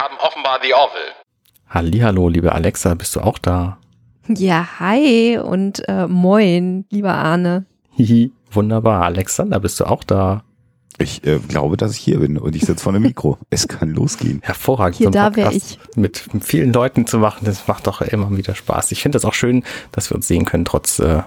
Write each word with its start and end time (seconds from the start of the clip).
haben 0.00 0.16
offenbar 0.18 0.60
The 0.62 0.72
Orville. 0.74 1.12
Hallihallo, 1.68 2.28
liebe 2.28 2.52
Alexa, 2.52 2.94
bist 2.94 3.14
du 3.16 3.20
auch 3.20 3.38
da? 3.38 3.78
Ja, 4.28 4.80
hi 4.80 5.38
und 5.38 5.86
äh, 5.88 6.06
moin, 6.06 6.86
lieber 6.90 7.12
Arne. 7.12 7.66
Hihi, 7.96 8.32
wunderbar. 8.50 9.02
Alexander, 9.04 9.60
bist 9.60 9.78
du 9.78 9.84
auch 9.84 10.02
da? 10.02 10.42
Ich 10.98 11.26
äh, 11.26 11.38
glaube, 11.38 11.76
dass 11.76 11.92
ich 11.92 11.98
hier 11.98 12.20
bin 12.20 12.38
und 12.38 12.56
ich 12.56 12.64
sitze 12.64 12.82
vor 12.82 12.92
dem 12.92 13.02
Mikro. 13.02 13.38
es 13.50 13.68
kann 13.68 13.90
losgehen. 13.90 14.40
Hervorragend. 14.42 14.96
Hier, 14.96 15.08
so 15.08 15.10
da 15.10 15.36
wäre 15.36 15.52
ich. 15.52 15.78
Mit 15.96 16.24
vielen 16.40 16.72
Leuten 16.72 17.06
zu 17.06 17.18
machen, 17.18 17.44
das 17.44 17.66
macht 17.68 17.86
doch 17.86 18.00
immer 18.00 18.34
wieder 18.36 18.54
Spaß. 18.54 18.92
Ich 18.92 19.02
finde 19.02 19.16
das 19.16 19.24
auch 19.24 19.34
schön, 19.34 19.64
dass 19.92 20.10
wir 20.10 20.16
uns 20.16 20.26
sehen 20.28 20.46
können, 20.46 20.64
trotz, 20.64 20.98
äh, 20.98 21.22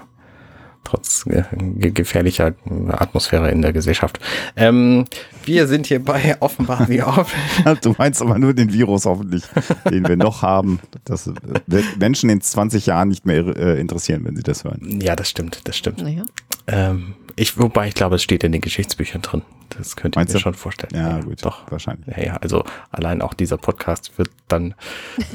trotz 0.84 1.26
äh, 1.26 1.42
ge- 1.58 1.90
gefährlicher 1.90 2.54
Atmosphäre 2.88 3.50
in 3.50 3.62
der 3.62 3.72
Gesellschaft. 3.72 4.20
Ähm, 4.56 5.06
wir 5.44 5.66
sind 5.66 5.86
hier 5.86 6.02
bei 6.04 6.36
offenbar 6.40 6.88
wie 6.88 7.02
auf. 7.02 7.32
Du 7.82 7.94
meinst 7.98 8.22
aber 8.22 8.38
nur 8.38 8.54
den 8.54 8.72
Virus 8.72 9.04
hoffentlich, 9.06 9.44
den 9.90 10.06
wir 10.06 10.16
noch 10.16 10.42
haben. 10.42 10.80
Das 11.04 11.26
äh, 11.26 11.32
wird 11.66 11.84
Menschen 11.98 12.30
in 12.30 12.40
20 12.40 12.86
Jahren 12.86 13.08
nicht 13.08 13.26
mehr 13.26 13.44
äh, 13.56 13.80
interessieren, 13.80 14.24
wenn 14.24 14.36
sie 14.36 14.42
das 14.42 14.64
hören. 14.64 15.00
Ja, 15.02 15.16
das 15.16 15.28
stimmt, 15.30 15.60
das 15.64 15.76
stimmt. 15.76 16.02
Naja. 16.02 16.22
Ähm, 16.66 17.14
ich, 17.36 17.58
wobei 17.58 17.88
ich 17.88 17.94
glaube, 17.94 18.16
es 18.16 18.22
steht 18.22 18.44
in 18.44 18.52
den 18.52 18.60
Geschichtsbüchern 18.60 19.22
drin. 19.22 19.42
Das 19.76 19.96
könnte 19.96 20.20
ich 20.20 20.28
mir 20.28 20.32
du? 20.34 20.38
schon 20.38 20.54
vorstellen. 20.54 20.92
Ja, 20.94 21.20
gut. 21.20 21.44
Doch. 21.44 21.62
Wahrscheinlich. 21.70 22.06
Ja, 22.16 22.22
ja, 22.22 22.36
also 22.36 22.64
allein 22.92 23.22
auch 23.22 23.34
dieser 23.34 23.56
Podcast 23.56 24.12
wird 24.18 24.30
dann. 24.46 24.74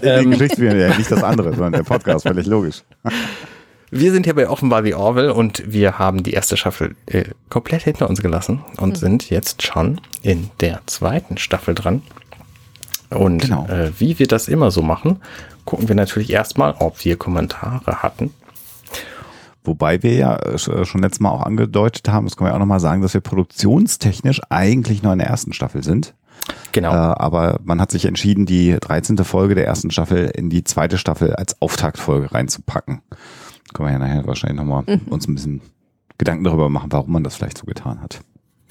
Ähm, 0.02 0.32
Geschichtsbücher, 0.32 0.76
ja, 0.78 0.96
nicht 0.98 1.12
das 1.12 1.24
andere, 1.24 1.50
sondern 1.52 1.74
der 1.74 1.84
Podcast, 1.84 2.26
völlig 2.26 2.46
logisch. 2.46 2.84
wir 3.92 4.12
sind 4.12 4.26
hier 4.26 4.36
bei 4.36 4.48
Offenbar 4.50 4.84
wie 4.84 4.94
Orwell 4.94 5.32
und 5.32 5.64
wir 5.66 5.98
haben 6.00 6.24
die 6.24 6.32
erste 6.34 6.58
Staffel 6.58 6.96
äh, 7.08 7.26
komplett 7.50 7.84
hinter 7.84 8.10
uns 8.10 8.22
gelassen 8.22 8.64
und 8.78 8.98
sind 8.98 9.30
jetzt 9.30 9.64
schon 9.64 10.00
in 10.22 10.50
der 10.60 10.82
zweiten 10.86 11.38
Staffel 11.38 11.76
dran. 11.76 12.02
Und 13.10 13.40
Genau. 13.42 13.66
äh, 13.68 13.92
wie 14.00 14.20
wir 14.20 14.28
das 14.28 14.48
immer 14.48 14.70
so 14.72 14.82
machen, 14.84 15.20
gucken 15.66 15.88
wir 15.88 15.96
natürlich 15.96 16.30
erstmal, 16.32 16.76
ob 16.80 17.04
wir 17.04 17.18
Kommentare 17.18 18.04
hatten. 18.04 18.32
Wobei 19.64 20.02
wir 20.04 20.14
ja 20.16 20.36
äh, 20.38 20.56
sch- 20.56 20.86
schon 20.86 21.02
letztes 21.02 21.20
Mal 21.20 21.32
auch 21.32 21.44
angedeutet 21.44 22.08
haben, 22.10 22.26
das 22.26 22.38
können 22.38 22.50
wir 22.50 22.56
auch 22.56 22.60
nochmal 22.60 22.80
sagen, 22.80 23.02
dass 23.02 23.14
wir 23.14 23.22
produktionstechnisch 23.22 24.42
eigentlich 24.50 25.04
noch 25.04 25.12
in 25.14 25.20
der 25.20 25.28
ersten 25.28 25.54
Staffel 25.54 25.84
sind. 25.84 26.14
Genau. 26.72 26.92
Äh, 26.92 26.96
aber 26.96 27.60
man 27.64 27.82
hat 27.82 27.92
sich 27.92 28.06
entschieden, 28.06 28.46
die 28.46 28.78
13. 28.80 29.18
Folge 29.20 29.56
der 29.56 29.66
ersten 29.66 29.92
Staffel 29.92 30.32
in 30.34 30.50
die 30.50 30.64
zweite 30.64 30.98
Staffel 30.98 31.36
als 31.36 31.62
Auftaktfolge 31.62 32.32
reinzupacken. 32.32 33.02
Können 33.74 33.90
wir 33.90 33.94
ja 33.94 34.00
nachher 34.00 34.28
wahrscheinlich 34.28 34.60
nochmal 34.60 34.84
uns 35.10 35.28
ein 35.28 35.36
bisschen 35.36 35.62
Gedanken 36.18 36.44
darüber 36.44 36.70
machen, 36.70 36.92
warum 36.92 37.12
man 37.12 37.24
das 37.24 37.36
vielleicht 37.36 37.58
so 37.58 37.66
getan 37.66 38.02
hat. 38.02 38.22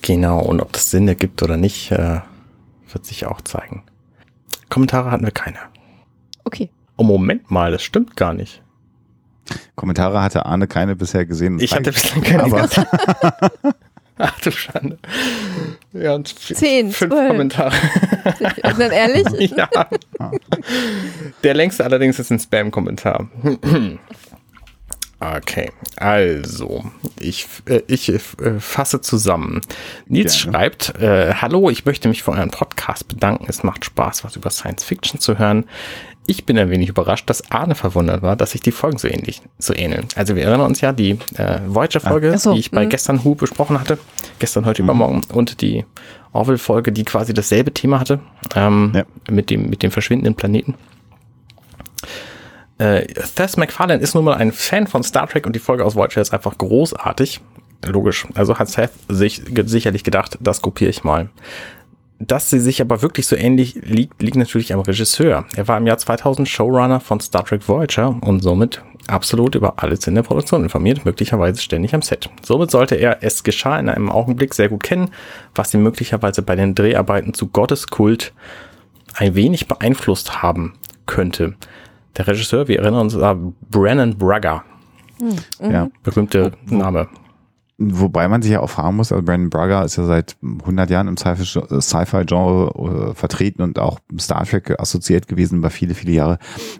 Genau, 0.02 0.40
und 0.40 0.60
ob 0.60 0.72
das 0.72 0.90
Sinn 0.90 1.08
ergibt 1.08 1.42
oder 1.42 1.56
nicht, 1.56 1.90
äh, 1.90 2.20
wird 2.92 3.06
sich 3.06 3.26
auch 3.26 3.40
zeigen. 3.40 3.82
Kommentare 4.68 5.10
hatten 5.10 5.24
wir 5.24 5.32
keine. 5.32 5.58
Okay. 6.44 6.70
Oh, 6.96 7.04
Moment 7.04 7.50
mal, 7.50 7.70
das 7.72 7.82
stimmt 7.82 8.16
gar 8.16 8.34
nicht. 8.34 8.62
Kommentare 9.76 10.20
hatte 10.22 10.46
Arne 10.46 10.66
keine 10.66 10.96
bisher 10.96 11.24
gesehen. 11.24 11.58
Ich 11.60 11.72
hatte 11.74 11.92
bislang 11.92 12.22
keine. 12.22 12.44
aber 12.44 12.68
Ach 14.18 14.40
du 14.40 14.50
Schande. 14.50 14.98
Ja, 15.92 16.14
und 16.14 16.36
Zehn, 16.36 16.90
fünf 16.90 17.12
zwölf. 17.12 17.28
Kommentare. 17.28 17.74
Ist 18.40 18.56
das 18.62 18.78
ehrlich? 18.90 19.50
ja. 19.56 19.68
Der 21.44 21.54
längste 21.54 21.84
allerdings 21.84 22.18
ist 22.18 22.30
ein 22.30 22.40
Spam-Kommentar. 22.40 23.28
Okay, 25.20 25.72
also, 25.96 26.84
ich, 27.18 27.48
äh, 27.66 27.82
ich 27.88 28.08
äh, 28.08 28.20
fasse 28.60 29.00
zusammen. 29.00 29.62
Nils 30.06 30.40
Gerne. 30.40 30.58
schreibt, 30.58 30.94
äh, 31.00 31.34
Hallo, 31.34 31.70
ich 31.70 31.84
möchte 31.84 32.08
mich 32.08 32.22
für 32.22 32.30
euren 32.30 32.50
Podcast 32.52 33.08
bedanken. 33.08 33.46
Es 33.48 33.64
macht 33.64 33.84
Spaß, 33.84 34.22
was 34.22 34.36
über 34.36 34.50
Science 34.50 34.84
Fiction 34.84 35.18
zu 35.18 35.36
hören. 35.38 35.64
Ich 36.28 36.44
bin 36.44 36.56
ein 36.56 36.70
wenig 36.70 36.90
überrascht, 36.90 37.28
dass 37.28 37.50
Arne 37.50 37.74
verwundert 37.74 38.22
war, 38.22 38.36
dass 38.36 38.52
sich 38.52 38.60
die 38.60 38.70
Folgen 38.70 38.98
so 38.98 39.08
ähnlich, 39.08 39.42
so 39.58 39.74
ähneln. 39.74 40.06
Also 40.14 40.36
wir 40.36 40.44
erinnern 40.44 40.60
uns 40.66 40.82
ja, 40.82 40.92
die 40.92 41.18
äh, 41.36 41.58
Voyager-Folge, 41.66 42.32
Ach 42.36 42.38
so, 42.38 42.52
die 42.52 42.60
ich 42.60 42.70
bei 42.70 42.84
mhm. 42.84 42.90
gestern 42.90 43.24
Who 43.24 43.34
besprochen 43.34 43.80
hatte, 43.80 43.98
gestern, 44.38 44.66
heute, 44.66 44.82
übermorgen, 44.82 45.22
und 45.32 45.62
die 45.62 45.84
Orville-Folge, 46.32 46.92
die 46.92 47.04
quasi 47.04 47.34
dasselbe 47.34 47.72
Thema 47.72 47.98
hatte, 47.98 48.20
ähm, 48.54 48.92
Ja. 48.94 49.04
mit, 49.30 49.50
dem, 49.50 49.68
mit 49.68 49.82
dem 49.82 49.90
verschwindenden 49.90 50.34
Planeten. 50.36 50.74
Äh, 52.78 53.06
Thess 53.34 53.56
MacFarlane 53.56 54.00
ist 54.00 54.14
nun 54.14 54.24
mal 54.24 54.34
ein 54.34 54.52
Fan 54.52 54.86
von 54.86 55.02
Star 55.02 55.26
Trek 55.28 55.46
und 55.46 55.54
die 55.54 55.60
Folge 55.60 55.84
aus 55.84 55.96
Voyager 55.96 56.20
ist 56.20 56.32
einfach 56.32 56.56
großartig. 56.56 57.40
Logisch. 57.86 58.26
Also 58.34 58.58
hat 58.58 58.68
Seth 58.68 58.90
sich 59.08 59.42
sicherlich 59.66 60.04
gedacht, 60.04 60.38
das 60.40 60.62
kopiere 60.62 60.90
ich 60.90 61.04
mal. 61.04 61.28
Dass 62.20 62.50
sie 62.50 62.58
sich 62.58 62.80
aber 62.80 63.02
wirklich 63.02 63.26
so 63.28 63.36
ähnlich 63.36 63.76
liegt, 63.84 64.20
liegt 64.20 64.36
natürlich 64.36 64.72
am 64.72 64.80
Regisseur. 64.80 65.44
Er 65.54 65.68
war 65.68 65.78
im 65.78 65.86
Jahr 65.86 65.98
2000 65.98 66.48
Showrunner 66.48 66.98
von 66.98 67.20
Star 67.20 67.44
Trek 67.44 67.68
Voyager 67.68 68.16
und 68.20 68.42
somit 68.42 68.82
absolut 69.06 69.54
über 69.54 69.74
alles 69.76 70.06
in 70.06 70.16
der 70.16 70.22
Produktion 70.22 70.64
informiert, 70.64 71.04
möglicherweise 71.04 71.60
ständig 71.60 71.94
am 71.94 72.02
Set. 72.02 72.28
Somit 72.42 72.70
sollte 72.70 72.96
er 72.96 73.22
es 73.22 73.42
geschah 73.42 73.78
in 73.78 73.88
einem 73.88 74.10
Augenblick 74.10 74.54
sehr 74.54 74.68
gut 74.68 74.82
kennen, 74.82 75.10
was 75.54 75.72
ihn 75.72 75.82
möglicherweise 75.82 76.42
bei 76.42 76.56
den 76.56 76.74
Dreharbeiten 76.74 77.34
zu 77.34 77.46
Gotteskult 77.48 78.32
ein 79.14 79.34
wenig 79.34 79.68
beeinflusst 79.68 80.42
haben 80.42 80.74
könnte. 81.06 81.54
Der 82.18 82.26
Regisseur, 82.26 82.68
wir 82.68 82.80
erinnern 82.80 83.02
uns, 83.02 83.18
war 83.18 83.36
Brennan 83.70 84.18
Braga, 84.18 84.64
ja. 85.60 85.88
berühmte 86.02 86.52
Name. 86.66 87.08
Wobei 87.80 88.26
man 88.26 88.42
sich 88.42 88.50
ja 88.50 88.58
auch 88.58 88.70
fragen 88.70 88.96
muss, 88.96 89.12
also 89.12 89.24
Brandon 89.24 89.50
Braga 89.50 89.82
ist 89.84 89.94
ja 89.94 90.04
seit 90.04 90.36
100 90.42 90.90
Jahren 90.90 91.06
im 91.06 91.16
Sci-Fi- 91.16 91.80
Sci-Fi-Genre 91.80 93.10
äh, 93.10 93.14
vertreten 93.14 93.62
und 93.62 93.78
auch 93.78 94.00
Star 94.18 94.44
Trek 94.44 94.74
assoziiert 94.80 95.28
gewesen 95.28 95.58
über 95.58 95.70
viele, 95.70 95.94
viele 95.94 96.10
Jahre, 96.10 96.38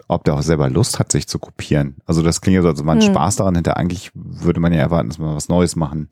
ob 0.09 0.25
der 0.25 0.33
auch 0.33 0.41
selber 0.41 0.69
Lust 0.69 0.99
hat, 0.99 1.13
sich 1.13 1.25
zu 1.29 1.39
kopieren. 1.39 1.95
Also 2.05 2.21
das 2.21 2.41
klingt 2.41 2.55
ja 2.55 2.61
so, 2.63 2.67
als 2.67 2.81
ob 2.81 2.85
man 2.85 3.01
Spaß 3.01 3.37
daran 3.37 3.55
hätte. 3.55 3.77
Eigentlich 3.77 4.11
würde 4.13 4.59
man 4.59 4.73
ja 4.73 4.79
erwarten, 4.81 5.07
dass 5.07 5.19
man 5.19 5.33
was 5.37 5.47
Neues 5.47 5.77
machen 5.77 6.09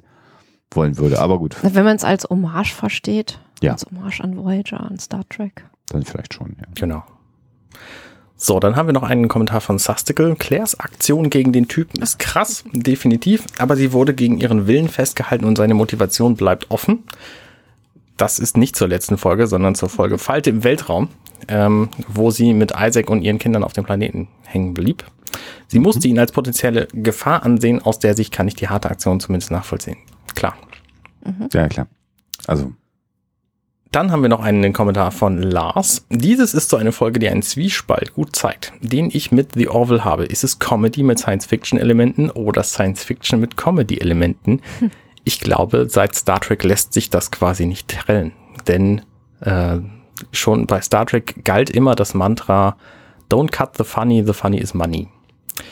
wollen 0.72 0.98
würde. 0.98 1.20
Aber 1.20 1.38
gut, 1.38 1.58
Wenn 1.64 1.84
man 1.84 1.98
es 1.98 2.06
als 2.06 2.24
Hommage 2.30 2.74
versteht. 2.74 3.42
Ja. 3.62 3.74
Als 3.74 3.86
Hommage 3.92 4.22
an 4.22 4.38
Voyager, 4.38 4.80
an 4.80 4.98
Star 5.00 5.28
Trek. 5.28 5.66
dann 5.90 6.04
vielleicht 6.04 6.34
schon. 6.34 6.56
Ja. 6.62 6.68
Genau. 6.76 7.04
So, 8.40 8.59
dann 8.59 8.75
haben 8.75 8.88
wir 8.88 8.94
noch 8.94 9.03
einen 9.03 9.28
Kommentar 9.28 9.62
von 9.62 9.80
Sustical. 9.80 10.36
Claires 10.36 10.80
Aktion 10.80 11.31
gegen 11.31 11.52
den 11.52 11.68
Typen 11.68 12.02
ist 12.03 12.20
krass, 12.20 12.64
definitiv, 12.72 13.44
aber 13.58 13.75
sie 13.75 13.92
wurde 13.94 14.14
gegen 14.14 14.38
ihren 14.38 14.68
Willen 14.68 14.90
festgehalten 14.90 15.44
und 15.44 15.58
seine 15.58 15.74
Motivation 15.74 16.36
bleibt 16.36 16.70
offen. 16.70 17.03
Das 18.16 18.38
ist 18.38 18.56
nicht 18.56 18.75
zur 18.75 18.88
letzten 18.88 19.18
Folge, 19.18 19.48
sondern 19.48 19.74
zur 19.74 19.90
Folge 19.90 20.20
Falte 20.20 20.52
im 20.52 20.64
Weltraum, 20.64 21.09
ähm, 21.48 21.90
wo 22.08 22.30
sie 22.30 22.53
mit 22.53 22.74
Isaac 22.80 23.09
und 23.09 23.24
ihren 23.24 23.40
Kindern 23.40 23.64
auf 23.64 23.74
dem 23.74 23.86
Planeten 23.86 24.28
hängen 24.44 24.75
blieb. 24.75 25.04
Sie 25.68 25.80
musste 25.80 26.08
ihn 26.08 26.19
als 26.19 26.31
potenzielle 26.31 26.88
Gefahr 26.94 27.44
ansehen, 27.44 27.81
aus 27.81 27.98
der 27.98 28.16
Sicht 28.16 28.31
kann 28.31 28.48
ich 28.48 28.56
die 28.56 28.69
harte 28.69 28.90
Aktion 28.90 29.19
zumindest 29.19 29.52
nachvollziehen. 29.52 29.98
Klar. 30.36 30.56
ja, 31.54 31.68
klar. 31.68 31.88
Also, 32.46 32.72
Dann 33.97 34.12
haben 34.12 34.22
wir 34.22 34.30
noch 34.30 34.41
einen 34.44 34.74
Kommentar 34.74 35.09
von 35.09 35.41
Lars. 35.41 36.06
Dieses 36.12 36.53
ist 36.53 36.69
so 36.69 36.78
eine 36.78 36.91
Folge, 36.91 37.18
die 37.18 37.30
einen 37.30 37.41
Zwiespalt 37.41 38.13
gut 38.13 38.35
zeigt, 38.35 38.72
den 38.80 39.09
ich 39.12 39.31
mit 39.31 39.53
The 39.56 39.69
Orville 39.69 40.06
habe. 40.06 40.25
Ist 40.25 40.44
es 40.44 40.59
Comedy 40.59 41.02
mit 41.02 41.18
Science-Fiction-Elementen 41.18 42.30
oder 42.30 42.62
Science-Fiction 42.62 43.40
mit 43.40 43.57
Comedy-Elementen? 43.57 44.62
Ich 45.24 45.40
glaube, 45.40 45.88
seit 45.90 46.13
Star 46.13 46.40
Trek 46.40 46.63
lässt 46.63 46.94
sich 46.94 47.09
das 47.09 47.31
quasi 47.31 47.66
nicht 47.66 47.88
trennen. 47.88 48.34
Denn 48.68 49.02
äh, 49.40 49.80
schon 50.31 50.68
bei 50.68 50.80
Star 50.81 51.07
Trek 51.07 51.44
galt 51.44 51.72
immer 51.72 51.96
das 51.96 52.13
Mantra 52.13 52.78
Don't 53.31 53.50
cut 53.50 53.78
the 53.80 53.84
funny, 53.84 54.24
the 54.24 54.34
funny 54.34 54.59
is 54.59 54.75
money. 54.75 55.07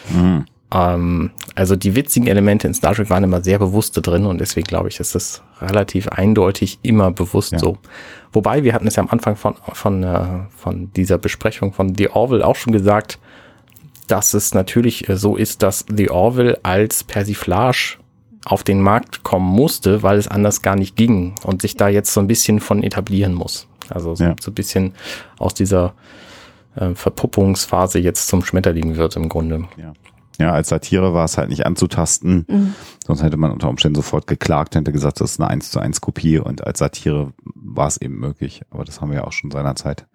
mh. 0.09 0.46
Ähm, 0.74 1.31
also 1.53 1.76
die 1.76 1.96
witzigen 1.96 2.28
Elemente 2.28 2.68
in 2.68 2.74
Star 2.74 2.96
Trek 2.96 3.09
waren 3.09 3.24
immer 3.24 3.44
sehr 3.44 3.59
bewusst 3.59 3.96
da 3.98 4.02
drin 4.02 4.26
und 4.26 4.40
deswegen 4.42 4.66
glaube 4.68 4.90
ich, 4.90 5.00
ist 5.00 5.14
das 5.16 5.42
relativ 5.62 6.08
eindeutig 6.09 6.80
immer 6.81 7.12
bewusst 7.12 7.53
Ja. 7.53 7.59
so. 7.59 7.78
Wobei, 8.34 8.64
wir 8.64 8.73
hatten 8.73 8.88
es 8.88 8.96
ja 8.96 9.03
am 9.03 9.09
Anfang 9.09 9.35
von, 9.35 9.56
von, 9.73 10.03
äh, 10.03 10.20
von 10.58 10.91
dieser 10.94 11.17
Besprechung 11.17 11.72
von 11.72 11.96
The 11.96 12.09
Orville 12.09 12.46
auch 12.46 12.56
schon 12.56 12.73
gesagt, 12.73 13.20
dass 14.08 14.34
es 14.34 14.53
natürlich 14.53 15.08
äh, 15.08 15.17
so 15.17 15.35
ist, 15.35 15.64
dass 15.64 15.85
The 15.88 16.09
Orville 16.09 16.59
als 16.64 17.03
Persiflage 17.03 17.97
auf 18.44 18.64
den 18.64 18.79
Markt 18.82 19.23
kommen 19.23 19.47
musste, 19.50 20.03
weil 20.03 20.17
es 20.17 20.28
anders 20.28 20.62
gar 20.62 20.76
nicht 20.76 20.96
ging 20.96 21.34
und 21.44 21.62
sich 21.62 21.78
da 21.78 21.88
jetzt 21.88 22.14
so 22.14 22.20
ein 22.20 22.28
bisschen 22.28 22.59
von 22.59 22.84
etablieren 22.84 23.34
muss. 23.34 23.67
Also 23.90 24.16
so, 24.16 24.23
Ja. 24.23 24.35
so 24.40 24.52
ein 24.52 24.56
bisschen 24.56 24.94
aus 25.40 25.53
dieser 25.53 25.94
äh, 26.76 26.94
Verpuppungsphase 26.94 28.00
jetzt 28.00 28.28
zum 28.28 28.44
Schmetterling 28.44 28.97
wird 28.97 29.16
im 29.16 29.29
Grunde. 29.29 29.66
ja. 29.78 29.94
Ja, 30.40 30.52
als 30.52 30.70
Satire 30.70 31.14
war 31.14 31.26
es 31.26 31.37
halt 31.37 31.49
nicht 31.49 31.66
anzutasten. 31.66 32.73
Sonst 33.05 33.23
hätte 33.23 33.37
man 33.37 33.52
unter 33.52 33.70
Umständen 33.70 33.96
sofort 33.96 34.28
geklagt, 34.28 34.76
hätte 34.76 34.91
gesagt, 34.91 35.22
das 35.22 35.32
ist 35.32 35.40
eine 35.40 35.49
1 35.49 35.72
zu 35.72 35.79
1 35.79 36.02
Kopie 36.02 36.40
und 36.40 36.66
als 36.66 36.79
Satire 36.79 37.34
war 37.55 37.87
es 37.87 37.97
eben 38.02 38.20
möglich. 38.20 38.61
Aber 38.72 38.84
das 38.84 39.02
haben 39.02 39.09
wir 39.11 39.17
ja 39.20 39.23
auch 39.26 39.32
schon 39.34 39.52
seinerzeit 39.52 40.05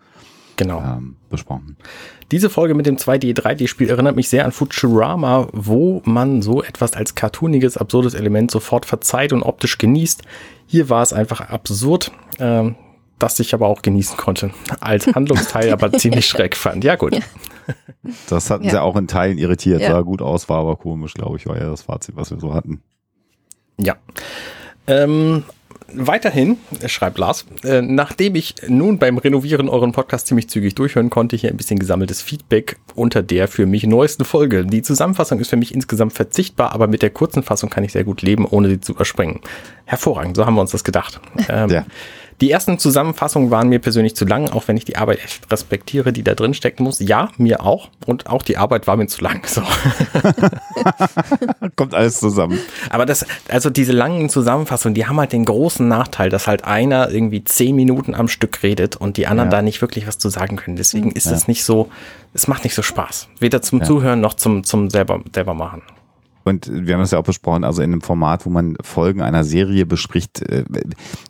Genau. 0.56 0.80
ähm, 0.82 1.16
besprochen. 1.30 1.78
Diese 2.32 2.50
Folge 2.50 2.74
mit 2.74 2.84
dem 2.84 2.96
2D, 2.98 3.34
3D-Spiel 3.34 3.88
erinnert 3.88 4.14
mich 4.14 4.28
sehr 4.28 4.44
an 4.44 4.52
Futurama, 4.52 5.48
wo 5.54 6.02
man 6.04 6.42
so 6.42 6.62
etwas 6.62 6.92
als 6.92 7.14
cartooniges, 7.14 7.78
absurdes 7.78 8.12
Element 8.12 8.50
sofort 8.50 8.84
verzeiht 8.84 9.32
und 9.32 9.42
optisch 9.42 9.78
genießt. 9.78 10.20
Hier 10.66 10.90
war 10.90 11.02
es 11.02 11.14
einfach 11.14 11.40
absurd. 11.48 12.12
Ähm, 12.38 12.74
das 13.18 13.38
ich 13.40 13.52
aber 13.54 13.68
auch 13.68 13.80
genießen 13.82 14.16
konnte. 14.18 14.50
Als 14.80 15.06
Handlungsteil 15.14 15.72
aber 15.72 15.92
ziemlich 15.92 16.26
schräg 16.28 16.56
fand. 16.56 16.84
Ja, 16.84 16.96
gut. 16.96 17.18
Das 18.28 18.50
hatten 18.50 18.64
Ja. 18.64 18.70
sie 18.70 18.82
auch 18.82 18.96
in 18.96 19.06
Teilen 19.08 19.38
irritiert. 19.38 19.80
Ja. 19.80 19.90
Sah 19.92 20.00
gut 20.02 20.22
aus, 20.22 20.48
war 20.48 20.58
aber 20.58 20.76
komisch, 20.76 21.14
glaube 21.14 21.36
ich, 21.36 21.46
war 21.46 21.56
ja 21.58 21.70
das 21.70 21.82
Fazit, 21.82 22.16
was 22.16 22.30
wir 22.30 22.40
so 22.40 22.54
hatten. 22.54 22.82
Ja. 23.78 23.96
Ähm, 24.86 25.44
weiterhin, 25.92 26.56
schreibt 26.86 27.18
Lars, 27.18 27.46
äh, 27.64 27.80
nachdem 27.82 28.34
ich 28.34 28.54
nun 28.68 28.98
beim 28.98 29.18
Renovieren 29.18 29.68
euren 29.68 29.92
Podcast 29.92 30.26
ziemlich 30.26 30.48
zügig 30.48 30.74
durchhören 30.74 31.10
konnte, 31.10 31.36
hier 31.36 31.50
ein 31.50 31.56
bisschen 31.56 31.78
gesammeltes 31.78 32.22
Feedback 32.22 32.76
unter 32.94 33.22
der 33.22 33.48
für 33.48 33.66
mich 33.66 33.84
neuesten 33.86 34.24
Folge. 34.24 34.64
Die 34.66 34.82
Zusammenfassung 34.82 35.38
ist 35.40 35.50
für 35.50 35.56
mich 35.56 35.74
insgesamt 35.74 36.12
verzichtbar, 36.12 36.72
aber 36.72 36.86
mit 36.86 37.02
der 37.02 37.10
kurzen 37.10 37.42
Fassung 37.42 37.70
kann 37.70 37.84
ich 37.84 37.92
sehr 37.92 38.04
gut 38.04 38.22
leben, 38.22 38.44
ohne 38.46 38.68
sie 38.68 38.80
zu 38.80 38.92
überspringen. 38.92 39.40
Hervorragend, 39.84 40.36
so 40.36 40.46
haben 40.46 40.54
wir 40.54 40.60
uns 40.60 40.72
das 40.72 40.84
gedacht. 40.84 41.20
Ähm, 41.48 41.70
Ja. 41.70 41.84
Die 42.40 42.50
ersten 42.50 42.78
Zusammenfassungen 42.78 43.50
waren 43.50 43.68
mir 43.68 43.80
persönlich 43.80 44.16
zu 44.16 44.24
lang, 44.24 44.48
auch 44.48 44.66
wenn 44.66 44.76
ich 44.76 44.84
die 44.86 44.96
Arbeit 44.96 45.22
echt 45.22 45.50
respektiere, 45.52 46.12
die 46.12 46.22
da 46.22 46.34
drin 46.34 46.54
stecken 46.54 46.84
muss. 46.84 46.98
Ja, 47.00 47.30
mir 47.36 47.62
auch. 47.62 47.88
Und 48.06 48.28
auch 48.28 48.42
die 48.42 48.56
Arbeit 48.56 48.86
war 48.86 48.96
mir 48.96 49.06
zu 49.08 49.22
lang. 49.22 49.46
So. 49.46 49.62
Kommt 51.76 51.94
alles 51.94 52.18
zusammen. 52.20 52.58
Aber 52.88 53.06
das, 53.06 53.26
also 53.48 53.68
diese 53.70 53.92
langen 53.92 54.28
Zusammenfassungen, 54.28 54.94
die 54.94 55.06
haben 55.06 55.18
halt 55.18 55.32
den 55.32 55.44
großen 55.44 55.86
Nachteil, 55.86 56.30
dass 56.30 56.46
halt 56.46 56.64
einer 56.64 57.10
irgendwie 57.10 57.44
zehn 57.44 57.76
Minuten 57.76 58.14
am 58.14 58.28
Stück 58.28 58.62
redet 58.62 58.96
und 58.96 59.16
die 59.16 59.26
anderen 59.26 59.50
Ja. 59.50 59.58
da 59.58 59.62
nicht 59.62 59.80
wirklich 59.82 60.06
was 60.06 60.18
zu 60.18 60.28
sagen 60.30 60.56
können. 60.56 60.76
Deswegen 60.76 61.12
ist 61.12 61.26
Ja. 61.26 61.32
es 61.32 61.48
nicht 61.48 61.64
so, 61.64 61.90
es 62.34 62.48
macht 62.48 62.64
nicht 62.64 62.74
so 62.74 62.82
Spaß. 62.82 63.28
Weder 63.38 63.62
zum 63.62 63.84
Zuhören 63.84 64.20
noch 64.20 64.34
zum, 64.34 64.64
zum 64.64 64.90
selber, 64.90 65.20
selber 65.34 65.54
machen. 65.54 65.82
Und 66.44 66.70
wir 66.72 66.94
haben 66.94 67.00
das 67.00 67.10
ja 67.10 67.18
auch 67.18 67.24
besprochen, 67.24 67.64
also 67.64 67.82
in 67.82 67.92
einem 67.92 68.00
Format, 68.00 68.46
wo 68.46 68.50
man 68.50 68.76
Folgen 68.82 69.20
einer 69.20 69.44
Serie 69.44 69.84
bespricht, 69.86 70.40
äh, 70.42 70.64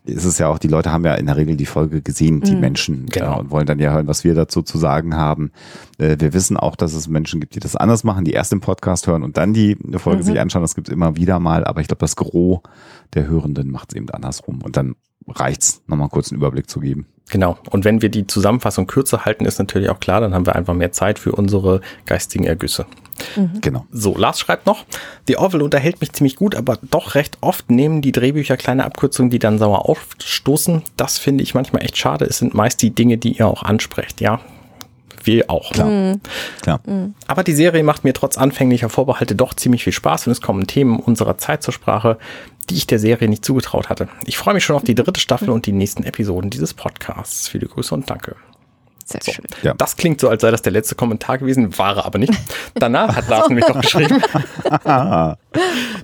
ist 0.05 0.25
es 0.25 0.39
ja 0.39 0.49
auch, 0.49 0.59
die 0.59 0.69
Leute 0.69 0.93
haben 0.93 1.05
ja 1.05 1.15
in 1.15 1.27
der 1.27 1.37
Regel 1.37 1.57
die 1.57 1.67
Folge 1.67 2.01
gesehen, 2.01 2.41
die 2.43 2.55
Menschen, 2.55 3.07
Genau. 3.07 3.41
und 3.41 3.51
wollen 3.51 3.67
dann 3.67 3.79
ja 3.79 3.93
hören, 3.93 4.07
was 4.07 4.25
wir 4.25 4.35
dazu 4.35 4.63
zu 4.63 4.79
sagen 4.79 5.17
haben. 5.17 5.51
Äh, 5.99 6.17
wir 6.21 6.33
wissen 6.33 6.57
auch, 6.57 6.77
dass 6.77 6.95
es 6.95 7.09
Menschen 7.09 7.41
gibt, 7.41 7.55
die 7.55 7.61
das 7.61 7.77
anders 7.77 8.05
machen, 8.05 8.25
die 8.25 8.33
erst 8.33 8.53
den 8.53 8.61
Podcast 8.61 9.07
hören 9.07 9.23
und 9.23 9.37
dann 9.37 9.53
die 9.53 9.77
Folge 9.97 10.23
sich 10.23 10.39
anschauen. 10.39 10.63
Das 10.63 10.75
gibt 10.75 10.89
es 10.89 10.95
immer 10.95 11.17
wieder 11.17 11.41
mal, 11.41 11.65
aber 11.65 11.81
ich 11.81 11.89
glaube, 11.89 12.01
das 12.01 12.17
Gros 12.17 12.61
der 13.15 13.27
Hörenden 13.27 13.71
macht 13.71 13.93
es 13.93 13.97
eben 13.97 14.09
andersrum. 14.11 14.61
Und 14.63 14.77
dann 14.77 14.95
reicht's, 15.27 15.83
nochmal 15.87 16.09
kurz 16.09 16.31
einen 16.31 16.41
Überblick 16.41 16.69
zu 16.71 16.81
geben. 16.81 17.07
Genau. 17.31 17.59
Und 17.71 17.85
wenn 17.85 18.03
wir 18.03 18.09
die 18.09 18.27
Zusammenfassung 18.27 18.87
kürzer 18.87 19.25
halten, 19.25 19.45
ist 19.45 19.59
natürlich 19.59 19.89
auch 19.89 20.01
klar, 20.01 20.21
dann 20.21 20.35
haben 20.35 20.47
wir 20.47 20.57
einfach 20.57 20.75
mehr 20.75 20.93
Zeit 20.93 21.19
für 21.19 21.33
unsere 21.33 21.81
geistigen 22.07 22.45
Ergüsse. 22.45 22.87
Genau. 23.61 23.87
So, 23.93 24.17
Lars 24.17 24.41
schreibt 24.41 24.67
noch, 24.67 24.85
die 25.29 25.37
Orville 25.37 25.63
unterhält 25.63 26.01
mich 26.01 26.13
ziemlich 26.13 26.37
gut, 26.37 26.55
aber 26.55 26.79
doch 26.91 27.15
recht 27.15 27.39
oft 27.41 27.71
nehmen 27.71 28.01
die 28.01 28.13
Drehbücher 28.13 28.57
kleine 28.57 28.85
Abkürzungen, 28.85 29.31
die 29.31 29.39
dann 29.39 29.59
sauer 29.59 29.89
aufstoßen. 29.89 30.83
Das 30.97 31.19
finde 31.19 31.43
ich 31.43 31.55
manchmal 31.55 31.83
echt 31.83 31.99
schade. 31.99 32.25
Es 32.25 32.39
sind 32.39 32.55
meist 32.55 32.81
die 32.83 32.91
Dinge, 32.91 33.19
die 33.19 33.39
ihr 33.39 33.47
auch 33.47 33.63
ansprecht, 33.63 34.21
ja. 34.21 34.41
Wir 35.23 35.51
auch. 35.51 35.73
Klar. 35.73 36.17
Klar. 36.63 36.81
Aber 37.27 37.45
die 37.45 37.53
Serie 37.53 37.83
macht 37.83 38.05
mir 38.05 38.15
trotz 38.15 38.39
anfänglicher 38.39 38.89
Vorbehalte 38.89 39.35
doch 39.35 39.53
ziemlich 39.53 39.85
viel 39.85 39.93
Spaß 39.93 40.27
und 40.27 40.33
es 40.33 40.41
kommen 40.41 40.67
Themen 40.67 40.99
unserer 40.99 41.37
Zeit 41.37 41.63
zur 41.63 41.75
Sprache, 41.75 42.17
die 42.71 42.77
ich 42.77 42.87
der 42.87 42.99
Serie 42.99 43.29
nicht 43.29 43.45
zugetraut 43.45 43.89
hatte. 43.89 44.09
Ich 44.27 44.39
freue 44.39 44.55
mich 44.55 44.65
schon 44.65 44.77
auf 44.77 44.85
die 44.85 44.95
dritte 44.95 45.21
Staffel 45.21 45.51
und 45.51 45.67
die 45.67 45.73
nächsten 45.73 46.05
Episoden 46.05 46.51
dieses 46.51 46.73
Podcasts. 46.75 47.49
Viele 47.49 47.67
Grüße 47.67 47.95
und 47.95 48.09
danke. 48.09 48.37
Sehr 49.05 49.21
So. 49.25 49.33
schön. 49.33 49.45
Ja. 49.63 49.75
Das 49.75 49.97
klingt 49.97 50.21
so, 50.21 50.29
als 50.29 50.43
sei 50.43 50.53
das 50.53 50.63
der 50.63 50.71
letzte 50.71 50.95
Kommentar 50.95 51.39
gewesen, 51.39 51.77
war 51.77 51.97
er 51.97 52.07
aber 52.07 52.21
nicht. 52.21 52.33
Danach 52.75 53.17
hat 53.17 53.29
Lars 53.29 53.49
nämlich 53.49 53.67
noch 53.67 53.81
geschrieben. 53.81 54.23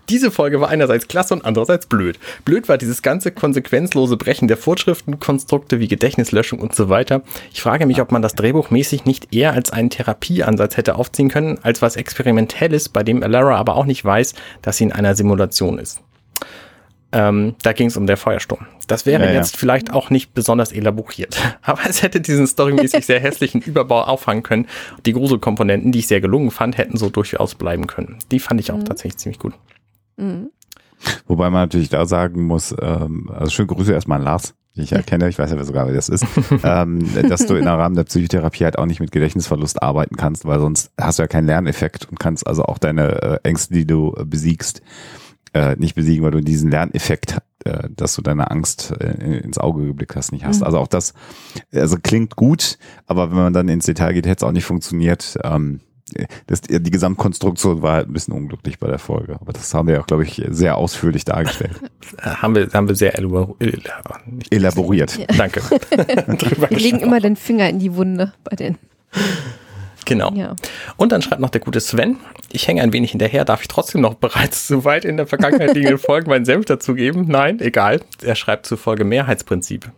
Diese 0.08 0.32
Folge 0.32 0.60
war 0.60 0.70
einerseits 0.70 1.06
klasse 1.06 1.34
und 1.34 1.44
andererseits 1.44 1.86
blöd. 1.86 2.18
Blöd 2.44 2.68
war 2.68 2.78
dieses 2.78 3.02
ganze 3.02 3.30
konsequenzlose 3.30 4.16
Brechen 4.16 4.48
der 4.48 4.56
Vorschriftenkonstrukte 4.56 5.78
wie 5.78 5.86
Gedächtnislöschung 5.86 6.58
und 6.58 6.74
so 6.74 6.88
weiter. 6.88 7.22
Ich 7.52 7.62
frage 7.62 7.86
mich, 7.86 8.00
ob 8.00 8.10
man 8.10 8.22
das 8.22 8.34
drehbuchmäßig 8.34 9.04
nicht 9.04 9.32
eher 9.32 9.52
als 9.52 9.70
einen 9.70 9.90
Therapieansatz 9.90 10.76
hätte 10.76 10.96
aufziehen 10.96 11.28
können, 11.28 11.60
als 11.62 11.82
was 11.82 11.94
Experimentelles, 11.94 12.88
bei 12.88 13.04
dem 13.04 13.22
Alara 13.22 13.54
aber 13.56 13.76
auch 13.76 13.86
nicht 13.86 14.04
weiß, 14.04 14.34
dass 14.62 14.78
sie 14.78 14.84
in 14.84 14.92
einer 14.92 15.14
Simulation 15.14 15.78
ist. 15.78 16.00
Ähm, 17.12 17.54
da 17.62 17.72
ging 17.72 17.86
es 17.86 17.96
um 17.96 18.06
der 18.06 18.16
Feuersturm. 18.16 18.66
Das 18.88 19.06
wäre 19.06 19.24
Ja, 19.24 19.30
ja. 19.30 19.36
jetzt 19.36 19.56
vielleicht 19.56 19.92
auch 19.92 20.10
nicht 20.10 20.34
besonders 20.34 20.72
elaboriert, 20.72 21.40
aber 21.62 21.80
es 21.88 22.02
hätte 22.02 22.20
diesen 22.20 22.46
storymäßig 22.46 23.06
sehr 23.06 23.20
hässlichen 23.20 23.60
Überbau 23.66 24.02
auffangen 24.02 24.42
können. 24.42 24.66
Die 25.06 25.12
Gruselkomponenten, 25.12 25.92
die 25.92 26.00
ich 26.00 26.08
sehr 26.08 26.20
gelungen 26.20 26.50
fand, 26.50 26.78
hätten 26.78 26.96
so 26.96 27.08
durchaus 27.08 27.54
bleiben 27.54 27.86
können. 27.86 28.18
Die 28.30 28.40
fand 28.40 28.60
ich 28.60 28.72
auch 28.72 28.82
tatsächlich 28.82 29.18
ziemlich 29.18 29.38
gut. 29.38 29.54
Mhm. 30.16 30.50
Wobei 31.26 31.50
man 31.50 31.62
natürlich 31.62 31.90
da 31.90 32.06
sagen 32.06 32.46
muss, 32.46 32.74
ähm, 32.80 33.30
also 33.32 33.50
schöne 33.50 33.68
Grüße 33.68 33.92
erstmal 33.92 34.18
an 34.18 34.24
Lars, 34.24 34.54
die 34.74 34.82
ich 34.82 34.90
ja 34.90 35.02
kenne, 35.02 35.28
ich 35.28 35.38
weiß 35.38 35.50
ja 35.50 35.64
sogar, 35.64 35.86
wer 35.86 35.94
das 35.94 36.08
ist, 36.08 36.24
ähm, 36.64 37.06
dass 37.28 37.46
du 37.46 37.54
im 37.54 37.66
Rahmen 37.66 37.96
der 37.96 38.04
Psychotherapie 38.04 38.64
halt 38.64 38.78
auch 38.78 38.86
nicht 38.86 39.00
mit 39.00 39.12
Gedächtnisverlust 39.12 39.82
arbeiten 39.82 40.16
kannst, 40.16 40.44
weil 40.44 40.58
sonst 40.58 40.90
hast 41.00 41.18
du 41.18 41.22
ja 41.22 41.28
keinen 41.28 41.46
Lerneffekt 41.46 42.08
und 42.10 42.18
kannst 42.18 42.46
also 42.46 42.64
auch 42.64 42.78
deine 42.78 43.22
äh, 43.22 43.38
Ängste, 43.42 43.74
die 43.74 43.86
du 43.86 44.14
äh, 44.18 44.24
besiegst, 44.24 44.82
äh, 45.56 45.76
nicht 45.76 45.94
besiegen, 45.94 46.22
weil 46.24 46.32
du 46.32 46.40
diesen 46.42 46.70
Lerneffekt, 46.70 47.38
äh, 47.64 47.88
dass 47.94 48.14
du 48.14 48.22
deine 48.22 48.50
Angst 48.50 48.92
äh, 49.00 49.38
ins 49.38 49.58
Auge 49.58 49.86
geblickt 49.86 50.14
hast, 50.16 50.32
nicht 50.32 50.44
hast. 50.44 50.62
Also 50.62 50.78
auch 50.78 50.88
das, 50.88 51.14
also 51.72 51.96
klingt 52.02 52.36
gut, 52.36 52.78
aber 53.06 53.30
wenn 53.30 53.38
man 53.38 53.52
dann 53.52 53.68
ins 53.68 53.86
Detail 53.86 54.12
geht, 54.12 54.26
hätte 54.26 54.44
es 54.44 54.48
auch 54.48 54.52
nicht 54.52 54.64
funktioniert. 54.66 55.38
Ähm, 55.42 55.80
das, 56.46 56.60
die 56.60 56.90
Gesamtkonstruktion 56.90 57.82
war 57.82 57.94
halt 57.94 58.08
ein 58.08 58.12
bisschen 58.12 58.32
unglücklich 58.32 58.78
bei 58.78 58.86
der 58.86 59.00
Folge. 59.00 59.38
Aber 59.40 59.52
das 59.52 59.74
haben 59.74 59.88
wir 59.88 60.00
auch, 60.00 60.06
glaube 60.06 60.22
ich, 60.22 60.40
sehr 60.50 60.76
ausführlich 60.76 61.24
dargestellt. 61.24 61.72
Äh, 62.22 62.28
haben, 62.36 62.54
wir, 62.54 62.68
haben 62.72 62.86
wir 62.86 62.94
sehr 62.94 63.18
elabor 63.18 63.56
nicht- 63.58 64.54
Elaboriert. 64.54 65.18
Danke. 65.36 65.60
Wir 66.70 66.78
legen 66.78 67.00
immer 67.00 67.18
den 67.18 67.34
Finger 67.34 67.68
in 67.68 67.80
die 67.80 67.96
Wunde 67.96 68.32
bei 68.44 68.54
den. 68.54 68.78
Genau. 70.06 70.32
Ja. 70.34 70.56
Und 70.96 71.12
dann 71.12 71.20
schreibt 71.20 71.40
noch 71.40 71.50
der 71.50 71.60
gute 71.60 71.80
Sven, 71.80 72.16
ich 72.50 72.66
hänge 72.66 72.80
ein 72.80 72.92
wenig 72.92 73.10
hinterher, 73.10 73.44
darf 73.44 73.60
ich 73.60 73.68
trotzdem 73.68 74.00
noch 74.00 74.14
bereits 74.26 74.66
so 74.66 74.84
weit 74.84 75.04
in 75.04 75.18
der 75.18 75.26
Vergangenheit 75.26 75.74
liegenden 75.74 75.98
Folgen 76.06 76.30
meinen 76.30 76.46
Senf 76.46 76.64
dazugeben? 76.64 77.26
Nein, 77.28 77.60
egal. 77.60 78.00
Er 78.22 78.36
schreibt 78.36 78.66
zur 78.66 78.78
Folge 78.78 79.04
Mehrheitsprinzip. 79.04 79.90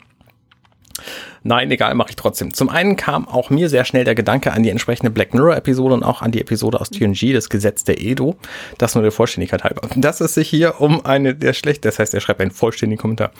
Nein, 1.42 1.70
egal, 1.70 1.94
mache 1.94 2.10
ich 2.10 2.16
trotzdem. 2.16 2.52
Zum 2.52 2.68
einen 2.68 2.96
kam 2.96 3.28
auch 3.28 3.50
mir 3.50 3.68
sehr 3.68 3.84
schnell 3.84 4.04
der 4.04 4.14
Gedanke 4.14 4.52
an 4.52 4.62
die 4.62 4.70
entsprechende 4.70 5.10
Black 5.10 5.34
Mirror-Episode 5.34 5.94
und 5.94 6.02
auch 6.02 6.22
an 6.22 6.32
die 6.32 6.40
Episode 6.40 6.80
aus 6.80 6.90
TNG, 6.90 7.32
das 7.32 7.48
Gesetz 7.48 7.84
der 7.84 8.00
Edo. 8.00 8.36
Das 8.78 8.94
nur 8.94 9.02
der 9.02 9.12
Vollständigkeit 9.12 9.64
halber. 9.64 9.82
Dass 9.96 10.20
es 10.20 10.34
sich 10.34 10.48
hier 10.48 10.80
um 10.80 11.04
eine 11.04 11.34
der 11.34 11.52
schlecht, 11.52 11.84
das 11.84 11.98
heißt, 11.98 12.14
er 12.14 12.20
schreibt 12.20 12.40
einen 12.40 12.50
vollständigen 12.50 13.00
Kommentar, 13.00 13.30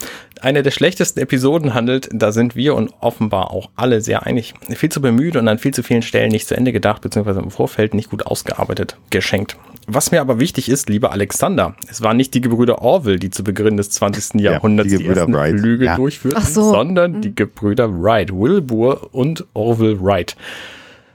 eine 0.40 0.62
der 0.62 0.70
schlechtesten 0.70 1.20
Episoden 1.20 1.74
handelt, 1.74 2.08
da 2.12 2.32
sind 2.32 2.56
wir 2.56 2.74
und 2.74 2.92
offenbar 3.00 3.50
auch 3.50 3.70
alle 3.76 4.00
sehr 4.00 4.26
einig. 4.26 4.54
Viel 4.74 4.90
zu 4.90 5.00
bemüht 5.00 5.36
und 5.36 5.48
an 5.48 5.58
viel 5.58 5.74
zu 5.74 5.82
vielen 5.82 6.02
Stellen 6.02 6.30
nicht 6.30 6.46
zu 6.48 6.56
Ende 6.56 6.72
gedacht, 6.72 7.02
beziehungsweise 7.02 7.40
im 7.40 7.50
Vorfeld 7.50 7.94
nicht 7.94 8.10
gut 8.10 8.26
ausgearbeitet, 8.26 8.96
geschenkt. 9.10 9.56
Was 9.90 10.10
mir 10.10 10.20
aber 10.20 10.38
wichtig 10.38 10.68
ist, 10.68 10.90
lieber 10.90 11.12
Alexander, 11.12 11.74
es 11.90 12.02
waren 12.02 12.18
nicht 12.18 12.34
die 12.34 12.42
Gebrüder 12.42 12.82
Orwell, 12.82 13.18
die 13.18 13.30
zu 13.30 13.42
Beginn 13.42 13.78
des 13.78 13.90
20. 13.90 14.34
Ja, 14.34 14.52
Jahrhunderts 14.52 14.90
die 14.90 14.98
die, 14.98 15.02
Gebrüder 15.04 15.20
ersten 15.22 15.34
Wright. 15.34 15.58
Flüge 15.58 15.84
Ja. 15.86 15.96
durchführten, 15.96 16.42
so. 16.44 16.70
sondern 16.70 17.22
die 17.22 17.34
Gebrüder 17.34 17.87
Wright, 17.90 18.32
Wilbur 18.32 19.08
und 19.12 19.44
Orville 19.54 20.00
Wright. 20.00 20.36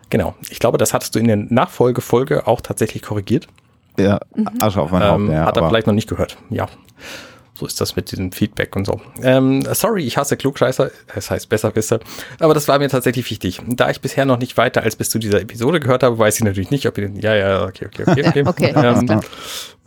Genau. 0.10 0.36
Ich 0.50 0.60
glaube, 0.60 0.78
das 0.78 0.94
hattest 0.94 1.16
du 1.16 1.20
in 1.20 1.28
der 1.28 1.38
Nachfolgefolge 1.38 2.46
auch 2.48 2.62
tatsächlich 2.62 3.02
korrigiert. 3.02 3.48
Ja, 3.98 4.20
Asche 4.60 4.82
auf 4.82 4.92
mein 4.92 5.04
Haupt. 5.04 5.20
Ähm, 5.22 5.32
Ja, 5.32 5.46
hat 5.46 5.56
er 5.58 5.62
aber 5.64 5.70
vielleicht 5.70 5.88
noch 5.88 5.94
nicht 5.94 6.10
gehört. 6.10 6.38
Ja. 6.50 6.68
So 7.56 7.68
ist 7.68 7.80
das 7.80 7.96
mit 7.96 8.12
diesem 8.12 8.32
Feedback 8.32 8.76
und 8.76 8.86
so. 8.86 9.00
Ähm, 9.22 9.64
sorry, 9.74 10.04
ich 10.06 10.18
hasse 10.18 10.38
Klugscheißer. 10.38 10.90
Das 11.14 11.30
heißt 11.30 11.50
Besserwisser. 11.50 12.00
Aber 12.40 12.56
das 12.56 12.68
war 12.68 12.80
mir 12.80 12.90
tatsächlich 12.90 13.30
wichtig. 13.30 13.62
Da 13.68 13.92
ich 13.92 14.02
bisher 14.02 14.26
noch 14.26 14.40
nicht 14.40 14.58
weiter 14.58 14.82
als 14.82 14.96
bis 14.96 15.12
zu 15.12 15.20
dieser 15.20 15.40
Episode 15.40 15.80
gehört 15.80 16.02
habe, 16.02 16.18
weiß 16.18 16.38
ich 16.38 16.44
natürlich 16.44 16.72
nicht, 16.72 16.88
ob 16.88 16.98
ihr 16.98 17.10
den. 17.10 17.20
Ja, 17.20 17.36
ja, 17.36 17.64
okay, 17.66 17.86
okay, 17.86 18.04
okay. 18.08 18.28
okay. 18.28 18.44
okay, 18.46 18.74
ähm, 18.76 19.22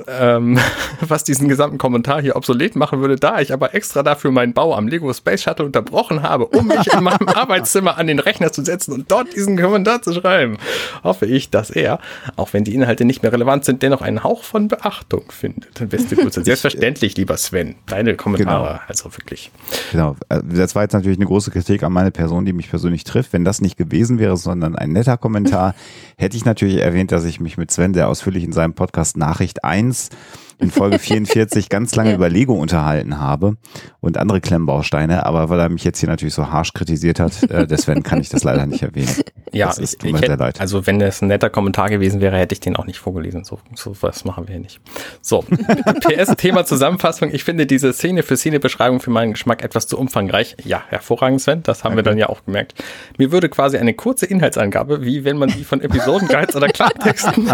ähm, 0.09 0.59
was 1.01 1.25
diesen 1.25 1.49
gesamten 1.49 1.79
Kommentar 1.79 2.21
hier 2.21 2.37
obsolet 2.37 2.77
machen 2.77 3.01
würde, 3.01 3.17
da 3.17 3.41
ich 3.41 3.53
aber 3.53 3.75
extra 3.75 4.03
dafür 4.03 4.31
meinen 4.31 4.53
Bau 4.53 4.75
am 4.75 4.89
Lego 4.89 5.13
Space 5.13 5.43
Shuttle 5.43 5.65
unterbrochen 5.65 6.23
habe, 6.23 6.47
um 6.47 6.67
mich 6.67 6.93
in 6.93 7.03
meinem 7.03 7.29
Arbeitszimmer 7.35 7.97
an 7.97 8.07
den 8.07 8.19
Rechner 8.19 8.53
zu 8.53 8.65
setzen 8.65 8.93
und 8.93 9.11
dort 9.11 9.35
diesen 9.35 9.57
Kommentar 9.59 10.03
zu 10.03 10.13
schreiben, 10.13 10.59
hoffe 11.03 11.27
ich, 11.27 11.51
dass 11.51 11.71
er, 11.71 12.01
auch 12.37 12.53
wenn 12.53 12.65
die 12.65 12.75
Inhalte 12.75 13.05
nicht 13.05 13.23
mehr 13.23 13.33
relevant 13.33 13.65
sind, 13.65 13.83
dennoch 13.83 14.03
einen 14.03 14.23
Hauch 14.23 14.43
von 14.43 14.69
Beachtung 14.69 15.25
findet. 15.31 15.89
Beste 15.89 16.17
Grüße. 16.17 16.45
Selbstverständlich, 16.45 17.17
lieber 17.17 17.37
Sven. 17.37 17.56
Deine 17.87 18.15
Kommentare, 18.17 18.67
Genau. 18.69 18.81
also 18.89 19.13
wirklich. 19.17 19.51
Genau. 19.93 20.17
Äh, 20.29 20.41
Das 20.45 20.75
war 20.75 20.83
jetzt 20.83 20.93
natürlich 20.93 21.19
eine 21.19 21.27
große 21.27 21.51
Kritik 21.51 21.83
an 21.83 21.93
meine 21.93 22.11
Person, 22.11 22.45
die 22.45 22.53
mich 22.53 22.71
persönlich 22.71 23.05
trifft. 23.05 23.33
Wenn 23.33 23.45
das 23.45 23.61
nicht 23.61 23.77
gewesen 23.77 24.19
wäre, 24.19 24.37
sondern 24.37 24.77
ein 24.77 24.91
netter 24.93 25.17
Kommentar, 25.17 25.75
hätte 26.19 26.37
ich 26.37 26.45
natürlich 26.45 26.77
erwähnt, 26.79 27.13
dass 27.13 27.25
ich 27.25 27.41
mich 27.41 27.57
mit 27.57 27.71
Sven 27.71 27.95
sehr 27.95 28.09
ausführlich 28.09 28.45
in 28.45 28.53
seinem 28.53 28.75
Podcast 28.75 29.17
Nachricht 29.17 29.65
1 29.65 30.11
in 30.59 30.71
Folge 30.71 30.99
44 31.01 31.69
ganz 31.69 31.95
lange 31.97 32.11
Ja. 32.11 32.17
über 32.17 32.29
Lego 32.29 32.55
unterhalten 32.55 33.19
habe 33.19 33.57
und 34.01 34.17
andere 34.19 34.41
Klemmbausteine. 34.41 35.27
Aber 35.27 35.49
weil 35.49 35.61
er 35.61 35.69
mich 35.69 35.85
jetzt 35.85 35.99
hier 36.01 36.09
natürlich 36.09 36.35
so 36.35 36.51
harsch 36.51 36.73
kritisiert 36.73 37.21
hat, 37.21 37.43
äh, 37.51 37.67
der 37.69 37.79
Sven 37.79 38.03
kann 38.03 38.21
ich 38.21 38.29
das 38.29 38.45
leider 38.45 38.67
nicht 38.67 38.83
erwähnen. 38.83 39.15
Ja, 39.53 39.67
Das 39.69 39.79
ist- 39.79 39.95
ich, 39.95 39.99
tut 39.99 40.07
ich 40.09 40.13
mir 40.13 40.19
hätte, 40.19 40.27
sehr 40.29 40.37
leid. 40.39 40.61
also 40.61 40.87
wenn 40.87 41.01
es 41.01 41.23
ein 41.23 41.29
netter 41.29 41.51
Kommentar 41.51 41.89
gewesen 41.91 42.21
wäre, 42.21 42.37
hätte 42.37 42.53
ich 42.55 42.61
den 42.61 42.77
auch 42.77 42.87
nicht 42.87 42.99
vorgelesen. 42.99 43.45
So, 43.45 43.59
so 43.75 43.95
was 44.01 44.25
machen 44.25 44.47
wir 44.49 44.53
hier 44.55 44.63
nicht. 44.63 44.81
So, 45.21 45.43
PS 46.01 46.37
Thema 46.37 46.65
Zusammenfassung. 46.65 47.31
Ich 47.33 47.45
finde 47.45 47.67
diese 47.67 47.93
Szene 47.93 48.23
für 48.23 48.37
Szene-Beschreibung 48.37 49.01
für 49.01 49.11
meinen 49.11 49.33
Geschmack 49.33 49.63
etwas 49.63 49.87
zu 49.87 49.99
umfangreich. 49.99 50.57
Ja, 50.65 50.83
hervorragend, 50.89 51.41
Sven. 51.41 51.63
Das 51.63 51.85
haben 51.85 51.97
wir 51.97 52.03
dann 52.03 52.19
ja 52.19 52.29
auch 52.29 52.45
gemerkt. 52.45 52.75
Mir 53.19 53.33
würde 53.33 53.49
quasi 53.49 53.79
eine 53.79 53.95
kurze 53.95 54.27
Inhaltsangabe, 54.27 55.03
wie 55.05 55.25
wenn 55.25 55.37
man 55.39 55.49
die 55.51 55.65
von 55.65 55.81
Episodenguides 55.81 56.57
oder 56.57 56.69
Klartexten 56.69 57.51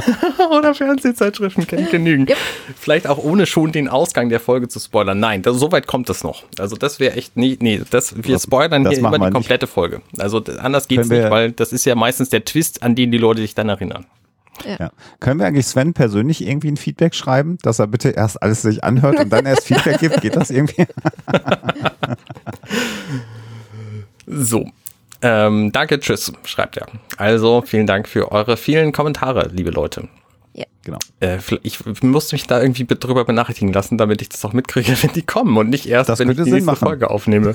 oder 0.50 0.74
Fernsehzeitschriften 0.74 1.66
kennt, 1.66 1.90
genügen. 1.90 2.26
Yep. 2.28 2.36
Vielleicht 2.76 2.91
auch 3.06 3.18
ohne 3.18 3.46
schon 3.46 3.72
den 3.72 3.88
Ausgang 3.88 4.28
der 4.28 4.40
Folge 4.40 4.68
zu 4.68 4.78
spoilern. 4.80 5.18
Nein, 5.20 5.42
das, 5.42 5.56
so 5.56 5.72
weit 5.72 5.86
kommt 5.86 6.08
es 6.10 6.22
noch. 6.24 6.44
Also 6.58 6.76
das 6.76 7.00
wäre 7.00 7.16
echt 7.16 7.36
nie, 7.36 7.58
nee, 7.60 7.80
das, 7.90 8.14
wir 8.24 8.38
spoilern 8.38 8.84
das 8.84 8.94
hier 8.94 9.00
immer 9.00 9.18
die 9.18 9.24
nicht. 9.24 9.32
komplette 9.34 9.66
Folge. 9.66 10.00
Also 10.18 10.42
anders 10.58 10.88
geht's 10.88 11.02
Können 11.08 11.10
wir- 11.10 11.20
nicht, 11.22 11.30
weil 11.30 11.52
das 11.52 11.72
ist 11.72 11.84
ja 11.84 11.94
meistens 11.94 12.28
der 12.30 12.44
Twist, 12.44 12.82
an 12.82 12.94
den 12.94 13.10
die 13.12 13.18
Leute 13.18 13.40
sich 13.40 13.54
dann 13.54 13.68
erinnern. 13.68 14.06
Ja. 14.78 14.90
Können 15.18 15.40
wir 15.40 15.46
eigentlich 15.46 15.66
Sven 15.66 15.94
persönlich 15.94 16.46
irgendwie 16.46 16.68
ein 16.68 16.76
Feedback 16.76 17.14
schreiben, 17.14 17.58
dass 17.62 17.78
er 17.78 17.86
bitte 17.86 18.10
erst 18.10 18.42
alles 18.42 18.62
sich 18.62 18.84
anhört 18.84 19.18
und 19.18 19.30
dann 19.32 19.46
erst 19.46 19.66
Feedback 19.66 19.98
gibt? 19.98 20.20
Geht 20.20 20.36
das 20.36 20.50
irgendwie? 20.50 20.86
So. 24.26 24.66
Ähm, 25.20 25.70
danke, 25.72 26.00
tschüss, 26.00 26.32
schreibt 26.44 26.76
er. 26.76 26.86
Also, 27.16 27.62
vielen 27.64 27.86
Dank 27.86 28.08
für 28.08 28.32
eure 28.32 28.56
vielen 28.56 28.92
Kommentare, 28.92 29.50
liebe 29.52 29.70
Leute. 29.70 30.08
Genau. 30.84 30.98
Äh, 31.20 31.38
ich 31.62 31.78
muss 32.02 32.32
mich 32.32 32.48
da 32.48 32.60
irgendwie 32.60 32.82
be- 32.82 32.96
drüber 32.96 33.24
benachrichtigen 33.24 33.72
lassen, 33.72 33.98
damit 33.98 34.20
ich 34.20 34.28
das 34.30 34.44
auch 34.44 34.52
mitkriege, 34.52 34.96
wenn 35.02 35.12
die 35.12 35.22
kommen 35.22 35.56
und 35.56 35.70
nicht 35.70 35.86
erst, 35.86 36.08
Das 36.10 36.18
wenn 36.18 36.28
ich 36.30 36.36
die 36.36 36.42
Sinn 36.42 36.54
nächste 36.54 36.66
machen. 36.72 36.86
Folge 36.86 37.08
aufnehme. 37.10 37.54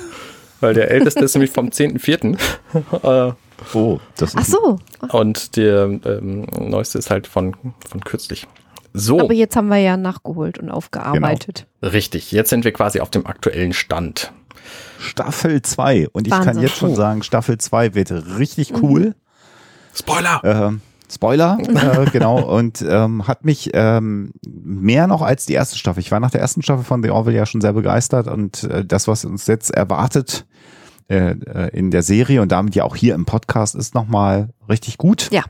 Weil 0.62 0.74
der 0.74 0.90
älteste 0.92 1.26
ist 1.26 1.36
nämlich 1.36 1.52
vom 1.52 1.68
10.4. 1.70 3.30
äh, 3.30 3.34
Oh, 3.74 4.00
das 4.18 4.34
Ach 4.36 4.42
ist 4.42 4.52
so, 4.52 4.78
und 5.10 5.56
der 5.58 5.86
ähm, 6.06 6.46
neueste 6.60 7.00
ist 7.00 7.10
halt 7.10 7.26
von, 7.26 7.56
von 7.90 8.02
kürzlich. 8.02 8.46
So. 8.94 9.20
aber 9.20 9.34
jetzt 9.34 9.56
haben 9.56 9.68
wir 9.70 9.78
ja 9.78 9.98
nachgeholt 9.98 10.60
und 10.60 10.70
aufgearbeitet. 10.70 11.66
Richtig, 11.82 12.32
jetzt 12.32 12.52
sind 12.52 12.66
wir 12.66 12.72
quasi 12.72 13.00
auf 13.00 13.10
dem 13.10 13.26
aktuellen 13.26 13.74
Stand. 13.74 14.32
Staffel 15.00 15.62
2. 15.64 16.10
Und 16.14 16.28
ich 16.28 16.32
kann 16.34 16.46
Wahnsinn. 16.46 16.64
jetzt 16.64 16.78
schon 16.78 16.96
sagen, 16.96 17.24
Staffel 17.24 17.58
2 17.58 17.96
wird 17.96 18.12
richtig 18.38 18.74
cool. 18.82 19.16
Spoiler! 19.96 20.40
Ähm, 20.44 20.82
Spoiler, 21.10 21.58
äh, 21.62 22.06
genau, 22.12 22.42
und 22.42 22.86
ähm, 22.88 23.28
hat 23.28 23.46
mich 23.46 23.72
ähm, 23.74 24.32
mehr 24.46 25.08
noch 25.08 25.22
als 25.22 25.46
die 25.46 25.54
erste 25.54 25.78
Staffel. 25.78 26.02
Ich 26.02 26.12
war 26.12 26.20
nach 26.20 26.32
der 26.32 26.42
ersten 26.42 26.62
Staffel 26.62 26.84
von 26.84 27.02
The 27.02 27.12
Orville 27.12 27.38
ja 27.38 27.46
schon 27.46 27.62
sehr 27.62 27.74
begeistert 27.74 28.28
und 28.28 28.64
äh, 28.64 28.84
das, 28.84 29.08
was 29.08 29.24
uns 29.24 29.48
jetzt 29.48 29.72
erwartet 29.72 30.46
äh, 31.10 31.32
äh, 31.32 31.70
in 31.70 31.92
der 31.92 32.04
Serie 32.04 32.42
und 32.42 32.52
damit 32.52 32.76
ja 32.76 32.84
auch 32.84 32.96
hier 32.96 33.16
im 33.16 33.24
Podcast, 33.24 33.76
ist 33.76 33.96
nochmal 33.96 34.50
richtig 34.68 34.98
gut. 34.98 35.30
Ja. 35.32 35.44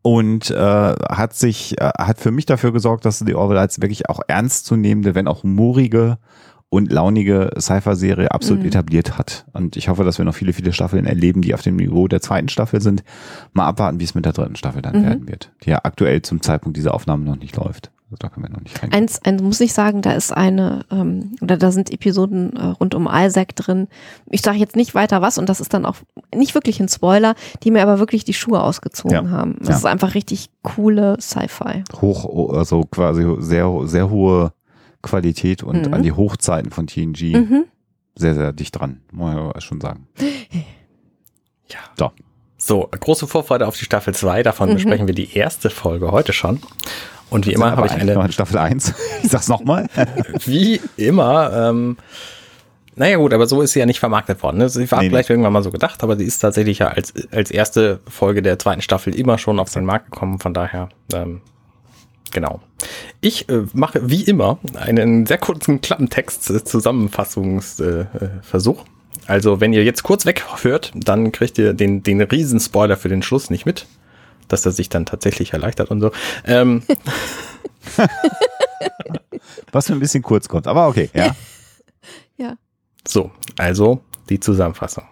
Und 0.00 0.50
äh, 0.50 0.54
hat 0.56 1.34
sich, 1.34 1.78
äh, 1.78 1.90
hat 1.98 2.18
für 2.20 2.30
mich 2.30 2.46
dafür 2.46 2.72
gesorgt, 2.72 3.04
dass 3.04 3.18
The 3.18 3.34
Orville 3.34 3.60
als 3.60 3.82
wirklich 3.82 4.08
auch 4.08 4.20
ernstzunehmende, 4.26 5.14
wenn 5.14 5.28
auch 5.28 5.42
humorige 5.42 6.16
und 6.74 6.90
launige 6.92 7.50
Cypher-Serie 7.58 8.30
absolut 8.32 8.62
Mhm. 8.62 8.68
etabliert 8.68 9.16
hat. 9.18 9.44
Und 9.52 9.76
ich 9.76 9.88
hoffe, 9.88 10.04
dass 10.04 10.18
wir 10.18 10.24
noch 10.24 10.34
viele, 10.34 10.52
viele 10.52 10.72
Staffeln 10.72 11.06
erleben, 11.06 11.40
die 11.42 11.54
auf 11.54 11.62
dem 11.62 11.76
Niveau 11.76 12.08
der 12.08 12.20
zweiten 12.20 12.48
Staffel 12.48 12.80
sind. 12.80 13.04
Mal 13.52 13.66
abwarten, 13.66 14.00
wie 14.00 14.04
es 14.04 14.14
mit 14.14 14.24
der 14.24 14.32
dritten 14.32 14.56
Staffel 14.56 14.82
dann 14.82 15.00
Mhm. 15.00 15.04
werden 15.04 15.28
wird, 15.28 15.50
die 15.64 15.70
ja 15.70 15.80
aktuell 15.84 16.22
zum 16.22 16.42
Zeitpunkt 16.42 16.76
dieser 16.76 16.92
Aufnahmen 16.94 17.24
noch 17.24 17.36
nicht 17.36 17.56
läuft. 17.56 17.90
Also 18.06 18.16
da 18.18 18.28
können 18.28 18.46
wir 18.46 18.50
noch 18.52 18.60
nicht 18.60 18.82
rein. 18.82 18.92
Eins, 18.92 19.20
eins 19.24 19.40
muss 19.40 19.60
ich 19.60 19.72
sagen, 19.72 20.02
da 20.02 20.12
ist 20.12 20.32
eine, 20.32 20.84
ähm, 20.90 21.36
oder 21.40 21.56
da 21.56 21.70
sind 21.72 21.90
Episoden 21.92 22.54
äh, 22.54 22.64
rund 22.66 22.94
um 22.94 23.08
Isaac 23.10 23.56
drin. 23.56 23.88
Ich 24.30 24.42
sage 24.42 24.58
jetzt 24.58 24.76
nicht 24.76 24.94
weiter 24.94 25.22
was 25.22 25.38
und 25.38 25.48
das 25.48 25.60
ist 25.60 25.72
dann 25.74 25.86
auch 25.86 25.96
nicht 26.34 26.54
wirklich 26.54 26.80
ein 26.80 26.88
Spoiler, 26.88 27.34
die 27.62 27.70
mir 27.70 27.82
aber 27.82 27.98
wirklich 27.98 28.24
die 28.24 28.34
Schuhe 28.34 28.60
ausgezogen 28.62 29.26
Ja. 29.26 29.30
haben. 29.30 29.56
Das 29.60 29.68
Ja. 29.68 29.76
ist 29.76 29.86
einfach 29.86 30.14
richtig 30.14 30.50
coole 30.62 31.16
Sci-Fi. 31.20 31.84
Hoch, 32.00 32.52
also 32.54 32.82
quasi 32.90 33.24
sehr, 33.38 33.72
sehr 33.84 34.10
hohe 34.10 34.52
Qualität 35.04 35.62
und 35.62 35.86
Mhm. 35.86 35.94
an 35.94 36.02
die 36.02 36.12
Hochzeiten 36.12 36.70
von 36.72 36.86
TNG 36.86 37.32
Mhm. 37.36 37.64
sehr, 38.16 38.34
sehr 38.34 38.52
dicht 38.52 38.78
dran, 38.78 39.00
muss 39.12 39.34
man 39.34 39.60
schon 39.60 39.80
sagen. 39.80 40.08
Ja. 41.68 41.78
So. 41.98 42.10
So, 42.56 42.88
große 42.98 43.26
Vorfreude 43.26 43.66
auf 43.66 43.76
die 43.76 43.84
Staffel 43.84 44.14
2. 44.14 44.42
Davon 44.42 44.70
Mhm. 44.70 44.74
besprechen 44.74 45.06
wir 45.06 45.14
die 45.14 45.34
erste 45.36 45.70
Folge 45.70 46.12
heute 46.12 46.32
schon. 46.32 46.60
Und 47.30 47.46
wie 47.46 47.52
immer 47.52 47.72
habe 47.76 47.86
ich 47.86 47.92
eine, 47.92 48.12
in 48.12 48.32
Staffel 48.32 48.58
1. 48.58 48.94
Ich 49.22 49.30
sag's 49.30 49.48
nochmal. 49.48 49.88
wie 50.44 50.80
immer, 50.96 51.52
ähm, 51.52 51.96
naja 52.96 53.16
gut, 53.16 53.32
aber 53.34 53.46
so 53.46 53.60
ist 53.60 53.72
sie 53.72 53.80
ja 53.80 53.86
nicht 53.86 53.98
vermarktet 53.98 54.42
worden. 54.42 54.58
Ne? 54.58 54.68
Sie 54.68 54.88
war 54.90 54.98
Nee, 55.00 55.06
nee. 55.06 55.10
vielleicht 55.10 55.30
irgendwann 55.30 55.52
mal 55.52 55.62
so 55.62 55.70
gedacht, 55.72 56.02
aber 56.02 56.16
sie 56.16 56.24
ist 56.24 56.38
tatsächlich 56.38 56.78
ja 56.78 56.88
als, 56.88 57.12
als 57.32 57.50
erste 57.50 58.00
Folge 58.08 58.40
der 58.40 58.58
zweiten 58.58 58.82
Staffel 58.82 59.14
immer 59.14 59.36
schon 59.38 59.58
auf 59.58 59.70
den 59.72 59.84
Markt 59.84 60.12
gekommen. 60.12 60.38
Von 60.38 60.54
daher, 60.54 60.90
ähm, 61.12 61.40
genau. 62.34 62.60
Ich 63.22 63.48
äh, 63.48 63.62
mache 63.72 64.10
wie 64.10 64.22
immer 64.22 64.58
einen 64.74 65.24
sehr 65.24 65.38
kurzen 65.38 65.80
Klappentext, 65.80 66.50
äh, 66.50 66.62
Zusammenfassungsversuch. 66.62 68.20
Äh, 68.20 68.42
Versuch. 68.42 68.84
also 69.26 69.62
wenn 69.62 69.72
ihr 69.72 69.82
jetzt 69.84 70.02
kurz 70.02 70.26
weghört, 70.26 70.92
dann 70.94 71.32
kriegt 71.32 71.56
ihr 71.56 71.72
den, 71.72 72.02
den 72.02 72.20
riesen 72.20 72.60
Spoiler 72.60 72.98
für 72.98 73.08
den 73.08 73.22
Schluss 73.22 73.48
nicht 73.48 73.64
mit, 73.64 73.86
dass 74.48 74.66
er 74.66 74.72
sich 74.72 74.90
dann 74.90 75.06
tatsächlich 75.06 75.54
erleichtert 75.54 75.90
und 75.90 76.02
so. 76.02 76.10
Ähm, 76.46 76.82
Was 79.72 79.88
mir 79.88 79.96
ein 79.96 80.00
bisschen 80.00 80.22
kurz 80.22 80.48
kommt, 80.48 80.66
aber 80.66 80.88
okay, 80.88 81.08
ja. 81.14 81.34
Ja. 82.36 82.56
So, 83.06 83.30
also 83.56 84.02
die 84.28 84.40
Zusammenfassung. 84.40 85.04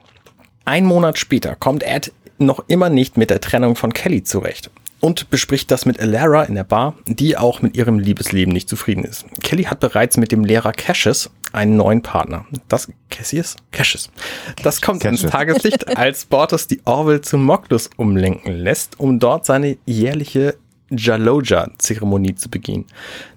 Ein 0.64 0.86
Monat 0.86 1.18
später 1.18 1.54
kommt 1.54 1.84
Ed 1.84 2.12
noch 2.38 2.64
immer 2.66 2.88
nicht 2.88 3.16
mit 3.16 3.30
der 3.30 3.40
Trennung 3.40 3.76
von 3.76 3.92
Kelly 3.92 4.24
zurecht 4.24 4.70
und 5.02 5.30
bespricht 5.30 5.70
das 5.72 5.84
mit 5.84 6.00
Alara 6.00 6.44
in 6.44 6.54
der 6.54 6.62
Bar, 6.64 6.94
die 7.06 7.36
auch 7.36 7.60
mit 7.60 7.76
ihrem 7.76 7.98
Liebesleben 7.98 8.52
nicht 8.52 8.68
zufrieden 8.68 9.04
ist. 9.04 9.26
Kelly 9.42 9.64
hat 9.64 9.80
bereits 9.80 10.16
mit 10.16 10.30
dem 10.30 10.44
Lehrer 10.44 10.72
Cassius 10.72 11.28
einen 11.52 11.76
neuen 11.76 12.02
Partner. 12.02 12.46
Das 12.68 12.88
Cassius? 13.10 13.56
Cassius. 13.72 14.10
Das 14.62 14.80
kommt 14.80 15.02
Cassius. 15.02 15.30
Tageslicht, 15.30 15.88
als 15.96 16.24
Bortus 16.24 16.68
die 16.68 16.80
Orville 16.84 17.20
zu 17.20 17.36
Moglus 17.36 17.90
umlenken 17.96 18.54
lässt, 18.54 19.00
um 19.00 19.18
dort 19.18 19.44
seine 19.44 19.76
jährliche 19.86 20.54
Jaloja-Zeremonie 20.90 22.36
zu 22.36 22.48
begehen. 22.48 22.86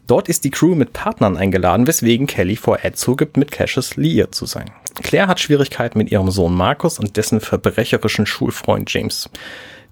Dort 0.05 0.29
ist 0.29 0.43
die 0.43 0.51
Crew 0.51 0.75
mit 0.75 0.93
Partnern 0.93 1.35
eingeladen, 1.35 1.87
weswegen 1.87 2.27
Kelly 2.27 2.57
vor 2.57 2.83
Ed 2.83 2.95
zugibt, 2.95 3.37
mit 3.37 3.51
Cassius 3.51 3.95
liiert 3.95 4.35
zu 4.35 4.45
sein. 4.45 4.69
Claire 5.01 5.27
hat 5.27 5.39
Schwierigkeiten 5.39 5.97
mit 5.97 6.11
ihrem 6.11 6.29
Sohn 6.29 6.53
Markus 6.53 6.99
und 6.99 7.17
dessen 7.17 7.41
verbrecherischen 7.41 8.27
Schulfreund 8.27 8.93
James. 8.93 9.29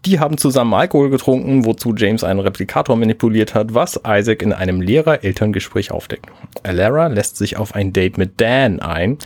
Die 0.06 0.20
haben 0.20 0.38
zusammen 0.38 0.74
Alkohol 0.74 1.10
getrunken, 1.10 1.64
wozu 1.64 1.96
James 1.96 2.26
einen 2.26 2.42
Replikator 2.42 2.98
manipuliert 2.98 3.56
hat, 3.56 3.74
was 3.74 4.02
Isaac 4.06 4.42
in 4.42 4.52
einem 4.52 4.82
Lehrer-Elterngespräch 4.82 5.92
aufdeckt. 5.92 6.26
Alara 6.64 7.08
lässt 7.08 7.38
sich 7.38 7.56
auf 7.56 7.74
ein 7.74 7.94
Date 7.94 8.18
mit 8.18 8.42
Dan 8.42 8.82
ein, 8.82 9.18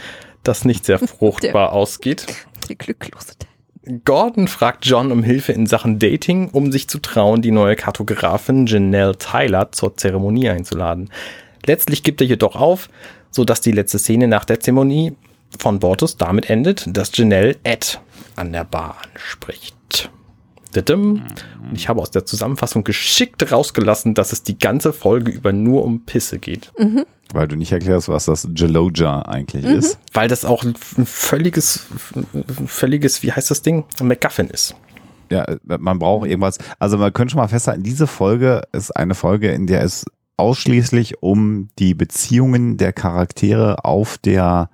das 0.43 0.65
nicht 0.65 0.86
sehr 0.86 1.00
fruchtbar 1.07 1.74
ausgeht. 1.74 2.27
Die 2.69 2.77
glücklose. 2.77 3.34
Gordon 4.03 4.48
fragt 4.48 4.86
John 4.86 5.12
um 5.12 5.24
Hilfe 5.24 5.53
in 5.53 5.65
Sachen 5.65 5.98
Dating, 5.98 6.50
um 6.50 6.72
sich 6.72 6.88
zu 6.89 7.00
trauen, 7.00 7.41
die 7.41 7.51
neue 7.51 7.75
Kartografin 7.75 8.67
Janelle 8.67 9.17
Tyler 9.17 9.72
zur 9.72 9.96
Zeremonie 9.96 10.50
einzuladen. 10.50 11.10
Letztlich 11.65 12.03
gibt 12.03 12.22
er 12.22 12.27
jedoch 12.27 12.55
auf, 12.55 12.89
sodass 13.31 13.62
die 13.62 13.72
letzte 13.72 13.98
Szene 13.98 14.27
nach 14.27 14.46
der 14.46 14.60
Zeremonie 14.60 15.15
von 15.57 15.79
Bortus 15.79 16.17
damit 16.17 16.50
endet, 16.50 16.86
dass 16.88 17.15
Janelle 17.15 17.55
Ed 17.63 18.00
an 18.36 18.51
der 18.51 18.65
Bar 18.65 18.98
anspricht. 19.13 19.76
Und 21.69 21.75
ich 21.75 21.89
habe 21.89 22.01
aus 22.01 22.12
der 22.12 22.25
Zusammenfassung 22.25 22.83
geschickt 22.83 23.51
rausgelassen, 23.51 24.13
dass 24.13 24.33
es 24.33 24.43
die 24.43 24.57
ganze 24.57 24.93
Folge 24.93 25.31
über 25.31 25.53
nur 25.53 25.83
um 25.83 26.05
Pisse 26.05 26.39
geht. 26.39 26.71
Weil 27.33 27.47
du 27.47 27.55
nicht 27.55 27.71
erklärst, 27.71 28.07
was 28.07 28.25
das 28.25 28.47
Jaloja 28.55 29.21
eigentlich 29.24 29.65
ist. 29.65 30.00
Weil 30.13 30.29
das 30.29 30.45
auch 30.45 30.63
ein 30.63 30.75
völliges, 30.75 31.86
völliges, 32.65 33.21
wie 33.21 33.31
heißt 33.31 33.51
das 33.51 33.62
Ding? 33.62 33.83
MacGuffin 34.01 34.47
ist. 34.47 34.75
Ja, 35.29 35.45
man 35.63 36.00
braucht 36.00 36.27
irgendwas. 36.27 36.57
Also 36.79 36.97
man 36.97 37.12
könnte 37.12 37.33
schon 37.33 37.41
mal 37.41 37.50
festhalten, 37.50 37.83
diese 37.83 38.07
Folge 38.07 38.62
ist 38.71 38.95
eine 38.95 39.13
Folge, 39.13 39.51
in 39.51 39.67
der 39.67 39.83
es 39.83 40.05
ausschließlich 40.38 41.21
um 41.21 41.67
die 41.79 41.95
Beziehungen 41.95 42.77
der 42.77 42.93
Charaktere 42.93 43.83
auf 43.83 44.17
der 44.17 44.69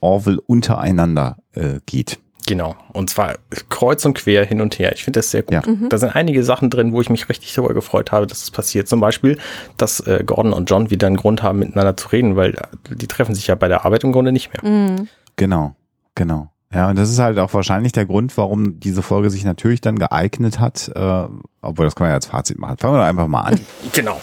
Orville 0.00 0.40
untereinander 0.40 1.38
äh, 1.52 1.80
geht. 1.86 2.18
Genau. 2.48 2.76
Und 2.94 3.10
zwar 3.10 3.34
kreuz 3.68 4.06
und 4.06 4.14
quer 4.14 4.42
hin 4.46 4.62
und 4.62 4.78
her. 4.78 4.92
Ich 4.94 5.04
finde 5.04 5.18
das 5.18 5.30
sehr 5.30 5.42
gut. 5.42 5.52
Ja. 5.52 5.62
Da 5.90 5.98
sind 5.98 6.16
einige 6.16 6.42
Sachen 6.42 6.70
drin, 6.70 6.94
wo 6.94 7.00
ich 7.02 7.10
mich 7.10 7.28
richtig 7.28 7.52
darüber 7.52 7.74
gefreut 7.74 8.10
habe, 8.10 8.26
dass 8.26 8.42
es 8.42 8.50
passiert. 8.50 8.88
Zum 8.88 9.00
Beispiel, 9.00 9.36
dass 9.76 10.00
äh, 10.00 10.24
Gordon 10.24 10.54
und 10.54 10.70
John 10.70 10.90
wieder 10.90 11.08
einen 11.08 11.18
Grund 11.18 11.42
haben, 11.42 11.58
miteinander 11.58 11.94
zu 11.98 12.08
reden, 12.08 12.36
weil 12.36 12.54
äh, 12.54 12.94
die 12.94 13.06
treffen 13.06 13.34
sich 13.34 13.48
ja 13.48 13.54
bei 13.54 13.68
der 13.68 13.84
Arbeit 13.84 14.02
im 14.02 14.12
Grunde 14.12 14.32
nicht 14.32 14.50
mehr. 14.50 14.72
Mhm. 14.72 15.08
Genau, 15.36 15.76
genau. 16.14 16.48
Ja, 16.72 16.88
und 16.88 16.98
das 16.98 17.10
ist 17.10 17.18
halt 17.18 17.38
auch 17.38 17.52
wahrscheinlich 17.52 17.92
der 17.92 18.06
Grund, 18.06 18.34
warum 18.38 18.80
diese 18.80 19.02
Folge 19.02 19.28
sich 19.28 19.44
natürlich 19.44 19.82
dann 19.82 19.98
geeignet 19.98 20.58
hat, 20.58 20.90
äh, 20.94 21.24
obwohl 21.60 21.84
das 21.84 21.96
kann 21.96 22.06
man 22.06 22.12
ja 22.12 22.14
als 22.14 22.26
Fazit 22.26 22.58
machen. 22.58 22.78
Fangen 22.78 22.94
wir 22.94 23.00
doch 23.00 23.06
einfach 23.06 23.26
mal 23.26 23.42
an. 23.42 23.60
Genau. 23.92 24.18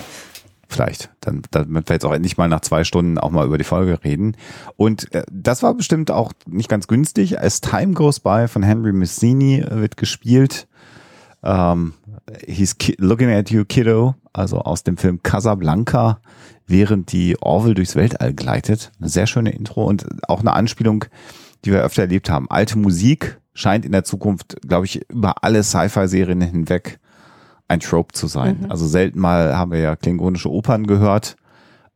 Vielleicht. 0.67 1.12
Dann, 1.22 1.41
damit 1.51 1.89
wir 1.89 1.95
jetzt 1.95 2.05
auch 2.05 2.13
endlich 2.13 2.38
mal 2.38 2.48
nach 2.48 2.62
zwei 2.62 2.84
Stunden 2.84 3.17
auch 3.17 3.31
mal 3.31 3.45
über 3.45 3.57
die 3.57 3.63
Folge 3.63 4.03
reden. 4.03 4.36
Und 4.77 5.13
äh, 5.13 5.24
das 5.31 5.63
war 5.63 5.74
bestimmt 5.74 6.12
auch 6.12 6.34
nicht 6.48 6.69
ganz 6.69 6.88
günstig. 6.88 7.39
As 7.39 7.62
Time 7.62 7.93
Goes 7.93 8.19
By 8.19 8.48
von 8.48 8.63
Henry 8.63 8.93
Mazzini 8.93 9.60
äh, 9.60 9.81
wird 9.81 9.98
gespielt. 9.98 10.67
Ähm, 11.43 11.93
he's 12.45 12.75
looking 12.98 13.29
at 13.29 13.50
you, 13.51 13.65
kiddo. 13.65 14.15
Also 14.34 14.60
aus 14.60 14.84
dem 14.84 14.98
Film 14.98 15.22
Casablanca, 15.24 16.19
während 16.67 17.12
die 17.12 17.41
Orville 17.41 17.75
durchs 17.75 17.95
Weltall 17.95 18.34
gleitet. 18.34 18.91
Eine 19.00 19.10
sehr 19.10 19.27
schöne 19.27 19.51
Intro 19.51 19.86
und 19.86 20.05
auch 20.27 20.41
eine 20.41 20.53
Anspielung, 20.53 21.05
die 21.63 21.72
wir 21.72 21.81
öfter 21.81 22.01
erlebt 22.03 22.29
haben. 22.29 22.50
Alte 22.50 22.77
Musik 22.77 23.39
scheint 23.53 23.86
in 23.86 23.93
der 23.93 24.03
Zukunft, 24.03 24.57
glaube 24.67 24.86
ich, 24.86 25.10
über 25.10 25.43
alle 25.43 25.63
Sci-Fi-Serien 25.63 26.41
hinweg 26.41 27.00
ein 27.67 27.79
Trope 27.79 28.13
zu 28.13 28.27
sein. 28.27 28.60
Mhm. 28.62 28.72
Also 28.72 28.88
selten 28.88 29.19
mal 29.19 29.55
haben 29.57 29.72
wir 29.72 29.79
ja 29.79 29.95
klingonische 29.95 30.51
Opern 30.51 30.86
gehört, 30.88 31.36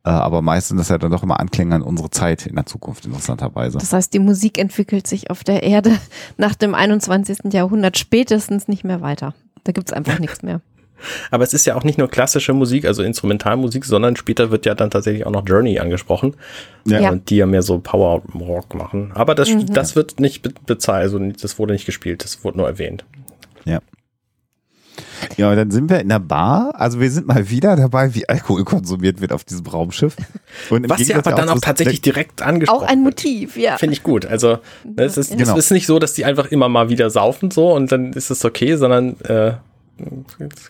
äh, 0.04 0.10
aber 0.10 0.42
meistens 0.42 0.78
das 0.78 0.88
ja 0.88 0.98
dann 0.98 1.10
doch 1.10 1.22
immer 1.22 1.40
Anklänge 1.40 1.74
an 1.74 1.82
unsere 1.82 2.10
Zeit 2.10 2.46
in 2.46 2.56
der 2.56 2.66
Zukunft, 2.66 3.04
interessanterweise. 3.04 3.78
Das 3.78 3.92
heißt, 3.92 4.12
die 4.12 4.18
Musik 4.18 4.58
entwickelt 4.58 5.06
sich 5.06 5.30
auf 5.30 5.44
der 5.44 5.62
Erde 5.62 5.92
nach 6.36 6.54
dem 6.54 6.74
21. 6.74 7.52
Jahrhundert 7.52 7.98
spätestens 7.98 8.68
nicht 8.68 8.84
mehr 8.84 9.00
weiter. 9.00 9.34
Da 9.64 9.72
gibt's 9.72 9.92
einfach 9.92 10.18
nichts 10.20 10.42
mehr. 10.42 10.60
Aber 11.30 11.44
es 11.44 11.54
ist 11.54 11.66
ja 11.66 11.76
auch 11.76 11.84
nicht 11.84 11.98
nur 11.98 12.08
klassische 12.08 12.52
Musik, 12.52 12.84
also 12.84 13.02
Instrumentalmusik, 13.02 13.84
sondern 13.84 14.16
später 14.16 14.50
wird 14.50 14.66
ja 14.66 14.74
dann 14.74 14.90
tatsächlich 14.90 15.26
auch 15.26 15.30
noch 15.30 15.46
Journey 15.46 15.78
angesprochen, 15.78 16.34
ja. 16.86 17.14
die 17.14 17.36
ja 17.36 17.46
mehr 17.46 17.62
so 17.62 17.78
Power 17.78 18.22
Rock 18.34 18.74
machen. 18.74 19.12
Aber 19.14 19.34
das, 19.34 19.48
mhm. 19.48 19.66
das 19.72 19.96
wird 19.96 20.20
nicht 20.20 20.66
bezahlt, 20.66 21.02
also 21.02 21.18
das 21.18 21.58
wurde 21.58 21.72
nicht 21.72 21.86
gespielt, 21.86 22.24
das 22.24 22.44
wurde 22.44 22.58
nur 22.58 22.66
erwähnt. 22.66 23.04
Ja. 23.64 23.80
Ja, 25.36 25.50
und 25.50 25.56
dann 25.56 25.70
sind 25.70 25.90
wir 25.90 26.00
in 26.00 26.08
der 26.08 26.18
Bar. 26.18 26.72
Also 26.74 27.00
wir 27.00 27.10
sind 27.10 27.26
mal 27.26 27.50
wieder 27.50 27.76
dabei, 27.76 28.14
wie 28.14 28.28
Alkohol 28.28 28.64
konsumiert 28.64 29.20
wird 29.20 29.32
auf 29.32 29.44
diesem 29.44 29.66
Raumschiff. 29.66 30.16
Und 30.70 30.88
Was 30.88 31.06
ja 31.06 31.18
aber 31.18 31.32
dann 31.32 31.48
auch 31.48 31.60
tatsächlich 31.60 32.00
direkt 32.00 32.42
angesprochen 32.42 32.84
Auch 32.84 32.88
ein 32.88 33.02
Motiv, 33.02 33.56
ja. 33.56 33.76
Finde 33.78 33.94
ich 33.94 34.02
gut. 34.02 34.26
Also 34.26 34.58
es 34.96 35.16
ist, 35.16 35.36
genau. 35.36 35.52
es 35.52 35.58
ist 35.58 35.70
nicht 35.70 35.86
so, 35.86 35.98
dass 35.98 36.14
die 36.14 36.24
einfach 36.24 36.46
immer 36.46 36.68
mal 36.68 36.88
wieder 36.88 37.10
saufen 37.10 37.50
so 37.50 37.72
und 37.74 37.92
dann 37.92 38.12
ist 38.12 38.30
es 38.30 38.44
okay, 38.44 38.76
sondern 38.76 39.20
äh, 39.20 39.52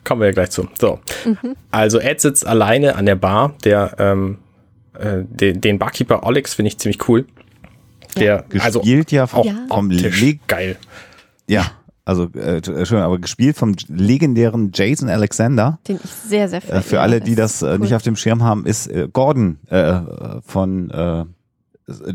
kommen 0.05 0.21
wir 0.21 0.27
ja 0.27 0.33
gleich 0.33 0.51
zu. 0.51 0.69
So. 0.81 1.01
Mhm. 1.25 1.57
Also 1.71 1.99
Ed 1.99 2.21
sitzt 2.21 2.47
alleine 2.47 2.97
an 2.97 3.07
der 3.07 3.17
Bar. 3.17 3.55
Der, 3.65 3.95
ähm, 3.99 4.39
äh, 4.99 5.19
den, 5.25 5.61
den 5.61 5.79
Barkeeper 5.79 6.25
Alex 6.25 6.55
finde 6.55 6.69
ich 6.69 6.79
ziemlich 6.79 7.09
cool. 7.09 7.27
Der 8.17 8.45
ja. 8.53 8.61
also 8.63 8.81
gespielt 8.81 9.13
ja 9.13 9.25
auch 9.25 9.45
ja. 9.45 9.67
vom 9.69 9.91
geil. 10.47 10.77
Ja, 11.47 11.73
also 12.05 12.25
äh, 12.33 12.61
schön, 12.85 12.99
aber 12.99 13.19
gespielt 13.19 13.57
vom 13.57 13.75
legendären 13.89 14.71
Jason 14.75 15.09
Alexander. 15.09 15.79
Den 15.87 16.01
ich 16.03 16.11
sehr, 16.11 16.49
sehr 16.49 16.69
äh, 16.69 16.81
Für 16.83 17.01
alle, 17.01 17.21
die 17.21 17.35
das 17.35 17.63
äh, 17.63 17.67
cool. 17.67 17.79
nicht 17.79 17.95
auf 17.95 18.03
dem 18.03 18.17
Schirm 18.17 18.43
haben, 18.43 18.67
ist 18.67 18.87
äh, 18.89 19.09
Gordon 19.13 19.59
äh, 19.69 20.01
von 20.45 20.91
äh, 20.91 21.25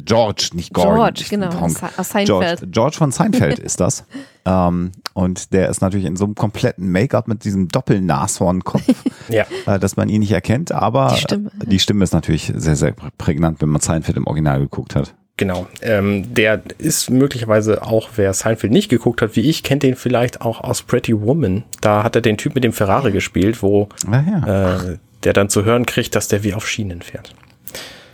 George, 0.03 0.51
nicht 0.53 0.73
Gordon. 0.73 0.95
George, 0.95 1.25
genau, 1.29 1.47
aus 1.47 2.09
Seinfeld. 2.09 2.27
George, 2.27 2.67
George 2.67 2.95
von 2.97 3.11
Seinfeld 3.11 3.59
ist 3.59 3.79
das. 3.79 4.05
ähm, 4.45 4.91
und 5.13 5.53
der 5.53 5.69
ist 5.69 5.81
natürlich 5.81 6.05
in 6.05 6.15
so 6.15 6.25
einem 6.25 6.35
kompletten 6.35 6.89
Make-up 6.91 7.27
mit 7.27 7.43
diesem 7.43 7.67
Doppelnashornkopf, 7.67 8.83
ja. 9.29 9.45
äh, 9.65 9.79
dass 9.79 9.97
man 9.97 10.09
ihn 10.09 10.21
nicht 10.21 10.31
erkennt, 10.31 10.71
aber 10.71 11.11
die 11.13 11.21
Stimme. 11.21 11.51
die 11.65 11.79
Stimme 11.79 12.03
ist 12.03 12.13
natürlich 12.13 12.51
sehr, 12.55 12.75
sehr 12.75 12.93
prägnant, 13.17 13.61
wenn 13.61 13.69
man 13.69 13.81
Seinfeld 13.81 14.17
im 14.17 14.27
Original 14.27 14.59
geguckt 14.59 14.95
hat. 14.95 15.13
Genau. 15.37 15.67
Ähm, 15.81 16.33
der 16.33 16.61
ist 16.77 17.09
möglicherweise 17.09 17.83
auch, 17.83 18.09
wer 18.15 18.33
Seinfeld 18.33 18.71
nicht 18.71 18.87
geguckt 18.87 19.21
hat, 19.21 19.35
wie 19.35 19.41
ich, 19.41 19.63
kennt 19.63 19.83
den 19.83 19.95
vielleicht 19.95 20.41
auch 20.41 20.61
aus 20.61 20.81
Pretty 20.81 21.19
Woman. 21.19 21.63
Da 21.81 22.03
hat 22.03 22.15
er 22.15 22.21
den 22.21 22.37
Typ 22.37 22.55
mit 22.55 22.63
dem 22.63 22.71
Ferrari 22.71 23.11
gespielt, 23.11 23.61
wo 23.61 23.89
ah, 24.09 24.23
ja. 24.25 24.75
äh, 24.91 24.97
der 25.23 25.33
dann 25.33 25.49
zu 25.49 25.65
hören 25.65 25.85
kriegt, 25.85 26.15
dass 26.15 26.29
der 26.29 26.43
wie 26.43 26.53
auf 26.53 26.67
Schienen 26.67 27.01
fährt. 27.01 27.35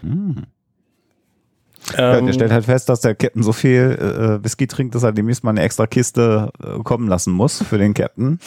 Hm. 0.01 0.47
Ja, 1.91 2.11
der 2.11 2.19
ähm, 2.19 2.33
stellt 2.33 2.51
halt 2.51 2.65
fest, 2.65 2.89
dass 2.89 3.01
der 3.01 3.13
Captain 3.13 3.43
so 3.43 3.53
viel 3.53 3.97
äh, 3.99 4.43
Whisky 4.43 4.65
trinkt, 4.65 4.95
dass 4.95 5.03
er 5.03 5.11
demnächst 5.11 5.43
mal 5.43 5.51
eine 5.51 5.61
extra 5.61 5.85
Kiste 5.85 6.51
äh, 6.63 6.81
kommen 6.83 7.07
lassen 7.07 7.33
muss 7.33 7.61
für 7.61 7.77
den 7.77 7.93
Captain. 7.93 8.39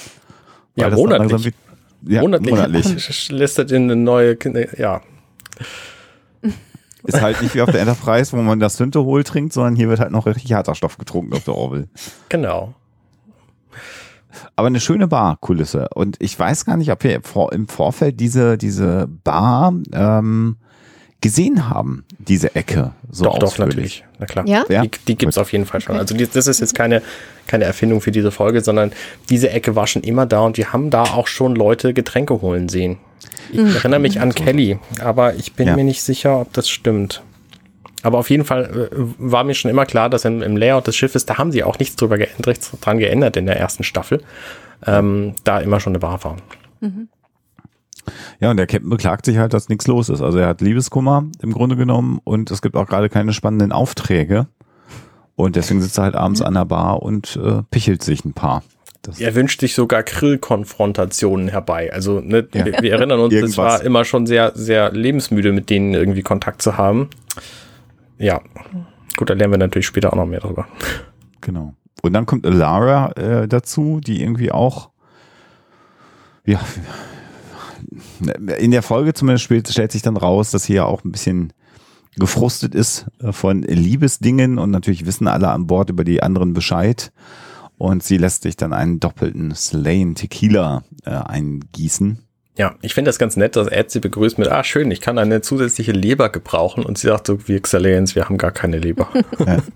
Ja, 0.74 0.90
monatlich. 0.90 1.52
Wie, 2.00 2.14
ja, 2.14 2.22
monatlich. 2.22 2.50
monatlich. 2.50 3.28
Lässt 3.30 3.58
er 3.58 3.70
in 3.70 3.84
eine 3.84 3.96
neue, 3.96 4.36
ja. 4.76 5.00
Ist 7.04 7.20
halt 7.20 7.42
nicht 7.42 7.54
wie 7.54 7.60
auf 7.60 7.70
der 7.70 7.80
Enterprise, 7.80 8.32
wo 8.32 8.40
man 8.40 8.60
das 8.60 8.76
Synthehol 8.76 9.24
trinkt, 9.24 9.52
sondern 9.52 9.76
hier 9.76 9.88
wird 9.88 10.00
halt 10.00 10.10
noch 10.10 10.26
richtig 10.26 10.52
harter 10.52 10.74
Stoff 10.74 10.96
getrunken 10.96 11.34
auf 11.34 11.44
der 11.44 11.54
Orville. 11.54 11.88
Genau. 12.30 12.74
Aber 14.56 14.66
eine 14.66 14.80
schöne 14.80 15.06
Barkulisse. 15.06 15.88
Und 15.94 16.16
ich 16.18 16.38
weiß 16.38 16.64
gar 16.64 16.76
nicht, 16.76 16.90
ob 16.90 17.04
wir 17.04 17.20
im 17.52 17.68
Vorfeld 17.68 18.18
diese, 18.20 18.56
diese 18.58 19.08
Bar 19.22 19.74
ähm, 19.92 20.56
gesehen 21.20 21.70
haben, 21.70 22.04
diese 22.18 22.54
Ecke. 22.54 22.92
So 23.10 23.24
doch, 23.24 23.38
doch, 23.38 23.58
natürlich. 23.58 24.04
Na 24.18 24.26
klar. 24.26 24.46
Ja? 24.46 24.64
Die, 24.68 24.90
die 25.06 25.16
gibt 25.16 25.30
es 25.30 25.38
auf 25.38 25.52
jeden 25.52 25.66
Fall 25.66 25.80
schon. 25.80 25.96
Also 25.96 26.14
die, 26.14 26.26
das 26.26 26.46
ist 26.46 26.60
jetzt 26.60 26.74
keine, 26.74 27.02
keine 27.46 27.64
Erfindung 27.64 28.00
für 28.00 28.12
diese 28.12 28.30
Folge, 28.30 28.60
sondern 28.60 28.92
diese 29.30 29.50
Ecke 29.50 29.74
war 29.74 29.86
schon 29.86 30.02
immer 30.02 30.26
da 30.26 30.40
und 30.40 30.56
wir 30.58 30.72
haben 30.72 30.90
da 30.90 31.02
auch 31.02 31.26
schon 31.26 31.54
Leute 31.54 31.94
Getränke 31.94 32.42
holen 32.42 32.68
sehen. 32.68 32.98
Ich 33.52 33.60
mhm. 33.60 33.74
erinnere 33.74 34.00
mich 34.00 34.20
an 34.20 34.34
Kelly, 34.34 34.78
aber 35.00 35.34
ich 35.34 35.54
bin 35.54 35.68
ja. 35.68 35.76
mir 35.76 35.84
nicht 35.84 36.02
sicher, 36.02 36.40
ob 36.40 36.52
das 36.52 36.68
stimmt. 36.68 37.22
Aber 38.02 38.18
auf 38.18 38.28
jeden 38.28 38.44
Fall 38.44 38.88
äh, 38.92 38.96
war 39.18 39.44
mir 39.44 39.54
schon 39.54 39.70
immer 39.70 39.86
klar, 39.86 40.10
dass 40.10 40.24
im, 40.24 40.42
im, 40.42 40.56
Layout 40.56 40.86
des 40.86 40.96
Schiffes, 40.96 41.24
da 41.24 41.38
haben 41.38 41.52
sie 41.52 41.64
auch 41.64 41.78
nichts 41.78 41.96
drüber 41.96 42.18
geändert, 42.18 42.46
nichts 42.46 42.70
dran 42.80 42.98
geändert 42.98 43.36
in 43.36 43.46
der 43.46 43.58
ersten 43.58 43.82
Staffel, 43.82 44.22
ähm, 44.86 45.34
da 45.44 45.60
immer 45.60 45.80
schon 45.80 45.92
eine 45.92 46.00
Bar 46.00 46.22
war. 46.22 46.36
Mhm. 46.80 47.08
Ja, 48.40 48.50
und 48.50 48.58
der 48.58 48.66
Captain 48.66 48.90
beklagt 48.90 49.24
sich 49.24 49.38
halt, 49.38 49.54
dass 49.54 49.70
nichts 49.70 49.86
los 49.86 50.10
ist. 50.10 50.20
Also 50.20 50.38
er 50.38 50.48
hat 50.48 50.60
Liebeskummer 50.60 51.24
im 51.40 51.52
Grunde 51.52 51.76
genommen 51.76 52.20
und 52.24 52.50
es 52.50 52.60
gibt 52.60 52.76
auch 52.76 52.86
gerade 52.86 53.08
keine 53.08 53.32
spannenden 53.32 53.72
Aufträge. 53.72 54.48
Und 55.36 55.56
deswegen 55.56 55.80
sitzt 55.80 55.98
er 55.98 56.04
halt 56.04 56.14
abends 56.14 56.42
an 56.42 56.54
der 56.54 56.66
Bar 56.66 57.02
und 57.02 57.36
äh, 57.42 57.62
pichelt 57.70 58.02
sich 58.02 58.24
ein 58.24 58.34
paar. 58.34 58.62
Das 59.04 59.20
er 59.20 59.34
wünscht 59.34 59.60
sich 59.60 59.74
sogar 59.74 60.02
Krill-Konfrontationen 60.02 61.48
herbei. 61.48 61.92
Also 61.92 62.20
ne, 62.20 62.48
ja. 62.54 62.64
wir, 62.64 62.78
wir, 62.80 62.92
erinnern 62.92 63.20
uns, 63.20 63.34
es 63.34 63.58
war 63.58 63.82
immer 63.82 64.04
schon 64.04 64.26
sehr, 64.26 64.52
sehr 64.54 64.90
lebensmüde, 64.92 65.52
mit 65.52 65.68
denen 65.68 65.92
irgendwie 65.94 66.22
Kontakt 66.22 66.62
zu 66.62 66.78
haben. 66.78 67.10
Ja, 68.18 68.40
gut, 69.16 69.28
da 69.28 69.34
lernen 69.34 69.52
wir 69.52 69.58
natürlich 69.58 69.86
später 69.86 70.12
auch 70.12 70.16
noch 70.16 70.26
mehr 70.26 70.40
drüber. 70.40 70.66
Genau. 71.42 71.74
Und 72.02 72.14
dann 72.14 72.24
kommt 72.24 72.46
Lara 72.46 73.12
äh, 73.12 73.46
dazu, 73.46 74.00
die 74.02 74.22
irgendwie 74.22 74.50
auch, 74.50 74.90
ja, 76.46 76.60
in 78.58 78.70
der 78.70 78.82
Folge 78.82 79.12
zumindest 79.12 79.44
stellt 79.44 79.92
sich 79.92 80.02
dann 80.02 80.16
raus, 80.16 80.50
dass 80.50 80.64
sie 80.64 80.74
ja 80.74 80.84
auch 80.84 81.04
ein 81.04 81.12
bisschen 81.12 81.52
gefrustet 82.16 82.74
ist 82.74 83.06
äh, 83.20 83.32
von 83.32 83.62
Liebesdingen 83.62 84.58
und 84.58 84.70
natürlich 84.70 85.04
wissen 85.04 85.26
alle 85.26 85.48
an 85.48 85.66
Bord 85.66 85.90
über 85.90 86.04
die 86.04 86.22
anderen 86.22 86.54
Bescheid 86.54 87.12
und 87.78 88.02
sie 88.02 88.16
lässt 88.16 88.42
sich 88.42 88.56
dann 88.56 88.72
einen 88.72 89.00
doppelten 89.00 89.54
Slain 89.54 90.14
Tequila 90.14 90.84
äh, 91.04 91.10
eingießen. 91.10 92.18
Ja, 92.56 92.76
ich 92.82 92.94
finde 92.94 93.08
das 93.08 93.18
ganz 93.18 93.36
nett, 93.36 93.56
dass 93.56 93.66
Ed 93.66 93.90
sie 93.90 93.98
begrüßt 94.00 94.38
mit, 94.38 94.48
ah 94.48 94.62
schön, 94.62 94.90
ich 94.90 95.00
kann 95.00 95.18
eine 95.18 95.40
zusätzliche 95.40 95.90
Leber 95.90 96.28
gebrauchen 96.28 96.84
und 96.84 96.98
sie 96.98 97.08
sagt 97.08 97.26
so, 97.26 97.48
wir 97.48 97.60
Xalians, 97.60 98.14
wir 98.14 98.26
haben 98.26 98.38
gar 98.38 98.52
keine 98.52 98.78
Leber. 98.78 99.08
Ja. 99.46 99.58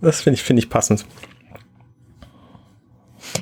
Das 0.00 0.20
finde 0.20 0.34
ich, 0.34 0.42
finde 0.42 0.60
ich 0.60 0.68
passend. 0.68 1.06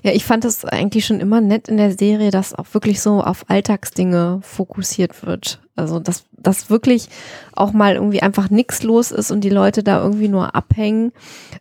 Ja, 0.03 0.13
ich 0.13 0.25
fand 0.25 0.45
es 0.45 0.65
eigentlich 0.65 1.07
schon 1.07 1.21
immer 1.21 1.41
nett 1.41 1.69
in 1.69 1.77
der 1.77 1.93
Serie, 1.93 2.31
dass 2.31 2.55
auch 2.55 2.67
wirklich 2.73 3.01
so 3.01 3.23
auf 3.23 3.45
Alltagsdinge 3.49 4.41
fokussiert 4.43 5.25
wird. 5.25 5.61
Also, 5.75 6.01
dass, 6.01 6.25
dass 6.33 6.71
wirklich 6.71 7.09
auch 7.55 7.73
mal 7.73 7.95
irgendwie 7.95 8.21
einfach 8.21 8.51
nichts 8.51 8.83
los 8.83 9.11
ist 9.11 9.31
und 9.31 9.43
die 9.43 9.51
Leute 9.51 9.83
da 9.83 10.03
irgendwie 10.03 10.29
nur 10.29 10.55
abhängen 10.55 11.13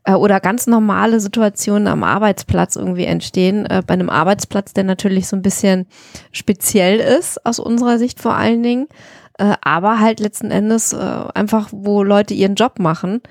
äh, 0.04 0.14
oder 0.14 0.40
ganz 0.40 0.68
normale 0.68 1.20
Situationen 1.20 1.88
am 1.88 2.04
Arbeitsplatz 2.04 2.76
irgendwie 2.76 3.06
entstehen. 3.06 3.66
Äh, 3.66 3.84
bei 3.86 3.94
einem 3.94 4.10
Arbeitsplatz, 4.10 4.74
der 4.74 4.84
natürlich 4.84 5.28
so 5.28 5.36
ein 5.36 5.42
bisschen 5.42 5.88
speziell 6.32 7.00
ist, 7.00 7.46
aus 7.46 7.60
unserer 7.60 7.98
Sicht 8.00 8.20
vor 8.20 8.36
allen 8.36 8.64
Dingen, 8.64 8.88
äh, 9.38 9.54
aber 9.62 10.00
halt 10.00 10.20
letzten 10.20 10.52
Endes 10.52 10.92
äh, 10.94 10.98
einfach, 11.34 11.70
wo 11.72 12.04
Leute 12.04 12.34
ihren 12.34 12.56
Job 12.56 12.80
machen. 12.80 13.22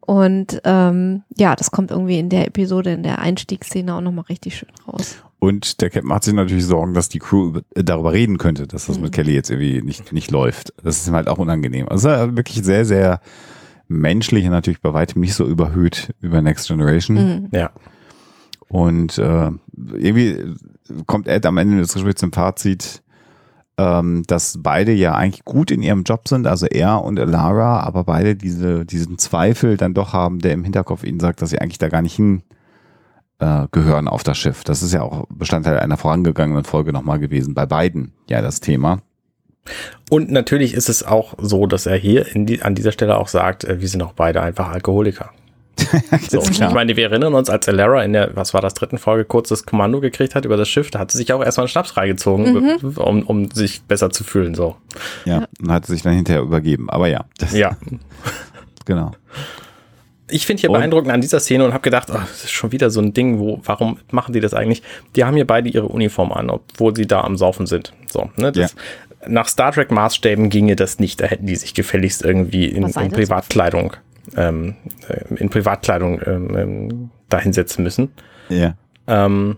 Und 0.00 0.60
ähm, 0.64 1.22
ja, 1.36 1.54
das 1.54 1.70
kommt 1.70 1.90
irgendwie 1.90 2.18
in 2.18 2.30
der 2.30 2.46
Episode, 2.46 2.92
in 2.92 3.02
der 3.02 3.20
Einstiegsszene 3.20 3.94
auch 3.94 4.00
nochmal 4.00 4.24
richtig 4.28 4.56
schön 4.56 4.70
raus. 4.88 5.16
Und 5.38 5.80
der 5.80 5.88
Captain 5.88 6.08
macht 6.08 6.24
sich 6.24 6.34
natürlich 6.34 6.66
Sorgen, 6.66 6.94
dass 6.94 7.08
die 7.08 7.18
Crew 7.18 7.60
darüber 7.74 8.12
reden 8.12 8.36
könnte, 8.36 8.66
dass 8.66 8.86
das 8.86 8.96
mhm. 8.96 9.04
mit 9.04 9.12
Kelly 9.12 9.32
jetzt 9.32 9.50
irgendwie 9.50 9.82
nicht, 9.82 10.12
nicht 10.12 10.30
läuft. 10.30 10.74
Das 10.82 10.98
ist 10.98 11.08
ihm 11.08 11.14
halt 11.14 11.28
auch 11.28 11.38
unangenehm. 11.38 11.88
Also 11.88 12.08
wirklich 12.08 12.62
sehr, 12.62 12.84
sehr 12.84 13.20
menschlich 13.88 14.44
und 14.44 14.52
natürlich 14.52 14.80
bei 14.80 14.92
weitem 14.92 15.20
nicht 15.20 15.34
so 15.34 15.46
überhöht 15.46 16.14
über 16.20 16.42
Next 16.42 16.68
Generation. 16.68 17.16
Mhm. 17.16 17.48
Ja. 17.52 17.70
Und 18.68 19.18
äh, 19.18 19.50
irgendwie 19.94 20.54
kommt 21.06 21.26
Ed 21.26 21.46
am 21.46 21.56
Ende 21.56 21.78
des 21.78 21.94
Gesprächs 21.94 22.20
zum 22.20 22.32
Fazit, 22.32 23.02
ähm, 23.80 24.24
dass 24.26 24.58
beide 24.62 24.92
ja 24.92 25.14
eigentlich 25.14 25.44
gut 25.46 25.70
in 25.70 25.82
ihrem 25.82 26.02
Job 26.02 26.28
sind, 26.28 26.46
also 26.46 26.66
er 26.66 27.02
und 27.02 27.16
Lara, 27.16 27.80
aber 27.80 28.04
beide 28.04 28.36
diese, 28.36 28.84
diesen 28.84 29.16
Zweifel 29.16 29.78
dann 29.78 29.94
doch 29.94 30.12
haben, 30.12 30.40
der 30.40 30.52
im 30.52 30.64
Hinterkopf 30.64 31.02
ihnen 31.02 31.18
sagt, 31.18 31.40
dass 31.40 31.50
sie 31.50 31.60
eigentlich 31.60 31.78
da 31.78 31.88
gar 31.88 32.02
nicht 32.02 32.14
hin 32.14 32.42
äh, 33.38 33.68
gehören 33.72 34.06
auf 34.06 34.22
das 34.22 34.36
Schiff. 34.36 34.64
Das 34.64 34.82
ist 34.82 34.92
ja 34.92 35.00
auch 35.00 35.24
Bestandteil 35.30 35.78
einer 35.78 35.96
vorangegangenen 35.96 36.64
Folge 36.64 36.92
nochmal 36.92 37.18
gewesen, 37.18 37.54
bei 37.54 37.64
beiden 37.64 38.12
ja 38.28 38.42
das 38.42 38.60
Thema. 38.60 39.00
Und 40.10 40.30
natürlich 40.30 40.74
ist 40.74 40.90
es 40.90 41.02
auch 41.02 41.34
so, 41.38 41.66
dass 41.66 41.86
er 41.86 41.96
hier 41.96 42.26
die, 42.34 42.60
an 42.60 42.74
dieser 42.74 42.92
Stelle 42.92 43.16
auch 43.16 43.28
sagt, 43.28 43.64
äh, 43.64 43.80
wir 43.80 43.88
sind 43.88 44.02
auch 44.02 44.12
beide 44.12 44.42
einfach 44.42 44.68
Alkoholiker. 44.68 45.30
so, 46.28 46.42
ich 46.42 46.60
meine, 46.60 46.96
wir 46.96 47.10
erinnern 47.10 47.34
uns, 47.34 47.50
als 47.50 47.68
Alara 47.68 48.02
in 48.04 48.12
der, 48.12 48.36
was 48.36 48.54
war 48.54 48.60
das, 48.60 48.74
dritten 48.74 48.98
Folge 48.98 49.24
kurz 49.24 49.48
das 49.48 49.66
Kommando 49.66 50.00
gekriegt 50.00 50.34
hat 50.34 50.44
über 50.44 50.56
das 50.56 50.68
Schiff, 50.68 50.90
da 50.90 50.98
hat 50.98 51.10
sie 51.10 51.18
sich 51.18 51.32
auch 51.32 51.42
erstmal 51.42 51.64
einen 51.64 51.70
Schnaps 51.70 51.96
reingezogen, 51.96 52.52
mhm. 52.52 52.96
um, 52.96 53.22
um 53.22 53.50
sich 53.50 53.82
besser 53.82 54.10
zu 54.10 54.24
fühlen. 54.24 54.54
So. 54.54 54.76
Ja, 55.24 55.46
und 55.60 55.72
hat 55.72 55.86
sich 55.86 56.02
dann 56.02 56.14
hinterher 56.14 56.42
übergeben. 56.42 56.90
Aber 56.90 57.08
ja. 57.08 57.24
ja. 57.52 57.76
genau 58.84 59.12
ich 60.30 60.46
finde 60.46 60.60
hier 60.60 60.70
und? 60.70 60.78
beeindruckend 60.78 61.12
an 61.12 61.20
dieser 61.20 61.40
Szene 61.40 61.64
und 61.64 61.72
habe 61.72 61.82
gedacht, 61.82 62.08
oh, 62.10 62.18
das 62.18 62.44
ist 62.44 62.50
schon 62.50 62.72
wieder 62.72 62.90
so 62.90 63.00
ein 63.00 63.12
Ding, 63.12 63.38
wo, 63.38 63.60
warum 63.64 63.98
machen 64.10 64.32
die 64.32 64.40
das 64.40 64.54
eigentlich? 64.54 64.82
Die 65.16 65.24
haben 65.24 65.36
hier 65.36 65.46
beide 65.46 65.68
ihre 65.68 65.88
Uniform 65.88 66.32
an, 66.32 66.50
obwohl 66.50 66.94
sie 66.96 67.06
da 67.06 67.22
am 67.22 67.36
Saufen 67.36 67.66
sind. 67.66 67.92
So, 68.06 68.30
ne? 68.36 68.52
Das, 68.52 68.72
ja. 68.72 69.28
Nach 69.28 69.48
Star 69.48 69.72
Trek 69.72 69.90
Maßstäben 69.90 70.48
ginge 70.48 70.76
das 70.76 70.98
nicht. 70.98 71.20
Da 71.20 71.26
hätten 71.26 71.46
die 71.46 71.56
sich 71.56 71.74
gefälligst 71.74 72.24
irgendwie 72.24 72.66
in, 72.66 72.84
in 72.84 73.10
Privatkleidung, 73.10 73.96
ähm, 74.36 74.76
äh, 75.08 75.34
in 75.34 75.50
Privatkleidung 75.50 76.20
ähm, 76.24 76.56
ähm, 76.56 77.10
dahinsetzen 77.28 77.84
müssen. 77.84 78.12
Ja. 78.48 78.74
Ähm, 79.06 79.56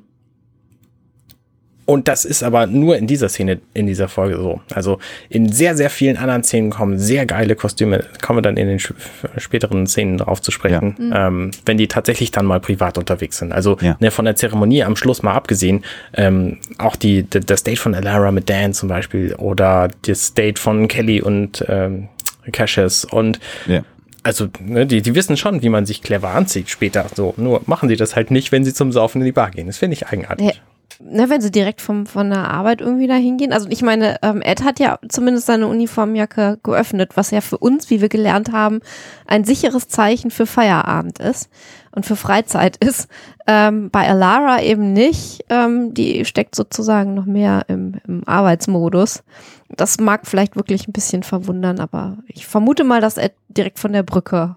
und 1.85 2.07
das 2.07 2.25
ist 2.25 2.43
aber 2.43 2.67
nur 2.67 2.97
in 2.97 3.07
dieser 3.07 3.29
Szene, 3.29 3.61
in 3.75 3.87
dieser 3.87 4.09
Folge 4.09 4.37
so. 4.37 4.61
Also 4.73 4.99
in 5.29 5.51
sehr, 5.51 5.77
sehr 5.77 5.91
vielen 5.91 6.17
anderen 6.17 6.45
Szenen 6.45 6.71
kommen 6.71 6.99
sehr 6.99 7.27
geile 7.27 7.57
Kostüme. 7.57 8.05
Kommen 8.23 8.39
wir 8.39 8.43
dann 8.43 8.57
in 8.57 8.69
den 8.69 8.79
späteren 8.79 9.87
Szenen 9.87 10.17
drauf 10.19 10.41
zu 10.41 10.53
sprechen, 10.53 10.95
ja. 10.99 11.31
mhm. 11.31 11.43
ähm, 11.43 11.51
wenn 11.67 11.79
die 11.79 11.89
tatsächlich 11.89 12.31
dann 12.31 12.47
mal 12.47 12.61
privat 12.61 12.99
unterwegs 12.99 13.39
sind. 13.39 13.53
Also 13.53 13.79
ja. 13.81 13.97
ne, 13.99 14.11
von 14.11 14.25
der 14.25 14.37
Zeremonie 14.37 14.85
am 14.85 14.95
Schluss 14.95 15.23
mal 15.23 15.35
abgesehen, 15.35 15.85
ähm, 16.15 16.59
auch 16.79 16.95
die, 16.95 17.25
die, 17.25 17.41
das 17.41 17.65
Date 17.65 17.81
von 17.81 17.95
Alara 17.95 18.31
mit 18.31 18.49
Dan 18.49 18.75
zum 18.75 18.89
Beispiel 18.89 19.35
oder 19.35 19.91
das 20.07 20.35
Date 20.35 20.61
von 20.61 20.87
Kelly 20.87 21.21
und 21.21 21.65
ähm, 21.69 22.09
Cassius 22.53 23.05
und 23.05 23.41
ja 23.67 23.83
also 24.23 24.49
ne, 24.61 24.87
die, 24.87 25.03
die 25.03 25.15
wissen 25.15 25.37
schon, 25.37 25.63
wie 25.63 25.69
man 25.69 25.87
sich 25.87 26.03
clever 26.03 26.31
anzieht 26.31 26.71
später. 26.71 27.07
So, 27.15 27.35
nur 27.37 27.63
machen 27.67 27.89
sie 27.89 27.97
das 27.97 28.17
halt 28.17 28.31
nicht, 28.31 28.53
wenn 28.53 28.65
sie 28.65 28.75
zum 28.75 28.93
Saufen 28.93 29.21
in 29.21 29.27
die 29.27 29.33
Bar 29.33 29.51
gehen. 29.51 29.67
Das 29.67 29.79
finde 29.79 29.95
ich 29.95 30.07
eigenartig 30.07 30.61
ne, 31.05 31.29
wenn 31.29 31.41
sie 31.41 31.51
direkt 31.51 31.81
vom, 31.81 32.07
von 32.07 32.31
der 32.31 32.51
Arbeit 32.51 32.81
irgendwie 32.81 33.07
da 33.07 33.15
hingehen. 33.15 33.53
Also 33.53 33.69
ich 33.71 33.83
meine, 33.83 34.17
ähm, 34.23 34.43
Ed 34.43 34.65
hat 34.65 34.79
ja 34.79 34.99
zumindest 35.09 35.47
seine 35.47 35.67
Uniformjacke 35.67 36.59
geöffnet, 36.63 37.13
was 37.17 37.31
ja 37.31 37.41
für 37.41 37.59
uns, 37.59 37.91
wie 37.91 38.01
wir 38.01 38.09
gelernt 38.09 38.53
haben, 38.53 38.81
ein 39.27 39.45
sicheres 39.45 39.89
Zeichen 39.89 40.31
für 40.31 40.47
Feierabend 40.47 41.19
ist 41.19 41.49
und 41.93 42.07
für 42.07 42.17
Freizeit 42.17 42.77
ist. 42.85 43.09
Ähm, 43.47 43.91
bei 43.91 44.09
Alara 44.09 44.63
eben 44.63 44.93
nicht. 44.93 45.45
Ähm, 45.49 45.95
die 45.95 46.25
steckt 46.25 46.55
sozusagen 46.55 47.15
noch 47.15 47.27
mehr 47.27 47.65
im, 47.69 47.97
im 48.07 48.23
Arbeitsmodus. 48.27 49.23
Das 49.69 49.99
mag 49.99 50.27
vielleicht 50.27 50.57
wirklich 50.57 50.87
ein 50.87 50.93
bisschen 50.93 51.23
verwundern, 51.23 51.81
aber 51.81 52.19
ich 52.27 52.47
vermute 52.47 52.85
mal, 52.85 53.01
dass 53.01 53.17
Ed 53.17 53.35
direkt 53.49 53.79
von 53.79 53.93
der 53.93 54.03
Brücke 54.03 54.57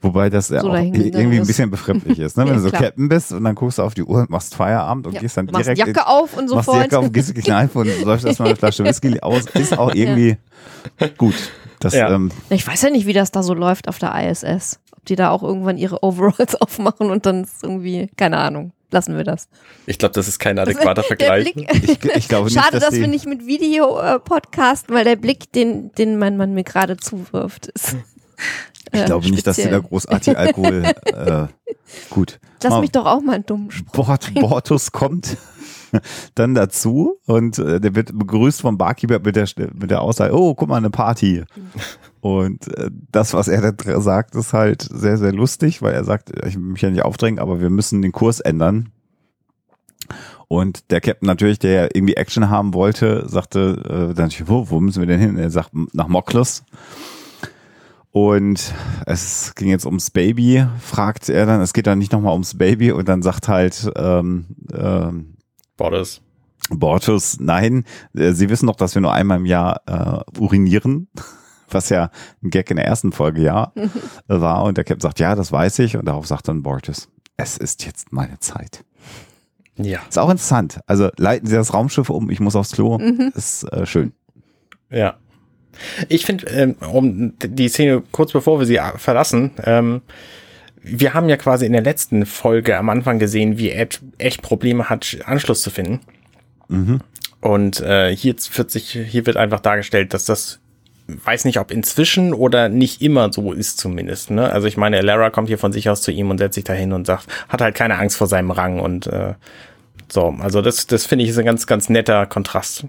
Wobei 0.00 0.28
das 0.28 0.50
ja 0.50 0.60
so 0.60 0.70
auch 0.70 0.74
irgendwie 0.74 1.38
ein 1.38 1.46
bisschen 1.46 1.70
befremdlich 1.70 2.18
ist, 2.18 2.36
ne? 2.36 2.44
wenn 2.44 2.52
ja, 2.52 2.56
du 2.56 2.60
so 2.60 2.68
klar. 2.68 2.82
Captain 2.82 3.08
bist 3.08 3.32
und 3.32 3.44
dann 3.44 3.54
guckst 3.54 3.78
du 3.78 3.82
auf 3.82 3.94
die 3.94 4.02
Uhr 4.02 4.20
und 4.20 4.30
machst 4.30 4.54
Feierabend 4.54 5.06
und 5.06 5.14
ja. 5.14 5.20
gehst 5.20 5.36
dann 5.36 5.46
machst 5.46 5.66
direkt. 5.66 5.78
Jacke 5.78 6.00
in, 6.00 6.06
auf 6.06 6.36
und 6.36 6.48
so 6.48 6.56
machst 6.56 6.68
die 6.72 6.76
Jacke 6.76 6.98
auf, 6.98 7.12
gehst 7.12 7.30
in 7.30 7.36
die 7.36 7.42
Kneipe 7.42 7.78
und 7.78 8.00
läufst 8.04 8.26
erstmal 8.26 8.48
eine 8.48 8.56
Flasche 8.56 8.84
Whisky 8.84 9.20
aus. 9.20 9.46
Ist 9.54 9.78
auch 9.78 9.94
irgendwie 9.94 10.36
ja. 11.00 11.08
gut. 11.16 11.34
Das, 11.80 11.94
ähm, 11.94 12.30
ich 12.50 12.66
weiß 12.66 12.82
ja 12.82 12.90
nicht, 12.90 13.06
wie 13.06 13.12
das 13.12 13.30
da 13.30 13.42
so 13.42 13.54
läuft 13.54 13.88
auf 13.88 13.98
der 13.98 14.14
ISS. 14.28 14.80
Ob 15.04 15.08
die 15.08 15.16
da 15.16 15.28
auch 15.28 15.42
irgendwann 15.42 15.76
ihre 15.76 15.98
Overalls 16.02 16.54
aufmachen 16.56 17.10
und 17.10 17.26
dann 17.26 17.44
ist 17.44 17.62
irgendwie, 17.62 18.08
keine 18.16 18.38
Ahnung 18.38 18.72
lassen 18.90 19.16
wir 19.16 19.24
das. 19.24 19.48
Ich 19.86 19.98
glaube, 19.98 20.14
das 20.14 20.28
ist 20.28 20.38
kein 20.38 20.56
adäquater 20.56 21.02
Vergleich. 21.02 21.52
Blick, 21.52 21.68
ich, 21.74 22.04
ich 22.04 22.28
glaube 22.28 22.44
nicht, 22.44 22.54
Schade, 22.54 22.78
dass, 22.78 22.90
dass 22.90 22.94
wir 22.94 23.08
nicht 23.08 23.26
mit 23.26 23.44
Video 23.44 23.98
äh, 23.98 24.20
podcasten, 24.20 24.94
weil 24.94 25.02
der 25.02 25.16
Blick, 25.16 25.50
den, 25.50 25.90
den 25.94 26.16
mein 26.16 26.36
Mann 26.36 26.54
mir 26.54 26.62
gerade 26.62 26.96
zuwirft, 26.96 27.66
ist 27.66 27.96
ich 28.92 29.00
äh, 29.00 29.04
glaube 29.04 29.28
nicht, 29.28 29.46
dass 29.46 29.56
sie 29.56 29.68
da 29.68 29.80
großartig 29.80 30.38
Alkohol. 30.38 30.84
äh, 31.06 31.46
gut. 32.10 32.38
Lass 32.62 32.70
mal, 32.70 32.80
mich 32.80 32.92
doch 32.92 33.06
auch 33.06 33.20
mal 33.20 33.34
einen 33.34 33.46
dummen 33.46 33.70
Spruch. 33.72 34.06
Bort, 34.06 34.32
Bortus 34.34 34.92
kommt 34.92 35.36
dann 36.34 36.54
dazu 36.54 37.18
und 37.26 37.58
äh, 37.58 37.80
der 37.80 37.94
wird 37.94 38.16
begrüßt 38.16 38.60
vom 38.60 38.78
Barkeeper 38.78 39.20
mit 39.20 39.36
der, 39.36 39.48
mit 39.74 39.90
der 39.90 40.02
Aussage, 40.02 40.34
oh, 40.34 40.54
guck 40.54 40.68
mal, 40.68 40.76
eine 40.76 40.90
Party. 40.90 41.44
Und 42.20 42.76
äh, 42.76 42.90
das, 43.12 43.34
was 43.34 43.48
er 43.48 43.72
da 43.72 44.00
sagt, 44.00 44.34
ist 44.34 44.52
halt 44.52 44.82
sehr, 44.82 45.18
sehr 45.18 45.32
lustig, 45.32 45.82
weil 45.82 45.94
er 45.94 46.04
sagt, 46.04 46.30
ich 46.46 46.54
will 46.54 46.62
mich 46.62 46.82
ja 46.82 46.90
nicht 46.90 47.04
aufdrängen, 47.04 47.38
aber 47.38 47.60
wir 47.60 47.70
müssen 47.70 48.02
den 48.02 48.12
Kurs 48.12 48.40
ändern. 48.40 48.90
Und 50.48 50.90
der 50.90 51.00
Captain 51.00 51.26
natürlich, 51.26 51.58
der 51.58 51.96
irgendwie 51.96 52.14
Action 52.14 52.50
haben 52.50 52.74
wollte, 52.74 53.28
sagte 53.28 54.10
äh, 54.10 54.14
dann, 54.14 54.30
wo, 54.46 54.70
wo 54.70 54.80
müssen 54.80 55.00
wir 55.00 55.06
denn 55.06 55.20
hin? 55.20 55.36
Er 55.36 55.50
sagt, 55.50 55.70
nach 55.92 56.08
Moklus. 56.08 56.64
Und 58.14 58.72
es 59.06 59.56
ging 59.56 59.70
jetzt 59.70 59.86
ums 59.86 60.10
Baby, 60.10 60.64
fragt 60.78 61.28
er 61.28 61.46
dann, 61.46 61.60
es 61.60 61.72
geht 61.72 61.88
dann 61.88 61.98
nicht 61.98 62.12
nochmal 62.12 62.32
ums 62.32 62.56
Baby 62.56 62.92
und 62.92 63.08
dann 63.08 63.22
sagt 63.22 63.48
halt 63.48 63.90
ähm, 63.96 64.46
ähm, 64.72 65.33
Bortus. 65.76 66.20
Bortus, 66.70 67.38
nein, 67.40 67.84
äh, 68.14 68.32
sie 68.32 68.48
wissen 68.48 68.66
doch, 68.66 68.76
dass 68.76 68.94
wir 68.94 69.02
nur 69.02 69.12
einmal 69.12 69.38
im 69.38 69.46
Jahr 69.46 69.82
äh, 69.86 70.40
urinieren, 70.40 71.08
was 71.68 71.90
ja 71.90 72.10
ein 72.42 72.50
Gag 72.50 72.70
in 72.70 72.76
der 72.76 72.86
ersten 72.86 73.12
Folge 73.12 73.42
ja 73.42 73.72
war. 74.26 74.64
Und 74.64 74.76
der 74.76 74.84
Captain 74.84 75.00
sagt, 75.00 75.20
ja, 75.20 75.34
das 75.34 75.52
weiß 75.52 75.80
ich. 75.80 75.96
Und 75.96 76.06
darauf 76.06 76.26
sagt 76.26 76.48
dann 76.48 76.62
Bortus, 76.62 77.08
es 77.36 77.56
ist 77.56 77.84
jetzt 77.84 78.12
meine 78.12 78.38
Zeit. 78.38 78.84
Ja. 79.76 80.00
Ist 80.08 80.18
auch 80.18 80.30
interessant. 80.30 80.80
Also 80.86 81.10
leiten 81.16 81.48
Sie 81.48 81.56
das 81.56 81.74
Raumschiff 81.74 82.08
um, 82.08 82.30
ich 82.30 82.40
muss 82.40 82.56
aufs 82.56 82.72
Klo. 82.72 82.98
Mhm. 82.98 83.32
Ist 83.34 83.64
äh, 83.72 83.86
schön. 83.86 84.12
Ja. 84.90 85.16
Ich 86.08 86.24
finde, 86.24 86.46
ähm, 86.46 86.76
um 86.92 87.34
die 87.40 87.68
Szene 87.68 88.02
kurz 88.12 88.30
bevor 88.32 88.60
wir 88.60 88.66
sie 88.66 88.78
verlassen, 88.96 89.50
ähm, 89.64 90.02
wir 90.84 91.14
haben 91.14 91.28
ja 91.28 91.36
quasi 91.36 91.66
in 91.66 91.72
der 91.72 91.82
letzten 91.82 92.26
Folge 92.26 92.76
am 92.76 92.88
Anfang 92.88 93.18
gesehen, 93.18 93.58
wie 93.58 93.70
Ed 93.70 94.00
echt 94.18 94.42
Probleme 94.42 94.88
hat, 94.88 95.18
Anschluss 95.24 95.62
zu 95.62 95.70
finden. 95.70 96.00
Mhm. 96.68 97.00
Und 97.40 97.80
äh, 97.80 98.14
hier 98.14 98.34
wird 98.54 98.70
sich, 98.70 98.90
hier 98.90 99.26
wird 99.26 99.36
einfach 99.36 99.60
dargestellt, 99.60 100.14
dass 100.14 100.24
das 100.24 100.60
weiß 101.06 101.44
nicht, 101.44 101.58
ob 101.58 101.70
inzwischen 101.70 102.32
oder 102.32 102.70
nicht 102.70 103.02
immer 103.02 103.30
so 103.30 103.52
ist 103.52 103.78
zumindest. 103.78 104.30
Ne? 104.30 104.50
Also 104.50 104.66
ich 104.66 104.78
meine, 104.78 105.02
Lara 105.02 105.28
kommt 105.28 105.48
hier 105.48 105.58
von 105.58 105.72
sich 105.72 105.90
aus 105.90 106.00
zu 106.00 106.10
ihm 106.10 106.30
und 106.30 106.38
setzt 106.38 106.54
sich 106.54 106.64
dahin 106.64 106.94
und 106.94 107.06
sagt, 107.06 107.26
hat 107.48 107.60
halt 107.60 107.74
keine 107.74 107.98
Angst 107.98 108.16
vor 108.16 108.26
seinem 108.26 108.50
Rang 108.50 108.80
und 108.80 109.06
äh, 109.08 109.34
so. 110.10 110.34
Also 110.40 110.62
das, 110.62 110.86
das 110.86 111.04
finde 111.04 111.24
ich 111.24 111.30
ist 111.30 111.38
ein 111.38 111.44
ganz, 111.44 111.66
ganz 111.66 111.90
netter 111.90 112.24
Kontrast 112.24 112.86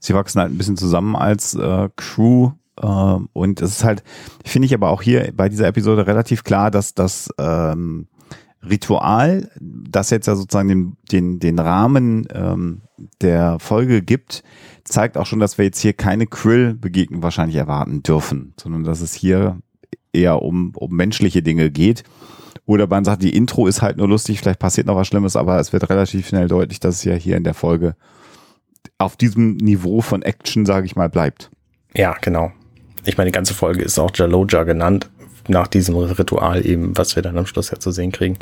sie 0.00 0.14
wachsen 0.14 0.40
halt 0.40 0.52
ein 0.52 0.58
bisschen 0.58 0.76
zusammen 0.76 1.16
als 1.16 1.54
äh, 1.54 1.88
Crew. 1.96 2.52
Äh, 2.82 2.86
und 3.32 3.62
es 3.62 3.78
ist 3.78 3.84
halt, 3.84 4.02
finde 4.44 4.66
ich 4.66 4.74
aber 4.74 4.90
auch 4.90 5.02
hier 5.02 5.32
bei 5.34 5.48
dieser 5.48 5.68
Episode 5.68 6.06
relativ 6.06 6.44
klar, 6.44 6.70
dass 6.70 6.94
das 6.94 7.30
ähm, 7.38 8.08
Ritual, 8.68 9.50
das 9.60 10.10
jetzt 10.10 10.26
ja 10.26 10.36
sozusagen 10.36 10.68
den, 10.68 10.96
den, 11.10 11.38
den 11.40 11.58
Rahmen 11.58 12.28
ähm, 12.32 12.82
der 13.20 13.58
Folge 13.58 14.02
gibt, 14.02 14.44
zeigt 14.84 15.16
auch 15.16 15.26
schon, 15.26 15.40
dass 15.40 15.58
wir 15.58 15.64
jetzt 15.64 15.80
hier 15.80 15.92
keine 15.92 16.26
Krill-Begegnung 16.26 17.22
wahrscheinlich 17.22 17.56
erwarten 17.56 18.02
dürfen, 18.02 18.54
sondern 18.60 18.84
dass 18.84 19.00
es 19.00 19.14
hier 19.14 19.58
eher 20.12 20.42
um, 20.42 20.72
um 20.76 20.94
menschliche 20.94 21.42
Dinge 21.42 21.70
geht. 21.70 22.04
Oder 22.64 22.86
man 22.86 23.04
sagt, 23.04 23.22
die 23.22 23.34
Intro 23.34 23.66
ist 23.66 23.82
halt 23.82 23.96
nur 23.96 24.08
lustig, 24.08 24.38
vielleicht 24.38 24.60
passiert 24.60 24.86
noch 24.86 24.94
was 24.94 25.08
Schlimmes, 25.08 25.34
aber 25.34 25.58
es 25.58 25.72
wird 25.72 25.88
relativ 25.90 26.28
schnell 26.28 26.46
deutlich, 26.46 26.78
dass 26.78 26.96
es 26.96 27.04
ja 27.04 27.14
hier 27.14 27.36
in 27.36 27.44
der 27.44 27.54
Folge 27.54 27.96
auf 28.98 29.16
diesem 29.16 29.56
Niveau 29.56 30.00
von 30.00 30.22
Action, 30.22 30.64
sage 30.64 30.86
ich 30.86 30.94
mal, 30.94 31.08
bleibt. 31.08 31.50
Ja, 31.94 32.14
genau. 32.20 32.52
Ich 33.04 33.16
meine, 33.16 33.28
die 33.30 33.34
ganze 33.34 33.54
Folge 33.54 33.82
ist 33.82 33.98
auch 33.98 34.10
Jaloja 34.14 34.62
genannt, 34.64 35.08
nach 35.48 35.66
diesem 35.66 35.96
Ritual 35.96 36.64
eben, 36.64 36.96
was 36.96 37.16
wir 37.16 37.22
dann 37.22 37.36
am 37.36 37.46
Schluss 37.46 37.70
ja 37.70 37.78
zu 37.78 37.90
sehen 37.90 38.12
kriegen. 38.12 38.38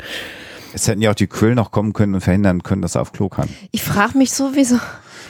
Es 0.73 0.87
hätten 0.87 1.01
ja 1.01 1.11
auch 1.11 1.15
die 1.15 1.27
Krill 1.27 1.55
noch 1.55 1.71
kommen 1.71 1.93
können 1.93 2.15
und 2.15 2.21
verhindern 2.21 2.63
können, 2.63 2.81
dass 2.81 2.95
er 2.95 3.01
auf 3.01 3.11
Klo 3.11 3.27
kann. 3.27 3.49
Ich 3.71 3.83
frage 3.83 4.17
mich 4.17 4.31
sowieso, 4.31 4.77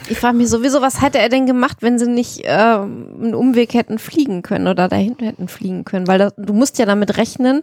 ich 0.08 0.18
frage 0.18 0.36
mich 0.36 0.48
sowieso, 0.48 0.82
was 0.82 1.00
hätte 1.00 1.18
er 1.18 1.28
denn 1.28 1.46
gemacht, 1.46 1.78
wenn 1.80 1.98
sie 1.98 2.08
nicht 2.08 2.44
äh, 2.44 2.48
einen 2.48 3.34
Umweg 3.34 3.74
hätten 3.74 3.98
fliegen 3.98 4.42
können 4.42 4.68
oder 4.68 4.88
dahin 4.88 5.16
hätten 5.18 5.48
fliegen 5.48 5.84
können? 5.84 6.06
Weil 6.06 6.18
das, 6.18 6.34
du 6.36 6.52
musst 6.52 6.78
ja 6.78 6.86
damit 6.86 7.16
rechnen, 7.16 7.62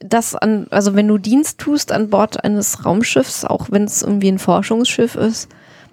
dass 0.00 0.34
an, 0.34 0.66
also 0.70 0.94
wenn 0.94 1.08
du 1.08 1.16
Dienst 1.16 1.58
tust 1.58 1.92
an 1.92 2.10
Bord 2.10 2.44
eines 2.44 2.84
Raumschiffs, 2.84 3.44
auch 3.44 3.68
wenn 3.70 3.84
es 3.84 4.02
irgendwie 4.02 4.28
ein 4.28 4.38
Forschungsschiff 4.38 5.14
ist, 5.14 5.48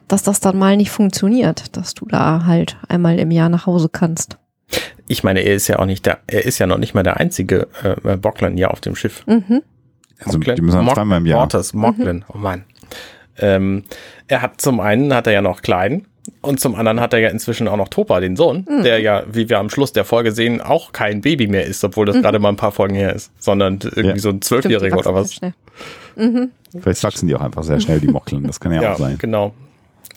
dass 0.08 0.23
das 0.23 0.39
dann 0.39 0.58
mal 0.58 0.75
nicht 0.75 0.89
funktioniert, 0.89 1.78
dass 1.78 1.93
du 1.93 2.06
da 2.08 2.45
halt 2.45 2.78
einmal 2.88 3.19
im 3.19 3.32
Jahr 3.32 3.49
nach 3.49 3.67
Hause 3.67 3.89
kannst. 3.89 4.38
Ich 5.08 5.23
meine, 5.23 5.41
er 5.41 5.55
ist 5.55 5.67
ja 5.67 5.79
auch 5.79 5.86
nicht 5.86 6.05
der, 6.05 6.19
er 6.27 6.45
ist 6.45 6.60
ja 6.60 6.67
noch 6.67 6.77
nicht 6.77 6.93
mal 6.93 7.03
der 7.03 7.17
einzige 7.17 7.67
äh, 7.84 8.17
Bockland 8.17 8.58
hier 8.58 8.71
auf 8.71 8.79
dem 8.79 8.95
Schiff. 8.95 9.25
Mhm. 9.25 9.63
Also 10.23 10.38
Mocklin, 10.38 10.55
die 10.55 10.62
müssen 10.62 10.88
zweimal 10.89 11.19
im 11.19 11.25
Jahr. 11.25 11.39
Mortis, 11.39 11.73
Mocklin, 11.73 12.17
mhm. 12.17 12.23
oh 12.34 12.38
Mann. 12.38 12.65
Ähm, 13.38 13.84
er 14.27 14.41
hat 14.41 14.62
zum 14.62 14.79
einen 14.79 15.13
hat 15.13 15.27
er 15.27 15.34
ja 15.34 15.41
noch 15.41 15.62
Klein 15.62 16.05
und 16.41 16.60
zum 16.60 16.75
anderen 16.75 16.99
hat 16.99 17.13
er 17.13 17.19
ja 17.19 17.29
inzwischen 17.29 17.67
auch 17.67 17.77
noch 17.77 17.88
Topa, 17.88 18.19
den 18.19 18.36
Sohn, 18.36 18.65
mhm. 18.69 18.84
der 18.84 18.99
ja, 18.99 19.23
wie 19.32 19.49
wir 19.49 19.60
am 19.60 19.69
Schluss 19.69 19.93
der 19.93 20.05
Folge 20.05 20.32
sehen, 20.32 20.62
auch 20.62 20.91
kein 20.91 21.21
Baby 21.21 21.47
mehr 21.47 21.65
ist, 21.65 21.84
obwohl 21.84 22.05
das 22.05 22.17
mhm. 22.17 22.21
gerade 22.21 22.39
mal 22.39 22.49
ein 22.49 22.58
paar 22.58 22.71
Folgen 22.71 22.95
her 22.95 23.13
ist, 23.13 23.32
sondern 23.39 23.79
irgendwie 23.82 24.08
ja. 24.08 24.17
so 24.17 24.29
ein 24.29 24.41
Zwölfjähriger 24.41 24.97
oder 24.97 25.13
was. 25.13 25.39
Mhm. 26.15 26.51
Vielleicht 26.79 27.03
wachsen 27.03 27.27
die 27.27 27.36
auch 27.36 27.41
einfach 27.41 27.63
sehr 27.63 27.79
schnell, 27.79 27.99
die 27.99 28.08
Mocklin, 28.08 28.43
das 28.43 28.60
kann 28.60 28.73
ja, 28.73 28.82
ja 28.84 28.93
auch 28.93 28.99
sein. 28.99 29.17
Genau. 29.17 29.53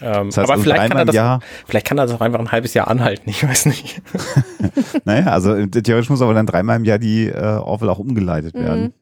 Ähm, 0.02 0.26
Das 0.28 0.36
heißt, 0.36 0.38
aber 0.38 0.52
also 0.52 0.62
vielleicht 0.64 0.88
kann, 0.88 0.98
er 0.98 1.04
das, 1.04 1.14
Jahr- 1.14 1.40
vielleicht 1.66 1.86
kann 1.86 1.98
er 1.98 2.06
das 2.06 2.14
auch 2.16 2.20
einfach 2.20 2.38
ein 2.40 2.50
halbes 2.52 2.74
Jahr 2.74 2.88
anhalten, 2.88 3.28
ich 3.30 3.46
weiß 3.46 3.66
nicht. 3.66 4.02
Naja, 5.04 5.26
also 5.26 5.54
äh, 5.54 5.68
theoretisch 5.68 6.10
muss 6.10 6.22
aber 6.22 6.34
dann 6.34 6.46
dreimal 6.46 6.76
im 6.76 6.84
Jahr 6.84 6.98
die 6.98 7.26
äh, 7.28 7.40
Orville 7.56 7.90
auch 7.90 7.98
umgeleitet 7.98 8.54
werden. 8.54 8.92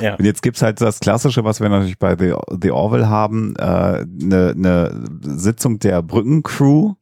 Ja. 0.00 0.14
Und 0.14 0.24
jetzt 0.24 0.42
gibt's 0.42 0.62
halt 0.62 0.80
das 0.80 1.00
Klassische, 1.00 1.44
was 1.44 1.60
wir 1.60 1.68
natürlich 1.68 1.98
bei 1.98 2.16
The, 2.16 2.34
The 2.62 2.70
Orville 2.70 3.08
haben, 3.08 3.56
eine 3.56 3.98
äh, 4.00 4.06
ne- 4.06 4.54
ne 4.56 5.04
Sitzung 5.22 5.78
der 5.80 6.00
Brückencrew, 6.02 6.94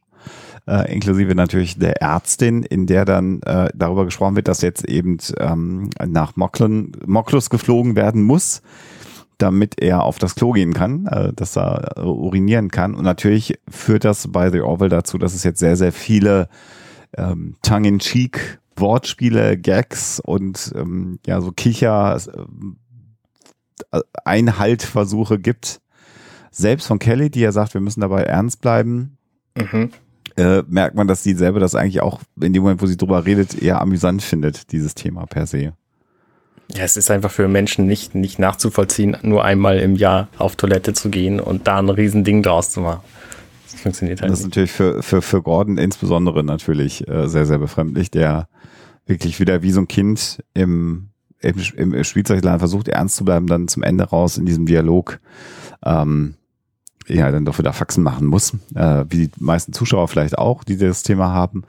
äh, 0.67 0.91
inklusive 0.93 1.35
natürlich 1.35 1.77
der 1.77 2.01
Ärztin, 2.01 2.63
in 2.63 2.87
der 2.87 3.05
dann 3.05 3.41
äh, 3.43 3.69
darüber 3.75 4.05
gesprochen 4.05 4.35
wird, 4.35 4.47
dass 4.47 4.61
jetzt 4.61 4.85
eben 4.85 5.17
ähm, 5.39 5.89
nach 6.05 6.35
Moklen, 6.35 6.93
Moklus 7.05 7.49
geflogen 7.49 7.95
werden 7.95 8.23
muss, 8.23 8.61
damit 9.37 9.81
er 9.81 10.03
auf 10.03 10.19
das 10.19 10.35
Klo 10.35 10.51
gehen 10.51 10.73
kann, 10.73 11.07
äh, 11.07 11.33
dass 11.33 11.57
er 11.57 11.97
äh, 11.97 12.01
urinieren 12.01 12.69
kann. 12.69 12.95
Und 12.95 13.03
natürlich 13.03 13.59
führt 13.69 14.05
das 14.05 14.27
bei 14.31 14.49
The 14.51 14.61
Orville 14.61 14.89
dazu, 14.89 15.17
dass 15.17 15.33
es 15.33 15.43
jetzt 15.43 15.59
sehr, 15.59 15.75
sehr 15.75 15.91
viele 15.91 16.47
ähm, 17.17 17.55
tongue-in-cheek 17.61 18.59
Wortspiele, 18.75 19.57
Gags 19.57 20.19
und 20.19 20.73
ähm, 20.75 21.19
ja 21.27 21.41
so 21.41 21.51
Kicher 21.51 22.17
ähm, 22.35 22.77
Einhaltversuche 24.25 25.39
gibt. 25.39 25.79
Selbst 26.51 26.87
von 26.87 26.99
Kelly, 26.99 27.29
die 27.29 27.41
ja 27.41 27.51
sagt, 27.51 27.73
wir 27.73 27.81
müssen 27.81 28.01
dabei 28.01 28.23
ernst 28.23 28.61
bleiben, 28.61 29.17
Mhm. 29.55 29.91
äh, 30.35 30.63
merkt 30.67 30.95
man, 30.95 31.07
dass 31.07 31.23
sie 31.23 31.33
selber 31.33 31.59
das 31.59 31.75
eigentlich 31.75 32.01
auch 32.01 32.21
in 32.41 32.53
dem 32.53 32.63
Moment, 32.63 32.81
wo 32.81 32.87
sie 32.87 32.97
drüber 32.97 33.25
redet, 33.25 33.61
eher 33.61 33.79
amüsant 33.81 34.23
findet, 34.23 34.71
dieses 34.71 34.95
Thema 34.95 35.27
per 35.27 35.45
se. 35.45 35.73
Ja, 36.71 36.83
es 36.83 36.97
ist 36.97 37.11
einfach 37.11 37.31
für 37.31 37.47
Menschen 37.47 37.85
nicht, 37.85 38.15
nicht 38.15 38.39
nachzuvollziehen, 38.39 39.17
nur 39.21 39.43
einmal 39.43 39.79
im 39.79 39.95
Jahr 39.95 40.27
auf 40.37 40.55
Toilette 40.55 40.93
zu 40.93 41.09
gehen 41.09 41.39
und 41.39 41.67
da 41.67 41.79
ein 41.79 41.89
Riesending 41.89 42.41
draus 42.41 42.71
zu 42.71 42.81
machen. 42.81 43.01
Das 43.71 43.81
funktioniert 43.81 44.21
halt 44.21 44.31
Das 44.31 44.39
ist 44.39 44.45
nicht. 44.45 44.55
natürlich 44.55 44.71
für, 44.71 45.03
für, 45.03 45.21
für 45.21 45.41
Gordon 45.41 45.77
insbesondere 45.77 46.43
natürlich 46.43 47.07
äh, 47.07 47.27
sehr, 47.27 47.45
sehr 47.45 47.59
befremdlich, 47.59 48.09
der 48.11 48.47
wirklich 49.05 49.39
wieder 49.39 49.61
wie 49.61 49.71
so 49.71 49.81
ein 49.81 49.87
Kind 49.87 50.43
im, 50.53 51.09
im, 51.41 51.55
im 51.75 52.03
Spielzeugladen 52.03 52.59
versucht, 52.59 52.87
ernst 52.87 53.17
zu 53.17 53.25
bleiben, 53.25 53.47
dann 53.47 53.67
zum 53.67 53.83
Ende 53.83 54.05
raus 54.05 54.37
in 54.37 54.45
diesem 54.45 54.65
Dialog 54.65 55.19
ähm, 55.85 56.35
ja 57.07 57.31
dann 57.31 57.45
doch 57.45 57.57
wieder 57.57 57.73
Faxen 57.73 58.03
machen 58.03 58.27
muss, 58.27 58.53
äh, 58.75 59.05
wie 59.09 59.27
die 59.27 59.31
meisten 59.39 59.73
Zuschauer 59.73 60.07
vielleicht 60.07 60.37
auch, 60.37 60.63
die 60.63 60.77
das 60.77 61.03
Thema 61.03 61.33
haben. 61.33 61.63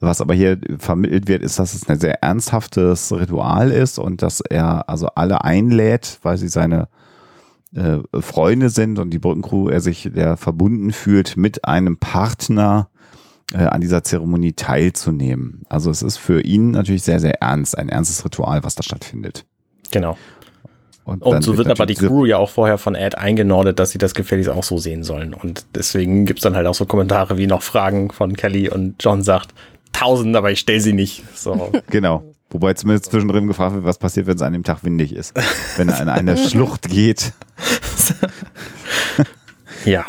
Was 0.00 0.20
aber 0.20 0.34
hier 0.34 0.58
vermittelt 0.78 1.28
wird, 1.28 1.42
ist, 1.42 1.58
dass 1.58 1.74
es 1.74 1.88
ein 1.88 1.98
sehr 1.98 2.22
ernsthaftes 2.22 3.12
Ritual 3.12 3.70
ist 3.70 3.98
und 3.98 4.22
dass 4.22 4.40
er 4.40 4.88
also 4.88 5.08
alle 5.08 5.44
einlädt, 5.44 6.18
weil 6.22 6.38
sie 6.38 6.48
seine 6.48 6.88
äh, 7.74 7.98
Freunde 8.20 8.70
sind 8.70 8.98
und 8.98 9.10
die 9.10 9.18
Brückencrew 9.18 9.68
er 9.68 9.80
sich 9.80 10.10
der 10.14 10.36
verbunden 10.36 10.92
fühlt, 10.92 11.36
mit 11.36 11.64
einem 11.64 11.98
Partner 11.98 12.88
äh, 13.52 13.58
an 13.58 13.80
dieser 13.80 14.04
Zeremonie 14.04 14.52
teilzunehmen. 14.52 15.62
Also 15.68 15.90
es 15.90 16.02
ist 16.02 16.16
für 16.16 16.40
ihn 16.40 16.70
natürlich 16.70 17.02
sehr, 17.02 17.20
sehr 17.20 17.42
ernst, 17.42 17.76
ein 17.76 17.88
ernstes 17.88 18.24
Ritual, 18.24 18.64
was 18.64 18.74
da 18.74 18.82
stattfindet. 18.82 19.44
Genau. 19.90 20.16
Und, 21.08 21.22
Und 21.22 21.42
so 21.42 21.56
wird 21.56 21.68
aber 21.68 21.86
die 21.86 21.94
Crew 21.94 22.26
ja 22.26 22.36
auch 22.36 22.50
vorher 22.50 22.76
von 22.76 22.94
Ed 22.94 23.16
eingenordet, 23.16 23.78
dass 23.78 23.92
sie 23.92 23.98
das 23.98 24.12
gefälligst 24.12 24.50
auch 24.50 24.62
so 24.62 24.76
sehen 24.76 25.04
sollen. 25.04 25.32
Und 25.32 25.64
deswegen 25.74 26.26
gibt's 26.26 26.42
dann 26.42 26.54
halt 26.54 26.66
auch 26.66 26.74
so 26.74 26.84
Kommentare 26.84 27.38
wie 27.38 27.46
noch 27.46 27.62
Fragen 27.62 28.10
von 28.10 28.36
Kelly 28.36 28.68
und 28.68 29.02
John 29.02 29.22
sagt, 29.22 29.54
tausend, 29.92 30.36
aber 30.36 30.52
ich 30.52 30.60
stell 30.60 30.80
sie 30.80 30.92
nicht. 30.92 31.24
So. 31.34 31.72
Genau. 31.88 32.24
Wobei 32.50 32.74
zumindest 32.74 33.10
zwischendrin 33.10 33.46
gefragt 33.46 33.74
wird, 33.74 33.84
was 33.84 33.96
passiert, 33.96 34.26
wenn 34.26 34.36
es 34.36 34.42
an 34.42 34.52
dem 34.52 34.64
Tag 34.64 34.84
windig 34.84 35.14
ist. 35.14 35.34
Wenn 35.78 35.88
er 35.88 36.02
in 36.02 36.10
eine 36.10 36.36
Schlucht 36.48 36.90
geht. 36.90 37.32
ja. 39.86 40.04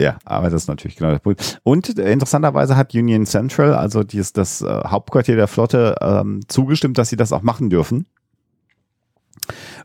Ja, 0.00 0.18
aber 0.24 0.50
das 0.50 0.62
ist 0.62 0.68
natürlich 0.68 0.96
genau 0.96 1.10
der 1.10 1.18
Punkt. 1.18 1.58
Und 1.64 1.98
äh, 1.98 2.12
interessanterweise 2.12 2.76
hat 2.76 2.94
Union 2.94 3.26
Central, 3.26 3.74
also 3.74 4.04
die 4.04 4.18
ist 4.18 4.36
das 4.36 4.62
äh, 4.62 4.66
Hauptquartier 4.66 5.34
der 5.34 5.48
Flotte, 5.48 5.96
ähm, 6.00 6.42
zugestimmt, 6.46 6.98
dass 6.98 7.08
sie 7.08 7.16
das 7.16 7.32
auch 7.32 7.42
machen 7.42 7.70
dürfen. 7.70 8.06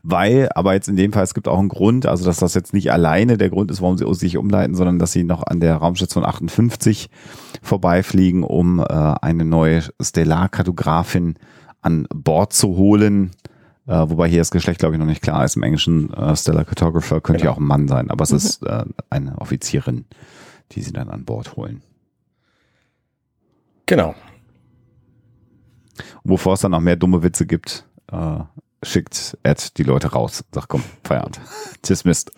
Weil, 0.06 0.50
aber 0.54 0.74
jetzt 0.74 0.88
in 0.88 0.96
dem 0.96 1.12
Fall, 1.14 1.24
es 1.24 1.32
gibt 1.32 1.48
auch 1.48 1.58
einen 1.58 1.70
Grund, 1.70 2.04
also 2.04 2.26
dass 2.26 2.36
das 2.36 2.52
jetzt 2.52 2.74
nicht 2.74 2.92
alleine 2.92 3.38
der 3.38 3.48
Grund 3.48 3.70
ist, 3.70 3.80
warum 3.80 3.96
sie 3.96 4.04
sich 4.14 4.36
umleiten, 4.36 4.74
sondern 4.74 4.98
dass 4.98 5.12
sie 5.12 5.24
noch 5.24 5.42
an 5.46 5.60
der 5.60 5.76
Raumstation 5.76 6.26
58 6.26 7.08
vorbeifliegen, 7.62 8.42
um 8.42 8.80
äh, 8.80 8.84
eine 8.84 9.46
neue 9.46 9.82
Stellarkartografin 10.02 11.36
an 11.80 12.06
Bord 12.14 12.52
zu 12.52 12.76
holen. 12.76 13.30
Äh, 13.86 13.92
wobei 14.10 14.28
hier 14.28 14.40
das 14.40 14.50
Geschlecht, 14.50 14.78
glaube 14.80 14.94
ich, 14.94 14.98
noch 14.98 15.06
nicht 15.06 15.22
klar 15.22 15.42
ist. 15.42 15.56
Im 15.56 15.62
Englischen 15.62 16.12
äh, 16.12 16.36
Stellar 16.36 16.66
Cartographer 16.66 17.22
könnte 17.22 17.40
Genau. 17.40 17.52
ja 17.52 17.56
auch 17.56 17.60
ein 17.60 17.66
Mann 17.66 17.88
sein, 17.88 18.10
aber 18.10 18.24
es 18.24 18.30
ist 18.30 18.62
äh, 18.62 18.84
eine 19.08 19.38
Offizierin, 19.40 20.04
die 20.72 20.82
sie 20.82 20.92
dann 20.92 21.08
an 21.08 21.24
Bord 21.24 21.56
holen. 21.56 21.82
Genau. 23.86 24.14
Und 26.22 26.30
bevor 26.30 26.54
es 26.54 26.60
dann 26.60 26.72
noch 26.72 26.80
mehr 26.80 26.96
dumme 26.96 27.22
Witze 27.22 27.46
gibt, 27.46 27.86
äh, 28.12 28.40
schickt 28.84 29.36
Ed 29.42 29.78
die 29.78 29.82
Leute 29.82 30.12
raus. 30.12 30.44
Sagt, 30.52 30.68
komm, 30.68 30.84
Feierabend. 31.02 31.40
Dismissed. 31.88 32.30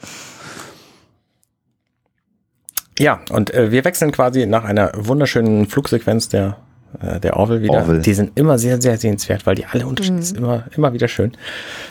Ja, 2.98 3.20
und 3.30 3.52
äh, 3.52 3.70
wir 3.70 3.84
wechseln 3.84 4.10
quasi 4.10 4.46
nach 4.46 4.64
einer 4.64 4.90
wunderschönen 4.94 5.66
Flugsequenz 5.66 6.28
der, 6.28 6.56
äh, 7.00 7.20
der 7.20 7.36
Orville 7.36 7.62
wieder. 7.62 7.74
Orville. 7.74 8.00
Die 8.00 8.14
sind 8.14 8.32
immer 8.38 8.58
sehr, 8.58 8.80
sehr 8.80 8.96
sehenswert, 8.98 9.46
weil 9.46 9.54
die 9.54 9.66
alle 9.66 9.86
unterschiedlich 9.86 10.26
sind, 10.26 10.38
immer, 10.38 10.64
immer 10.76 10.92
wieder 10.92 11.08
schön. 11.08 11.32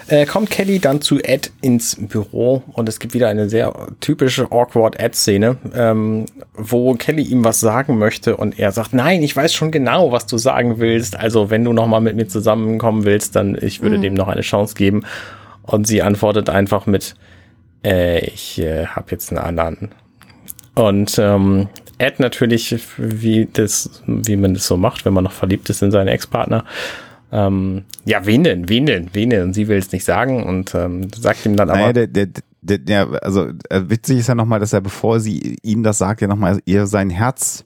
Äh, 0.07 0.25
kommt 0.25 0.49
Kelly 0.49 0.79
dann 0.79 1.01
zu 1.01 1.19
Ed 1.19 1.51
ins 1.61 1.97
Büro 1.99 2.63
und 2.73 2.89
es 2.89 2.99
gibt 2.99 3.13
wieder 3.13 3.27
eine 3.27 3.49
sehr 3.49 3.73
typische 3.99 4.51
awkward 4.51 4.99
Ed-Szene, 4.99 5.57
ähm, 5.75 6.25
wo 6.53 6.93
Kelly 6.93 7.23
ihm 7.23 7.43
was 7.43 7.59
sagen 7.59 7.97
möchte 7.97 8.37
und 8.37 8.59
er 8.59 8.71
sagt, 8.71 8.93
nein, 8.93 9.23
ich 9.23 9.35
weiß 9.35 9.53
schon 9.53 9.71
genau, 9.71 10.11
was 10.11 10.25
du 10.25 10.37
sagen 10.37 10.79
willst. 10.79 11.17
Also 11.17 11.49
wenn 11.49 11.63
du 11.63 11.73
nochmal 11.73 12.01
mit 12.01 12.15
mir 12.15 12.27
zusammenkommen 12.27 13.05
willst, 13.05 13.35
dann 13.35 13.57
ich 13.59 13.81
würde 13.81 13.99
dem 13.99 14.13
noch 14.13 14.27
eine 14.27 14.41
Chance 14.41 14.75
geben. 14.75 15.03
Und 15.63 15.87
sie 15.87 16.03
antwortet 16.03 16.49
einfach 16.49 16.85
mit, 16.85 17.15
äh, 17.83 18.19
ich 18.25 18.59
äh, 18.59 18.85
habe 18.85 19.07
jetzt 19.11 19.31
einen 19.31 19.39
anderen. 19.39 19.89
Und 20.75 21.17
ähm, 21.17 21.69
Ed 21.97 22.19
natürlich, 22.19 22.75
wie 22.97 23.47
das, 23.51 24.03
wie 24.05 24.35
man 24.35 24.53
das 24.53 24.67
so 24.67 24.77
macht, 24.77 25.05
wenn 25.05 25.13
man 25.13 25.23
noch 25.23 25.31
verliebt 25.31 25.69
ist 25.69 25.81
in 25.81 25.91
seinen 25.91 26.07
Ex-Partner. 26.07 26.65
Ähm, 27.31 27.83
ja, 28.05 28.25
wen 28.25 28.43
denn, 28.43 28.69
wen 28.69 28.85
denn, 28.85 29.09
wen 29.13 29.29
denn? 29.29 29.43
Und 29.43 29.53
sie 29.53 29.67
will 29.67 29.77
es 29.77 29.91
nicht 29.91 30.05
sagen 30.05 30.43
und 30.43 30.75
ähm, 30.75 31.07
sagt 31.13 31.45
ihm 31.45 31.55
dann 31.55 31.69
aber. 31.69 31.79
Naja, 31.79 31.93
der, 31.93 32.07
der, 32.07 32.27
der, 32.61 32.77
der, 32.77 33.23
also 33.23 33.47
äh, 33.69 33.81
witzig 33.87 34.19
ist 34.19 34.27
ja 34.27 34.35
nochmal, 34.35 34.59
dass 34.59 34.73
er, 34.73 34.81
bevor 34.81 35.19
sie 35.19 35.57
ihm 35.63 35.83
das 35.83 35.97
sagt, 35.97 36.21
ja 36.21 36.27
nochmal 36.27 36.59
ihr 36.65 36.87
sein 36.87 37.09
Herz 37.09 37.65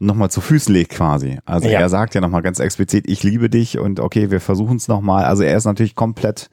nochmal 0.00 0.30
zu 0.30 0.40
Füßen 0.40 0.72
legt 0.74 0.90
quasi. 0.90 1.38
Also 1.44 1.68
Ja. 1.68 1.80
er 1.80 1.88
sagt 1.88 2.14
ja 2.14 2.20
nochmal 2.20 2.42
ganz 2.42 2.58
explizit, 2.58 3.08
ich 3.08 3.22
liebe 3.22 3.48
dich 3.48 3.78
und 3.78 4.00
okay, 4.00 4.30
wir 4.30 4.40
versuchen 4.40 4.76
es 4.76 4.88
nochmal. 4.88 5.24
Also 5.24 5.44
er 5.44 5.56
ist 5.56 5.64
natürlich 5.64 5.94
komplett 5.94 6.50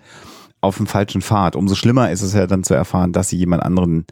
auf 0.61 0.77
dem 0.77 0.87
falschen 0.87 1.21
Pfad. 1.21 1.55
Umso 1.55 1.75
schlimmer 1.75 2.11
ist 2.11 2.21
es 2.21 2.33
ja 2.33 2.47
dann 2.47 2.63
zu 2.63 2.73
erfahren, 2.73 3.11
dass 3.11 3.29
sie 3.29 3.37
jemand 3.37 3.63
anderen 3.63 4.05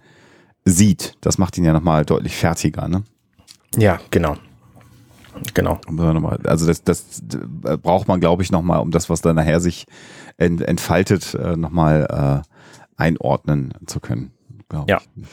sieht. 0.70 1.16
Das 1.22 1.38
macht 1.38 1.58
ihn 1.58 1.64
ja 1.64 1.74
nochmal 1.74 2.06
deutlich 2.06 2.36
fertiger, 2.36 2.88
ne? 2.88 3.04
ja, 3.76 4.00
genau. 4.12 4.38
Genau. 5.54 5.80
Also 6.46 6.66
das, 6.66 6.84
das 6.84 7.22
äh, 7.64 7.78
braucht 7.78 8.08
man, 8.08 8.20
glaube 8.20 8.42
ich, 8.42 8.52
nochmal, 8.52 8.80
um 8.80 8.90
das, 8.90 9.08
was 9.10 9.22
da 9.22 9.34
nachher 9.34 9.60
sich 9.60 9.86
ent, 10.38 10.62
entfaltet, 10.62 11.36
äh, 11.36 11.56
nochmal 11.56 12.44
äh, 12.44 13.02
einordnen 13.02 13.74
zu 13.86 14.00
können. 14.00 14.32
Ja. 14.88 14.98
ich. 15.16 15.24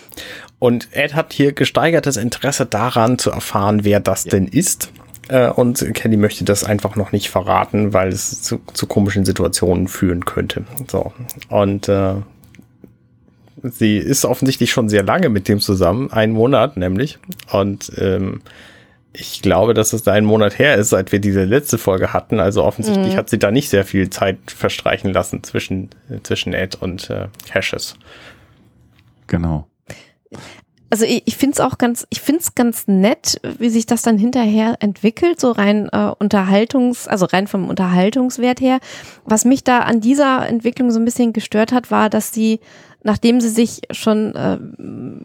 Und 0.59 0.89
Ed 0.93 1.15
hat 1.15 1.33
hier 1.33 1.53
gesteigertes 1.53 2.17
Interesse 2.17 2.67
daran 2.67 3.19
zu 3.19 3.31
erfahren, 3.31 3.85
wer 3.85 3.99
das 3.99 4.25
denn 4.25 4.47
ist. 4.47 4.93
Äh, 5.29 5.49
Und 5.49 5.85
Kelly 5.95 6.17
möchte 6.17 6.45
das 6.45 6.65
einfach 6.65 6.97
noch 6.97 7.11
nicht 7.11 7.31
verraten, 7.31 7.93
weil 7.93 8.09
es 8.09 8.43
zu, 8.43 8.61
zu 8.75 8.87
komischen 8.87 9.25
Situationen 9.25 9.89
führen 9.89 10.25
könnte. 10.25 10.65
So. 10.91 11.13
Und 11.49 11.89
äh, 11.89 12.17
sie 13.73 13.97
ist 13.97 14.25
offensichtlich 14.25 14.71
schon 14.71 14.89
sehr 14.89 15.03
lange 15.03 15.29
mit 15.29 15.49
dem 15.49 15.61
zusammen, 15.61 16.13
einen 16.13 16.33
Monat 16.33 16.77
nämlich. 16.77 17.19
Und 17.51 17.91
ähm, 17.97 18.43
ich 19.13 19.43
glaube, 19.43 19.75
dass 19.75 19.93
es 19.93 20.03
da 20.03 20.13
einen 20.13 20.27
Monat 20.27 20.59
her 20.59 20.75
ist, 20.75 20.91
seit 20.91 21.13
wir 21.13 21.21
diese 21.21 21.45
letzte 21.45 21.79
Folge 21.79 22.13
hatten. 22.13 22.41
Also 22.41 22.65
offensichtlich 22.65 23.17
hat 23.17 23.31
sie 23.31 23.39
da 23.39 23.51
nicht 23.51 23.69
sehr 23.69 23.85
viel 23.85 24.11
Zeit 24.11 24.39
verstreichen 24.47 25.13
lassen 25.13 25.45
zwischen, 25.45 25.91
zwischen 26.25 26.53
Ed 26.53 26.75
und 26.75 27.11
äh, 27.11 27.29
Cassius. 27.49 27.97
Genau. 29.29 29.69
Also 30.91 31.05
ich, 31.07 31.23
ich 31.27 31.37
finde 31.37 31.55
es 31.55 31.61
auch 31.61 31.79
ganz, 31.79 32.07
ich 32.11 32.21
finde 32.21 32.41
es 32.41 32.55
ganz 32.55 32.87
nett, 32.87 33.41
wie 33.59 33.69
sich 33.69 33.87
das 33.87 34.03
dann 34.03 34.19
hinterher 34.19 34.77
entwickelt, 34.81 35.41
so 35.41 35.53
rein 35.53 35.89
äh, 35.93 36.11
Unterhaltungs, 36.19 37.09
also 37.09 37.27
rein 37.27 37.47
vom 37.47 37.69
Unterhaltungswert 37.69 38.61
her. 38.61 38.81
Was 39.25 39.45
mich 39.45 39.65
da 39.65 39.81
an 39.81 40.01
dieser 40.01 40.49
Entwicklung 40.49 40.91
so 40.91 40.99
ein 40.99 41.05
bisschen 41.05 41.33
gestört 41.33 41.73
hat, 41.73 41.91
war, 41.91 42.11
dass 42.11 42.33
sie 42.33 42.61
nachdem 43.05 43.41
sie 43.41 43.51
sich 43.51 43.83
schon 43.93 44.35
äh, 44.35 44.59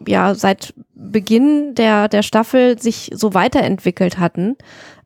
ja 0.08 0.34
seit 0.34 0.74
Beginn 0.94 1.74
der 1.74 2.08
der 2.08 2.22
Staffel 2.22 2.78
sich 2.80 3.10
so 3.14 3.34
weiterentwickelt 3.34 4.18
hatten, 4.18 4.56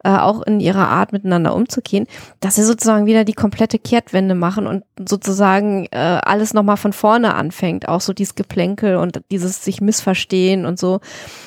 äh, 0.03 0.11
auch 0.11 0.43
in 0.43 0.61
ihrer 0.61 0.89
Art 0.89 1.13
miteinander 1.13 1.55
umzugehen, 1.55 2.07
dass 2.41 2.57
sie 2.57 2.65
sozusagen 2.65 3.07
wieder 3.07 3.25
die 3.25 3.33
komplette 3.33 3.79
Kehrtwende 3.79 4.35
machen 4.35 4.67
und 4.67 4.85
sozusagen 5.09 5.87
äh, 5.93 5.97
alles 5.97 6.53
nochmal 6.53 6.77
von 6.77 6.93
vorne 6.93 7.35
anfängt, 7.35 7.89
auch 7.89 8.01
so 8.01 8.13
dieses 8.13 8.35
Geplänkel 8.35 8.97
und 8.97 9.23
dieses 9.31 9.65
sich 9.65 9.81
missverstehen 9.81 10.67
und 10.67 10.79
so. 10.79 11.01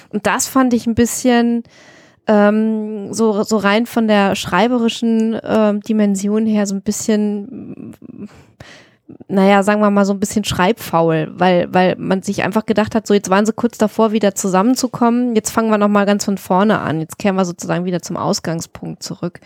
Und 0.10 0.26
das 0.26 0.48
fand 0.48 0.74
ich 0.74 0.88
ein 0.88 0.96
bisschen 0.96 1.64
ähm, 2.28 3.14
so, 3.14 3.44
so 3.44 3.58
rein 3.58 3.86
von 3.86 4.08
der 4.08 4.36
schreiberischen 4.36 5.34
äh, 5.36 5.80
Dimension 5.80 6.46
her 6.46 6.66
so 6.66 6.76
ein 6.76 6.82
bisschen 6.82 7.96
naja, 9.28 9.64
sagen 9.64 9.82
wir 9.82 9.90
mal 9.90 10.06
so 10.06 10.14
ein 10.14 10.20
bisschen 10.20 10.44
schreibfaul, 10.44 11.34
weil, 11.36 11.74
weil 11.74 11.96
man 11.98 12.22
sich 12.22 12.44
einfach 12.44 12.66
gedacht 12.66 12.96
hat, 12.96 13.08
so 13.08 13.14
jetzt 13.14 13.30
waren 13.30 13.46
sie 13.46 13.54
kurz 13.54 13.78
davor, 13.78 14.12
wieder 14.12 14.36
zusammenzukommen, 14.36 15.36
jetzt 15.36 15.52
fangen 15.52 15.70
wir 15.70 15.78
nochmal 15.78 16.06
ganz 16.06 16.26
von 16.26 16.38
vorne 16.38 16.80
an, 16.80 17.00
jetzt 17.00 17.18
kehren 17.18 17.36
wir 17.36 17.46
sozusagen 17.46 17.86
wieder 17.86 18.02
zum 18.02 18.18
Ausgangspunkt 18.18 19.04
zurück. 19.04 19.40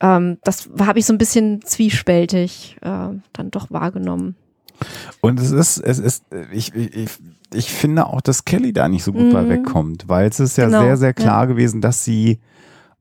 Ähm, 0.00 0.38
das 0.42 0.68
habe 0.80 0.98
ich 0.98 1.06
so 1.06 1.12
ein 1.12 1.18
bisschen 1.18 1.62
zwiespältig 1.62 2.76
äh, 2.82 3.08
dann 3.32 3.50
doch 3.50 3.70
wahrgenommen. 3.70 4.34
Und 5.20 5.38
es 5.38 5.52
ist, 5.52 5.78
es 5.78 6.00
ist, 6.00 6.24
ich, 6.52 6.74
ich, 6.74 7.10
ich 7.54 7.70
finde 7.70 8.06
auch, 8.06 8.20
dass 8.20 8.44
Kelly 8.44 8.72
da 8.72 8.88
nicht 8.88 9.04
so 9.04 9.12
gut 9.12 9.26
mhm. 9.26 9.32
bei 9.32 9.48
wegkommt, 9.48 10.08
weil 10.08 10.28
es 10.28 10.40
ist 10.40 10.58
ja 10.58 10.66
genau, 10.66 10.80
sehr, 10.80 10.96
sehr 10.96 11.14
klar 11.14 11.42
ja. 11.42 11.44
gewesen, 11.44 11.80
dass 11.80 12.04
sie 12.04 12.40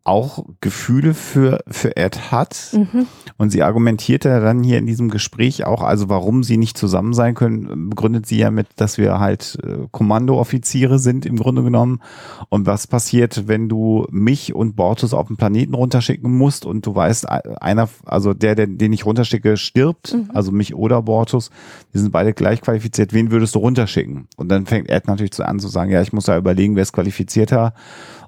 auch 0.04 0.46
Gefühle 0.62 1.14
für, 1.14 1.60
für 1.68 1.96
Ed 1.96 2.32
hat. 2.32 2.72
Mhm. 2.74 3.06
Und 3.38 3.52
sie 3.52 3.62
argumentiert 3.62 4.26
ja 4.26 4.40
dann 4.40 4.64
hier 4.64 4.80
in 4.80 4.88
diesem 4.88 5.10
Gespräch 5.10 5.66
auch, 5.66 5.84
also 5.84 6.10
warum 6.10 6.44
sie 6.44 6.58
nicht 6.58 6.78
zusammen 6.78 7.14
sein 7.14 7.36
können, 7.36 7.90
begründet 7.90 8.26
sie 8.26 8.40
ja 8.40 8.50
mit, 8.50 8.68
dass 8.78 8.98
wir 8.98 9.20
halt 9.20 9.60
äh, 9.64 9.88
Kommandooffiziere 9.92 10.98
sind 10.98 11.26
im 11.26 11.38
Grunde 11.38 11.62
genommen. 11.62 12.02
Und 12.50 12.66
was 12.66 12.88
passiert, 12.88 13.48
wenn 13.48 13.70
du 13.70 14.08
mich 14.10 14.56
und 14.56 14.76
Bortus 14.76 15.14
auf 15.14 15.28
den 15.28 15.38
Planeten 15.38 15.76
runterschicken 15.76 16.36
musst 16.36 16.66
und 16.66 16.86
du 16.86 16.96
weißt, 16.96 17.30
einer, 17.30 17.88
also 18.06 18.34
der, 18.34 18.56
der 18.56 18.68
den 18.68 18.94
ich 18.94 19.06
runterschicke, 19.06 19.56
stirbt, 19.56 20.14
mhm. 20.14 20.32
also 20.34 20.52
mich 20.52 20.74
oder 20.74 21.04
Bortus, 21.04 21.52
die 21.94 22.00
sind 22.00 22.12
beide 22.12 22.34
gleich 22.34 22.62
qualifiziert, 22.62 23.14
wen 23.14 23.30
würdest 23.30 23.54
du 23.54 23.60
runterschicken? 23.60 24.28
Und 24.36 24.50
dann 24.50 24.66
fängt 24.66 24.90
Ed 24.90 25.08
natürlich 25.08 25.40
an 25.40 25.60
zu 25.60 25.68
sagen, 25.68 25.92
ja, 25.92 26.02
ich 26.02 26.12
muss 26.12 26.26
da 26.26 26.38
überlegen, 26.38 26.76
wer 26.76 26.84
ist 26.84 26.94
qualifizierter 26.94 27.74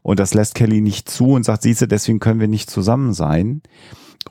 und 0.03 0.19
das 0.19 0.33
lässt 0.33 0.53
Kelly 0.53 0.81
nicht 0.81 1.09
zu 1.09 1.29
und 1.29 1.43
sagt, 1.43 1.63
siehste, 1.63 1.87
deswegen 1.87 2.19
können 2.19 2.39
wir 2.39 2.47
nicht 2.47 2.69
zusammen 2.69 3.13
sein. 3.13 3.61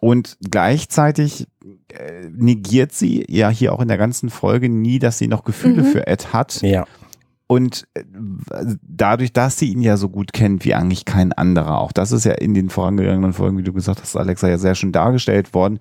Und 0.00 0.36
gleichzeitig 0.48 1.48
äh, 1.88 2.28
negiert 2.30 2.92
sie 2.92 3.24
ja 3.28 3.48
hier 3.48 3.72
auch 3.72 3.80
in 3.80 3.88
der 3.88 3.98
ganzen 3.98 4.30
Folge 4.30 4.68
nie, 4.68 4.98
dass 4.98 5.18
sie 5.18 5.28
noch 5.28 5.44
Gefühle 5.44 5.82
mhm. 5.82 5.86
für 5.86 6.06
Ed 6.06 6.32
hat. 6.32 6.62
Ja. 6.62 6.84
Und 7.46 7.86
äh, 7.94 8.04
dadurch, 8.82 9.32
dass 9.32 9.58
sie 9.58 9.72
ihn 9.72 9.82
ja 9.82 9.96
so 9.96 10.08
gut 10.08 10.32
kennt 10.32 10.64
wie 10.64 10.74
eigentlich 10.74 11.04
kein 11.04 11.32
anderer, 11.32 11.78
auch 11.78 11.92
das 11.92 12.12
ist 12.12 12.24
ja 12.24 12.32
in 12.32 12.54
den 12.54 12.70
vorangegangenen 12.70 13.32
Folgen, 13.32 13.58
wie 13.58 13.62
du 13.62 13.72
gesagt 13.72 14.00
hast, 14.00 14.16
Alexa, 14.16 14.48
ja 14.48 14.58
sehr 14.58 14.74
schön 14.74 14.92
dargestellt 14.92 15.52
worden, 15.52 15.78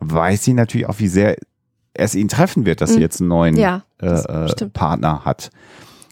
weiß 0.00 0.44
sie 0.44 0.52
natürlich 0.52 0.86
auch, 0.86 0.98
wie 0.98 1.08
sehr 1.08 1.36
es 1.94 2.14
ihn 2.14 2.28
treffen 2.28 2.66
wird, 2.66 2.80
dass 2.80 2.90
mhm. 2.90 2.94
sie 2.94 3.00
jetzt 3.00 3.20
einen 3.20 3.28
neuen 3.28 3.56
ja, 3.56 3.82
äh, 4.00 4.06
äh 4.08 4.68
Partner 4.68 5.24
hat. 5.24 5.50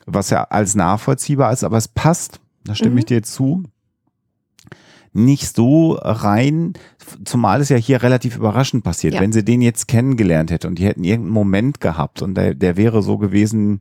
Was 0.06 0.30
ja 0.30 0.44
als 0.44 0.74
nachvollziehbar 0.74 1.52
ist, 1.52 1.64
aber 1.64 1.78
es 1.78 1.88
passt 1.88 2.40
da 2.64 2.74
stimme 2.74 2.92
mhm. 2.92 2.98
ich 2.98 3.04
dir 3.06 3.22
zu, 3.22 3.64
nicht 5.12 5.54
so 5.54 5.92
rein, 5.92 6.72
zumal 7.24 7.60
es 7.60 7.68
ja 7.68 7.76
hier 7.76 8.02
relativ 8.02 8.36
überraschend 8.36 8.82
passiert. 8.82 9.14
Ja. 9.14 9.20
Wenn 9.20 9.32
sie 9.32 9.44
den 9.44 9.62
jetzt 9.62 9.86
kennengelernt 9.86 10.50
hätte 10.50 10.66
und 10.66 10.78
die 10.78 10.84
hätten 10.84 11.04
irgendeinen 11.04 11.34
Moment 11.34 11.80
gehabt 11.80 12.20
und 12.20 12.34
der, 12.34 12.54
der 12.54 12.76
wäre 12.76 13.02
so 13.02 13.16
gewesen 13.16 13.80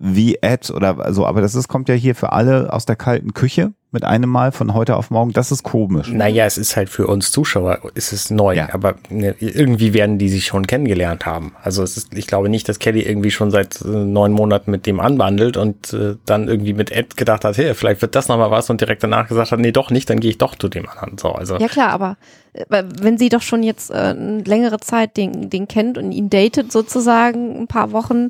wie 0.00 0.36
Ed 0.40 0.70
oder 0.70 1.12
so, 1.12 1.26
aber 1.26 1.40
das 1.40 1.54
ist, 1.54 1.68
kommt 1.68 1.88
ja 1.88 1.94
hier 1.94 2.14
für 2.14 2.32
alle 2.32 2.72
aus 2.72 2.86
der 2.86 2.96
kalten 2.96 3.34
Küche 3.34 3.72
mit 3.90 4.04
einem 4.04 4.28
Mal 4.28 4.52
von 4.52 4.74
heute 4.74 4.96
auf 4.96 5.10
morgen, 5.10 5.32
das 5.32 5.50
ist 5.50 5.62
komisch. 5.62 6.12
Naja, 6.12 6.44
es 6.44 6.58
ist 6.58 6.76
halt 6.76 6.90
für 6.90 7.06
uns 7.06 7.32
Zuschauer, 7.32 7.80
ist 7.94 8.12
es 8.12 8.30
neu, 8.30 8.54
ja. 8.54 8.68
aber 8.72 8.96
ne, 9.08 9.34
irgendwie 9.40 9.94
werden 9.94 10.18
die 10.18 10.28
sich 10.28 10.46
schon 10.46 10.66
kennengelernt 10.66 11.24
haben. 11.24 11.54
Also 11.62 11.82
es 11.82 11.96
ist, 11.96 12.14
ich 12.14 12.26
glaube 12.26 12.48
nicht, 12.50 12.68
dass 12.68 12.78
Kelly 12.78 13.00
irgendwie 13.00 13.30
schon 13.30 13.50
seit 13.50 13.80
äh, 13.80 13.88
neun 13.88 14.32
Monaten 14.32 14.70
mit 14.70 14.86
dem 14.86 15.00
anwandelt 15.00 15.56
und 15.56 15.92
äh, 15.94 16.16
dann 16.26 16.48
irgendwie 16.48 16.74
mit 16.74 16.92
Ed 16.92 17.16
gedacht 17.16 17.44
hat, 17.44 17.56
hey, 17.56 17.74
vielleicht 17.74 18.02
wird 18.02 18.14
das 18.14 18.28
nochmal 18.28 18.50
was 18.50 18.68
und 18.68 18.80
direkt 18.80 19.02
danach 19.02 19.26
gesagt 19.26 19.52
hat, 19.52 19.58
nee, 19.58 19.72
doch 19.72 19.90
nicht, 19.90 20.10
dann 20.10 20.20
gehe 20.20 20.30
ich 20.30 20.38
doch 20.38 20.54
zu 20.54 20.68
dem 20.68 20.88
anderen. 20.88 21.16
So, 21.16 21.32
also. 21.32 21.56
Ja 21.56 21.68
klar, 21.68 21.90
aber 21.90 22.18
äh, 22.52 22.84
wenn 23.00 23.16
sie 23.16 23.30
doch 23.30 23.42
schon 23.42 23.62
jetzt 23.62 23.90
äh, 23.90 24.12
längere 24.12 24.78
Zeit 24.78 25.16
den, 25.16 25.48
den 25.48 25.66
kennt 25.66 25.96
und 25.96 26.12
ihn 26.12 26.28
datet 26.28 26.70
sozusagen, 26.70 27.58
ein 27.62 27.66
paar 27.66 27.92
Wochen, 27.92 28.28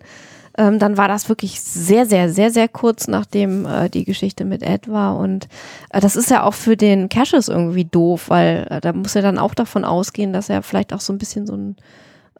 ähm, 0.58 0.80
dann 0.80 0.96
war 0.96 1.06
das 1.06 1.28
wirklich 1.28 1.60
sehr, 1.60 2.04
sehr, 2.04 2.28
sehr, 2.30 2.50
sehr 2.50 2.66
kurz, 2.68 3.06
nachdem 3.06 3.64
äh, 3.64 3.88
die 3.88 4.04
Geschichte 4.04 4.44
mit 4.44 4.62
Ed 4.62 4.88
war. 4.88 5.16
Und 5.16 5.48
äh, 5.90 6.00
das 6.00 6.16
ist 6.16 6.30
ja 6.30 6.42
auch 6.42 6.54
für 6.54 6.76
den 6.76 7.08
Cassius 7.08 7.48
irgendwie 7.48 7.84
doof, 7.84 8.28
weil 8.28 8.66
äh, 8.68 8.80
da 8.80 8.92
muss 8.92 9.14
er 9.14 9.22
dann 9.22 9.38
auch 9.38 9.54
davon 9.54 9.84
ausgehen, 9.84 10.32
dass 10.32 10.50
er 10.50 10.62
vielleicht 10.62 10.92
auch 10.92 11.00
so 11.00 11.12
ein 11.12 11.18
bisschen 11.18 11.46
so 11.46 11.54
ein 11.54 11.76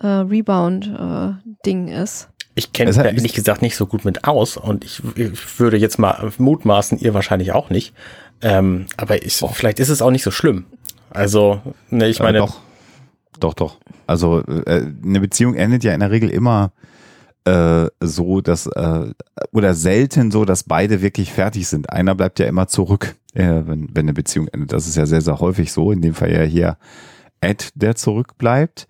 äh, 0.00 0.06
Rebound-Ding 0.06 1.88
äh, 1.88 2.02
ist. 2.02 2.28
Ich 2.56 2.72
kenne 2.72 2.90
mich 2.90 2.96
da 2.96 3.04
ehrlich 3.04 3.34
gesagt 3.34 3.62
nicht 3.62 3.76
so 3.76 3.86
gut 3.86 4.04
mit 4.04 4.24
aus 4.24 4.56
und 4.56 4.84
ich, 4.84 5.00
ich, 5.14 5.60
würde 5.60 5.76
jetzt 5.76 6.00
mal 6.00 6.32
mutmaßen, 6.38 6.98
ihr 6.98 7.14
wahrscheinlich 7.14 7.52
auch 7.52 7.70
nicht. 7.70 7.94
Ähm, 8.42 8.86
aber 8.96 9.24
ich, 9.24 9.40
oh. 9.42 9.48
vielleicht 9.48 9.78
ist 9.78 9.90
es 9.90 10.02
auch 10.02 10.10
nicht 10.10 10.24
so 10.24 10.32
schlimm. 10.32 10.66
Also, 11.10 11.62
ne, 11.90 12.08
ich 12.08 12.18
meine. 12.18 12.38
Äh, 12.38 12.40
doch, 12.40 12.56
doch, 13.38 13.54
doch. 13.54 13.76
Also 14.08 14.40
äh, 14.40 14.82
eine 15.04 15.20
Beziehung 15.20 15.54
endet 15.54 15.84
ja 15.84 15.94
in 15.94 16.00
der 16.00 16.10
Regel 16.10 16.30
immer 16.30 16.72
äh, 17.48 17.90
so, 18.00 18.40
dass 18.40 18.66
äh, 18.66 19.12
oder 19.52 19.74
selten 19.74 20.30
so, 20.30 20.44
dass 20.44 20.64
beide 20.64 21.00
wirklich 21.00 21.32
fertig 21.32 21.66
sind. 21.68 21.90
Einer 21.90 22.14
bleibt 22.14 22.38
ja 22.38 22.46
immer 22.46 22.68
zurück, 22.68 23.16
äh, 23.34 23.62
wenn, 23.64 23.88
wenn 23.94 24.04
eine 24.04 24.12
Beziehung 24.12 24.48
endet. 24.48 24.72
Das 24.72 24.86
ist 24.86 24.96
ja 24.96 25.06
sehr, 25.06 25.20
sehr 25.20 25.40
häufig 25.40 25.72
so. 25.72 25.90
In 25.90 26.02
dem 26.02 26.14
Fall 26.14 26.32
ja 26.32 26.42
hier 26.42 26.76
Ed, 27.40 27.70
der 27.74 27.94
zurückbleibt. 27.94 28.86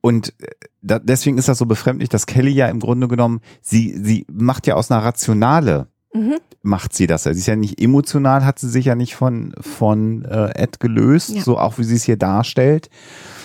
Und 0.00 0.32
äh, 0.40 0.46
da, 0.82 0.98
deswegen 0.98 1.36
ist 1.36 1.48
das 1.48 1.58
so 1.58 1.66
befremdlich, 1.66 2.08
dass 2.08 2.26
Kelly 2.26 2.52
ja 2.52 2.68
im 2.68 2.80
Grunde 2.80 3.08
genommen, 3.08 3.40
sie, 3.60 3.98
sie 4.02 4.24
macht 4.30 4.66
ja 4.66 4.74
aus 4.74 4.90
einer 4.90 5.04
Rationale, 5.04 5.88
mhm. 6.14 6.36
macht 6.62 6.94
sie 6.94 7.06
das. 7.06 7.24
Sie 7.24 7.30
ist 7.30 7.46
ja 7.46 7.56
nicht 7.56 7.80
emotional, 7.80 8.44
hat 8.44 8.58
sie 8.58 8.68
sich 8.68 8.86
ja 8.86 8.94
nicht 8.94 9.14
von, 9.14 9.54
von 9.60 10.24
äh, 10.24 10.52
Ed 10.54 10.80
gelöst, 10.80 11.34
ja. 11.34 11.42
so 11.42 11.58
auch 11.58 11.78
wie 11.78 11.84
sie 11.84 11.96
es 11.96 12.04
hier 12.04 12.16
darstellt, 12.16 12.88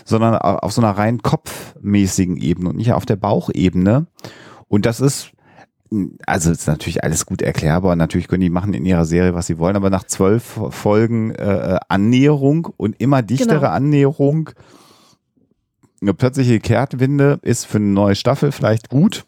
sondern 0.05 0.35
auf 0.35 0.71
so 0.71 0.81
einer 0.81 0.91
rein 0.91 1.21
kopfmäßigen 1.21 2.37
Ebene 2.37 2.69
und 2.69 2.77
nicht 2.77 2.93
auf 2.93 3.05
der 3.05 3.15
Bauchebene. 3.15 4.07
Und 4.67 4.85
das 4.85 4.99
ist, 4.99 5.31
also 6.25 6.51
ist 6.51 6.67
natürlich 6.67 7.03
alles 7.03 7.25
gut 7.25 7.41
erklärbar. 7.41 7.95
Natürlich 7.95 8.27
können 8.27 8.41
die 8.41 8.49
machen 8.49 8.73
in 8.73 8.85
ihrer 8.85 9.05
Serie, 9.05 9.33
was 9.33 9.47
sie 9.47 9.59
wollen, 9.59 9.75
aber 9.75 9.89
nach 9.89 10.05
zwölf 10.05 10.59
Folgen 10.69 11.31
äh, 11.31 11.79
Annäherung 11.89 12.69
und 12.77 12.99
immer 13.01 13.21
dichtere 13.21 13.59
genau. 13.59 13.71
Annäherung, 13.71 14.51
eine 16.01 16.13
plötzliche 16.13 16.59
Kehrtwinde 16.59 17.39
ist 17.43 17.65
für 17.65 17.77
eine 17.77 17.87
neue 17.87 18.15
Staffel 18.15 18.51
vielleicht 18.51 18.89
gut. 18.89 19.25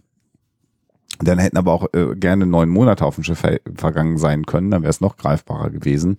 Dann 1.20 1.38
hätten 1.38 1.58
aber 1.58 1.72
auch 1.72 1.88
äh, 1.94 2.16
gerne 2.16 2.46
neun 2.46 2.70
Monate 2.70 3.06
auf 3.06 3.16
dem 3.16 3.24
Schiff 3.24 3.44
vergangen 3.76 4.18
sein 4.18 4.46
können, 4.46 4.72
dann 4.72 4.82
wäre 4.82 4.90
es 4.90 5.02
noch 5.02 5.16
greifbarer 5.16 5.70
gewesen. 5.70 6.16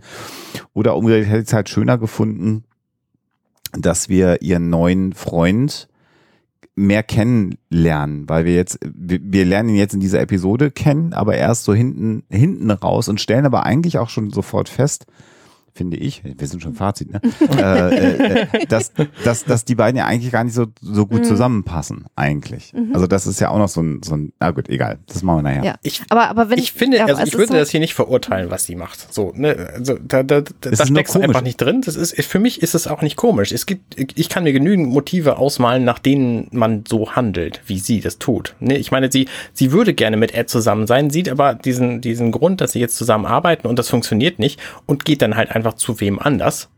Oder 0.72 0.96
umgekehrt 0.96 1.26
hätte 1.26 1.40
ich 1.40 1.48
es 1.48 1.52
halt 1.52 1.68
schöner 1.68 1.98
gefunden, 1.98 2.64
dass 3.76 4.08
wir 4.08 4.42
ihren 4.42 4.70
neuen 4.70 5.12
Freund 5.12 5.88
mehr 6.76 7.02
kennenlernen, 7.02 8.28
weil 8.28 8.44
wir 8.44 8.54
jetzt, 8.54 8.78
wir, 8.82 9.44
lernen 9.44 9.68
ihn 9.70 9.76
jetzt 9.76 9.94
in 9.94 10.00
dieser 10.00 10.20
Episode 10.20 10.70
kennen, 10.70 11.12
aber 11.12 11.36
erst 11.36 11.64
so 11.64 11.74
hinten, 11.74 12.24
hinten 12.30 12.70
raus 12.70 13.08
und 13.08 13.20
stellen 13.20 13.46
aber 13.46 13.64
eigentlich 13.64 13.98
auch 13.98 14.08
schon 14.08 14.30
sofort 14.30 14.68
fest, 14.68 15.06
finde 15.74 15.96
ich, 15.96 16.22
wir 16.24 16.46
sind 16.46 16.62
schon 16.62 16.74
Fazit, 16.74 17.12
ne? 17.12 17.20
äh, 17.58 17.96
äh, 17.96 18.40
äh, 18.42 18.66
dass, 18.66 18.92
dass, 19.24 19.44
dass 19.44 19.64
die 19.64 19.74
beiden 19.74 19.98
ja 19.98 20.06
eigentlich 20.06 20.30
gar 20.30 20.44
nicht 20.44 20.54
so, 20.54 20.66
so 20.80 21.06
gut 21.06 21.20
mhm. 21.20 21.24
zusammenpassen, 21.24 22.04
eigentlich. 22.14 22.72
Mhm. 22.72 22.94
Also 22.94 23.08
das 23.08 23.26
ist 23.26 23.40
ja 23.40 23.50
auch 23.50 23.58
noch 23.58 23.68
so 23.68 23.82
ein, 23.82 24.00
so 24.04 24.16
ein, 24.16 24.32
na 24.38 24.52
gut, 24.52 24.68
egal, 24.68 24.98
das 25.06 25.22
machen 25.22 25.38
wir 25.38 25.42
nachher. 25.42 25.64
Ja. 25.64 25.74
Ich, 25.82 26.02
aber, 26.10 26.28
aber 26.28 26.50
wenn 26.50 26.58
ich 26.58 26.72
finde, 26.72 26.98
ja, 26.98 27.06
also 27.06 27.24
ich 27.24 27.34
würde 27.34 27.48
so 27.48 27.54
das 27.54 27.70
hier 27.70 27.80
nicht 27.80 27.94
verurteilen, 27.94 28.50
was 28.50 28.64
sie 28.64 28.76
macht. 28.76 29.12
So, 29.12 29.32
ne, 29.34 29.72
also 29.74 29.98
da, 30.00 30.22
da, 30.22 30.42
da, 30.42 30.50
da 30.60 30.86
steckst 30.86 31.16
du 31.16 31.20
einfach 31.20 31.42
nicht 31.42 31.60
drin. 31.60 31.82
Das 31.84 31.96
ist, 31.96 32.14
für 32.22 32.38
mich 32.38 32.62
ist 32.62 32.74
es 32.74 32.86
auch 32.86 33.02
nicht 33.02 33.16
komisch. 33.16 33.50
Es 33.50 33.66
gibt, 33.66 33.96
ich 33.98 34.28
kann 34.28 34.44
mir 34.44 34.52
genügend 34.52 34.88
Motive 34.90 35.38
ausmalen, 35.38 35.84
nach 35.84 35.98
denen 35.98 36.48
man 36.52 36.84
so 36.86 37.12
handelt, 37.12 37.62
wie 37.66 37.80
sie 37.80 38.00
das 38.00 38.18
tut. 38.18 38.54
Ne, 38.60 38.78
ich 38.78 38.92
meine, 38.92 39.10
sie, 39.10 39.26
sie 39.52 39.72
würde 39.72 39.92
gerne 39.92 40.16
mit 40.16 40.34
Ed 40.34 40.48
zusammen 40.48 40.86
sein, 40.86 41.10
sieht 41.10 41.28
aber 41.28 41.54
diesen, 41.54 42.00
diesen 42.00 42.30
Grund, 42.30 42.60
dass 42.60 42.72
sie 42.72 42.80
jetzt 42.80 42.96
zusammenarbeiten 42.96 43.66
und 43.66 43.76
das 43.78 43.88
funktioniert 43.88 44.38
nicht 44.38 44.60
und 44.86 45.04
geht 45.04 45.20
dann 45.20 45.36
halt 45.36 45.50
einfach 45.50 45.63
einfach 45.64 45.76
zu 45.76 46.00
wem 46.00 46.18
anders, 46.18 46.68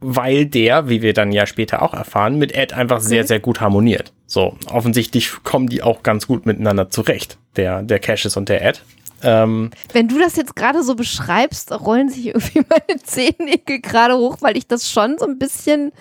weil 0.00 0.46
der, 0.46 0.88
wie 0.88 1.02
wir 1.02 1.12
dann 1.12 1.30
ja 1.30 1.46
später 1.46 1.82
auch 1.82 1.92
erfahren, 1.92 2.38
mit 2.38 2.52
Ed 2.52 2.72
einfach 2.72 3.00
sehr, 3.00 3.22
mhm. 3.22 3.26
sehr 3.26 3.40
gut 3.40 3.60
harmoniert. 3.60 4.12
So, 4.26 4.56
offensichtlich 4.70 5.30
kommen 5.42 5.68
die 5.68 5.82
auch 5.82 6.02
ganz 6.02 6.26
gut 6.26 6.46
miteinander 6.46 6.90
zurecht, 6.90 7.38
der, 7.56 7.82
der 7.82 7.98
Cassius 7.98 8.36
und 8.36 8.48
der 8.48 8.64
Ed. 8.64 8.82
Ähm, 9.22 9.70
Wenn 9.92 10.08
du 10.08 10.18
das 10.18 10.36
jetzt 10.36 10.56
gerade 10.56 10.82
so 10.82 10.94
beschreibst, 10.94 11.70
rollen 11.72 12.08
sich 12.08 12.28
irgendwie 12.28 12.62
meine 12.68 13.02
Zehennägel 13.02 13.80
gerade 13.80 14.16
hoch, 14.16 14.38
weil 14.40 14.56
ich 14.56 14.66
das 14.66 14.90
schon 14.90 15.18
so 15.18 15.26
ein 15.26 15.38
bisschen 15.38 15.92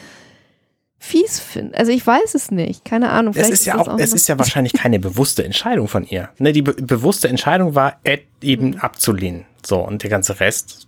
fies 0.98 1.40
finde. 1.40 1.78
Also 1.78 1.92
ich 1.92 2.06
weiß 2.06 2.36
es 2.36 2.52
nicht. 2.52 2.86
Keine 2.86 3.10
Ahnung. 3.10 3.34
Es 3.36 3.50
ist 3.50 3.66
ja 3.66 3.78
das 3.78 3.88
auch, 3.88 4.00
es 4.00 4.14
ist 4.14 4.28
ja 4.28 4.38
wahrscheinlich 4.38 4.74
keine 4.74 5.00
bewusste 5.00 5.44
Entscheidung 5.44 5.88
von 5.88 6.06
ihr. 6.06 6.30
Ne, 6.38 6.54
die 6.54 6.62
be 6.62 6.74
bewusste 6.74 7.28
Entscheidung 7.28 7.76
war, 7.76 8.00
Ed 8.04 8.24
eben 8.42 8.78
abzulehnen. 8.78 9.46
So, 9.66 9.80
und 9.80 10.04
der 10.04 10.10
ganze 10.10 10.40
Rest 10.40 10.88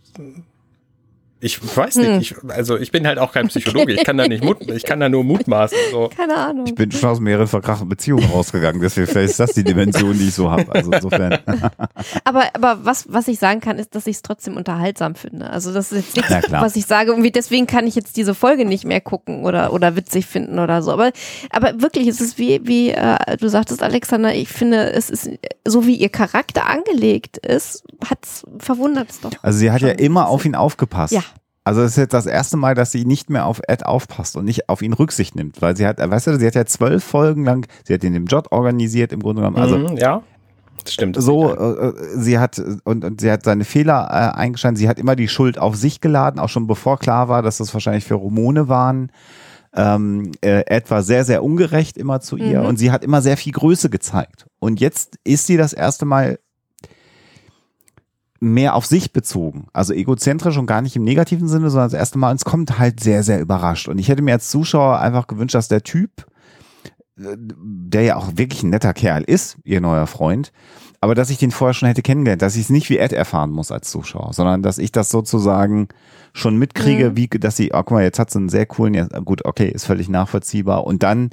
ich 1.44 1.76
weiß 1.76 1.96
nicht, 1.96 2.08
hm. 2.08 2.20
ich, 2.20 2.36
also 2.56 2.78
ich 2.78 2.92
bin 2.92 3.08
halt 3.08 3.18
auch 3.18 3.32
kein 3.32 3.48
Psychologe, 3.48 3.94
ich 3.94 4.04
kann 4.04 4.16
da 4.16 4.28
nicht 4.28 4.44
mut, 4.44 4.62
ich 4.70 4.84
kann 4.84 5.00
da 5.00 5.10
nur 5.10 5.24
mutmaßen. 5.24 5.78
So. 5.90 6.10
Keine 6.16 6.36
Ahnung. 6.36 6.66
Ich 6.68 6.76
bin 6.76 6.92
schon 6.92 7.10
aus 7.10 7.20
mehreren 7.20 7.48
verkrachten 7.48 7.90
Beziehungen 7.90 8.26
rausgegangen, 8.26 8.80
deswegen 8.80 9.08
vielleicht 9.08 9.32
ist 9.32 9.40
das 9.40 9.54
die 9.54 9.64
Dimension, 9.64 10.18
die 10.18 10.28
ich 10.28 10.36
so 10.36 10.52
habe. 10.52 10.72
Also 10.72 10.92
insofern. 10.92 11.40
aber, 12.24 12.44
aber 12.54 12.86
was, 12.86 13.12
was 13.12 13.28
ich 13.28 13.40
sagen 13.40 13.60
kann, 13.60 13.80
ist, 13.80 13.96
dass 13.96 14.06
ich 14.06 14.18
es 14.18 14.22
trotzdem 14.22 14.56
unterhaltsam 14.56 15.16
finde. 15.16 15.50
Also 15.50 15.74
das 15.74 15.92
ist 15.92 16.16
jetzt 16.16 16.30
nichts, 16.32 16.52
was 16.52 16.76
ich 16.76 16.86
sage, 16.86 17.10
irgendwie 17.10 17.32
deswegen 17.32 17.66
kann 17.66 17.88
ich 17.88 17.96
jetzt 17.96 18.18
diese 18.18 18.36
Folge 18.36 18.64
nicht 18.66 18.86
mehr 18.86 19.02
gucken 19.02 19.44
oder, 19.44 19.74
oder 19.74 19.96
witzig 19.96 20.28
finden 20.28 20.60
oder 20.60 20.84
so. 20.84 20.92
Aber, 20.92 21.12
aber 21.50 21.82
wirklich, 21.82 22.08
es 22.08 22.22
ist 22.22 22.38
wie, 22.38 22.62
wie 22.64 22.92
äh, 22.92 23.38
du 23.38 23.50
sagtest, 23.50 23.82
Alexander, 23.82 24.36
ich 24.36 24.50
finde, 24.50 24.92
es 24.92 25.10
ist 25.10 25.28
so 25.66 25.88
wie 25.88 25.96
ihr 25.96 26.10
Charakter 26.10 26.68
angelegt 26.68 27.38
ist, 27.38 27.84
hat's 28.08 28.44
verwundert 28.60 29.10
es 29.10 29.22
doch. 29.22 29.32
Also 29.42 29.58
sie 29.58 29.72
hat 29.72 29.82
ja 29.82 29.90
immer 29.90 30.28
auf 30.28 30.46
ihn 30.46 30.56
aufgepasst. 30.56 31.14
Ja. 31.14 31.24
Also 31.64 31.82
es 31.82 31.92
ist 31.92 31.98
jetzt 31.98 32.14
das 32.14 32.26
erste 32.26 32.58
Mal, 32.58 32.74
dass 32.74 32.92
sie 32.92 33.06
nicht 33.06 33.30
mehr 33.30 33.46
auf 33.46 33.62
Ed 33.68 33.86
aufpasst 33.86 34.36
und 34.36 34.46
nicht 34.46 34.68
auf 34.68 34.82
ihn 34.82 34.94
Rücksicht 34.94 35.36
nimmt, 35.36 35.62
weil 35.62 35.78
sie 35.78 35.86
hat, 35.86 36.00
weißt 36.00 36.28
du, 36.28 36.40
sie 36.40 36.48
hat 36.48 36.56
ja 36.56 36.66
zwölf 36.66 37.04
Folgen 37.04 37.46
lang, 37.46 37.68
sie 37.86 37.94
hat 37.94 38.04
ihn 38.04 38.16
im 38.16 38.26
Job 38.26 38.48
organisiert 38.50 39.12
im 39.12 39.22
Grunde 39.22 39.42
genommen. 39.42 39.58
Also 39.58 39.78
mhm, 39.78 39.98
ja, 39.98 40.24
das 40.84 40.94
stimmt. 40.94 41.22
So, 41.22 41.54
äh, 41.56 41.90
äh, 41.90 41.94
sie 42.16 42.40
hat 42.40 42.62
und, 42.84 43.06
und 43.06 43.22
sie 43.22 43.32
hat 43.32 43.44
seine 43.44 43.64
Fehler 43.64 44.08
äh, 44.10 44.38
eingestanden. 44.40 44.78
Sie 44.78 44.90
hat 44.90 44.98
immer 44.98 45.16
die 45.16 45.28
Schuld 45.28 45.60
auf 45.60 45.76
sich 45.76 46.02
geladen, 46.02 46.40
auch 46.40 46.50
schon 46.50 46.66
bevor 46.66 46.98
klar 46.98 47.30
war, 47.30 47.44
dass 47.44 47.58
das 47.58 47.74
wahrscheinlich 47.74 48.06
für 48.06 48.20
Hormone 48.20 48.68
waren. 48.68 49.12
Ähm, 49.74 50.32
äh, 50.42 50.64
Ed 50.66 50.90
war 50.90 51.04
sehr, 51.04 51.24
sehr 51.24 51.44
ungerecht 51.44 51.98
immer 51.98 52.20
zu 52.20 52.38
ihr 52.38 52.62
mhm. 52.62 52.66
und 52.66 52.78
sie 52.78 52.92
hat 52.92 53.04
immer 53.04 53.22
sehr 53.22 53.38
viel 53.38 53.54
Größe 53.54 53.90
gezeigt. 53.90 54.48
Und 54.60 54.80
jetzt 54.80 55.18
ist 55.24 55.48
sie 55.48 55.58
das 55.58 55.74
erste 55.74 56.06
Mal 56.06 56.40
mehr 58.42 58.76
auf 58.76 58.86
sich 58.88 59.14
bezogen. 59.14 59.68
Also 59.72 59.94
egozentrisch 59.94 60.58
und 60.58 60.66
gar 60.66 60.82
nicht 60.82 60.96
im 60.96 61.04
negativen 61.04 61.48
Sinne, 61.48 61.70
sondern 61.70 61.92
das 61.92 62.00
erste 62.00 62.18
Mal, 62.18 62.36
es 62.36 62.44
kommt 62.44 62.80
halt 62.80 63.00
sehr, 63.00 63.24
sehr 63.24 63.40
überrascht. 63.40 63.88
Und 63.88 64.00
ich 64.00 64.10
hätte 64.10 64.24
mir 64.24 64.34
als 64.34 64.50
Zuschauer 64.50 65.00
einfach 65.00 65.28
gewünscht, 65.28 65.56
dass 65.56 65.68
der 65.68 65.84
Typ, 65.84 66.26
äh, 67.20 67.38
der 67.38 68.02
ja 68.02 68.16
auch 68.16 68.32
wirklich 68.36 68.64
ein 68.64 68.72
netter 68.72 68.94
Kerl 68.94 69.24
ist, 69.24 69.58
ihr 69.64 69.80
neuer 69.80 70.08
Freund, 70.08 70.52
aber 71.02 71.14
dass 71.14 71.30
ich 71.30 71.38
den 71.38 71.52
vorher 71.52 71.76
schon 71.76 71.88
hätte 71.88 72.02
kennengelernt, 72.02 72.42
dass 72.42 72.56
ich 72.56 72.64
es 72.64 72.70
nicht 72.70 72.90
wie 72.90 72.98
Ed 72.98 73.14
erfahren 73.14 73.52
muss 73.52 73.72
als 73.72 73.90
Zuschauer, 73.90 74.34
sondern 74.34 74.64
dass 74.64 74.80
ich 74.80 74.92
das 74.92 75.10
sozusagen 75.10 75.88
schon 76.34 76.58
mitkriege, 76.58 77.12
mhm. 77.12 77.18
wie, 77.18 77.28
dass 77.28 77.58
sie, 77.58 77.72
oh, 77.74 77.78
guck 77.78 77.92
mal, 77.92 78.04
jetzt 78.04 78.20
hat 78.20 78.32
sie 78.32 78.40
einen 78.40 78.50
sehr 78.50 78.66
coolen, 78.66 78.96
ja, 78.96 79.06
gut, 79.20 79.46
okay, 79.46 79.70
ist 79.70 79.86
völlig 79.86 80.10
nachvollziehbar. 80.10 80.86
Und 80.86 81.04
dann 81.04 81.30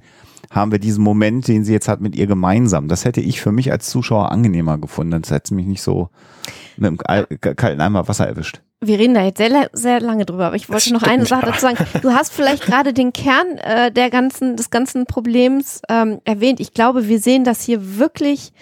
haben 0.51 0.73
wir 0.73 0.79
diesen 0.79 1.05
Moment, 1.05 1.49
den 1.49 1.65
sie 1.65 1.73
jetzt 1.73 1.89
hat 1.89 2.01
mit 2.01 2.17
ihr 2.17 2.27
gemeinsam. 2.27 2.89
Das 2.89 3.05
hätte 3.05 3.21
ich 3.21 3.41
für 3.41 3.53
mich 3.53 3.71
als 3.71 3.89
Zuschauer 3.91 4.31
angenehmer 4.33 4.79
gefunden. 4.79 5.21
Das 5.21 5.31
hätte 5.31 5.55
mich 5.55 5.67
nicht 5.67 5.83
so 5.83 6.09
mit 6.77 6.91
dem 6.91 6.99
kalten 6.99 7.81
Eimer 7.81 8.09
Wasser 8.09 8.27
erwischt. 8.27 8.61
Wir 8.81 8.99
reden 9.01 9.15
da 9.15 9.25
jetzt 9.25 9.39
sehr, 9.39 9.71
sehr 9.73 10.01
lange 10.01 10.25
drüber, 10.25 10.47
aber 10.47 10.57
ich 10.57 10.69
wollte 10.69 10.93
noch 10.93 11.03
eine 11.03 11.27
Sache 11.27 11.47
dazu 11.47 11.61
sagen. 11.61 11.79
Du 12.01 12.13
hast 12.13 12.33
vielleicht 12.33 12.63
gerade 12.63 12.93
den 12.93 13.13
Kern 13.13 13.59
äh, 13.59 13.91
der 13.91 14.09
ganzen, 14.09 14.55
des 14.55 14.71
ganzen 14.71 15.05
Problems 15.05 15.83
ähm, 15.89 16.21
erwähnt. 16.25 16.61
Ich 16.61 16.75
glaube, 16.75 17.09
wir 17.09 17.19
sehen 17.19 17.43
das 17.43 17.63
hier 17.63 17.99
wirklich 17.99 18.53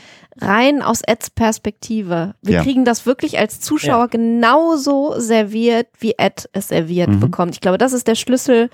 rein 0.40 0.82
aus 0.82 1.02
Eds 1.02 1.30
Perspektive. 1.30 2.34
Wir 2.42 2.56
ja. 2.56 2.62
kriegen 2.62 2.84
das 2.84 3.06
wirklich 3.06 3.38
als 3.38 3.60
Zuschauer 3.60 4.04
ja. 4.04 4.06
genauso 4.06 5.18
serviert, 5.18 5.88
wie 5.98 6.14
Ed 6.18 6.48
es 6.52 6.68
serviert 6.68 7.10
mhm. 7.10 7.20
bekommt. 7.20 7.54
Ich 7.54 7.60
glaube, 7.60 7.78
das 7.78 7.92
ist 7.92 8.08
der 8.08 8.14
Schlüssel 8.14 8.70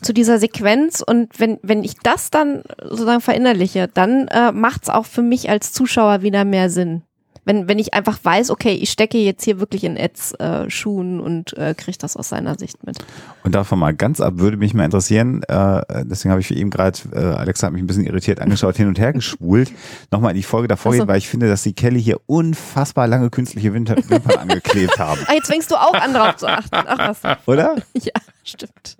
zu 0.00 0.12
dieser 0.12 0.38
Sequenz. 0.38 1.02
Und 1.06 1.38
wenn, 1.38 1.58
wenn 1.62 1.84
ich 1.84 1.94
das 1.98 2.30
dann 2.30 2.62
sozusagen 2.82 3.20
verinnerliche, 3.20 3.88
dann 3.92 4.28
äh, 4.28 4.52
macht 4.52 4.84
es 4.84 4.88
auch 4.88 5.06
für 5.06 5.22
mich 5.22 5.50
als 5.50 5.72
Zuschauer 5.72 6.22
wieder 6.22 6.44
mehr 6.44 6.70
Sinn 6.70 7.02
wenn, 7.44 7.68
wenn 7.68 7.78
ich 7.78 7.94
einfach 7.94 8.18
weiß, 8.22 8.50
okay, 8.50 8.72
ich 8.72 8.90
stecke 8.90 9.18
jetzt 9.18 9.44
hier 9.44 9.58
wirklich 9.58 9.84
in 9.84 9.96
Eds 9.96 10.32
äh, 10.34 10.70
Schuhen 10.70 11.20
und 11.20 11.56
äh, 11.56 11.74
kriege 11.76 11.98
das 11.98 12.16
aus 12.16 12.28
seiner 12.28 12.58
Sicht 12.58 12.84
mit. 12.86 12.98
Und 13.42 13.54
davon 13.54 13.78
mal 13.78 13.94
ganz 13.94 14.20
ab, 14.20 14.34
würde 14.36 14.56
mich 14.56 14.74
mal 14.74 14.84
interessieren, 14.84 15.42
äh, 15.44 15.82
deswegen 16.04 16.30
habe 16.30 16.40
ich 16.40 16.46
für 16.46 16.54
eben 16.54 16.70
gerade, 16.70 16.98
äh, 17.12 17.18
Alexa 17.18 17.66
hat 17.66 17.72
mich 17.72 17.82
ein 17.82 17.86
bisschen 17.86 18.06
irritiert 18.06 18.40
angeschaut, 18.40 18.76
hin 18.76 18.88
und 18.88 18.98
her 18.98 19.12
geschwult, 19.12 19.72
nochmal 20.10 20.30
in 20.32 20.36
die 20.36 20.42
Folge 20.42 20.68
davor 20.68 20.92
so. 20.92 20.98
gehen, 20.98 21.08
weil 21.08 21.18
ich 21.18 21.28
finde, 21.28 21.48
dass 21.48 21.62
die 21.62 21.72
Kelly 21.72 22.02
hier 22.02 22.20
unfassbar 22.26 23.08
lange 23.08 23.30
künstliche 23.30 23.72
Winter 23.72 23.96
Wimpern 23.96 24.36
angeklebt 24.38 24.98
haben. 24.98 25.20
Ah, 25.26 25.34
jetzt 25.34 25.48
fängst 25.48 25.70
du 25.70 25.76
auch 25.76 25.94
an 25.94 26.14
drauf 26.14 26.36
zu 26.36 26.46
achten. 26.46 26.70
Ach 26.72 26.98
was. 27.22 27.38
Oder? 27.46 27.76
Ja, 27.94 28.20
stimmt. 28.42 28.96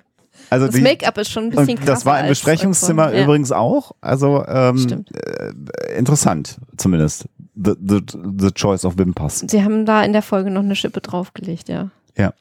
Also 0.53 0.67
das 0.67 0.79
Make-up 0.83 1.17
ist 1.17 1.31
schon 1.31 1.45
ein 1.45 1.51
bisschen 1.51 1.77
krasser. 1.77 1.93
Das 1.93 2.05
war 2.05 2.21
im 2.21 2.29
Besprechungszimmer 2.29 3.15
ja. 3.15 3.25
übrigens 3.25 3.53
auch. 3.53 3.93
Also 4.03 4.45
ähm, 4.47 5.07
äh, 5.15 5.97
interessant 5.97 6.59
zumindest 6.77 7.25
the, 7.55 7.73
the, 7.83 8.01
the 8.39 8.51
choice 8.53 8.85
of 8.85 8.99
Wimpers. 8.99 9.45
Sie 9.49 9.65
haben 9.65 9.87
da 9.87 10.05
in 10.05 10.13
der 10.13 10.21
Folge 10.21 10.51
noch 10.51 10.61
eine 10.61 10.77
Schippe 10.77 11.01
draufgelegt, 11.01 11.71
ja. 11.71 11.89
Ja. 12.19 12.35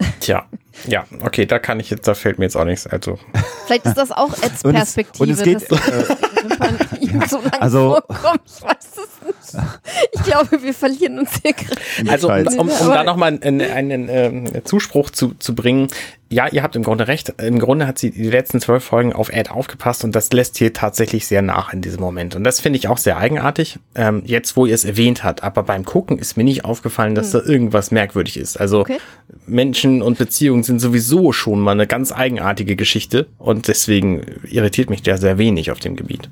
Tja, 0.20 0.44
ja, 0.86 1.06
okay, 1.22 1.46
da 1.46 1.58
kann 1.58 1.80
ich 1.80 1.88
jetzt, 1.88 2.06
da 2.06 2.12
fällt 2.12 2.38
mir 2.38 2.44
jetzt 2.44 2.56
auch 2.56 2.66
nichts. 2.66 2.86
Also. 2.86 3.18
Vielleicht 3.64 3.86
ist 3.86 3.96
das 3.96 4.12
auch 4.12 4.34
Eds 4.42 4.62
Perspektive. 4.62 5.22
Und 5.22 5.30
es, 5.30 5.40
und 5.40 5.56
es 5.56 5.66
geht, 5.66 5.72
dass 5.72 6.89
äh, 7.10 7.26
so 7.28 7.38
lange 7.38 7.62
also, 7.62 7.98
vorkommt. 8.06 8.40
Ich 8.46 8.62
weiß 8.62 8.76
es 8.92 9.26
nicht. 9.26 9.64
Ich 10.12 10.22
glaube, 10.22 10.62
wir 10.62 10.74
verlieren 10.74 11.18
uns 11.18 11.30
hier 11.42 11.52
gerade. 11.52 12.10
Also, 12.10 12.28
um, 12.60 12.68
um, 12.68 12.88
da 12.88 13.04
nochmal 13.04 13.38
einen, 13.40 13.60
einen, 13.60 14.08
einen 14.08 14.08
ähm, 14.08 14.64
Zuspruch 14.64 15.10
zu, 15.10 15.34
zu 15.38 15.54
bringen, 15.54 15.88
ja, 16.32 16.46
ihr 16.46 16.62
habt 16.62 16.76
im 16.76 16.84
Grunde 16.84 17.08
recht. 17.08 17.34
Im 17.42 17.58
Grunde 17.58 17.88
hat 17.88 17.98
sie 17.98 18.12
die 18.12 18.30
letzten 18.30 18.60
zwölf 18.60 18.84
Folgen 18.84 19.12
auf 19.12 19.32
Ed 19.32 19.50
aufgepasst 19.50 20.04
und 20.04 20.14
das 20.14 20.32
lässt 20.32 20.58
hier 20.58 20.72
tatsächlich 20.72 21.26
sehr 21.26 21.42
nach 21.42 21.72
in 21.72 21.82
diesem 21.82 22.00
Moment. 22.00 22.36
Und 22.36 22.44
das 22.44 22.60
finde 22.60 22.78
ich 22.78 22.86
auch 22.86 22.98
sehr 22.98 23.16
eigenartig, 23.16 23.80
ähm, 23.96 24.22
jetzt 24.24 24.56
wo 24.56 24.64
ihr 24.64 24.74
es 24.74 24.84
erwähnt 24.84 25.24
hat. 25.24 25.42
Aber 25.42 25.64
beim 25.64 25.84
Gucken 25.84 26.18
ist 26.18 26.36
mir 26.36 26.44
nicht 26.44 26.64
aufgefallen, 26.64 27.16
dass 27.16 27.34
hm. 27.34 27.40
da 27.40 27.50
irgendwas 27.50 27.90
merkwürdig 27.90 28.36
ist. 28.36 28.60
Also 28.60 28.80
okay. 28.80 28.98
Menschen 29.46 30.02
und 30.02 30.18
Beziehungen 30.18 30.62
sind 30.62 30.78
sowieso 30.78 31.32
schon 31.32 31.58
mal 31.58 31.72
eine 31.72 31.88
ganz 31.88 32.12
eigenartige 32.12 32.76
Geschichte 32.76 33.26
und 33.38 33.66
deswegen 33.66 34.24
irritiert 34.48 34.88
mich 34.88 35.02
der 35.02 35.18
sehr 35.18 35.36
wenig 35.36 35.72
auf 35.72 35.80
dem 35.80 35.96
Gebiet. 35.96 36.28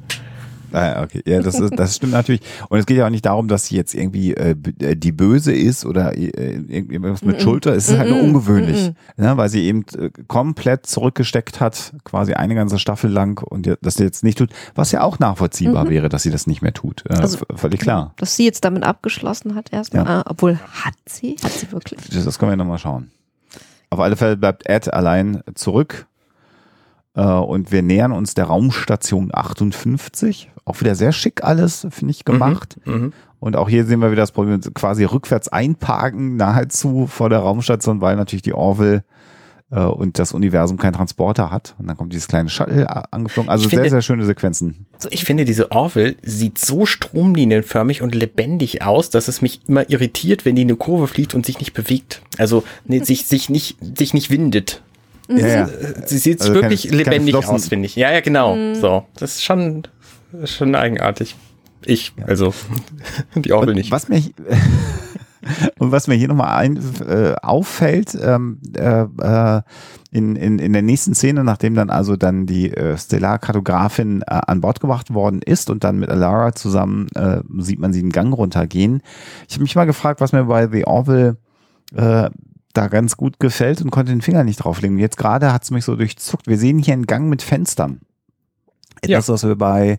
Ah, 0.73 1.03
okay, 1.03 1.23
ja, 1.27 1.41
das, 1.41 1.59
ist, 1.59 1.79
das 1.79 1.97
stimmt 1.97 2.13
natürlich. 2.13 2.43
Und 2.69 2.79
es 2.79 2.87
geht 2.87 2.97
ja 2.97 3.07
auch 3.07 3.11
nicht 3.11 3.27
darum, 3.27 3.49
dass 3.49 3.67
sie 3.67 3.77
jetzt 3.77 3.95
irgendwie 3.95 4.35
äh, 4.35 4.55
äh 4.81 4.97
die 4.97 5.13
Böse 5.13 5.53
ist 5.53 5.85
oder 5.85 6.17
äh, 6.17 6.29
irgendwas 6.69 7.23
mit 7.23 7.37
mm 7.37 7.39
-mm. 7.39 7.43
Schulter. 7.43 7.75
Es 7.75 7.89
ist 7.89 7.95
mm 7.95 7.99
halt 7.99 8.11
nur 8.11 8.21
ungewöhnlich, 8.23 8.93
ne, 9.17 9.37
weil 9.37 9.49
sie 9.49 9.63
eben 9.65 9.85
äh, 9.97 10.11
komplett 10.27 10.87
zurückgesteckt 10.87 11.61
hat, 11.61 11.93
quasi 12.05 12.35
eine 12.35 12.55
ganze 12.55 12.79
Staffel 12.79 13.11
lang 13.11 13.43
und 13.43 13.69
das 13.81 13.95
sie 13.95 14.05
jetzt 14.05 14.25
nicht 14.25 14.39
tut, 14.39 14.51
was 14.75 14.93
ja 14.93 15.03
auch 15.03 15.19
nachvollziehbar 15.19 15.87
-hmm. 15.87 15.91
wäre, 15.91 16.09
dass 16.09 16.23
sie 16.23 16.31
das 16.31 16.47
nicht 16.47 16.63
mehr 16.63 16.75
tut. 16.75 17.05
Äh, 17.09 17.15
also, 17.15 17.39
völlig 17.55 17.81
klar. 17.81 18.13
Dass 18.17 18.37
sie 18.37 18.45
jetzt 18.45 18.65
damit 18.65 18.83
abgeschlossen 18.83 19.55
hat 19.55 19.73
erstmal, 19.73 20.05
ja. 20.05 20.21
ah, 20.21 20.25
obwohl 20.27 20.59
hat 20.59 20.95
sie? 21.07 21.37
Hat 21.43 21.53
sie 21.53 21.71
wirklich? 21.73 22.01
Das, 22.11 22.25
das 22.25 22.39
können 22.39 22.53
wir 22.53 22.57
nochmal 22.57 22.79
schauen. 22.79 23.11
Auf 23.91 24.01
alle 24.01 24.17
Fälle 24.17 24.37
bleibt 24.37 24.69
Ed 24.69 24.93
allein 24.93 25.43
zurück 25.55 26.05
äh, 26.05 26.08
und 27.23 27.73
wir 27.73 27.83
nähern 27.83 28.13
uns 28.13 28.35
der 28.35 28.45
Raumstation 28.45 29.31
58. 29.33 30.51
Auch 30.65 30.81
wieder 30.81 30.95
sehr 30.95 31.13
schick 31.13 31.43
alles, 31.45 31.87
finde 31.91 32.13
ich, 32.13 32.25
gemacht. 32.25 32.77
Mhm, 32.85 32.93
mhm, 32.93 33.13
und 33.41 33.57
auch 33.57 33.69
hier 33.69 33.85
sehen 33.85 34.01
wir 34.01 34.11
wieder 34.11 34.23
das 34.23 34.33
Problem, 34.33 34.61
quasi 34.75 35.05
rückwärts 35.05 35.49
einparken, 35.49 36.37
nahezu 36.37 37.07
vor 37.07 37.31
der 37.31 37.41
Raumstation, 37.41 38.01
weil 38.01 38.17
natürlich 38.17 38.43
die 38.43 38.53
Orville 38.53 39.05
äh, 39.71 39.81
und 39.81 40.19
das 40.19 40.33
Universum 40.33 40.77
keinen 40.77 40.95
Transporter 40.95 41.51
hat. 41.51 41.77
Und 41.79 41.87
dann 41.87 41.97
kommt 41.97 42.13
dieses 42.13 42.27
kleine 42.27 42.49
Shuttle 42.49 42.87
angeflogen. 43.13 43.49
Also 43.49 43.69
finde, 43.69 43.85
sehr, 43.85 43.91
sehr 43.91 44.03
schöne 44.03 44.25
Sequenzen. 44.25 44.87
Ich 45.11 45.25
finde, 45.25 45.45
diese 45.45 45.71
Orville 45.71 46.17
sieht 46.23 46.59
so 46.59 46.85
stromlinienförmig 46.85 48.03
und 48.03 48.15
lebendig 48.15 48.83
aus, 48.83 49.11
dass 49.11 49.29
es 49.29 49.41
mich 49.41 49.61
immer 49.69 49.89
irritiert, 49.89 50.45
wenn 50.45 50.57
die 50.57 50.63
eine 50.63 50.77
Kurve 50.77 51.07
fliegt 51.07 51.35
und 51.35 51.47
sich 51.47 51.61
nicht 51.61 51.75
bewegt. 51.75 52.23
Also 52.39 52.65
ne, 52.87 53.05
sich, 53.05 53.27
sich, 53.27 53.49
nicht, 53.49 53.77
sich 53.97 54.15
nicht 54.15 54.31
windet. 54.31 54.83
Ja, 55.29 55.47
ja. 55.47 55.69
Sie 56.07 56.19
sieht 56.19 56.41
also 56.41 56.55
wirklich 56.55 56.89
keine, 56.89 57.03
lebendig 57.03 57.35
keine 57.35 57.49
aus, 57.49 57.69
finde 57.69 57.87
ich. 57.87 57.97
Ja, 57.97 58.11
ja, 58.11 58.21
genau. 58.21 58.57
Mhm. 58.57 58.75
So, 58.77 59.05
das 59.17 59.37
ist 59.37 59.45
schon, 59.45 59.83
schon 60.45 60.75
eigenartig. 60.75 61.37
Ich, 61.85 62.13
ja. 62.17 62.25
also 62.27 62.55
die 63.35 63.53
Orgel 63.53 63.75
nicht. 63.75 63.91
Was 63.91 64.09
mich 64.09 64.35
und 65.79 65.93
was 65.93 66.09
mir 66.09 66.15
hier 66.15 66.29
nochmal 66.29 66.57
ein, 66.57 66.79
äh, 67.07 67.35
auffällt, 67.43 68.17
ähm, 68.21 68.61
äh, 68.75 69.03
äh, 69.03 69.63
in, 70.11 70.37
in, 70.37 70.59
in 70.59 70.73
der 70.73 70.83
nächsten 70.83 71.15
Szene, 71.15 71.45
nachdem 71.45 71.75
dann 71.75 71.91
also 71.91 72.17
dann 72.17 72.47
die 72.47 72.73
äh, 72.73 72.97
Stellarkartografin 72.97 74.23
äh, 74.23 74.25
an 74.47 74.61
Bord 74.61 74.81
gebracht 74.81 75.13
worden 75.13 75.43
ist 75.43 75.69
und 75.69 75.85
dann 75.85 75.99
mit 75.99 76.09
Alara 76.09 76.55
zusammen 76.55 77.09
äh, 77.15 77.41
sieht 77.59 77.79
man 77.79 77.93
sie 77.93 78.01
den 78.01 78.11
Gang 78.11 78.35
runtergehen. 78.35 79.03
Ich 79.49 79.55
habe 79.55 79.63
mich 79.63 79.77
mal 79.77 79.85
gefragt, 79.85 80.21
was 80.21 80.33
mir 80.33 80.45
bei 80.45 80.69
The 80.69 80.87
Orville 80.87 81.37
äh, 81.95 82.31
da 82.79 82.89
ganz 82.89 83.17
gut 83.17 83.41
gefällt 83.41 83.83
und 83.83 83.91
konnte 83.91 84.13
den 84.13 84.23
Finger 84.23 84.45
nicht 84.45 84.59
drauflegen. 84.59 84.99
Jetzt 84.99 85.19
gerade 85.19 85.53
hat 85.53 85.65
es 85.65 85.71
mich 85.71 85.85
so 85.85 85.97
durchzuckt. 85.97 86.47
Wir 86.47 86.57
sehen 86.57 86.79
hier 86.79 86.95
einen 86.95 87.07
Gang 87.07 87.29
mit 87.29 87.43
Fenstern. 87.43 88.01
Etwas, 89.03 89.29
was 89.29 89.45
wir 89.47 89.57
bei 89.57 89.99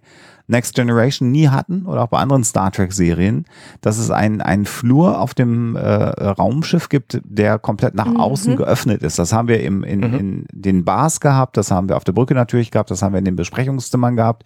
Next 0.51 0.73
Generation 0.73 1.29
nie 1.31 1.47
hatten 1.49 1.85
oder 1.85 2.01
auch 2.01 2.07
bei 2.07 2.17
anderen 2.17 2.43
Star 2.43 2.71
Trek 2.71 2.91
Serien, 2.91 3.45
dass 3.81 3.99
es 3.99 4.09
einen, 4.09 4.41
einen 4.41 4.65
Flur 4.65 5.21
auf 5.21 5.35
dem 5.35 5.75
äh, 5.75 5.79
Raumschiff 5.81 6.89
gibt, 6.89 7.21
der 7.23 7.59
komplett 7.59 7.93
nach 7.93 8.07
Mhm. 8.07 8.17
außen 8.17 8.55
geöffnet 8.55 9.03
ist. 9.03 9.19
Das 9.19 9.31
haben 9.31 9.47
wir 9.47 9.61
im, 9.61 9.83
in, 9.83 9.99
Mhm. 9.99 10.13
in 10.15 10.45
den 10.51 10.85
Bars 10.85 11.19
gehabt, 11.19 11.55
das 11.55 11.69
haben 11.69 11.87
wir 11.87 11.97
auf 11.97 12.03
der 12.03 12.13
Brücke 12.13 12.33
natürlich 12.33 12.71
gehabt, 12.71 12.89
das 12.89 13.03
haben 13.03 13.13
wir 13.13 13.19
in 13.19 13.25
den 13.25 13.35
Besprechungszimmern 13.35 14.15
gehabt, 14.15 14.41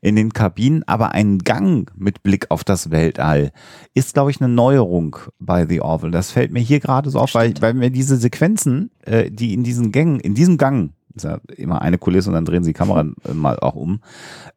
in 0.00 0.16
den 0.16 0.32
Kabinen, 0.32 0.84
aber 0.86 1.12
ein 1.12 1.36
Gang 1.40 1.90
mit 1.96 2.22
Blick 2.22 2.46
auf 2.50 2.64
das 2.64 2.90
Weltall 2.90 3.52
ist, 3.92 4.14
glaube 4.14 4.30
ich, 4.30 4.40
eine 4.40 4.48
Neuerung 4.50 5.16
bei 5.38 5.66
The 5.66 5.82
Orville. 5.82 6.12
Das 6.12 6.30
fällt 6.30 6.50
mir 6.50 6.60
hier 6.60 6.80
gerade 6.80 7.10
so 7.10 7.18
auf, 7.18 7.34
weil, 7.34 7.52
weil 7.60 7.74
mir 7.74 7.90
diese 7.90 8.16
Sequenzen, 8.16 8.90
äh, 9.04 9.30
die 9.30 9.52
in 9.52 9.64
diesen 9.64 9.92
Gängen, 9.92 10.18
in 10.18 10.34
diesem 10.34 10.56
Gang, 10.56 10.92
ist 11.14 11.24
ja 11.24 11.38
immer 11.56 11.82
eine 11.82 11.98
Kulisse 11.98 12.30
und 12.30 12.34
dann 12.34 12.44
drehen 12.44 12.64
sie 12.64 12.70
die 12.70 12.78
Kamera 12.78 13.04
äh, 13.28 13.32
mal 13.34 13.58
auch 13.58 13.74
um, 13.74 14.00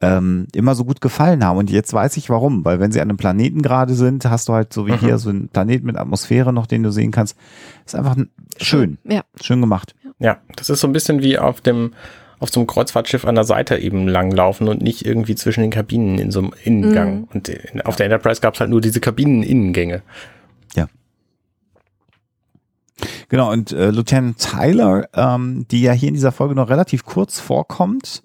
ähm, 0.02 0.48
immer 0.54 0.76
so 0.76 0.86
gut 0.86 1.02
gefallen 1.02 1.44
haben. 1.44 1.58
Und 1.58 1.70
jetzt 1.70 1.94
weiß 1.94 2.18
ich 2.18 2.30
warum, 2.30 2.64
weil 2.66 2.80
wenn 2.80 2.92
sie 2.92 3.02
an 3.02 3.10
einem 3.10 3.18
Planeten 3.18 3.62
gerade 3.62 3.94
sind, 3.94 4.26
hast 4.26 4.48
du 4.50 4.54
halt 4.54 4.74
so 4.74 4.88
wie 4.88 4.92
Mhm. 4.94 5.00
hier 5.00 5.18
so 5.18 5.30
einen 5.30 5.48
Planeten 5.50 5.86
mit 5.86 5.98
Atmosphäre 5.98 6.52
noch, 6.54 6.68
den 6.68 6.84
du 6.84 6.92
sehen 6.92 7.12
kannst. 7.12 7.38
Ist 7.86 7.96
einfach 7.96 8.16
schön, 8.58 8.98
Ja. 9.04 9.22
schön 9.42 9.62
gemacht. 9.62 9.96
Ja, 10.20 10.38
das 10.56 10.70
ist 10.70 10.80
so 10.80 10.88
ein 10.88 10.94
bisschen 10.94 11.22
wie 11.22 11.38
auf 11.38 11.62
dem 11.62 11.94
auf 12.40 12.50
so 12.50 12.60
einem 12.60 12.68
Kreuzfahrtschiff 12.68 13.24
an 13.26 13.36
der 13.36 13.46
Seite 13.46 13.78
eben 13.78 14.08
langlaufen 14.10 14.68
und 14.68 14.82
nicht 14.82 15.06
irgendwie 15.06 15.36
zwischen 15.36 15.62
den 15.62 15.72
Kabinen 15.72 16.20
in 16.20 16.32
so 16.32 16.40
einem 16.40 16.52
Innengang. 16.66 17.20
Mhm. 17.20 17.28
Und 17.34 17.48
in, 17.50 17.82
auf 17.82 17.96
der 17.96 18.08
Enterprise 18.08 18.42
gab 18.42 18.56
es 18.56 18.60
halt 18.60 18.70
nur 18.70 18.82
diese 18.82 19.00
Kabinen-Innengänge. 19.00 20.02
Genau, 23.30 23.52
und 23.52 23.72
äh, 23.72 23.92
Lieutenant 23.92 24.40
Tyler, 24.40 25.08
ähm, 25.14 25.66
die 25.70 25.82
ja 25.82 25.92
hier 25.92 26.08
in 26.08 26.14
dieser 26.14 26.32
Folge 26.32 26.56
noch 26.56 26.70
relativ 26.70 27.04
kurz 27.04 27.40
vorkommt, 27.40 28.24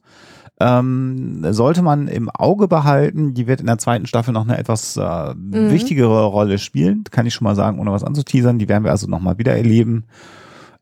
ähm, 0.61 1.45
sollte 1.53 1.83
man 1.83 2.07
im 2.07 2.29
Auge 2.29 2.69
behalten. 2.69 3.35
Die 3.35 3.47
wird 3.47 3.61
in 3.61 3.67
der 3.67 3.79
zweiten 3.79 4.07
Staffel 4.07 4.33
noch 4.33 4.45
eine 4.45 4.59
etwas 4.59 4.97
äh, 4.97 5.35
wichtigere 5.35 6.27
Rolle 6.27 6.59
spielen, 6.59 7.05
kann 7.11 7.27
ich 7.27 7.35
schon 7.35 7.47
mal 7.47 7.57
sagen, 7.57 7.79
ohne 7.79 7.93
was 7.93 8.05
anzuteasern. 8.05 8.59
Die 8.59 8.69
werden 8.69 8.85
wir 8.85 8.91
also 8.91 9.07
nochmal 9.07 9.39
wieder 9.39 9.57
erleben 9.57 10.05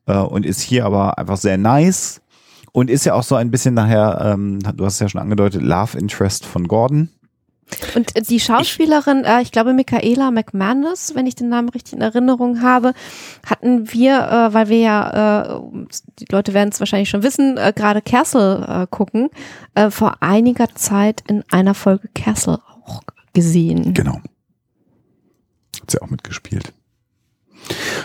äh, 0.05 0.17
und 0.17 0.45
ist 0.45 0.61
hier 0.61 0.85
aber 0.85 1.17
einfach 1.17 1.37
sehr 1.37 1.57
nice 1.57 2.21
und 2.73 2.89
ist 2.89 3.05
ja 3.05 3.13
auch 3.13 3.23
so 3.23 3.35
ein 3.35 3.51
bisschen 3.51 3.73
nachher, 3.73 4.19
ähm, 4.21 4.59
du 4.59 4.85
hast 4.85 4.95
es 4.95 4.99
ja 4.99 5.09
schon 5.09 5.21
angedeutet, 5.21 5.61
Love 5.61 5.97
Interest 5.97 6.45
von 6.45 6.67
Gordon. 6.67 7.09
Und 7.95 8.15
äh, 8.15 8.21
die 8.21 8.39
Schauspielerin, 8.39 9.23
äh, 9.23 9.41
ich 9.41 9.51
glaube 9.51 9.73
Michaela 9.73 10.31
McManus, 10.31 11.13
wenn 11.15 11.27
ich 11.27 11.35
den 11.35 11.49
Namen 11.49 11.69
richtig 11.69 11.93
in 11.93 12.01
Erinnerung 12.01 12.61
habe, 12.61 12.93
hatten 13.45 13.91
wir, 13.91 14.19
äh, 14.19 14.53
weil 14.53 14.69
wir 14.69 14.79
ja, 14.79 15.45
äh, 15.45 15.61
die 16.19 16.25
Leute 16.29 16.53
werden 16.53 16.69
es 16.71 16.79
wahrscheinlich 16.79 17.09
schon 17.09 17.23
wissen, 17.23 17.57
äh, 17.57 17.73
gerade 17.75 18.01
Castle 18.01 18.65
äh, 18.67 18.87
gucken, 18.89 19.29
äh, 19.75 19.89
vor 19.89 20.17
einiger 20.21 20.73
Zeit 20.75 21.23
in 21.27 21.43
einer 21.51 21.73
Folge 21.73 22.09
Castle 22.13 22.59
auch 22.85 23.01
gesehen. 23.33 23.93
Genau. 23.93 24.21
Hat 25.81 25.91
sie 25.91 26.01
auch 26.01 26.09
mitgespielt. 26.09 26.73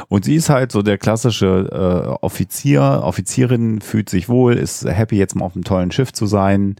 Und 0.08 0.24
sie 0.26 0.34
ist 0.34 0.50
halt 0.50 0.72
so 0.72 0.82
der 0.82 0.98
klassische 0.98 1.68
äh, 1.72 2.08
Offizier, 2.24 3.00
Offizierin, 3.02 3.80
fühlt 3.80 4.10
sich 4.10 4.28
wohl, 4.28 4.54
ist 4.54 4.84
happy, 4.84 5.16
jetzt 5.16 5.34
mal 5.36 5.46
auf 5.46 5.54
einem 5.54 5.64
tollen 5.64 5.90
Schiff 5.90 6.12
zu 6.12 6.26
sein 6.26 6.76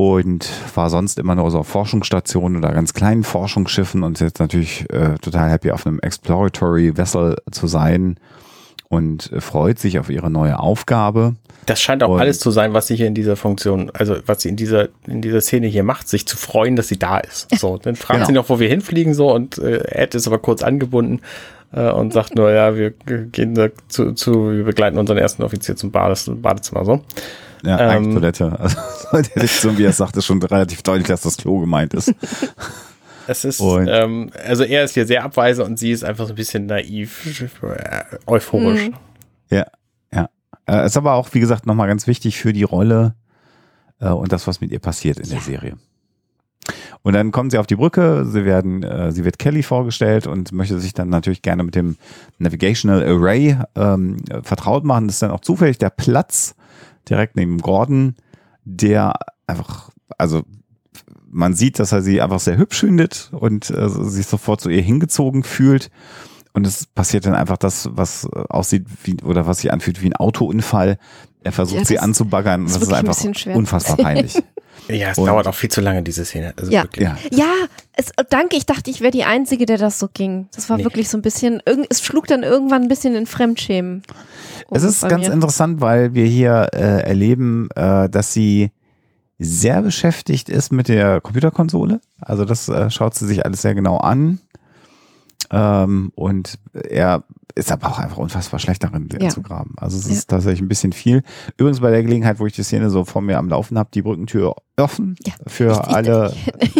und 0.00 0.48
war 0.74 0.88
sonst 0.88 1.18
immer 1.18 1.34
nur 1.34 1.50
so 1.50 1.58
auf 1.58 1.68
Forschungsstationen 1.68 2.56
oder 2.56 2.72
ganz 2.72 2.94
kleinen 2.94 3.22
Forschungsschiffen 3.22 4.02
und 4.02 4.14
ist 4.14 4.20
jetzt 4.20 4.40
natürlich 4.40 4.86
äh, 4.90 5.18
total 5.20 5.50
happy, 5.50 5.70
auf 5.72 5.86
einem 5.86 6.00
Exploratory 6.00 6.96
Vessel 6.96 7.36
zu 7.50 7.66
sein 7.66 8.16
und 8.88 9.30
äh, 9.30 9.42
freut 9.42 9.78
sich 9.78 9.98
auf 9.98 10.08
ihre 10.08 10.30
neue 10.30 10.58
Aufgabe. 10.58 11.34
Das 11.66 11.82
scheint 11.82 12.02
auch 12.02 12.08
Und- 12.14 12.20
alles 12.20 12.38
zu 12.38 12.50
sein, 12.50 12.72
was 12.72 12.86
sie 12.86 12.96
hier 12.96 13.08
in 13.08 13.14
dieser 13.14 13.36
Funktion, 13.36 13.90
also 13.92 14.16
was 14.24 14.40
sie 14.40 14.48
in 14.48 14.56
dieser, 14.56 14.88
in 15.06 15.20
dieser 15.20 15.42
Szene 15.42 15.66
hier 15.66 15.84
macht, 15.84 16.08
sich 16.08 16.26
zu 16.26 16.38
freuen, 16.38 16.76
dass 16.76 16.88
sie 16.88 16.98
da 16.98 17.18
ist. 17.18 17.54
So, 17.58 17.76
dann 17.82 17.94
fragt 17.94 18.20
Genau. 18.20 18.26
sie 18.26 18.32
noch, 18.32 18.48
wo 18.48 18.58
wir 18.58 18.68
hinfliegen, 18.70 19.12
so, 19.12 19.30
und 19.34 19.58
äh, 19.58 19.82
Ed 19.86 20.14
ist 20.14 20.26
aber 20.26 20.38
kurz 20.38 20.62
angebunden 20.62 21.20
äh, 21.72 21.90
und 21.90 22.14
sagt 22.14 22.36
nur, 22.36 22.50
ja, 22.52 22.74
wir 22.74 22.92
gehen 22.92 23.54
da 23.54 23.68
zu, 23.88 24.12
zu, 24.14 24.52
wir 24.52 24.64
begleiten 24.64 24.96
unseren 24.96 25.18
ersten 25.18 25.42
Offizier 25.42 25.76
zum 25.76 25.90
Bades, 25.90 26.30
Badezimmer, 26.34 26.86
so. 26.86 27.00
Ja, 27.62 27.78
Ähm. 27.78 27.88
eigentlich 27.90 28.14
Toilette. 28.14 28.58
Also 29.12 29.28
der 29.34 29.42
Diktion, 29.42 29.76
wie 29.78 29.84
er 29.84 29.90
es 29.90 29.96
sagt, 29.96 30.16
ist 30.16 30.24
schon 30.26 30.40
relativ 30.42 30.82
deutlich, 30.82 31.08
dass 31.08 31.22
das 31.22 31.36
Klo 31.36 31.58
gemeint 31.58 31.94
ist. 31.94 32.14
Es 33.26 33.44
ist, 33.44 33.60
Und- 33.60 33.88
ähm, 33.88 34.30
also 34.46 34.62
er 34.64 34.84
ist 34.84 34.94
hier 34.94 35.06
sehr 35.06 35.24
abweisend 35.24 35.66
und 35.66 35.78
sie 35.78 35.90
ist 35.90 36.04
einfach 36.04 36.26
so 36.26 36.32
ein 36.32 36.36
bisschen 36.36 36.66
naiv, 36.66 37.42
äh, 37.62 38.02
euphorisch. 38.26 38.88
Mhm. 38.88 38.94
Ja, 39.50 39.66
ja. 40.12 40.28
Äh, 40.66 40.86
ist 40.86 40.96
aber 40.96 41.14
auch, 41.14 41.28
wie 41.32 41.40
gesagt, 41.40 41.66
nochmal 41.66 41.88
ganz 41.88 42.06
wichtig 42.06 42.38
für 42.38 42.52
die 42.52 42.62
Rolle 42.62 43.14
äh, 44.00 44.08
und 44.10 44.30
das, 44.32 44.46
was 44.46 44.60
mit 44.60 44.70
ihr 44.70 44.78
passiert 44.80 45.18
in 45.18 45.28
der 45.28 45.40
Serie. 45.40 45.74
Und 47.02 47.14
dann 47.14 47.32
kommen 47.32 47.50
sie 47.50 47.58
auf 47.58 47.66
die 47.66 47.76
Brücke, 47.76 48.24
sie 48.26 48.44
werden, 48.44 48.82
äh, 48.82 49.10
sie 49.10 49.24
wird 49.24 49.38
Kelly 49.38 49.62
vorgestellt 49.62 50.26
und 50.26 50.52
möchte 50.52 50.78
sich 50.78 50.92
dann 50.94 51.08
natürlich 51.08 51.42
gerne 51.42 51.62
mit 51.64 51.74
dem 51.74 51.96
Navigational 52.38 53.02
Array 53.02 53.56
ähm, 53.74 54.18
äh, 54.28 54.42
vertraut 54.42 54.84
machen. 54.84 55.06
Das 55.08 55.16
ist 55.16 55.22
dann 55.22 55.30
auch 55.30 55.40
zufällig 55.40 55.78
der 55.78 55.90
Platz 55.90 56.54
direkt 57.08 57.36
neben 57.36 57.58
Gordon, 57.58 58.16
der 58.64 59.14
einfach, 59.46 59.90
also 60.18 60.42
man 61.30 61.54
sieht, 61.54 61.78
dass 61.78 61.92
er 61.92 62.02
sie 62.02 62.20
einfach 62.20 62.40
sehr 62.40 62.58
hübsch 62.58 62.80
findet 62.80 63.30
und 63.32 63.70
äh, 63.70 63.88
sich 63.88 64.26
sofort 64.26 64.60
zu 64.60 64.68
ihr 64.68 64.82
hingezogen 64.82 65.44
fühlt. 65.44 65.90
Und 66.52 66.66
es 66.66 66.86
passiert 66.86 67.26
dann 67.26 67.34
einfach 67.34 67.56
das, 67.56 67.88
was 67.92 68.24
äh, 68.24 68.44
aussieht 68.48 68.86
wie, 69.04 69.16
oder 69.22 69.46
was 69.46 69.58
sich 69.58 69.72
anfühlt 69.72 70.02
wie 70.02 70.06
ein 70.06 70.16
Autounfall. 70.16 70.98
Er 71.42 71.52
versucht 71.52 71.80
Ja, 71.80 71.84
sie 71.84 71.98
anzubaggern 72.00 72.62
und 72.62 72.74
das 72.74 72.82
ist 72.82 72.92
einfach 72.92 73.16
unfassbar 73.54 73.96
peinlich. 73.96 74.42
Ja, 74.88 75.10
es 75.10 75.18
Und- 75.18 75.26
dauert 75.26 75.46
auch 75.46 75.54
viel 75.54 75.70
zu 75.70 75.80
lange, 75.80 76.02
diese 76.02 76.24
Szene. 76.24 76.52
Also 76.58 76.72
Ja. 76.72 76.82
wirklich. 76.82 77.06
Ja, 77.06 77.16
Ja, 77.30 77.52
es, 77.92 78.10
danke, 78.28 78.56
ich 78.56 78.66
dachte, 78.66 78.90
ich 78.90 79.00
wäre 79.00 79.12
die 79.12 79.24
Einzige, 79.24 79.66
der 79.66 79.78
das 79.78 79.98
so 79.98 80.08
ging. 80.12 80.48
Das 80.54 80.68
war 80.68 80.78
Nee. 80.78 80.84
wirklich 80.84 81.08
so 81.08 81.16
ein 81.18 81.22
bisschen, 81.22 81.62
irgend, 81.64 81.86
es 81.90 82.02
schlug 82.02 82.26
dann 82.26 82.42
irgendwann 82.42 82.82
ein 82.82 82.88
bisschen 82.88 83.14
in 83.14 83.26
Fremdschämen. 83.26 84.02
es 84.70 84.82
um 84.82 84.88
ist 84.88 85.08
ganz 85.08 85.28
mir. 85.28 85.32
interessant, 85.34 85.80
weil 85.80 86.14
wir 86.14 86.24
hier 86.26 86.68
äh, 86.72 87.02
erleben, 87.02 87.68
äh, 87.76 88.08
dass 88.08 88.32
sie 88.32 88.70
sehr 89.38 89.80
beschäftigt 89.82 90.48
ist 90.48 90.70
mit 90.72 90.88
der 90.88 91.20
Computerkonsole. 91.20 92.00
Also 92.20 92.44
das 92.44 92.68
äh, 92.68 92.90
schaut 92.90 93.14
sie 93.14 93.26
sich 93.26 93.44
alles 93.44 93.62
sehr 93.62 93.74
genau 93.74 93.96
an. 93.98 94.40
Ähm, 95.50 96.12
und 96.14 96.58
er 96.72 97.24
ist 97.56 97.72
aber 97.72 97.88
auch 97.88 97.98
einfach 97.98 98.18
unfassbar 98.18 98.60
schlecht 98.60 98.84
darin, 98.84 99.08
Ja. 99.12 99.18
anzugraben. 99.26 99.74
Also 99.76 99.98
es 99.98 100.06
Ja. 100.06 100.12
ist 100.12 100.28
tatsächlich 100.30 100.60
ein 100.60 100.68
bisschen 100.68 100.92
viel. 100.92 101.22
Übrigens 101.56 101.80
bei 101.80 101.90
der 101.90 102.02
Gelegenheit, 102.02 102.38
wo 102.38 102.46
ich 102.46 102.52
die 102.52 102.62
Szene 102.62 102.90
so 102.90 103.04
vor 103.04 103.22
mir 103.22 103.38
am 103.38 103.48
Laufen 103.48 103.76
habe, 103.78 103.90
die 103.92 104.02
Brückentür 104.02 104.54
offen 104.76 105.16
Ja. 105.26 105.32
für 105.46 105.88
alle 105.88 106.32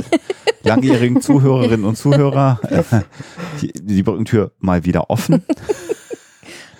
langjährigen 0.62 1.20
Zuhörerinnen 1.20 1.84
und 1.84 1.96
Zuhörer. 1.96 2.60
die, 3.62 3.72
die 3.72 4.02
Brückentür 4.02 4.52
mal 4.60 4.84
wieder 4.84 5.10
offen. 5.10 5.42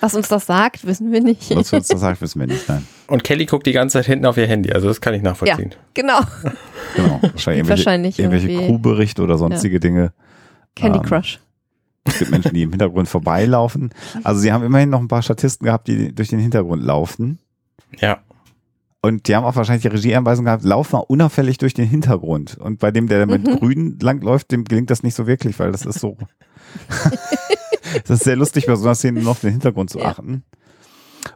Was 0.03 0.15
uns 0.15 0.29
das 0.29 0.47
sagt, 0.47 0.87
wissen 0.87 1.13
wir 1.13 1.21
nicht. 1.21 1.51
Was 1.55 1.73
uns 1.75 1.89
das 1.89 2.01
sagt, 2.01 2.23
wissen 2.23 2.41
wir 2.41 2.47
nicht. 2.47 2.67
Nein. 2.69 2.87
Und 3.07 3.23
Kelly 3.23 3.45
guckt 3.45 3.67
die 3.67 3.73
ganze 3.73 3.99
Zeit 3.99 4.07
hinten 4.07 4.25
auf 4.25 4.39
ihr 4.39 4.47
Handy, 4.47 4.73
also 4.73 4.89
das 4.89 5.01
kann 5.03 5.13
ich 5.13 5.23
Ja, 5.23 5.31
nachvollziehen. 5.31 5.75
genau. 5.93 6.21
Genau. 6.97 7.19
Wahrscheinlich 7.21 7.47
irgendwelche, 7.59 7.69
Wahrscheinlich 7.69 8.19
irgendwelche. 8.19 8.49
Crewberichte 8.67 9.23
oder 9.23 9.37
sonstige 9.37 9.79
Dinge. 9.79 10.13
Candy 10.75 10.99
Ähm, 11.01 11.05
Crush. 11.05 11.39
Es 12.11 12.19
gibt 12.19 12.31
Menschen, 12.31 12.55
die 12.55 12.63
im 12.63 12.71
Hintergrund 12.71 13.09
vorbeilaufen. 13.09 13.91
Also 14.25 14.41
sie 14.41 14.53
haben 14.53 14.65
immerhin 14.65 14.91
noch 14.91 15.01
ein 15.01 15.09
paar 15.09 15.23
Statisten 15.23 15.65
gehabt, 15.65 15.89
die 15.89 16.15
durch 16.15 16.29
den 16.29 16.39
Hintergrund 16.39 16.83
laufen. 16.83 17.39
Ja. 17.99 18.19
Und 19.03 19.29
die 19.29 19.35
haben 19.35 19.45
auch 19.45 19.57
wahrscheinlich 19.57 19.83
die 19.83 19.89
Regieanweisung 19.89 20.45
gehabt, 20.45 20.63
lauf 20.63 20.93
mal 20.93 20.99
unauffällig 20.99 21.57
durch 21.59 21.73
den 21.73 21.87
Hintergrund. 21.89 22.59
Und 22.59 22.79
bei 22.81 22.91
dem, 22.91 23.07
der 23.09 23.27
mit 23.27 23.47
Mhm. 23.47 23.57
grün 23.59 23.99
langläuft, 24.01 24.51
dem 24.53 24.65
gelingt 24.65 24.91
das 24.91 25.03
nicht 25.03 25.15
so 25.15 25.27
wirklich, 25.27 25.59
weil 25.59 25.73
das 25.73 25.87
ist 25.87 26.01
so. 26.01 26.19
das 28.07 28.19
ist 28.19 28.25
sehr 28.25 28.37
lustig, 28.37 28.67
bei 28.67 28.77
so 28.77 28.85
einer 28.85 28.95
Szene 28.95 29.21
nur 29.23 29.31
auf 29.33 29.41
den 29.41 29.53
Hintergrund 29.53 29.91
zu 29.91 29.99
Ja. 30.01 30.07
achten. 30.07 30.45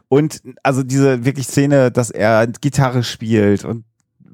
Und 0.07 0.41
also 0.63 0.83
diese 0.83 1.25
wirklich 1.25 1.47
Szene, 1.47 1.91
dass 1.91 2.09
er 2.11 2.47
Gitarre 2.47 3.03
spielt 3.03 3.65
und 3.65 3.83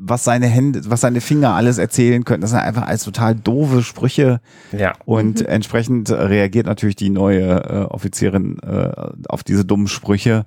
was 0.04 0.24
seine 0.24 0.48
Hände, 0.48 0.82
was 0.88 1.02
seine 1.02 1.22
Finger 1.22 1.54
alles 1.54 1.78
erzählen 1.78 2.24
können, 2.26 2.42
das 2.42 2.50
sind 2.52 2.60
einfach 2.60 2.88
alles 2.88 3.04
total 3.04 3.36
doofe 3.36 3.84
Sprüche. 3.84 4.42
Ja. 4.72 4.94
Und 5.06 5.42
entsprechend 5.46 6.10
äh, 6.10 6.14
reagiert 6.16 6.66
natürlich 6.66 6.96
die 6.96 7.10
neue 7.12 7.64
äh, 7.64 7.86
Offizierin 7.90 8.58
äh, 8.60 8.92
auf 9.30 9.44
diese 9.44 9.64
dummen 9.66 9.88
Sprüche. 9.88 10.46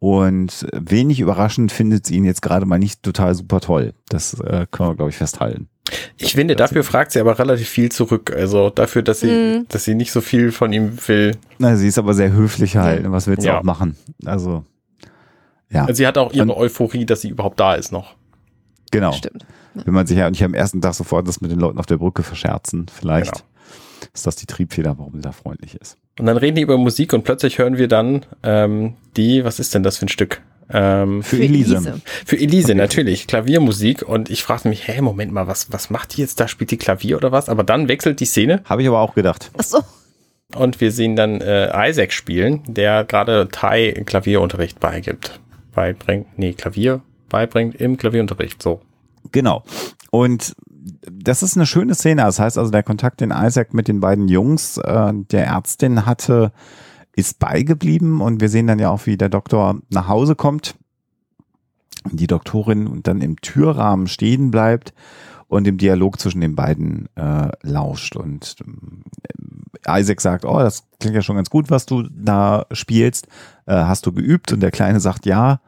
Und 0.00 0.66
wenig 0.72 1.18
überraschend 1.20 1.72
findet 1.72 2.06
sie 2.06 2.16
ihn 2.16 2.24
jetzt 2.24 2.42
gerade 2.42 2.66
mal 2.66 2.78
nicht 2.78 3.02
total 3.02 3.34
super 3.34 3.60
toll. 3.60 3.94
Das 4.08 4.34
äh, 4.40 4.66
können 4.70 4.90
wir, 4.90 4.94
glaube 4.96 5.10
ich, 5.10 5.16
festhalten. 5.16 5.68
Ich 6.16 6.34
finde, 6.34 6.54
dafür 6.54 6.84
fragt 6.84 7.12
sie 7.12 7.20
aber 7.20 7.38
relativ 7.38 7.68
viel 7.68 7.90
zurück. 7.90 8.32
Also 8.36 8.70
dafür, 8.70 9.02
dass 9.02 9.20
sie, 9.20 9.30
Mhm. 9.30 9.66
dass 9.68 9.84
sie 9.84 9.94
nicht 9.94 10.12
so 10.12 10.20
viel 10.20 10.52
von 10.52 10.72
ihm 10.72 10.92
will. 11.06 11.36
Na, 11.58 11.74
sie 11.76 11.88
ist 11.88 11.98
aber 11.98 12.14
sehr 12.14 12.32
höflich 12.32 12.76
halt. 12.76 13.10
Was 13.10 13.26
willst 13.26 13.42
du 13.44 13.48
Ja. 13.48 13.58
auch 13.58 13.62
machen? 13.64 13.96
Also, 14.24 14.64
ja, 15.70 15.82
Also 15.82 15.94
sie 15.94 16.06
hat 16.06 16.16
auch 16.18 16.32
ihre 16.32 16.44
Und- 16.44 16.50
Euphorie, 16.52 17.04
dass 17.06 17.22
sie 17.22 17.30
überhaupt 17.30 17.58
da 17.58 17.74
ist 17.74 17.90
noch. 17.90 18.14
Genau. 18.90 19.12
Stimmt. 19.12 19.44
Will 19.74 19.92
man 19.92 20.06
sich 20.06 20.18
ja 20.18 20.28
nicht 20.30 20.42
am 20.42 20.54
ersten 20.54 20.80
Tag 20.80 20.94
sofort 20.94 21.28
das 21.28 21.40
mit 21.40 21.50
den 21.50 21.60
Leuten 21.60 21.78
auf 21.78 21.86
der 21.86 21.98
Brücke 21.98 22.22
verscherzen. 22.22 22.86
Vielleicht 22.92 23.32
Genau. 23.34 24.10
ist 24.14 24.26
das 24.26 24.36
die 24.36 24.46
Triebfeder, 24.46 24.98
warum 24.98 25.14
sie 25.14 25.20
da 25.20 25.32
freundlich 25.32 25.74
ist. 25.76 25.96
Und 26.18 26.26
dann 26.26 26.36
reden 26.36 26.56
die 26.56 26.62
über 26.62 26.78
Musik 26.78 27.12
und 27.12 27.22
plötzlich 27.22 27.58
hören 27.58 27.78
wir 27.78 27.86
dann 27.88 28.26
ähm, 28.42 28.94
die, 29.16 29.44
was 29.44 29.60
ist 29.60 29.74
denn 29.74 29.82
das 29.84 29.98
für 29.98 30.06
ein 30.06 30.08
Stück? 30.08 30.42
Ähm, 30.70 31.22
Für, 31.22 31.38
Elise. 31.38 32.00
Für 32.26 32.36
Elise, 32.38 32.74
natürlich. 32.74 33.26
Klaviermusik. 33.26 34.02
Und 34.02 34.28
ich 34.28 34.42
fragte 34.42 34.68
mich, 34.68 34.86
hä, 34.86 35.00
Moment 35.00 35.32
mal, 35.32 35.46
was, 35.46 35.72
was 35.72 35.88
macht 35.88 36.16
die 36.16 36.20
jetzt 36.20 36.40
da? 36.40 36.46
Spielt 36.48 36.70
die 36.70 36.76
Klavier 36.76 37.16
oder 37.16 37.32
was? 37.32 37.48
Aber 37.48 37.64
dann 37.64 37.88
wechselt 37.88 38.20
die 38.20 38.26
Szene 38.26 38.60
Habe 38.64 38.82
ich 38.82 38.88
aber 38.88 39.00
auch 39.00 39.14
gedacht. 39.14 39.50
Ach 39.56 39.62
so. 39.64 39.80
und 40.56 40.80
wir 40.82 40.92
sehen 40.92 41.16
dann 41.16 41.40
äh, 41.40 41.88
Isaac 41.88 42.12
spielen, 42.12 42.62
der 42.66 43.04
gerade 43.04 43.48
Thai 43.50 43.92
Klavierunterricht 44.04 44.78
beigibt. 44.78 45.40
Beibringt, 45.74 46.26
nee, 46.38 46.52
Klavier 46.52 47.00
beibringt 47.28 47.74
im 47.76 47.96
Klavierunterricht, 47.96 48.62
so. 48.62 48.80
Genau. 49.32 49.64
Und 50.10 50.54
das 51.10 51.42
ist 51.42 51.56
eine 51.56 51.66
schöne 51.66 51.94
Szene. 51.94 52.22
Das 52.22 52.38
heißt 52.38 52.58
also, 52.58 52.70
der 52.70 52.82
Kontakt, 52.82 53.20
den 53.20 53.30
Isaac 53.30 53.74
mit 53.74 53.88
den 53.88 54.00
beiden 54.00 54.28
Jungs 54.28 54.78
äh, 54.78 55.12
der 55.14 55.46
Ärztin 55.46 56.06
hatte, 56.06 56.52
ist 57.14 57.38
beigeblieben. 57.38 58.20
Und 58.20 58.40
wir 58.40 58.48
sehen 58.48 58.66
dann 58.66 58.78
ja 58.78 58.90
auch, 58.90 59.06
wie 59.06 59.16
der 59.16 59.28
Doktor 59.28 59.80
nach 59.90 60.08
Hause 60.08 60.34
kommt. 60.34 60.76
Die 62.10 62.26
Doktorin 62.26 62.86
und 62.86 63.06
dann 63.06 63.20
im 63.20 63.40
Türrahmen 63.40 64.06
stehen 64.06 64.50
bleibt 64.50 64.94
und 65.48 65.66
im 65.66 65.78
Dialog 65.78 66.20
zwischen 66.20 66.40
den 66.40 66.54
beiden 66.54 67.08
äh, 67.16 67.50
lauscht. 67.62 68.16
Und 68.16 68.56
ähm, 68.64 69.02
Isaac 69.86 70.20
sagt, 70.20 70.44
oh, 70.44 70.58
das 70.58 70.84
klingt 71.00 71.16
ja 71.16 71.22
schon 71.22 71.36
ganz 71.36 71.50
gut, 71.50 71.70
was 71.70 71.86
du 71.86 72.04
da 72.10 72.66
spielst. 72.70 73.26
Äh, 73.66 73.74
hast 73.74 74.06
du 74.06 74.12
geübt? 74.12 74.52
Und 74.52 74.60
der 74.60 74.70
Kleine 74.70 75.00
sagt, 75.00 75.26
ja. 75.26 75.60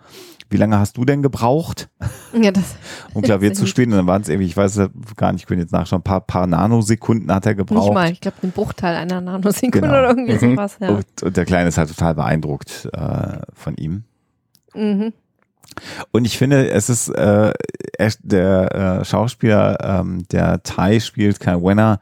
Wie 0.50 0.56
lange 0.56 0.78
hast 0.78 0.96
du 0.96 1.04
denn 1.04 1.22
gebraucht? 1.22 1.88
Ja, 2.32 2.50
das, 2.50 2.76
um 3.14 3.22
Klavier 3.22 3.54
zu 3.54 3.66
spielen. 3.66 3.92
Und 3.92 3.98
dann 3.98 4.06
waren 4.06 4.22
es 4.22 4.28
irgendwie, 4.28 4.46
ich 4.46 4.56
weiß 4.56 4.80
gar 5.16 5.32
nicht, 5.32 5.42
ich 5.42 5.46
bin 5.46 5.58
jetzt 5.60 5.72
nachschauen, 5.72 6.00
ein 6.00 6.04
paar, 6.04 6.20
paar 6.20 6.46
Nanosekunden 6.46 7.32
hat 7.32 7.46
er 7.46 7.54
gebraucht. 7.54 7.84
nicht 7.84 7.94
mal. 7.94 8.10
Ich 8.10 8.20
glaube, 8.20 8.36
ein 8.42 8.50
Bruchteil 8.50 8.96
einer 8.96 9.20
Nanosekunde 9.20 9.80
Genau. 9.80 9.92
oder 9.92 10.08
irgendwie 10.08 10.38
sowas. 10.38 10.76
Ja. 10.80 10.88
Und, 10.90 11.22
und 11.22 11.36
der 11.36 11.44
Kleine 11.44 11.68
ist 11.68 11.78
halt 11.78 11.88
total 11.88 12.14
beeindruckt 12.14 12.88
äh, 12.92 13.38
von 13.54 13.76
ihm. 13.76 14.04
Mhm. 14.74 15.12
Und 16.10 16.24
ich 16.24 16.36
finde, 16.36 16.68
es 16.70 16.90
ist 16.90 17.08
äh, 17.10 17.52
er, 17.96 18.12
der 18.22 19.00
äh, 19.00 19.04
Schauspieler, 19.04 19.78
ähm, 20.00 20.26
der 20.32 20.62
Thai 20.64 20.98
spielt, 21.00 21.38
Kai 21.38 21.54
Wenner, 21.62 22.00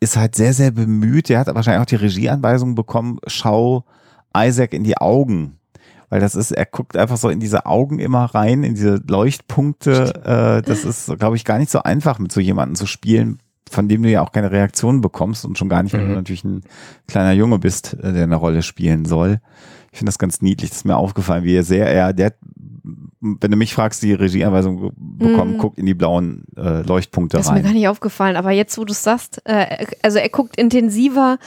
ist 0.00 0.16
halt 0.16 0.34
sehr, 0.34 0.52
sehr 0.52 0.72
bemüht. 0.72 1.28
Der 1.28 1.38
hat 1.40 1.54
wahrscheinlich 1.54 1.80
auch 1.82 1.86
die 1.86 1.96
Regieanweisung 1.96 2.74
bekommen, 2.74 3.18
schau 3.26 3.84
Isaac 4.36 4.72
in 4.74 4.84
die 4.84 4.96
Augen. 4.96 5.57
Weil 6.10 6.20
das 6.20 6.34
ist, 6.34 6.52
er 6.52 6.64
guckt 6.66 6.96
einfach 6.96 7.16
so 7.16 7.28
in 7.28 7.40
diese 7.40 7.66
Augen 7.66 7.98
immer 7.98 8.24
rein, 8.24 8.62
in 8.64 8.74
diese 8.74 9.02
Leuchtpunkte. 9.06 10.14
Äh, 10.24 10.62
das 10.62 10.84
ist, 10.84 11.18
glaube 11.18 11.36
ich, 11.36 11.44
gar 11.44 11.58
nicht 11.58 11.70
so 11.70 11.82
einfach, 11.82 12.18
mit 12.18 12.32
so 12.32 12.40
jemandem 12.40 12.76
zu 12.76 12.86
spielen, 12.86 13.38
von 13.70 13.88
dem 13.88 14.02
du 14.02 14.10
ja 14.10 14.22
auch 14.22 14.32
keine 14.32 14.50
Reaktion 14.50 15.00
bekommst 15.02 15.44
und 15.44 15.58
schon 15.58 15.68
gar 15.68 15.82
nicht, 15.82 15.92
wenn 15.92 16.04
Mhm. 16.04 16.08
du 16.08 16.14
natürlich 16.14 16.44
ein 16.44 16.62
kleiner 17.06 17.32
Junge 17.32 17.58
bist, 17.58 17.94
äh, 18.02 18.12
der 18.12 18.22
eine 18.24 18.36
Rolle 18.36 18.62
spielen 18.62 19.04
soll. 19.04 19.40
Ich 19.92 19.98
finde 19.98 20.10
das 20.10 20.18
ganz 20.18 20.40
niedlich. 20.42 20.70
Das 20.70 20.78
ist 20.80 20.84
mir 20.84 20.96
aufgefallen, 20.96 21.44
wie 21.44 21.54
er 21.56 21.62
sehr, 21.64 21.86
er, 21.90 22.12
der, 22.12 22.34
wenn 23.20 23.50
du 23.50 23.56
mich 23.56 23.74
fragst, 23.74 24.02
die 24.02 24.12
Regieanweisung 24.12 24.92
bekommen, 24.96 25.54
Mhm. 25.54 25.58
guckt 25.58 25.78
in 25.78 25.86
die 25.86 25.94
blauen 25.94 26.44
äh, 26.56 26.82
Leuchtpunkte 26.82 27.36
Das 27.36 27.46
ist 27.46 27.52
mir 27.52 27.60
gar 27.62 27.68
rein. 27.70 27.74
nicht 27.76 27.88
aufgefallen, 27.88 28.36
aber 28.36 28.50
jetzt, 28.52 28.78
wo 28.78 28.84
du 28.84 28.92
es 28.92 29.02
sagst, 29.02 29.40
äh, 29.44 29.86
also 30.02 30.18
er 30.18 30.28
guckt 30.28 30.56
intensiver 30.56 31.38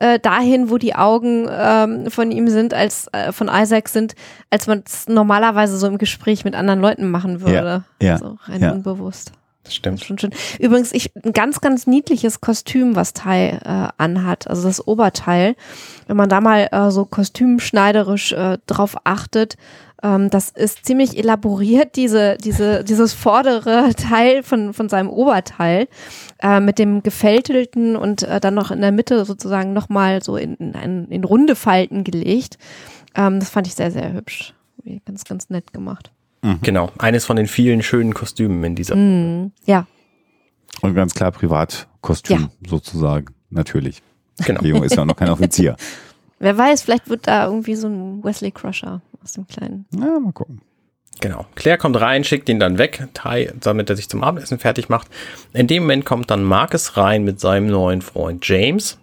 äh, 0.00 0.18
dahin, 0.18 0.70
wo 0.70 0.78
die 0.78 0.94
Augen 0.94 1.46
ähm, 1.50 2.10
von 2.10 2.30
ihm 2.30 2.48
sind, 2.48 2.72
als 2.72 3.08
äh, 3.12 3.32
von 3.32 3.50
Isaac 3.52 3.88
sind, 3.88 4.14
als 4.48 4.66
man 4.66 4.82
es 4.86 5.08
normalerweise 5.08 5.76
so 5.76 5.86
im 5.86 5.98
Gespräch 5.98 6.44
mit 6.44 6.54
anderen 6.54 6.80
Leuten 6.80 7.10
machen 7.10 7.40
würde. 7.40 7.84
ja, 8.00 8.16
so 8.18 8.38
rein 8.44 8.62
ja. 8.62 8.70
unbewusst. 8.72 9.32
Das 9.64 9.72
Das 9.72 9.74
stimmt. 9.74 10.00
ist 10.00 10.06
schon 10.06 10.18
schön. 10.18 10.30
Übrigens, 10.60 10.92
ich, 10.92 11.10
ein 11.26 11.34
ganz, 11.34 11.60
ganz 11.60 11.86
niedliches 11.86 12.40
Kostüm, 12.40 12.96
was 12.96 13.12
Tai 13.12 13.48
äh, 13.62 13.88
anhat, 13.98 14.48
also 14.48 14.62
das 14.66 14.86
Oberteil. 14.86 15.56
Wenn 16.06 16.16
man 16.16 16.30
da 16.30 16.40
mal 16.40 16.68
äh, 16.72 16.90
so 16.90 17.04
kostümschneiderisch 17.04 18.32
äh, 18.32 18.58
drauf 18.66 18.96
achtet, 19.04 19.56
ähm, 20.02 20.30
das 20.30 20.50
ist 20.50 20.84
ziemlich 20.84 21.18
elaboriert, 21.18 21.96
diese, 21.96 22.36
diese, 22.38 22.84
dieses 22.84 23.12
vordere 23.12 23.90
Teil 23.96 24.42
von, 24.42 24.72
von 24.74 24.88
seinem 24.88 25.08
Oberteil 25.10 25.88
äh, 26.40 26.60
mit 26.60 26.78
dem 26.78 27.02
gefältelten 27.02 27.96
und 27.96 28.22
äh, 28.22 28.40
dann 28.40 28.54
noch 28.54 28.70
in 28.70 28.80
der 28.80 28.92
Mitte 28.92 29.24
sozusagen 29.24 29.72
nochmal 29.72 30.22
so 30.22 30.36
in, 30.36 30.54
in, 30.56 31.06
in 31.08 31.24
runde 31.24 31.56
Falten 31.56 32.04
gelegt. 32.04 32.58
Ähm, 33.14 33.40
das 33.40 33.50
fand 33.50 33.66
ich 33.66 33.74
sehr, 33.74 33.90
sehr 33.90 34.12
hübsch. 34.12 34.54
Ganz, 35.04 35.24
ganz 35.24 35.50
nett 35.50 35.72
gemacht. 35.72 36.12
Genau. 36.62 36.90
Eines 36.98 37.24
von 37.24 37.36
den 37.36 37.48
vielen 37.48 37.82
schönen 37.82 38.14
Kostümen 38.14 38.62
in 38.62 38.74
dieser. 38.76 38.94
Mhm. 38.94 39.50
Ja, 39.66 39.86
Und 40.80 40.94
ganz 40.94 41.12
klar 41.14 41.32
Privatkostüm 41.32 42.40
Ja. 42.62 42.68
sozusagen, 42.70 43.34
natürlich. 43.50 44.02
Genau. 44.46 44.60
Der 44.60 44.70
Junge 44.70 44.86
ist 44.86 44.94
ja 44.96 45.04
noch 45.04 45.16
kein 45.16 45.28
Offizier. 45.30 45.76
Wer 46.38 46.56
weiß, 46.56 46.82
vielleicht 46.82 47.10
wird 47.10 47.26
da 47.26 47.46
irgendwie 47.46 47.74
so 47.74 47.88
ein 47.88 48.22
Wesley 48.22 48.52
Crusher 48.52 49.02
aus 49.22 49.32
dem 49.32 49.46
Kleinen. 49.46 49.86
Na, 49.90 50.18
mal 50.18 50.32
gucken. 50.32 50.60
Genau. 51.20 51.46
Claire 51.56 51.78
kommt 51.78 52.00
rein, 52.00 52.22
schickt 52.22 52.48
ihn 52.48 52.60
dann 52.60 52.78
weg, 52.78 53.08
damit 53.60 53.90
er 53.90 53.96
sich 53.96 54.08
zum 54.08 54.22
Abendessen 54.22 54.58
fertig 54.58 54.88
macht. 54.88 55.08
In 55.52 55.66
dem 55.66 55.82
Moment 55.82 56.04
kommt 56.04 56.30
dann 56.30 56.44
Marcus 56.44 56.96
rein 56.96 57.24
mit 57.24 57.40
seinem 57.40 57.66
neuen 57.66 58.02
Freund 58.02 58.46
James 58.46 58.98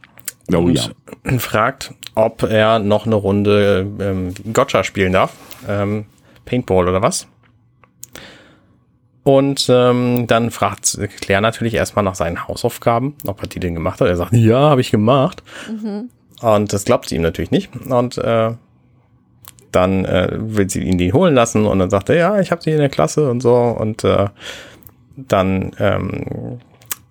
Oh 0.54 0.58
und 0.58 0.94
ja. 1.26 1.40
fragt, 1.40 1.94
ob 2.14 2.44
er 2.44 2.80
noch 2.80 3.06
eine 3.06 3.16
Runde 3.16 3.88
ähm, 4.00 4.34
Gotcha 4.54 4.84
spielen 4.84 5.14
darf. 5.14 5.34
Ähm, 5.68 6.06
Paintball 6.46 6.88
oder 6.88 7.02
was? 7.02 7.28
Und 9.24 9.66
ähm, 9.70 10.28
dann 10.28 10.52
fragt 10.52 11.00
Claire 11.22 11.42
natürlich 11.42 11.74
erstmal 11.74 12.06
nach 12.06 12.14
seinen 12.14 12.48
Hausaufgaben, 12.48 13.16
ob 13.26 13.42
er 13.42 13.48
die 13.48 13.60
denn 13.60 13.74
gemacht 13.74 14.00
hat. 14.00 14.08
Er 14.08 14.18
sagt, 14.18 14.34
ja, 14.34 14.70
habe 14.70 14.82
ich 14.82 14.92
gemacht. 14.92 15.42
Und 16.42 16.74
das 16.74 16.86
glaubt 16.86 17.10
sie 17.10 17.16
ihm 17.16 17.24
natürlich 17.24 17.50
nicht. 17.50 17.72
Und 17.88 18.20
äh, 18.20 18.52
dann 19.76 20.06
äh, 20.06 20.30
will 20.40 20.70
sie 20.70 20.82
ihn 20.82 20.98
die 20.98 21.14
holen 21.14 21.36
lassen 21.36 21.66
und 21.66 21.80
dann 21.80 21.90
sagt 21.90 22.10
er, 22.10 22.16
ja, 22.16 22.40
ich 22.40 22.52
habe 22.52 22.62
sie 22.62 22.72
in 22.72 22.78
der 22.80 22.90
Klasse 22.90 23.30
und 23.30 23.42
so. 23.42 23.56
Und 23.56 24.04
äh, 24.04 24.28
dann 25.18 25.72
ähm, 25.80 26.60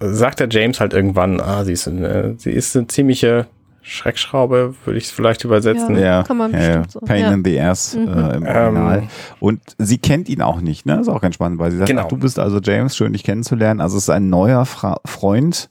sagt 0.01 0.41
der 0.41 0.49
James 0.51 0.81
halt 0.81 0.93
irgendwann, 0.93 1.41
ah, 1.41 1.65
sie 1.65 1.73
ist, 1.73 1.87
eine, 1.89 2.35
sie 2.39 2.51
ist 2.51 2.77
eine 2.77 2.87
ziemliche 2.87 3.47
Schreckschraube, 3.83 4.75
würde 4.85 4.99
ich 4.99 5.05
es 5.05 5.11
vielleicht 5.11 5.45
übersetzen. 5.45 5.99
Ja, 5.99 6.23
Kann 6.23 6.39
man 6.39 6.53
ja, 6.53 6.59
ja. 6.59 6.67
bestimmt 6.79 6.93
so, 6.93 7.01
Pain 7.01 7.21
ja. 7.21 7.33
in 7.33 7.45
the 7.45 7.61
ass 7.61 7.95
Mhm. 7.95 8.09
äh, 8.09 8.37
im 8.37 8.43
Original. 8.47 8.99
Ähm. 9.01 9.09
Und 9.41 9.61
sie 9.79 9.99
kennt 9.99 10.29
ihn 10.31 10.41
auch 10.41 10.61
nicht, 10.61 10.87
ne? 10.87 10.99
Ist 11.01 11.09
auch 11.09 11.21
ganz 11.21 11.35
spannend, 11.35 11.59
weil 11.59 11.71
sie 11.71 11.77
sagt, 11.79 11.91
Genau. 11.91 12.03
ach, 12.05 12.09
du 12.09 12.17
bist 12.17 12.39
also 12.39 12.61
James, 12.63 12.97
schön 12.97 13.13
dich 13.13 13.25
kennenzulernen. 13.25 13.81
Also 13.83 13.99
es 13.99 14.05
ist 14.05 14.11
ein 14.11 14.31
neuer 14.31 14.65
Fra 14.65 15.01
Freund 15.05 15.69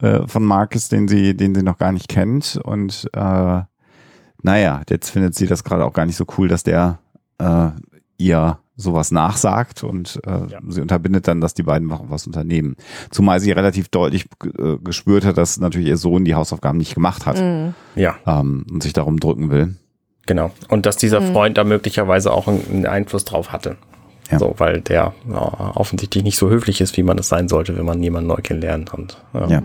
äh, 0.00 0.20
von 0.26 0.44
Marcus, 0.44 0.88
den 0.88 1.08
sie, 1.08 1.36
den 1.36 1.54
sie 1.56 1.62
noch 1.64 1.78
gar 1.78 1.90
nicht 1.92 2.08
kennt. 2.08 2.60
Und 2.62 3.08
äh, 3.14 3.60
naja, 4.44 4.82
jetzt 4.88 5.10
findet 5.10 5.34
sie 5.34 5.46
das 5.48 5.64
gerade 5.64 5.84
auch 5.84 5.92
gar 5.92 6.06
nicht 6.06 6.16
so 6.16 6.24
cool, 6.38 6.46
dass 6.48 6.62
der 6.62 6.98
äh, 7.38 7.70
ihr 8.18 8.58
sowas 8.76 9.10
nachsagt 9.12 9.82
und 9.84 10.20
äh, 10.26 10.30
Ja. 10.52 10.58
sie 10.68 10.80
unterbindet 10.80 11.26
dann, 11.28 11.40
dass 11.40 11.54
die 11.54 11.62
beiden 11.62 11.86
noch 11.88 12.10
was 12.10 12.26
unternehmen. 12.26 12.76
Zumal 13.10 13.38
sie 13.40 13.52
relativ 13.52 13.88
deutlich 13.88 14.26
äh, 14.58 14.76
gespürt 14.82 15.24
hat, 15.24 15.38
dass 15.38 15.58
natürlich 15.60 15.88
ihr 15.88 15.96
Sohn 15.96 16.24
die 16.24 16.34
Hausaufgaben 16.34 16.78
nicht 16.78 16.94
gemacht 16.94 17.24
hat 17.26 17.40
Mhm. 17.40 17.74
Ja, 17.96 18.16
ähm, 18.26 18.64
und 18.70 18.82
sich 18.82 18.92
darum 18.92 19.18
drücken 19.20 19.50
will. 19.50 19.76
genau. 20.26 20.50
Und 20.68 20.86
dass 20.86 20.96
dieser 20.96 21.20
Mhm. 21.20 21.32
Freund 21.32 21.58
da 21.58 21.64
möglicherweise 21.64 22.32
auch 22.32 22.48
einen 22.48 22.64
einen 22.70 22.86
Einfluss 22.86 23.24
drauf 23.24 23.52
hatte. 23.52 23.76
Ja. 24.30 24.38
So, 24.38 24.54
weil 24.58 24.80
der 24.80 25.12
ja, 25.28 25.70
offensichtlich 25.76 26.24
nicht 26.24 26.38
so 26.38 26.48
höflich 26.48 26.80
ist, 26.80 26.96
wie 26.96 27.02
man 27.02 27.18
es 27.18 27.28
sein 27.28 27.46
sollte, 27.48 27.76
wenn 27.76 27.84
man 27.84 28.02
jemanden 28.02 28.28
neu 28.28 28.40
kennenlernt. 28.42 28.92
Und, 28.94 29.22
ja. 29.34 29.46
Ja. 29.48 29.62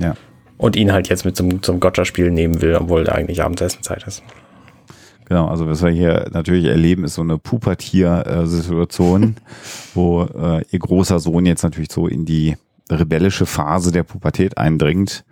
Ja. 0.00 0.14
Und 0.56 0.76
ihn 0.76 0.92
halt 0.92 1.08
jetzt 1.08 1.24
mit 1.24 1.36
zum, 1.36 1.62
zum 1.62 1.80
Gotcha-Spiel 1.80 2.30
nehmen 2.30 2.60
will, 2.60 2.76
obwohl 2.76 3.08
eigentlich 3.08 3.42
Abendessenzeit 3.42 4.06
ist. 4.06 4.22
Genau, 5.26 5.48
also 5.48 5.66
was 5.66 5.82
wir 5.82 5.90
hier 5.90 6.28
natürlich 6.32 6.66
erleben, 6.66 7.04
ist 7.04 7.14
so 7.14 7.22
eine 7.22 7.38
Pubertier-Situation, 7.38 9.36
wo 9.94 10.24
äh, 10.24 10.62
ihr 10.70 10.78
großer 10.78 11.18
Sohn 11.18 11.46
jetzt 11.46 11.62
natürlich 11.62 11.90
so 11.90 12.06
in 12.06 12.26
die 12.26 12.56
rebellische 12.90 13.46
Phase 13.46 13.90
der 13.90 14.02
Pubertät 14.02 14.58
eindringt. 14.58 15.24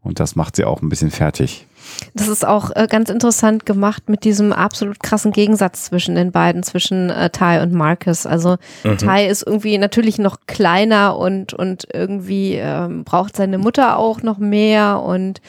Und 0.00 0.20
das 0.20 0.36
macht 0.36 0.56
sie 0.56 0.64
auch 0.64 0.80
ein 0.82 0.88
bisschen 0.88 1.10
fertig. 1.10 1.66
Das 2.14 2.28
ist 2.28 2.46
auch 2.46 2.70
äh, 2.74 2.86
ganz 2.88 3.10
interessant 3.10 3.66
gemacht 3.66 4.08
mit 4.08 4.24
diesem 4.24 4.52
absolut 4.52 5.02
krassen 5.02 5.32
Gegensatz 5.32 5.84
zwischen 5.84 6.14
den 6.14 6.32
beiden, 6.32 6.62
zwischen 6.62 7.10
äh, 7.10 7.30
Ty 7.30 7.60
und 7.62 7.72
Marcus. 7.72 8.26
Also 8.26 8.56
Mhm. 8.84 8.98
Ty 8.98 9.26
ist 9.26 9.46
irgendwie 9.46 9.78
natürlich 9.78 10.18
noch 10.18 10.38
kleiner 10.46 11.16
und, 11.18 11.54
und 11.54 11.86
irgendwie 11.92 12.54
ähm, 12.54 13.04
braucht 13.04 13.36
seine 13.36 13.58
Mutter 13.58 13.98
auch 13.98 14.22
noch 14.22 14.38
mehr 14.38 15.00
und 15.00 15.40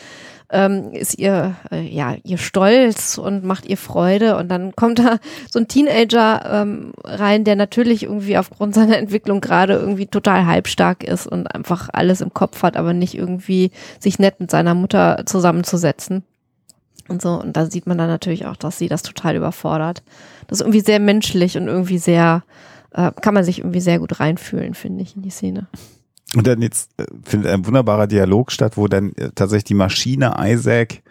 ähm, 0.50 0.94
ist 0.94 1.20
ihr, 1.20 1.56
äh, 1.72 1.82
ja, 1.82 2.16
ihr 2.24 2.38
Stolz 2.38 3.18
und 3.18 3.44
macht 3.44 3.66
ihr 3.66 3.76
Freude. 3.76 4.38
Und 4.38 4.48
dann 4.48 4.74
kommt 4.78 5.00
da 5.00 5.18
so 5.52 5.60
ein 5.60 5.68
Teenager 5.68 6.62
ähm, 6.62 6.94
rein, 7.04 7.44
der 7.44 7.58
natürlich 7.58 8.04
irgendwie 8.04 8.38
aufgrund 8.38 8.74
seiner 8.74 8.98
Entwicklung 8.98 9.42
gerade 9.42 9.74
irgendwie 9.74 10.06
total 10.06 10.46
halbstark 10.46 11.04
ist 11.04 11.28
und 11.28 11.48
einfach 11.48 11.90
alles 11.92 12.22
im 12.22 12.34
Kopf 12.34 12.64
hat, 12.64 12.78
aber 12.78 12.94
nicht 12.94 13.16
irgendwie 13.16 13.72
sich 14.00 14.20
nett 14.20 14.40
mit 14.40 14.50
seiner 14.50 14.74
Mutter 14.74 15.24
zusammenzusetzen. 15.26 16.24
Und 17.08 17.22
so, 17.22 17.40
und 17.40 17.56
da 17.56 17.70
sieht 17.70 17.88
man 17.88 17.98
dann 17.98 18.08
natürlich 18.08 18.46
auch, 18.46 18.56
dass 18.56 18.78
sie 18.78 18.88
das 18.88 19.02
total 19.02 19.36
überfordert. 19.36 20.04
Das 20.48 20.60
ist 20.60 20.62
irgendwie 20.62 20.82
sehr 20.82 21.00
menschlich 21.00 21.58
und 21.58 21.68
irgendwie 21.68 21.98
sehr, 21.98 22.44
äh, 22.94 23.12
kann 23.22 23.34
man 23.34 23.44
sich 23.44 23.60
irgendwie 23.60 23.82
sehr 23.82 24.00
gut 24.00 24.20
reinfühlen, 24.20 24.74
finde 24.74 25.04
ich, 25.04 25.16
in 25.16 25.22
die 25.22 25.30
Szene. 25.30 25.68
Und 26.36 26.46
dann 26.46 26.62
jetzt 26.62 26.92
äh, 26.98 27.06
findet 27.24 27.52
ein 27.52 27.66
wunderbarer 27.66 28.08
Dialog 28.08 28.52
statt, 28.52 28.78
wo 28.78 28.88
dann 28.88 29.14
äh, 29.14 29.30
tatsächlich 29.34 29.66
die 29.66 29.74
Maschine 29.74 30.36
Isaac 30.40 31.02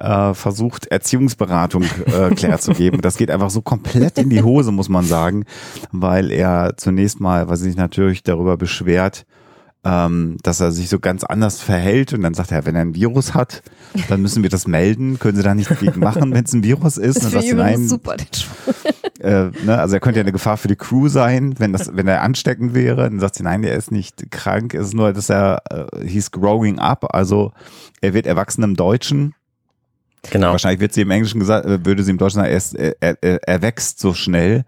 äh, 0.00 0.34
versucht, 0.34 0.86
Erziehungsberatung 0.86 1.82
äh, 1.82 2.30
Claire 2.34 2.58
zu 2.58 2.72
geben. 2.72 3.00
Das 3.00 3.16
geht 3.16 3.30
einfach 3.30 3.50
so 3.50 3.62
komplett 3.62 4.18
in 4.18 4.30
die 4.30 4.42
Hose, 4.42 4.72
muss 4.72 4.88
man 4.88 5.04
sagen, 5.04 5.44
weil 5.92 6.30
er 6.30 6.74
zunächst 6.76 7.20
mal, 7.20 7.48
was 7.48 7.60
sich 7.60 7.76
natürlich 7.76 8.22
darüber 8.22 8.56
beschwert, 8.56 9.26
ähm, 9.82 10.36
dass 10.42 10.60
er 10.60 10.72
sich 10.72 10.90
so 10.90 10.98
ganz 10.98 11.24
anders 11.24 11.60
verhält 11.60 12.12
und 12.12 12.22
dann 12.22 12.34
sagt 12.34 12.52
er, 12.52 12.66
wenn 12.66 12.76
er 12.76 12.82
ein 12.82 12.94
Virus 12.94 13.32
hat, 13.32 13.62
dann 14.08 14.20
müssen 14.20 14.42
wir 14.42 14.50
das 14.50 14.66
melden, 14.66 15.18
können 15.18 15.36
sie 15.36 15.42
da 15.42 15.54
nichts 15.54 15.70
dagegen 15.70 16.00
machen, 16.00 16.32
wenn 16.34 16.44
es 16.44 16.52
ein 16.52 16.62
Virus 16.62 16.98
ist. 16.98 17.24
Das 17.24 17.32
übrigens 17.32 17.56
nein, 17.56 17.88
super, 17.88 18.16
den 18.16 18.26
äh, 19.20 19.50
ne, 19.64 19.78
also 19.78 19.94
er 19.94 20.00
könnte 20.00 20.18
ja 20.18 20.24
eine 20.24 20.32
Gefahr 20.32 20.58
für 20.58 20.68
die 20.68 20.76
Crew 20.76 21.08
sein, 21.08 21.54
wenn 21.58 21.72
das, 21.72 21.96
wenn 21.96 22.06
er 22.08 22.20
ansteckend 22.20 22.74
wäre. 22.74 23.08
Dann 23.08 23.20
sagt 23.20 23.36
sie, 23.36 23.42
nein, 23.42 23.64
er 23.64 23.74
ist 23.74 23.90
nicht 23.90 24.30
krank, 24.30 24.74
es 24.74 24.88
ist 24.88 24.94
nur, 24.94 25.14
dass 25.14 25.30
er, 25.30 25.62
äh, 25.70 26.06
he's 26.06 26.30
growing 26.30 26.78
up, 26.78 27.14
also 27.14 27.52
er 28.02 28.12
wird 28.12 28.26
erwachsen 28.26 28.62
im 28.62 28.76
Deutschen. 28.76 29.34
Genau. 30.30 30.50
Wahrscheinlich 30.50 30.80
wird 30.80 30.92
sie 30.92 31.00
im 31.00 31.10
Englischen 31.10 31.40
gesagt, 31.40 31.64
äh, 31.64 31.84
würde 31.86 32.02
sie 32.02 32.10
im 32.10 32.18
Deutschen 32.18 32.36
sagen, 32.36 32.50
er, 32.50 32.56
ist, 32.56 32.74
er, 32.74 32.94
er, 33.00 33.48
er 33.48 33.62
wächst 33.62 33.98
so 33.98 34.12
schnell. 34.12 34.66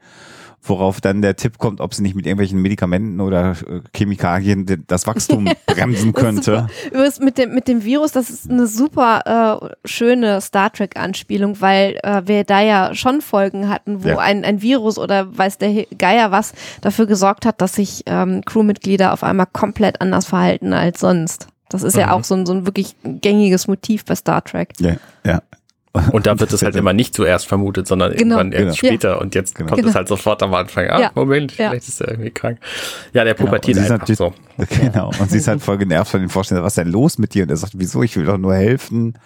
Worauf 0.64 1.00
dann 1.00 1.22
der 1.22 1.34
Tipp 1.34 1.58
kommt, 1.58 1.80
ob 1.80 1.92
sie 1.92 2.02
nicht 2.02 2.14
mit 2.14 2.24
irgendwelchen 2.24 2.62
Medikamenten 2.62 3.20
oder 3.20 3.50
äh, 3.68 3.80
Chemikalien 3.96 4.84
das 4.86 5.06
Wachstum 5.08 5.48
bremsen 5.66 6.12
könnte. 6.12 6.68
Übrigens 6.92 7.18
mit 7.18 7.36
dem, 7.36 7.52
mit 7.52 7.66
dem 7.66 7.82
Virus, 7.84 8.12
das 8.12 8.30
ist 8.30 8.48
eine 8.48 8.68
super 8.68 9.60
äh, 9.84 9.88
schöne 9.88 10.40
Star 10.40 10.72
Trek-Anspielung, 10.72 11.60
weil 11.60 11.98
äh, 12.04 12.22
wir 12.26 12.44
da 12.44 12.60
ja 12.60 12.94
schon 12.94 13.20
Folgen 13.22 13.68
hatten, 13.68 14.04
wo 14.04 14.08
Ja. 14.08 14.18
ein, 14.18 14.44
ein 14.44 14.62
Virus 14.62 14.98
oder 14.98 15.36
weiß 15.36 15.58
der 15.58 15.86
Geier 15.98 16.30
was 16.30 16.52
dafür 16.80 17.06
gesorgt 17.06 17.44
hat, 17.44 17.60
dass 17.60 17.74
sich 17.74 18.02
ähm, 18.06 18.42
Crewmitglieder 18.44 19.12
auf 19.12 19.24
einmal 19.24 19.46
komplett 19.52 20.00
anders 20.00 20.26
verhalten 20.26 20.72
als 20.72 21.00
sonst. 21.00 21.48
Das 21.70 21.82
ist 21.82 21.96
ja 21.96 22.06
Mhm. 22.06 22.12
auch 22.12 22.24
so 22.24 22.34
ein, 22.34 22.46
so 22.46 22.52
ein 22.52 22.66
wirklich 22.66 22.94
gängiges 23.02 23.66
Motiv 23.66 24.04
bei 24.04 24.14
Star 24.14 24.44
Trek. 24.44 24.74
Ja, 24.78 24.96
ja. 25.24 25.42
Und 26.12 26.26
da 26.26 26.40
wird 26.40 26.50
es 26.52 26.62
halt 26.62 26.74
immer 26.74 26.94
nicht 26.94 27.14
zuerst 27.14 27.46
vermutet, 27.46 27.86
sondern 27.86 28.12
Genau. 28.12 28.38
irgendwann 28.38 28.52
erst 28.52 28.80
Genau. 28.80 28.90
später. 28.92 29.20
Und 29.20 29.34
jetzt 29.34 29.54
Genau. 29.54 29.68
kommt 29.68 29.80
Genau. 29.80 29.90
es 29.90 29.94
halt 29.94 30.08
sofort 30.08 30.42
am 30.42 30.54
Anfang. 30.54 30.86
Ah, 30.88 31.00
Ja. 31.00 31.10
Moment, 31.14 31.52
Ja. 31.58 31.68
vielleicht 31.68 31.88
ist 31.88 32.00
er 32.00 32.08
irgendwie 32.12 32.30
krank. 32.30 32.58
Ja, 33.12 33.24
der 33.24 33.34
Genau. 33.34 33.46
pubertiert 33.46 33.76
Und 33.76 33.82
sie 33.82 33.86
ist 33.86 33.92
einfach 33.92 34.06
so. 34.16 34.32
Genau. 34.80 35.10
Und 35.18 35.30
sie 35.30 35.36
ist 35.38 35.48
halt 35.48 35.60
voll 35.62 35.76
genervt 35.78 36.10
von 36.10 36.20
den 36.20 36.30
Vorstellungen, 36.30 36.64
was 36.64 36.72
ist 36.72 36.78
denn 36.78 36.88
los 36.92 37.18
mit 37.18 37.34
dir? 37.34 37.42
Und 37.42 37.50
er 37.50 37.56
sagt, 37.58 37.74
wieso? 37.76 38.02
Ich 38.02 38.16
will 38.16 38.24
doch 38.24 38.38
nur 38.38 38.54
helfen. 38.54 39.18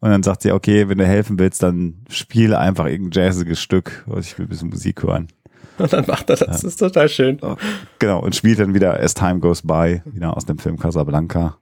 Und 0.00 0.10
dann 0.10 0.22
sagt 0.22 0.42
sie, 0.42 0.52
okay, 0.52 0.88
wenn 0.90 0.98
du 0.98 1.06
helfen 1.06 1.38
willst, 1.38 1.62
dann 1.62 1.94
spiel 2.10 2.54
einfach 2.54 2.84
irgendein 2.86 3.24
jazziges 3.24 3.60
Stück. 3.60 4.04
Also 4.06 4.20
ich 4.20 4.38
will 4.38 4.44
ein 4.44 4.48
bisschen 4.50 4.68
Musik 4.68 5.02
hören. 5.02 5.28
Und 5.78 5.90
dann 5.92 6.04
macht 6.06 6.28
er 6.28 6.36
das. 6.36 6.46
Das 6.46 6.64
ist 6.64 6.76
total 6.76 7.08
schön. 7.08 7.40
Genau. 7.98 8.20
Und 8.20 8.36
spielt 8.36 8.58
dann 8.58 8.74
wieder 8.74 9.00
As 9.00 9.14
Time 9.14 9.40
Goes 9.40 9.62
By, 9.62 10.02
wieder 10.04 10.36
aus 10.36 10.44
dem 10.44 10.58
Film 10.58 10.78
Casablanca. 10.78 11.56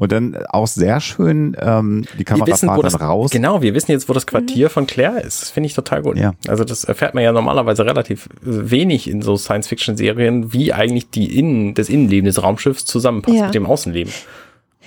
Und 0.00 0.12
dann 0.12 0.36
auch 0.50 0.68
sehr 0.68 1.00
schön, 1.00 1.56
ähm, 1.60 2.04
die 2.14 2.18
Wir 2.18 2.24
Kamera 2.24 2.46
wissen, 2.46 2.68
wo 2.68 2.74
fährt 2.74 2.84
das, 2.84 2.92
dann 2.92 3.02
raus. 3.08 3.32
genau, 3.32 3.62
wir 3.62 3.74
wissen 3.74 3.90
jetzt, 3.90 4.08
wo 4.08 4.12
das 4.12 4.28
Quartier 4.28 4.70
von 4.70 4.86
Claire 4.86 5.20
ist. 5.20 5.42
Das 5.42 5.50
finde 5.50 5.66
ich 5.66 5.74
total 5.74 6.02
gut. 6.02 6.16
Ja. 6.16 6.34
Also 6.46 6.62
das 6.62 6.84
erfährt 6.84 7.14
man 7.14 7.24
ja 7.24 7.32
normalerweise 7.32 7.84
relativ 7.84 8.28
wenig 8.40 9.10
in 9.10 9.22
so 9.22 9.36
Science-Fiction-Serien, 9.36 10.52
wie 10.52 10.72
eigentlich 10.72 11.10
die 11.10 11.36
Innen, 11.36 11.74
das 11.74 11.88
Innenleben 11.88 12.26
des 12.26 12.40
Raumschiffs 12.40 12.84
zusammenpasst 12.84 13.36
Ja. 13.36 13.44
mit 13.46 13.56
dem 13.56 13.66
Außenleben. 13.66 14.12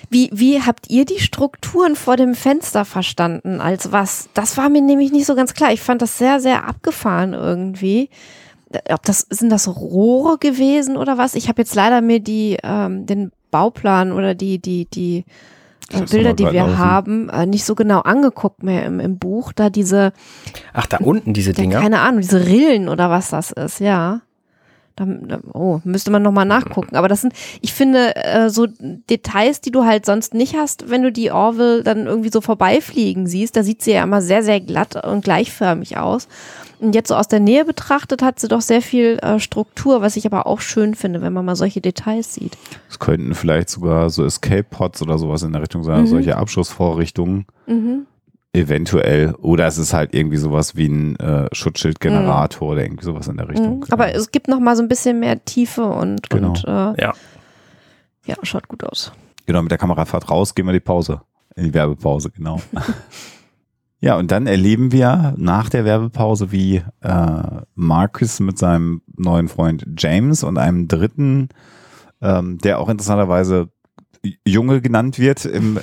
Wie, 0.10 0.30
wie 0.32 0.62
habt 0.62 0.90
ihr 0.90 1.04
die 1.04 1.20
Strukturen 1.20 1.98
vor 1.98 2.16
dem 2.16 2.34
Fenster 2.34 2.86
verstanden? 2.86 3.60
Als 3.60 3.92
was? 3.92 4.30
Das 4.34 4.56
war 4.56 4.70
mir 4.70 4.82
nämlich 4.82 5.12
nicht 5.12 5.26
so 5.26 5.36
ganz 5.36 5.54
klar. 5.54 5.74
Ich 5.74 5.82
fand 5.82 6.02
das 6.02 6.18
sehr, 6.18 6.40
sehr 6.40 6.66
abgefahren 6.66 7.34
irgendwie. 7.34 8.10
Ob 8.90 9.04
das, 9.04 9.28
sind 9.30 9.50
das 9.50 9.68
Rohre 9.68 10.38
gewesen 10.38 10.96
oder 10.96 11.18
was? 11.18 11.36
Ich 11.36 11.50
habe 11.50 11.62
jetzt 11.62 11.76
leider 11.76 12.00
mir 12.00 12.22
die, 12.22 12.56
ähm, 12.64 13.06
den 13.06 13.32
Bauplan 13.52 14.12
oder 14.12 14.34
die, 14.34 14.60
die, 14.60 14.86
die 14.86 15.26
äh, 15.92 16.02
Bilder, 16.10 16.34
die 16.34 16.52
wir 16.52 16.78
haben, 16.78 17.30
äh, 17.30 17.46
nicht 17.46 17.66
so 17.66 17.76
genau 17.76 18.00
angeguckt 18.00 18.64
mehr 18.64 18.86
im, 18.86 19.00
im 19.00 19.18
Buch. 19.20 19.54
Da 19.54 19.70
diese, 19.70 20.14
Ach, 20.74 20.88
da 20.88 20.98
unten 20.98 21.34
diese 21.34 21.52
ja, 21.52 21.56
Dinger. 21.56 21.82
keine 21.82 22.02
Ahnung, 22.02 22.22
diese 22.22 22.46
Rillen 22.46 22.90
oder 22.90 23.10
was 23.10 23.30
das 23.30 23.52
ist, 23.52 23.80
ja. 23.80 24.22
Da, 24.96 25.08
oh, 25.54 25.80
müsste 25.84 26.12
man 26.12 26.22
nochmal 26.22 26.46
nachgucken. 26.46 26.96
Aber 26.96 27.08
das 27.08 27.22
sind, 27.22 27.34
ich 27.62 27.74
finde, 27.74 28.16
äh, 28.16 28.50
so 28.50 28.68
Details, 29.10 29.62
die 29.62 29.72
du 29.72 29.86
halt 29.86 30.06
sonst 30.06 30.34
nicht 30.34 30.56
hast, 30.56 30.90
wenn 30.90 31.02
du 31.02 31.12
die 31.12 31.32
Orville 31.32 31.84
dann 31.84 32.08
irgendwie 32.08 32.30
so 32.32 32.42
vorbeifliegen 32.42 33.26
siehst. 33.28 33.56
Da 33.56 33.64
sieht 33.64 33.82
sie 33.82 33.92
ja 33.92 34.04
immer 34.04 34.22
sehr, 34.22 34.44
sehr 34.44 34.60
glatt 34.60 35.04
und 35.06 35.24
gleichförmig 35.24 35.98
aus. 35.98 36.28
Und 36.80 36.96
jetzt 36.96 37.10
so 37.10 37.16
aus 37.16 37.28
der 37.28 37.40
Nähe 37.40 37.64
betrachtet 37.64 38.22
hat 38.24 38.40
sie 38.40 38.48
doch 38.48 38.62
sehr 38.62 38.82
viel 38.82 39.20
äh, 39.22 39.40
Struktur, 39.40 40.02
was 40.02 40.16
ich 40.18 40.26
aber 40.26 40.48
auch 40.48 40.62
schön 40.62 40.96
finde, 40.96 41.22
wenn 41.22 41.32
man 41.32 41.46
mal 41.46 41.56
solche 41.56 41.80
Details 41.80 42.34
sieht. 42.34 42.58
Es 42.90 42.98
könnten 43.00 43.36
vielleicht 43.36 43.70
sogar 43.70 44.10
so 44.10 44.26
Escape 44.26 44.64
Pods 44.64 45.02
oder 45.04 45.18
sowas 45.20 45.44
in 45.44 45.52
der 45.54 45.62
Richtung 45.62 45.84
sein, 45.84 46.02
Mhm. 46.02 46.08
solche 46.08 46.38
Abschussvorrichtungen. 46.38 47.46
Mhm. 47.68 48.08
Eventuell. 48.54 49.34
Oder 49.36 49.66
es 49.68 49.78
ist 49.78 49.94
halt 49.94 50.14
irgendwie 50.14 50.38
sowas 50.38 50.76
wie 50.76 50.88
ein 50.88 51.16
äh, 51.18 51.48
Schutzschildgenerator 51.54 52.70
oder 52.72 52.84
irgendwie 52.84 53.06
sowas 53.06 53.28
in 53.28 53.38
der 53.38 53.48
Richtung. 53.48 53.78
Mhm. 53.80 53.86
Aber 53.92 54.14
es 54.14 54.32
gibt 54.32 54.48
noch 54.50 54.60
mal 54.60 54.76
so 54.76 54.82
ein 54.84 54.90
bisschen 54.90 55.20
mehr 55.20 55.44
Tiefe 55.46 55.86
und, 55.86 56.30
Genau. 56.30 56.50
und 56.50 56.64
äh, 56.66 57.02
Ja. 57.02 57.14
ja, 58.26 58.36
schaut 58.44 58.68
gut 58.68 58.84
aus. 58.84 59.12
Genau, 59.46 59.62
mit 59.62 59.72
der 59.72 59.78
Kamerafahrt 59.78 60.30
raus, 60.30 60.54
gehen 60.54 60.66
wir 60.66 60.74
die 60.74 60.80
Pause. 60.82 61.22
In 61.56 61.66
die 61.66 61.74
Werbepause, 61.74 62.30
genau. 62.32 62.62
ja, 64.00 64.18
und 64.18 64.32
dann 64.32 64.48
erleben 64.48 64.92
wir 64.92 65.34
nach 65.38 65.70
der 65.70 65.86
Werbepause, 65.86 66.52
wie 66.52 66.84
äh, 67.02 67.42
Marcus 67.76 68.40
mit 68.40 68.58
seinem 68.58 69.02
neuen 69.16 69.48
Freund 69.48 69.86
James 69.98 70.44
und 70.44 70.58
einem 70.58 70.88
dritten, 70.88 71.50
ähm, 72.22 72.58
der 72.60 72.80
auch 72.80 72.90
interessanterweise 72.90 73.70
Junge 74.48 74.82
genannt 74.82 75.18
wird 75.18 75.46
im, 75.46 75.80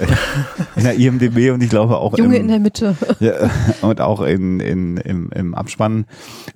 in 0.76 0.84
der 0.84 0.94
IMDB 0.94 1.50
und 1.50 1.60
ich 1.62 1.70
glaube 1.70 1.96
auch 1.98 2.16
Junge 2.16 2.36
im, 2.36 2.42
in 2.42 2.48
der 2.48 2.60
Mitte. 2.60 2.96
ja, 3.20 3.50
und 3.82 4.00
auch 4.00 4.20
in, 4.20 4.60
in, 4.60 4.96
im, 4.98 5.30
im 5.32 5.54
Abspann. 5.54 6.06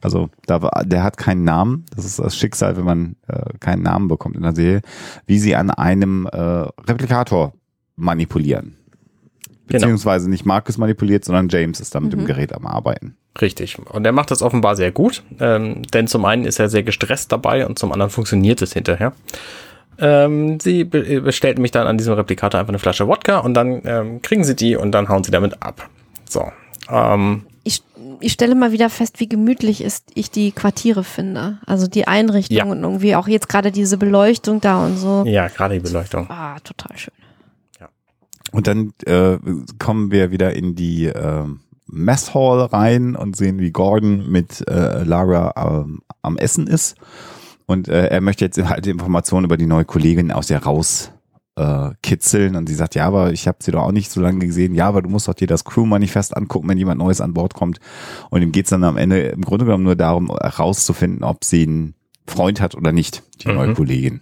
Also 0.01 0.31
da 0.47 0.63
war, 0.63 0.85
der 0.85 1.03
hat 1.03 1.17
keinen 1.17 1.43
Namen. 1.43 1.85
Das 1.95 2.05
ist 2.05 2.21
das 2.21 2.37
Schicksal, 2.37 2.77
wenn 2.77 2.85
man 2.85 3.17
äh, 3.27 3.59
keinen 3.59 3.83
Namen 3.83 4.07
bekommt 4.07 4.37
in 4.37 4.43
der 4.43 4.55
Serie, 4.55 4.83
wie 5.27 5.39
sie 5.41 5.57
an 5.57 5.71
einem 5.71 6.27
äh, 6.27 6.39
Replikator 6.39 7.53
manipulieren. 7.97 8.77
Genau. 9.67 9.81
Beziehungsweise 9.81 10.29
nicht 10.31 10.45
Marcus 10.45 10.79
manipuliert, 10.79 11.25
sondern 11.25 11.49
James 11.49 11.81
ist 11.81 11.95
da 11.95 12.01
mit 12.01 12.13
Mhm. 12.13 12.19
dem 12.19 12.27
Gerät 12.27 12.53
am 12.53 12.67
Arbeiten. 12.67 13.17
Richtig. 13.41 13.79
Und 13.79 14.05
er 14.05 14.13
macht 14.13 14.31
das 14.31 14.43
offenbar 14.43 14.77
sehr 14.77 14.93
gut, 14.93 15.23
ähm, 15.41 15.83
denn 15.95 16.07
zum 16.07 16.25
einen 16.27 16.45
ist 16.45 16.61
er 16.61 16.69
sehr 16.69 16.83
gestresst 16.83 17.33
dabei 17.33 17.67
und 17.67 17.79
zum 17.79 17.91
anderen 17.91 18.11
funktioniert 18.11 18.61
es 18.61 18.73
hinterher. 18.75 19.15
Ähm, 19.99 20.59
sie 20.61 20.85
be 20.85 21.21
bestellt 21.21 21.59
mich 21.59 21.71
dann 21.71 21.87
an 21.87 21.99
diesem 21.99 22.15
Replikator 22.15 22.59
einfach 22.59 22.71
eine 22.71 22.79
Flasche 22.79 23.07
Wodka 23.09 23.39
und 23.39 23.55
dann 23.55 23.83
ähm, 23.85 24.23
kriegen 24.23 24.45
sie 24.45 24.57
die 24.57 24.77
und 24.77 24.93
dann 24.93 25.09
hauen 25.09 25.23
sie 25.25 25.31
damit 25.31 25.63
ab. 25.63 25.89
So. 26.29 26.51
Ähm, 26.89 27.45
ich, 27.65 27.83
ich 28.21 28.33
stelle 28.33 28.55
mal 28.55 28.73
wieder 28.73 28.91
fest, 28.91 29.21
wie 29.21 29.29
gemütlich 29.29 29.83
ist 29.83 30.11
ich 30.15 30.31
die 30.31 30.51
Quartiere 30.53 31.05
finde. 31.05 31.59
Also 31.67 31.87
die 31.87 32.09
Einrichtung 32.09 32.57
Ja. 32.57 32.65
und 32.65 32.83
irgendwie 32.83 33.15
auch 33.15 33.29
jetzt 33.29 33.49
gerade 33.49 33.71
diese 33.71 33.99
Beleuchtung 33.99 34.61
da 34.61 34.85
und 34.85 34.97
so. 34.97 35.25
ja, 35.27 35.49
gerade 35.49 35.75
die 35.75 35.81
Beleuchtung. 35.81 36.29
Ah, 36.31 36.59
total 36.61 36.97
schön. 36.97 37.15
Und 38.51 38.67
dann 38.67 38.93
äh, 39.07 39.39
kommen 39.79 40.11
wir 40.11 40.31
wieder 40.31 40.53
in 40.53 40.75
die 40.75 41.07
äh, 41.07 41.45
Mess 41.87 42.35
Hall 42.35 42.61
rein 42.61 43.17
und 43.17 43.35
sehen, 43.35 43.59
wie 43.61 43.71
Gordon 43.71 44.31
mit 44.31 44.67
äh, 44.69 45.05
Lara 45.05 45.55
ähm, 45.85 46.03
am 46.21 46.37
Essen 46.37 46.67
ist. 46.67 46.97
Und 47.73 47.89
äh, 47.89 48.07
er 48.09 48.21
möchte 48.21 48.45
jetzt 48.45 48.59
halt 48.63 48.87
Informationen 48.87 49.45
über 49.47 49.57
die 49.57 49.67
neue 49.67 49.85
Kollegin 49.85 50.31
aus 50.31 50.51
ihr 50.51 50.59
raus 50.59 51.11
äh, 51.57 51.91
kitzeln. 52.03 52.55
Und 52.57 52.69
sie 52.69 52.75
sagt, 52.75 52.95
ja, 52.95 53.07
aber 53.07 53.33
ich 53.33 53.49
habe 53.49 53.59
sie 53.61 53.71
doch 53.73 53.83
auch 53.83 53.93
nicht 53.93 54.11
so 54.11 54.21
lange 54.21 54.39
gesehen. 54.39 54.75
Ja, 54.75 54.89
aber 54.89 55.03
du 55.03 55.09
musst 55.09 55.27
doch 55.29 55.35
dir 55.35 55.47
das 55.47 55.65
Crew-Manifest 55.65 56.37
angucken, 56.37 56.69
wenn 56.69 56.79
jemand 56.79 56.99
Neues 56.99 57.21
an 57.21 57.35
Bord 57.35 57.55
kommt. 57.55 57.79
Und 58.31 58.43
ihm 58.43 58.53
geht's 58.53 58.71
dann 58.71 58.85
am 58.85 58.97
Ende 58.97 59.21
im 59.29 59.43
Grunde 59.43 59.65
genommen 59.65 59.85
nur 59.85 59.97
darum, 59.97 60.29
herauszufinden, 60.29 61.25
ob 61.25 61.45
sie 61.45 61.63
einen 61.65 61.95
Freund 62.27 62.61
hat 62.61 62.75
oder 62.75 62.93
nicht, 62.93 63.23
die 63.43 63.49
Mhm. 63.49 63.55
neue 63.55 63.75
Kollegin. 63.75 64.21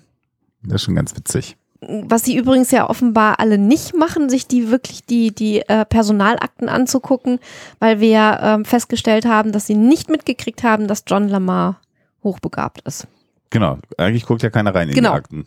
Das 0.63 0.77
ist 0.77 0.83
schon 0.85 0.95
ganz 0.95 1.17
witzig. 1.17 1.57
Was 1.81 2.25
sie 2.25 2.37
übrigens 2.37 2.71
ja 2.71 2.89
offenbar 2.91 3.41
alle 3.41 3.57
nicht 3.57 3.95
machen, 3.95 4.29
sich 4.29 4.47
die 4.47 4.71
wirklich 4.71 5.05
die, 5.07 5.35
die 5.35 5.61
äh, 5.61 5.87
Personalakten 5.87 6.69
anzugucken, 6.69 7.39
weil 7.79 8.01
wir 8.01 8.09
ja 8.09 8.55
ähm, 8.55 8.65
festgestellt 8.67 9.25
haben, 9.25 9.51
dass 9.53 9.67
sie 9.67 9.75
nicht 9.77 10.11
mitgekriegt 10.11 10.63
haben, 10.63 10.89
dass 10.89 11.05
John 11.07 11.29
Lamar 11.29 11.81
hochbegabt 12.23 12.83
ist. 12.83 13.07
Genau. 13.51 13.79
Eigentlich 13.99 14.25
guckt 14.27 14.43
ja 14.43 14.51
keiner 14.51 14.75
rein 14.75 14.89
in 14.89 14.95
Genau. 14.95 15.11
die 15.11 15.17
Akten. 15.17 15.47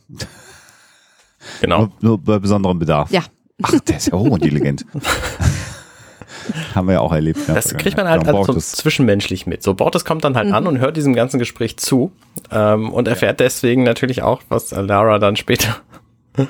Genau. 1.61 1.79
Nur, 1.79 1.91
nur 2.01 2.17
bei 2.19 2.39
besonderem 2.39 2.79
Bedarf. 2.79 3.11
Ja. 3.11 3.23
Ach, 3.61 3.79
der 3.79 3.97
ist 3.97 4.07
ja 4.07 4.13
hochintelligent. 4.17 4.85
Haben 6.75 6.87
wir 6.87 6.93
ja 6.95 6.99
auch 6.99 7.13
erlebt. 7.13 7.39
in 7.39 7.45
der 7.45 7.55
Das 7.55 7.73
kriegt 7.75 7.95
man 7.95 8.07
halt 8.07 8.27
also 8.27 8.53
so 8.53 8.59
zwischenmenschlich 8.59 9.45
mit. 9.47 9.63
So, 9.63 9.73
Bortes 9.73 10.03
kommt 10.03 10.23
dann 10.25 10.35
halt 10.35 10.47
Mhm. 10.49 10.53
an 10.53 10.67
und 10.67 10.79
hört 10.79 10.97
diesem 10.97 11.13
ganzen 11.13 11.39
Gespräch 11.39 11.77
zu 11.77 12.11
ähm, 12.51 12.91
und 12.91 13.07
erfährt 13.07 13.39
deswegen 13.39 13.83
natürlich 13.83 14.21
auch, 14.23 14.41
was 14.49 14.71
Lara 14.71 15.19
dann 15.19 15.35
später 15.37 15.77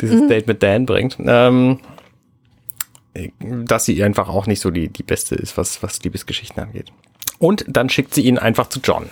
dieses 0.00 0.22
Mhm. 0.22 0.28
Date 0.28 0.46
mit 0.46 0.62
Dan 0.62 0.86
bringt. 0.86 1.16
Ähm, 1.20 1.80
dass 3.40 3.84
sie 3.84 4.02
einfach 4.02 4.28
auch 4.28 4.46
nicht 4.46 4.60
so 4.60 4.70
die, 4.70 4.88
die 4.88 5.02
Beste 5.02 5.34
ist, 5.34 5.56
was, 5.56 5.82
was 5.82 6.02
Liebesgeschichten 6.02 6.62
angeht. 6.62 6.90
Und 7.38 7.64
dann 7.68 7.88
schickt 7.88 8.14
sie 8.14 8.22
ihn 8.22 8.38
einfach 8.38 8.68
zu 8.68 8.80
John. 8.82 9.06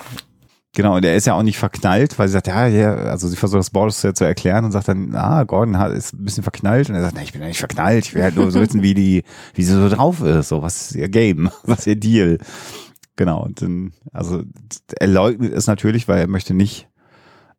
Genau, 0.75 0.97
und 0.97 1.05
er 1.05 1.17
ist 1.17 1.27
ja 1.27 1.35
auch 1.35 1.43
nicht 1.43 1.59
verknallt, 1.59 2.19
weil 2.19 2.29
sie 2.29 2.33
sagt, 2.33 2.47
ja, 2.47 2.67
ja, 2.67 2.95
also 2.95 3.29
sie 3.29 3.37
versucht 3.37 3.59
das 3.59 3.69
Boris 3.69 4.01
zu 4.01 4.25
erklären 4.25 4.65
und 4.65 4.73
sagt 4.73 4.89
dann, 4.89 5.15
ah, 5.15 5.45
Gordon 5.45 5.77
hat, 5.77 5.93
ist 5.93 6.15
ein 6.15 6.25
bisschen 6.25 6.43
verknallt 6.43 6.89
und 6.89 6.95
er 6.95 7.03
sagt, 7.03 7.15
na, 7.15 7.23
ich 7.23 7.33
bin 7.33 7.43
ja 7.43 7.49
nicht 7.49 7.59
verknallt, 7.59 8.07
ich 8.07 8.15
will 8.15 8.23
halt 8.23 8.37
nur 8.37 8.51
so 8.51 8.59
wissen, 8.59 8.83
wie 8.83 8.95
die, 8.95 9.23
wie 9.53 9.65
sie 9.65 9.75
so 9.75 9.91
drauf 9.91 10.23
ist, 10.23 10.49
so, 10.49 10.63
was 10.63 10.91
ist 10.91 10.97
ihr 10.97 11.11
Game, 11.11 11.51
was 11.65 11.81
ist 11.81 11.87
ihr 11.89 11.97
Deal. 11.97 12.39
Genau, 13.17 13.45
und 13.45 13.61
dann, 13.61 13.93
also 14.13 14.45
er 14.99 15.07
leugnet 15.09 15.53
es 15.53 15.67
natürlich, 15.67 16.09
weil 16.09 16.21
er 16.21 16.27
möchte 16.27 16.55
nicht, 16.55 16.89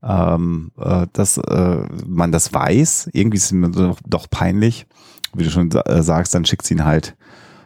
ähm, 0.02 0.72
äh, 0.80 1.06
dass 1.14 1.38
äh, 1.38 1.86
man 2.08 2.32
das 2.32 2.52
weiß. 2.52 3.10
Irgendwie 3.14 3.38
ist 3.38 3.46
es 3.46 3.52
mir 3.52 3.70
doch, 3.70 4.00
doch 4.06 4.30
peinlich. 4.30 4.88
Wie 5.36 5.44
du 5.44 5.52
schon 5.52 5.72
äh, 5.72 6.02
sagst, 6.02 6.34
dann 6.34 6.46
schickt 6.46 6.66
sie 6.66 6.74
ihn 6.74 6.86
halt 6.86 7.16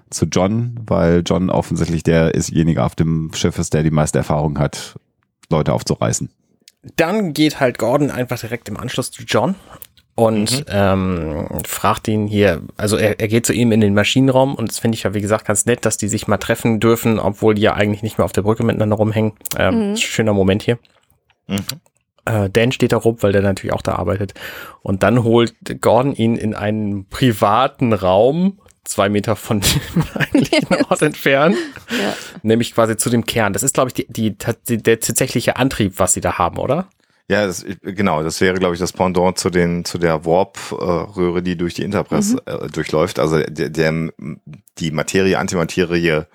zu 0.09 0.25
John, 0.25 0.79
weil 0.85 1.23
John 1.25 1.49
offensichtlich 1.49 2.03
der 2.03 2.35
istjenige 2.35 2.83
auf 2.83 2.95
dem 2.95 3.31
Schiff 3.33 3.57
ist, 3.57 3.73
der 3.73 3.83
die 3.83 3.91
meiste 3.91 4.19
Erfahrung 4.19 4.59
hat, 4.59 4.99
Leute 5.49 5.73
aufzureißen. 5.73 6.29
Dann 6.95 7.33
geht 7.33 7.59
halt 7.59 7.77
Gordon 7.77 8.11
einfach 8.11 8.39
direkt 8.39 8.69
im 8.69 8.77
Anschluss 8.77 9.11
zu 9.11 9.23
John 9.23 9.55
und 10.15 10.59
mhm. 10.59 10.65
ähm, 10.69 11.47
fragt 11.65 12.07
ihn 12.07 12.27
hier, 12.27 12.61
also 12.75 12.97
er, 12.97 13.19
er 13.19 13.27
geht 13.27 13.45
zu 13.45 13.53
ihm 13.53 13.71
in 13.71 13.81
den 13.81 13.93
Maschinenraum 13.93 14.55
und 14.55 14.69
das 14.69 14.79
finde 14.79 14.95
ich 14.95 15.03
ja 15.03 15.13
wie 15.13 15.21
gesagt 15.21 15.45
ganz 15.45 15.65
nett, 15.65 15.85
dass 15.85 15.97
die 15.97 16.07
sich 16.07 16.27
mal 16.27 16.37
treffen 16.37 16.79
dürfen, 16.79 17.19
obwohl 17.19 17.55
die 17.55 17.61
ja 17.61 17.73
eigentlich 17.73 18.03
nicht 18.03 18.17
mehr 18.17 18.25
auf 18.25 18.31
der 18.31 18.41
Brücke 18.41 18.63
miteinander 18.63 18.95
rumhängen. 18.95 19.33
Ähm, 19.57 19.91
mhm. 19.91 19.97
Schöner 19.97 20.33
Moment 20.33 20.63
hier. 20.63 20.79
Mhm. 21.47 21.59
Äh, 22.25 22.49
Dan 22.49 22.71
steht 22.71 22.93
da 22.93 22.97
rum, 22.97 23.17
weil 23.21 23.31
der 23.31 23.41
natürlich 23.41 23.73
auch 23.73 23.81
da 23.81 23.93
arbeitet. 23.93 24.33
Und 24.81 25.03
dann 25.03 25.23
holt 25.23 25.53
Gordon 25.81 26.13
ihn 26.13 26.35
in 26.35 26.55
einen 26.55 27.07
privaten 27.07 27.93
Raum, 27.93 28.59
zwei 28.87 29.09
Meter 29.09 29.35
von 29.35 29.61
dem 29.95 30.03
eigentlichen 30.15 30.67
Ort 30.89 31.01
entfernt, 31.01 31.57
ja. 31.89 32.13
nämlich 32.43 32.73
quasi 32.73 32.97
zu 32.97 33.09
dem 33.09 33.25
Kern. 33.25 33.53
Das 33.53 33.63
ist, 33.63 33.73
glaube 33.73 33.89
ich, 33.89 33.93
die, 33.93 34.07
die, 34.07 34.35
die, 34.67 34.77
der 34.77 34.99
tatsächliche 34.99 35.57
Antrieb, 35.57 35.93
was 35.97 36.13
sie 36.13 36.21
da 36.21 36.37
haben, 36.37 36.57
oder? 36.57 36.87
Ja, 37.29 37.45
das, 37.45 37.65
genau. 37.81 38.23
Das 38.23 38.39
wäre, 38.39 38.57
glaube 38.57 38.75
ich, 38.75 38.79
das 38.79 38.93
Pendant 38.93 39.37
zu 39.37 39.49
den 39.49 39.83
zu 39.83 39.97
der 39.97 40.25
Warp-Röhre, 40.25 41.43
die 41.43 41.57
durch 41.57 41.73
die 41.73 41.83
Interpress 41.83 42.33
mhm. 42.33 42.41
äh, 42.45 42.67
durchläuft. 42.67 43.19
Also 43.19 43.39
der, 43.39 43.69
der 43.69 44.09
die 44.77 44.91
Materie, 44.91 45.37
Antimaterie 45.37 46.25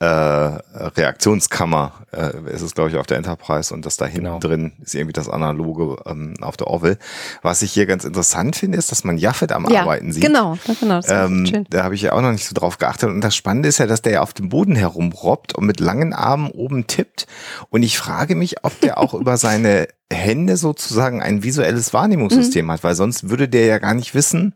äh, 0.00 0.06
Reaktionskammer 0.06 1.92
äh, 2.12 2.52
ist 2.52 2.62
es, 2.62 2.74
glaube 2.74 2.90
ich, 2.90 2.96
auf 2.96 3.06
der 3.06 3.16
Enterprise 3.16 3.74
und 3.74 3.84
das 3.84 3.96
da 3.96 4.06
hinten 4.06 4.26
genau. 4.26 4.38
drin 4.38 4.72
ist 4.80 4.94
irgendwie 4.94 5.12
das 5.12 5.28
Analoge 5.28 5.96
ähm, 6.06 6.34
auf 6.40 6.56
der 6.56 6.68
Orville. 6.68 6.98
Was 7.42 7.62
ich 7.62 7.72
hier 7.72 7.86
ganz 7.86 8.04
interessant 8.04 8.54
finde, 8.54 8.78
ist, 8.78 8.92
dass 8.92 9.02
man 9.02 9.18
Jaffet 9.18 9.50
am 9.50 9.68
ja, 9.68 9.82
Arbeiten 9.82 10.12
sieht. 10.12 10.22
Genau, 10.22 10.56
genau. 10.80 11.00
Das 11.00 11.10
ähm, 11.10 11.46
schön. 11.46 11.66
Da 11.70 11.82
habe 11.82 11.96
ich 11.96 12.02
ja 12.02 12.12
auch 12.12 12.22
noch 12.22 12.30
nicht 12.30 12.46
so 12.46 12.54
drauf 12.54 12.78
geachtet. 12.78 13.10
Und 13.10 13.22
das 13.22 13.34
Spannende 13.34 13.68
ist 13.68 13.78
ja, 13.78 13.86
dass 13.86 14.00
der 14.00 14.12
ja 14.12 14.20
auf 14.20 14.32
dem 14.32 14.50
Boden 14.50 14.76
herumrobbt 14.76 15.56
und 15.56 15.66
mit 15.66 15.80
langen 15.80 16.12
Armen 16.12 16.50
oben 16.52 16.86
tippt. 16.86 17.26
Und 17.70 17.82
ich 17.82 17.98
frage 17.98 18.36
mich, 18.36 18.64
ob 18.64 18.80
der 18.80 18.98
auch 18.98 19.14
über 19.18 19.36
seine 19.36 19.88
Hände 20.12 20.56
sozusagen 20.56 21.20
ein 21.20 21.42
visuelles 21.42 21.92
Wahrnehmungssystem 21.92 22.66
mhm. 22.66 22.72
hat, 22.72 22.84
weil 22.84 22.94
sonst 22.94 23.30
würde 23.30 23.48
der 23.48 23.66
ja 23.66 23.78
gar 23.78 23.94
nicht 23.94 24.14
wissen, 24.14 24.54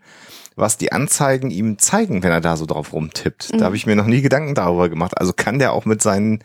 was 0.56 0.76
die 0.76 0.92
Anzeigen 0.92 1.50
ihm 1.50 1.78
zeigen, 1.78 2.22
wenn 2.22 2.30
er 2.30 2.40
da 2.40 2.56
so 2.56 2.66
drauf 2.66 2.92
rumtippt. 2.92 3.52
Mhm. 3.52 3.58
Da 3.58 3.64
habe 3.64 3.76
ich 3.76 3.86
mir 3.86 3.96
noch 3.96 4.06
nie 4.06 4.22
Gedanken 4.22 4.54
darüber 4.54 4.88
gemacht. 4.88 5.18
Also 5.18 5.32
kann 5.32 5.58
der 5.58 5.72
auch 5.72 5.84
mit 5.84 6.02
seinen 6.02 6.42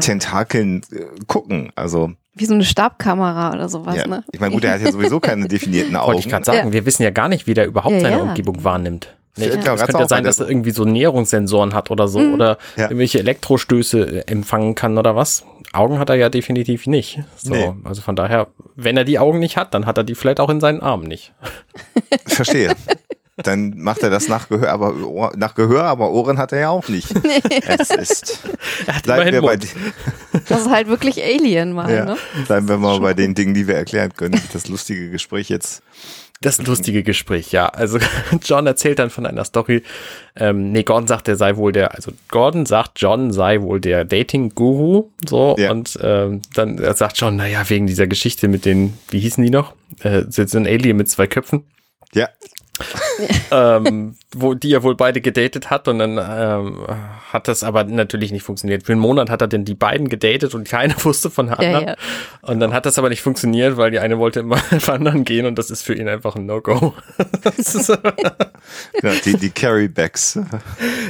Tentakeln 0.00 0.82
äh, 0.92 1.04
gucken. 1.26 1.72
Also 1.74 2.12
wie 2.34 2.46
so 2.46 2.54
eine 2.54 2.64
Stabkamera 2.64 3.52
oder 3.52 3.68
sowas, 3.68 3.96
ja. 3.96 4.06
ne? 4.06 4.24
Ich 4.32 4.40
meine, 4.40 4.54
gut, 4.54 4.64
er 4.64 4.74
hat 4.74 4.80
ja 4.80 4.90
sowieso 4.90 5.20
keine 5.20 5.48
definierten 5.48 5.94
Augen. 5.96 6.06
Wollte 6.06 6.20
ich 6.20 6.28
gerade 6.28 6.44
sagen, 6.44 6.68
ja. 6.68 6.72
wir 6.72 6.86
wissen 6.86 7.02
ja 7.02 7.10
gar 7.10 7.28
nicht, 7.28 7.46
wie 7.46 7.54
der 7.54 7.66
überhaupt 7.66 7.94
ja, 7.94 8.00
seine 8.00 8.22
Umgebung 8.22 8.64
wahrnimmt. 8.64 9.14
Nee, 9.36 9.48
ja. 9.48 9.54
Es 9.54 9.80
könnte 9.80 9.98
ja 9.98 10.08
sein, 10.08 10.24
dass 10.24 10.40
er 10.40 10.48
irgendwie 10.48 10.72
so 10.72 10.84
Näherungssensoren 10.84 11.74
hat 11.74 11.90
oder 11.90 12.08
so 12.08 12.20
mhm. 12.20 12.34
oder 12.34 12.58
irgendwelche 12.76 13.18
Elektrostöße 13.18 14.28
empfangen 14.28 14.74
kann 14.74 14.98
oder 14.98 15.16
was. 15.16 15.44
Augen 15.72 15.98
hat 15.98 16.10
er 16.10 16.16
ja 16.16 16.28
definitiv 16.28 16.86
nicht. 16.86 17.20
So, 17.36 17.54
nee. 17.54 17.72
also 17.84 18.02
von 18.02 18.14
daher, 18.14 18.48
wenn 18.76 18.96
er 18.96 19.04
die 19.04 19.18
Augen 19.18 19.38
nicht 19.38 19.56
hat, 19.56 19.72
dann 19.72 19.86
hat 19.86 19.96
er 19.96 20.04
die 20.04 20.14
vielleicht 20.14 20.38
auch 20.38 20.50
in 20.50 20.60
seinen 20.60 20.80
Armen 20.80 21.04
nicht. 21.04 21.32
Verstehe. 22.26 22.74
dann 23.36 23.78
macht 23.78 24.02
er 24.02 24.10
das 24.10 24.28
nach 24.28 24.48
Gehör, 24.48 24.70
aber 24.70 25.32
nach 25.36 25.54
Gehör, 25.54 25.84
aber 25.84 26.10
Ohren 26.10 26.36
hat 26.36 26.52
er 26.52 26.60
ja 26.60 26.68
auch 26.68 26.88
nicht. 26.88 27.08
es 27.66 27.90
ist. 27.90 28.40
Bleiben 29.04 29.32
wir 29.32 29.40
bei 29.40 29.56
das 30.48 30.62
ist 30.62 30.70
halt 30.70 30.88
wirklich 30.88 31.22
Alien 31.22 31.72
mal. 31.72 31.92
Ja, 31.92 32.04
ne? 32.04 32.16
Bleiben 32.46 32.68
wir 32.68 32.76
mal 32.76 33.00
bei 33.00 33.14
den 33.14 33.34
Dingen, 33.34 33.54
die 33.54 33.66
wir 33.66 33.74
erklären 33.74 34.12
können. 34.14 34.40
Das 34.52 34.68
lustige 34.68 35.10
Gespräch 35.10 35.48
jetzt. 35.48 35.82
Das 36.42 36.60
lustige 36.60 37.02
Gespräch, 37.04 37.52
ja. 37.52 37.68
Also 37.68 37.98
John 38.44 38.66
erzählt 38.66 38.98
dann 38.98 39.10
von 39.10 39.24
einer 39.24 39.44
Story. 39.44 39.82
Ähm, 40.36 40.72
nee, 40.72 40.82
Gordon 40.82 41.06
sagt, 41.06 41.28
er 41.28 41.36
sei 41.36 41.56
wohl 41.56 41.72
der, 41.72 41.94
also 41.94 42.12
Gordon 42.28 42.66
sagt, 42.66 43.00
John 43.00 43.32
sei 43.32 43.62
wohl 43.62 43.80
der 43.80 44.04
Dating-Guru. 44.04 45.08
So, 45.26 45.54
ja. 45.58 45.70
und 45.70 45.98
ähm, 46.02 46.42
dann 46.54 46.78
sagt 46.96 47.18
John, 47.18 47.36
naja, 47.36 47.68
wegen 47.68 47.86
dieser 47.86 48.08
Geschichte 48.08 48.48
mit 48.48 48.64
den, 48.64 48.98
wie 49.08 49.20
hießen 49.20 49.42
die 49.42 49.50
noch? 49.50 49.74
Äh, 50.02 50.24
so 50.28 50.42
ein 50.58 50.66
Alien 50.66 50.96
mit 50.96 51.08
zwei 51.08 51.28
Köpfen. 51.28 51.64
Ja. 52.12 52.28
ähm, 53.50 54.16
wo 54.34 54.54
die 54.54 54.70
ja 54.70 54.82
wohl 54.82 54.94
beide 54.94 55.20
gedatet 55.20 55.70
hat 55.70 55.88
und 55.88 55.98
dann 55.98 56.18
ähm, 56.18 56.86
hat 57.30 57.46
das 57.48 57.62
aber 57.62 57.84
natürlich 57.84 58.32
nicht 58.32 58.42
funktioniert. 58.42 58.84
Für 58.84 58.92
einen 58.92 59.00
Monat 59.00 59.28
hat 59.30 59.42
er 59.42 59.48
denn 59.48 59.64
die 59.64 59.74
beiden 59.74 60.08
gedatet 60.08 60.54
und 60.54 60.68
keiner 60.68 60.94
wusste 61.04 61.30
von 61.30 61.46
der 61.46 61.58
anderen. 61.58 61.84
Ja, 61.84 61.90
ja. 61.90 61.96
Und 62.40 62.60
dann 62.60 62.72
hat 62.72 62.86
das 62.86 62.98
aber 62.98 63.08
nicht 63.08 63.22
funktioniert, 63.22 63.76
weil 63.76 63.90
die 63.90 63.98
eine 63.98 64.18
wollte 64.18 64.40
immer 64.40 64.56
wandern 64.86 65.24
gehen 65.24 65.46
und 65.46 65.58
das 65.58 65.70
ist 65.70 65.82
für 65.82 65.94
ihn 65.94 66.08
einfach 66.08 66.34
ein 66.36 66.46
No-Go. 66.46 66.94
ja, 69.02 69.12
die, 69.24 69.36
die 69.36 69.50
Carrybacks. 69.50 70.38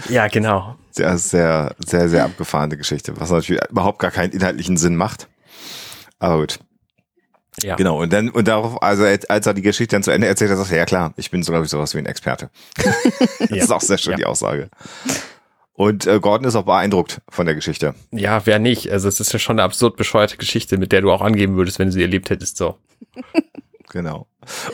Ja, 0.09 0.27
genau. 0.27 0.77
Sehr, 0.91 1.17
sehr, 1.17 1.75
sehr, 1.79 2.09
sehr 2.09 2.25
abgefahrene 2.25 2.77
Geschichte, 2.77 3.19
was 3.19 3.31
natürlich 3.31 3.63
überhaupt 3.71 3.99
gar 3.99 4.11
keinen 4.11 4.33
inhaltlichen 4.33 4.77
Sinn 4.77 4.97
macht. 4.97 5.29
Aber 6.19 6.41
gut. 6.41 6.59
Ja. 7.61 7.77
Genau, 7.77 8.01
und 8.01 8.13
dann, 8.13 8.31
und 8.31 8.49
darauf, 8.49 8.83
also 8.83 9.05
als 9.05 9.47
er 9.47 9.55
die 9.55 9.63
Geschichte 9.63 9.95
dann 9.95 10.03
zu 10.03 10.11
Ende 10.11 10.27
erzählt 10.27 10.51
hat, 10.51 10.59
sagt 10.59 10.71
er, 10.71 10.79
ja 10.79 10.85
klar, 10.87 11.13
ich 11.17 11.31
bin 11.31 11.43
so, 11.43 11.53
glaube 11.53 11.67
ich, 11.67 11.71
sowas 11.71 11.95
wie 11.95 11.99
ein 11.99 12.07
Experte. 12.07 12.51
das 12.77 13.51
ja. 13.51 13.57
ist 13.57 13.71
auch 13.71 13.81
sehr 13.81 13.99
schön, 13.99 14.13
ja. 14.13 14.17
die 14.17 14.25
Aussage. 14.25 14.71
Und 15.75 16.07
äh, 16.07 16.19
Gordon 16.21 16.47
ist 16.47 16.55
auch 16.55 16.65
beeindruckt 16.65 17.21
von 17.29 17.45
der 17.45 17.55
Geschichte. 17.55 17.95
Ja, 18.11 18.47
wer 18.47 18.59
nicht? 18.59 18.91
Also 18.91 19.09
es 19.09 19.21
ist 19.21 19.33
ja 19.33 19.39
schon 19.39 19.59
eine 19.59 19.65
absurd 19.65 19.97
bescheuerte 19.97 20.37
Geschichte, 20.37 20.79
mit 20.79 20.93
der 20.93 21.03
du 21.03 21.11
auch 21.11 21.21
angeben 21.21 21.57
würdest, 21.57 21.79
wenn 21.79 21.89
du 21.89 21.93
sie 21.93 22.03
erlebt 22.03 22.31
hättest, 22.31 22.57
so. 22.57 22.79
Genau. 23.91 24.27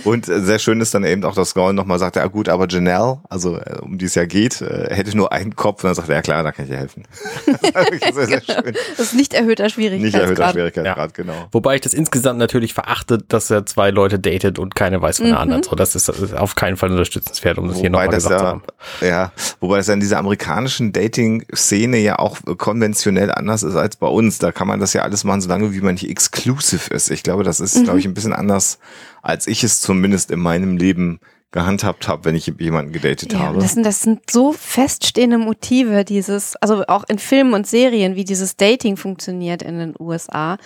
Und 0.05 0.29
äh, 0.29 0.41
sehr 0.41 0.59
schön 0.59 0.81
ist 0.81 0.95
dann 0.95 1.05
eben 1.05 1.25
auch, 1.25 1.35
dass 1.35 1.55
Gordon 1.55 1.77
nochmal 1.77 1.99
sagt, 1.99 2.17
ja 2.17 2.27
gut, 2.27 2.49
aber 2.49 2.67
Janelle, 2.69 3.21
also 3.29 3.57
äh, 3.57 3.79
um 3.81 3.99
die 3.99 4.07
es 4.07 4.15
ja 4.15 4.25
geht, 4.25 4.61
äh, 4.61 4.95
hätte 4.95 5.17
nur 5.17 5.33
einen 5.33 5.57
Kopf 5.57 5.85
und 5.85 5.89
dann 5.89 5.95
sagt 5.95 6.09
er, 6.09 6.17
ja 6.17 6.23
klar, 6.23 6.43
da 6.43 6.53
kann 6.53 6.65
ich 6.65 6.71
dir 6.71 6.79
helfen. 6.79 7.05
sehr, 8.15 8.27
sehr 8.27 8.41
genau. 8.41 8.63
schön. 8.63 8.75
Das 8.97 9.07
ist 9.07 9.15
nicht 9.15 9.35
erhöhter 9.35 9.69
Schwierigkeitsgrad. 9.69 10.03
Nicht 10.03 10.39
erhöhter 10.39 10.51
Schwierigkeitsgrad, 10.53 11.17
ja. 11.19 11.23
genau. 11.25 11.47
Wobei 11.53 11.77
ich 11.77 11.81
das 11.81 11.95
insgesamt 11.95 12.39
natürlich 12.39 12.75
verachte, 12.75 13.19
dass 13.19 13.51
er 13.51 13.67
zwei 13.67 13.91
Leute 13.91 14.19
datet 14.19 14.59
und 14.59 14.75
keine 14.75 15.01
weiß 15.03 15.19
von 15.19 15.27
der 15.27 15.35
mhm. 15.37 15.41
anderen. 15.41 15.63
So, 15.63 15.77
das 15.77 15.95
ist, 15.95 16.09
das 16.09 16.19
ist, 16.21 16.35
auf 16.35 16.55
keinen 16.55 16.77
Fall 16.77 16.91
unterstützenswert, 16.91 17.59
um 17.59 17.69
das 17.69 17.77
wobei 17.77 17.81
hier 17.81 17.91
nochmal 17.91 18.09
gesagt 18.09 18.33
ja, 18.33 18.39
zu 18.39 18.47
haben. 18.47 18.63
Ja, 19.01 19.33
wobei 19.61 19.79
das 19.79 19.87
ja 19.87 19.95
in 19.95 20.01
dieser 20.01 20.19
amerikanischen 20.19 20.93
Dating-Szene 20.93 21.99
ja 21.99 22.19
auch 22.19 22.39
konventionell 22.57 23.31
anders 23.33 23.63
ist 23.63 23.77
als 23.77 23.97
bei 23.97 24.07
uns. 24.07 24.39
Da 24.39 24.53
kann 24.53 24.69
man 24.69 24.81
das 24.81 24.93
ja 24.93 25.03
alles 25.03 25.25
machen, 25.25 25.41
solange 25.41 25.73
wie 25.73 25.81
man 25.81 25.95
nicht 25.95 26.09
exclusive 26.09 26.93
ist. 26.95 27.11
Ich 27.11 27.23
glaube, 27.23 27.45
das 27.45 27.61
ist, 27.61 27.77
mhm. 27.77 27.85
glaube 27.85 27.99
ich, 27.99 28.07
ein 28.07 28.15
bisschen 28.15 28.33
anders 28.33 28.79
als 29.23 29.47
ich 29.47 29.65
es 29.65 29.81
zumindest 29.81 30.31
in 30.31 30.41
meinem 30.41 30.77
Leben 30.77 31.21
gehandhabt 31.51 32.09
habe, 32.09 32.27
wenn 32.27 32.35
ich 32.35 32.53
jemanden 32.59 32.93
gedatet 32.93 33.33
ja, 33.33 33.39
habe. 33.39 33.59
Das 33.59 33.73
sind, 33.73 33.87
das 33.87 34.03
sind 34.03 34.31
so 34.31 34.53
feststehende 34.53 35.39
Motive, 35.39 36.05
dieses, 36.05 36.57
also 36.57 36.85
auch 36.89 37.05
in 37.09 37.19
Filmen 37.19 37.55
und 37.55 37.67
Serien, 37.67 38.17
wie 38.17 38.25
dieses 38.25 38.57
Dating 38.57 38.99
funktioniert 38.99 39.63
in 39.63 39.79
den 39.79 39.95
USA. 39.99 40.59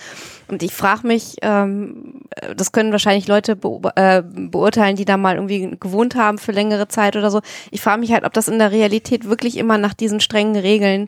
Und 0.49 0.61
ich 0.61 0.73
frage 0.73 1.07
mich, 1.07 1.37
ähm, 1.41 2.23
das 2.57 2.73
können 2.73 2.91
wahrscheinlich 2.91 3.29
Leute 3.29 3.55
be 3.55 3.79
äh, 3.95 4.21
beurteilen, 4.23 4.97
die 4.97 5.05
da 5.05 5.15
mal 5.15 5.35
irgendwie 5.35 5.77
gewohnt 5.79 6.15
haben 6.15 6.37
für 6.37 6.51
längere 6.51 6.89
Zeit 6.89 7.15
oder 7.15 7.31
so. 7.31 7.39
Ich 7.71 7.79
frage 7.79 8.01
mich 8.01 8.11
halt, 8.11 8.25
ob 8.25 8.33
das 8.33 8.49
in 8.49 8.59
der 8.59 8.73
Realität 8.73 9.29
wirklich 9.29 9.55
immer 9.55 9.77
nach 9.77 9.93
diesen 9.93 10.19
strengen 10.19 10.57
Regeln 10.57 11.07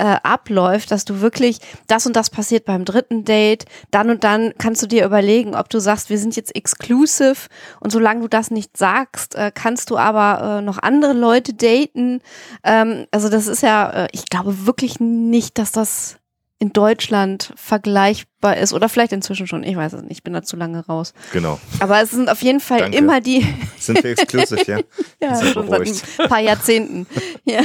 äh, 0.00 0.16
abläuft, 0.22 0.90
dass 0.90 1.04
du 1.04 1.20
wirklich, 1.20 1.58
das 1.86 2.06
und 2.06 2.16
das 2.16 2.30
passiert 2.30 2.64
beim 2.64 2.86
dritten 2.86 3.26
Date, 3.26 3.66
dann 3.90 4.08
und 4.08 4.24
dann 4.24 4.54
kannst 4.56 4.82
du 4.82 4.86
dir 4.86 5.04
überlegen, 5.04 5.54
ob 5.54 5.68
du 5.68 5.78
sagst, 5.78 6.08
wir 6.08 6.18
sind 6.18 6.36
jetzt 6.36 6.56
exclusive 6.56 7.48
und 7.80 7.90
solange 7.90 8.22
du 8.22 8.28
das 8.28 8.50
nicht 8.50 8.78
sagst, 8.78 9.34
äh, 9.34 9.52
kannst 9.54 9.90
du 9.90 9.98
aber 9.98 10.58
äh, 10.58 10.62
noch 10.62 10.78
andere 10.78 11.12
Leute 11.12 11.52
daten. 11.52 12.22
Ähm, 12.64 13.06
also 13.10 13.28
das 13.28 13.46
ist 13.46 13.62
ja, 13.62 13.90
äh, 13.90 14.08
ich 14.12 14.24
glaube 14.24 14.66
wirklich 14.66 15.00
nicht, 15.00 15.58
dass 15.58 15.70
das 15.70 16.16
in 16.58 16.72
Deutschland 16.72 17.52
vergleichbar 17.56 18.56
ist 18.56 18.72
oder 18.72 18.88
vielleicht 18.88 19.12
inzwischen 19.12 19.46
schon, 19.46 19.64
ich 19.64 19.76
weiß 19.76 19.92
es 19.94 20.02
nicht, 20.02 20.12
ich 20.12 20.22
bin 20.22 20.32
da 20.32 20.42
zu 20.42 20.56
lange 20.56 20.84
raus. 20.86 21.12
Genau. 21.32 21.58
Aber 21.80 22.00
es 22.00 22.10
sind 22.10 22.30
auf 22.30 22.42
jeden 22.42 22.60
Fall 22.60 22.80
Danke. 22.80 22.96
immer 22.96 23.20
die. 23.20 23.46
Sind 23.78 24.02
wir 24.02 24.12
exklusiv, 24.12 24.66
ja? 24.66 24.78
ja, 25.22 25.44
schon 25.44 25.68
seit 25.68 25.88
ein 26.18 26.28
paar 26.28 26.40
Jahrzehnten. 26.40 27.06
ja. 27.44 27.60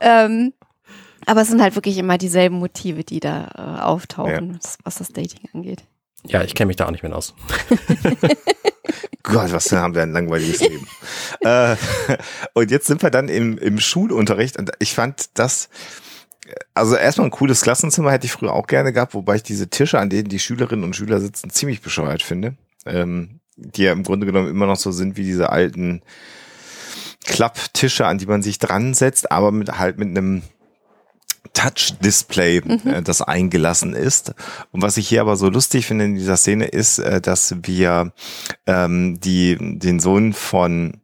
Ähm, 0.00 0.52
aber 1.26 1.42
es 1.42 1.48
sind 1.48 1.62
halt 1.62 1.74
wirklich 1.74 1.98
immer 1.98 2.18
dieselben 2.18 2.56
Motive, 2.56 3.04
die 3.04 3.20
da 3.20 3.50
äh, 3.56 3.82
auftauchen, 3.82 4.52
ja. 4.54 4.70
was 4.84 4.96
das 4.96 5.08
Dating 5.08 5.48
angeht. 5.52 5.84
Ja, 6.24 6.42
ich 6.42 6.54
kenne 6.54 6.68
mich 6.68 6.76
da 6.76 6.86
auch 6.86 6.90
nicht 6.90 7.02
mehr 7.02 7.14
aus. 7.16 7.34
Gott, 9.22 9.52
was 9.52 9.70
haben 9.72 9.94
wir 9.94 10.02
ein 10.02 10.12
langweiliges 10.12 10.60
Leben. 10.60 10.86
äh, 11.40 11.76
und 12.54 12.70
jetzt 12.70 12.86
sind 12.86 13.02
wir 13.02 13.10
dann 13.10 13.28
im, 13.28 13.58
im 13.58 13.78
Schulunterricht 13.80 14.58
und 14.58 14.72
ich 14.78 14.94
fand 14.94 15.30
das 15.34 15.68
Also 16.74 16.96
erstmal 16.96 17.28
ein 17.28 17.32
cooles 17.32 17.60
Klassenzimmer 17.62 18.12
hätte 18.12 18.26
ich 18.26 18.32
früher 18.32 18.52
auch 18.52 18.66
gerne 18.66 18.92
gehabt, 18.92 19.14
wobei 19.14 19.36
ich 19.36 19.42
diese 19.42 19.68
Tische, 19.68 19.98
an 19.98 20.10
denen 20.10 20.28
die 20.28 20.38
Schülerinnen 20.38 20.84
und 20.84 20.96
Schüler 20.96 21.20
sitzen, 21.20 21.50
ziemlich 21.50 21.80
bescheuert 21.80 22.22
finde. 22.22 22.54
Ähm, 22.86 23.40
die 23.56 23.82
ja 23.82 23.92
im 23.92 24.02
Grunde 24.02 24.26
genommen 24.26 24.48
immer 24.48 24.66
noch 24.66 24.76
so 24.76 24.90
sind 24.90 25.16
wie 25.16 25.24
diese 25.24 25.50
alten 25.50 26.02
Klapptische, 27.24 28.06
an 28.06 28.18
die 28.18 28.26
man 28.26 28.42
sich 28.42 28.58
dran 28.58 28.94
setzt, 28.94 29.30
aber 29.30 29.52
mit 29.52 29.78
halt 29.78 29.98
mit 29.98 30.08
einem 30.08 30.42
Touch-Display, 31.52 32.58
äh, 32.58 33.02
das 33.02 33.22
eingelassen 33.22 33.94
ist. 33.94 34.34
Und 34.72 34.82
was 34.82 34.96
ich 34.96 35.08
hier 35.08 35.20
aber 35.20 35.36
so 35.36 35.48
lustig 35.48 35.86
finde 35.86 36.04
in 36.06 36.14
dieser 36.14 36.36
Szene 36.36 36.66
ist, 36.66 36.98
äh, 36.98 37.20
dass 37.20 37.56
wir 37.62 38.12
ähm, 38.66 39.18
die, 39.20 39.56
den 39.58 40.00
Sohn 40.00 40.32
von 40.32 40.99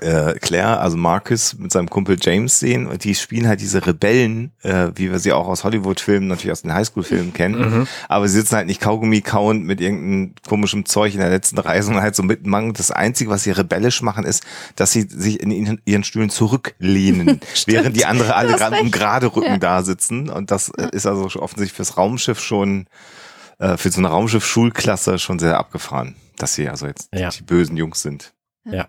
äh, 0.00 0.32
Claire, 0.38 0.80
also 0.80 0.96
Marcus 0.96 1.54
mit 1.58 1.70
seinem 1.70 1.90
Kumpel 1.90 2.16
James 2.18 2.58
sehen 2.58 2.86
und 2.86 3.04
die 3.04 3.14
spielen 3.14 3.46
halt 3.46 3.60
diese 3.60 3.86
Rebellen, 3.86 4.52
äh, 4.62 4.88
wie 4.94 5.10
wir 5.10 5.18
sie 5.18 5.32
auch 5.32 5.46
aus 5.46 5.64
Hollywood-Filmen, 5.64 6.28
natürlich 6.28 6.52
aus 6.52 6.62
den 6.62 6.72
Highschool-Filmen 6.72 7.34
kennen, 7.34 7.86
aber 8.08 8.26
sie 8.26 8.38
sitzen 8.38 8.56
halt 8.56 8.68
nicht 8.68 8.80
Kaugummi 8.80 9.20
kauend 9.20 9.66
mit 9.66 9.82
irgendeinem 9.82 10.34
komischen 10.48 10.86
Zeug 10.86 11.12
in 11.12 11.20
der 11.20 11.28
letzten 11.28 11.58
Reise, 11.58 11.86
sondern 11.86 12.02
halt 12.02 12.16
so 12.16 12.22
mitmachen. 12.22 12.68
Und 12.68 12.78
Das 12.78 12.90
Einzige, 12.90 13.28
was 13.28 13.42
sie 13.42 13.50
rebellisch 13.50 14.00
machen, 14.00 14.24
ist, 14.24 14.44
dass 14.76 14.92
sie 14.92 15.02
sich 15.02 15.40
in 15.40 15.50
ihren- 15.84 16.04
Stühlen 16.04 16.30
zurücklehnen, 16.30 17.40
während 17.66 17.94
die 17.94 18.06
andere 18.06 18.34
alle 18.34 18.54
gerade 18.56 18.78
im 18.78 18.90
gerade 18.90 19.26
Rücken 19.36 19.52
Ja. 19.52 19.58
da 19.58 19.82
sitzen. 19.82 20.30
Und 20.30 20.50
das 20.50 20.70
äh, 20.70 20.88
ist 20.92 21.06
also 21.06 21.24
offensichtlich 21.40 21.72
fürs 21.76 21.98
Raumschiff 21.98 22.40
schon, 22.40 22.86
äh, 23.58 23.76
für 23.76 23.90
so 23.90 23.98
eine 24.00 24.08
Raumschiff-Schulklasse 24.08 25.18
schon 25.18 25.38
sehr 25.38 25.58
abgefahren, 25.58 26.16
dass 26.38 26.54
sie 26.54 26.66
also 26.68 26.86
jetzt 26.86 27.10
Ja. 27.14 27.28
die 27.28 27.42
bösen 27.42 27.76
Jungs 27.76 28.00
sind. 28.02 28.32
Ja. 28.64 28.86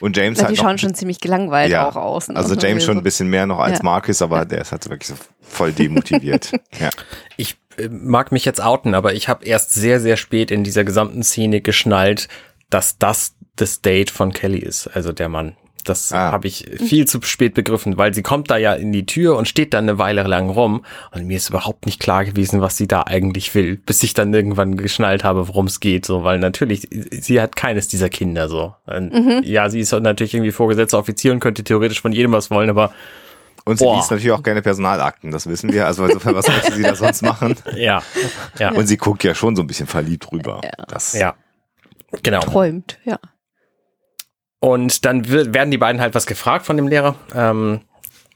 Und 0.00 0.16
James 0.16 0.38
Na, 0.38 0.44
halt 0.44 0.56
die 0.56 0.60
schauen 0.60 0.78
schon 0.78 0.94
ziemlich 0.94 1.20
gelangweilt 1.20 1.70
Ja, 1.70 1.88
auch 1.88 1.96
aus. 1.96 2.28
ne? 2.28 2.36
also 2.36 2.54
James 2.54 2.84
schon 2.84 2.96
ein 2.98 3.02
bisschen 3.02 3.28
mehr 3.28 3.46
noch 3.46 3.58
als 3.58 3.78
Ja. 3.78 3.84
Marcus, 3.84 4.22
aber 4.22 4.44
der 4.44 4.62
ist 4.62 4.72
halt 4.72 4.88
wirklich 4.88 5.08
so 5.08 5.14
voll 5.42 5.72
demotiviert. 5.72 6.52
ja. 6.80 6.90
Ich 7.36 7.56
äh, 7.76 7.88
mag 7.88 8.32
mich 8.32 8.44
jetzt 8.44 8.62
outen, 8.62 8.94
aber 8.94 9.12
ich 9.14 9.28
habe 9.28 9.44
erst 9.44 9.74
sehr, 9.74 10.00
sehr 10.00 10.16
spät 10.16 10.50
in 10.50 10.64
dieser 10.64 10.84
gesamten 10.84 11.22
Szene 11.22 11.60
geschnallt, 11.60 12.28
dass 12.70 12.98
das 12.98 13.34
das 13.56 13.80
Date 13.82 14.10
von 14.10 14.32
Kelly 14.32 14.58
ist, 14.58 14.86
also 14.88 15.12
der 15.12 15.28
Mann. 15.28 15.56
Das 15.88 16.12
Ah. 16.12 16.32
habe 16.32 16.46
ich 16.48 16.66
viel 16.78 17.06
zu 17.06 17.20
spät 17.22 17.54
begriffen, 17.54 17.96
weil 17.96 18.12
sie 18.14 18.22
kommt 18.22 18.50
da 18.50 18.56
ja 18.56 18.74
in 18.74 18.92
die 18.92 19.06
Tür 19.06 19.36
und 19.36 19.48
steht 19.48 19.74
dann 19.74 19.84
eine 19.88 19.98
Weile 19.98 20.22
lang 20.24 20.50
rum 20.50 20.84
und 21.12 21.26
mir 21.26 21.36
ist 21.36 21.48
überhaupt 21.48 21.86
nicht 21.86 22.00
klar 22.00 22.24
gewesen, 22.24 22.60
was 22.60 22.76
sie 22.76 22.86
da 22.88 23.02
eigentlich 23.02 23.54
will, 23.54 23.76
bis 23.76 24.02
ich 24.02 24.14
dann 24.14 24.32
irgendwann 24.34 24.76
geschnallt 24.76 25.24
habe, 25.24 25.48
worum 25.48 25.66
es 25.66 25.80
geht, 25.80 26.04
so, 26.06 26.24
weil 26.24 26.38
natürlich, 26.38 26.88
sie 26.90 27.40
hat 27.40 27.56
keines 27.56 27.88
dieser 27.88 28.08
Kinder, 28.08 28.48
so. 28.48 28.74
Und 28.86 29.12
Mhm. 29.12 29.42
Ja, 29.44 29.68
sie 29.70 29.80
ist 29.80 29.92
natürlich 29.92 30.34
irgendwie 30.34 30.52
vorgesetzter 30.52 30.98
Offizier 30.98 31.32
und 31.32 31.40
könnte 31.40 31.64
theoretisch 31.64 32.00
von 32.00 32.12
jedem 32.12 32.32
was 32.32 32.50
wollen, 32.50 32.70
aber 32.70 32.92
Und 33.64 33.78
sie 33.78 33.84
Boah. 33.84 33.96
liest 33.96 34.10
natürlich 34.10 34.32
auch 34.32 34.42
gerne 34.42 34.62
Personalakten, 34.62 35.30
das 35.30 35.46
wissen 35.46 35.70
wir. 35.72 35.86
Also 35.86 36.04
insofern, 36.06 36.34
was 36.34 36.48
möchte 36.48 36.72
sie 36.72 36.82
da 36.82 36.94
sonst 36.94 37.20
machen? 37.22 37.54
ja, 37.76 38.02
ja, 38.58 38.70
Und 38.72 38.86
sie 38.86 38.96
guckt 38.96 39.24
ja 39.24 39.34
schon 39.34 39.56
so 39.56 39.62
ein 39.62 39.66
bisschen 39.66 39.86
verliebt 39.86 40.32
rüber. 40.32 40.62
Das, 40.88 41.12
ja. 41.12 41.34
Genau. 42.22 42.40
träumt, 42.40 42.98
ja. 43.04 43.18
Und 44.60 45.04
dann 45.04 45.28
werden 45.28 45.70
die 45.70 45.78
beiden 45.78 46.00
halt 46.00 46.14
was 46.14 46.26
gefragt 46.26 46.66
von 46.66 46.76
dem 46.76 46.88
Lehrer. 46.88 47.14
Ähm, 47.34 47.80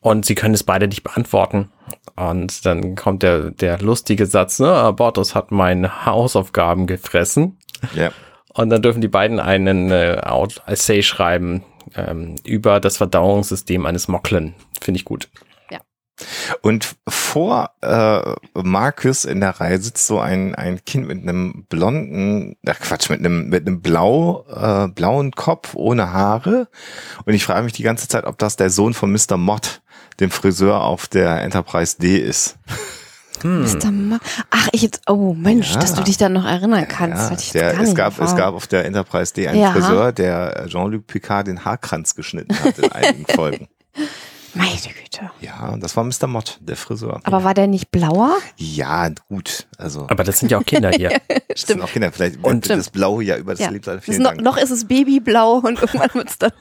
und 0.01 0.27
sie 0.27 0.35
können 0.35 0.55
es 0.55 0.65
beide 0.65 0.89
nicht 0.89 1.03
beantworten. 1.03 1.71
Und 2.17 2.67
dann 2.67 2.97
kommt 2.97 3.23
der, 3.23 3.51
der 3.51 3.79
lustige 3.79 4.27
Satz, 4.27 4.59
ne, 4.59 4.73
Abortus 4.73 5.35
hat 5.35 5.51
meine 5.51 6.05
Hausaufgaben 6.07 6.87
gefressen. 6.87 7.59
ja. 7.95 8.11
Und 8.55 8.69
dann 8.69 8.83
dürfen 8.83 9.01
die 9.01 9.09
beiden 9.09 9.41
einen 9.41 9.91
äh, 9.91 10.21
Essay 10.67 11.03
schreiben 11.03 11.65
ähm, 11.97 12.35
über 12.45 12.81
das 12.81 12.99
Verdauungssystem 12.99 13.87
eines 13.87 14.09
Moklen. 14.09 14.55
Finde 14.79 14.99
ich 14.99 15.07
gut. 15.07 15.29
Und 16.61 16.97
vor 17.09 17.71
äh, 17.83 18.21
Marcus 18.55 19.25
in 19.25 19.41
der 19.41 19.61
Reihe 19.61 19.81
sitzt 19.81 20.07
so 20.07 20.19
ein, 20.21 20.55
ein 20.55 20.85
Kind 20.85 21.07
mit 21.09 21.23
einem 21.23 21.65
blonden, 21.69 22.57
ach 22.67 22.81
Quatsch, 22.81 23.11
mit 23.11 23.21
einem, 23.21 23.49
mit 23.49 23.67
einem 23.67 23.81
blau, 23.81 24.45
äh, 24.55 24.89
blauen 24.89 25.33
Kopf 25.33 25.75
ohne 25.75 26.13
Haare. 26.13 26.69
Und 27.25 27.35
ich 27.35 27.45
frage 27.45 27.63
mich 27.65 27.73
die 27.73 27.83
ganze 27.83 28.09
Zeit, 28.09 28.25
ob 28.25 28.39
das 28.39 28.57
der 28.57 28.71
Sohn 28.71 28.95
von 28.95 29.13
Mr. 29.13 29.37
Mott, 29.37 29.83
dem 30.21 30.31
Friseur 30.31 30.83
auf 30.83 31.07
der 31.09 31.43
Enterprise 31.43 31.97
D 31.99 32.17
ist. 32.19 32.59
Mr. 33.45 33.91
Ma 33.91 34.19
Ach, 34.51 34.69
ich 34.71 34.83
jetzt, 34.83 35.01
oh 35.09 35.35
Mensch, 35.35 35.73
Ja. 35.75 35.81
dass 35.81 35.95
du 35.95 36.03
dich 36.03 36.17
dann 36.17 36.33
noch 36.33 36.45
erinnern 36.45 36.87
kannst. 36.87 37.31
Ja, 37.31 37.37
ich 37.37 37.51
der, 37.51 37.81
es, 37.81 37.95
gab, 37.95 38.21
es 38.21 38.37
gab 38.37 38.55
auf 38.55 38.69
der 38.69 38.85
Enterprise 38.85 39.35
D 39.35 39.49
einen 39.49 39.59
Ja. 39.61 39.73
Friseur, 39.73 40.13
der 40.13 40.67
Jean-Luc 40.69 41.09
Picard 41.09 41.49
den 41.49 41.65
Haarkranz 41.65 42.15
geschnitten 42.15 42.55
hat 42.63 42.79
in 42.79 42.93
einigen 42.93 43.27
Folgen. 43.35 43.67
Meine 44.55 44.71
Güte. 44.71 45.31
Ja, 45.41 45.71
und 45.71 45.83
das 45.83 45.97
war 45.97 46.05
Mr. 46.05 46.27
Mott, 46.27 46.59
der 46.61 46.77
Friseur. 46.77 47.21
Aber 47.25 47.43
war 47.43 47.55
der 47.55 47.67
nicht 47.67 47.91
blauer? 47.91 48.37
Ja, 48.59 49.09
gut. 49.29 49.67
Also, 49.79 50.07
Aber 50.11 50.25
das 50.25 50.39
sind 50.41 50.51
ja 50.53 50.59
auch 50.59 50.65
Kinder 50.65 50.91
hier. 50.91 51.11
das 51.49 51.63
sind 51.63 51.81
auch 51.81 51.89
Kinder. 51.91 52.13
Vielleicht 52.13 52.45
Und- 52.45 52.69
das 52.69 52.91
Blaue 52.91 53.25
ja 53.25 53.37
über 53.39 53.53
das 53.53 53.61
Ja. 53.61 53.71
Lebensalter. 53.71 53.97
Das 53.99 54.05
Vielen 54.05 54.19
ist 54.19 54.23
noch, 54.23 54.31
Dank. 54.33 54.43
noch 54.43 54.57
ist 54.59 54.71
es 54.71 54.85
Babyblau 54.87 55.55
und 55.65 55.81
irgendwann 55.81 56.11
wird 56.15 56.29
es 56.29 56.39
dann 56.39 56.53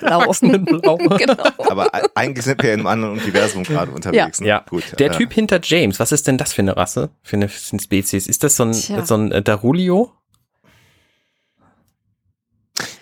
blau. 0.00 0.20
Erwachsenenblau. 0.22 0.96
genau. 1.18 1.34
Aber 1.68 1.86
e- 1.94 2.08
eigentlich 2.14 2.44
sind 2.44 2.62
wir 2.62 2.72
in 2.72 2.80
einem 2.80 2.86
anderen 2.86 3.18
Universum 3.18 3.62
gerade 3.64 3.90
unterwegs. 3.92 4.40
Ne? 4.40 4.48
Ja, 4.48 4.64
gut. 4.68 4.84
Der 4.98 5.10
äh, 5.12 5.16
Typ 5.16 5.32
hinter 5.32 5.60
James, 5.62 6.00
was 6.00 6.12
ist 6.12 6.26
denn 6.26 6.38
das 6.38 6.52
für 6.54 6.62
eine 6.62 6.76
Rasse? 6.76 7.10
Für 7.22 7.36
eine, 7.36 7.48
für 7.48 7.72
eine 7.72 7.80
Spezies? 7.82 8.26
Ist 8.26 8.42
das 8.42 8.56
so 8.56 8.64
ein, 8.64 8.72
Tja. 8.72 9.04
so 9.04 9.14
ein 9.16 9.32
äh, 9.32 9.42
Darulio? 9.42 10.12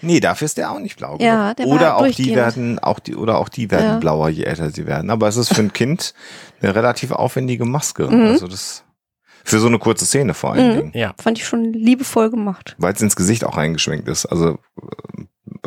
Nee, 0.02 0.20
dafür 0.20 0.44
ist 0.46 0.58
der 0.58 0.70
auch 0.70 0.78
nicht 0.78 0.96
blau. 0.96 1.16
Ja, 1.20 1.54
der 1.54 1.66
war 1.66 1.74
oder 1.74 1.96
auch 1.96 2.06
die 2.08 2.34
werden, 2.34 2.78
auch 2.78 2.98
die, 2.98 3.16
oder 3.16 3.38
auch 3.38 3.48
die 3.48 3.70
werden 3.70 3.84
Ja. 3.86 3.98
blauer, 3.98 4.28
je 4.28 4.44
älter 4.44 4.70
sie 4.70 4.86
werden. 4.86 5.10
Aber 5.10 5.28
es 5.28 5.36
ist 5.36 5.54
für 5.54 5.62
ein 5.62 5.72
Kind 5.72 6.14
eine 6.60 6.74
relativ 6.74 7.10
aufwendige 7.12 7.64
Maske. 7.64 8.06
Mhm. 8.08 8.22
Also 8.26 8.46
das 8.48 8.84
für 9.44 9.58
so 9.60 9.68
eine 9.68 9.78
kurze 9.78 10.04
Szene 10.06 10.34
vor 10.34 10.52
allen 10.52 10.70
Mhm. 10.72 10.76
Dingen. 10.76 10.90
Ja. 10.94 11.14
Fand 11.20 11.38
ich 11.38 11.46
schon 11.46 11.72
liebevoll 11.72 12.30
gemacht. 12.30 12.74
Weil 12.78 12.92
es 12.94 13.00
ins 13.00 13.14
Gesicht 13.16 13.44
auch 13.44 13.56
reingeschwenkt 13.56 14.08
ist. 14.08 14.26
Also 14.26 14.58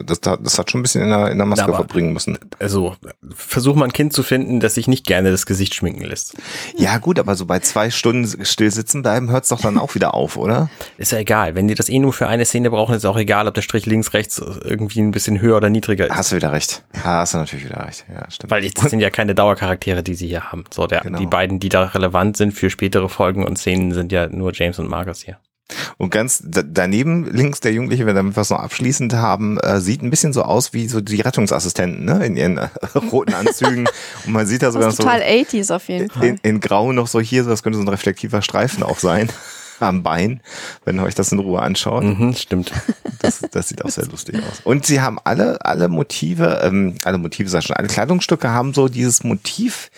das, 0.03 0.19
hat- 0.25 0.39
das 0.43 0.57
hat 0.59 0.71
schon 0.71 0.79
ein 0.79 0.83
bisschen 0.83 1.03
in 1.03 1.09
der, 1.09 1.31
in 1.31 1.37
der 1.37 1.45
Maske 1.47 1.65
Aber- 1.65 1.75
verbringen 1.75 2.13
müssen. 2.13 2.37
Also, 2.59 2.95
versuch 3.35 3.75
mal 3.75 3.85
ein 3.85 3.93
Kind 3.93 4.13
zu 4.13 4.23
finden, 4.23 4.59
das 4.59 4.75
sich 4.75 4.87
nicht 4.87 5.05
gerne 5.05 5.31
das 5.31 5.45
Gesicht 5.45 5.75
schminken 5.75 6.03
lässt. 6.03 6.35
Ja 6.77 6.97
gut, 6.97 7.19
aber 7.19 7.35
so 7.35 7.45
bei 7.45 7.59
zwei 7.59 7.89
Stunden 7.89 8.45
still 8.45 8.71
sitzen 8.71 9.01
bleiben, 9.01 9.29
hört 9.31 9.43
es 9.43 9.49
doch 9.49 9.61
dann 9.61 9.77
auch 9.77 9.95
wieder 9.95 10.13
auf, 10.13 10.37
oder? 10.37 10.69
Ist 10.97 11.11
ja 11.11 11.17
egal. 11.19 11.55
Wenn 11.55 11.67
die 11.67 11.75
das 11.75 11.89
eh 11.89 11.99
nur 11.99 12.13
für 12.13 12.27
eine 12.27 12.45
Szene 12.45 12.69
brauchen, 12.69 12.95
ist 12.95 13.05
auch 13.05 13.17
egal, 13.17 13.47
ob 13.47 13.53
der 13.53 13.61
Strich 13.61 13.85
links, 13.85 14.13
rechts 14.13 14.37
irgendwie 14.39 14.99
ein 15.01 15.11
bisschen 15.11 15.41
höher 15.41 15.57
oder 15.57 15.69
niedriger 15.69 16.07
ist. 16.07 16.15
Hast 16.15 16.31
du 16.31 16.35
wieder 16.35 16.51
recht. 16.51 16.83
Ha, 17.03 17.19
Hast 17.19 17.33
du 17.33 17.37
natürlich 17.39 17.65
wieder 17.65 17.85
recht. 17.85 18.05
Ja, 18.13 18.29
stimmt. 18.31 18.51
Weil 18.51 18.69
das 18.69 18.89
sind 18.89 18.99
ja 18.99 19.09
keine 19.09 19.35
Dauercharaktere, 19.35 20.03
die 20.03 20.15
sie 20.15 20.27
hier 20.27 20.51
haben. 20.51 20.63
So, 20.73 20.87
der, 20.87 21.01
Genau. 21.01 21.19
die 21.19 21.25
beiden, 21.27 21.59
die 21.59 21.69
da 21.69 21.83
relevant 21.85 22.37
sind 22.37 22.51
für 22.53 22.69
spätere 22.69 23.09
Folgen 23.09 23.45
und 23.45 23.57
Szenen, 23.57 23.93
sind 23.93 24.11
ja 24.11 24.27
nur 24.27 24.53
James 24.53 24.79
und 24.79 24.89
Marcus 24.89 25.21
hier. 25.21 25.37
Und 25.97 26.09
ganz 26.11 26.41
da- 26.45 26.63
daneben 26.63 27.25
links 27.31 27.59
der 27.59 27.73
Jugendliche, 27.73 28.03
wenn 28.05 28.15
wir 28.15 28.19
damit 28.21 28.35
was 28.35 28.49
noch 28.49 28.59
abschließend 28.59 29.13
haben, 29.13 29.57
äh, 29.59 29.79
sieht 29.79 30.01
ein 30.01 30.09
bisschen 30.09 30.33
so 30.33 30.41
aus 30.43 30.73
wie 30.73 30.87
so 30.87 31.01
die 31.01 31.21
Rettungsassistenten, 31.21 32.05
ne? 32.05 32.25
In 32.25 32.35
ihren 32.37 32.57
äh, 32.57 32.69
roten 33.11 33.33
Anzügen. 33.33 33.87
Und 34.25 34.31
man 34.33 34.45
sieht 34.47 34.61
da 34.61 34.67
Das 34.67 34.73
sogar 34.73 34.89
ist 34.89 34.97
so 34.97 35.03
total 35.03 35.21
80s 35.21 35.73
auf 35.75 35.87
jeden 35.89 36.09
Fall. 36.09 36.23
in, 36.25 36.37
in 36.43 36.59
Grau 36.59 36.91
noch 36.91 37.07
so 37.07 37.19
hier, 37.19 37.43
so 37.43 37.49
das 37.49 37.63
könnte 37.63 37.77
so 37.77 37.83
ein 37.83 37.87
reflektiver 37.89 38.41
Streifen 38.41 38.83
auch 38.83 38.99
sein. 38.99 39.29
Am 39.81 40.03
Bein, 40.03 40.41
wenn 40.83 40.97
ihr 40.99 41.03
euch 41.03 41.15
das 41.15 41.31
in 41.31 41.39
Ruhe 41.39 41.61
anschaut. 41.61 42.03
Mhm, 42.03 42.35
stimmt. 42.35 42.73
Das, 43.19 43.39
das 43.49 43.69
sieht 43.69 43.85
auch 43.85 43.89
sehr 43.89 44.05
lustig 44.07 44.35
aus. 44.35 44.59
Und 44.65 44.85
sie 44.85 44.99
haben 44.99 45.19
alle, 45.23 45.63
alle 45.63 45.87
Motive, 45.87 46.59
ähm, 46.65 46.95
alle 47.05 47.17
Motive, 47.17 47.47
sag 47.47 47.59
ich 47.59 47.67
schon, 47.67 47.77
alle 47.77 47.87
Kleidungsstücke 47.87 48.49
haben 48.49 48.73
so 48.73 48.89
dieses 48.89 49.23
Motiv 49.23 49.89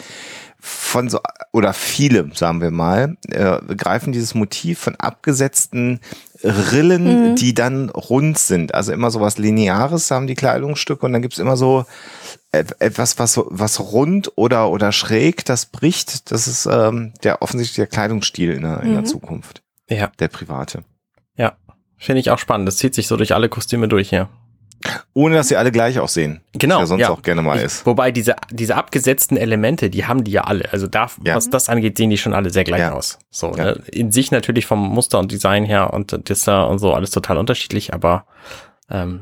von 0.64 1.10
so, 1.10 1.20
oder 1.52 1.74
viele, 1.74 2.30
sagen 2.36 2.62
wir 2.62 2.70
mal, 2.72 3.18
äh, 3.30 3.60
greifen 3.76 4.14
dieses 4.14 4.36
Motiv 4.36 4.78
von 4.80 4.96
abgesetzten 4.96 6.00
Rillen, 6.44 7.36
die 7.36 7.54
dann 7.54 7.90
rund 7.90 8.38
sind. 8.38 8.74
Also 8.76 8.94
immer 8.94 9.12
so 9.12 9.20
was 9.22 9.38
Lineares 9.38 10.12
haben 10.12 10.28
die 10.28 10.36
Kleidungsstücke 10.36 11.06
und 11.06 11.14
dann 11.14 11.22
gibt's 11.22 11.40
immer 11.40 11.58
so 11.58 11.86
et- 12.52 12.80
etwas, 12.80 13.18
was, 13.20 13.34
so- 13.34 13.48
was 13.50 13.80
rund 13.80 14.32
oder, 14.36 14.70
oder 14.70 14.92
schräg, 14.92 15.46
das 15.46 15.66
bricht. 15.66 16.32
Das 16.32 16.48
ist 16.48 16.68
ähm, 16.68 17.14
der 17.24 17.42
offensichtlich 17.42 17.76
der 17.78 17.88
Kleidungsstil 17.88 18.52
in 18.52 18.62
der, 18.64 18.82
in 18.82 18.94
der 18.94 19.04
Zukunft, 19.06 19.62
Ja, 19.90 20.12
der 20.20 20.28
private. 20.28 20.84
ja. 21.36 21.54
Finde 21.98 22.20
ich 22.20 22.32
auch 22.32 22.40
spannend. 22.40 22.68
Das 22.68 22.78
zieht 22.78 22.96
sich 22.96 23.06
so 23.08 23.16
durch 23.16 23.36
alle 23.36 23.48
Kostüme 23.48 23.88
durch 23.88 24.10
hier. 24.10 24.28
Ohne 25.14 25.36
dass 25.36 25.48
sie 25.50 25.56
alle 25.56 25.72
gleich 25.72 26.00
aussehen. 26.00 26.42
Genau. 26.54 26.76
Was 26.76 26.82
ja 26.82 26.86
sonst 26.88 27.06
auch 27.10 27.22
gerne 27.22 27.42
mal 27.42 27.58
Ich- 27.58 27.64
ist. 27.64 27.86
Wobei 27.86 28.12
diese, 28.12 28.36
diese 28.52 28.76
abgesetzten 28.76 29.38
Elemente, 29.38 29.90
die 29.90 30.06
haben 30.06 30.24
die 30.24 30.32
ja 30.32 30.44
alle. 30.44 30.72
Also 30.72 30.88
da, 30.88 31.08
Ja. 31.24 31.36
was 31.36 31.50
das 31.50 31.70
angeht, 31.70 31.98
sehen 31.98 32.10
die 32.10 32.18
schon 32.18 32.34
alle 32.34 32.50
sehr 32.50 32.64
gleich 32.64 32.80
Ja. 32.82 32.94
aus. 32.94 33.20
So, 33.30 33.56
Ja. 33.56 33.64
ne? 33.66 33.82
In 33.92 34.12
sich 34.12 34.32
natürlich 34.32 34.66
vom 34.66 34.80
Muster 34.90 35.20
und 35.20 35.32
Design 35.32 35.66
her 35.66 35.94
und 35.94 36.30
das 36.30 36.44
da 36.44 36.64
und 36.64 36.80
so 36.80 36.94
alles 36.94 37.12
total 37.12 37.38
unterschiedlich, 37.38 37.94
aber 37.94 38.26
ähm, 38.90 39.22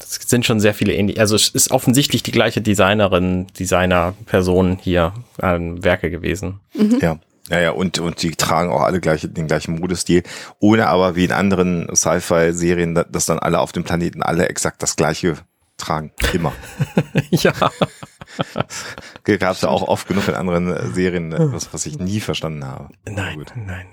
es 0.00 0.14
sind 0.28 0.46
schon 0.46 0.60
sehr 0.60 0.74
viele 0.74 0.94
ähnlich. 0.94 1.18
Also 1.20 1.34
es 1.34 1.48
ist 1.48 1.70
offensichtlich 1.70 2.22
die 2.22 2.30
gleiche 2.30 2.60
Designerin, 2.60 3.46
Designer, 3.58 4.14
Person 4.26 4.78
hier 4.80 5.12
an 5.40 5.82
Werke 5.82 6.10
gewesen. 6.10 6.60
Ja. 6.74 6.98
Ja, 7.00 7.18
ja, 7.50 7.70
und, 7.70 7.98
und 7.98 8.22
die 8.22 8.32
tragen 8.32 8.70
auch 8.70 8.82
alle 8.82 9.00
gleich, 9.00 9.26
den 9.28 9.46
gleichen 9.46 9.78
Modestil, 9.78 10.22
ohne 10.58 10.88
aber 10.88 11.16
wie 11.16 11.24
in 11.24 11.32
anderen 11.32 11.88
Sci-Fi-Serien, 11.94 12.94
da- 12.94 13.04
dass 13.04 13.26
dann 13.26 13.38
alle 13.38 13.60
auf 13.60 13.72
dem 13.72 13.84
Planeten 13.84 14.22
alle 14.22 14.48
exakt 14.48 14.82
das 14.82 14.96
gleiche 14.96 15.36
tragen. 15.76 16.12
Immer. 16.32 16.52
ja. 17.30 17.52
Gab 19.24 19.52
es 19.54 19.62
ja 19.62 19.68
auch 19.68 19.82
oft 19.82 20.06
genug 20.08 20.28
in 20.28 20.34
anderen 20.34 20.72
äh, 20.72 20.86
Serien, 20.88 21.32
äh, 21.32 21.52
was, 21.52 21.72
was 21.72 21.86
ich 21.86 21.98
nie 21.98 22.20
verstanden 22.20 22.64
habe. 22.66 22.88
Nein, 23.08 23.38
Gut. 23.38 23.52
nein. 23.56 23.86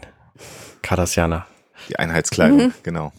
Kardassianer. 0.81 1.45
Die 1.89 1.97
Einheitskleidung, 1.99 2.73
genau. 2.83 3.11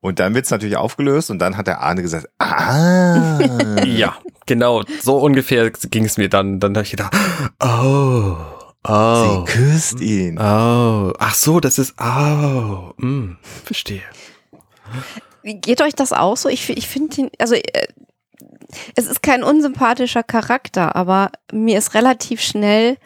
Und 0.00 0.20
dann 0.20 0.34
wird's 0.34 0.50
natürlich 0.50 0.76
aufgelöst 0.76 1.30
und 1.30 1.40
dann 1.40 1.56
hat 1.56 1.66
der 1.66 1.80
Arne 1.80 2.02
gesagt, 2.02 2.28
ah, 2.38 3.38
Ja, 3.84 4.16
genau. 4.46 4.82
So 5.02 5.18
ungefähr 5.18 5.70
ging 5.70 6.04
es 6.04 6.18
mir 6.18 6.28
dann. 6.28 6.60
Dann 6.60 6.76
habe 6.76 6.84
ich 6.84 6.92
gedacht, 6.92 7.16
oh, 7.60 8.36
oh, 8.84 9.44
sie 9.46 9.52
küsst 9.52 10.00
ihn. 10.00 10.38
oh. 10.38 11.12
Ach 11.18 11.34
so, 11.34 11.60
das 11.60 11.78
ist, 11.78 11.94
oh, 12.00 12.92
hm, 12.98 13.38
verstehe. 13.64 14.02
Geht 15.42 15.82
euch 15.82 15.94
das 15.94 16.12
auch 16.12 16.36
so? 16.36 16.48
Ich, 16.48 16.68
ich 16.70 16.88
finde 16.88 17.22
ihn, 17.22 17.30
also 17.38 17.54
äh, 17.54 17.88
es 18.94 19.06
ist 19.06 19.22
kein 19.22 19.42
unsympathischer 19.42 20.22
Charakter, 20.22 20.94
aber 20.94 21.30
mir 21.52 21.78
ist 21.78 21.94
relativ 21.94 22.40
schnell 22.42 22.98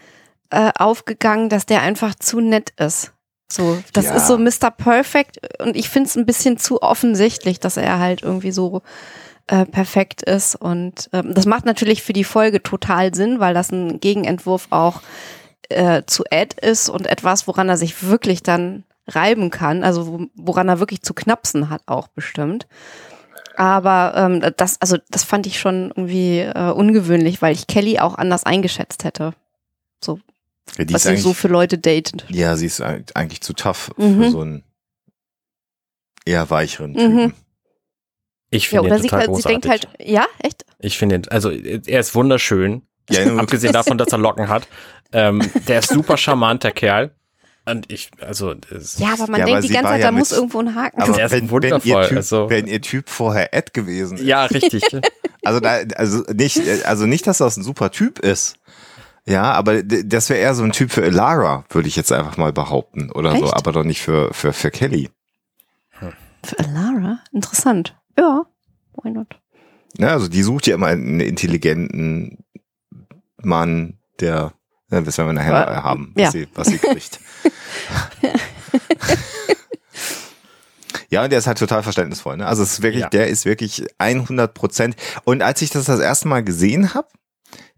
äh, 0.51 0.73
aufgegangen, 0.77 1.49
dass 1.49 1.67
der 1.67 1.83
einfach 1.83 2.15
zu 2.15 2.41
nett 2.41 2.71
ist. 2.79 3.12
So, 3.53 3.83
das 3.93 4.07
Ja. 4.07 4.15
ist 4.17 4.27
so 4.29 4.39
Mr. 4.39 4.71
Perfect 4.71 5.39
und 5.61 5.77
ich 5.77 5.89
finde 5.91 6.09
es 6.09 6.17
ein 6.17 6.25
bisschen 6.27 6.57
zu 6.57 6.81
offensichtlich, 6.83 7.61
dass 7.61 7.77
er 7.77 7.99
halt 7.99 8.23
irgendwie 8.23 8.51
so 8.53 8.81
äh, 9.47 9.67
perfekt 9.67 10.23
ist 10.23 10.55
und 10.57 11.11
ähm, 11.13 11.35
das 11.35 11.45
macht 11.47 11.67
natürlich 11.67 12.03
für 12.03 12.13
die 12.15 12.25
Folge 12.25 12.63
total 12.63 13.15
Sinn, 13.15 13.41
weil 13.41 13.53
das 13.53 13.71
ein 13.71 14.01
Gegenentwurf 14.01 14.69
auch 14.71 15.03
äh, 15.69 16.03
zu 16.07 16.25
Ed 16.31 16.55
ist 16.55 16.89
und 16.89 17.07
etwas, 17.07 17.47
woran 17.47 17.69
er 17.69 17.77
sich 17.77 18.03
wirklich 18.03 18.43
dann 18.43 18.85
reiben 19.09 19.51
kann, 19.51 19.85
also 19.85 20.07
wo, 20.07 20.21
woran 20.35 20.69
er 20.69 20.79
wirklich 20.81 21.03
zu 21.03 21.13
knapsen 21.13 21.69
hat 21.69 21.83
auch 21.87 22.09
bestimmt. 22.09 22.67
Aber 23.57 24.15
ähm, 24.17 24.41
das, 24.57 24.81
also 24.81 24.97
das 25.11 25.25
fand 25.25 25.47
ich 25.47 25.61
schon 25.61 25.93
irgendwie 25.95 26.39
äh, 26.39 26.71
ungewöhnlich, 26.71 27.43
weil 27.43 27.53
ich 27.53 27.67
Kelly 27.67 27.99
auch 27.99 28.15
anders 28.15 28.45
eingeschätzt 28.45 29.05
hätte. 29.05 29.35
So, 30.03 30.21
Ja, 30.79 30.85
die 30.85 30.95
was 30.95 31.03
sie 31.03 31.17
so 31.17 31.35
für 31.35 31.49
Leute 31.49 31.77
datet. 31.79 32.25
ja, 32.29 32.57
sie 32.57 32.67
ist 32.67 32.81
eig- 32.83 33.11
eigentlich 33.15 33.41
zu 33.43 33.53
tough 33.53 33.91
Mhm. 33.97 34.23
für 34.25 34.31
so 34.31 34.41
einen 34.41 34.65
eher 36.25 36.49
weicheren 36.51 36.93
Mhm. 36.93 36.97
Typen. 36.97 37.35
Ich 38.51 38.65
Ja, 38.65 38.69
finde 38.81 38.87
oder 38.87 38.97
ihn 38.97 39.03
sie, 39.03 39.09
total 39.09 39.23
sie 39.23 39.27
großartig. 39.29 39.61
denkt 39.63 39.69
halt, 39.69 39.89
ja, 40.09 40.27
echt? 40.41 40.65
Ich 40.79 40.99
finde 40.99 41.17
ihn, 41.17 41.29
also 41.29 41.51
er 41.51 42.01
ist 42.01 42.15
wunderschön. 42.15 42.83
Ja, 43.11 43.25
Abgesehen 43.39 43.73
davon, 43.73 43.99
dass 43.99 44.09
er 44.13 44.19
Locken 44.19 44.49
hat. 44.49 44.69
Ähm, 45.13 45.43
der 45.69 45.81
ist 45.81 45.89
super 45.91 46.17
charmanter 46.17 46.71
Kerl. 46.71 47.15
Und 47.65 47.91
ich, 47.93 48.11
also, 48.21 48.51
Ja, 48.99 49.13
aber 49.15 49.27
man 49.29 49.41
Ja, 49.41 49.45
aber 49.45 49.45
denkt 49.45 49.63
die 49.65 49.69
sie 49.69 49.75
ganze 49.75 49.85
war 49.85 49.91
Zeit, 49.93 50.01
ja 50.01 50.07
da 50.07 50.13
muss 50.13 50.31
mit- 50.31 50.39
irgendwo 50.39 50.59
ein 50.61 50.75
Haken 50.75 51.01
Aber 51.01 51.13
Der 51.13 51.27
ist 51.27 51.33
wenn, 51.33 51.51
wenn, 51.51 51.63
ihr 51.63 51.79
typ, 51.81 52.17
also- 52.17 52.51
wenn 52.51 52.67
ihr 52.67 52.81
Typ 52.83 53.09
vorher 53.09 53.55
Ed 53.55 53.73
gewesen 53.73 54.19
ist, 54.19 54.25
ja, 54.25 54.45
richtig. 54.47 54.83
also 55.45 55.61
da, 55.61 55.79
also 55.97 56.25
nicht, 56.35 56.61
also 56.85 57.07
nicht, 57.07 57.27
dass 57.27 57.39
das 57.39 57.57
ein 57.57 57.63
super 57.63 57.91
Typ 57.93 58.19
ist. 58.19 58.57
Ja, 59.25 59.53
aber 59.53 59.83
das 59.85 60.29
wäre 60.31 60.41
eher 60.41 60.55
so 60.55 60.65
ein 60.65 60.73
Typ 60.73 60.91
für 60.91 61.05
Elara, 61.05 61.65
würde 61.71 61.87
ich 61.89 61.95
jetzt 61.97 62.11
einfach 62.11 62.37
mal 62.39 62.53
behaupten 62.53 63.11
oder 63.13 63.37
so, 63.37 63.45
Echt? 63.45 63.55
aber 63.55 63.71
doch 63.73 63.85
nicht 63.85 64.03
für, 64.03 64.35
für, 64.35 64.53
für 64.53 64.71
Kelly. 64.73 65.11
Für 66.45 66.59
Alara? 66.59 67.21
Interessant. 67.33 67.97
Ja, 68.19 68.45
why 69.01 69.11
not? 69.11 69.29
Ja, 69.99 70.09
also 70.09 70.27
die 70.27 70.43
sucht 70.43 70.67
ja 70.67 70.75
immer 70.75 70.89
einen 70.89 71.21
intelligenten 71.21 72.45
Mann, 73.43 73.99
der, 74.21 74.53
ja, 74.91 75.01
das 75.03 75.19
werden 75.19 75.29
wir 75.29 75.33
nachher 75.35 75.53
Ja. 75.73 75.83
haben, 75.85 76.13
was, 76.17 76.23
Ja. 76.25 76.31
sie, 76.33 76.49
was 76.55 76.67
sie 76.69 76.79
kriegt. 76.79 77.21
Ja, 81.11 81.23
und 81.25 81.31
der 81.31 81.39
ist 81.41 81.47
halt 81.47 81.59
total 81.59 81.83
verständnisvoll. 81.83 82.39
Ne? 82.39 82.47
Also 82.47 82.63
es 82.63 82.73
ist 82.73 82.83
wirklich, 82.83 83.03
Ja. 83.03 83.09
der 83.11 83.29
ist 83.29 83.45
wirklich 83.45 83.85
100 83.99 84.55
Prozent. 84.55 84.97
Und 85.25 85.43
als 85.43 85.61
ich 85.61 85.69
das 85.69 85.85
das 85.85 86.01
erste 86.01 86.27
Mal 86.27 86.43
gesehen 86.43 86.95
habe, 86.95 87.07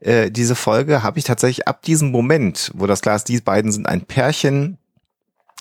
äh, 0.05 0.31
diese 0.31 0.55
Folge, 0.55 1.03
habe 1.03 1.19
ich 1.19 1.25
tatsächlich 1.25 1.67
ab 1.67 1.83
diesem 1.83 2.11
Moment, 2.11 2.71
wo 2.75 2.87
das 2.87 3.01
klar 3.01 3.17
ist, 3.17 3.29
die 3.29 3.41
beiden 3.41 3.73
sind 3.73 3.87
ein 3.89 4.03
Pärchen 4.03 4.79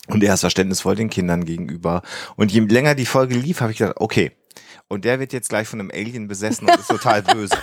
und 0.08 0.24
er 0.24 0.34
ist 0.34 0.41
verständnisvoll 0.41 0.96
den 0.96 1.10
Kindern 1.10 1.46
gegenüber. 1.46 2.02
Und 2.36 2.52
je 2.52 2.60
länger 2.62 2.94
die 2.96 3.06
Folge 3.06 3.36
lief, 3.36 3.62
habe 3.62 3.72
ich 3.72 3.78
gedacht, 3.78 3.96
okay, 4.00 4.32
und 4.89 5.06
der 5.06 5.20
wird 5.20 5.34
jetzt 5.34 5.50
gleich 5.50 5.68
von 5.68 5.80
einem 5.80 5.91
Alien 5.94 6.28
besessen 6.28 6.68
und 6.68 6.78
ist 6.78 6.88
total 6.89 7.22
böse. 7.24 7.56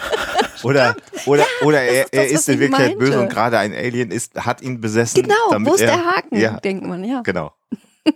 Oder, 0.62 0.97
oder, 1.26 1.45
oder 1.62 1.81
er, 1.83 2.05
ist 2.05 2.12
das, 2.14 2.18
er 2.20 2.28
ist 2.28 2.49
in 2.49 2.55
ich 2.55 2.61
Wirklichkeit 2.61 2.99
böse 2.99 3.20
und 3.20 3.28
gerade 3.31 3.59
ein 3.59 3.72
Alien 3.72 4.11
ist, 4.11 4.35
hat 4.45 4.61
ihn 4.62 4.81
besessen. 4.81 5.22
Genau, 5.22 5.35
damit 5.51 5.68
wo 5.68 5.74
ist 5.74 5.81
er, 5.83 5.87
der 5.97 6.05
Haken, 6.07 6.39
Ja, 6.39 6.61
denkt 6.61 6.85
man, 6.87 7.05
ja. 7.05 7.20
genau. 7.22 7.53
Ja, 8.07 8.12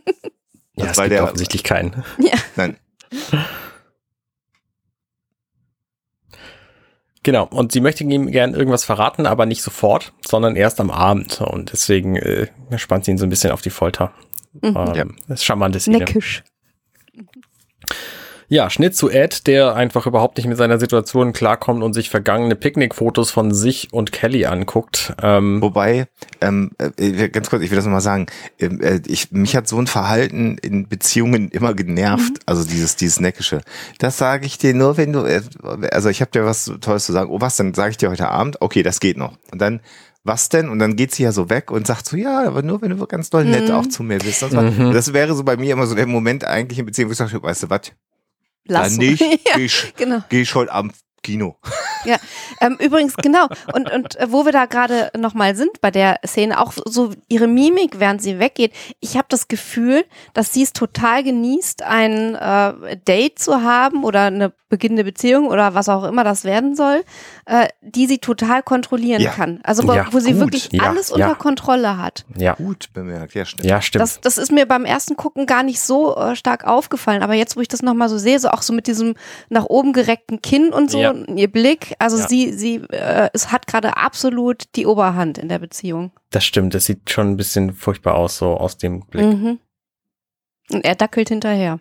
Das 0.77 0.91
es 0.93 0.97
war 0.97 1.05
gibt 1.05 1.12
der- 1.17 1.25
offensichtlich 1.25 1.62
keinen. 1.65 2.03
Ja. 2.19 2.33
Nein, 2.57 2.77
Genau. 7.25 7.47
Und 7.51 7.72
sie 7.72 7.81
möchte 7.81 8.05
ihm 8.05 8.31
gern 8.31 8.55
irgendwas 8.55 8.85
verraten, 8.85 9.27
aber 9.27 9.47
nicht 9.47 9.62
sofort, 9.62 10.12
sondern 10.25 10.55
erst 10.55 10.79
am 10.79 10.91
Abend. 10.91 11.41
Und 11.41 11.72
deswegen 11.72 12.16
äh, 12.16 12.47
spannt 12.77 13.07
sie 13.07 13.11
ihn 13.11 13.18
so 13.18 13.27
ein 13.27 13.31
bisschen 13.31 13.51
auf 13.51 13.62
die 13.62 13.70
Folter. 13.70 14.12
Mhm. 14.62 14.77
Ähm, 14.77 14.95
Ja. 14.95 15.05
Das 15.27 15.41
ist 15.41 15.45
charmante 15.45 15.81
Szene. 15.81 15.99
Neckisch. 15.99 16.45
Ja, 18.49 18.68
Schnitt 18.70 18.95
zu 18.97 19.11
Ed, 19.11 19.47
der 19.47 19.74
einfach 19.74 20.07
überhaupt 20.07 20.36
nicht 20.36 20.47
mit 20.47 20.59
seiner 20.59 20.78
Situation 20.78 21.32
klarkommt 21.32 21.82
und 21.82 21.95
sich 21.95 22.11
vergangene 22.11 22.57
Picknickfotos 22.57 23.30
von 23.30 23.55
sich 23.55 23.92
und 23.92 24.12
Kelly 24.12 24.45
anguckt. 24.47 25.14
Ähm, 25.22 25.62
Wobei, 25.62 26.07
ähm, 26.40 26.70
äh, 26.99 27.28
ganz 27.30 27.51
kurz, 27.51 27.62
ich 27.62 27.70
will 27.70 27.76
das 27.76 27.84
nochmal 27.84 28.01
sagen, 28.01 28.26
ähm, 28.59 28.80
äh, 28.80 29.01
ich, 29.07 29.32
mich 29.32 29.57
hat 29.57 29.66
so 29.68 29.78
ein 29.78 29.86
Verhalten 29.86 30.59
in 30.59 30.88
Beziehungen 30.88 31.49
immer 31.49 31.74
genervt, 31.74 32.32
Mhm. 32.34 32.38
also 32.47 32.64
dieses, 32.64 32.97
dieses 32.97 33.20
Neckische. 33.20 33.61
Das 33.99 34.18
sage 34.18 34.47
ich 34.47 34.59
dir 34.59 34.74
nur, 34.74 34.97
wenn 34.97 35.12
du, 35.12 35.24
äh, 35.24 35.40
also 35.90 36.09
ich 36.09 36.20
habe 36.20 36.30
dir 36.30 36.45
was 36.45 36.70
Tolles 36.80 37.07
zu 37.07 37.12
sagen, 37.12 37.30
oh 37.30 37.40
was, 37.40 37.57
dann 37.57 37.74
sage 37.74 37.90
ich 37.92 37.97
dir 37.97 38.11
heute 38.11 38.28
Abend, 38.28 38.61
okay, 38.61 38.82
das 38.82 39.01
geht 39.01 39.16
noch. 39.16 39.36
Und 39.53 39.61
dann, 39.61 39.80
was 40.22 40.49
denn? 40.49 40.68
Und 40.68 40.78
dann 40.78 40.97
geht 40.97 41.14
sie 41.14 41.22
ja 41.22 41.32
so 41.32 41.51
weg 41.51 41.70
und 41.70 41.86
sagt 41.86 42.07
so, 42.07 42.16
ja, 42.16 42.47
aber 42.47 42.62
nur 42.62 42.80
wenn 42.82 42.90
du 42.97 43.07
ganz 43.07 43.30
doll 43.30 43.45
nett 43.45 43.68
Mhm. 43.68 43.74
auch 43.74 43.86
zu 43.86 44.03
mir 44.03 44.18
bist. 44.18 44.42
Und 44.42 44.53
so. 44.53 44.61
Mhm. 44.61 44.92
Das 44.92 45.12
wäre 45.12 45.34
so 45.34 45.45
bei 45.45 45.57
mir 45.57 45.72
immer 45.72 45.86
so 45.86 45.95
der 45.95 46.07
Moment 46.07 46.45
eigentlich 46.45 46.78
in 46.78 46.86
Beziehung, 46.86 47.09
wo 47.09 47.12
ich 47.12 47.18
sage, 47.18 47.42
weißt 47.42 47.64
du 47.64 47.70
was, 47.70 47.92
Lass. 48.67 48.91
dann 48.91 48.97
nicht, 48.99 49.21
ja, 49.47 49.57
geh 49.57 49.65
ich, 49.67 49.95
genau. 49.97 50.25
geh 50.29 50.43
ich 50.43 50.55
heute 50.55 50.73
Abend 50.73 50.95
Kino. 51.25 51.57
Ja, 52.07 52.16
ähm, 52.61 52.77
übrigens, 52.81 53.16
genau. 53.16 53.47
Und, 53.72 53.91
und 53.91 54.16
äh, 54.16 54.31
wo 54.31 54.45
wir 54.45 54.53
da 54.53 54.66
gerade 54.66 55.11
nochmal 55.16 55.57
sind 55.57 55.81
bei 55.81 55.91
der 55.91 56.20
Szene, 56.27 56.61
auch 56.61 56.75
so 56.85 57.14
ihre 57.29 57.47
Mimik, 57.47 57.99
während 57.99 58.20
sie 58.20 58.39
weggeht. 58.39 58.75
Ich 59.01 59.14
habe 59.16 59.25
das 59.31 59.49
Gefühl, 59.49 60.05
dass 60.35 60.53
sie 60.53 60.64
es 60.64 60.75
total 60.75 61.22
genießt, 61.22 61.83
ein 61.83 62.35
äh, 62.35 62.99
Date 63.09 63.39
zu 63.39 63.62
haben 63.62 64.05
oder 64.05 64.25
eine 64.25 64.53
beginnende 64.68 65.05
Beziehung 65.05 65.47
oder 65.49 65.75
was 65.75 65.89
auch 65.89 66.05
immer 66.05 66.25
das 66.25 66.45
werden 66.45 66.75
soll, 66.77 67.05
äh, 67.47 67.68
die 67.81 68.07
sie 68.07 68.18
total 68.18 68.62
kontrollieren 68.62 69.22
Ja. 69.22 69.31
kann. 69.31 69.61
Also 69.62 69.89
wo, 69.89 69.95
Ja, 69.95 70.07
wo 70.11 70.18
sie 70.18 70.33
gut. 70.33 70.41
wirklich 70.41 70.68
Ja, 70.72 70.83
alles 70.83 71.09
ja. 71.09 71.14
unter 71.14 71.37
Kontrolle 71.37 71.97
hat. 71.97 72.27
ja, 72.37 72.53
Gut 72.55 72.91
bemerkt, 72.93 73.35
ja, 73.35 73.47
stimmt. 73.47 73.64
ja, 73.66 73.81
stimmt. 73.81 74.03
Das, 74.03 74.20
das 74.20 74.37
ist 74.37 74.53
mir 74.53 74.66
beim 74.66 74.85
ersten 74.85 75.16
Gucken 75.16 75.47
gar 75.47 75.62
nicht 75.62 75.81
so 75.81 76.16
äh, 76.18 76.37
stark 76.37 76.64
aufgefallen. 76.66 77.22
Aber 77.22 77.33
jetzt, 77.33 77.57
wo 77.57 77.61
ich 77.62 77.68
das 77.68 77.81
nochmal 77.81 78.11
so 78.11 78.18
sehe, 78.18 78.39
so 78.39 78.49
auch 78.51 78.61
so 78.61 78.75
mit 78.75 78.89
diesem 78.89 79.14
nach 79.49 79.64
oben 79.64 79.95
gereckten 79.95 80.43
Kinn 80.43 80.70
und 80.70 80.91
so, 80.91 81.14
Ja. 81.29 81.35
ihr 81.35 81.49
Blick, 81.51 81.95
also 81.99 82.19
Ja. 82.19 82.29
sie, 82.29 82.53
sie 82.53 82.77
äh, 82.91 83.29
es 83.33 83.53
hat 83.53 83.67
gerade 83.67 83.97
absolut 83.97 84.65
die 84.77 84.87
Oberhand 84.87 85.39
in 85.39 85.49
der 85.49 85.59
Beziehung. 85.59 86.12
Das 86.31 86.45
stimmt, 86.45 86.75
das 86.75 86.87
sieht 86.87 87.11
schon 87.11 87.31
ein 87.33 87.37
bisschen 87.37 87.73
furchtbar 87.73 88.15
aus, 88.17 88.39
so 88.39 88.57
aus 88.57 88.77
dem 88.79 89.01
Blick. 89.07 89.25
Mhm. 89.27 89.59
Und 90.71 90.85
er 90.85 90.95
dackelt 90.95 91.29
hinterher. 91.29 91.79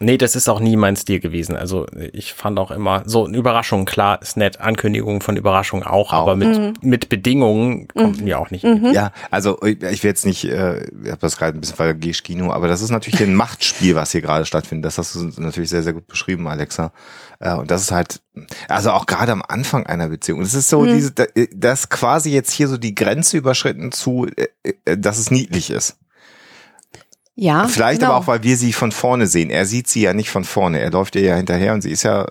Nee, 0.00 0.16
das 0.18 0.34
ist 0.34 0.48
auch 0.48 0.58
nie 0.58 0.76
mein 0.76 0.96
Stil 0.96 1.20
gewesen. 1.20 1.54
Also 1.54 1.86
ich 2.12 2.32
fand 2.32 2.58
auch 2.58 2.70
immer, 2.72 3.02
so 3.06 3.26
eine 3.26 3.36
Überraschung, 3.36 3.84
klar, 3.84 4.20
ist 4.20 4.36
nett, 4.36 4.58
Ankündigungen 4.60 5.20
von 5.20 5.36
Überraschungen 5.36 5.86
auch, 5.86 6.12
Auch. 6.12 6.22
aber 6.22 6.34
mit, 6.34 6.48
Mhm. 6.58 6.72
mit 6.80 7.08
Bedingungen 7.08 7.86
kommt 7.88 8.20
mir 8.22 8.40
auch 8.40 8.50
nicht. 8.50 8.64
Mhm. 8.64 8.90
Ja, 8.92 9.12
also 9.30 9.62
ich 9.62 10.02
will 10.02 10.10
jetzt 10.10 10.24
nicht, 10.26 10.44
äh, 10.44 10.86
ich 11.04 11.10
habe 11.10 11.20
das 11.20 11.36
gerade 11.36 11.56
ein 11.56 11.60
bisschen 11.60 11.76
vergischt 11.76 12.24
Kino, 12.24 12.50
aber 12.52 12.66
das 12.68 12.80
ist 12.82 12.90
natürlich 12.90 13.22
ein 13.22 13.34
Machtspiel, 13.34 13.94
was 13.94 14.10
hier 14.10 14.22
gerade 14.22 14.44
stattfindet. 14.46 14.86
Das 14.86 14.98
hast 14.98 15.14
du 15.14 15.30
natürlich 15.40 15.70
sehr, 15.70 15.82
sehr 15.84 15.92
gut 15.92 16.08
beschrieben, 16.08 16.48
Alexa. 16.48 16.90
Äh, 17.38 17.54
und 17.54 17.70
das 17.70 17.82
ist 17.82 17.92
halt, 17.92 18.20
also 18.68 18.90
auch 18.92 19.06
gerade 19.06 19.30
am 19.30 19.42
Anfang 19.46 19.86
einer 19.86 20.08
Beziehung. 20.08 20.40
Das 20.40 20.54
ist 20.54 20.68
so 20.70 20.80
Mhm. 20.80 20.94
diese, 20.94 21.12
da- 21.12 21.26
das 21.54 21.90
quasi 21.90 22.30
jetzt 22.32 22.50
hier 22.50 22.66
so 22.66 22.76
die 22.78 22.94
Grenze 22.96 23.36
überschritten 23.36 23.92
zu, 23.92 24.26
äh, 24.36 24.72
äh, 24.84 24.96
dass 24.98 25.18
es 25.18 25.30
niedlich 25.30 25.70
ist. 25.70 25.98
Ja. 27.34 27.66
Vielleicht 27.66 28.00
genau. 28.00 28.12
aber 28.12 28.20
auch, 28.20 28.26
weil 28.26 28.42
wir 28.42 28.56
sie 28.56 28.72
von 28.72 28.92
vorne 28.92 29.26
sehen. 29.26 29.50
Er 29.50 29.64
sieht 29.66 29.88
sie 29.88 30.02
ja 30.02 30.12
nicht 30.12 30.30
von 30.30 30.44
vorne. 30.44 30.80
Er 30.80 30.90
läuft 30.90 31.16
ihr 31.16 31.22
ja 31.22 31.36
hinterher 31.36 31.72
und 31.72 31.80
sie 31.80 31.90
ist 31.90 32.02
ja 32.02 32.24
äh, 32.24 32.28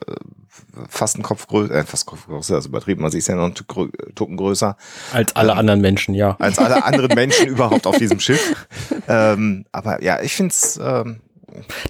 fast 0.89 1.17
ein 1.17 1.23
Kopf 1.23 1.47
größer, 1.47 1.73
äh, 1.73 1.83
fast 1.83 2.05
Kopf 2.05 2.27
größer, 2.27 2.55
das 2.55 2.65
ist 2.65 2.69
übertrieben, 2.69 3.03
also 3.03 3.13
sie 3.13 3.19
ist 3.19 3.27
ja 3.27 3.35
noch 3.35 3.45
ein 3.45 3.53
grö- 3.53 3.91
Tucken 4.13 4.37
größer. 4.37 4.77
Als 5.11 5.35
alle 5.35 5.55
anderen 5.55 5.81
Menschen, 5.81 6.13
ja. 6.13 6.35
als 6.39 6.59
alle 6.59 6.83
anderen 6.83 7.13
Menschen 7.15 7.47
überhaupt 7.47 7.87
auf 7.87 7.97
diesem 7.97 8.19
Schiff. 8.19 8.67
Ähm, 9.07 9.65
aber 9.71 10.03
ja, 10.03 10.21
ich 10.21 10.33
find's 10.35 10.79
ähm, 10.81 11.21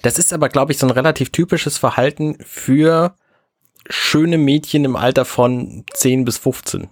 Das 0.02 0.18
ist 0.18 0.32
aber, 0.32 0.48
glaube 0.48 0.72
ich, 0.72 0.78
so 0.78 0.86
ein 0.86 0.90
relativ 0.90 1.30
typisches 1.30 1.78
Verhalten 1.78 2.36
für 2.44 3.14
schöne 3.88 4.38
Mädchen 4.38 4.84
im 4.84 4.96
Alter 4.96 5.24
von 5.24 5.84
10 5.92 6.24
bis 6.24 6.38
15. 6.38 6.88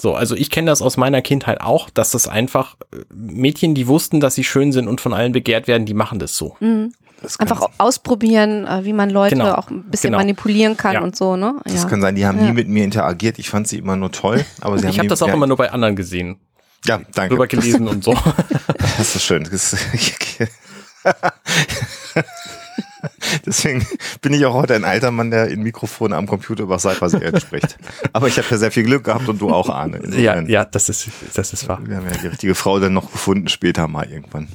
So, 0.00 0.14
also 0.14 0.34
ich 0.36 0.50
kenne 0.50 0.70
das 0.70 0.80
aus 0.80 0.96
meiner 0.96 1.22
Kindheit 1.22 1.60
auch, 1.60 1.90
dass 1.90 2.10
das 2.12 2.28
einfach 2.28 2.76
äh, 2.92 2.98
Mädchen, 3.12 3.74
die 3.74 3.88
wussten, 3.88 4.20
dass 4.20 4.34
sie 4.36 4.44
schön 4.44 4.70
sind 4.72 4.86
und 4.88 5.00
von 5.00 5.12
allen 5.12 5.32
begehrt 5.32 5.66
werden, 5.66 5.86
die 5.86 5.94
machen 5.94 6.18
das 6.20 6.36
so. 6.36 6.56
Mhm. 6.60 6.92
Das 7.20 7.40
Einfach 7.40 7.68
ausprobieren, 7.78 8.64
äh, 8.64 8.84
wie 8.84 8.92
man 8.92 9.10
Leute 9.10 9.34
Genau. 9.34 9.54
auch 9.54 9.70
ein 9.70 9.82
bisschen 9.90 10.10
Genau. 10.10 10.18
manipulieren 10.18 10.76
kann 10.76 10.92
Ja. 10.94 11.00
und 11.00 11.16
so, 11.16 11.34
ne? 11.34 11.56
das 11.64 11.82
Ja. 11.82 11.88
kann 11.88 12.00
sein, 12.00 12.14
die 12.14 12.24
haben 12.24 12.38
Ja. 12.38 12.44
nie 12.46 12.52
mit 12.52 12.68
mir 12.68 12.84
interagiert. 12.84 13.40
Ich 13.40 13.50
fand 13.50 13.66
sie 13.66 13.78
immer 13.78 13.96
nur 13.96 14.12
toll. 14.12 14.44
Aber 14.60 14.78
sie 14.78 14.84
haben 14.86 14.92
Ich 14.92 14.98
habe 15.00 15.08
das 15.08 15.20
auch 15.22 15.26
ja, 15.28 15.34
immer 15.34 15.48
nur 15.48 15.56
bei 15.56 15.72
anderen 15.72 15.96
gesehen, 15.96 16.38
Ja, 16.86 17.00
danke. 17.14 17.30
drüber 17.30 17.48
gelesen 17.48 17.88
und 17.88 18.04
so. 18.04 18.14
Das 18.98 19.16
ist 19.16 19.22
schön. 19.24 19.42
Das 19.50 19.72
ist, 19.72 19.78
Deswegen 23.46 23.86
bin 24.20 24.32
ich 24.34 24.44
auch 24.46 24.54
heute 24.54 24.74
ein 24.74 24.84
alter 24.84 25.10
Mann, 25.10 25.30
der 25.30 25.48
in 25.48 25.62
Mikrofon 25.62 26.12
am 26.12 26.26
Computer 26.26 26.62
über 26.64 26.78
Cyberserien 26.78 27.38
spricht. 27.40 27.76
Aber 28.12 28.28
ich 28.28 28.38
habe 28.38 28.46
ja 28.50 28.56
sehr 28.58 28.70
viel 28.70 28.84
Glück 28.84 29.04
gehabt 29.04 29.28
und 29.28 29.40
du 29.40 29.50
auch, 29.50 29.68
Arne. 29.70 29.98
ja, 29.98 30.04
Insofern, 30.04 30.48
ja, 30.48 30.64
das 30.64 30.88
ist, 30.88 31.08
das 31.34 31.52
ist 31.52 31.68
wahr. 31.68 31.80
Wir 31.84 31.96
haben 31.96 32.06
ja 32.06 32.16
die 32.16 32.26
richtige 32.28 32.54
Frau 32.54 32.78
dann 32.80 32.92
noch 32.94 33.10
gefunden, 33.12 33.48
später 33.48 33.86
mal 33.88 34.08
irgendwann. 34.10 34.48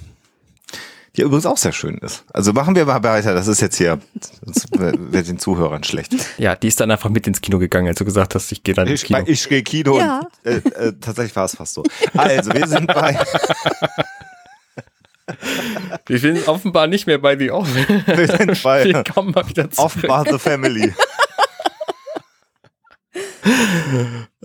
Die 1.16 1.22
übrigens 1.22 1.46
auch 1.46 1.58
sehr 1.58 1.74
schön 1.74 2.00
ist. 2.00 2.24
Also 2.34 2.54
machen 2.54 2.76
wir 2.76 2.86
mal 2.88 3.04
weiter. 3.04 3.36
Das 3.36 3.48
ist 3.48 3.62
jetzt 3.62 3.78
hier, 3.78 4.00
sonst 4.44 4.68
wird 4.80 5.28
den 5.28 5.38
Zuhörern 5.38 5.84
schlecht. 5.84 6.16
Ja, 6.40 6.56
die 6.56 6.68
ist 6.68 6.80
dann 6.80 6.90
einfach 6.90 7.12
mit 7.12 7.28
ins 7.28 7.40
Kino 7.40 7.60
gegangen, 7.60 7.88
als 7.88 8.00
du 8.00 8.06
gesagt 8.06 8.34
hast, 8.34 8.52
ich 8.52 8.64
gehe 8.64 8.74
dann 8.74 8.88
ins 8.88 9.04
Ich, 9.04 9.08
Kino. 9.10 9.24
ich 9.28 9.48
gehe 9.48 9.62
Kino 9.62 10.00
Ja. 10.00 10.22
und 10.44 10.52
äh, 10.52 10.88
äh, 10.88 10.94
tatsächlich 11.00 11.36
war 11.36 11.46
es 11.46 11.56
fast 11.56 11.76
so. 11.76 11.84
Also, 12.18 12.52
wir 12.52 12.68
sind 12.68 12.88
bei, 12.88 13.20
Wir 16.08 16.20
sind 16.20 16.48
offenbar 16.48 16.88
nicht 16.88 17.08
mehr 17.08 17.18
bei 17.18 17.38
The 17.38 17.52
Office. 17.52 17.88
wir 18.06 18.28
sind 18.28 18.64
bei 18.64 18.84
Wir 18.86 19.04
kommen 19.04 19.32
mal 19.32 19.48
wieder 19.48 19.70
zurück. 19.72 19.86
offenbar 19.86 20.26
The 20.30 20.38
Family. 20.38 20.94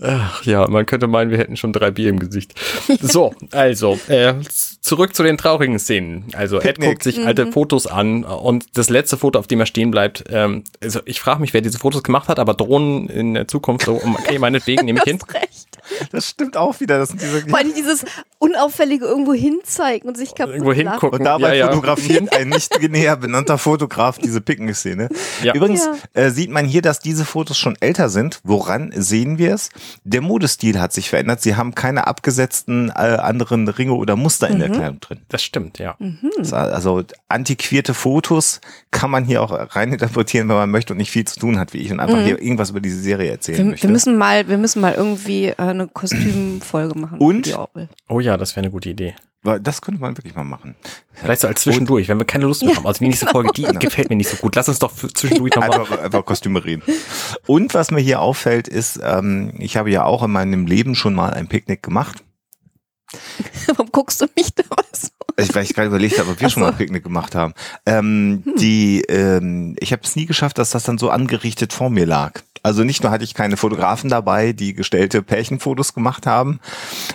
Ach 0.01 0.43
ja, 0.45 0.67
man 0.67 0.85
könnte 0.85 1.07
meinen, 1.07 1.31
wir 1.31 1.37
hätten 1.37 1.57
schon 1.57 1.73
drei 1.73 1.91
Bier 1.91 2.09
im 2.09 2.19
Gesicht. 2.19 2.53
So, 3.01 3.33
also, 3.51 3.99
äh, 4.07 4.35
zurück 4.81 5.15
zu 5.15 5.23
den 5.23 5.37
traurigen 5.37 5.79
Szenen. 5.79 6.25
Also, 6.33 6.57
Ed 6.57 6.63
Picknick. 6.63 6.89
guckt 6.89 7.03
sich 7.03 7.25
alte 7.25 7.51
Fotos 7.51 7.87
an 7.87 8.23
und 8.23 8.77
das 8.77 8.89
letzte 8.89 9.17
Foto, 9.17 9.39
auf 9.39 9.47
dem 9.47 9.59
er 9.59 9.65
stehen 9.65 9.91
bleibt, 9.91 10.25
ähm, 10.29 10.63
also 10.81 10.99
ich 11.05 11.19
frage 11.19 11.41
mich, 11.41 11.53
wer 11.53 11.61
diese 11.61 11.79
Fotos 11.79 12.03
gemacht 12.03 12.27
hat, 12.29 12.39
aber 12.39 12.53
Drohnen 12.53 13.07
in 13.09 13.33
der 13.33 13.47
Zukunft, 13.47 13.85
so, 13.85 13.95
okay, 13.95 14.37
meinetwegen 14.39 14.85
nehme 14.85 14.99
ich 14.99 15.03
hin. 15.09 15.19
Recht. 15.33 15.68
Das 16.11 16.27
stimmt 16.27 16.57
auch 16.57 16.79
wieder. 16.79 16.97
Das 16.97 17.09
sind 17.09 17.21
diese 17.21 17.41
Vor 17.47 17.57
allem 17.59 17.73
dieses 17.73 18.05
unauffällige 18.37 19.05
irgendwo 19.05 19.33
hinzeigen 19.33 20.07
und 20.07 20.17
sich 20.17 20.33
kaputt 20.35 20.53
Irgendwo 20.53 20.71
lachen. 20.71 20.91
hingucken. 20.91 21.19
Und 21.19 21.25
dabei 21.25 21.55
ja, 21.55 21.65
ja. 21.65 21.71
fotografiert 21.71 22.33
ein 22.35 22.49
nicht 22.49 22.79
näher 22.89 23.17
benannter 23.17 23.57
Fotograf 23.57 24.17
diese 24.17 24.41
Picknick-Szene. 24.41 25.09
Ja. 25.43 25.53
Übrigens 25.53 25.87
äh, 26.13 26.29
sieht 26.29 26.49
man 26.49 26.65
hier, 26.65 26.81
dass 26.81 26.99
diese 26.99 27.25
Fotos 27.25 27.57
schon 27.57 27.75
älter 27.79 28.09
sind. 28.09 28.39
Woran 28.43 28.91
sehen 28.95 29.37
wir 29.37 29.53
es? 29.53 29.69
Der 30.03 30.21
Modestil 30.21 30.79
hat 30.79 30.93
sich 30.93 31.09
verändert. 31.09 31.41
Sie 31.41 31.55
haben 31.55 31.75
keine 31.75 32.07
abgesetzten 32.07 32.89
äh, 32.89 32.93
anderen 32.93 33.67
Ringe 33.67 33.93
oder 33.93 34.15
Muster 34.15 34.47
in 34.49 34.59
der 34.59 34.69
Kleidung 34.69 34.99
drin. 34.99 35.19
Das 35.29 35.43
stimmt, 35.43 35.79
ja. 35.79 35.97
Das- 36.37 36.53
Also 36.53 37.03
antiquierte 37.27 37.93
Fotos 37.93 38.61
kann 38.91 39.11
man 39.11 39.25
hier 39.25 39.41
auch 39.41 39.51
reininterpretieren, 39.75 40.47
wenn 40.49 40.55
man 40.55 40.71
möchte 40.71 40.93
und 40.93 40.97
nicht 40.97 41.11
viel 41.11 41.25
zu 41.25 41.39
tun 41.39 41.59
hat 41.59 41.73
wie 41.73 41.77
ich 41.79 41.91
und 41.91 41.99
einfach 41.99 42.21
hier 42.23 42.41
irgendwas 42.41 42.69
über 42.71 42.79
diese 42.79 42.99
Serie 42.99 43.31
erzählen 43.31 43.57
Wir, 43.57 43.65
möchte. 43.65 43.83
wir 43.87 43.91
müssen 43.91 44.17
mal, 44.17 44.47
wir 44.47 44.57
müssen 44.57 44.81
mal 44.81 44.93
irgendwie 44.93 45.45
äh, 45.47 45.73
eine 45.79 45.87
Kostümfolge 45.89 46.97
machen. 46.97 47.19
Und? 47.19 47.57
Oh 48.07 48.19
ja, 48.19 48.37
das 48.37 48.55
wäre 48.55 48.65
eine 48.65 48.71
gute 48.71 48.89
Idee. 48.89 49.15
Weil 49.41 49.61
Das 49.61 49.81
könnte 49.81 50.01
man 50.01 50.17
wirklich 50.17 50.35
mal 50.35 50.43
machen. 50.43 50.75
Vielleicht 51.13 51.41
so 51.41 51.47
als 51.47 51.61
zwischendurch, 51.61 52.09
wenn 52.09 52.17
wir 52.19 52.25
keine 52.25 52.45
Lust 52.45 52.63
mehr 52.63 52.75
haben. 52.75 52.85
Also 52.85 52.99
die 52.99 53.07
nächste 53.07 53.27
Folge, 53.27 53.51
die 53.55 53.63
gefällt 53.63 54.09
mir 54.09 54.17
nicht 54.17 54.29
so 54.29 54.35
gut. 54.35 54.55
Lass 54.55 54.67
uns 54.67 54.79
doch 54.79 54.93
zwischendurch 54.93 55.55
nochmal. 55.55 55.79
Einfach, 55.79 55.99
einfach 55.99 56.25
Kostüme 56.25 56.63
reden. 56.63 56.83
Und 57.47 57.73
was 57.73 57.91
mir 57.91 58.01
hier 58.01 58.19
auffällt, 58.19 58.67
ist, 58.67 58.99
ähm, 59.01 59.53
ich 59.57 59.77
habe 59.77 59.91
ja 59.91 60.03
auch 60.03 60.23
in 60.23 60.31
meinem 60.31 60.65
Leben 60.65 60.93
schon 60.93 61.13
mal 61.13 61.33
ein 61.33 61.47
Picknick 61.47 61.81
gemacht. 61.81 62.23
Warum 63.67 63.91
guckst 63.91 64.21
du 64.21 64.27
mich 64.35 64.53
da 64.53 64.63
was? 64.69 65.11
Ich, 65.43 65.55
weil 65.55 65.63
ich 65.63 65.73
gerade 65.73 65.87
überlegt 65.87 66.19
habe, 66.19 66.31
ob 66.31 66.39
wir 66.39 66.47
Ach 66.47 66.51
schon 66.51 66.63
mal 66.63 66.71
so. 66.71 66.77
Picknick 66.77 67.03
gemacht 67.03 67.35
haben. 67.35 67.53
Ähm, 67.85 68.43
Die, 68.57 69.01
ähm, 69.01 69.75
ich 69.79 69.91
habe 69.91 70.01
es 70.03 70.15
nie 70.15 70.25
geschafft, 70.25 70.57
dass 70.57 70.71
das 70.71 70.83
dann 70.83 70.97
so 70.97 71.09
angerichtet 71.09 71.73
vor 71.73 71.89
mir 71.89 72.05
lag. 72.05 72.41
Also 72.61 72.83
nicht 72.83 73.03
nur 73.03 73.11
hatte 73.11 73.23
ich 73.23 73.33
keine 73.33 73.57
Fotografen 73.57 74.09
dabei, 74.09 74.51
die 74.51 74.73
gestellte 74.73 75.21
Pärchenfotos 75.21 75.93
gemacht 75.93 76.25
haben, 76.25 76.59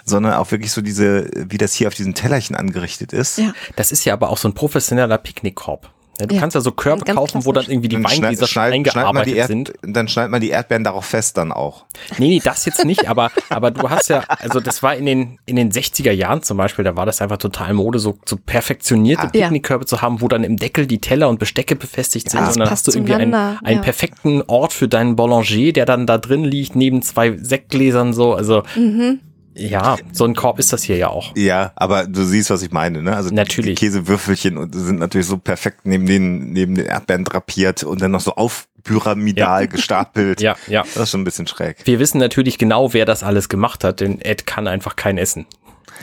sondern 0.04 0.32
auch 0.34 0.50
wirklich 0.50 0.72
so 0.72 0.80
diese, 0.80 1.28
wie 1.34 1.58
das 1.58 1.74
hier 1.74 1.88
auf 1.88 1.94
diesen 1.94 2.14
Tellerchen 2.14 2.56
angerichtet 2.56 3.12
ist. 3.12 3.38
Ja. 3.38 3.52
Das 3.76 3.92
ist 3.92 4.04
ja 4.04 4.14
aber 4.14 4.30
auch 4.30 4.38
so 4.38 4.48
ein 4.48 4.54
professioneller 4.54 5.18
Picknickkorb. 5.18 5.90
Ja, 6.20 6.26
Du 6.26 6.34
Ja. 6.34 6.40
kannst 6.40 6.54
ja 6.54 6.60
so 6.60 6.70
Körbe 6.72 7.04
Ganz 7.04 7.16
kaufen, 7.18 7.44
wo 7.44 7.52
dann 7.52 7.64
irgendwie 7.66 7.88
die 7.88 7.96
Dann 7.96 8.04
Weingläser 8.04 8.46
schon 8.46 8.62
eingearbeitet 8.62 9.32
die 9.34 9.36
Erd- 9.38 9.48
sind. 9.48 9.72
dann 9.82 10.06
schneidet 10.08 10.30
man 10.30 10.40
die 10.40 10.50
Erdbeeren 10.50 10.84
darauf 10.84 11.04
fest 11.04 11.36
dann 11.36 11.50
auch. 11.52 11.84
Nee, 12.18 12.28
nee, 12.28 12.40
das 12.42 12.64
jetzt 12.66 12.84
nicht, 12.84 13.08
aber, 13.08 13.30
aber 13.50 13.70
du 13.70 13.90
hast 13.90 14.08
ja, 14.10 14.22
also 14.28 14.60
das 14.60 14.82
war 14.82 14.94
in 14.94 15.06
den, 15.06 15.38
in 15.46 15.56
den 15.56 15.70
60er 15.72 16.12
Jahren 16.12 16.42
zum 16.42 16.56
Beispiel, 16.56 16.84
da 16.84 16.96
war 16.96 17.04
das 17.06 17.20
einfach 17.20 17.38
total 17.38 17.72
Mode, 17.74 17.98
so, 17.98 18.16
so 18.24 18.36
perfektionierte 18.36 19.24
Ja. 19.34 19.44
Picknickkörbe 19.46 19.86
zu 19.86 20.02
haben, 20.02 20.20
wo 20.20 20.28
dann 20.28 20.44
im 20.44 20.56
Deckel 20.56 20.86
die 20.86 21.00
Teller 21.00 21.28
und 21.28 21.38
Bestecke 21.38 21.76
befestigt 21.76 22.30
sind. 22.30 22.40
Ja, 22.40 22.48
und 22.48 22.58
dann 22.58 22.70
hast 22.70 22.86
du 22.86 22.92
irgendwie 22.92 23.14
einen, 23.14 23.34
einen 23.34 23.76
ja. 23.76 23.82
perfekten 23.82 24.42
Ort 24.46 24.72
für 24.72 24.88
deinen 24.88 25.16
Boulanger, 25.16 25.72
der 25.72 25.84
dann 25.84 26.06
da 26.06 26.18
drin 26.18 26.44
liegt, 26.44 26.76
neben 26.76 27.02
zwei 27.02 27.36
Sektgläsern 27.36 28.12
so. 28.12 28.34
Also 28.34 28.62
Mhm. 28.76 29.20
Ja, 29.54 29.96
so 30.12 30.24
ein 30.24 30.34
Korb 30.34 30.58
ist 30.58 30.72
das 30.72 30.82
hier 30.82 30.96
ja 30.96 31.08
auch. 31.08 31.32
Ja, 31.36 31.72
aber 31.76 32.06
du 32.06 32.24
siehst, 32.24 32.50
was 32.50 32.62
ich 32.62 32.70
meine, 32.72 33.02
ne? 33.02 33.14
Also 33.16 33.30
Natürlich. 33.32 33.78
die 33.78 33.86
Käsewürfelchen 33.86 34.56
und 34.58 34.74
sind 34.74 34.98
natürlich 34.98 35.26
so 35.26 35.38
perfekt 35.38 35.80
neben 35.84 36.06
den 36.06 36.52
neben 36.52 36.74
den 36.74 36.86
Erdbeeren 36.86 37.24
drapiert 37.24 37.84
und 37.84 38.00
dann 38.02 38.10
noch 38.10 38.20
so 38.20 38.34
aufpyramidal 38.34 39.62
Ja. 39.62 39.66
gestapelt. 39.66 40.40
Ja, 40.40 40.56
ja. 40.66 40.82
Das 40.94 41.04
ist 41.04 41.10
schon 41.10 41.20
ein 41.22 41.24
bisschen 41.24 41.46
schräg. 41.46 41.76
Wir 41.84 41.98
wissen 42.00 42.18
natürlich 42.18 42.58
genau, 42.58 42.92
wer 42.92 43.04
das 43.06 43.22
alles 43.22 43.48
gemacht 43.48 43.84
hat, 43.84 44.00
denn 44.00 44.20
Ed 44.20 44.46
kann 44.46 44.66
einfach 44.66 44.96
kein 44.96 45.18
essen. 45.18 45.46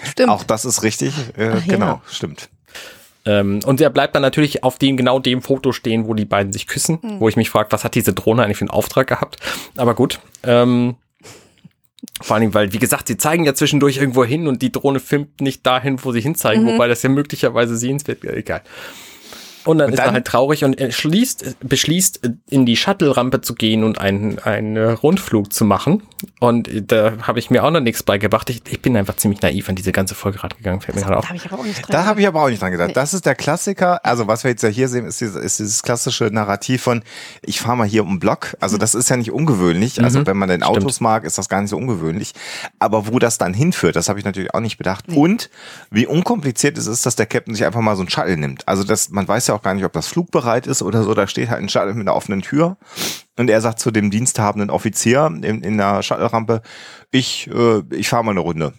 Stimmt. 0.03 0.29
Auch 0.29 0.43
das 0.43 0.65
ist 0.65 0.83
richtig. 0.83 1.13
Äh, 1.37 1.49
Ach 1.57 1.65
ja. 1.65 1.73
genau, 1.73 2.01
stimmt. 2.07 2.49
Ähm, 3.23 3.59
und 3.65 3.79
er 3.81 3.91
bleibt 3.91 4.15
dann 4.15 4.23
natürlich 4.23 4.63
auf 4.63 4.79
dem 4.79 4.97
genau 4.97 5.19
dem 5.19 5.43
Foto 5.43 5.73
stehen, 5.73 6.07
wo 6.07 6.15
die 6.15 6.25
beiden 6.25 6.51
sich 6.51 6.65
küssen, 6.65 6.97
wo 7.19 7.29
ich 7.29 7.35
mich 7.35 7.51
frage, 7.51 7.71
was 7.71 7.83
hat 7.83 7.93
diese 7.93 8.13
Drohne 8.13 8.43
eigentlich 8.43 8.57
für 8.57 8.63
einen 8.63 8.71
Auftrag 8.71 9.05
gehabt? 9.07 9.37
Aber 9.77 9.93
gut. 9.93 10.19
Ähm, 10.41 10.95
vor 12.21 12.35
allen 12.35 12.41
Dingen, 12.41 12.53
weil, 12.53 12.73
wie 12.73 12.79
gesagt, 12.79 13.07
sie 13.07 13.17
zeigen 13.17 13.43
ja 13.43 13.53
zwischendurch 13.53 13.97
irgendwo 13.97 14.23
hin 14.25 14.47
und 14.47 14.61
die 14.61 14.71
Drohne 14.71 14.99
filmt 14.99 15.41
nicht 15.41 15.65
dahin, 15.65 16.03
wo 16.03 16.11
sie 16.11 16.21
hinzeigen, 16.21 16.65
wobei 16.65 16.87
das 16.87 17.03
ja 17.03 17.09
möglicherweise 17.09 17.77
sehenswert 17.77 18.23
wäre. 18.23 18.35
Egal. 18.35 18.61
Und 19.65 19.77
dann 19.77 19.87
Und 19.87 19.93
ist 19.93 19.99
er 19.99 20.05
dann- 20.05 20.13
halt 20.15 20.25
traurig 20.25 20.63
und 20.63 20.79
er 20.79 20.91
schließt, 20.91 21.57
beschließt, 21.61 22.21
in 22.49 22.65
die 22.65 22.75
Shuttle-Rampe 22.75 23.41
zu 23.41 23.53
gehen 23.55 23.83
und 23.83 23.99
einen, 23.99 24.39
einen 24.39 24.77
Rundflug 24.77 25.53
zu 25.53 25.65
machen. 25.65 26.01
Und 26.39 26.69
da 26.91 27.13
habe 27.23 27.39
ich 27.39 27.49
mir 27.49 27.63
auch 27.63 27.71
noch 27.71 27.79
nichts 27.79 28.03
beigebracht. 28.03 28.49
Ich, 28.49 28.61
ich 28.69 28.81
bin 28.81 28.95
einfach 28.97 29.15
ziemlich 29.17 29.41
naiv 29.41 29.69
an 29.69 29.75
diese 29.75 29.91
ganze 29.91 30.15
Folge 30.15 30.39
gerade 30.39 30.55
gegangen, 30.55 30.81
fällt 30.81 30.95
mir 30.95 31.01
gerade 31.01 31.13
da 31.13 31.19
auf. 31.19 31.27
habe 31.29 31.37
ich 31.37 31.45
aber 31.45 31.59
auch 31.59 31.63
nicht 31.65 31.81
dran. 31.81 31.87
Da 31.91 32.05
habe 32.05 32.21
ich 32.21 32.27
aber 32.27 32.41
auch 32.43 32.49
nicht 32.49 32.61
dran 32.61 32.71
gedacht. 32.71 32.87
Nee. 32.89 32.93
Das 32.93 33.13
ist 33.13 33.25
der 33.25 33.35
Klassiker. 33.35 34.03
Also 34.05 34.27
was 34.27 34.43
wir 34.43 34.51
jetzt 34.51 34.63
ja 34.63 34.69
hier 34.69 34.87
sehen, 34.87 35.05
ist 35.05 35.21
dieses, 35.21 35.35
ist 35.35 35.59
dieses 35.59 35.83
klassische 35.83 36.25
Narrativ 36.25 36.81
von, 36.83 37.03
ich 37.43 37.59
fahre 37.59 37.77
mal 37.77 37.87
hier 37.87 38.03
um 38.03 38.09
den 38.15 38.19
Block. 38.19 38.55
Also 38.59 38.77
das 38.77 38.95
ist 38.95 39.09
ja 39.09 39.17
nicht 39.17 39.31
ungewöhnlich. 39.31 40.03
Also 40.03 40.19
Mhm. 40.19 40.27
wenn 40.27 40.37
man 40.37 40.49
den 40.49 40.61
Stimmt. 40.63 40.77
Autos 40.77 40.99
mag, 41.01 41.23
ist 41.23 41.37
das 41.37 41.49
gar 41.49 41.61
nicht 41.61 41.69
so 41.69 41.77
ungewöhnlich. 41.77 42.33
Aber 42.79 43.07
wo 43.07 43.19
das 43.19 43.37
dann 43.37 43.53
hinführt, 43.53 43.95
das 43.95 44.09
habe 44.09 44.19
ich 44.19 44.25
natürlich 44.25 44.53
auch 44.53 44.59
nicht 44.59 44.77
bedacht. 44.77 45.05
Und 45.09 45.49
wie 45.89 46.05
unkompliziert 46.07 46.77
es 46.77 46.87
ist, 46.87 47.05
dass 47.05 47.15
der 47.15 47.25
Captain 47.25 47.53
sich 47.55 47.65
einfach 47.65 47.81
mal 47.81 47.95
so 47.95 48.03
ein 48.03 48.09
Shuttle 48.09 48.37
nimmt. 48.37 48.67
Also 48.67 48.83
das, 48.83 49.09
man 49.09 49.27
weiß 49.27 49.47
ja 49.47 49.50
auch 49.51 49.61
gar 49.61 49.73
nicht, 49.73 49.85
ob 49.85 49.93
das 49.93 50.07
flugbereit 50.07 50.67
ist 50.67 50.81
oder 50.81 51.03
so. 51.03 51.13
Da 51.13 51.27
steht 51.27 51.49
halt 51.49 51.61
ein 51.61 51.69
Shuttle 51.69 51.93
mit 51.93 52.07
einer 52.07 52.15
offenen 52.15 52.41
Tür. 52.41 52.77
Und 53.37 53.49
er 53.49 53.61
sagt 53.61 53.79
zu 53.79 53.91
dem 53.91 54.11
diensthabenden 54.11 54.69
Offizier 54.69 55.25
in, 55.27 55.61
in 55.63 55.77
der 55.77 56.01
Shuttle-Rampe, 56.03 56.61
ich, 57.11 57.47
äh, 57.53 57.81
ich 57.95 58.09
fahre 58.09 58.23
mal 58.23 58.31
eine 58.31 58.39
Runde. 58.41 58.73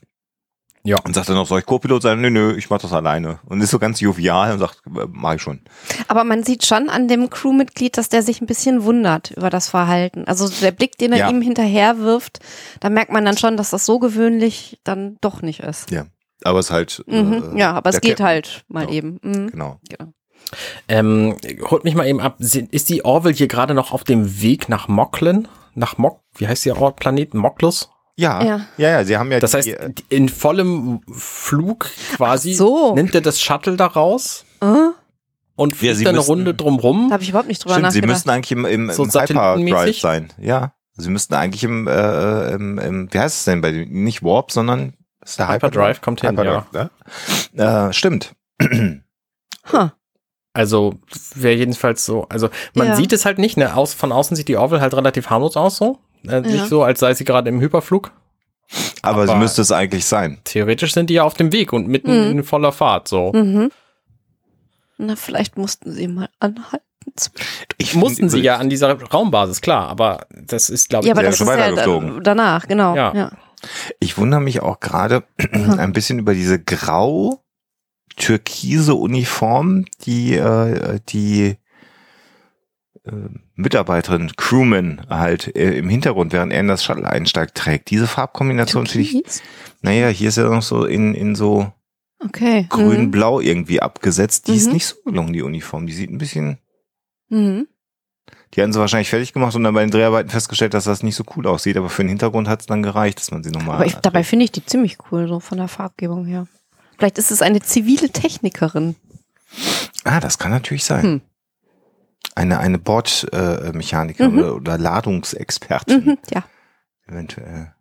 Ja. 0.85 0.99
Und 1.05 1.15
sagt 1.15 1.29
dann 1.29 1.37
noch, 1.37 1.47
soll 1.47 1.61
ich 1.61 1.67
Co-Pilot 1.67 2.03
sein? 2.03 2.21
Nö, 2.21 2.29
nö, 2.29 2.57
ich 2.57 2.69
mach 2.69 2.81
das 2.81 2.93
alleine. 2.93 3.39
Und 3.47 3.61
ist 3.61 3.71
so 3.71 3.79
ganz 3.79 4.01
jovial 4.01 4.53
und 4.53 4.59
sagt, 4.59 4.83
äh, 4.87 5.07
mach 5.13 5.35
ich 5.35 5.43
schon. 5.43 5.61
Aber 6.09 6.25
man 6.25 6.43
sieht 6.43 6.67
schon 6.67 6.89
an 6.91 7.07
dem 7.07 7.31
Crewmitglied, 7.31 7.97
dass 7.97 8.09
der 8.09 8.23
sich 8.23 8.41
ein 8.41 8.47
bisschen 8.49 8.83
wundert 8.83 9.31
über 9.31 9.49
das 9.49 9.69
Verhalten. 9.69 10.25
Also 10.27 10.49
der 10.49 10.73
Blick, 10.73 10.99
den 10.99 11.13
er 11.13 11.19
Ja. 11.19 11.31
ihm 11.31 11.41
hinterher 11.41 11.99
wirft, 11.99 12.41
da 12.81 12.91
merkt 12.91 13.13
man 13.13 13.25
dann 13.25 13.37
schon, 13.39 13.57
dass 13.57 13.71
das 13.71 13.87
so 13.87 14.01
gewöhnlich 14.01 14.81
dann 14.83 15.19
doch 15.21 15.41
nicht 15.41 15.61
ist. 15.61 15.91
Ja. 15.93 16.07
Aber 16.43 16.59
es 16.59 16.67
ist 16.67 16.73
halt. 16.73 17.05
Mhm. 17.07 17.53
äh, 17.55 17.61
ja, 17.61 17.73
aber 17.75 17.91
es 17.91 18.01
geht 18.01 18.17
Captain. 18.17 18.27
halt 18.27 18.65
mal 18.67 18.85
Ja. 18.87 18.91
eben. 18.91 19.21
Mhm. 19.23 19.51
Genau. 19.53 19.79
Genau. 19.89 20.13
Ähm, 20.89 21.37
holt 21.71 21.85
mich 21.85 21.95
mal 21.95 22.07
eben 22.07 22.21
ab. 22.21 22.37
Ist 22.39 22.89
die 22.91 23.05
Orville 23.05 23.35
hier 23.35 23.49
gerade 23.49 23.75
noch 23.75 23.93
auf 23.93 24.05
dem 24.05 24.41
Weg 24.43 24.69
nach 24.69 24.89
Moklen? 24.89 25.49
Nach 25.75 25.97
Mok, 25.99 26.21
wie 26.37 26.47
heißt 26.47 26.67
der 26.67 26.79
Ort, 26.81 26.97
Planet? 26.97 27.33
Moklus? 27.35 27.91
Ja, 28.17 28.43
ja, 28.45 28.61
Ja. 28.77 28.89
ja, 28.91 29.05
sie 29.05 29.17
haben 29.17 29.33
ja. 29.33 29.41
Das 29.41 29.55
heißt, 29.55 29.67
die, 29.69 29.73
äh, 29.73 29.91
in 30.11 30.29
vollem 30.29 31.01
Flug 31.11 31.89
quasi 32.15 32.53
so. 32.53 32.95
nimmt 32.95 33.15
er 33.15 33.23
das 33.23 33.41
Shuttle 33.41 33.77
da 33.79 33.87
raus 33.87 34.45
Äh? 34.61 34.67
und 35.57 35.73
Ja, 35.73 35.79
fliegt 35.79 35.97
sie 35.97 36.05
dann 36.05 36.11
eine 36.11 36.19
müssen- 36.19 36.31
Runde 36.31 36.53
drumrum. 36.55 37.09
Da 37.09 37.15
habe 37.15 37.23
ich 37.23 37.31
überhaupt 37.31 37.49
nicht 37.49 37.65
drüber 37.65 37.75
stimmt, 37.77 37.93
sie 37.93 38.01
nachgedacht. 38.01 38.15
müssten 38.17 38.31
eigentlich 38.31 38.53
im, 38.53 38.65
im, 38.67 38.91
So 38.93 39.05
im 39.05 39.11
Hyperdrive 39.11 39.99
sein. 39.99 40.31
Ja. 40.39 40.75
Sie 40.95 41.09
müssten 41.09 41.33
eigentlich 41.33 41.65
im, 41.65 41.89
äh, 41.89 42.51
im, 42.53 42.79
im, 42.79 43.09
wie 43.15 43.19
heißt 43.19 43.39
es 43.39 43.45
denn 43.47 43.63
bei 43.63 43.73
dem, 43.73 44.05
nicht 44.05 44.23
Warp, 44.23 44.53
sondern 44.53 44.93
ist 45.25 45.39
der 45.39 45.49
Hyperdrive 45.49 46.03
kommt 46.03 46.21
hin, 46.21 46.33
Hyperdrive, 46.39 46.91
ja. 47.55 47.89
Äh, 47.89 47.93
stimmt. 47.95 48.35
Huh. 49.73 49.89
Also 50.55 50.95
wäre 51.35 51.55
jedenfalls 51.57 52.05
so. 52.05 52.27
Also 52.29 52.51
man 52.75 52.89
Ja. 52.89 52.97
sieht 52.97 53.13
es 53.13 53.25
halt 53.25 53.39
nicht. 53.39 53.57
Ne? 53.57 53.75
Aus, 53.75 53.95
von 53.95 54.13
außen 54.13 54.37
sieht 54.37 54.49
die 54.49 54.57
Orville 54.57 54.81
halt 54.81 54.95
relativ 54.95 55.31
harmlos 55.31 55.57
aus 55.57 55.77
so. 55.77 55.99
Äh, 56.27 56.33
Ja. 56.33 56.41
Nicht 56.41 56.67
so, 56.69 56.83
als 56.83 57.01
sei 57.01 57.15
sie 57.15 57.25
gerade 57.25 57.49
im 57.49 57.61
Hyperflug. 57.61 58.13
Aber, 59.03 59.23
Aber- 59.23 59.27
sie 59.29 59.35
müsste 59.37 59.63
es 59.63 59.73
eigentlich 59.73 60.05
sein. 60.05 60.41
Theoretisch 60.45 60.93
sind 60.95 61.11
die 61.11 61.15
ja 61.15 61.25
auf 61.25 61.35
dem 61.35 61.53
Weg 61.53 61.73
und 61.73 61.89
mitten 61.89 62.11
Mhm. 62.27 62.31
in 62.39 62.45
voller 62.45 62.73
Fahrt 62.73 63.09
so. 63.09 63.33
Mhm. 63.33 63.71
Na, 64.99 65.17
vielleicht 65.17 65.57
mussten 65.59 65.91
sie 65.93 66.07
mal 66.09 66.29
anhalten. 66.39 66.85
Ich 67.79 67.95
Mussten 67.95 68.29
sie 68.29 68.41
ja 68.41 68.57
an 68.59 68.71
dieser 68.71 68.93
Raumbasis, 69.03 69.61
klar, 69.61 69.89
aber 69.89 70.27
das 70.31 70.71
ist, 70.71 70.89
glaube 70.89 71.05
ich, 71.05 71.09
Ja, 71.09 71.15
aber 71.15 71.23
der 71.23 71.31
das 71.31 71.41
ist 71.41 71.47
schon 71.47 71.59
ist 71.59 71.85
ja 71.85 72.21
danach, 72.23 72.69
genau. 72.69 72.95
Ja. 72.95 73.13
Ja. 73.15 73.33
Ich 73.99 74.17
wundere 74.19 74.41
mich 74.41 74.61
auch 74.63 74.79
gerade 74.81 75.25
ein 75.53 75.93
bisschen 75.93 76.21
über 76.21 76.33
diese 76.35 76.61
grau 76.63 77.43
türkise 78.17 78.95
Uniform, 78.95 79.85
die 80.05 80.35
äh, 80.35 81.01
die 81.09 81.57
äh, 83.05 83.11
Mitarbeiterin, 83.55 84.33
Crewman 84.37 85.07
halt 85.09 85.55
äh, 85.57 85.77
im 85.79 85.89
Hintergrund, 85.89 86.33
während 86.33 86.53
er 86.53 86.61
in 86.61 86.69
das 86.69 86.85
Shuttle 86.85 87.09
einsteigt, 87.09 87.57
trägt. 87.57 87.91
Diese 87.91 88.07
Farbkombination 88.07 88.87
finde 88.87 89.09
ich, 89.09 89.23
naja, 89.81 90.09
hier 90.09 90.29
ist 90.29 90.37
ja 90.37 90.49
noch 90.49 90.63
so 90.63 90.85
in, 90.85 91.15
in 91.15 91.35
so 91.35 91.73
Okay. 92.25 92.67
grün-blau 92.69 93.41
irgendwie 93.41 93.83
abgesetzt. 93.83 94.47
Die 94.47 94.55
ist 94.55 94.69
Mhm. 94.69 94.73
nicht 94.75 94.87
so 94.87 94.95
gelungen, 95.05 95.33
die 95.33 95.43
Uniform. 95.43 95.89
Die 95.89 95.93
sieht 95.93 96.09
ein 96.11 96.19
bisschen, 96.19 96.59
Mhm. 97.29 97.67
die 98.55 98.63
hatten 98.63 98.73
sie 98.73 98.79
wahrscheinlich 98.79 99.11
fertig 99.11 99.33
gemacht 99.33 99.57
und 99.57 99.65
dann 99.65 99.75
bei 99.75 99.81
den 99.81 99.91
Dreharbeiten 99.91 100.31
festgestellt, 100.31 100.73
dass 100.75 100.85
das 100.85 101.03
nicht 101.03 101.17
so 101.17 101.25
cool 101.37 101.49
aussieht, 101.49 101.77
aber 101.77 101.89
für 101.89 102.03
den 102.05 102.11
Hintergrund 102.11 102.47
hat 102.49 102.61
es 102.61 102.67
dann 102.67 102.85
gereicht, 102.85 103.19
dass 103.19 103.33
man 103.33 103.43
sie 103.43 103.51
nochmal. 103.51 103.75
Aber 103.77 103.87
ich, 103.87 103.97
dabei 103.97 104.23
finde 104.23 104.45
ich 104.45 104.53
die 104.53 104.65
ziemlich 104.65 104.99
cool, 105.11 105.27
so 105.27 105.41
von 105.41 105.59
der 105.59 105.67
Farbgebung 105.67 106.25
her. 106.25 106.47
Vielleicht 107.03 107.19
ist 107.19 107.33
es 107.33 107.43
eine 107.43 107.61
zivile 107.61 108.11
Technikerin. 108.11 108.95
Ah, 110.05 110.21
das 110.21 110.39
kann 110.39 110.53
natürlich 110.53 110.85
sein. 110.85 111.03
Hm. 111.03 111.21
Eine, 112.37 112.61
eine 112.61 112.79
Bordmechanikerin 112.79 114.31
Mhm. 114.35 114.39
oder, 114.39 114.55
oder 114.55 114.79
Ladungsexpertin 114.79 116.05
Mhm, 116.05 116.19
ja. 116.33 116.45
eventuell. 117.09 117.75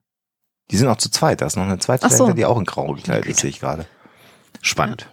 Die 0.71 0.77
sind 0.77 0.87
auch 0.87 0.97
zu 0.97 1.11
zweit. 1.11 1.39
Da 1.41 1.45
ist 1.45 1.55
noch 1.55 1.65
eine 1.65 1.77
zweite 1.77 2.09
so. 2.09 2.17
dahinter, 2.17 2.33
die 2.33 2.45
auch 2.45 2.57
in 2.57 2.65
grau 2.65 2.93
gekleidet 2.95 3.27
ist, 3.27 3.41
sehe 3.41 3.51
ich 3.51 3.59
gerade. 3.59 3.85
Spannend. 4.63 5.07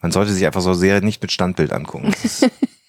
Man 0.00 0.10
sollte 0.10 0.32
sich 0.32 0.46
einfach 0.46 0.62
so 0.62 0.72
Serien 0.72 1.04
nicht 1.04 1.20
mit 1.20 1.32
Standbild 1.32 1.74
angucken. 1.74 2.12
Das 2.12 2.24
ist- 2.24 2.50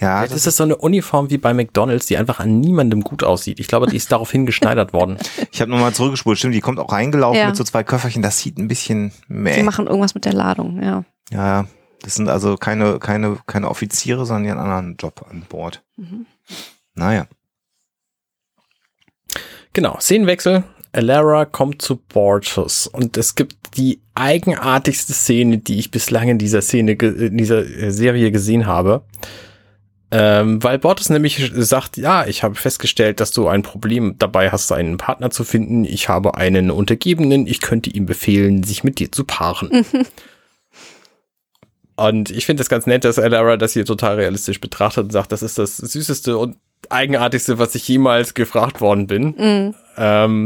ja, 0.00 0.18
Vielleicht 0.18 0.34
das 0.34 0.46
ist 0.46 0.56
so 0.56 0.64
eine 0.64 0.76
Uniform 0.76 1.30
wie 1.30 1.38
bei 1.38 1.52
McDonalds, 1.54 2.06
die 2.06 2.16
einfach 2.16 2.40
an 2.40 2.60
niemandem 2.60 3.02
gut 3.02 3.22
aussieht. 3.22 3.60
Ich 3.60 3.68
glaube, 3.68 3.86
die 3.86 3.96
ist 3.96 4.10
daraufhin 4.10 4.46
geschneidert 4.46 4.92
worden. 4.92 5.18
ich 5.52 5.60
habe 5.60 5.70
nochmal 5.70 5.92
zurückgespult. 5.92 6.38
Stimmt, 6.38 6.54
die 6.54 6.60
kommt 6.60 6.78
auch 6.78 6.92
reingelaufen 6.92 7.38
Ja. 7.38 7.46
mit 7.48 7.56
so 7.56 7.64
zwei 7.64 7.84
Köfferchen. 7.84 8.22
Das 8.22 8.38
sieht 8.38 8.58
ein 8.58 8.68
bisschen 8.68 9.12
Die 9.28 9.32
meh. 9.34 9.62
machen 9.62 9.86
irgendwas 9.86 10.14
mit 10.14 10.24
der 10.24 10.32
Ladung, 10.32 10.82
ja. 10.82 11.04
Ja, 11.30 11.66
das 12.02 12.14
sind 12.14 12.28
also 12.28 12.56
keine, 12.56 12.98
keine, 12.98 13.38
keine 13.46 13.68
Offiziere, 13.68 14.24
sondern 14.26 14.44
die 14.44 14.50
haben 14.50 14.58
einen 14.58 14.70
anderen 14.70 14.96
Job 14.96 15.24
an 15.30 15.42
Bord. 15.48 15.82
Mhm. 15.96 16.26
Naja. 16.94 17.26
Genau, 19.72 19.98
Szenenwechsel. 20.00 20.64
Alara 20.92 21.44
kommt 21.44 21.82
zu 21.82 21.96
Bortus 21.96 22.88
und 22.88 23.16
es 23.16 23.36
gibt 23.36 23.76
die 23.76 24.00
eigenartigste 24.16 25.12
Szene, 25.12 25.58
die 25.58 25.78
ich 25.78 25.92
bislang 25.92 26.28
in 26.28 26.38
dieser 26.38 26.62
Szene, 26.62 26.92
in 26.92 27.36
dieser 27.38 27.58
äh, 27.64 27.92
Serie 27.92 28.32
gesehen 28.32 28.66
habe. 28.66 29.04
Ähm, 30.12 30.62
weil 30.62 30.78
Bortus 30.78 31.08
nämlich 31.08 31.52
sagt, 31.54 31.96
ja, 31.96 32.26
ich 32.26 32.42
habe 32.42 32.56
festgestellt, 32.56 33.20
dass 33.20 33.30
du 33.30 33.46
ein 33.46 33.62
Problem 33.62 34.16
dabei 34.18 34.50
hast, 34.50 34.72
einen 34.72 34.96
Partner 34.96 35.30
zu 35.30 35.44
finden. 35.44 35.84
Ich 35.84 36.08
habe 36.08 36.34
einen 36.34 36.70
Untergebenen, 36.70 37.46
ich 37.46 37.60
könnte 37.60 37.90
ihm 37.90 38.06
befehlen, 38.06 38.64
sich 38.64 38.82
mit 38.82 38.98
dir 38.98 39.12
zu 39.12 39.24
paaren. 39.24 39.86
Und 41.96 42.30
ich 42.30 42.46
finde 42.46 42.62
das 42.62 42.70
ganz 42.70 42.86
nett, 42.86 43.04
dass 43.04 43.18
Alara 43.18 43.58
das 43.58 43.74
hier 43.74 43.84
total 43.84 44.16
realistisch 44.16 44.58
betrachtet 44.58 45.04
und 45.04 45.10
sagt, 45.12 45.32
das 45.32 45.42
ist 45.42 45.58
das 45.58 45.76
süßeste 45.76 46.38
und 46.38 46.56
eigenartigste, 46.88 47.58
was 47.58 47.74
ich 47.74 47.86
jemals 47.86 48.32
gefragt 48.32 48.80
worden 48.80 49.06
bin. 49.06 49.34
Mhm. 49.36 49.74
Ähm, 49.98 50.44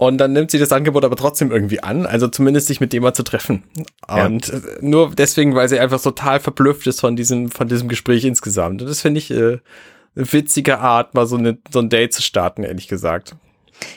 und 0.00 0.16
dann 0.16 0.32
nimmt 0.32 0.50
sie 0.50 0.58
das 0.58 0.72
Angebot 0.72 1.04
aber 1.04 1.14
trotzdem 1.14 1.52
irgendwie 1.52 1.82
an, 1.82 2.06
also 2.06 2.26
zumindest 2.26 2.68
sich 2.68 2.80
mit 2.80 2.94
dem 2.94 3.02
mal 3.02 3.12
zu 3.12 3.22
treffen. 3.22 3.64
Ja. 4.08 4.24
Und 4.24 4.48
äh, 4.48 4.60
nur 4.80 5.14
deswegen, 5.14 5.54
weil 5.54 5.68
sie 5.68 5.78
einfach 5.78 6.00
total 6.00 6.40
verblüfft 6.40 6.86
ist 6.86 7.00
von 7.00 7.16
diesem, 7.16 7.50
von 7.50 7.68
diesem 7.68 7.86
Gespräch 7.86 8.24
insgesamt. 8.24 8.80
Und 8.80 8.88
das 8.88 9.02
finde 9.02 9.18
ich 9.18 9.30
äh, 9.30 9.58
eine 10.16 10.32
witzige 10.32 10.78
Art, 10.78 11.12
mal 11.12 11.26
so, 11.26 11.36
eine, 11.36 11.58
so 11.70 11.80
ein 11.80 11.90
Date 11.90 12.14
zu 12.14 12.22
starten, 12.22 12.62
ehrlich 12.62 12.88
gesagt. 12.88 13.36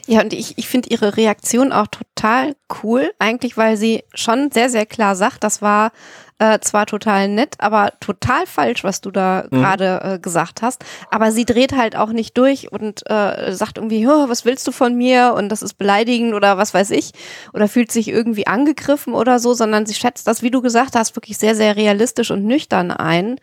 Ja, 0.06 0.20
und 0.20 0.34
ich, 0.34 0.58
ich 0.58 0.68
finde 0.68 0.90
ihre 0.90 1.16
Reaktion 1.16 1.72
auch 1.72 1.88
total 1.88 2.58
cool, 2.84 3.10
eigentlich, 3.18 3.56
weil 3.56 3.78
sie 3.78 4.04
schon 4.14 4.52
sehr, 4.52 4.70
sehr 4.70 4.86
klar 4.86 5.16
sagt, 5.16 5.42
das 5.46 5.62
war 5.62 5.94
äh, 6.44 6.60
zwar 6.60 6.86
total 6.86 7.28
nett, 7.30 7.56
aber 7.60 7.94
total 7.99 8.45
falsch, 8.45 8.84
was 8.84 9.02
du 9.02 9.11
da 9.11 9.45
Mhm. 9.49 9.56
gerade 9.57 10.02
äh, 10.03 10.20
gesagt 10.20 10.61
hast. 10.61 10.84
Aber 11.11 11.32
sie 11.32 11.45
dreht 11.45 11.74
halt 11.74 11.95
auch 11.95 12.11
nicht 12.11 12.38
durch 12.38 12.72
und 12.72 13.10
äh, 13.10 13.53
sagt 13.53 13.78
irgendwie, 13.78 14.06
"Hö, 14.06 14.26
was 14.28 14.44
willst 14.45 14.68
du 14.68 14.72
von 14.72 14.95
mir? 14.95 15.34
Und 15.38 15.49
das 15.49 15.61
ist 15.61 15.76
beleidigend 15.78 16.34
oder 16.34 16.57
was 16.57 16.74
weiß 16.74 16.90
ich. 16.91 17.11
Oder 17.53 17.68
fühlt 17.68 17.91
sich 17.91 18.07
irgendwie 18.10 18.48
angegriffen 18.48 19.14
oder 19.14 19.40
so, 19.40 19.53
sondern 19.53 19.86
sie 19.86 19.94
schätzt 19.94 20.28
das, 20.28 20.41
wie 20.41 20.52
du 20.52 20.61
gesagt 20.61 20.95
hast, 20.95 21.15
wirklich 21.15 21.38
sehr, 21.38 21.56
sehr 21.56 21.76
realistisch 21.76 22.32
und 22.32 22.44
nüchtern 22.45 22.91
ein. 22.91 23.38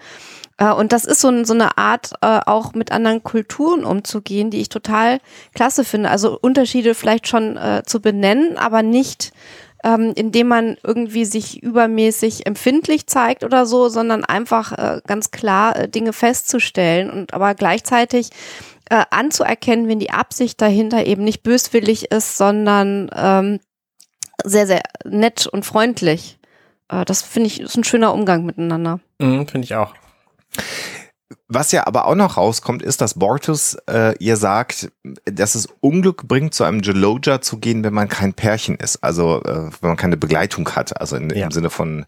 Äh, 0.58 0.70
Und 0.72 0.92
das 0.92 1.04
ist 1.06 1.20
so, 1.20 1.28
ein, 1.28 1.44
so 1.46 1.54
eine 1.54 1.78
Art, 1.78 2.12
äh, 2.20 2.40
auch 2.46 2.74
mit 2.74 2.92
anderen 2.92 3.22
Kulturen 3.22 3.84
umzugehen, 3.84 4.50
die 4.50 4.60
ich 4.60 4.68
total 4.68 5.20
klasse 5.54 5.84
finde. 5.84 6.10
Also 6.10 6.38
Unterschiede 6.40 6.94
vielleicht 6.94 7.28
schon 7.28 7.56
äh, 7.56 7.82
zu 7.86 8.00
benennen, 8.00 8.58
aber 8.58 8.82
nicht, 8.82 9.32
ähm, 9.84 10.12
indem 10.14 10.48
man 10.48 10.76
irgendwie 10.82 11.24
sich 11.24 11.62
übermäßig 11.62 12.46
empfindlich 12.46 13.06
zeigt 13.06 13.44
oder 13.44 13.66
so, 13.66 13.88
sondern 13.88 14.24
einfach 14.24 14.72
äh, 14.72 15.00
ganz 15.06 15.30
klar 15.30 15.76
äh, 15.76 15.88
Dinge 15.88 16.12
festzustellen 16.12 17.10
und 17.10 17.34
aber 17.34 17.54
gleichzeitig 17.54 18.30
äh, 18.90 19.04
anzuerkennen, 19.10 19.88
wenn 19.88 20.00
die 20.00 20.10
Absicht 20.10 20.60
dahinter 20.60 21.06
eben 21.06 21.24
nicht 21.24 21.42
böswillig 21.42 22.10
ist, 22.10 22.36
sondern 22.36 23.10
ähm, 23.14 23.60
sehr, 24.44 24.66
sehr 24.66 24.82
nett 25.04 25.46
und 25.46 25.64
freundlich. 25.64 26.38
Äh, 26.88 27.04
das 27.04 27.22
finde 27.22 27.46
ich 27.46 27.60
ist 27.60 27.76
ein 27.76 27.84
schöner 27.84 28.12
Umgang 28.12 28.44
miteinander. 28.44 29.00
Mhm, 29.18 29.46
finde 29.46 29.64
ich 29.64 29.74
auch. 29.74 29.94
Was 31.48 31.70
ja 31.72 31.86
aber 31.86 32.06
auch 32.06 32.14
noch 32.14 32.36
rauskommt, 32.36 32.82
ist, 32.82 33.00
dass 33.00 33.14
Bortus 33.14 33.76
äh, 33.88 34.16
ihr 34.18 34.36
sagt, 34.36 34.90
dass 35.24 35.54
es 35.54 35.68
Unglück 35.80 36.26
bringt, 36.26 36.54
zu 36.54 36.64
einem 36.64 36.80
Geloja 36.80 37.40
zu 37.40 37.58
gehen, 37.58 37.84
wenn 37.84 37.94
man 37.94 38.08
kein 38.08 38.34
Pärchen 38.34 38.76
ist. 38.76 39.02
Also 39.04 39.42
äh, 39.42 39.70
wenn 39.80 39.90
man 39.90 39.96
keine 39.96 40.16
Begleitung 40.16 40.68
hat. 40.70 41.00
Also 41.00 41.16
in, 41.16 41.30
Ja. 41.30 41.44
im 41.46 41.50
Sinne 41.52 41.70
von, 41.70 42.06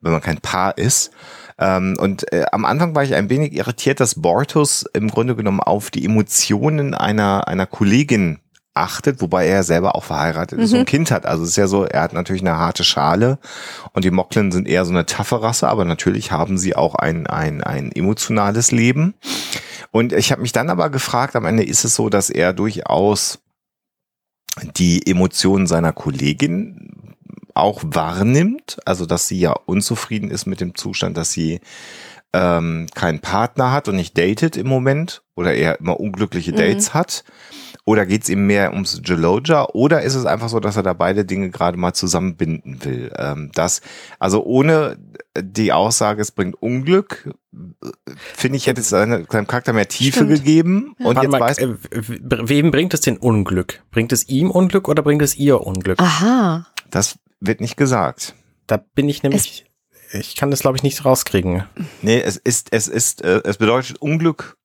wenn 0.00 0.12
man 0.12 0.22
kein 0.22 0.38
Paar 0.38 0.78
ist. 0.78 1.10
Ähm, 1.58 1.96
und 2.00 2.32
äh, 2.32 2.46
am 2.52 2.64
Anfang 2.64 2.94
war 2.94 3.04
ich 3.04 3.14
ein 3.14 3.30
wenig 3.30 3.52
irritiert, 3.52 4.00
dass 4.00 4.20
Bortus 4.20 4.84
im 4.92 5.08
Grunde 5.10 5.36
genommen 5.36 5.60
auf 5.60 5.90
die 5.90 6.04
Emotionen 6.04 6.94
einer, 6.94 7.46
einer 7.48 7.66
Kollegin 7.66 8.40
achtet, 8.74 9.20
wobei 9.20 9.46
er 9.46 9.62
selber 9.62 9.94
auch 9.94 10.04
verheiratet 10.04 10.58
ist 10.58 10.72
und 10.72 10.80
ein 10.80 10.84
Kind 10.84 11.10
hat. 11.10 11.26
Also 11.26 11.44
es 11.44 11.50
ist 11.50 11.56
ja 11.56 11.68
so, 11.68 11.84
er 11.84 12.02
hat 12.02 12.12
natürlich 12.12 12.42
eine 12.42 12.58
harte 12.58 12.84
Schale 12.84 13.38
und 13.92 14.04
die 14.04 14.10
Moklen 14.10 14.50
sind 14.50 14.66
eher 14.66 14.84
so 14.84 14.90
eine 14.90 15.06
taffe 15.06 15.42
Rasse, 15.42 15.68
aber 15.68 15.84
natürlich 15.84 16.32
haben 16.32 16.58
sie 16.58 16.74
auch 16.74 16.96
ein, 16.96 17.26
ein, 17.26 17.62
ein 17.62 17.92
emotionales 17.92 18.72
Leben. 18.72 19.14
Und 19.92 20.12
ich 20.12 20.32
habe 20.32 20.42
mich 20.42 20.52
dann 20.52 20.70
aber 20.70 20.90
gefragt, 20.90 21.36
am 21.36 21.46
Ende 21.46 21.62
ist 21.62 21.84
es 21.84 21.94
so, 21.94 22.08
dass 22.08 22.30
er 22.30 22.52
durchaus 22.52 23.38
die 24.76 25.06
Emotionen 25.06 25.66
seiner 25.66 25.92
Kollegin 25.92 27.14
auch 27.54 27.82
wahrnimmt, 27.84 28.78
also 28.84 29.06
dass 29.06 29.28
sie 29.28 29.38
ja 29.38 29.52
unzufrieden 29.52 30.30
ist 30.30 30.46
mit 30.46 30.60
dem 30.60 30.74
Zustand, 30.74 31.16
dass 31.16 31.30
sie 31.30 31.60
ähm, 32.36 32.88
keinen 32.94 33.20
Partner 33.20 33.70
hat 33.70 33.88
und 33.88 33.94
nicht 33.96 34.18
datet 34.18 34.56
im 34.56 34.66
Moment 34.66 35.22
oder 35.36 35.54
eher 35.54 35.78
immer 35.78 36.00
unglückliche 36.00 36.50
Mhm. 36.52 36.56
Dates 36.56 36.92
hat. 36.92 37.22
Oder 37.86 38.06
geht 38.06 38.22
es 38.22 38.28
ihm 38.30 38.46
mehr 38.46 38.72
ums 38.72 39.02
Geloja? 39.02 39.66
Oder 39.74 40.00
ist 40.02 40.14
es 40.14 40.24
einfach 40.24 40.48
so, 40.48 40.58
dass 40.58 40.76
er 40.76 40.82
da 40.82 40.94
beide 40.94 41.24
Dinge 41.26 41.50
gerade 41.50 41.76
mal 41.76 41.92
zusammenbinden 41.92 42.82
will? 42.82 43.12
Ähm, 43.16 43.50
das, 43.54 43.82
also 44.18 44.42
ohne 44.42 44.96
die 45.38 45.70
Aussage, 45.72 46.22
es 46.22 46.32
bringt 46.32 46.60
Unglück, 46.62 47.30
äh, 47.52 47.90
finde 48.34 48.56
ich, 48.56 48.66
hätte 48.66 48.80
es 48.80 48.88
seine- 48.88 49.26
seinem 49.30 49.46
Charakter 49.46 49.72
mehr 49.74 49.86
Tiefe 49.86 50.20
Stimmt. 50.24 50.30
gegeben. 50.30 50.94
Und 50.98 51.16
Warte 51.16 51.20
jetzt 51.22 51.30
mal, 51.32 51.40
weiß 51.40 51.58
äh, 51.58 51.74
wem 51.90 52.70
bringt 52.70 52.94
es 52.94 53.02
denn 53.02 53.18
Unglück? 53.18 53.82
Bringt 53.90 54.12
es 54.12 54.28
ihm 54.28 54.50
Unglück 54.50 54.88
oder 54.88 55.02
bringt 55.02 55.22
es 55.22 55.36
ihr 55.36 55.60
Unglück? 55.60 56.00
Aha. 56.00 56.66
das 56.90 57.18
wird 57.40 57.60
nicht 57.60 57.76
gesagt. 57.76 58.34
Da 58.66 58.78
bin 58.78 59.08
ich 59.10 59.22
nämlich, 59.22 59.66
ich 60.14 60.36
kann 60.36 60.50
das 60.50 60.60
glaube 60.60 60.76
ich 60.76 60.82
nicht 60.82 61.04
rauskriegen. 61.04 61.64
Nee, 62.02 62.20
es 62.20 62.36
ist, 62.36 62.68
es 62.72 62.88
ist, 62.88 63.22
äh, 63.22 63.40
es 63.44 63.56
bedeutet 63.58 63.98
Unglück, 64.00 64.56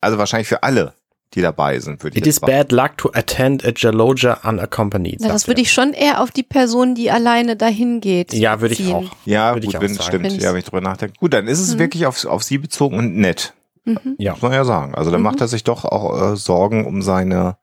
also 0.00 0.18
wahrscheinlich 0.18 0.48
für 0.48 0.62
alle, 0.62 0.94
die 1.34 1.40
dabei 1.42 1.78
sind, 1.78 2.02
würde 2.02 2.16
ich 2.16 2.22
It 2.22 2.26
is 2.26 2.40
bad 2.40 2.72
luck 2.72 2.96
to 2.98 3.10
attend 3.12 3.64
a 3.64 3.72
Jaloja 3.76 4.34
unaccompanied. 4.48 5.18
Na, 5.20 5.28
das 5.28 5.46
würde 5.46 5.60
ich 5.60 5.72
schon 5.72 5.92
eher 5.92 6.20
auf 6.20 6.30
die 6.32 6.42
Person, 6.42 6.94
die 6.94 7.10
alleine 7.10 7.56
dahin 7.56 8.00
geht. 8.00 8.32
Ja, 8.32 8.60
würde 8.60 8.72
ich 8.74 8.78
ziehen. 8.80 8.94
auch. 8.94 9.10
Ja, 9.24 9.54
Würde 9.54 9.66
ich 9.66 9.72
gut, 9.72 9.76
auch 9.76 9.82
wenn, 9.82 9.94
sagen. 9.94 10.08
stimmt, 10.08 10.42
ja, 10.42 10.52
wenn 10.52 10.58
ich 10.58 10.64
drüber 10.64 10.80
nachdenke. 10.80 11.14
Gut, 11.20 11.32
dann 11.32 11.46
ist 11.46 11.60
es 11.60 11.74
Mhm. 11.74 11.78
wirklich 11.78 12.06
auf, 12.06 12.24
auf 12.24 12.42
sie 12.42 12.58
bezogen 12.58 12.98
und 12.98 13.16
nett. 13.16 13.54
Mhm. 13.84 14.16
Ja. 14.18 14.32
Muss 14.32 14.42
man 14.42 14.52
ja 14.52 14.64
sagen. 14.64 14.94
Also 14.94 15.10
da 15.10 15.18
Mhm. 15.18 15.24
macht 15.24 15.40
er 15.40 15.48
sich 15.48 15.62
doch 15.64 15.84
auch 15.84 16.32
äh, 16.32 16.36
Sorgen 16.36 16.84
um 16.86 17.00
seine, 17.00 17.56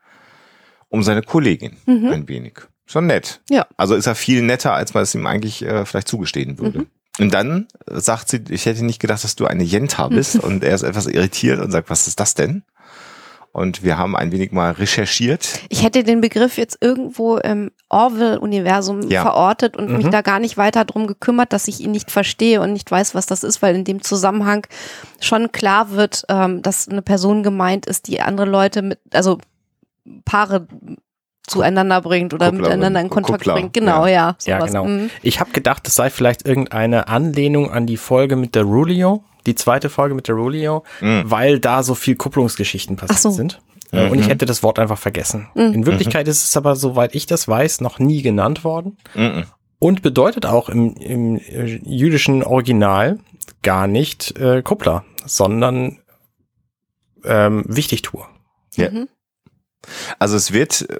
um 0.90 1.04
seine 1.04 1.22
Kollegin 1.22 1.76
Mhm. 1.86 2.08
ein 2.08 2.28
wenig. 2.30 2.54
Schon 2.88 3.06
nett. 3.08 3.42
Ja. 3.50 3.68
Also 3.78 3.94
ist 3.96 4.08
er 4.08 4.16
viel 4.16 4.42
netter, 4.42 4.74
als 4.74 4.94
man 4.96 5.04
es 5.04 5.14
ihm 5.14 5.28
eigentlich 5.28 5.62
äh, 5.64 5.86
vielleicht 5.86 6.08
zugestehen 6.08 6.58
würde. 6.58 6.80
Mhm. 6.80 6.88
Und 7.20 7.34
dann 7.34 7.68
sagt 7.88 8.30
sie, 8.30 8.44
ich 8.50 8.66
hätte 8.66 8.86
nicht 8.86 9.00
gedacht, 9.00 9.24
dass 9.24 9.36
du 9.36 9.46
eine 9.46 9.64
Jenta 9.64 10.08
bist. 10.08 10.36
und 10.40 10.64
er 10.64 10.74
ist 10.76 10.84
etwas 10.84 11.06
irritiert 11.08 11.60
und 11.60 11.72
sagt, 11.72 11.90
was 11.90 12.08
ist 12.08 12.20
das 12.20 12.34
denn? 12.34 12.64
Und 13.54 13.82
wir 13.82 13.98
haben 13.98 14.16
ein 14.16 14.32
wenig 14.32 14.52
mal 14.52 14.72
recherchiert. 14.74 15.62
Ich 15.70 15.82
hätte 15.84 16.04
den 16.04 16.22
Begriff 16.22 16.58
jetzt 16.58 16.78
irgendwo 16.80 17.38
im 17.38 17.72
Orwell-Universum 17.90 19.10
Ja. 19.10 19.24
verortet 19.24 19.76
und 19.76 19.92
mich 19.98 20.06
Mhm. 20.06 20.12
da 20.12 20.22
gar 20.22 20.38
nicht 20.40 20.58
weiter 20.58 20.86
drum 20.86 21.08
gekümmert, 21.08 21.54
dass 21.54 21.68
ich 21.68 21.80
ihn 21.80 21.90
nicht 21.92 22.12
verstehe 22.12 22.62
und 22.62 22.72
nicht 22.74 22.92
weiß, 22.92 23.16
was 23.16 23.26
das 23.26 23.44
ist, 23.44 23.64
weil 23.64 23.76
in 23.76 23.84
dem 23.84 24.04
Zusammenhang 24.04 24.68
schon 25.20 25.52
klar 25.52 25.92
wird, 25.92 26.24
ähm, 26.30 26.62
dass 26.62 26.88
eine 26.88 27.02
Person 27.02 27.42
gemeint 27.42 27.88
ist, 27.88 28.08
die 28.08 28.22
andere 28.22 28.48
Leute 28.48 28.82
mit, 28.84 29.00
also 29.12 29.40
Paare 30.24 30.68
zueinander 31.48 32.02
bringt 32.02 32.34
oder 32.34 32.48
Kuppler- 32.48 32.62
miteinander 32.62 33.02
in 33.02 33.10
Kontakt 33.10 33.40
Kuppler, 33.40 33.54
bringt. 33.56 33.74
Genau, 33.74 34.06
ja. 34.06 34.36
Ja, 34.46 34.58
sowas. 34.60 34.72
genau. 34.72 34.86
Mhm. 34.86 35.10
Ich 35.24 35.40
habe 35.40 35.52
gedacht, 35.52 35.88
es 35.88 35.96
sei 35.96 36.10
vielleicht 36.10 36.46
irgendeine 36.48 37.08
Anlehnung 37.08 37.72
an 37.72 37.86
die 37.88 37.98
Folge 37.98 38.36
mit 38.36 38.54
der 38.56 38.64
Rulio, 38.64 39.24
die 39.46 39.56
zweite 39.56 39.90
Folge 39.90 40.14
mit 40.14 40.28
der 40.28 40.36
Rulio, 40.36 40.84
weil 41.00 41.60
da 41.60 41.82
so 41.84 41.96
viel 41.96 42.16
Kupplungsgeschichten 42.18 42.98
passiert 42.98 43.20
so. 43.20 43.30
sind. 43.32 43.62
Äh, 43.94 44.10
Und 44.10 44.20
ich 44.20 44.28
hätte 44.28 44.46
das 44.46 44.62
Wort 44.64 44.78
einfach 44.80 44.98
vergessen. 44.98 45.48
In 45.56 45.86
Wirklichkeit 45.86 46.28
ist 46.28 46.44
es 46.44 46.58
aber, 46.58 46.76
soweit 46.76 47.16
ich 47.16 47.26
das 47.26 47.48
weiß, 47.48 47.80
noch 47.80 47.98
nie 48.00 48.22
genannt 48.22 48.66
worden. 48.66 48.98
Mhm. 49.16 49.46
Und 49.80 50.02
bedeutet 50.02 50.46
auch 50.46 50.68
im, 50.68 50.96
im 50.96 51.38
äh, 51.38 51.64
jüdischen 51.86 52.44
Original 52.44 53.20
gar 53.64 53.88
nicht 53.88 54.38
äh, 54.38 54.62
Kuppler, 54.64 55.06
sondern 55.26 56.00
ähm, 57.24 57.64
Wichtigtour. 57.68 58.28
Ja. 58.76 58.90
Mhm. 58.92 59.08
Also 60.20 60.36
es 60.36 60.52
wird, 60.54 60.90
äh, 60.90 61.00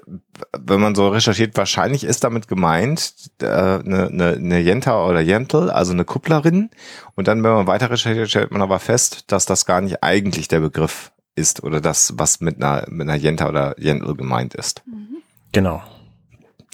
wenn 0.58 0.80
man 0.80 0.94
so 0.94 1.08
recherchiert, 1.08 1.56
wahrscheinlich 1.56 2.04
ist 2.04 2.24
damit 2.24 2.48
gemeint 2.48 3.30
äh, 3.40 3.46
eine, 3.46 4.08
eine, 4.08 4.32
eine 4.34 4.58
Jenta 4.60 5.04
oder 5.06 5.20
Jentel, 5.20 5.70
also 5.70 5.92
eine 5.92 6.04
Kupplerin. 6.04 6.70
Und 7.14 7.28
dann, 7.28 7.42
wenn 7.42 7.52
man 7.52 7.66
weiter 7.66 7.90
recherchiert, 7.90 8.30
stellt 8.30 8.50
man 8.50 8.62
aber 8.62 8.78
fest, 8.78 9.30
dass 9.32 9.46
das 9.46 9.66
gar 9.66 9.80
nicht 9.80 10.02
eigentlich 10.02 10.48
der 10.48 10.60
Begriff 10.60 11.12
ist 11.34 11.62
oder 11.62 11.80
das, 11.80 12.14
was 12.16 12.40
mit 12.40 12.56
einer, 12.56 12.84
mit 12.88 13.08
einer 13.08 13.18
Jenta 13.18 13.48
oder 13.48 13.74
Jentel 13.78 14.14
gemeint 14.14 14.54
ist. 14.54 14.82
Genau. 15.52 15.82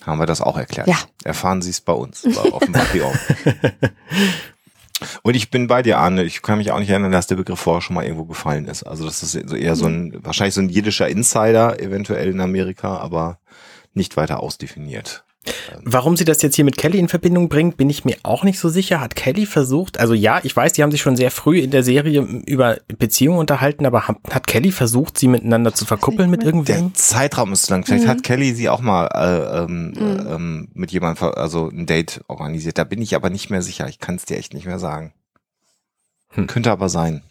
Haben 0.04 0.18
wir 0.18 0.26
das 0.26 0.40
auch 0.40 0.58
erklärt? 0.58 0.86
Ja. 0.86 0.98
Erfahren 1.24 1.62
Sie 1.62 1.70
es 1.70 1.80
bei 1.80 1.92
uns, 1.92 2.22
bei, 2.22 2.52
auf 2.52 2.62
dem 2.64 2.72
Patreon. 2.72 3.12
Und 5.22 5.34
ich 5.34 5.50
bin 5.50 5.66
bei 5.66 5.82
dir, 5.82 5.98
Arne. 5.98 6.24
Ich 6.24 6.42
kann 6.42 6.58
mich 6.58 6.70
auch 6.72 6.78
nicht 6.78 6.90
erinnern, 6.90 7.12
dass 7.12 7.26
der 7.26 7.36
Begriff 7.36 7.60
vorher 7.60 7.82
schon 7.82 7.94
mal 7.94 8.04
irgendwo 8.04 8.24
gefallen 8.24 8.66
ist. 8.66 8.82
Also 8.82 9.04
das 9.04 9.22
ist 9.22 9.34
eher 9.34 9.76
so 9.76 9.86
ein, 9.86 10.14
wahrscheinlich 10.24 10.54
so 10.54 10.60
ein 10.60 10.68
jiddischer 10.68 11.08
Insider, 11.08 11.80
eventuell 11.80 12.28
in 12.28 12.40
Amerika, 12.40 12.96
aber 12.98 13.38
nicht 13.94 14.16
weiter 14.16 14.40
ausdefiniert. 14.40 15.24
Warum 15.82 16.16
sie 16.16 16.24
das 16.24 16.42
jetzt 16.42 16.56
hier 16.56 16.64
mit 16.64 16.78
Kelly 16.78 16.98
in 16.98 17.08
Verbindung 17.08 17.48
bringt, 17.48 17.76
bin 17.76 17.90
ich 17.90 18.04
mir 18.04 18.16
auch 18.22 18.44
nicht 18.44 18.58
so 18.58 18.68
sicher. 18.68 19.00
Hat 19.00 19.14
Kelly 19.14 19.46
versucht, 19.46 20.00
also 20.00 20.14
ja, 20.14 20.40
ich 20.42 20.54
weiß, 20.56 20.72
die 20.72 20.82
haben 20.82 20.90
sich 20.90 21.02
schon 21.02 21.16
sehr 21.16 21.30
früh 21.30 21.58
in 21.60 21.70
der 21.70 21.82
Serie 21.82 22.20
über 22.46 22.78
Beziehungen 22.98 23.38
unterhalten, 23.38 23.86
aber 23.86 24.08
hat, 24.08 24.16
hat 24.30 24.46
Kelly 24.46 24.72
versucht, 24.72 25.18
sie 25.18 25.28
miteinander 25.28 25.74
zu 25.74 25.84
verkuppeln 25.84 26.30
mit 26.30 26.42
Der 26.42 26.48
irgendwem? 26.48 26.94
Zeitraum 26.94 27.52
ist 27.52 27.66
zu 27.66 27.72
lang. 27.72 27.84
Vielleicht 27.84 28.06
hat 28.06 28.22
Kelly 28.22 28.54
sie 28.54 28.68
auch 28.68 28.80
mal 28.80 29.06
äh, 29.06 29.62
ähm, 29.64 29.92
äh, 29.96 30.34
ähm, 30.34 30.68
mit 30.74 30.92
jemandem, 30.92 31.32
also 31.34 31.68
ein 31.68 31.86
Date 31.86 32.20
organisiert. 32.28 32.78
Da 32.78 32.84
bin 32.84 33.02
ich 33.02 33.14
aber 33.14 33.30
nicht 33.30 33.50
mehr 33.50 33.62
sicher. 33.62 33.88
Ich 33.88 33.98
kann 33.98 34.16
es 34.16 34.24
dir 34.24 34.38
echt 34.38 34.54
nicht 34.54 34.66
mehr 34.66 34.78
sagen. 34.78 35.12
Hm. 36.30 36.46
Könnte 36.46 36.70
aber 36.70 36.88
sein. 36.88 37.22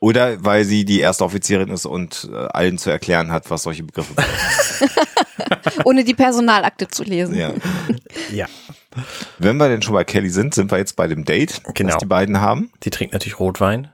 Oder 0.00 0.44
weil 0.44 0.64
sie 0.64 0.84
die 0.84 1.00
erste 1.00 1.24
Offizierin 1.24 1.68
ist 1.68 1.86
und 1.86 2.28
äh, 2.32 2.36
allen 2.36 2.78
zu 2.78 2.90
erklären 2.90 3.30
hat, 3.30 3.50
was 3.50 3.62
solche 3.62 3.84
Begriffe 3.84 4.14
bedeuten. 4.14 5.80
Ohne 5.84 6.04
die 6.04 6.14
Personalakte 6.14 6.88
zu 6.88 7.04
lesen. 7.04 7.34
ja. 7.36 7.52
Ja. 8.30 8.46
Wenn 9.38 9.56
wir 9.58 9.68
denn 9.68 9.82
schon 9.82 9.94
bei 9.94 10.04
Kelly 10.04 10.28
sind, 10.30 10.54
sind 10.54 10.70
wir 10.70 10.78
jetzt 10.78 10.96
bei 10.96 11.06
dem 11.06 11.24
Date, 11.24 11.62
Genau. 11.74 11.90
das 11.92 11.98
die 11.98 12.06
beiden 12.06 12.40
haben. 12.40 12.70
Die 12.82 12.90
trinkt 12.90 13.12
natürlich 13.12 13.38
Rotwein. 13.40 13.90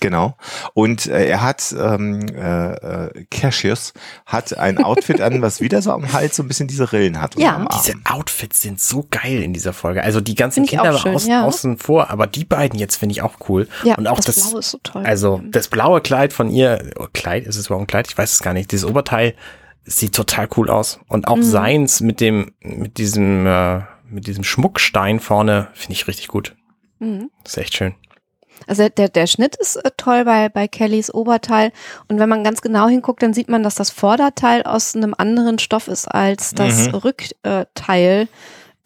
Genau. 0.00 0.36
Und 0.74 1.06
äh, 1.06 1.26
er 1.28 1.42
hat, 1.42 1.74
ähm, 1.78 2.20
äh, 2.34 2.72
äh, 3.06 3.24
Cassius 3.30 3.92
hat 4.26 4.56
ein 4.56 4.78
Outfit 4.82 5.20
an, 5.20 5.42
was 5.42 5.60
wieder 5.60 5.82
so 5.82 5.92
am 5.92 6.12
Hals 6.12 6.36
so 6.36 6.42
ein 6.42 6.48
bisschen 6.48 6.68
diese 6.68 6.92
Rillen 6.92 7.20
hat. 7.20 7.38
Ja. 7.38 7.66
Diese 7.74 7.94
Outfits 8.04 8.62
sind 8.62 8.80
so 8.80 9.06
geil 9.10 9.42
in 9.42 9.52
dieser 9.52 9.72
Folge. 9.72 10.02
Also 10.02 10.20
die 10.20 10.34
ganzen 10.34 10.66
Find 10.66 10.70
Kinder 10.82 10.98
schön, 10.98 11.14
außen, 11.14 11.30
ja. 11.30 11.44
außen 11.44 11.78
vor, 11.78 12.10
aber 12.10 12.26
die 12.26 12.44
beiden 12.44 12.78
jetzt 12.78 12.96
finde 12.96 13.12
ich 13.12 13.22
auch 13.22 13.36
cool. 13.48 13.68
Ja, 13.84 13.96
und 13.96 14.06
auch 14.06 14.16
das, 14.20 14.36
das, 14.36 14.48
Blaue 14.50 14.58
ist 14.60 14.70
so 14.70 14.78
toll. 14.82 15.04
also 15.04 15.40
das 15.44 15.68
blaue 15.68 16.00
Kleid 16.00 16.32
von 16.32 16.50
ihr, 16.50 16.90
oh, 16.98 17.06
Kleid, 17.12 17.46
ist 17.46 17.56
es 17.56 17.66
überhaupt 17.66 17.84
ein 17.84 17.86
Kleid? 17.86 18.06
Ich 18.08 18.16
weiß 18.18 18.32
es 18.32 18.42
gar 18.42 18.52
nicht. 18.54 18.70
Dieses 18.72 18.88
Oberteil 18.88 19.34
sieht 19.84 20.14
total 20.14 20.48
cool 20.56 20.70
aus. 20.70 21.00
Und 21.08 21.28
auch 21.28 21.36
Mhm. 21.36 21.42
seins 21.42 22.00
mit 22.00 22.20
dem, 22.20 22.52
mit 22.60 22.98
diesem, 22.98 23.46
äh, 23.46 23.80
mit 24.10 24.26
diesem 24.26 24.44
Schmuckstein 24.44 25.20
vorne 25.20 25.68
finde 25.74 25.92
ich 25.94 26.06
richtig 26.08 26.28
gut. 26.28 26.56
Mhm. 26.98 27.30
Das 27.44 27.52
ist 27.54 27.58
echt 27.58 27.76
schön. 27.76 27.94
Also 28.68 28.88
der, 28.88 29.08
der 29.08 29.26
Schnitt 29.26 29.56
ist 29.56 29.76
äh, 29.76 29.90
toll 29.96 30.24
bei, 30.24 30.48
bei 30.48 30.68
Kellys 30.68 31.12
Oberteil. 31.12 31.72
Und 32.08 32.18
wenn 32.18 32.28
man 32.28 32.44
ganz 32.44 32.60
genau 32.60 32.88
hinguckt, 32.88 33.22
dann 33.22 33.34
sieht 33.34 33.48
man, 33.48 33.62
dass 33.62 33.74
das 33.74 33.90
Vorderteil 33.90 34.62
aus 34.62 34.94
einem 34.94 35.14
anderen 35.16 35.58
Stoff 35.58 35.88
ist 35.88 36.06
als 36.06 36.52
das 36.54 36.88
Mhm. 36.88 36.94
Rückteil 36.94 38.28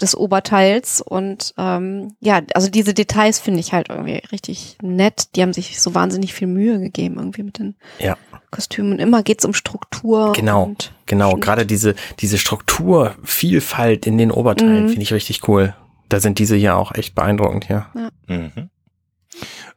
des 0.00 0.16
Oberteils. 0.16 1.00
Und 1.00 1.54
ähm, 1.59 2.14
ja, 2.20 2.40
also 2.54 2.68
diese 2.70 2.94
Details 2.94 3.38
finde 3.38 3.60
ich 3.60 3.72
halt 3.72 3.88
irgendwie 3.90 4.20
richtig 4.32 4.76
nett. 4.82 5.34
Die 5.36 5.42
haben 5.42 5.52
sich 5.52 5.80
so 5.80 5.94
wahnsinnig 5.94 6.32
viel 6.34 6.48
Mühe 6.48 6.80
gegeben 6.80 7.16
irgendwie 7.18 7.42
mit 7.42 7.59
den 7.59 7.76
Ja. 7.98 8.16
Kostümen. 8.50 8.92
Und 8.92 8.98
immer 8.98 9.22
geht's 9.22 9.44
um 9.44 9.54
Struktur. 9.54 10.32
Genau, 10.34 10.72
genau. 11.06 11.30
Schnitt. 11.30 11.44
Gerade 11.44 11.66
diese, 11.66 11.94
diese 12.20 12.36
Strukturvielfalt 12.38 14.06
in 14.06 14.18
den 14.18 14.30
Oberteilen 14.30 14.84
Mhm. 14.84 14.88
finde 14.88 15.02
ich 15.02 15.12
richtig 15.12 15.46
cool. 15.48 15.74
Da 16.09 16.20
sind 16.20 16.38
diese 16.38 16.56
hier 16.56 16.76
auch 16.76 16.94
echt 16.94 17.14
beeindruckend, 17.14 17.68
ja. 17.68 17.86
Mhm. 18.26 18.68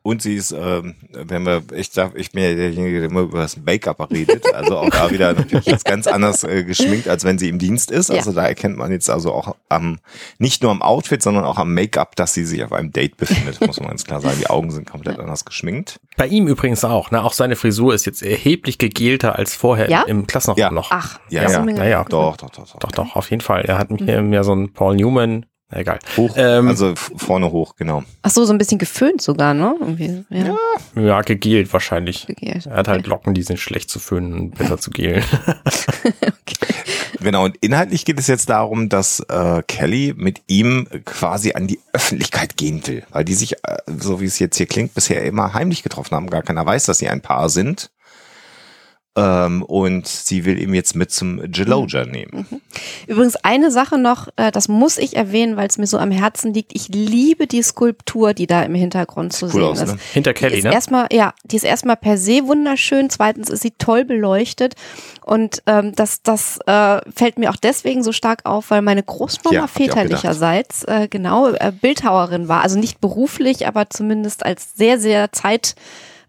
Und 0.06 0.22
sie 0.22 0.36
ist, 0.36 0.52
ähm, 0.52 0.94
wenn 1.14 1.48
wir, 1.48 1.64
ich 1.74 1.90
darf, 1.90 2.12
ich 2.14 2.32
bin 2.32 2.44
ja 2.44 2.54
derjenige, 2.54 3.00
der 3.00 3.10
immer 3.10 3.22
über 3.22 3.40
das 3.40 3.58
Make-up 3.58 4.12
redet, 4.12 4.54
also 4.54 4.78
auch 4.78 4.90
da 4.92 5.10
wieder 5.10 5.34
natürlich 5.34 5.66
jetzt 5.66 5.84
ganz 5.84 6.06
anders 6.06 6.44
äh, 6.44 6.64
geschminkt, 6.64 7.08
als 7.08 7.24
wenn 7.24 7.40
sie 7.40 7.50
im 7.50 7.58
Dienst 7.58 7.90
ist. 7.90 8.12
Also 8.12 8.32
da 8.32 8.46
erkennt 8.46 8.78
man 8.78 8.92
jetzt 8.92 9.10
also 9.10 9.34
auch 9.34 9.56
am, 9.68 9.98
nicht 10.38 10.62
nur 10.62 10.70
am 10.70 10.84
Outfit, 10.84 11.24
sondern 11.24 11.44
auch 11.44 11.58
am 11.58 11.74
Make-up, 11.74 12.16
dass 12.16 12.36
sie 12.36 12.46
sich 12.46 12.64
auf 12.64 12.72
einem 12.72 12.92
Date 12.92 13.18
befindet, 13.18 13.60
muss 13.66 13.80
man 13.80 13.90
ganz 13.90 14.04
klar 14.04 14.22
sagen. 14.22 14.38
Die 14.40 14.48
Augen 14.48 14.70
sind 14.70 14.88
komplett 14.88 15.18
anders 15.18 15.44
geschminkt. 15.44 16.00
Bei 16.18 16.28
ihm 16.28 16.46
übrigens 16.48 16.86
auch, 16.86 17.10
ne? 17.10 17.24
Auch 17.24 17.34
seine 17.34 17.56
Frisur 17.56 17.96
ist 17.96 18.06
jetzt 18.06 18.22
erheblich 18.22 18.78
gegelter 18.78 19.36
als 19.36 19.56
vorher 19.56 19.90
Ja? 19.90 20.04
im 20.04 20.28
Klassenraumloch. 20.28 20.90
Ach, 20.92 21.20
Ja, 21.30 21.42
ja, 21.42 21.48
ist 21.48 21.66
mir 21.66 21.76
ja, 21.78 21.84
ja. 21.84 21.90
gar 21.90 22.00
nicht 22.04 22.14
Doch, 22.14 22.38
doch, 22.38 22.52
doch, 22.52 22.68
doch. 22.74 22.80
Doch, 22.80 22.92
doch, 22.92 23.16
auf 23.16 23.32
jeden 23.32 23.42
Fall. 23.42 23.64
Er 23.66 23.80
hat 23.80 23.90
mir 23.90 24.22
mehr 24.22 24.44
so 24.44 24.54
ein 24.54 24.72
Paul 24.72 24.98
Newman, 24.98 25.48
egal. 25.72 26.00
Hoch, 26.18 26.34
Ähm, 26.38 26.68
also 26.68 26.94
vorne 26.96 27.52
hoch, 27.52 27.76
genau. 27.76 28.04
Ach 28.22 28.30
so, 28.30 28.46
so 28.46 28.54
ein 28.54 28.58
bisschen 28.58 28.78
geföhnt 28.78 29.22
sogar, 29.22 29.54
ne? 29.54 29.76
Irgendwie. 29.80 30.24
Ja. 30.30 30.56
Ja, 30.96 31.22
gegelt 31.22 31.72
wahrscheinlich. 31.74 32.28
gegelt. 32.28 32.66
Er 32.66 32.78
hat 32.78 32.88
halt 32.88 33.08
Locken, 33.08 33.34
die 33.34 33.44
sind 33.44 33.60
schlecht 33.60 33.90
zu 33.90 34.00
föhnen 34.00 34.34
und 34.34 34.58
besser 34.58 34.78
zu 34.78 34.92
gelen. 34.92 35.24
Genau, 37.26 37.46
und 37.46 37.58
inhaltlich 37.58 38.06
geht 38.06 38.20
es 38.20 38.28
jetzt 38.28 38.50
darum, 38.50 38.88
dass 38.88 39.20
äh, 39.20 39.64
Kelly 39.68 40.14
mit 40.16 40.44
ihm 40.46 40.88
quasi 41.06 41.54
an 41.54 41.66
die 41.66 41.80
Öffentlichkeit 41.92 42.56
gehen 42.56 42.86
will, 42.86 43.04
weil 43.10 43.26
die 43.26 43.34
sich, 43.34 43.54
äh, 43.64 43.78
so 43.88 44.22
wie 44.22 44.26
es 44.26 44.38
jetzt 44.38 44.58
hier 44.58 44.68
klingt, 44.68 44.94
bisher 44.94 45.24
immer 45.24 45.56
heimlich 45.56 45.82
getroffen 45.82 46.16
haben. 46.16 46.30
Gar 46.30 46.44
keiner 46.44 46.64
weiß, 46.66 46.86
dass 46.86 47.00
sie 47.00 47.10
ein 47.10 47.22
Paar 47.22 47.50
sind. 47.50 47.90
Ähm, 49.18 49.64
und 49.64 50.08
sie 50.08 50.44
will 50.44 50.62
ihn 50.62 50.74
jetzt 50.74 50.94
mit 50.94 51.10
zum 51.10 51.40
Geloja 51.50 52.06
nehmen. 52.06 52.46
Übrigens 53.08 53.38
eine 53.38 53.72
Sache 53.72 53.98
noch, 53.98 54.28
äh, 54.36 54.52
das 54.52 54.68
muss 54.68 54.98
ich 54.98 55.16
erwähnen, 55.16 55.56
weil 55.56 55.68
es 55.68 55.78
mir 55.78 55.88
so 55.88 55.98
am 55.98 56.12
Herzen 56.12 56.54
liegt. 56.54 56.76
Ich 56.76 56.90
liebe 56.90 57.48
die 57.48 57.62
Skulptur, 57.64 58.34
die 58.34 58.46
da 58.46 58.64
im 58.64 58.76
Hintergrund 58.76 59.32
zu 59.32 59.46
Cool 59.46 59.52
sehen 59.52 59.64
aus, 59.64 59.82
ist. 59.84 59.88
ne? 59.94 59.98
Hinter 60.12 60.34
Die 60.34 60.40
Kelly, 60.40 60.58
ist 60.58 60.64
ne? 60.66 60.74
erstmal, 60.74 61.08
ja, 61.14 61.34
die 61.46 61.56
ist 61.56 61.64
erstmal 61.64 61.96
per 61.96 62.18
se 62.18 62.42
wunderschön. 62.46 63.10
Zweitens 63.10 63.50
ist 63.50 63.62
sie 63.62 63.72
toll 63.78 64.04
beleuchtet. 64.04 64.76
Und 65.24 65.64
ähm, 65.66 65.94
das, 65.96 66.22
das 66.22 66.60
äh, 66.68 67.00
fällt 67.16 67.40
mir 67.40 67.52
auch 67.52 67.56
deswegen 67.56 68.04
so 68.04 68.12
stark 68.12 68.42
auf, 68.44 68.70
weil 68.70 68.82
meine 68.82 69.02
Großmama 69.02 69.56
Ja, 69.56 69.68
väterlicherseits 69.68 70.84
äh, 70.84 71.08
genau 71.10 71.52
äh, 71.54 71.72
Bildhauerin 71.72 72.50
war. 72.50 72.64
Also 72.64 72.78
nicht 72.78 73.00
beruflich, 73.00 73.66
aber 73.66 73.90
zumindest 73.90 74.46
als 74.46 74.74
sehr, 74.76 75.00
sehr 75.00 75.32
Zeit 75.32 75.76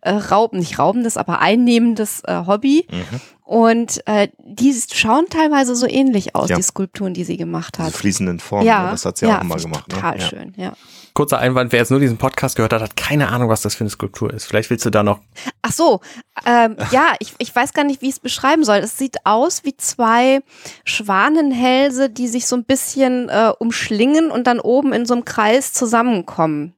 äh, 0.07 0.11
raubend, 0.12 0.61
nicht 0.61 0.78
raubendes, 0.78 1.16
aber 1.16 1.41
einnehmendes 1.41 2.23
äh, 2.24 2.45
Hobby. 2.47 2.87
Mhm. 2.91 3.20
Und 3.45 4.05
äh, 4.09 4.28
die 4.45 4.74
schauen 4.93 5.27
teilweise 5.31 5.77
so 5.77 5.87
ähnlich 5.87 6.35
aus, 6.35 6.49
Ja. 6.49 6.57
die 6.57 6.62
Skulpturen, 6.62 7.15
die 7.15 7.23
sie 7.23 7.37
gemacht 7.37 7.77
Diese 7.77 7.87
hat. 7.87 7.93
fließenden 7.95 8.41
Formen, 8.41 8.66
Ja, 8.66 8.85
ne? 8.87 8.91
das 8.91 9.05
hat 9.05 9.19
sie 9.19 9.27
auch 9.27 9.41
immer 9.41 9.41
finde 9.41 9.57
ich 9.59 9.62
gemacht. 9.62 9.85
Total 9.89 10.16
ne? 10.16 10.20
ja. 10.23 10.28
schön, 10.28 10.55
ja. 10.57 10.73
Kurzer 11.15 11.39
Einwand, 11.39 11.70
wer 11.73 11.78
jetzt 11.78 11.91
nur 11.91 12.01
diesen 12.01 12.19
Podcast 12.19 12.57
gehört 12.57 12.73
hat, 12.73 12.83
hat 12.83 12.97
keine 12.97 13.28
Ahnung, 13.28 13.49
was 13.49 13.62
das 13.62 13.74
für 13.77 13.83
eine 13.83 13.91
Skulptur 13.91 14.35
ist. 14.35 14.47
Vielleicht 14.47 14.69
willst 14.69 14.85
du 14.85 14.91
da 14.91 15.03
noch. 15.05 15.20
Ach 15.62 15.73
so, 15.73 16.01
ähm, 16.45 16.77
ja, 16.91 17.15
ich, 17.20 17.35
ich 17.39 17.55
weiß 17.55 17.73
gar 17.73 17.85
nicht, 17.85 18.03
wie 18.03 18.07
ich 18.09 18.15
es 18.15 18.20
beschreiben 18.20 18.65
soll. 18.65 18.78
Es 18.78 18.99
sieht 18.99 19.24
aus 19.24 19.62
wie 19.65 19.77
zwei 19.77 20.41
Schwanenhälse, 20.85 22.11
die 22.11 22.28
sich 22.28 22.47
so 22.47 22.57
ein 22.57 22.65
bisschen 22.65 23.28
äh, 23.28 23.53
umschlingen 23.59 24.31
und 24.31 24.47
dann 24.49 24.61
oben 24.61 24.93
in 24.93 25.07
so 25.07 25.15
einem 25.15 25.24
Kreis 25.24 25.73
zusammenkommen. 25.73 26.74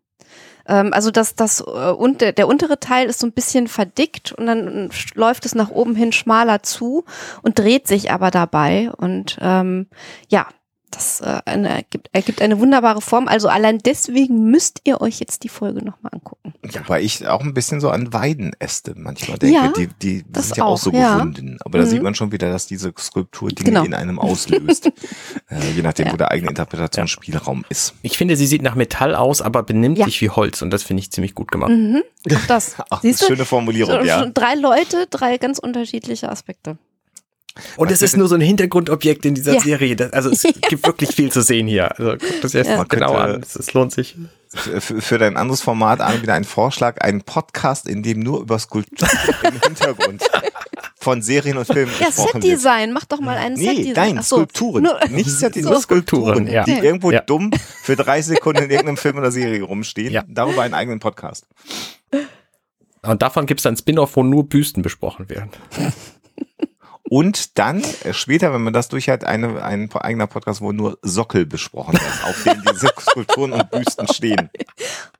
Ähm, 0.68 0.92
also 0.92 1.10
das, 1.10 1.34
das, 1.34 1.60
äh, 1.60 1.62
und 1.62 2.20
der, 2.20 2.32
der 2.32 2.46
untere 2.46 2.78
Teil 2.78 3.08
ist 3.08 3.18
so 3.18 3.26
ein 3.26 3.32
bisschen 3.32 3.66
verdickt 3.66 4.32
und 4.32 4.46
dann 4.46 4.90
läuft 5.14 5.46
es 5.46 5.54
nach 5.54 5.70
oben 5.70 5.96
hin 5.96 6.12
schmaler 6.12 6.62
zu 6.62 7.04
und 7.42 7.58
dreht 7.58 7.88
sich 7.88 8.10
aber 8.10 8.30
dabei. 8.30 8.90
Und 8.96 9.38
ähm, 9.40 9.86
ja, 10.28 10.46
das 10.90 11.20
äh, 11.20 11.40
eine, 11.44 11.68
ergibt, 11.68 12.08
ergibt 12.12 12.40
eine 12.42 12.58
wunderbare 12.58 13.00
Form. 13.00 13.28
Also 13.28 13.48
allein 13.48 13.78
deswegen 13.78 14.50
müsst 14.50 14.80
ihr 14.84 15.00
euch 15.00 15.20
jetzt 15.20 15.44
die 15.44 15.48
Folge 15.48 15.84
nochmal 15.84 16.12
angucken. 16.14 16.54
Ja. 16.70 16.80
Weil 16.86 17.04
ich 17.04 17.26
auch 17.26 17.42
ein 17.42 17.54
bisschen 17.54 17.80
so 17.80 17.90
an 17.90 18.12
Weidenäste 18.12 18.94
manchmal 18.96 19.38
denke. 19.38 19.54
Ja, 19.56 19.68
die 19.72 19.88
die 20.02 20.24
das 20.30 20.48
sind 20.48 20.58
ja 20.58 20.64
auch, 20.64 20.72
auch, 20.72 20.78
so 20.78 20.90
ja. 20.92 21.14
gewunden. 21.16 21.58
Aber 21.64 21.78
da 21.78 21.84
Mhm. 21.84 21.90
sieht 21.90 22.02
man 22.02 22.14
schon 22.14 22.32
wieder, 22.32 22.50
dass 22.50 22.66
diese 22.66 22.92
Skulptur 22.98 23.48
Dinge 23.50 23.70
Genau. 23.70 23.84
in 23.84 23.94
einem 23.94 24.18
auslöst. 24.18 24.86
äh, 25.50 25.70
je 25.74 25.82
nachdem, 25.82 26.06
Ja. 26.06 26.12
wo 26.12 26.16
der 26.16 26.30
eigene 26.30 26.50
Interpretationsspielraum 26.50 27.64
ist. 27.68 27.94
Ich 28.02 28.16
finde, 28.18 28.36
sie 28.36 28.46
sieht 28.46 28.62
nach 28.62 28.74
Metall 28.74 29.14
aus, 29.14 29.40
aber 29.42 29.62
benimmt 29.62 29.98
Ja. 29.98 30.04
sich 30.06 30.20
wie 30.20 30.30
Holz 30.30 30.62
und 30.62 30.70
das 30.70 30.82
finde 30.82 31.02
ich 31.02 31.10
ziemlich 31.10 31.34
gut 31.34 31.50
gemacht. 31.50 31.70
Mhm. 31.70 32.02
Auch 32.34 32.46
das. 32.48 32.76
Ach, 32.90 33.02
Siehst 33.02 33.22
du? 33.22 33.26
schöne 33.26 33.44
Formulierung, 33.44 33.96
Schon- 33.96 34.06
ja. 34.06 34.20
schon 34.20 34.34
Drei 34.34 34.54
Leute, 34.54 35.06
drei 35.10 35.38
ganz 35.38 35.58
unterschiedliche 35.58 36.28
Aspekte. 36.30 36.78
Und 37.76 37.90
es 37.90 38.02
ist 38.02 38.16
nur 38.16 38.28
so 38.28 38.34
ein 38.34 38.40
Hintergrundobjekt 38.40 39.24
in 39.26 39.34
dieser 39.34 39.54
Ja. 39.54 39.60
Serie. 39.60 39.96
Das, 39.96 40.12
also 40.12 40.30
es 40.30 40.42
gibt 40.68 40.86
wirklich 40.86 41.14
viel 41.14 41.30
zu 41.32 41.40
sehen 41.42 41.66
hier. 41.66 41.90
Also 41.98 42.10
guckt 42.12 42.42
das 42.44 42.52
jetzt 42.52 42.68
Ja. 42.68 42.76
mal 42.78 42.84
genau 42.84 43.14
an. 43.14 43.40
Es, 43.42 43.56
es 43.56 43.72
lohnt 43.74 43.92
sich. 43.92 44.16
Für, 44.50 44.80
für 44.80 45.18
dein 45.18 45.36
anderes 45.36 45.60
Format 45.60 46.00
an 46.00 46.22
wieder 46.22 46.32
ein 46.32 46.44
Vorschlag, 46.44 47.02
einen 47.02 47.20
Podcast, 47.20 47.86
in 47.86 48.02
dem 48.02 48.20
nur 48.20 48.40
über 48.40 48.58
Skulpturen 48.58 49.10
im 49.44 49.60
Hintergrund 49.62 50.22
von 50.98 51.20
Serien 51.20 51.58
und 51.58 51.66
Filmen 51.66 51.92
Ja, 52.00 52.06
gesprochen 52.06 52.34
wird. 52.34 52.44
Setdesign. 52.44 52.92
Mach 52.94 53.04
doch 53.04 53.20
mal 53.20 53.36
einen 53.36 53.56
Nee, 53.56 53.66
Setdesign. 53.66 53.92
nein, 53.94 54.16
Ach 54.20 54.24
so, 54.24 54.36
Skulpturen. 54.36 54.82
nur- 54.84 54.98
Nicht 55.10 55.28
Setdesign, 55.30 55.64
So. 55.64 55.70
nur 55.70 55.80
Skulpturen, 55.82 56.46
ja. 56.46 56.64
die 56.64 56.72
irgendwo 56.78 57.10
Ja. 57.10 57.20
dumm 57.20 57.50
für 57.82 57.94
drei 57.94 58.22
Sekunden 58.22 58.62
in 58.64 58.70
irgendeinem 58.70 58.96
Film 58.96 59.18
oder 59.18 59.30
Serie 59.30 59.62
rumstehen. 59.62 60.12
Ja. 60.12 60.24
Darüber 60.26 60.62
einen 60.62 60.74
eigenen 60.74 60.98
Podcast. 60.98 61.46
Und 63.02 63.22
davon 63.22 63.44
gibt 63.46 63.60
es 63.60 63.66
ein 63.66 63.76
Spin-off, 63.76 64.16
wo 64.16 64.22
nur 64.22 64.48
Büsten 64.48 64.82
besprochen 64.82 65.28
werden. 65.28 65.50
Und 67.10 67.58
dann 67.58 67.82
äh, 68.04 68.12
später, 68.12 68.52
wenn 68.52 68.62
man 68.62 68.72
das 68.72 68.88
durch 68.88 69.08
hat, 69.08 69.24
eine, 69.24 69.62
ein 69.62 69.90
eigener 69.94 70.26
Podcast, 70.26 70.60
wo 70.60 70.72
nur 70.72 70.98
Sockel 71.02 71.46
besprochen 71.46 71.94
werden, 71.94 72.20
auf 72.24 72.42
denen 72.44 72.62
diese 72.72 72.88
Skulpturen 73.00 73.52
und 73.52 73.70
Büsten 73.70 74.08
stehen. 74.08 74.50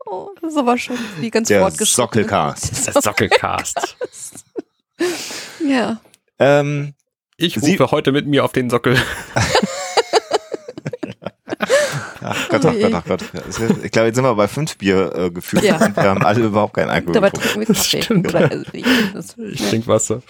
Oh, 0.07 0.29
das 0.41 0.53
ist 0.53 0.59
aber 0.59 0.77
schon 0.79 0.99
wie 1.21 1.31
ganz 1.31 1.49
Der 1.49 1.61
fortgeschritten. 1.61 2.05
Sockelcast. 2.05 2.87
Das 2.95 3.05
Sockelcast. 3.05 3.97
Ja. 5.67 6.01
Ähm, 6.39 6.95
Ich 7.37 7.55
Sie- 7.55 7.73
rufe 7.77 7.91
heute 7.91 8.13
mit 8.13 8.27
mir 8.27 8.45
auf 8.45 8.53
den 8.53 8.69
Sockel. 8.71 8.97
ach 12.23 12.49
Gott, 12.49 12.65
ach 12.67 12.75
Gott, 12.81 12.93
ach 12.95 13.05
Gott. 13.07 13.25
Ich 13.83 13.91
glaube, 13.91 14.07
jetzt 14.09 14.17
sind 14.17 14.25
wir 14.25 14.35
bei 14.35 14.49
fünf 14.49 14.77
Bier 14.77 15.13
äh, 15.15 15.31
gefühlt 15.31 15.63
Ja. 15.65 15.77
und 15.85 15.97
wir 15.97 16.03
haben 16.05 16.23
alle 16.23 16.45
überhaupt 16.47 16.75
keinen 16.75 16.91
Alkohol 16.91 17.15
Dabei 17.15 17.31
trinken 17.31 17.61
wir 17.61 17.67
Kaffee. 17.67 18.03
Stimmt. 18.03 18.29
Oder, 18.29 18.51
also 18.51 18.65
ich, 18.73 18.85
das, 19.15 19.37
Ich 19.51 19.69
trinke 19.69 19.87
Wasser. 19.89 20.23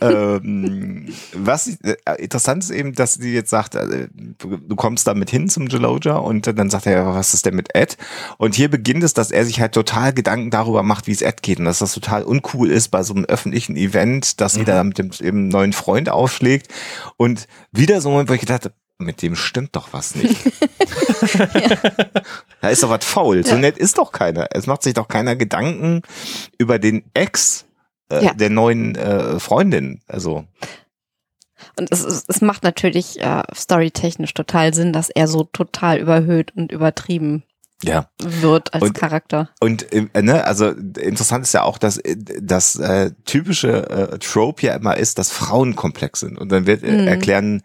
ähm, 0.00 1.08
was 1.34 1.68
äh, 1.82 1.96
interessant 2.18 2.62
ist 2.64 2.70
eben, 2.70 2.94
dass 2.94 3.14
sie 3.14 3.32
jetzt 3.32 3.50
sagt, 3.50 3.74
äh, 3.74 4.08
du 4.38 4.76
kommst 4.76 5.06
da 5.06 5.14
mit 5.14 5.30
hin 5.30 5.48
zum 5.48 5.68
Geloja 5.68 6.16
und 6.16 6.46
dann 6.58 6.70
sagt 6.70 6.86
er, 6.86 7.06
was 7.14 7.34
ist 7.34 7.46
denn 7.46 7.54
mit 7.54 7.74
Ed? 7.74 7.96
Und 8.38 8.54
hier 8.54 8.70
beginnt 8.70 9.02
es, 9.02 9.14
dass 9.14 9.30
er 9.30 9.44
sich 9.44 9.60
halt 9.60 9.72
total 9.72 10.12
Gedanken 10.12 10.50
darüber 10.50 10.82
macht, 10.82 11.06
wie 11.06 11.12
es 11.12 11.22
Ed 11.22 11.42
geht 11.42 11.58
und 11.58 11.64
dass 11.64 11.78
das 11.78 11.92
total 11.92 12.22
uncool 12.24 12.70
ist 12.70 12.88
bei 12.88 13.02
so 13.02 13.14
einem 13.14 13.24
öffentlichen 13.24 13.76
Event, 13.76 14.40
dass 14.40 14.56
jeder 14.56 14.82
mit 14.84 14.98
dem 14.98 15.10
eben 15.20 15.48
neuen 15.48 15.72
Freund 15.72 16.08
aufschlägt 16.08 16.72
und 17.16 17.46
wieder 17.72 18.00
so 18.00 18.08
ein 18.08 18.12
Moment, 18.12 18.28
wo 18.30 18.34
ich 18.34 18.40
gedacht 18.40 18.64
habe, 18.64 18.74
mit 18.98 19.20
dem 19.20 19.36
stimmt 19.36 19.76
doch 19.76 19.88
was 19.92 20.14
nicht. 20.14 20.36
Da 22.60 22.68
ist 22.68 22.82
doch 22.82 22.90
was 22.90 23.04
faul. 23.04 23.44
So 23.44 23.54
Ja. 23.54 23.60
nett 23.60 23.78
ist 23.78 23.98
doch 23.98 24.12
keiner. 24.12 24.48
Es 24.50 24.66
macht 24.66 24.82
sich 24.82 24.94
doch 24.94 25.08
keiner 25.08 25.36
Gedanken 25.36 26.02
über 26.58 26.78
den 26.78 27.04
Ex 27.14 27.66
äh, 28.10 28.24
Ja. 28.24 28.34
der 28.34 28.50
neuen 28.50 28.94
äh, 28.96 29.38
Freundin. 29.38 30.00
Also 30.06 30.44
Und 31.78 31.90
es, 31.92 32.04
es, 32.04 32.24
es 32.28 32.40
macht 32.40 32.62
natürlich 32.64 33.20
äh, 33.20 33.42
storytechnisch 33.54 34.34
total 34.34 34.74
Sinn, 34.74 34.92
dass 34.92 35.10
er 35.10 35.28
so 35.28 35.44
total 35.44 35.98
überhöht 35.98 36.52
und 36.56 36.72
übertrieben 36.72 37.44
ja. 37.82 38.08
wird 38.20 38.72
als 38.74 38.82
Und- 38.82 38.94
Charakter. 38.94 39.50
Und 39.60 39.92
äh, 39.92 40.06
ne, 40.22 40.44
also 40.44 40.68
interessant 40.70 41.44
ist 41.44 41.52
ja 41.54 41.62
auch, 41.62 41.78
dass 41.78 41.98
äh, 41.98 42.16
das 42.40 42.76
äh, 42.76 43.10
typische 43.24 43.88
äh, 43.90 44.18
Trope 44.18 44.66
ja 44.66 44.74
immer 44.74 44.96
ist, 44.96 45.18
dass 45.18 45.30
Frauen 45.30 45.76
komplex 45.76 46.20
sind. 46.20 46.38
Und 46.38 46.50
dann 46.52 46.66
wird 46.66 46.82
äh, 46.82 46.92
Mhm. 47.02 47.08
erklären, 47.08 47.62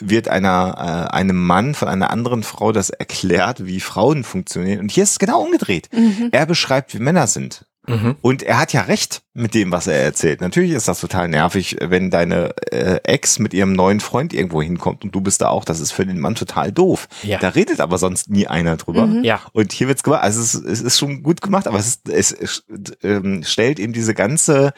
wird 0.00 0.28
einer 0.28 1.08
äh, 1.10 1.14
einem 1.14 1.44
Mann 1.46 1.74
von 1.74 1.88
einer 1.88 2.10
anderen 2.10 2.42
Frau 2.42 2.72
das 2.72 2.90
erklärt, 2.90 3.64
wie 3.64 3.80
Frauen 3.80 4.24
funktionieren. 4.24 4.80
Und 4.80 4.92
hier 4.92 5.02
ist 5.04 5.12
es 5.12 5.18
genau 5.18 5.40
umgedreht. 5.42 5.88
Mhm. 5.92 6.28
Er 6.32 6.44
beschreibt, 6.46 6.92
wie 6.94 6.98
Männer 6.98 7.26
sind. 7.26 7.64
Mhm. 7.88 8.16
Und 8.20 8.42
er 8.42 8.58
hat 8.58 8.72
ja 8.72 8.82
recht 8.82 9.22
mit 9.34 9.54
dem, 9.54 9.72
was 9.72 9.86
er 9.86 9.94
erzählt. 10.02 10.40
Natürlich 10.40 10.72
ist 10.72 10.88
das 10.88 11.00
total 11.00 11.28
nervig, 11.28 11.76
wenn 11.80 12.10
deine 12.10 12.54
äh, 12.70 13.00
Ex 13.04 13.38
mit 13.38 13.54
ihrem 13.54 13.72
neuen 13.72 14.00
Freund 14.00 14.34
irgendwo 14.34 14.62
hinkommt 14.62 15.04
und 15.04 15.14
du 15.14 15.20
bist 15.20 15.40
da 15.40 15.48
auch. 15.48 15.64
Das 15.64 15.80
ist 15.80 15.92
für 15.92 16.04
den 16.04 16.18
Mann 16.18 16.34
total 16.34 16.72
doof. 16.72 17.08
Ja. 17.22 17.38
Da 17.38 17.48
redet 17.48 17.80
aber 17.80 17.98
sonst 17.98 18.30
nie 18.30 18.46
einer 18.46 18.76
drüber. 18.76 19.06
Mhm. 19.06 19.24
Ja. 19.24 19.40
Und 19.52 19.72
hier 19.72 19.88
wird's 19.88 20.02
gemacht. 20.02 20.22
Also 20.22 20.40
es 20.40 20.54
ist, 20.54 20.64
es 20.64 20.80
ist 20.82 20.98
schon 20.98 21.22
gut 21.22 21.40
gemacht, 21.40 21.66
aber 21.66 21.78
es, 21.78 21.86
ist, 21.86 22.08
es, 22.08 22.32
es 22.32 22.62
ähm, 23.02 23.42
stellt 23.44 23.78
eben 23.78 23.92
diese 23.92 24.14
ganze 24.14 24.72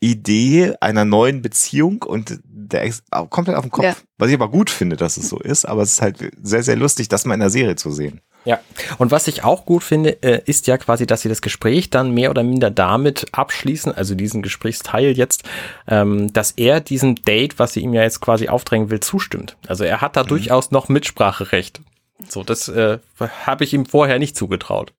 Idee 0.00 0.74
einer 0.80 1.04
neuen 1.04 1.42
Beziehung 1.42 2.02
und 2.02 2.40
der 2.44 2.82
Ex 2.84 3.02
komplett 3.30 3.56
auf 3.56 3.64
den 3.64 3.70
Kopf. 3.70 3.84
Ja. 3.84 3.94
Was 4.18 4.28
ich 4.28 4.34
aber 4.34 4.50
gut 4.50 4.70
finde, 4.70 4.96
dass 4.96 5.16
es 5.16 5.28
so 5.28 5.38
ist. 5.38 5.66
Aber 5.66 5.82
es 5.82 5.92
ist 5.92 6.02
halt 6.02 6.30
sehr, 6.42 6.62
sehr 6.62 6.76
lustig, 6.76 7.08
das 7.08 7.24
mal 7.26 7.34
in 7.34 7.40
der 7.40 7.50
Serie 7.50 7.76
zu 7.76 7.90
sehen. 7.90 8.20
Ja. 8.46 8.60
Und 8.98 9.10
was 9.10 9.26
ich 9.26 9.42
auch 9.42 9.66
gut 9.66 9.82
finde, 9.82 10.22
äh, 10.22 10.40
ist 10.46 10.68
ja 10.68 10.78
quasi, 10.78 11.04
dass 11.04 11.22
sie 11.22 11.28
das 11.28 11.42
Gespräch 11.42 11.90
dann 11.90 12.12
mehr 12.12 12.30
oder 12.30 12.44
minder 12.44 12.70
damit 12.70 13.26
abschließen, 13.32 13.92
also 13.92 14.14
diesen 14.14 14.40
Gesprächsteil 14.40 15.16
jetzt, 15.16 15.42
ähm, 15.88 16.32
dass 16.32 16.52
er 16.52 16.80
diesem 16.80 17.16
Date, 17.16 17.58
was 17.58 17.72
sie 17.72 17.80
ihm 17.80 17.92
ja 17.92 18.02
jetzt 18.02 18.20
quasi 18.20 18.48
aufdrängen 18.48 18.88
will, 18.88 19.00
zustimmt. 19.00 19.56
Also 19.66 19.82
er 19.82 20.00
hat 20.00 20.16
da 20.16 20.22
durchaus 20.22 20.70
noch 20.70 20.88
Mitspracherecht. 20.88 21.80
So, 22.28 22.44
das 22.44 22.68
äh, 22.68 22.98
habe 23.18 23.64
ich 23.64 23.74
ihm 23.74 23.84
vorher 23.84 24.20
nicht 24.20 24.36
zugetraut. 24.36 24.94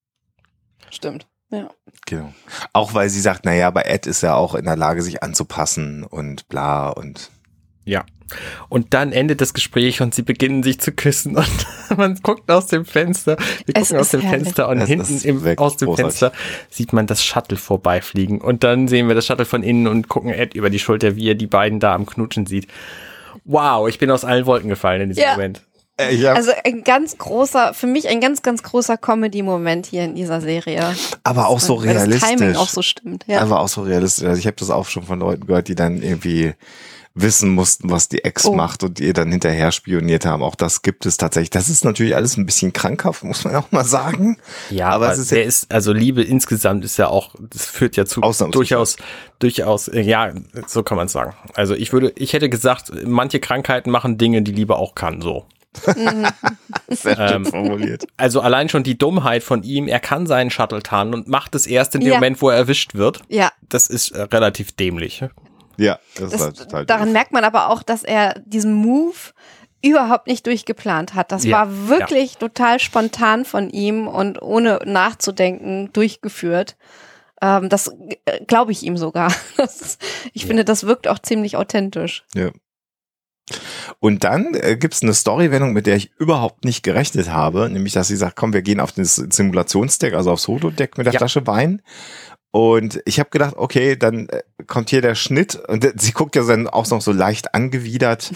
Stimmt. 0.89 1.25
Ja. 1.49 1.69
Genau. 2.05 2.33
Auch 2.73 2.93
weil 2.93 3.09
sie 3.09 3.21
sagt, 3.21 3.45
naja, 3.45 3.71
bei 3.71 3.83
Ed 3.83 4.07
ist 4.07 4.23
er 4.23 4.35
auch 4.35 4.55
in 4.55 4.65
der 4.65 4.75
Lage, 4.75 5.01
sich 5.01 5.23
anzupassen 5.23 6.03
und 6.03 6.49
bla 6.49 6.89
und 6.89 7.31
Ja. 7.88 8.05
Und 8.68 8.93
dann 8.93 9.14
endet 9.14 9.39
das 9.39 9.53
Gespräch 9.53 10.01
und 10.01 10.14
sie 10.14 10.22
beginnen 10.22 10.61
sich 10.61 10.80
zu 10.81 10.91
küssen 10.91 11.38
und 11.38 11.47
man 11.97 12.19
guckt 12.22 12.51
aus 12.51 12.68
dem 12.68 12.84
Fenster, 12.84 13.38
wir 13.65 13.73
Es 13.77 13.88
gucken 13.88 14.01
aus 14.01 14.09
dem 14.09 14.19
herrlich. 14.19 14.43
Fenster 14.43 14.68
und 14.68 14.80
Es 14.81 14.88
hinten 14.89 15.22
im, 15.23 15.57
aus 15.57 15.77
dem 15.77 15.85
großartig. 15.88 15.95
Fenster 16.19 16.31
sieht 16.69 16.91
man 16.91 17.07
das 17.07 17.23
Shuttle 17.23 17.55
vorbeifliegen 17.57 18.41
und 18.41 18.65
dann 18.65 18.89
sehen 18.89 19.07
wir 19.07 19.15
das 19.15 19.26
Shuttle 19.26 19.45
von 19.45 19.64
innen 19.64 19.88
und 19.88 20.09
gucken 20.09 20.31
Ed 20.31 20.55
über 20.55 20.69
die 20.69 20.80
Schulter, 20.80 21.15
wie 21.15 21.30
er 21.30 21.35
die 21.35 21.47
beiden 21.47 21.80
da 21.80 21.95
am 21.95 22.05
Knutschen 22.05 22.45
sieht. 22.45 22.68
Wow, 23.45 23.88
ich 23.88 23.97
bin 23.97 24.11
aus 24.11 24.26
allen 24.26 24.45
Wolken 24.45 24.68
gefallen 24.69 25.01
in 25.03 25.09
diesem 25.09 25.23
Ja. 25.23 25.31
Moment. 25.31 25.61
äh, 25.97 26.14
ja, 26.14 26.34
Also 26.34 26.51
ein 26.65 26.84
ganz 26.84 27.18
großer, 27.18 27.73
für 27.73 27.88
mich 27.88 28.09
ein 28.09 28.19
ganz, 28.19 28.41
ganz 28.41 28.61
großer 28.61 28.97
Comedy-Moment 28.97 29.85
hier 29.85 30.03
in 30.03 30.15
dieser 30.15 30.41
Serie. 30.41 30.84
aber 31.23 31.47
auch 31.47 31.61
so 31.61 31.81
Weil 31.81 31.93
Das 31.93 32.03
Timing 32.03 32.39
realistisch. 32.39 32.57
auch 32.57 32.68
so 32.68 32.81
stimmt. 32.81 33.23
Ja. 33.27 33.39
Aber 33.39 33.61
auch 33.61 33.69
so 33.69 33.84
realistisch. 33.84 34.26
Also 34.27 34.38
ich 34.38 34.47
habe 34.47 34.57
das 34.59 34.69
auch 34.69 34.85
schon 34.89 35.03
von 35.03 35.19
Leuten 35.19 35.47
gehört, 35.47 35.69
die 35.69 35.76
dann 35.76 36.01
irgendwie 36.03 36.53
wissen 37.19 37.49
mussten, 37.49 37.89
was 37.89 38.10
die 38.10 38.23
Ex 38.23 38.45
Oh. 38.45 38.53
macht 38.53 38.84
und 38.84 38.99
ihr 38.99 39.14
dann 39.14 39.31
hinterher 39.31 39.72
spioniert 39.72 40.26
haben. 40.26 40.44
Auch 40.44 40.56
das 40.56 40.81
gibt 40.84 41.06
es 41.06 41.18
tatsächlich. 41.18 41.49
Das 41.49 41.68
ist 41.69 41.84
natürlich 41.84 42.15
alles 42.15 42.38
ein 42.38 42.45
bisschen 42.45 42.73
krankhaft, 42.73 43.23
muss 43.23 43.44
man 43.44 43.56
auch 43.56 43.72
mal 43.72 43.84
sagen. 43.85 44.38
Ja, 44.69 44.89
Aber 44.89 45.06
aber, 45.07 45.14
es 45.14 45.19
ist 45.19 45.31
der 45.31 45.39
ja- 45.41 45.45
ist, 45.45 45.72
also 45.72 45.94
Liebe 45.94 46.22
insgesamt 46.22 46.85
ist 46.85 46.98
ja 46.98 47.07
auch, 47.07 47.34
das 47.39 47.65
führt 47.65 47.95
ja 47.98 48.06
zu 48.06 48.22
durchaus, 48.52 48.98
durchaus, 49.39 49.88
äh, 49.88 50.02
ja, 50.02 50.31
so 50.68 50.84
kann 50.84 50.98
man 50.98 51.07
sagen. 51.07 51.34
Also 51.56 51.73
ich 51.73 51.91
würde, 51.91 52.14
ich 52.15 52.34
hätte 52.34 52.49
gesagt, 52.49 52.91
manche 53.06 53.39
Krankheiten 53.39 53.89
machen 53.91 54.18
Dinge, 54.18 54.41
die 54.44 54.52
Liebe 54.52 54.76
auch 54.77 54.94
kann, 54.95 55.22
so. 55.22 55.45
Sehr 56.89 57.15
schön 57.15 57.35
Ähm, 57.35 57.45
formuliert. 57.45 58.06
Also 58.18 58.41
allein 58.41 58.69
schon 58.69 58.84
die 58.84 58.98
Dummheit 58.98 59.44
von 59.44 59.64
ihm, 59.64 59.88
er 59.88 59.99
kann 59.99 60.26
seinen 60.26 60.49
Shuttle 60.49 60.81
tarnen 60.81 61.14
und 61.14 61.27
macht 61.27 61.53
es 61.56 61.68
erst 61.68 61.94
in 61.95 62.02
dem 62.02 62.10
Ja. 62.10 62.15
Moment, 62.15 62.41
wo 62.41 62.49
er 62.49 62.57
erwischt 62.57 62.95
wird. 62.95 63.22
ja. 63.30 63.52
Das 63.69 63.88
ist 63.88 64.11
äh, 64.11 64.22
relativ 64.22 64.72
dämlich. 64.72 65.23
Ja, 65.77 65.99
das, 66.15 66.25
ist 66.25 66.33
Das, 66.33 66.41
halt 66.41 66.57
total 66.57 66.85
daran 66.85 67.05
doof. 67.07 67.13
merkt 67.13 67.31
man 67.31 67.43
aber 67.43 67.69
auch, 67.69 67.83
dass 67.83 68.03
er 68.03 68.39
diesen 68.45 68.73
Move 68.73 69.15
überhaupt 69.83 70.27
nicht 70.27 70.45
durchgeplant 70.47 71.13
hat. 71.13 71.31
Das 71.31 71.43
Ja, 71.43 71.57
war 71.57 71.87
wirklich 71.87 72.37
total 72.37 72.79
spontan 72.79 73.45
von 73.45 73.69
ihm 73.69 74.07
und 74.07 74.41
ohne 74.41 74.79
nachzudenken 74.85 75.91
durchgeführt. 75.93 76.77
Ähm, 77.41 77.69
das 77.69 77.91
äh, 78.25 78.43
glaube 78.47 78.71
ich 78.71 78.81
ihm 78.83 78.97
sogar. 78.97 79.31
Ist, 79.63 80.01
ich 80.33 80.41
Ja. 80.43 80.47
finde, 80.47 80.65
das 80.65 80.85
wirkt 80.87 81.07
auch 81.07 81.19
ziemlich 81.19 81.55
authentisch. 81.57 82.25
Ja. 82.33 82.49
Und 83.99 84.23
dann 84.25 84.53
äh, 84.55 84.75
gibt's 84.75 85.03
eine 85.03 85.13
Storywendung, 85.13 85.71
mit 85.71 85.85
der 85.85 85.95
ich 85.95 86.11
überhaupt 86.17 86.65
nicht 86.65 86.83
gerechnet 86.83 87.29
habe, 87.29 87.69
nämlich 87.69 87.93
dass 87.93 88.09
sie 88.09 88.17
sagt, 88.17 88.35
komm, 88.35 88.51
wir 88.53 88.61
gehen 88.61 88.79
auf 88.81 88.91
das 88.91 89.15
Simulationsdeck, 89.15 90.13
also 90.15 90.31
aufs 90.31 90.47
Holodeck 90.49 90.97
mit 90.97 91.05
der 91.05 91.13
Ja. 91.13 91.19
Flasche 91.19 91.47
Wein. 91.47 91.81
Und 92.57 92.99
ich 93.05 93.19
habe 93.19 93.29
gedacht, 93.29 93.53
okay, 93.57 93.95
dann 93.95 94.29
äh, 94.29 94.41
kommt 94.65 94.89
hier 94.89 95.01
der 95.01 95.13
Schnitt 95.13 95.55
und 95.67 95.85
äh, 95.85 95.93
sie 95.95 96.11
guckt 96.11 96.35
ja 96.35 96.43
dann 96.43 96.67
auch 96.67 96.89
noch 96.89 97.01
so 97.01 97.11
leicht 97.11 97.53
angewidert. 97.53 98.31
Äh, 98.31 98.35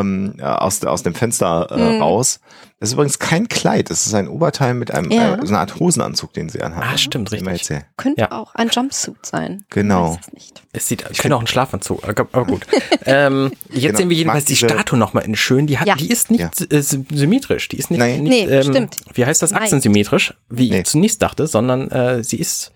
ähm, 0.00 0.36
ja, 0.38 0.58
aus, 0.58 0.82
aus 0.84 1.02
dem 1.02 1.14
Fenster 1.16 1.66
äh, 1.70 1.76
Mhm. 1.96 2.00
raus. 2.00 2.38
Das 2.80 2.88
ist 2.90 2.92
übrigens 2.94 3.18
kein 3.18 3.48
Kleid, 3.48 3.90
das 3.90 4.06
ist 4.06 4.14
ein 4.14 4.28
Oberteil 4.28 4.72
mit 4.72 4.92
einem, 4.92 5.10
Ja. 5.10 5.34
äh, 5.34 5.38
so 5.42 5.48
einer 5.48 5.58
Art 5.58 5.78
Hosenanzug, 5.80 6.32
den 6.32 6.48
sie 6.48 6.62
anhat. 6.62 6.84
Ah, 6.84 6.96
stimmt, 6.96 7.32
richtig. 7.32 7.80
Könnte 7.96 8.20
Ja. 8.20 8.32
auch 8.32 8.54
ein 8.54 8.68
Jumpsuit 8.68 9.26
sein. 9.26 9.64
Genau. 9.70 10.12
Ich 10.12 10.18
weiß 10.18 10.26
es 10.28 10.32
nicht. 10.32 10.62
Es 10.72 10.86
sieht, 10.88 11.04
ich 11.10 11.18
könnte 11.18 11.36
auch 11.36 11.40
ein 11.40 11.46
Schlafanzug, 11.48 12.02
aber 12.08 12.26
aber 12.32 12.44
gut. 12.46 12.66
ähm, 13.04 13.50
jetzt 13.70 13.82
Genau. 13.82 13.98
sehen 13.98 14.08
wir 14.10 14.16
jedenfalls 14.16 14.44
die 14.44 14.56
Statue 14.56 14.98
nochmal 14.98 15.24
in 15.24 15.34
schön. 15.34 15.66
Die 15.66 15.76
hat, 15.78 15.88
Ja. 15.88 15.96
die 15.96 16.08
ist 16.08 16.30
nicht 16.30 16.40
Ja. 16.40 16.50
äh, 16.70 16.80
sy- 16.80 17.04
symmetrisch. 17.12 17.68
Die 17.68 17.76
ist 17.78 17.90
nicht, 17.90 17.98
Nein. 17.98 18.22
nicht 18.22 18.46
Nee, 18.48 18.62
stimmt. 18.62 18.96
Wie 19.12 19.26
heißt 19.26 19.42
das? 19.42 19.52
Achsensymmetrisch, 19.52 20.34
wie 20.48 20.70
Nee. 20.70 20.78
ich 20.80 20.84
zunächst 20.86 21.20
dachte, 21.20 21.46
sondern 21.48 21.90
äh, 21.90 22.22
sie 22.22 22.38
ist 22.38 22.70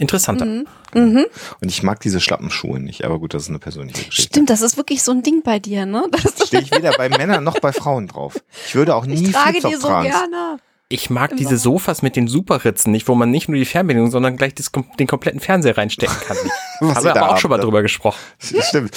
interessanter. 0.00 0.44
Mhm. 0.46 1.26
Und 1.60 1.68
ich 1.68 1.82
mag 1.82 2.00
diese 2.00 2.20
Schlappenschuhe 2.20 2.80
nicht, 2.80 3.04
aber 3.04 3.18
gut, 3.18 3.34
das 3.34 3.44
ist 3.44 3.48
eine 3.50 3.58
persönliche 3.58 4.04
Geschichte. 4.06 4.32
Stimmt, 4.34 4.50
das 4.50 4.60
ist 4.62 4.76
wirklich 4.76 5.02
so 5.02 5.12
ein 5.12 5.22
Ding 5.22 5.42
bei 5.44 5.58
dir, 5.58 5.86
ne? 5.86 6.04
Das, 6.10 6.46
Stehe 6.48 6.62
ich 6.62 6.72
weder 6.72 6.92
bei 6.92 7.08
Männern 7.08 7.44
noch 7.44 7.60
bei 7.60 7.72
Frauen 7.72 8.08
drauf. 8.08 8.40
Ich 8.66 8.74
würde 8.74 8.94
auch 8.96 9.06
nie 9.06 9.22
ich 9.26 9.32
trage 9.32 9.60
die 9.60 9.74
so 9.76 9.86
tragen. 9.88 10.08
gerne. 10.10 10.56
Ich 10.92 11.08
mag 11.08 11.36
diese 11.36 11.56
Sofas 11.56 12.02
mit 12.02 12.16
den 12.16 12.26
Superritzen 12.26 12.90
nicht, 12.90 13.06
wo 13.06 13.14
man 13.14 13.30
nicht 13.30 13.48
nur 13.48 13.56
die 13.56 13.64
Fernbedienung, 13.64 14.10
sondern 14.10 14.36
gleich 14.36 14.54
das, 14.56 14.72
den 14.98 15.06
kompletten 15.06 15.38
Fernseher 15.38 15.78
reinstecken 15.78 16.16
kann. 16.26 16.36
Was 16.80 16.96
Haben 16.96 17.04
wir 17.04 17.16
aber 17.16 17.30
auch 17.34 17.38
schon 17.38 17.50
mal 17.50 17.58
da- 17.58 17.62
drüber 17.62 17.82
gesprochen. 17.82 18.18
Stimmt. 18.40 18.96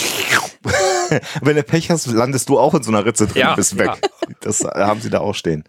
Wenn 1.41 1.55
du 1.55 1.61
Pech 1.63 1.91
hast, 1.91 2.07
landest 2.07 2.49
du 2.49 2.57
auch 2.57 2.73
in 2.73 2.81
so 2.81 2.89
einer 2.91 3.05
Ritze 3.05 3.27
drin 3.27 3.41
Ja, 3.41 3.49
und 3.51 3.57
bist 3.57 3.77
weg. 3.77 3.91
ja. 4.01 4.09
Das 4.41 4.63
haben 4.63 5.01
sie 5.01 5.11
da 5.11 5.19
auch 5.19 5.35
stehen. 5.35 5.63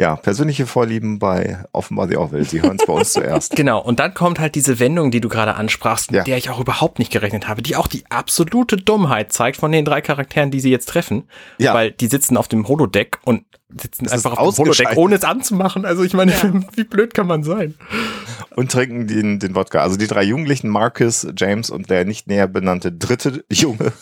Ja, 0.00 0.16
persönliche 0.16 0.66
Vorlieben 0.66 1.18
bei 1.18 1.62
offenbar 1.72 2.06
die 2.06 2.16
Orwell. 2.16 2.44
Sie 2.48 2.62
hören 2.62 2.78
es 2.80 2.86
bei 2.86 2.92
uns 2.94 3.12
zuerst. 3.12 3.54
Genau, 3.54 3.82
und 3.82 4.00
dann 4.00 4.14
kommt 4.14 4.38
halt 4.38 4.54
diese 4.54 4.78
Wendung, 4.78 5.10
die 5.10 5.20
du 5.20 5.28
gerade 5.28 5.56
ansprachst, 5.56 6.10
mit 6.10 6.16
Ja. 6.18 6.24
der 6.24 6.38
ich 6.38 6.48
auch 6.48 6.58
überhaupt 6.58 6.98
nicht 6.98 7.12
gerechnet 7.12 7.48
habe, 7.48 7.60
die 7.60 7.76
auch 7.76 7.86
die 7.86 8.04
absolute 8.08 8.78
Dummheit 8.78 9.30
zeigt 9.34 9.58
von 9.58 9.70
den 9.72 9.84
drei 9.84 10.00
Charakteren, 10.00 10.50
die 10.50 10.60
sie 10.60 10.70
jetzt 10.70 10.88
treffen. 10.88 11.24
Ja. 11.58 11.74
Weil 11.74 11.90
die 11.90 12.06
sitzen 12.06 12.38
auf 12.38 12.48
dem 12.48 12.66
Holodeck 12.66 13.18
und 13.24 13.44
sitzen 13.78 14.04
Das 14.04 14.14
einfach 14.14 14.38
auf 14.38 14.54
dem 14.56 14.64
Holodeck, 14.64 14.96
ohne 14.96 15.16
es 15.16 15.22
anzumachen. 15.24 15.84
Also 15.84 16.02
ich 16.02 16.14
meine, 16.14 16.32
wie 16.76 16.84
blöd 16.84 17.12
kann 17.12 17.26
man 17.26 17.42
sein? 17.42 17.74
Und 18.56 18.72
trinken 18.72 19.06
den, 19.06 19.38
den 19.38 19.54
Wodka. 19.54 19.82
Also 19.82 19.98
die 19.98 20.06
drei 20.06 20.22
Jugendlichen, 20.22 20.68
Marcus, 20.70 21.26
James 21.36 21.68
und 21.68 21.90
der 21.90 22.06
nicht 22.06 22.26
näher 22.26 22.48
benannte 22.48 22.90
dritte 22.90 23.44
Junge, 23.52 23.92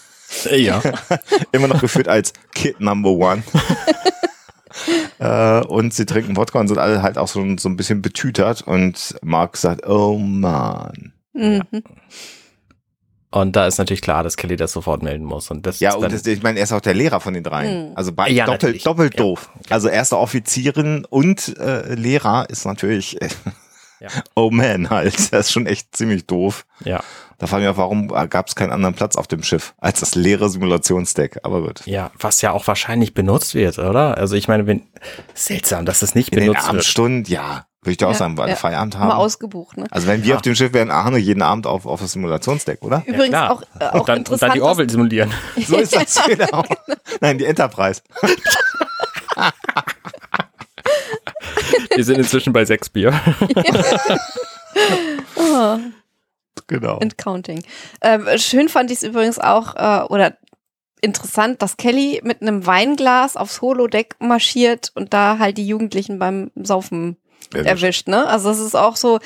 Ja. 0.54 0.80
immer 1.50 1.66
noch 1.66 1.80
geführt 1.80 2.06
als 2.06 2.34
Kid 2.54 2.80
Number 2.80 3.10
One. 3.10 3.42
äh, 5.18 5.60
und 5.66 5.94
sie 5.94 6.06
trinken 6.06 6.36
Wodka 6.36 6.60
und 6.60 6.68
sind 6.68 6.78
alle 6.78 7.02
halt 7.02 7.18
auch 7.18 7.28
so, 7.28 7.44
so 7.58 7.68
ein 7.68 7.76
bisschen 7.76 8.02
betütert. 8.02 8.62
Und 8.62 9.16
Mark 9.22 9.56
sagt, 9.56 9.86
oh 9.86 10.16
man. 10.18 11.12
Mhm. 11.32 11.62
Und 13.30 13.56
da 13.56 13.66
ist 13.66 13.76
natürlich 13.76 14.00
klar, 14.00 14.22
dass 14.22 14.36
Kelly 14.38 14.56
das 14.56 14.72
sofort 14.72 15.02
melden 15.02 15.24
muss. 15.24 15.50
Und 15.50 15.66
das 15.66 15.80
Ja, 15.80 15.90
ist 15.90 15.96
und 15.96 16.10
das, 16.12 16.26
ich 16.26 16.42
meine, 16.42 16.58
er 16.58 16.64
ist 16.64 16.72
auch 16.72 16.80
der 16.80 16.94
Lehrer 16.94 17.20
von 17.20 17.34
den 17.34 17.42
dreien. 17.44 17.90
Mhm. 17.90 17.96
Also 17.96 18.12
beide 18.12 18.32
Ja, 18.34 18.46
doppelt, 18.46 18.62
natürlich. 18.62 18.84
doppelt 18.84 19.14
Ja. 19.14 19.18
doof. 19.18 19.50
Also 19.68 19.88
erster 19.88 20.18
Offizierin 20.18 21.04
und 21.04 21.56
äh, 21.58 21.94
Lehrer 21.94 22.48
ist 22.48 22.64
natürlich, 22.64 23.20
äh, 23.20 23.28
Ja. 24.00 24.08
oh 24.34 24.50
man, 24.50 24.88
halt. 24.88 25.14
Das 25.32 25.46
ist 25.46 25.52
schon 25.52 25.66
echt 25.66 25.94
ziemlich 25.94 26.26
doof. 26.26 26.64
ja, 26.84 27.00
Da 27.38 27.46
fragen 27.46 27.62
wir, 27.62 27.76
warum 27.76 28.08
gab 28.08 28.48
es 28.48 28.56
keinen 28.56 28.72
anderen 28.72 28.94
Platz 28.94 29.14
auf 29.16 29.28
dem 29.28 29.42
Schiff 29.44 29.72
als 29.78 30.00
das 30.00 30.14
leere 30.16 30.48
Simulationsdeck. 30.48 31.38
Aber 31.44 31.60
gut. 31.62 31.82
ja, 31.86 32.10
was 32.18 32.42
ja 32.42 32.50
auch 32.50 32.66
wahrscheinlich 32.66 33.14
benutzt 33.14 33.54
wird, 33.54 33.78
oder? 33.78 34.18
Also 34.18 34.34
ich 34.34 34.48
meine, 34.48 34.66
wenn 34.66 34.82
seltsam, 35.34 35.84
dass 35.86 36.00
das 36.00 36.14
nicht 36.16 36.30
In 36.30 36.40
den 36.40 36.46
benutzt 36.48 36.62
wird. 36.64 36.68
Abendstunden, 36.70 37.32
ja, 37.32 37.66
würde 37.82 37.92
ich 37.92 37.96
dir 37.96 38.08
auch 38.08 38.12
Ja, 38.12 38.18
sagen, 38.18 38.36
weil 38.38 38.46
wir 38.46 38.50
ja. 38.54 38.56
Feierabend 38.56 38.94
Mal 38.94 39.00
haben. 39.02 39.12
ausgebucht, 39.12 39.76
ne? 39.76 39.86
Also 39.92 40.08
wenn 40.08 40.22
wir 40.24 40.30
Ja. 40.30 40.34
auf 40.36 40.42
dem 40.42 40.56
Schiff 40.56 40.72
wären, 40.72 40.90
Arne 40.90 41.18
jeden 41.18 41.42
Abend 41.42 41.68
auf, 41.68 41.86
auf 41.86 42.00
das 42.00 42.10
Simulationsdeck, 42.12 42.82
oder? 42.82 43.04
Übrigens 43.06 43.28
klar. 43.28 43.52
auch, 43.52 43.62
äh, 43.78 43.84
auch 43.84 44.00
und, 44.00 44.08
dann, 44.08 44.16
und 44.16 44.18
interessant. 44.18 44.42
dann 44.42 44.52
die 44.54 44.62
Orwell 44.62 44.90
simulieren. 44.90 45.30
So 45.64 45.76
ist 45.76 45.94
das 45.94 46.20
genau. 46.26 46.64
Nein, 47.20 47.38
die 47.38 47.44
Enterprise. 47.44 48.02
Wir 51.94 52.04
sind 52.04 52.18
inzwischen 52.18 52.52
bei 52.52 52.64
sechs 52.64 52.88
Bier. 52.88 53.12
Oh, 55.36 55.78
Genau. 56.68 56.98
and 56.98 57.18
counting. 57.18 57.62
Ähm, 58.02 58.26
schön 58.36 58.68
fand 58.68 58.90
ich 58.90 58.98
es 58.98 59.02
übrigens 59.02 59.38
auch, 59.38 59.74
äh, 59.74 60.04
oder 60.08 60.36
interessant, 61.00 61.62
dass 61.62 61.76
Kelly 61.76 62.20
mit 62.24 62.42
einem 62.42 62.66
Weinglas 62.66 63.36
aufs 63.36 63.60
Holodeck 63.60 64.16
marschiert 64.20 64.92
und 64.94 65.12
da 65.14 65.38
halt 65.38 65.58
die 65.58 65.66
Jugendlichen 65.66 66.18
beim 66.18 66.50
Saufen 66.54 67.16
erwischt. 67.54 68.08
Ne? 68.08 68.26
Also 68.26 68.48
das 68.50 68.58
ist 68.58 68.74
auch 68.74 68.96
so, 68.96 69.20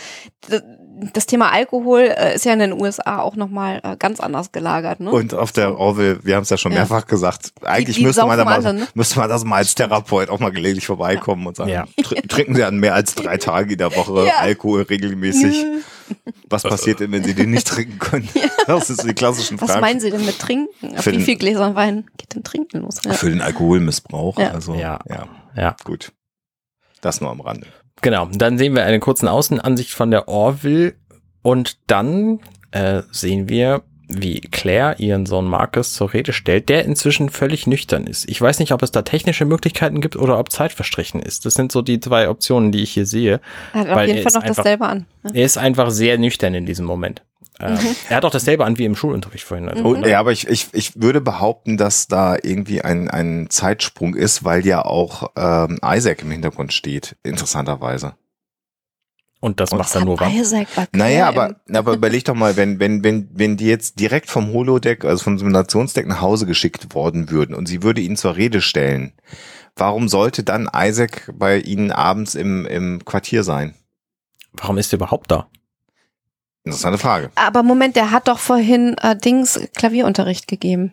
das 1.12 1.26
Thema 1.26 1.50
Alkohol 1.52 2.00
äh, 2.16 2.34
ist 2.34 2.44
ja 2.44 2.52
in 2.52 2.58
den 2.60 2.72
USA 2.72 3.18
auch 3.20 3.34
nochmal 3.36 3.80
äh, 3.82 3.96
ganz 3.96 4.20
anders 4.20 4.52
gelagert. 4.52 5.00
Ne? 5.00 5.10
Und 5.10 5.34
auf 5.34 5.52
der 5.52 5.76
Orville, 5.78 6.20
wir 6.22 6.36
haben 6.36 6.42
es 6.42 6.50
ja 6.50 6.56
schon 6.56 6.72
Ja. 6.72 6.78
mehrfach 6.78 7.06
gesagt, 7.06 7.52
eigentlich 7.62 7.96
die 7.96 8.04
müsste 8.04 8.24
man 8.26 8.38
da 8.38 8.44
mal, 8.44 8.54
alle, 8.64 8.74
ne? 8.74 8.88
müsste 8.94 9.18
man 9.18 9.28
das 9.28 9.44
mal 9.44 9.56
als 9.56 9.74
Therapeut 9.74 10.28
auch 10.30 10.38
mal 10.38 10.50
gelegentlich 10.52 10.86
vorbeikommen 10.86 11.46
und 11.46 11.56
sagen, 11.56 11.70
Ja. 11.70 11.86
tr 12.02 12.14
trinken 12.28 12.54
Sie 12.54 12.64
an 12.64 12.76
mehr 12.78 12.94
als 12.94 13.14
drei 13.14 13.36
Tage 13.38 13.72
in 13.72 13.78
der 13.78 13.94
Woche 13.96 14.26
Ja. 14.26 14.36
Alkohol 14.38 14.82
regelmäßig. 14.82 15.64
Was 16.48 16.62
passiert 16.62 17.00
denn, 17.00 17.10
wenn 17.12 17.24
Sie 17.24 17.34
den 17.34 17.50
nicht 17.50 17.66
trinken 17.66 17.98
können? 17.98 18.28
Das 18.66 18.90
ist 18.90 19.02
die 19.04 19.14
klassischen 19.14 19.60
Was 19.60 19.70
Fragen. 19.70 19.80
meinen 19.80 20.00
Sie 20.00 20.10
denn 20.10 20.24
mit 20.24 20.38
Trinken? 20.38 20.68
Auf 20.96 21.06
wie 21.06 21.20
viel 21.22 21.36
Gläser 21.36 21.74
Wein 21.74 22.04
geht 22.18 22.34
denn 22.34 22.44
Trinken 22.44 22.80
los? 22.82 22.96
Ja. 23.04 23.12
Für 23.14 23.30
den 23.30 23.40
Alkoholmissbrauch. 23.40 24.38
Ja. 24.38 24.50
Also, 24.50 24.74
Ja. 24.74 24.98
ja, 25.08 25.26
Ja. 25.56 25.76
gut. 25.84 26.12
Das 27.00 27.20
nur 27.20 27.30
am 27.30 27.40
Rande. 27.40 27.66
Genau, 28.02 28.28
dann 28.32 28.58
sehen 28.58 28.74
wir 28.74 28.84
eine 28.84 28.98
kurze 29.00 29.30
Außenansicht 29.30 29.92
von 29.92 30.10
der 30.10 30.28
Orville 30.28 30.94
und 31.42 31.78
dann 31.86 32.40
äh, 32.72 33.02
sehen 33.10 33.48
wir, 33.48 33.82
wie 34.08 34.40
Claire 34.40 34.96
ihren 34.98 35.24
Sohn 35.24 35.46
Marcus 35.46 35.94
zur 35.94 36.12
Rede 36.12 36.32
stellt, 36.34 36.68
der 36.68 36.84
inzwischen 36.84 37.30
völlig 37.30 37.66
nüchtern 37.66 38.06
ist. 38.06 38.28
Ich 38.28 38.40
weiß 38.40 38.58
nicht, 38.58 38.72
ob 38.72 38.82
es 38.82 38.90
da 38.90 39.02
technische 39.02 39.44
Möglichkeiten 39.46 40.00
gibt 40.02 40.16
oder 40.16 40.38
ob 40.38 40.50
Zeit 40.52 40.72
verstrichen 40.72 41.22
ist. 41.22 41.46
Das 41.46 41.54
sind 41.54 41.72
so 41.72 41.80
die 41.80 41.98
zwei 42.00 42.28
Optionen, 42.28 42.72
die 42.72 42.82
ich 42.82 42.90
hier 42.92 43.06
sehe. 43.06 43.40
Er 43.72 43.80
hat 43.80 43.88
auf 43.88 43.96
Weil 43.96 44.08
jeden 44.08 44.22
Fall 44.22 44.32
noch 44.34 44.42
einfach- 44.42 44.56
dasselbe 44.56 44.84
an. 44.86 45.06
ne? 45.22 45.30
Er 45.34 45.44
ist 45.44 45.56
einfach 45.56 45.90
sehr 45.90 46.18
nüchtern 46.18 46.52
in 46.54 46.66
diesem 46.66 46.84
Moment. 46.84 47.22
Ähm, 47.62 47.74
Mhm. 47.74 47.96
Er 48.08 48.16
hat 48.16 48.24
auch 48.24 48.30
dasselbe 48.30 48.64
an 48.64 48.76
wie 48.78 48.84
im 48.84 48.96
Schulunterricht 48.96 49.44
vorhin. 49.44 49.68
Also, 49.68 49.84
Und, 49.84 50.04
ja, 50.06 50.18
aber 50.18 50.32
ich, 50.32 50.48
ich, 50.48 50.68
ich 50.72 51.00
würde 51.00 51.20
behaupten, 51.20 51.76
dass 51.76 52.08
da 52.08 52.36
irgendwie 52.42 52.82
ein, 52.82 53.08
ein 53.08 53.46
Zeitsprung 53.50 54.14
ist, 54.14 54.44
weil 54.44 54.66
ja 54.66 54.84
auch 54.84 55.30
ähm, 55.36 55.78
Isaac 55.84 56.22
im 56.22 56.30
Hintergrund 56.30 56.72
steht, 56.72 57.16
interessanterweise. 57.22 58.14
und 59.40 59.58
das 59.60 59.72
Und 59.72 59.78
macht 59.78 59.94
er 59.94 60.04
nur 60.04 60.20
wahr. 60.20 60.30
Isaac 60.30 60.68
war 60.76 60.86
Naja, 60.92 61.28
aber, 61.28 61.56
aber 61.72 61.94
überleg 61.94 62.24
doch 62.24 62.34
mal, 62.34 62.56
wenn, 62.56 62.78
wenn, 62.80 63.02
wenn, 63.04 63.28
wenn 63.32 63.56
die 63.56 63.66
jetzt 63.66 63.98
direkt 63.98 64.28
vom 64.30 64.52
Holodeck, 64.52 65.04
also 65.04 65.24
vom 65.24 65.38
Simulationsdeck 65.38 66.06
nach 66.06 66.20
Hause 66.20 66.46
geschickt 66.46 66.94
worden 66.94 67.30
würden 67.30 67.54
und 67.54 67.66
sie 67.66 67.82
würde 67.82 68.00
ihn 68.00 68.16
zur 68.16 68.36
Rede 68.36 68.60
stellen, 68.60 69.12
warum 69.76 70.08
sollte 70.08 70.42
dann 70.44 70.68
Isaac 70.74 71.32
bei 71.34 71.58
ihnen 71.58 71.90
abends 71.90 72.34
im, 72.34 72.66
im 72.66 73.04
Quartier 73.04 73.42
sein? 73.42 73.74
Warum 74.52 74.78
ist 74.78 74.92
er 74.92 74.98
überhaupt 74.98 75.30
da? 75.30 75.48
Interessante 76.64 76.98
Frage. 76.98 77.30
Aber 77.34 77.62
Moment, 77.62 77.96
der 77.96 78.10
hat 78.10 78.28
doch 78.28 78.38
vorhin 78.38 78.96
äh, 79.02 79.16
Dings 79.16 79.60
Klavierunterricht 79.76 80.46
gegeben. 80.46 80.92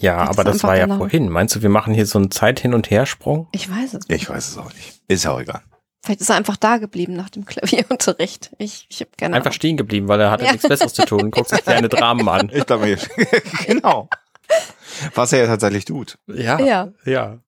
Ja, 0.00 0.20
Das 0.26 0.30
aber 0.38 0.44
das 0.44 0.62
war 0.62 0.74
ja 0.76 0.82
danach. 0.82 0.98
vorhin. 0.98 1.28
Meinst 1.28 1.54
du, 1.56 1.62
wir 1.62 1.68
machen 1.68 1.94
hier 1.94 2.06
so 2.06 2.18
einen 2.18 2.30
Zeit-Hin- 2.30 2.74
und 2.74 2.90
Hersprung? 2.90 3.48
Ich 3.52 3.70
weiß 3.70 3.94
es. 3.94 4.04
Ich 4.08 4.28
weiß 4.30 4.48
es 4.48 4.58
auch 4.58 4.72
nicht. 4.72 5.00
Ist 5.08 5.24
ja 5.24 5.32
auch 5.32 5.40
egal. 5.40 5.62
Vielleicht 6.04 6.20
ist 6.20 6.30
er 6.30 6.36
einfach 6.36 6.56
da 6.56 6.76
geblieben 6.78 7.14
nach 7.14 7.30
dem 7.30 7.44
Klavierunterricht. 7.46 8.52
Ich, 8.58 8.86
ich 8.88 9.00
habe 9.00 9.10
keine 9.18 9.34
Einfach 9.36 9.46
Ahnung. 9.50 9.54
stehen 9.54 9.76
geblieben, 9.76 10.08
weil 10.08 10.20
er 10.20 10.30
hatte 10.30 10.44
Ja. 10.44 10.52
nichts 10.52 10.66
Besseres 10.68 10.94
zu 10.94 11.04
tun. 11.04 11.30
Guckt 11.30 11.48
sich 11.48 11.62
kleine 11.62 11.88
Dramen 11.88 12.28
an. 12.28 12.50
Ich 12.52 12.66
glaube, 12.66 12.96
genau. 13.66 14.08
Was 15.14 15.32
er 15.32 15.40
ja 15.40 15.46
tatsächlich 15.46 15.84
tut. 15.86 16.18
Ja. 16.28 16.58
Ja. 16.60 16.88
Ja. 17.04 17.38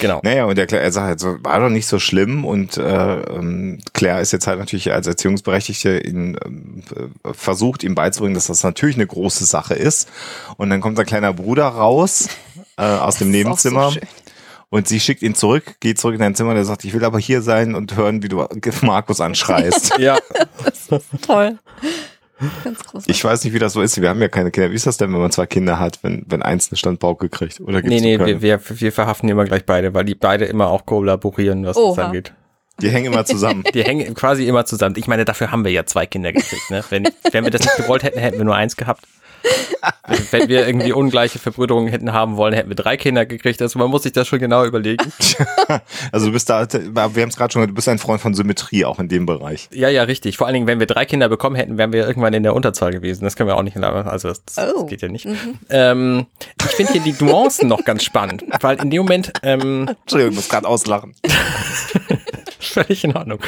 Genau. 0.00 0.20
Naja, 0.22 0.44
und 0.44 0.56
der 0.56 0.66
Claire, 0.66 0.84
er 0.84 0.92
sagt 0.92 1.06
halt 1.06 1.20
so, 1.20 1.36
war 1.42 1.60
doch 1.60 1.68
nicht 1.68 1.86
so 1.86 1.98
schlimm 1.98 2.44
und 2.44 2.76
äh, 2.76 3.20
ähm, 3.20 3.80
Claire 3.92 4.20
ist 4.20 4.32
jetzt 4.32 4.46
halt 4.46 4.58
natürlich 4.58 4.92
als 4.92 5.06
Erziehungsberechtigte 5.06 5.98
ähm, 5.98 6.82
äh, 7.24 7.32
versucht, 7.32 7.84
ihm 7.84 7.94
beizubringen, 7.94 8.34
dass 8.34 8.46
das 8.46 8.62
natürlich 8.62 8.96
eine 8.96 9.06
große 9.06 9.44
Sache 9.44 9.74
ist. 9.74 10.08
Und 10.56 10.70
dann 10.70 10.80
kommt 10.80 10.96
sein 10.96 11.06
kleiner 11.06 11.32
Bruder 11.32 11.66
raus 11.66 12.28
äh, 12.76 12.82
aus 12.82 13.18
dem 13.18 13.28
Das 13.28 13.38
ist 13.38 13.44
Nebenzimmer 13.44 13.90
So 13.90 14.00
und 14.68 14.88
sie 14.88 15.00
schickt 15.00 15.22
ihn 15.22 15.34
zurück, 15.34 15.76
geht 15.80 15.98
zurück 15.98 16.14
in 16.14 16.20
dein 16.20 16.34
Zimmer, 16.34 16.54
der 16.54 16.64
sagt, 16.64 16.84
ich 16.84 16.92
will 16.92 17.04
aber 17.04 17.18
hier 17.18 17.40
sein 17.40 17.74
und 17.74 17.96
hören, 17.96 18.22
wie 18.22 18.28
du 18.28 18.46
Markus 18.82 19.20
anschreist. 19.20 19.94
Ja. 19.98 20.18
Toll. 21.22 21.58
Ganz 22.64 22.84
groß. 22.84 23.04
Ich 23.06 23.24
weiß 23.24 23.44
nicht, 23.44 23.54
wie 23.54 23.58
das 23.58 23.72
so 23.72 23.80
ist. 23.80 24.00
Wir 24.00 24.08
haben 24.08 24.20
ja 24.20 24.28
keine 24.28 24.50
Kinder. 24.50 24.70
Wie 24.70 24.74
ist 24.74 24.86
das 24.86 24.98
denn, 24.98 25.12
wenn 25.12 25.20
man 25.20 25.30
zwei 25.30 25.46
Kinder 25.46 25.78
hat, 25.78 26.00
wenn, 26.02 26.24
wenn 26.28 26.42
eins 26.42 26.70
eine 26.70 26.76
Standpauke 26.76 27.28
kriegt? 27.28 27.60
Oder 27.60 27.80
gibt's 27.80 28.02
Nee, 28.02 28.18
nee, 28.18 28.24
wir, 28.24 28.42
wir, 28.42 28.60
wir 28.68 28.92
verhaften 28.92 29.28
immer 29.28 29.44
gleich 29.44 29.64
beide, 29.64 29.94
weil 29.94 30.04
die 30.04 30.14
beide 30.14 30.44
immer 30.44 30.68
auch 30.68 30.84
kollaborieren, 30.84 31.64
was 31.64 31.76
das 31.76 31.84
Oha. 31.84 32.06
angeht. 32.06 32.32
Die 32.82 32.90
hängen 32.90 33.12
immer 33.12 33.24
zusammen. 33.24 33.64
Die 33.74 33.82
hängen 33.82 34.14
quasi 34.14 34.46
immer 34.46 34.66
zusammen. 34.66 34.96
Ich 34.98 35.06
meine, 35.06 35.24
dafür 35.24 35.50
haben 35.50 35.64
wir 35.64 35.72
ja 35.72 35.86
zwei 35.86 36.04
Kinder 36.04 36.32
gekriegt. 36.32 36.70
Ne? 36.70 36.84
Wenn, 36.90 37.08
wenn 37.32 37.44
wir 37.44 37.50
das 37.50 37.62
nicht 37.62 37.76
gewollt 37.76 38.02
hätten, 38.02 38.18
hätten 38.18 38.36
wir 38.36 38.44
nur 38.44 38.54
eins 38.54 38.76
gehabt. 38.76 39.02
Wenn 40.30 40.48
wir 40.48 40.66
irgendwie 40.66 40.92
ungleiche 40.92 41.38
Verbrüderungen 41.38 41.88
hätten 41.88 42.12
haben 42.12 42.36
wollen, 42.36 42.54
hätten 42.54 42.68
wir 42.68 42.76
drei 42.76 42.96
Kinder 42.96 43.26
gekriegt. 43.26 43.60
Also 43.60 43.78
man 43.78 43.90
muss 43.90 44.04
sich 44.04 44.12
das 44.12 44.28
schon 44.28 44.38
genau 44.38 44.64
überlegen. 44.64 45.12
also 46.12 46.26
du 46.26 46.32
bist 46.32 46.48
da, 46.48 46.66
wir 46.70 47.02
haben 47.02 47.28
es 47.28 47.36
gerade 47.36 47.52
schon, 47.52 47.66
du 47.66 47.74
bist 47.74 47.88
ein 47.88 47.98
Freund 47.98 48.20
von 48.20 48.34
Symmetrie 48.34 48.84
auch 48.84 48.98
in 48.98 49.08
dem 49.08 49.26
Bereich. 49.26 49.68
Ja, 49.72 49.88
ja, 49.88 50.04
richtig. 50.04 50.36
Vor 50.36 50.46
allen 50.46 50.54
Dingen, 50.54 50.66
wenn 50.66 50.80
wir 50.80 50.86
drei 50.86 51.04
Kinder 51.04 51.28
bekommen 51.28 51.56
hätten, 51.56 51.78
wären 51.78 51.92
wir 51.92 52.06
irgendwann 52.06 52.34
in 52.34 52.42
der 52.42 52.54
Unterzahl 52.54 52.92
gewesen. 52.92 53.24
Das 53.24 53.36
können 53.36 53.48
wir 53.48 53.56
auch 53.56 53.62
nicht, 53.62 53.76
also 53.76 54.28
das, 54.28 54.44
das 54.44 54.74
oh. 54.74 54.86
geht 54.86 55.02
ja 55.02 55.08
nicht. 55.08 55.26
Mhm. 55.26 55.58
Ähm, 55.70 56.26
ich 56.64 56.76
finde 56.76 56.92
hier 56.92 57.02
die 57.02 57.24
Nuancen 57.24 57.68
noch 57.68 57.84
ganz 57.84 58.04
spannend, 58.04 58.44
weil 58.60 58.80
in 58.80 58.90
dem 58.90 59.02
Moment. 59.02 59.32
Ähm, 59.42 59.88
Entschuldigung, 60.02 60.32
ich 60.32 60.36
muss 60.36 60.48
gerade 60.48 60.66
auslachen. 60.66 61.14
Völlig 62.58 63.04
in 63.04 63.16
Ordnung. 63.16 63.38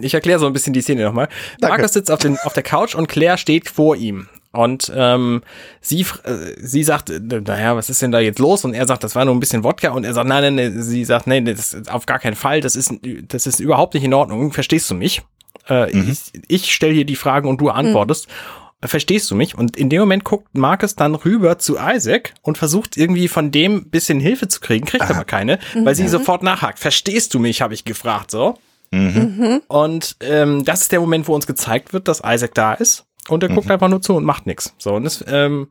Ich 0.00 0.14
erkläre 0.14 0.38
so 0.38 0.46
ein 0.46 0.52
bisschen 0.52 0.72
die 0.72 0.80
Szene 0.80 1.04
nochmal. 1.04 1.28
Markus 1.60 1.92
sitzt 1.92 2.10
auf, 2.10 2.20
den, 2.20 2.38
auf 2.38 2.52
der 2.52 2.62
Couch 2.62 2.94
und 2.94 3.08
Claire 3.08 3.38
steht 3.38 3.68
vor 3.68 3.96
ihm. 3.96 4.28
Und 4.52 4.92
ähm, 4.94 5.42
sie, 5.80 6.02
äh, 6.24 6.54
sie 6.58 6.82
sagt, 6.84 7.08
äh, 7.10 7.20
naja, 7.20 7.74
was 7.74 7.88
ist 7.88 8.02
denn 8.02 8.12
da 8.12 8.20
jetzt 8.20 8.38
los? 8.38 8.64
Und 8.64 8.74
er 8.74 8.86
sagt, 8.86 9.02
das 9.02 9.14
war 9.14 9.24
nur 9.24 9.34
ein 9.34 9.40
bisschen 9.40 9.64
Wodka. 9.64 9.90
Und 9.90 10.04
er 10.04 10.12
sagt, 10.12 10.28
nein, 10.28 10.42
nein, 10.42 10.54
nein. 10.54 10.82
sie 10.82 11.04
sagt, 11.04 11.26
nein, 11.26 11.46
das 11.46 11.72
ist 11.72 11.90
auf 11.90 12.04
gar 12.04 12.18
keinen 12.18 12.36
Fall. 12.36 12.60
Das 12.60 12.76
ist, 12.76 12.92
das 13.28 13.46
ist 13.46 13.60
überhaupt 13.60 13.94
nicht 13.94 14.04
in 14.04 14.12
Ordnung. 14.12 14.52
Verstehst 14.52 14.90
du 14.90 14.94
mich? 14.94 15.22
Äh, 15.68 15.94
mhm. 15.94 16.10
Ich, 16.10 16.42
ich 16.48 16.72
stelle 16.72 16.92
hier 16.92 17.06
die 17.06 17.16
Fragen 17.16 17.48
und 17.48 17.60
du 17.60 17.70
antwortest. 17.70 18.28
Mhm. 18.28 18.88
Verstehst 18.88 19.30
du 19.30 19.36
mich? 19.36 19.56
Und 19.56 19.76
in 19.76 19.88
dem 19.88 20.00
Moment 20.00 20.24
guckt 20.24 20.48
Marcus 20.54 20.96
dann 20.96 21.14
rüber 21.14 21.58
zu 21.58 21.76
Isaac 21.78 22.34
und 22.42 22.58
versucht 22.58 22.96
irgendwie 22.96 23.28
von 23.28 23.52
dem 23.52 23.88
bisschen 23.88 24.18
Hilfe 24.20 24.48
zu 24.48 24.60
kriegen, 24.60 24.84
kriegt 24.84 25.04
Aha. 25.04 25.14
aber 25.14 25.24
keine, 25.24 25.60
weil 25.84 25.94
sie 25.94 26.02
mhm. 26.02 26.08
sofort 26.08 26.42
nachhakt. 26.42 26.80
Verstehst 26.80 27.32
du 27.32 27.38
mich, 27.38 27.62
habe 27.62 27.74
ich 27.74 27.84
gefragt, 27.84 28.32
so. 28.32 28.58
Mhm. 28.90 29.62
Und 29.68 30.16
ähm, 30.20 30.64
das 30.64 30.82
ist 30.82 30.92
der 30.92 31.00
Moment, 31.00 31.28
wo 31.28 31.34
uns 31.34 31.46
gezeigt 31.46 31.92
wird, 31.92 32.08
dass 32.08 32.22
Isaac 32.26 32.54
da 32.54 32.74
ist 32.74 33.06
und 33.28 33.42
er 33.42 33.48
guckt 33.48 33.66
mhm. 33.66 33.72
einfach 33.72 33.88
nur 33.88 34.02
zu 34.02 34.14
und 34.14 34.24
macht 34.24 34.46
nichts. 34.46 34.74
So, 34.78 34.94
und 34.94 35.04
das 35.04 35.24
ähm, 35.28 35.68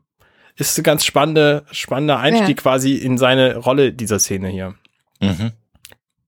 ist 0.56 0.78
ein 0.78 0.84
ganz 0.84 1.04
spannende, 1.04 1.64
spannender 1.70 2.18
Einstieg 2.18 2.58
ja. 2.58 2.62
quasi 2.62 2.94
in 2.94 3.18
seine 3.18 3.56
Rolle 3.56 3.92
dieser 3.92 4.18
Szene 4.18 4.48
hier. 4.48 4.74
Mhm. 5.20 5.52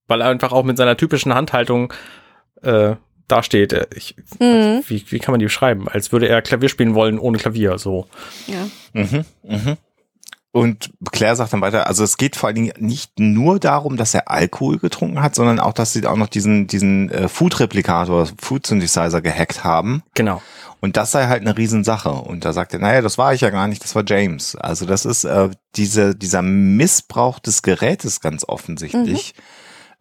Weil 0.07 0.21
er 0.21 0.29
einfach 0.29 0.53
auch 0.53 0.65
mit 0.65 0.77
seiner 0.77 0.97
typischen 0.97 1.35
Handhaltung 1.35 1.93
äh, 2.63 2.97
dasteht. 3.29 3.73
Äh, 3.73 3.87
ich, 3.95 4.17
mhm. 4.39 4.83
wie, 4.87 5.05
wie 5.11 5.19
kann 5.19 5.33
man 5.33 5.39
die 5.39 5.47
beschreiben? 5.47 5.89
Als 5.89 6.13
würde 6.13 6.29
er 6.29 6.43
Klavier 6.43 6.69
spielen 6.69 6.95
wollen 6.95 7.19
ohne 7.19 7.39
Klavier, 7.39 7.79
so. 7.79 8.07
Ja. 8.47 8.69
Mhm. 8.93 9.25
Mhm. 9.43 9.77
Und 10.55 10.93
Claire 11.11 11.35
sagt 11.35 11.53
dann 11.53 11.63
weiter, 11.63 11.89
also 11.89 12.05
es 12.05 12.17
geht 12.17 12.37
vor 12.37 12.47
allen 12.47 12.55
Dingen 12.55 12.73
nicht 12.79 13.19
nur 13.19 13.59
darum, 13.59 13.97
dass 13.97 14.15
er 14.15 14.31
Alkohol 14.31 14.79
getrunken 14.79 15.21
hat, 15.21 15.35
sondern 15.35 15.59
auch, 15.59 15.73
dass 15.73 15.93
sie 15.93 16.07
auch 16.07 16.15
noch 16.15 16.29
diesen, 16.29 16.69
diesen 16.69 17.11
äh, 17.11 17.27
Food-Replikator, 17.29 18.29
Food-Synthesizer 18.41 19.21
gehackt 19.21 19.65
haben. 19.65 20.05
Genau. 20.15 20.41
Und 20.79 20.97
das 20.97 21.11
sei 21.11 21.27
halt 21.27 21.41
eine 21.41 21.59
Riesensache. 21.59 22.11
Und 22.11 22.45
da 22.45 22.53
sagt 22.53 22.73
er, 22.73 22.79
naja, 22.79 23.03
das 23.03 23.19
war 23.19 23.35
ich 23.35 23.41
ja 23.41 23.51
gar 23.51 23.67
nicht, 23.67 23.83
das 23.83 23.97
war 23.97 24.05
James. 24.07 24.55
Also 24.55 24.87
das 24.87 25.05
ist 25.05 25.25
äh, 25.25 25.51
diese, 25.75 26.15
dieser 26.15 26.43
Missbrauch 26.43 27.41
des 27.41 27.63
Gerätes 27.63 28.21
ganz 28.21 28.45
offensichtlich. 28.47 29.35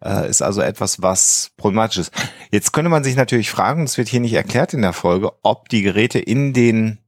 Mhm. 0.00 0.08
Äh, 0.08 0.30
ist 0.30 0.40
also 0.40 0.60
etwas, 0.60 1.02
was 1.02 1.50
problematisch 1.56 1.98
ist. 1.98 2.12
Jetzt 2.52 2.72
könnte 2.72 2.90
man 2.90 3.02
sich 3.02 3.16
natürlich 3.16 3.50
fragen, 3.50 3.86
das 3.86 3.98
wird 3.98 4.06
hier 4.06 4.20
nicht 4.20 4.34
erklärt 4.34 4.72
in 4.72 4.82
der 4.82 4.92
Folge, 4.92 5.32
ob 5.42 5.68
die 5.68 5.82
Geräte 5.82 6.20
in 6.20 6.52
den 6.52 7.00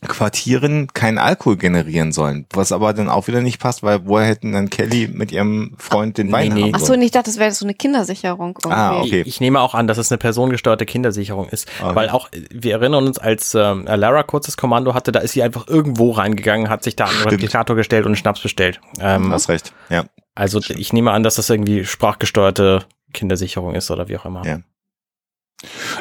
Quartieren 0.00 0.88
keinen 0.92 1.18
Alkohol 1.18 1.56
generieren 1.56 2.12
sollen. 2.12 2.46
Was 2.52 2.72
aber 2.72 2.92
dann 2.92 3.08
auch 3.08 3.26
wieder 3.26 3.40
nicht 3.40 3.58
passt, 3.58 3.82
weil 3.82 4.06
woher 4.06 4.26
hätten 4.26 4.52
dann 4.52 4.70
Kelly 4.70 5.08
mit 5.08 5.32
ihrem 5.32 5.74
Freund 5.78 6.18
den 6.18 6.30
Wein 6.30 6.52
nee, 6.52 6.64
nee. 6.64 6.72
Ach 6.74 6.80
so, 6.80 6.92
ich 6.94 7.10
dachte, 7.10 7.30
das 7.30 7.38
wäre 7.38 7.50
so 7.52 7.64
eine 7.64 7.74
Kindersicherung. 7.74 8.58
Irgendwie. 8.62 8.78
Ah, 8.78 9.00
okay. 9.00 9.20
Ich, 9.22 9.28
ich, 9.28 9.40
nehme 9.40 9.60
auch 9.60 9.74
an, 9.74 9.86
dass 9.86 9.98
es 9.98 10.12
eine 10.12 10.18
personengesteuerte 10.18 10.84
Kindersicherung 10.84 11.48
ist, 11.48 11.68
okay. 11.82 11.94
weil 11.94 12.10
auch, 12.10 12.28
wir 12.50 12.72
erinnern 12.72 13.06
uns, 13.06 13.18
als 13.18 13.54
ähm, 13.54 13.86
Lara 13.86 14.22
kurzes 14.22 14.56
Kommando 14.56 14.94
hatte, 14.94 15.12
da 15.12 15.20
ist 15.20 15.32
sie 15.32 15.42
einfach 15.42 15.66
irgendwo 15.68 16.10
reingegangen, 16.10 16.68
hat 16.68 16.82
sich 16.84 16.96
da 16.96 17.04
an 17.06 17.14
den 17.14 17.28
Replikator 17.28 17.76
gestellt 17.76 18.04
und 18.04 18.10
einen 18.10 18.16
Schnaps 18.16 18.40
bestellt. 18.40 18.80
Ähm, 19.00 19.32
Hast 19.32 19.48
recht, 19.48 19.72
ja. 19.88 20.04
Also 20.34 20.60
ich 20.68 20.92
nehme 20.92 21.12
an, 21.12 21.22
dass 21.22 21.36
das 21.36 21.48
irgendwie 21.48 21.84
sprachgesteuerte 21.84 22.84
Kindersicherung 23.12 23.74
ist 23.74 23.90
oder 23.90 24.08
wie 24.08 24.16
auch 24.16 24.24
immer. 24.24 24.44
Ja. 24.44 24.58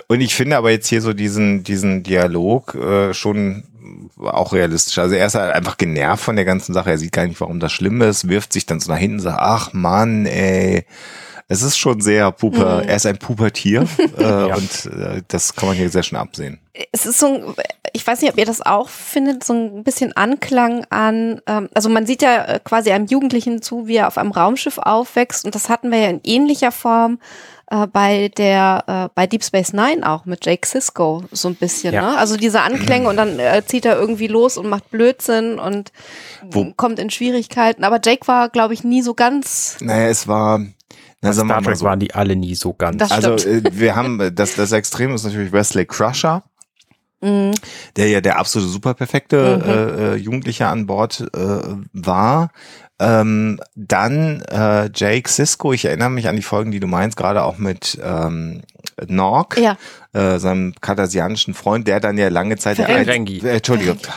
Und 0.07 0.21
ich 0.21 0.35
finde 0.35 0.57
aber 0.57 0.71
jetzt 0.71 0.87
hier 0.87 1.01
so 1.01 1.13
diesen, 1.13 1.63
diesen 1.63 2.03
Dialog 2.03 2.75
äh, 2.75 3.13
schon 3.13 3.63
auch 4.19 4.53
realistisch. 4.53 4.97
Also 4.97 5.15
er 5.15 5.27
ist 5.27 5.35
halt 5.35 5.53
einfach 5.53 5.77
genervt 5.77 6.23
von 6.23 6.35
der 6.35 6.45
ganzen 6.45 6.73
Sache. 6.73 6.91
Er 6.91 6.97
sieht 6.97 7.11
gar 7.11 7.25
nicht, 7.25 7.39
warum 7.41 7.59
das 7.59 7.71
schlimm 7.71 8.01
ist, 8.01 8.27
wirft 8.27 8.53
sich 8.53 8.65
dann 8.65 8.79
so 8.79 8.91
nach 8.91 8.99
hinten 8.99 9.17
und 9.17 9.23
sagt, 9.23 9.39
ach 9.39 9.73
Mann, 9.73 10.25
ey. 10.25 10.85
Es 11.49 11.61
ist 11.61 11.77
schon 11.77 11.99
sehr 11.99 12.31
puper, 12.31 12.81
mhm. 12.81 12.89
er 12.89 12.95
ist 12.95 13.05
ein 13.05 13.17
Pubertier 13.17 13.85
äh, 14.17 14.23
ja. 14.23 14.55
und 14.55 14.85
äh, 14.85 15.21
das 15.27 15.53
kann 15.53 15.67
man 15.67 15.77
hier 15.77 15.89
sehr 15.89 16.01
schön 16.01 16.17
absehen. 16.17 16.59
Es 16.91 17.05
ist 17.05 17.19
so 17.19 17.27
ein, 17.27 17.43
ich 17.91 18.07
weiß 18.07 18.21
nicht, 18.21 18.31
ob 18.31 18.39
ihr 18.39 18.45
das 18.45 18.61
auch 18.61 18.87
findet, 18.87 19.43
so 19.43 19.53
ein 19.53 19.83
bisschen 19.83 20.15
Anklang 20.15 20.85
an, 20.89 21.41
ähm, 21.45 21.69
also 21.73 21.89
man 21.89 22.07
sieht 22.07 22.21
ja 22.21 22.45
äh, 22.45 22.59
quasi 22.63 22.91
einem 22.91 23.07
Jugendlichen 23.07 23.61
zu, 23.61 23.87
wie 23.87 23.97
er 23.97 24.07
auf 24.07 24.17
einem 24.17 24.31
Raumschiff 24.31 24.77
aufwächst 24.77 25.43
und 25.43 25.53
das 25.53 25.67
hatten 25.67 25.91
wir 25.91 25.99
ja 25.99 26.09
in 26.09 26.21
ähnlicher 26.23 26.71
Form 26.71 27.19
äh, 27.73 27.87
bei 27.87 28.29
der 28.29 28.83
äh, 28.87 29.09
bei 29.15 29.25
Deep 29.25 29.43
Space 29.43 29.73
Nine 29.73 30.07
auch 30.07 30.25
mit 30.25 30.45
Jake 30.45 30.67
Sisko 30.67 31.23
so 31.31 31.47
ein 31.47 31.55
bisschen. 31.55 31.93
Ja. 31.93 32.11
Ne? 32.11 32.17
Also 32.17 32.37
diese 32.37 32.61
Anklänge 32.61 33.09
und 33.09 33.17
dann 33.17 33.39
äh, 33.39 33.63
zieht 33.65 33.85
er 33.85 33.99
irgendwie 33.99 34.27
los 34.27 34.57
und 34.57 34.69
macht 34.69 34.91
Blödsinn 34.91 35.57
und 35.57 35.91
Wo? 36.51 36.71
kommt 36.75 36.99
in 36.99 37.09
Schwierigkeiten. 37.09 37.83
Aber 37.83 37.99
Jake 38.03 38.27
war, 38.27 38.49
glaube 38.49 38.75
ich, 38.75 38.83
nie 38.83 39.01
so 39.01 39.13
ganz. 39.15 39.77
Naja, 39.81 40.07
es 40.07 40.27
war. 40.27 40.61
Na, 41.21 41.33
Star 41.33 41.63
Trek 41.63 41.77
so. 41.77 41.85
waren 41.85 41.99
die 41.99 42.13
alle 42.13 42.35
nie 42.35 42.53
so 42.53 42.73
ganz. 42.73 42.97
Das 42.97 43.11
also 43.11 43.35
äh, 43.35 43.63
wir 43.71 43.95
haben 43.95 44.35
das 44.35 44.55
das 44.55 44.71
Extrem 44.71 45.15
ist 45.15 45.23
natürlich 45.23 45.51
Wesley 45.51 45.85
Crusher. 45.85 46.43
Mhm. 47.21 47.53
Der 47.95 48.09
ja 48.09 48.21
der 48.21 48.37
absolute 48.37 48.69
superperfekte 48.69 49.57
mhm. 49.57 49.69
äh, 49.69 50.13
äh 50.13 50.15
Jugendliche 50.17 50.67
an 50.67 50.85
Bord 50.85 51.21
äh, 51.33 51.59
war. 51.93 52.51
Ähm, 53.03 53.59
dann 53.75 54.41
äh, 54.49 54.89
Jake 54.93 55.29
Sisko, 55.29 55.73
ich 55.73 55.85
erinnere 55.85 56.09
mich 56.09 56.27
an 56.27 56.35
die 56.35 56.41
Folgen, 56.41 56.71
die 56.71 56.79
du 56.79 56.87
meinst, 56.87 57.17
gerade 57.17 57.43
auch 57.43 57.57
mit 57.57 57.99
ähm, 58.01 58.61
Nork, 59.07 59.57
ja. 59.57 59.77
äh, 60.13 60.39
seinem 60.39 60.73
kartasianischen 60.79 61.53
Freund, 61.53 61.87
der 61.87 61.99
dann 61.99 62.17
ja 62.17 62.29
lange 62.29 62.57
Zeit 62.57 62.77
Ferengi. 62.77 63.39
der 63.39 63.51
äh, 63.51 63.55
Entschuldigung. 63.57 63.97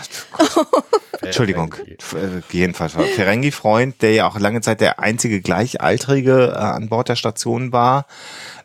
Entschuldigung, 1.23 1.75
äh, 1.75 2.43
jedenfalls 2.53 2.93
Ferengi-Freund, 2.93 4.01
der 4.03 4.13
ja 4.13 4.29
auch 4.29 4.39
lange 4.39 4.61
Zeit 4.61 4.81
der 4.81 5.01
einzige 5.01 5.41
Gleichaltrige 5.41 6.53
äh, 6.55 6.59
an 6.59 6.89
Bord 6.89 7.09
der 7.09 7.17
Station 7.17 7.73
war. 7.73 8.07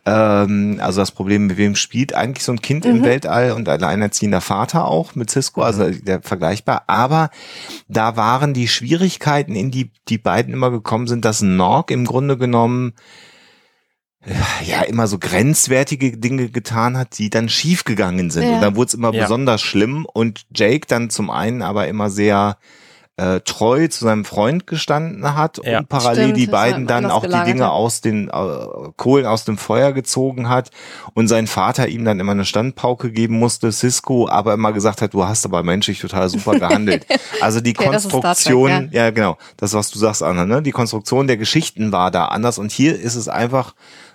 Ähm, 0.06 0.80
also 0.82 1.02
das 1.02 1.12
Problem, 1.12 1.48
mit 1.48 1.58
wem 1.58 1.76
spielt 1.76 2.16
eigentlich 2.16 2.44
so 2.44 2.52
ein 2.52 2.62
Kind 2.62 2.86
mhm. 2.86 2.92
im 2.92 3.04
Weltall 3.04 3.52
und 3.52 3.70
alleinerziehender 3.70 4.42
Vater 4.42 4.86
auch 4.86 5.16
mit 5.16 5.30
Cisco, 5.30 5.62
also 5.62 5.84
mhm. 5.84 6.04
der 6.06 6.22
vergleichbar. 6.22 6.84
Aber 6.88 7.30
da 7.88 8.16
waren 8.16 8.54
die 8.54 8.68
Schwierigkeiten, 8.68 9.56
in 9.56 9.72
die 9.72 9.92
die 10.08 10.18
beiden 10.18 10.54
immer 10.54 10.72
gekommen 10.72 11.08
sind, 11.08 11.26
dass 11.26 11.42
Norg 11.42 11.92
im 11.92 12.06
Grunde 12.06 12.38
genommen 12.38 12.94
ja 14.64 14.82
immer 14.82 15.08
so 15.08 15.18
grenzwertige 15.18 16.18
Dinge 16.18 16.50
getan 16.50 16.98
hat, 16.98 17.18
die 17.18 17.30
dann 17.30 17.50
schiefgegangen 17.50 18.30
sind. 18.30 18.44
Ja. 18.44 18.56
Und 18.56 18.62
dann 18.62 18.76
wurde 18.76 18.90
es 18.90 18.94
immer 18.94 19.14
ja. 19.14 19.24
besonders 19.24 19.62
schlimm 19.62 20.06
und 20.06 20.46
Jake 20.54 20.86
dann 20.88 21.10
zum 21.10 21.30
einen 21.30 21.62
aber 21.62 21.88
immer 21.88 22.10
sehr 22.10 22.58
äh, 23.22 23.40
treu 23.42 23.88
zu 23.88 24.06
seinem 24.06 24.26
Freund 24.26 24.66
gestanden 24.66 25.36
hat 25.36 25.60
ja. 25.64 25.80
und 25.80 25.90
parallel 25.90 26.24
Stimmt, 26.24 26.38
die 26.38 26.48
beiden 26.48 26.88
dann 26.88 27.06
auch 27.06 27.24
die 27.24 27.44
Dinge 27.46 27.66
hat. 27.66 27.72
aus 27.72 28.02
den 28.02 28.30
äh, 28.30 28.32
Kohlen 28.98 29.28
aus 29.28 29.46
dem 29.46 29.60
Feuer 29.60 29.92
gezogen 29.92 30.50
hat 30.50 30.72
und 31.14 31.28
sein 31.28 31.46
Vater 31.46 31.88
ihm 31.88 32.04
dann 32.04 32.20
immer 32.20 32.32
eine 32.32 32.46
Standpauke 32.46 33.12
geben 33.12 33.38
musste, 33.38 33.72
Cisco, 33.72 34.28
aber 34.28 34.56
immer 34.56 34.74
gesagt 34.74 35.04
hat, 35.04 35.14
du 35.14 35.24
hast 35.24 35.46
aber 35.46 35.62
menschlich 35.62 36.00
total 36.00 36.30
super 36.30 36.58
gehandelt. 36.58 37.06
Also 37.40 37.60
die 37.60 37.76
okay, 37.76 37.90
Konstruktion, 37.90 38.70
Trek, 38.70 38.94
ja. 38.94 39.06
ja. 39.06 39.10
genau, 39.12 39.38
das 39.58 39.74
was 39.74 39.90
du 39.90 39.98
sagst, 39.98 40.22
Anna, 40.22 40.46
ne? 40.46 40.62
Die 40.62 40.72
Konstruktion 40.72 41.28
der 41.28 41.38
Geschichten 41.38 41.92
war 41.92 42.12
da 42.12 42.26
anders 42.26 42.58
und 42.58 42.72
hier 42.72 43.00
ist 43.00 43.16
es 43.16 43.28
einfach 43.28 43.74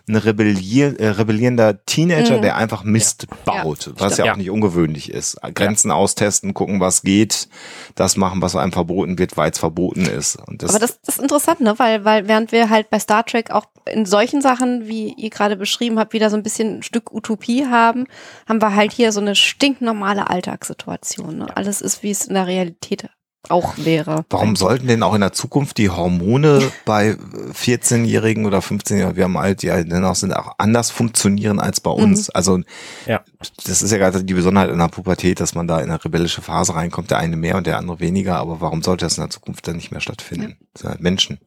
ein 0.09 0.17
rebellier, 0.17 0.99
äh, 1.01 1.09
rebellierender 1.09 1.85
Teenager, 1.85 2.37
mhm. 2.39 2.43
der 2.43 2.57
einfach 2.57 2.85
Mist 2.85 3.27
ja. 3.29 3.63
baut, 3.63 3.87
ja. 3.87 3.93
was 3.97 4.17
ja 4.19 4.33
auch 4.33 4.37
nicht 4.37 4.51
ungewöhnlich 4.51 5.11
ist. 5.11 5.37
Grenzen 5.55 5.89
ja. 5.89 5.97
austesten, 5.97 6.55
gucken, 6.55 6.79
was 6.79 7.03
geht, 7.03 7.49
das 7.97 8.17
machen, 8.17 8.41
was 8.41 8.55
einem 8.55 8.73
verboten 8.73 9.19
wird, 9.19 9.37
weil 9.37 9.51
es 9.51 9.59
verboten 9.59 10.07
ist. 10.07 10.37
Und 10.47 10.63
das 10.63 10.71
Aber 10.71 10.79
das, 10.79 11.01
das 11.01 11.17
ist 11.17 11.23
interessant, 11.23 11.61
ne? 11.61 11.75
Weil, 11.79 12.05
weil 12.05 12.29
während 12.29 12.53
wir 12.53 12.71
halt 12.71 12.89
bei 12.89 13.01
Star 13.01 13.27
Trek 13.27 13.51
auch 13.51 13.67
in 13.85 14.07
solchen 14.07 14.41
Sachen, 14.41 14.87
wie 14.87 15.13
ihr 15.15 15.31
gerade 15.31 15.57
beschrieben 15.57 15.99
habt, 15.99 16.13
wieder 16.13 16.31
so 16.31 16.37
ein 16.37 16.43
bisschen 16.45 16.79
ein 16.79 16.83
Stück 16.83 17.13
Utopie 17.13 17.67
haben, 17.67 18.07
haben 18.49 18.63
wir 18.63 18.77
halt 18.77 18.93
hier 18.93 19.11
so 19.11 19.21
eine 19.21 19.35
stinknormale 19.35 20.31
Alltagssituation. 20.31 21.39
Ne? 21.39 21.57
Alles 21.57 21.81
ist, 21.81 22.05
wie 22.05 22.11
es 22.11 22.27
in 22.27 22.35
der 22.35 22.47
Realität 22.47 23.09
auch 23.51 23.75
wäre. 23.77 24.25
Warum 24.31 24.57
sollten 24.57 24.87
denn 24.87 25.03
auch 25.03 25.15
in 25.15 25.21
der 25.21 25.33
Zukunft 25.33 25.79
die 25.79 25.91
Hormone 25.91 26.63
bei 26.85 27.13
14-Jährigen 27.13 28.47
oder 28.47 28.59
15-Jährigen, 28.59 29.17
wir 29.17 29.25
haben 29.25 29.37
alt, 29.37 29.63
die 29.63 29.71
halt 29.71 29.93
auch 29.93 30.15
sind, 30.15 30.35
auch 30.35 30.55
anders 30.59 30.91
funktionieren 30.91 31.61
als 31.61 31.81
bei 31.81 31.91
uns? 31.91 32.29
Mhm. 32.29 32.33
Also, 32.35 32.61
ja. 33.07 33.23
das 33.65 33.83
ist 33.83 33.91
ja 33.91 33.99
gerade 33.99 34.25
die 34.25 34.35
Besonderheit 34.35 34.71
in 34.71 34.79
der 34.79 34.89
Pubertät, 34.89 35.41
dass 35.41 35.55
man 35.55 35.67
da 35.67 35.81
in 35.81 35.91
eine 35.91 36.05
rebellische 36.05 36.43
Phase 36.43 36.75
reinkommt, 36.75 37.11
der 37.11 37.19
eine 37.19 37.37
mehr 37.37 37.57
und 37.57 37.67
der 37.67 37.79
andere 37.79 38.01
weniger, 38.01 38.37
aber 38.37 38.61
warum 38.61 38.83
sollte 38.83 39.05
das 39.05 39.19
in 39.19 39.23
der 39.23 39.31
Zukunft 39.31 39.67
dann 39.69 39.77
nicht 39.77 39.91
mehr 39.91 40.01
stattfinden? 40.01 40.57
Ja. 40.83 40.91
Halt 40.91 41.01
Menschen. 41.01 41.39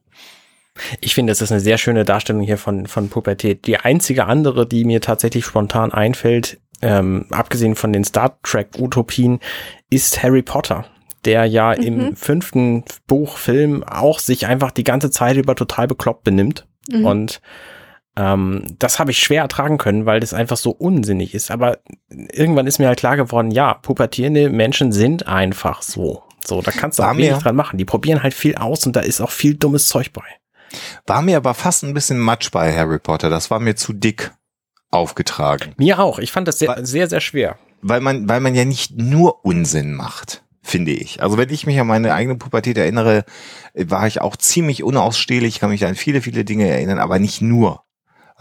Ich 1.01 1.15
finde, 1.15 1.31
es 1.31 1.41
ist 1.41 1.51
eine 1.51 1.61
sehr 1.61 1.77
schöne 1.77 2.05
Darstellung 2.05 2.41
hier 2.41 2.57
von, 2.57 2.87
von 2.87 3.09
Pubertät. 3.09 3.67
Die 3.67 3.77
einzige 3.77 4.25
andere, 4.25 4.67
die 4.67 4.85
mir 4.85 5.01
tatsächlich 5.01 5.45
spontan 5.45 5.91
einfällt, 5.91 6.59
ähm, 6.81 7.25
abgesehen 7.31 7.75
von 7.75 7.93
den 7.93 8.03
Star 8.03 8.37
Trek-Utopien, 8.43 9.39
ist 9.89 10.23
Harry 10.23 10.41
Potter, 10.41 10.85
der 11.25 11.45
ja 11.45 11.75
Mhm. 11.77 11.83
im 11.83 12.15
fünften 12.15 12.83
Buch, 13.07 13.37
Film 13.37 13.83
auch 13.83 14.19
sich 14.19 14.47
einfach 14.47 14.71
die 14.71 14.83
ganze 14.83 15.11
Zeit 15.11 15.37
über 15.37 15.55
total 15.55 15.87
bekloppt 15.87 16.23
benimmt. 16.23 16.67
Mhm. 16.89 17.05
Und 17.05 17.41
ähm, 18.15 18.63
das 18.79 18.99
habe 18.99 19.11
ich 19.11 19.19
schwer 19.19 19.43
ertragen 19.43 19.77
können, 19.77 20.05
weil 20.05 20.19
das 20.19 20.33
einfach 20.33 20.57
so 20.57 20.71
unsinnig 20.71 21.33
ist. 21.33 21.51
Aber 21.51 21.77
irgendwann 22.09 22.67
ist 22.67 22.79
mir 22.79 22.87
halt 22.87 22.99
klar 22.99 23.15
geworden, 23.15 23.51
ja, 23.51 23.75
pubertierende 23.75 24.49
Menschen 24.49 24.91
sind 24.91 25.27
einfach 25.27 25.81
so. 25.81 26.23
So, 26.43 26.61
da 26.61 26.71
kannst 26.71 26.99
du 26.99 27.03
War 27.03 27.11
auch 27.13 27.17
wenig 27.17 27.37
dran 27.37 27.55
machen. 27.55 27.77
Die 27.77 27.85
probieren 27.85 28.23
halt 28.23 28.33
viel 28.33 28.55
aus 28.55 28.85
und 28.85 28.95
da 28.95 29.01
ist 29.01 29.21
auch 29.21 29.31
viel 29.31 29.55
dummes 29.55 29.87
Zeug 29.87 30.11
bei. 30.13 30.23
War 31.05 31.21
mir 31.21 31.37
aber 31.37 31.53
fast 31.53 31.83
ein 31.83 31.93
bisschen 31.93 32.17
Matsch 32.19 32.51
bei 32.51 32.75
Harry 32.75 32.99
Potter. 32.99 33.29
Das 33.29 33.51
war 33.51 33.59
mir 33.59 33.75
zu 33.75 33.93
dick 33.93 34.31
aufgetragen. 34.91 35.73
Mir 35.77 35.99
auch. 35.99 36.19
Ich 36.19 36.31
fand 36.31 36.47
das 36.47 36.59
sehr, 36.59 36.69
Weil- 36.69 36.85
sehr, 36.85 37.07
sehr 37.09 37.21
schwer. 37.21 37.57
Weil 37.81 38.01
man, 38.01 38.27
weil 38.27 38.39
man 38.41 38.55
ja 38.55 38.65
nicht 38.65 38.97
nur 38.97 39.45
Unsinn 39.45 39.93
macht, 39.93 40.43
finde 40.69 40.91
ich. 40.91 41.21
Also 41.21 41.37
wenn 41.37 41.49
ich 41.49 41.65
mich 41.65 41.79
an 41.79 41.87
meine 41.87 42.13
eigene 42.13 42.35
Pubertät 42.35 42.77
erinnere, 42.77 43.25
war 43.73 44.07
ich 44.07 44.21
auch 44.21 44.35
ziemlich 44.37 44.83
unausstehlich, 44.83 45.59
kann 45.59 45.69
mich 45.71 45.85
an 45.85 45.95
viele, 45.95 46.21
viele 46.21 46.45
Dinge 46.45 46.67
erinnern, 46.69 46.99
aber 46.99 47.19
nicht 47.19 47.41
nur. 47.41 47.83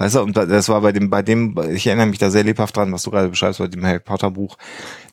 Weißt 0.00 0.14
du, 0.14 0.20
und 0.22 0.36
das 0.36 0.68
war 0.68 0.80
bei 0.80 0.92
dem, 0.92 1.10
bei 1.10 1.22
dem, 1.22 1.58
ich 1.74 1.88
erinnere 1.88 2.06
mich 2.06 2.18
da 2.18 2.30
sehr 2.30 2.44
lebhaft 2.44 2.76
dran, 2.76 2.92
was 2.92 3.02
du 3.02 3.10
gerade 3.10 3.30
beschreibst 3.30 3.58
bei 3.58 3.66
dem 3.66 3.84
Harry 3.84 3.98
Potter 3.98 4.30
Buch. 4.30 4.56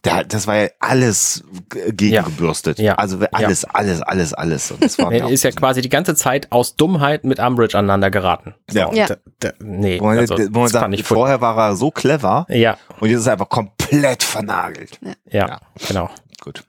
Da, 0.03 0.23
das 0.23 0.45
war 0.45 0.57
ja 0.57 0.67
alles 0.79 1.43
gegengebürstet. 1.89 2.77
Ja. 2.77 2.93
Also 2.93 3.17
alles, 3.31 3.65
alles, 3.65 4.01
alles, 4.03 4.33
alles. 4.35 4.69
Und 4.71 4.83
das 4.83 4.99
war 4.99 5.11
Er 5.11 5.25
auch 5.25 5.29
ist 5.31 5.43
ja 5.43 5.49
quasi 5.49 5.81
die 5.81 5.89
ganze 5.89 6.13
Zeit 6.13 6.51
aus 6.51 6.75
Dummheit 6.75 7.23
mit 7.23 7.39
Umbridge 7.39 7.75
aneinander 7.75 8.11
geraten. 8.11 8.53
Ja. 8.71 8.93
Ja. 8.93 9.07
Da, 9.07 9.15
da, 9.39 9.51
nee, 9.59 9.99
wo 9.99 10.05
man, 10.05 10.19
also, 10.19 10.37
wo 10.37 10.43
man 10.59 10.63
das 10.63 10.71
sagt, 10.73 10.83
fand 10.83 10.93
ich 10.93 11.03
furchtbar. 11.03 11.15
vorher 11.39 11.41
war 11.41 11.57
er 11.69 11.75
so 11.75 11.89
clever 11.89 12.45
Ja, 12.49 12.77
und 12.99 13.09
jetzt 13.09 13.21
ist 13.21 13.25
er 13.27 13.33
einfach 13.33 13.49
komplett 13.49 14.21
vernagelt. 14.21 14.99
ja, 15.31 15.47
Ja. 15.47 15.59
genau. 15.87 16.11
Gut. 16.41 16.63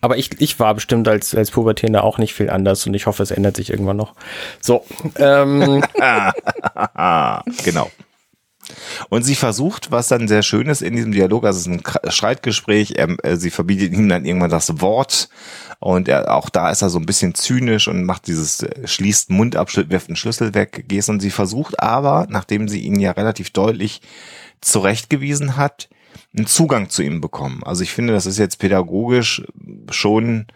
Aber 0.00 0.16
ich, 0.16 0.30
ich 0.40 0.58
war 0.58 0.74
bestimmt 0.74 1.08
als, 1.08 1.34
als 1.34 1.50
Pubertierender 1.50 2.04
auch 2.04 2.18
nicht 2.18 2.34
viel 2.34 2.50
anders 2.50 2.86
und 2.86 2.94
ich 2.94 3.06
hoffe, 3.06 3.22
es 3.22 3.30
ändert 3.30 3.56
sich 3.56 3.70
irgendwann 3.70 3.96
noch. 3.96 4.14
So, 4.60 4.84
ähm, 5.16 5.82
Ah, 6.00 7.42
genau. 7.64 7.90
Und 9.08 9.24
sie 9.24 9.34
versucht, 9.34 9.90
was 9.90 10.08
dann 10.08 10.28
sehr 10.28 10.42
schön 10.42 10.68
ist 10.68 10.82
in 10.82 10.94
diesem 10.94 11.12
Dialog, 11.12 11.44
also 11.44 11.58
es 11.58 11.66
ist 11.66 11.72
ein 12.04 12.10
Streitgespräch, 12.10 12.92
er, 12.96 13.08
äh, 13.24 13.36
sie 13.36 13.50
verbietet 13.50 13.92
ihm 13.92 14.08
dann 14.08 14.24
irgendwann 14.24 14.50
das 14.50 14.80
Wort 14.80 15.28
und 15.80 16.08
er, 16.08 16.34
auch 16.34 16.50
da 16.50 16.70
ist 16.70 16.82
er 16.82 16.90
so 16.90 16.98
ein 16.98 17.06
bisschen 17.06 17.34
zynisch 17.34 17.88
und 17.88 18.04
macht 18.04 18.26
dieses, 18.26 18.62
äh, 18.62 18.86
schließt 18.86 19.30
Mund 19.30 19.56
ab, 19.56 19.74
wirft 19.74 20.08
einen 20.08 20.16
Schlüssel 20.16 20.54
weg, 20.54 20.84
gehst 20.88 21.08
und 21.08 21.20
sie 21.20 21.30
versucht 21.30 21.80
aber, 21.80 22.26
nachdem 22.28 22.68
sie 22.68 22.80
ihn 22.80 23.00
ja 23.00 23.12
relativ 23.12 23.50
deutlich 23.50 24.02
zurechtgewiesen 24.60 25.56
hat, 25.56 25.88
einen 26.36 26.46
Zugang 26.46 26.88
zu 26.90 27.02
ihm 27.02 27.20
bekommen. 27.20 27.62
Also 27.64 27.82
ich 27.82 27.92
finde, 27.92 28.12
das 28.12 28.26
ist 28.26 28.38
jetzt 28.38 28.58
pädagogisch 28.58 29.42
schon 29.90 30.46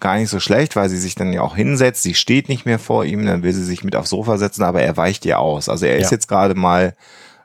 gar 0.00 0.16
nicht 0.16 0.28
so 0.28 0.40
schlecht, 0.40 0.74
weil 0.76 0.88
sie 0.88 0.98
sich 0.98 1.14
dann 1.14 1.32
ja 1.32 1.40
auch 1.42 1.54
hinsetzt, 1.54 2.02
sie 2.02 2.14
steht 2.14 2.48
nicht 2.48 2.66
mehr 2.66 2.80
vor 2.80 3.04
ihm, 3.04 3.24
dann 3.24 3.42
will 3.44 3.52
sie 3.52 3.64
sich 3.64 3.84
mit 3.84 3.94
aufs 3.94 4.10
Sofa 4.10 4.38
setzen, 4.38 4.64
aber 4.64 4.82
er 4.82 4.96
weicht 4.96 5.24
ihr 5.24 5.38
aus. 5.38 5.68
Also 5.68 5.86
er 5.86 5.96
ist 5.96 6.10
Ja. 6.10 6.16
jetzt 6.16 6.26
gerade 6.26 6.54
mal 6.56 6.96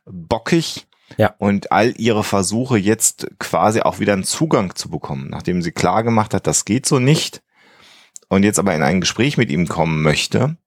bockig 0.05 0.87
Ja. 1.17 1.35
und 1.37 1.71
all 1.71 1.93
ihre 1.97 2.23
Versuche 2.23 2.77
jetzt 2.77 3.27
quasi 3.39 3.81
auch 3.81 3.99
wieder 3.99 4.13
einen 4.13 4.23
Zugang 4.23 4.75
zu 4.75 4.89
bekommen, 4.89 5.27
nachdem 5.29 5.61
sie 5.61 5.71
klar 5.71 6.03
gemacht 6.03 6.33
hat, 6.33 6.47
das 6.47 6.65
geht 6.65 6.87
so 6.87 6.97
nicht 6.99 7.43
und 8.29 8.43
jetzt 8.43 8.57
aber 8.59 8.75
in 8.75 8.81
ein 8.83 8.99
Gespräch 9.01 9.37
mit 9.37 9.51
ihm 9.51 9.67
kommen 9.67 10.01
möchte, 10.01 10.57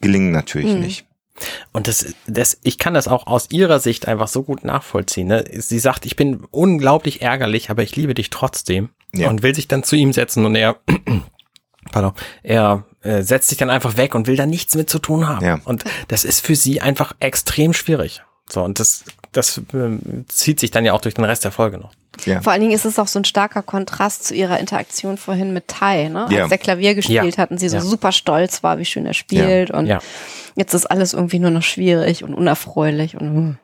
gelingen 0.00 0.32
natürlich 0.32 0.72
Hm. 0.72 0.80
nicht. 0.80 1.06
Und 1.72 1.88
das, 1.88 2.14
das, 2.26 2.58
ich 2.62 2.78
kann 2.78 2.94
das 2.94 3.08
auch 3.08 3.26
aus 3.26 3.50
ihrer 3.50 3.80
Sicht 3.80 4.08
einfach 4.08 4.28
so 4.28 4.42
gut 4.42 4.64
nachvollziehen. 4.64 5.28
Ne? 5.28 5.44
Sie 5.50 5.78
sagt, 5.78 6.06
ich 6.06 6.16
bin 6.16 6.44
unglaublich 6.50 7.22
ärgerlich, 7.22 7.70
aber 7.70 7.82
ich 7.82 7.96
liebe 7.96 8.14
dich 8.14 8.30
trotzdem. 8.30 8.90
Ja. 9.14 9.28
Und 9.30 9.42
will 9.42 9.54
sich 9.54 9.68
dann 9.68 9.82
zu 9.82 9.96
ihm 9.96 10.12
setzen 10.12 10.44
und 10.44 10.54
er, 10.54 10.76
pardon, 11.92 12.12
er 12.42 12.84
äh, 13.02 13.22
setzt 13.22 13.48
sich 13.48 13.58
dann 13.58 13.70
einfach 13.70 13.96
weg 13.96 14.14
und 14.14 14.26
will 14.26 14.36
da 14.36 14.44
nichts 14.44 14.74
mit 14.74 14.90
zu 14.90 14.98
tun 14.98 15.26
haben. 15.26 15.44
Ja. 15.44 15.60
Und 15.64 15.84
das 16.08 16.24
ist 16.24 16.44
für 16.44 16.56
sie 16.56 16.80
einfach 16.80 17.14
extrem 17.20 17.72
schwierig. 17.72 18.22
So, 18.50 18.62
und 18.62 18.80
das, 18.80 19.04
das 19.38 19.60
ähm, 19.72 20.24
zieht 20.28 20.60
sich 20.60 20.70
dann 20.70 20.84
ja 20.84 20.92
auch 20.92 21.00
durch 21.00 21.14
den 21.14 21.24
Rest 21.24 21.44
der 21.44 21.52
Folge 21.52 21.78
noch. 21.78 21.92
Ja. 22.24 22.40
Vor 22.42 22.52
allen 22.52 22.60
Dingen 22.60 22.72
ist 22.74 22.84
es 22.84 22.98
auch 22.98 23.06
so 23.06 23.20
ein 23.20 23.24
starker 23.24 23.62
Kontrast 23.62 24.24
zu 24.24 24.34
ihrer 24.34 24.58
Interaktion 24.58 25.16
vorhin 25.16 25.52
mit 25.52 25.68
Tai, 25.68 26.08
ne? 26.08 26.26
Ja. 26.30 26.40
Als 26.42 26.48
der 26.48 26.58
Klavier 26.58 26.94
gespielt 26.94 27.36
Ja. 27.36 27.42
hat 27.42 27.50
und 27.50 27.58
sie 27.58 27.68
so 27.68 27.76
Ja. 27.76 27.82
super 27.82 28.10
stolz 28.12 28.62
war, 28.62 28.78
wie 28.78 28.84
schön 28.84 29.06
er 29.06 29.14
spielt. 29.14 29.70
Und 29.70 29.86
Ja. 29.86 30.00
jetzt 30.56 30.74
ist 30.74 30.86
alles 30.86 31.12
irgendwie 31.14 31.38
nur 31.38 31.50
noch 31.52 31.62
schwierig 31.62 32.24
und 32.24 32.34
unerfreulich 32.34 33.14
und 33.14 33.20
hm. 33.20 33.58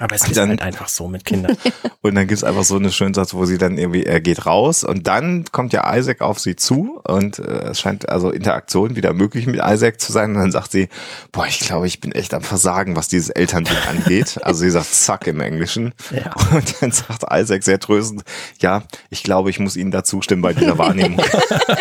Aber 0.00 0.14
es 0.16 0.26
ist 0.26 0.34
dann- 0.36 0.48
halt 0.48 0.62
einfach 0.62 0.88
so 0.88 1.06
mit 1.08 1.24
Kindern. 1.26 1.56
Und 2.00 2.14
dann 2.14 2.26
gibt's 2.26 2.42
einfach 2.42 2.64
so 2.64 2.76
einen 2.76 2.90
schönen 2.90 3.12
Satz, 3.12 3.34
wo 3.34 3.44
sie 3.44 3.58
dann 3.58 3.76
irgendwie, 3.76 4.04
er 4.06 4.20
geht 4.22 4.46
raus 4.46 4.82
und 4.84 5.06
dann 5.06 5.44
kommt 5.52 5.74
ja 5.74 5.94
Isaac 5.94 6.22
auf 6.22 6.38
sie 6.38 6.56
zu 6.56 6.98
und 7.04 7.38
äh, 7.38 7.42
es 7.68 7.80
scheint 7.80 8.08
also 8.08 8.30
Interaktion 8.30 8.96
wieder 8.96 9.12
möglich 9.12 9.46
mit 9.46 9.60
Isaac 9.62 10.00
zu 10.00 10.10
sein. 10.10 10.30
Und 10.30 10.36
dann 10.40 10.50
sagt 10.52 10.72
sie, 10.72 10.88
boah, 11.30 11.46
ich 11.46 11.60
glaube, 11.60 11.86
ich 11.86 12.00
bin 12.00 12.12
echt 12.12 12.32
am 12.32 12.40
Versagen, 12.40 12.96
was 12.96 13.08
dieses 13.08 13.28
Elternbild 13.28 13.86
angeht. 13.86 14.38
Also 14.42 14.60
sie 14.60 14.70
sagt 14.70 14.86
Zack 14.94 15.26
im 15.26 15.40
Englischen. 15.40 15.92
Ja. 16.10 16.32
Und 16.56 16.74
dann 16.80 16.90
sagt 16.90 17.24
Isaac 17.30 17.62
sehr 17.62 17.78
tröstend, 17.78 18.22
ja, 18.60 18.84
ich 19.10 19.22
glaube, 19.22 19.50
ich 19.50 19.60
muss 19.60 19.76
Ihnen 19.76 19.90
dazu 19.90 20.22
stimmen 20.22 20.40
bei 20.40 20.54
dieser 20.54 20.78
Wahrnehmung. 20.78 21.22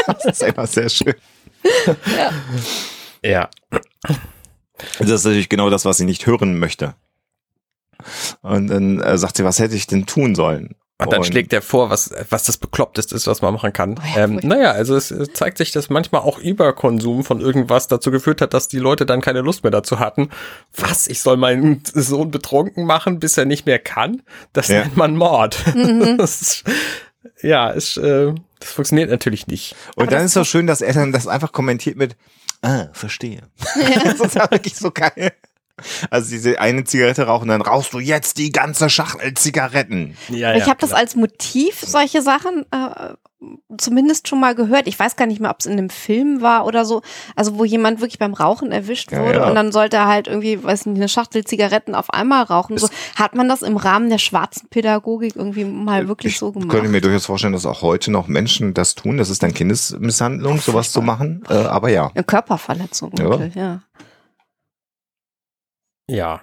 das 0.07 0.25
ist 0.25 0.43
einfach 0.43 0.67
sehr 0.67 0.89
schön. 0.89 1.13
ja. 3.23 3.49
Das 4.97 5.09
ist 5.09 5.23
natürlich 5.23 5.47
genau 5.49 5.69
das, 5.69 5.85
was 5.85 5.95
sie 5.97 6.05
nicht 6.05 6.25
hören 6.25 6.59
möchte. 6.59 6.95
Und 8.41 8.67
dann 8.67 8.99
äh, 9.01 9.17
sagt 9.17 9.37
sie, 9.37 9.43
was 9.43 9.59
hätte 9.59 9.75
ich 9.75 9.87
denn 9.87 10.05
tun 10.05 10.35
sollen? 10.35 10.75
Und 11.01 11.13
dann 11.13 11.23
schlägt 11.23 11.53
er 11.53 11.61
vor, 11.61 11.89
was, 11.89 12.13
was 12.29 12.43
das 12.43 12.57
Bekloppteste 12.57 13.15
ist, 13.15 13.25
was 13.25 13.41
man 13.41 13.53
machen 13.53 13.71
kann. 13.71 13.95
Oh 13.97 14.17
ja, 14.17 14.25
ähm, 14.25 14.41
naja, 14.43 14.71
also 14.71 14.97
es 14.97 15.13
zeigt 15.33 15.57
sich, 15.57 15.71
dass 15.71 15.89
manchmal 15.89 16.21
auch 16.21 16.37
Überkonsum 16.39 17.23
von 17.23 17.39
irgendwas 17.39 17.87
dazu 17.87 18.11
geführt 18.11 18.41
hat, 18.41 18.53
dass 18.53 18.67
die 18.67 18.79
Leute 18.79 19.05
dann 19.05 19.21
keine 19.21 19.39
Lust 19.39 19.63
mehr 19.63 19.71
dazu 19.71 19.99
hatten. 19.99 20.29
Was, 20.75 21.07
ich 21.07 21.21
soll 21.21 21.37
meinen 21.37 21.83
Sohn 21.85 22.31
betrunken 22.31 22.85
machen, 22.85 23.19
bis 23.19 23.37
er 23.37 23.45
nicht 23.45 23.65
mehr 23.65 23.79
kann? 23.79 24.23
Das 24.51 24.67
Ja. 24.67 24.81
nennt 24.81 24.97
man 24.97 25.15
Mord. 25.15 25.63
Mhm. 25.73 26.17
das 26.17 26.41
ist, 26.41 26.63
ja, 27.41 27.69
ist, 27.69 27.95
äh, 27.95 28.33
das 28.59 28.71
funktioniert 28.71 29.09
natürlich 29.09 29.47
nicht. 29.47 29.77
Und 29.95 30.11
dann 30.11 30.25
ist 30.25 30.33
so 30.33 30.43
schön, 30.43 30.67
dass 30.67 30.81
er 30.81 30.93
dann 30.93 31.13
das 31.13 31.27
einfach 31.27 31.53
kommentiert 31.53 31.95
mit, 31.95 32.17
ah, 32.61 32.87
verstehe. 32.91 33.43
das 34.03 34.19
ist 34.19 34.35
ja 34.35 34.51
wirklich 34.51 34.75
so 34.75 34.91
geil. 34.91 35.31
Also 36.09 36.29
diese 36.31 36.59
eine 36.59 36.83
Zigarette 36.83 37.23
rauchen, 37.23 37.47
dann 37.49 37.61
rauchst 37.61 37.93
du 37.93 37.99
jetzt 37.99 38.37
die 38.37 38.51
ganze 38.51 38.89
Schachtel 38.89 39.33
Zigaretten. 39.33 40.17
Ja, 40.29 40.55
ich 40.55 40.65
habe 40.65 40.79
das 40.79 40.93
als 40.93 41.15
Motiv, 41.15 41.79
solche 41.85 42.21
Sachen, 42.21 42.65
äh, 42.71 43.13
zumindest 43.77 44.27
schon 44.27 44.39
mal 44.41 44.53
gehört. 44.53 44.85
Ich 44.87 44.99
weiß 44.99 45.15
gar 45.15 45.25
nicht 45.25 45.39
mehr, 45.39 45.49
ob 45.51 45.61
es 45.61 45.65
in 45.65 45.73
einem 45.73 45.89
Film 45.89 46.41
war 46.41 46.65
oder 46.65 46.83
so. 46.83 47.01
Also 47.37 47.57
wo 47.57 47.63
jemand 47.63 48.01
wirklich 48.01 48.19
beim 48.19 48.33
Rauchen 48.33 48.71
erwischt 48.73 49.13
Ja, 49.13 49.21
wurde 49.23 49.39
ja. 49.39 49.47
und 49.47 49.55
dann 49.55 49.71
sollte 49.71 49.95
er 49.95 50.07
halt 50.07 50.27
irgendwie, 50.27 50.61
weiß 50.61 50.87
nicht, 50.87 50.97
eine 50.97 51.07
Schachtel 51.07 51.45
Zigaretten 51.45 51.95
auf 51.95 52.09
einmal 52.13 52.43
rauchen. 52.43 52.77
So, 52.77 52.89
hat 53.15 53.35
man 53.35 53.47
das 53.47 53.61
im 53.61 53.77
Rahmen 53.77 54.09
der 54.09 54.17
schwarzen 54.17 54.67
Pädagogik 54.69 55.37
irgendwie 55.37 55.63
mal 55.63 56.09
wirklich 56.09 56.37
so 56.37 56.51
gemacht? 56.51 56.69
könnte 56.69 56.89
mir 56.89 56.99
durchaus 56.99 57.25
vorstellen, 57.27 57.53
dass 57.53 57.65
auch 57.65 57.81
heute 57.81 58.11
noch 58.11 58.27
Menschen 58.27 58.73
das 58.73 58.95
tun. 58.95 59.17
Das 59.17 59.29
ist 59.29 59.41
dann 59.41 59.53
Kindesmisshandlung, 59.53 60.59
sowas 60.59 60.91
zu 60.91 61.01
machen. 61.01 61.43
Äh, 61.49 61.53
aber 61.53 61.89
ja. 61.89 62.11
Eine 62.13 62.25
Körperverletzung, 62.25 63.13
Ja. 63.17 63.23
wirklich, 63.25 63.55
ja. 63.55 63.81
Ja. 66.09 66.41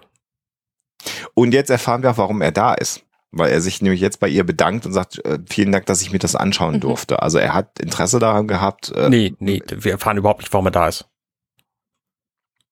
Und 1.35 1.53
jetzt 1.53 1.71
erfahren 1.71 2.03
wir 2.03 2.11
auch, 2.11 2.19
warum 2.19 2.41
er 2.41 2.53
da 2.53 2.75
ist. 2.75 3.03
Weil 3.33 3.51
er 3.51 3.61
sich 3.61 3.83
nämlich 3.83 4.01
jetzt 4.01 4.19
bei 4.21 4.29
ihr 4.29 4.45
bedankt 4.45 4.87
und 4.87 4.93
sagt, 4.93 5.23
äh, 5.25 5.39
vielen 5.51 5.73
Dank, 5.73 5.85
dass 5.87 6.01
ich 6.01 6.11
mir 6.13 6.19
das 6.19 6.37
anschauen 6.37 6.77
Mhm. 6.77 6.81
durfte. 6.81 7.21
Also 7.23 7.39
er 7.39 7.53
hat 7.55 7.79
Interesse 7.81 8.19
daran 8.19 8.47
gehabt. 8.49 8.93
äh, 8.93 9.09
Nee, 9.11 9.35
nee, 9.41 9.61
wir 9.69 9.93
erfahren 9.93 10.17
überhaupt 10.17 10.41
nicht, 10.41 10.53
warum 10.53 10.67
er 10.67 10.71
da 10.71 10.89
ist. 10.89 11.07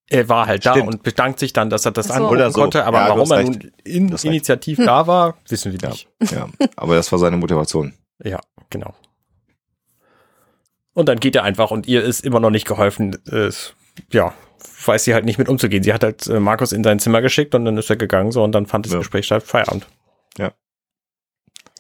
Er 0.09 0.29
war 0.29 0.47
halt 0.47 0.65
da 0.65 0.73
Stimmt. 0.73 0.89
und 0.89 1.03
bedankt 1.03 1.39
sich 1.39 1.53
dann, 1.53 1.71
dass 1.71 1.85
er 1.87 1.91
das 1.93 2.09
so. 2.09 2.13
angucken 2.15 2.35
Oder 2.35 2.51
so. 2.51 2.61
konnte, 2.61 2.85
aber 2.85 2.99
Ja, 3.01 3.09
warum 3.09 3.31
er 3.33 3.43
nun 3.43 3.73
in, 3.85 4.09
initiativ 4.23 4.79
da 4.79 5.07
war, 5.07 5.37
wissen 5.49 5.73
wir 5.73 5.81
Ja. 5.81 5.89
nicht. 5.91 6.09
Ja, 6.31 6.49
aber 6.77 6.95
das 6.95 7.11
war 7.11 7.19
seine 7.19 7.37
Motivation. 7.37 7.95
Ja, 8.23 8.41
genau. 8.71 8.95
Und 10.93 11.09
dann 11.09 11.19
geht 11.21 11.35
er 11.35 11.43
einfach 11.43 11.71
und 11.71 11.87
ihr 11.87 12.03
ist 12.05 12.25
immer 12.25 12.39
noch 12.41 12.51
nicht 12.51 12.67
geholfen. 12.67 13.17
Es, 13.27 13.75
ja, 14.13 14.33
weiß 14.87 15.05
sie 15.05 15.15
halt 15.15 15.25
nicht 15.25 15.39
mit 15.39 15.49
umzugehen. 15.49 15.83
Sie 15.83 15.93
hat 15.93 16.03
halt 16.05 16.27
äh, 16.27 16.41
Markus 16.41 16.73
in 16.73 16.85
sein 16.85 16.99
Zimmer 16.99 17.23
geschickt 17.23 17.55
und 17.55 17.65
dann 17.65 17.77
ist 17.79 17.91
er 17.91 17.97
gegangen 17.97 18.33
so 18.33 18.43
und 18.45 18.53
dann 18.53 18.67
fand 18.67 18.87
das 18.87 18.93
Ja. 18.93 18.99
Gespräch 18.99 19.27
statt. 19.27 19.43
Feierabend. 19.45 19.87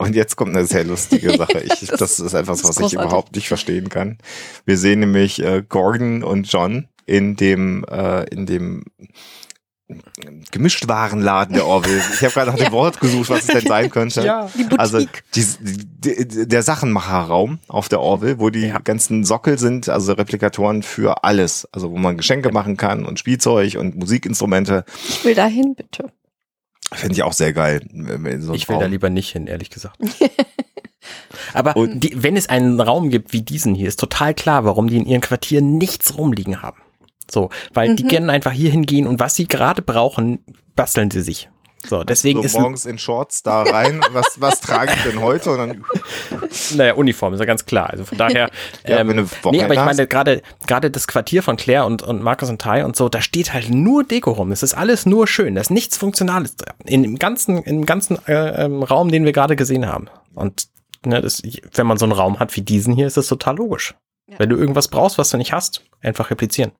Und 0.00 0.16
jetzt 0.16 0.34
kommt 0.34 0.56
eine 0.56 0.66
sehr 0.66 0.82
lustige 0.82 1.30
Sache. 1.38 1.60
Ich, 1.60 1.86
Das- 1.86 1.98
das 2.00 2.18
ist 2.18 2.34
etwas, 2.34 2.58
ist 2.58 2.64
was 2.68 2.76
ich 2.76 2.82
großartig. 2.82 2.94
überhaupt 2.98 3.36
nicht 3.36 3.46
verstehen 3.46 3.88
kann. 3.88 4.18
Wir 4.64 4.76
sehen 4.76 4.98
nämlich 5.00 5.40
äh, 5.40 5.62
Gordon 5.68 6.24
und 6.24 6.50
John 6.50 6.88
in 7.06 7.36
dem 7.36 7.84
äh, 7.88 8.24
in 8.30 8.44
dem 8.46 8.84
Gemischtwarenladen 10.50 11.54
der 11.54 11.66
Orville. 11.66 12.00
Ich 12.14 12.22
habe 12.22 12.32
gerade 12.32 12.50
nach 12.50 12.56
dem 12.56 12.66
Ja. 12.66 12.72
Wort 12.72 13.00
gesucht, 13.00 13.28
was 13.30 13.40
es 13.40 13.46
denn 13.48 13.66
sein 13.66 13.90
könnte. 13.90 14.22
Die 14.56 14.62
Boutique. 14.62 14.78
Also 14.80 14.98
die, 15.34 15.44
die, 15.66 16.48
der 16.48 16.62
Sachenmacherraum 16.62 17.58
auf 17.68 17.88
der 17.88 18.00
Orville, 18.00 18.38
wo 18.38 18.50
die 18.50 18.66
Ja. 18.68 18.78
ganzen 18.78 19.24
Sockel 19.24 19.58
sind, 19.58 19.88
also 19.88 20.12
Replikatoren 20.14 20.82
für 20.82 21.24
alles. 21.24 21.68
Also 21.72 21.90
wo 21.90 21.96
man 21.98 22.16
Geschenke 22.16 22.50
machen 22.50 22.76
kann 22.76 23.04
und 23.04 23.18
Spielzeug 23.18 23.76
und 23.78 23.96
Musikinstrumente. 23.96 24.84
ich 25.08 25.24
will 25.24 25.34
dahin, 25.34 25.74
bitte. 25.74 26.10
Finde 26.92 27.14
ich 27.14 27.22
auch 27.22 27.32
sehr 27.32 27.52
geil. 27.52 27.80
so 28.40 28.52
Ich 28.54 28.68
will 28.68 28.76
da 28.76 28.82
Raum- 28.82 28.90
lieber 28.90 29.10
nicht 29.10 29.30
hin, 29.32 29.46
ehrlich 29.46 29.70
gesagt. 29.70 29.98
Aber 31.52 31.76
Und- 31.76 32.00
die, 32.00 32.22
wenn 32.22 32.36
es 32.36 32.48
einen 32.48 32.80
Raum 32.80 33.10
gibt 33.10 33.32
wie 33.32 33.42
diesen 33.42 33.74
hier, 33.74 33.88
ist 33.88 34.00
total 34.00 34.32
klar, 34.34 34.64
warum 34.64 34.88
die 34.88 34.96
in 34.96 35.06
ihren 35.06 35.20
Quartieren 35.20 35.76
nichts 35.76 36.16
rumliegen 36.16 36.62
haben. 36.62 36.78
So, 37.30 37.50
weil 37.72 37.94
die 37.96 38.04
können 38.04 38.30
einfach 38.30 38.52
hier 38.52 38.70
hingehen 38.70 39.06
und 39.06 39.20
was 39.20 39.34
sie 39.34 39.46
gerade 39.46 39.82
brauchen, 39.82 40.44
basteln 40.76 41.10
sie 41.10 41.22
sich. 41.22 41.48
So, 41.86 42.02
deswegen 42.02 42.40
so 42.40 42.46
ist, 42.46 42.58
morgens 42.58 42.86
in 42.86 42.98
Shorts 42.98 43.42
da 43.42 43.62
rein. 43.62 44.00
was, 44.12 44.40
was 44.40 44.60
trage 44.60 44.92
ich 44.96 45.02
denn 45.02 45.20
heute? 45.20 45.50
Und 45.50 45.58
dann 45.58 45.84
naja, 46.76 46.94
Uniform, 46.94 47.34
ist 47.34 47.40
ja 47.40 47.46
ganz 47.46 47.66
klar. 47.66 47.90
Also 47.90 48.04
von 48.04 48.16
daher, 48.16 48.50
Ja, 48.88 48.98
ähm, 48.98 49.08
wenn 49.08 49.16
du 49.18 49.26
nee, 49.50 49.62
aber 49.62 49.74
ich 49.74 49.80
meine, 49.80 50.06
gerade, 50.06 50.42
gerade 50.66 50.90
das 50.90 51.06
Quartier 51.06 51.42
von 51.42 51.56
Claire 51.56 51.84
und, 51.84 52.02
und 52.02 52.22
Markus 52.22 52.48
und 52.48 52.60
Ty 52.60 52.82
und 52.82 52.96
so, 52.96 53.08
da 53.08 53.20
steht 53.20 53.52
halt 53.52 53.70
nur 53.70 54.04
Deko 54.04 54.32
rum. 54.32 54.50
Es 54.50 54.62
ist 54.62 54.74
alles 54.74 55.04
nur 55.04 55.26
schön. 55.26 55.54
Da 55.54 55.60
ist 55.60 55.70
nichts 55.70 55.96
Funktionales. 55.96 56.56
In 56.84 57.02
dem 57.02 57.18
ganzen, 57.18 57.62
im 57.62 57.84
ganzen 57.84 58.18
äh, 58.26 58.64
ähm, 58.64 58.82
Raum, 58.82 59.10
den 59.10 59.24
wir 59.24 59.32
gerade 59.32 59.56
gesehen 59.56 59.86
haben. 59.86 60.08
Und 60.34 60.68
ne, 61.04 61.20
das, 61.20 61.42
wenn 61.74 61.86
man 61.86 61.98
so 61.98 62.06
einen 62.06 62.12
Raum 62.12 62.38
hat 62.38 62.56
wie 62.56 62.62
diesen 62.62 62.94
hier, 62.94 63.06
ist 63.06 63.16
das 63.16 63.28
total 63.28 63.56
logisch. 63.56 63.94
Ja. 64.30 64.38
Wenn 64.38 64.48
du 64.48 64.56
irgendwas 64.56 64.88
brauchst, 64.88 65.18
was 65.18 65.28
du 65.30 65.36
nicht 65.36 65.52
hast, 65.52 65.84
einfach 66.00 66.30
replizieren. 66.30 66.72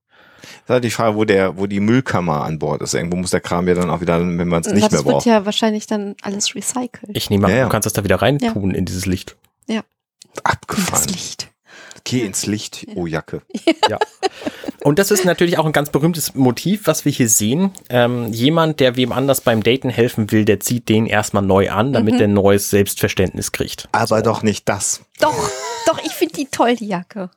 Ist 0.45 0.69
halt 0.69 0.85
die 0.85 0.91
Frage, 0.91 1.17
wo 1.17 1.25
der, 1.25 1.57
wo 1.59 1.67
die 1.67 1.81
Müllkammer 1.81 2.45
an 2.45 2.59
Bord 2.59 2.83
ist. 2.83 2.95
Irgendwo 2.95 3.17
muss 3.17 3.31
der 3.31 3.41
Kram 3.41 3.67
ja 3.69 3.75
dann 3.75 3.91
auch 3.91 4.01
wieder, 4.01 4.19
wenn 4.21 4.49
man 4.49 4.61
es 4.63 4.69
nicht 4.69 4.85
das 4.85 4.93
mehr 4.93 5.05
wird 5.05 5.13
braucht. 5.15 5.27
ja 5.27 5.45
wahrscheinlich 5.45 5.87
dann 5.87 6.15
alles 6.23 6.55
recycelt. 6.55 7.17
Ich 7.17 7.31
nehme 7.31 7.47
an, 7.47 7.51
Ja, 7.53 7.59
ja. 7.59 7.65
du 7.65 7.71
kannst 7.71 7.87
das 7.87 7.93
da 7.93 8.05
wieder 8.05 8.17
rein 8.23 8.39
tun 8.39 8.73
in 8.73 8.85
dieses 8.85 9.07
Licht. 9.07 9.37
das 9.67 9.83
Abgefahren. 10.45 11.09
Licht. 11.09 11.49
Geh 12.05 12.21
ins 12.21 12.45
Licht, 12.47 12.87
oh 12.97 13.07
Jacke. 13.07 13.41
Ja. 13.89 13.99
Und 14.83 14.99
das 14.99 15.11
ist 15.11 15.25
natürlich 15.25 15.57
auch 15.57 15.65
ein 15.65 15.73
ganz 15.73 15.89
berühmtes 15.89 16.35
Motiv, 16.35 16.83
was 16.87 17.07
wir 17.07 17.13
hier 17.13 17.31
sehen. 17.31 17.71
Ähm, 17.89 18.31
jemand, 18.31 18.81
der 18.81 18.97
wem 18.97 19.13
anders 19.13 19.41
beim 19.41 19.63
Daten 19.63 19.89
helfen 19.89 20.31
will, 20.31 20.45
der 20.45 20.61
zieht 20.61 20.91
den 20.91 21.07
erstmal 21.07 21.43
neu 21.43 21.71
an, 21.71 21.95
damit 21.95 22.21
der 22.21 22.29
neues 22.29 22.69
Selbstverständnis 22.69 23.53
kriegt. 23.53 23.89
Aber 23.93 24.21
doch 24.21 24.43
nicht 24.43 24.69
das. 24.69 25.01
Doch, 25.21 25.51
doch, 25.87 25.99
ich 26.05 26.13
finde 26.13 26.35
die 26.35 26.47
toll, 26.51 26.77
die 26.77 26.89
Jacke. 26.89 27.31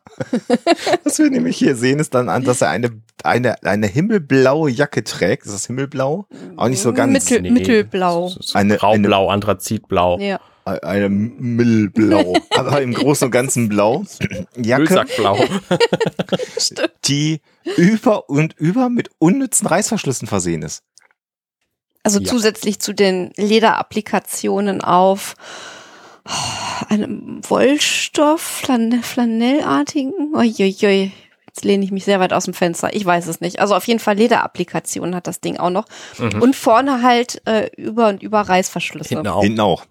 Was 1.05 1.19
wir 1.19 1.29
nämlich 1.29 1.55
hier 1.55 1.77
sehen, 1.77 1.99
ist 1.99 2.13
dann 2.13 2.27
an, 2.27 2.43
dass 2.43 2.61
er 2.61 2.69
eine, 2.69 2.91
eine, 3.23 3.63
eine 3.63 3.87
himmelblaue 3.87 4.69
Jacke 4.69 5.05
trägt. 5.05 5.45
Ist 5.45 5.53
das 5.53 5.67
himmelblau? 5.67 6.25
Auch 6.57 6.67
nicht 6.67 6.81
so 6.81 6.91
ganz. 6.91 7.13
Mittel, 7.13 7.41
Nee, 7.41 7.51
mittelblau. 7.51 8.33
Eine- 8.53 8.75
Graublau, 8.75 9.29
Anthrazitblau. 9.29 10.19
Ja. 10.19 10.41
Eine 10.67 11.09
Mittelblau. 11.09 12.35
Aber 12.51 12.81
im 12.81 12.93
Großen 12.93 13.25
und 13.25 13.31
Ganzen 13.31 13.69
blau. 13.69 14.03
Jacke, 14.55 14.83
Müllsackblau. 14.83 15.39
die 17.05 17.41
über 17.77 18.29
und 18.29 18.53
über 18.57 18.89
mit 18.89 19.09
unnützen 19.19 19.67
Reißverschlüssen 19.67 20.27
versehen 20.27 20.61
ist. 20.61 20.83
Also 22.03 22.19
Ja. 22.19 22.25
zusätzlich 22.25 22.79
zu 22.79 22.93
den 22.93 23.31
Lederapplikationen 23.35 24.81
auf 24.81 25.35
oh, 26.25 26.85
einem 26.89 27.41
Wollstoff, 27.47 28.41
Flan 28.41 29.01
Flanellartigen. 29.03 30.33
Uiuiui. 30.33 31.11
Jetzt 31.47 31.65
lehne 31.65 31.83
ich 31.83 31.91
mich 31.91 32.05
sehr 32.05 32.19
weit 32.19 32.33
aus 32.33 32.45
dem 32.45 32.53
Fenster. 32.53 32.93
Ich 32.93 33.03
weiß 33.03 33.25
es 33.27 33.41
nicht. 33.41 33.59
Also 33.59 33.73
auf 33.75 33.87
jeden 33.87 33.99
Fall 33.99 34.15
Lederapplikationen 34.15 35.15
hat 35.15 35.27
das 35.27 35.41
Ding 35.41 35.57
auch 35.57 35.71
noch. 35.71 35.85
Mhm. 36.19 36.41
Und 36.41 36.55
vorne 36.55 37.01
halt 37.01 37.41
äh, 37.47 37.69
über 37.75 38.09
und 38.09 38.21
über 38.21 38.41
Reißverschlüsse. 38.41 39.09
Hinten 39.09 39.27
auch. 39.27 39.41
Hinten 39.41 39.59
auch. 39.61 39.85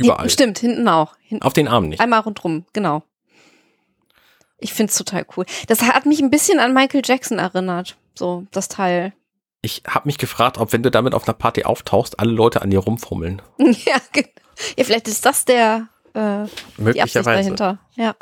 Überall. 0.00 0.18
Hinten, 0.18 0.30
stimmt, 0.30 0.58
hinten 0.58 0.88
auch. 0.88 1.14
Hinten, 1.20 1.44
Auf 1.44 1.52
den 1.52 1.68
Armen 1.68 1.88
nicht. 1.90 2.00
einmal 2.00 2.20
rundrum, 2.20 2.64
genau. 2.72 3.02
Ich 4.58 4.72
find's 4.74 4.96
total 4.96 5.24
cool. 5.36 5.46
Das 5.68 5.82
hat 5.82 6.06
mich 6.06 6.20
ein 6.20 6.30
bisschen 6.30 6.58
an 6.60 6.74
Michael 6.74 7.02
Jackson 7.04 7.38
erinnert. 7.38 7.96
So, 8.14 8.46
das 8.50 8.68
Teil. 8.68 9.12
Ich 9.62 9.82
habe 9.86 10.08
mich 10.08 10.18
gefragt, 10.18 10.58
ob 10.58 10.72
wenn 10.72 10.82
du 10.82 10.90
damit 10.90 11.14
auf 11.14 11.26
einer 11.26 11.34
Party 11.34 11.64
auftauchst, 11.64 12.18
alle 12.18 12.32
Leute 12.32 12.62
an 12.62 12.70
dir 12.70 12.80
rumfummeln. 12.80 13.40
ja, 13.58 13.96
genau. 14.12 14.28
ja, 14.76 14.84
vielleicht 14.84 15.08
ist 15.08 15.24
das 15.24 15.44
der 15.44 15.88
äh, 16.12 16.18
die 16.18 16.20
Absicht 16.20 16.78
Möglicherweise. 16.78 17.42
dahinter. 17.42 17.78
Ja. 17.94 18.14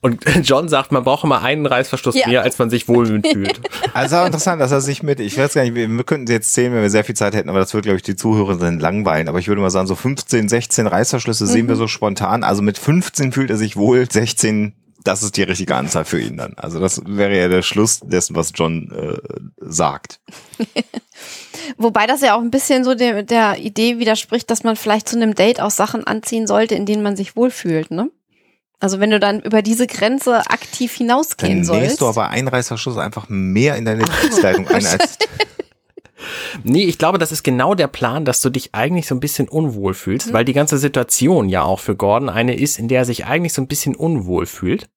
Und 0.00 0.24
John 0.44 0.68
sagt, 0.68 0.92
man 0.92 1.02
braucht 1.04 1.24
immer 1.24 1.42
einen 1.42 1.66
Reißverschluss 1.66 2.14
Ja. 2.14 2.28
mehr, 2.28 2.42
als 2.42 2.58
man 2.58 2.70
sich 2.70 2.86
wohl 2.88 3.20
fühlt. 3.32 3.60
Also 3.94 4.16
auch 4.16 4.26
interessant, 4.26 4.60
dass 4.60 4.70
er 4.70 4.80
sich 4.80 5.02
mit, 5.02 5.18
ich 5.20 5.36
weiß 5.36 5.54
gar 5.54 5.62
nicht, 5.62 5.74
wir, 5.74 5.88
wir 5.88 6.04
könnten 6.04 6.26
sie 6.26 6.32
jetzt 6.34 6.52
zählen, 6.52 6.72
wenn 6.72 6.82
wir 6.82 6.90
sehr 6.90 7.04
viel 7.04 7.16
Zeit 7.16 7.34
hätten, 7.34 7.48
aber 7.48 7.58
das 7.58 7.74
würde, 7.74 7.86
glaube 7.86 7.96
ich, 7.96 8.02
die 8.02 8.16
Zuhörer 8.16 8.56
dann 8.56 8.78
langweilen. 8.78 9.28
Aber 9.28 9.38
ich 9.38 9.48
würde 9.48 9.60
mal 9.60 9.70
sagen, 9.70 9.86
so 9.88 9.96
15, 9.96 10.48
16 10.48 10.86
Reißverschlüsse 10.86 11.46
sehen 11.46 11.68
wir 11.68 11.76
so 11.76 11.88
spontan. 11.88 12.44
Also 12.44 12.62
mit 12.62 12.78
15 12.78 13.32
fühlt 13.32 13.50
er 13.50 13.56
sich 13.56 13.76
wohl, 13.76 14.08
16, 14.10 14.74
das 15.04 15.22
ist 15.22 15.36
die 15.36 15.42
richtige 15.42 15.74
Anzahl 15.74 16.04
für 16.04 16.20
ihn 16.20 16.36
dann. 16.36 16.54
Also 16.56 16.78
das 16.80 17.02
wäre 17.06 17.36
ja 17.36 17.48
der 17.48 17.62
Schluss 17.62 18.00
dessen, 18.04 18.36
was 18.36 18.52
John 18.54 18.90
äh, 18.92 19.18
sagt. 19.58 20.20
Wobei 21.76 22.06
das 22.06 22.20
ja 22.20 22.34
auch 22.36 22.40
ein 22.40 22.50
bisschen 22.50 22.84
so 22.84 22.94
der, 22.94 23.22
der 23.22 23.58
Idee 23.58 23.98
widerspricht, 23.98 24.50
dass 24.50 24.64
man 24.64 24.76
vielleicht 24.76 25.08
zu 25.08 25.16
einem 25.16 25.34
Date 25.34 25.60
auch 25.60 25.70
Sachen 25.70 26.06
anziehen 26.06 26.46
sollte, 26.46 26.74
in 26.74 26.86
denen 26.86 27.02
man 27.02 27.16
sich 27.16 27.36
wohlfühlt, 27.36 27.90
ne? 27.90 28.10
Also 28.80 29.00
wenn 29.00 29.10
du 29.10 29.18
dann 29.18 29.40
über 29.40 29.62
diese 29.62 29.86
Grenze 29.86 30.38
aktiv 30.50 30.92
Dann 30.92 31.06
hinausgehen 31.06 31.64
sollst. 31.64 31.82
nähst 31.82 32.00
du 32.00 32.06
aber 32.06 32.28
einen 32.28 32.48
Reißverschluss 32.48 32.96
einfach 32.96 33.28
mehr 33.28 33.76
in 33.76 33.84
deine 33.84 34.04
Dienstleitung 34.04 34.68
ein 34.68 34.86
als 34.86 35.18
Nee, 36.64 36.84
ich 36.84 36.98
glaube, 36.98 37.18
das 37.18 37.32
ist 37.32 37.42
genau 37.42 37.74
der 37.74 37.86
Plan, 37.86 38.24
dass 38.24 38.40
du 38.40 38.50
dich 38.50 38.74
eigentlich 38.74 39.06
so 39.06 39.14
ein 39.14 39.20
bisschen 39.20 39.48
unwohl 39.48 39.94
fühlst, 39.94 40.32
weil 40.32 40.44
die 40.44 40.52
ganze 40.52 40.78
Situation 40.78 41.48
ja 41.48 41.62
auch 41.62 41.80
für 41.80 41.96
Gordon 41.96 42.28
eine 42.28 42.56
ist, 42.56 42.78
in 42.78 42.88
der 42.88 43.00
er 43.00 43.04
sich 43.04 43.26
eigentlich 43.26 43.52
so 43.52 43.62
ein 43.62 43.68
bisschen 43.68 43.94
unwohl 43.94 44.46
fühlt. 44.46 44.88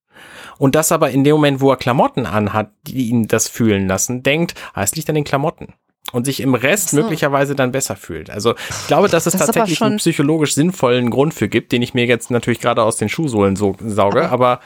Und 0.58 0.76
das 0.76 0.91
aber 0.91 1.12
in 1.12 1.24
dem 1.24 1.36
Moment, 1.36 1.62
wo 1.62 1.72
er 1.72 1.78
Klamotten 1.78 2.26
anhat, 2.26 2.72
die 2.88 3.10
ihn 3.10 3.28
das 3.28 3.48
fühlen 3.48 3.88
lassen, 3.88 4.24
denkt, 4.24 4.56
ah, 4.74 4.84
es 4.84 4.95
liegt 4.95 5.10
an 5.10 5.16
den 5.16 5.24
Klamotten. 5.24 5.74
Und 6.11 6.25
sich 6.25 6.39
im 6.41 6.53
Rest 6.55 6.89
so. 6.89 6.97
möglicherweise 7.01 7.55
dann 7.55 7.71
besser 7.71 7.95
fühlt. 7.95 8.29
Also 8.29 8.55
ich 8.81 8.88
glaube, 8.88 9.07
dass 9.07 9.25
es 9.25 9.33
Das 9.33 9.41
aber 9.43 9.53
tatsächlich 9.53 9.81
einen 9.81 9.97
psychologisch 9.97 10.53
sinnvollen 10.55 11.09
Grund 11.09 11.33
für 11.33 11.47
gibt, 11.47 11.71
den 11.71 11.81
ich 11.81 11.93
mir 11.93 12.05
jetzt 12.05 12.31
natürlich 12.31 12.59
gerade 12.59 12.83
aus 12.83 12.97
den 12.97 13.07
Schuhsohlen 13.09 13.55
so 13.55 13.75
sauge, 13.85 14.29
aber 14.29 14.59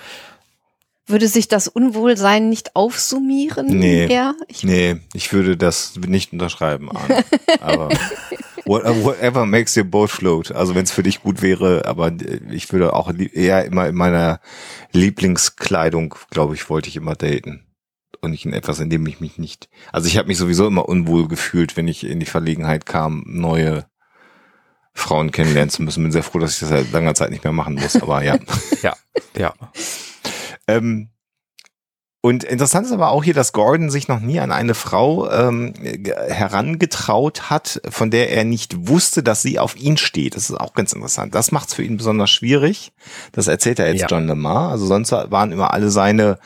Würde 1.08 1.28
sich 1.28 1.48
das 1.48 1.68
Unwohlsein 1.68 2.50
nicht 2.50 2.76
aufsummieren? 2.76 3.68
Nee. 3.68 4.08
Ja, 4.08 4.34
ich, 4.48 4.64
Nee, 4.64 4.96
ich 5.14 5.32
würde 5.34 5.56
das 5.56 5.94
nicht 6.08 6.34
unterschreiben, 6.34 6.90
Arne. 6.92 7.24
Aber 7.62 7.90
what- 8.66 8.84
whatever 9.04 9.46
makes 9.46 9.78
your 9.78 9.84
boat 9.84 10.10
float. 10.10 10.52
Also 10.52 10.74
wenn 10.74 10.86
es 10.86 10.92
für 10.92 11.04
dich 11.04 11.22
gut 11.22 11.44
wäre, 11.44 11.86
aber 11.86 12.12
ich 12.52 12.74
würde 12.74 12.94
auch 12.94 13.12
eher 13.14 13.66
immer 13.66 13.88
in 13.88 13.94
meiner 13.94 14.40
Lieblingskleidung, 14.94 16.16
glaube 16.32 16.56
ich, 16.56 16.70
wollte 16.70 16.90
ich 16.90 16.96
immer 16.96 17.14
daten. 17.16 17.62
Und 18.22 18.32
nicht 18.32 18.46
in 18.46 18.54
etwas, 18.54 18.80
in 18.80 18.90
dem 18.90 19.06
ich 19.08 19.20
mich 19.20 19.38
nicht. 19.38 19.70
Also 19.92 20.08
ich 20.08 20.18
habe 20.18 20.28
mich 20.28 20.38
sowieso 20.38 20.68
immer 20.68 20.88
unwohl 20.88 21.28
gefühlt, 21.28 21.78
wenn 21.78 21.88
ich 21.88 22.06
in 22.06 22.20
die 22.20 22.26
Verlegenheit 22.26 22.86
kam, 22.86 23.24
neue 23.26 23.86
Frauen 24.94 25.32
kennenlernen 25.32 25.70
zu 25.70 25.84
müssen. 25.84 26.04
Bin 26.04 26.12
sehr 26.12 26.24
froh, 26.24 26.40
dass 26.40 26.54
ich 26.54 26.60
das 26.60 26.70
seit 26.70 26.92
langer 26.92 27.16
Zeit 27.16 27.32
nicht 27.32 27.44
mehr 27.44 27.54
machen 27.54 27.76
muss. 27.76 27.96
Aber 28.02 28.24
ja. 28.24 28.38
ja, 28.82 28.96
ja. 29.38 29.54
Ähm, 30.68 31.10
und 32.26 32.44
interessant 32.44 32.88
ist 32.88 32.92
aber 32.92 33.12
auch 33.12 33.24
hier, 33.24 33.36
dass 33.36 33.54
Gordon 33.54 33.92
sich 33.92 34.08
noch 34.08 34.20
nie 34.20 34.40
an 34.40 34.52
eine 34.52 34.74
Frau 34.74 35.30
ähm, 35.30 35.74
ge- 35.74 36.16
herangetraut 36.28 37.52
hat, 37.52 37.80
von 37.88 38.10
der 38.10 38.32
er 38.32 38.44
nicht 38.44 38.88
wusste, 38.88 39.22
dass 39.22 39.44
sie 39.44 39.60
auf 39.60 39.76
ihn 39.76 39.96
steht. 39.98 40.36
Das 40.36 40.50
ist 40.50 40.56
auch 40.60 40.74
ganz 40.74 40.92
interessant. 40.94 41.36
Das 41.36 41.52
macht 41.52 41.68
es 41.68 41.76
für 41.76 41.84
ihn 41.84 41.98
besonders 41.98 42.32
schwierig. 42.32 42.94
Das 43.32 43.46
erzählt 43.48 43.78
er 43.78 43.92
jetzt 43.92 44.02
Ja. 44.02 44.08
John 44.10 44.26
Lamar. 44.26 44.72
Also 44.72 44.88
sonst 44.88 45.12
waren 45.12 45.52
immer 45.52 45.72
alle 45.72 45.92
seine 45.92 46.40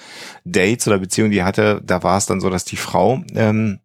Dates 0.43 0.85
oder 0.87 0.99
Beziehungen, 0.99 1.31
die 1.31 1.37
er 1.39 1.45
hatte, 1.45 1.81
da 1.85 2.03
war 2.03 2.17
es 2.17 2.25
dann 2.25 2.41
so, 2.41 2.49
dass 2.49 2.65
die 2.65 2.75
Frau 2.75 3.23
ähm, 3.33 3.79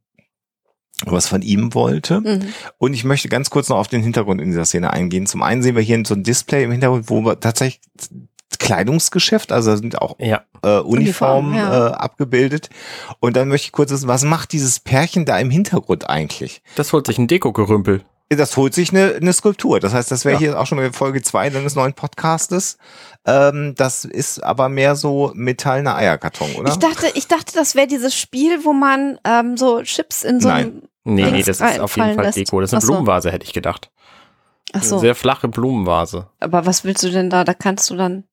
was 1.06 1.28
von 1.28 1.42
ihm 1.42 1.74
wollte. 1.74 2.20
mhm. 2.22 2.48
Und 2.78 2.94
ich 2.94 3.04
möchte 3.04 3.28
ganz 3.28 3.50
kurz 3.50 3.68
noch 3.68 3.78
auf 3.78 3.88
den 3.88 4.02
Hintergrund 4.02 4.40
in 4.40 4.48
dieser 4.48 4.64
Szene 4.64 4.92
eingehen. 4.92 5.26
Zum 5.26 5.42
einen 5.42 5.62
sehen 5.62 5.76
wir 5.76 5.82
hier 5.82 6.02
so 6.04 6.14
ein 6.14 6.24
Display 6.24 6.64
im 6.64 6.72
Hintergrund, 6.72 7.08
wo 7.08 7.20
wir 7.20 7.38
tatsächlich 7.38 7.80
Kleidungsgeschäft, 8.58 9.52
also 9.52 9.74
sind 9.76 10.00
auch 10.00 10.16
Ja, 10.18 10.42
äh, 10.62 10.78
Uniformen 10.78 11.52
Uniform, 11.52 11.54
ja. 11.54 11.88
äh, 11.88 11.92
abgebildet. 11.92 12.70
Und 13.20 13.36
dann 13.36 13.48
möchte 13.48 13.66
ich 13.66 13.72
kurz 13.72 13.90
wissen, 13.90 14.08
was 14.08 14.22
macht 14.24 14.52
dieses 14.52 14.80
Pärchen 14.80 15.24
da 15.24 15.38
im 15.38 15.50
Hintergrund 15.50 16.08
eigentlich? 16.08 16.62
das 16.76 16.92
holt 16.92 17.06
sich 17.06 17.18
ein 17.18 17.26
Deko-Gerümpel. 17.28 18.02
Das 18.30 18.56
holt 18.56 18.74
sich 18.74 18.90
eine, 18.90 19.14
eine 19.14 19.32
Skulptur. 19.32 19.78
Das 19.80 19.92
heißt, 19.92 20.10
das 20.10 20.24
wäre 20.24 20.34
Ja. 20.34 20.38
hier 20.40 20.58
auch 20.60 20.66
schon 20.66 20.78
mal 20.78 20.92
Folge 20.92 21.22
zwei 21.22 21.50
deines 21.50 21.76
neuen 21.76 21.92
Podcastes. 21.92 22.78
Ähm, 23.26 23.74
das 23.76 24.04
ist 24.04 24.42
aber 24.42 24.68
mehr 24.68 24.96
so 24.96 25.30
metallener 25.34 25.94
Eierkarton, 25.94 26.54
oder? 26.56 26.70
ich 26.70 26.78
dachte, 26.78 27.06
ich 27.14 27.28
dachte, 27.28 27.52
das 27.54 27.74
wäre 27.74 27.86
dieses 27.86 28.16
Spiel, 28.16 28.64
wo 28.64 28.72
man 28.72 29.18
ähm, 29.24 29.56
so 29.56 29.82
Chips 29.82 30.24
in 30.24 30.40
so 30.40 30.48
einem. 30.48 30.82
Nee, 31.04 31.22
nee, 31.24 31.30
Links 31.30 31.46
das 31.46 31.60
ist 31.60 31.80
auf 31.80 31.96
jeden 31.96 32.14
Fall 32.14 32.24
lässt. 32.24 32.38
Deko. 32.38 32.60
Das 32.62 32.70
ist 32.70 32.74
eine 32.74 32.78
Ach 32.82 32.86
so. 32.86 32.92
Blumenvase, 32.94 33.30
hätte 33.30 33.44
ich 33.44 33.52
gedacht. 33.52 33.90
Ach 34.72 34.80
Eine 34.80 34.84
so. 34.88 34.98
sehr 34.98 35.14
flache 35.14 35.46
Blumenvase. 35.48 36.26
Aber 36.40 36.64
was 36.66 36.82
willst 36.84 37.02
du 37.04 37.10
denn 37.10 37.28
da? 37.30 37.44
Da 37.44 37.52
kannst 37.54 37.90
du 37.90 37.94
dann 37.96 38.24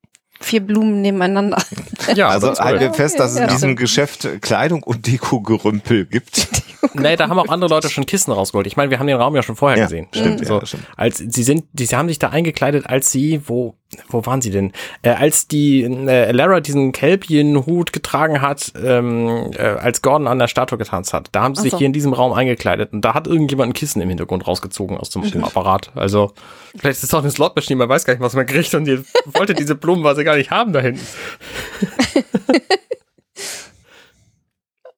vier 0.42 0.62
Blumen 0.62 1.02
nebeneinander. 1.02 1.58
Ja, 2.16 2.30
also 2.30 2.52
halten 2.56 2.80
wir 2.82 2.94
fest, 2.94 3.20
dass 3.20 3.34
es 3.34 3.38
in 3.38 3.48
diesem 3.48 3.76
Geschäft 3.76 4.28
Kleidung 4.42 4.82
und 4.84 5.06
Deko-Gerümpel 5.08 6.06
gibt. 6.06 6.48
Nee, 6.96 7.16
da 7.16 7.30
haben 7.30 7.38
auch 7.38 7.48
andere 7.48 7.70
Leute 7.70 7.90
schon 7.90 8.08
Kissen 8.08 8.32
rausgeholt. 8.32 8.66
Ich 8.66 8.76
meine, 8.76 8.90
wir 8.90 8.98
haben 8.98 9.06
den 9.06 9.16
Raum 9.16 9.36
ja 9.36 9.44
schon 9.44 9.56
vorher 9.56 9.78
Ja, 9.78 9.86
gesehen. 9.86 10.08
stimmt, 10.12 10.46
So, 10.46 10.60
ja, 10.60 10.66
stimmt. 10.66 10.84
als 10.98 11.20
sie 11.20 11.44
sind, 11.44 11.66
die, 11.74 11.86
sie 11.86 11.96
haben 11.96 12.08
sich 12.10 12.18
da 12.18 12.30
eingekleidet, 12.30 12.88
als 12.88 13.12
sie, 13.12 13.40
wo 13.46 13.76
wo 14.10 14.26
waren 14.26 14.42
sie 14.42 14.52
denn? 14.52 14.72
Äh, 15.02 15.10
als 15.12 15.48
die 15.48 15.84
äh, 15.84 16.32
Lara 16.32 16.60
diesen 16.62 16.92
Kelpien-Hut 16.92 17.94
getragen 17.94 18.42
hat, 18.42 18.72
ähm, 18.84 19.52
äh, 19.58 19.62
als 19.62 20.02
Gordon 20.02 20.28
an 20.28 20.40
der 20.40 20.48
Statue 20.48 20.78
getanzt 20.78 21.14
hat, 21.14 21.30
da 21.32 21.42
haben 21.44 21.56
sie 21.56 21.60
Ach 21.60 21.64
sich 21.64 21.72
so. 21.72 21.78
hier 21.80 21.88
in 21.88 21.94
diesem 21.94 22.14
Raum 22.14 22.34
eingekleidet 22.34 22.94
und 22.94 23.02
da 23.02 23.14
hat 23.14 23.28
irgendjemand 23.28 23.70
ein 23.72 23.74
Kissen 23.74 24.02
im 24.02 24.10
Hintergrund 24.10 24.48
rausgezogen 24.48 24.98
aus 24.98 25.10
dem 25.10 25.22
Mhm. 25.22 25.44
Apparat. 25.44 25.92
Also 25.96 26.34
vielleicht 26.76 26.98
ist 26.98 27.04
es 27.04 27.14
auch 27.14 27.20
eine 27.22 27.32
Slot-Maschine, 27.32 27.78
man 27.78 27.90
weiß 27.90 28.06
gar 28.06 28.14
nicht, 28.14 28.22
was 28.24 28.34
man 28.34 28.46
kriegt 28.46 28.74
und 28.74 28.86
die 28.86 29.00
wollte 29.34 29.54
diese 29.54 29.76
Blumen, 29.76 30.04
was 30.04 30.18
sie 30.18 30.24
gar 30.24 30.36
nicht 30.38 30.52
haben 30.52 30.74
da 30.74 30.80
hinten. 30.80 31.06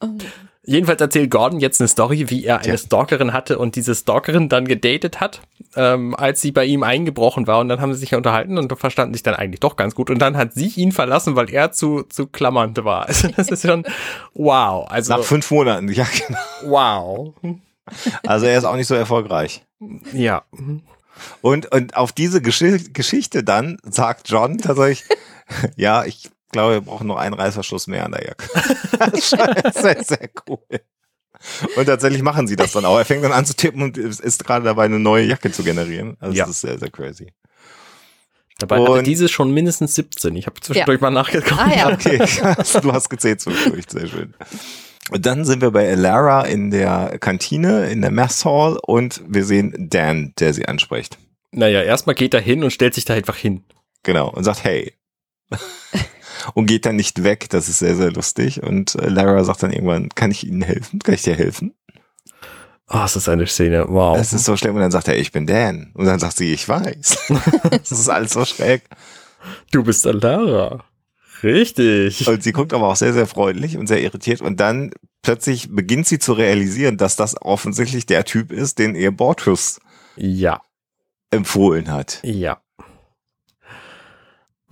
Oh. 0.02 0.08
Jedenfalls 0.66 1.02
erzählt 1.02 1.30
Gordon 1.30 1.60
jetzt 1.60 1.82
eine 1.82 1.90
Story, 1.90 2.30
wie 2.30 2.46
er 2.46 2.56
eine 2.56 2.64
Tja. 2.64 2.78
Stalkerin 2.78 3.34
hatte 3.34 3.60
und 3.60 3.76
diese 3.76 3.94
Stalkerin 3.96 4.48
dann 4.48 4.66
gedatet 4.66 5.20
hat, 5.20 5.42
ähm, 5.76 6.16
als 6.16 6.40
sie 6.40 6.54
bei 6.54 6.64
ihm 6.64 6.84
eingebrochen 6.84 7.48
war 7.48 7.60
und 7.60 7.68
dann 7.68 7.82
haben 7.82 7.94
sie 7.94 8.00
sich 8.00 8.12
ja 8.12 8.18
unterhalten 8.18 8.58
und 8.58 8.74
verstanden 8.80 9.14
sich 9.14 9.24
dann 9.24 9.36
eigentlich 9.36 9.60
doch 9.60 9.76
ganz 9.76 9.94
gut 9.94 10.10
und 10.10 10.20
dann 10.20 10.38
hat 10.38 10.54
sie 10.54 10.68
ihn 10.68 10.94
verlassen, 10.94 11.36
weil 11.36 11.50
er 11.50 11.74
zu, 11.74 12.04
zu 12.04 12.28
klammernd 12.28 12.84
war. 12.84 13.08
Also 13.14 13.28
das 13.28 13.50
ist 13.50 13.68
schon 13.68 13.84
wow. 14.34 14.90
Also 14.90 15.18
Nach 15.18 15.24
fünf 15.24 15.52
Monaten, 15.52 15.90
ja, 15.92 16.06
genau. 16.28 16.40
wow. 16.64 17.34
Also 18.26 18.46
er 18.46 18.58
ist 18.58 18.64
auch 18.64 18.76
nicht 18.76 18.88
so 18.88 18.96
erfolgreich. 18.96 19.66
Ja. 20.14 20.44
Und, 21.42 21.72
und 21.72 21.96
auf 21.98 22.12
diese 22.12 22.42
Gesch 22.42 22.64
Geschichte 22.94 23.44
dann 23.44 23.78
sagt 23.84 24.30
John 24.30 24.58
tatsächlich, 24.58 25.04
ja, 25.76 26.06
ich 26.06 26.30
glaube, 26.54 26.76
wir 26.76 26.82
brauchen 26.82 27.08
noch 27.08 27.18
einen 27.18 27.34
Reißverschluss 27.34 27.88
mehr 27.88 28.06
an 28.06 28.14
der 28.14 28.26
Jacke. 28.26 28.48
das 29.00 29.34
ist 29.34 29.82
sehr, 29.82 30.04
sehr 30.04 30.30
cool. 30.48 30.60
Und 31.76 31.86
tatsächlich 31.86 32.22
machen 32.22 32.48
sie 32.48 32.56
das 32.56 32.72
dann 32.72 32.86
auch. 32.86 32.98
Er 32.98 33.04
fängt 33.06 33.24
dann 33.24 33.34
an 33.34 33.46
zu 33.46 33.54
tippen 33.56 33.82
und 33.82 33.98
ist 33.98 34.22
ist 34.22 34.46
gerade 34.46 34.64
dabei, 34.64 34.86
eine 34.86 35.00
neue 35.00 35.26
Jacke 35.26 35.52
zu 35.52 35.64
generieren. 35.64 36.16
Also 36.22 36.36
Ja. 36.38 36.46
das 36.46 36.56
ist 36.56 36.62
sehr, 36.62 36.80
sehr 36.80 36.90
crazy. 36.90 37.34
Dabei 38.60 38.80
hatte 38.80 38.92
Und- 38.92 39.08
diese 39.08 39.28
schon 39.28 39.52
mindestens 39.52 39.96
17. 39.96 40.36
Ich 40.38 40.46
habe 40.46 40.62
zwischendurch 40.62 41.02
mal 41.02 41.10
nachgeguckt. 41.10 41.60
Ah 41.60 41.76
ja. 41.76 41.90
Okay, 41.92 42.18
du 42.82 42.94
hast 42.94 43.10
gezählt 43.10 43.42
zwischendurch, 43.42 43.86
sehr 43.90 44.08
schön. 44.08 44.34
Und 45.12 45.26
dann 45.26 45.44
sind 45.44 45.62
wir 45.62 45.72
bei 45.72 45.84
Elara 45.84 46.44
in 46.46 46.72
der 46.72 47.18
Kantine, 47.20 47.90
in 47.90 48.02
der 48.02 48.12
Mess 48.12 48.46
Hall 48.46 48.78
und 48.82 49.22
wir 49.28 49.44
sehen 49.44 49.90
Dan, 49.90 50.32
der 50.40 50.54
sie 50.54 50.66
anspricht. 50.66 51.18
Naja, 51.52 51.82
erstmal 51.82 52.16
geht 52.16 52.34
er 52.34 52.40
hin 52.40 52.64
und 52.64 52.72
stellt 52.72 52.94
sich 52.94 53.04
da 53.04 53.14
einfach 53.16 53.36
hin. 53.36 53.66
Genau, 54.04 54.30
und 54.30 54.46
sagt 54.46 54.64
hey. 54.64 54.94
Und 56.54 56.66
geht 56.66 56.86
dann 56.86 56.96
nicht 56.96 57.24
weg, 57.24 57.48
das 57.50 57.70
ist 57.70 57.80
sehr, 57.80 57.96
sehr 57.96 58.12
lustig. 58.12 58.64
Und 58.64 58.96
äh, 58.96 59.10
Lara 59.10 59.44
sagt 59.44 59.64
dann 59.64 59.72
irgendwann, 59.74 60.10
kann 60.10 60.32
ich 60.32 60.46
Ihnen 60.48 60.62
helfen? 60.62 61.00
Kann 61.00 61.16
ich 61.16 61.24
dir 61.24 61.36
helfen? 61.36 61.74
Oh, 62.90 63.02
es 63.06 63.16
ist 63.16 63.30
eine 63.30 63.48
Szene. 63.48 63.86
Wow. 63.88 64.18
Es 64.18 64.34
ist 64.34 64.46
so 64.46 64.56
schlimm. 64.58 64.76
Und 64.76 64.82
dann 64.82 64.92
sagt 64.92 65.08
er, 65.08 65.18
ich 65.18 65.32
bin 65.32 65.48
Dan. 65.48 65.92
Und 65.94 66.06
dann 66.06 66.20
sagt 66.20 66.38
sie, 66.38 66.54
ich 66.54 66.68
weiß. 66.68 67.34
das 67.72 67.92
ist 67.92 68.10
alles 68.10 68.34
so 68.34 68.46
schräg. 68.46 68.84
du 69.72 69.84
bist 69.84 70.06
Lara. 70.06 70.84
Richtig. 71.42 72.28
Und 72.28 72.44
sie 72.44 72.52
guckt 72.54 72.74
aber 72.74 72.88
auch 72.88 72.96
sehr, 72.96 73.14
sehr 73.14 73.28
freundlich 73.28 73.78
und 73.78 73.88
sehr 73.88 74.02
irritiert. 74.02 74.42
Und 74.42 74.60
dann 74.60 74.92
plötzlich 75.22 75.70
beginnt 75.74 76.08
sie 76.08 76.20
zu 76.20 76.34
realisieren, 76.34 76.98
dass 76.98 77.16
das 77.16 77.36
offensichtlich 77.42 78.06
der 78.06 78.26
Typ 78.26 78.52
ist, 78.52 78.80
den 78.80 78.96
ihr 78.96 79.12
Bortus 79.12 79.80
Ja. 80.16 80.62
empfohlen 81.32 81.92
hat. 81.92 82.20
Ja. 82.24 82.62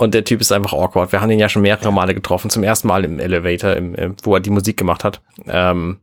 Und 0.02 0.16
der 0.16 0.24
Typ 0.24 0.42
ist 0.42 0.52
einfach 0.52 0.74
awkward. 0.74 1.12
Wir 1.12 1.22
haben 1.22 1.30
ihn 1.30 1.38
ja 1.38 1.48
schon 1.48 1.62
mehrere 1.62 1.94
Male 1.94 2.16
getroffen. 2.16 2.50
Zum 2.50 2.64
ersten 2.64 2.88
Mal 2.88 3.06
im 3.06 3.20
Elevator, 3.20 3.74
im, 3.76 3.94
im, 3.94 4.16
wo 4.24 4.34
er 4.34 4.40
die 4.40 4.50
Musik 4.50 4.76
gemacht 4.76 5.04
hat. 5.04 5.22
Ähm, 5.46 6.00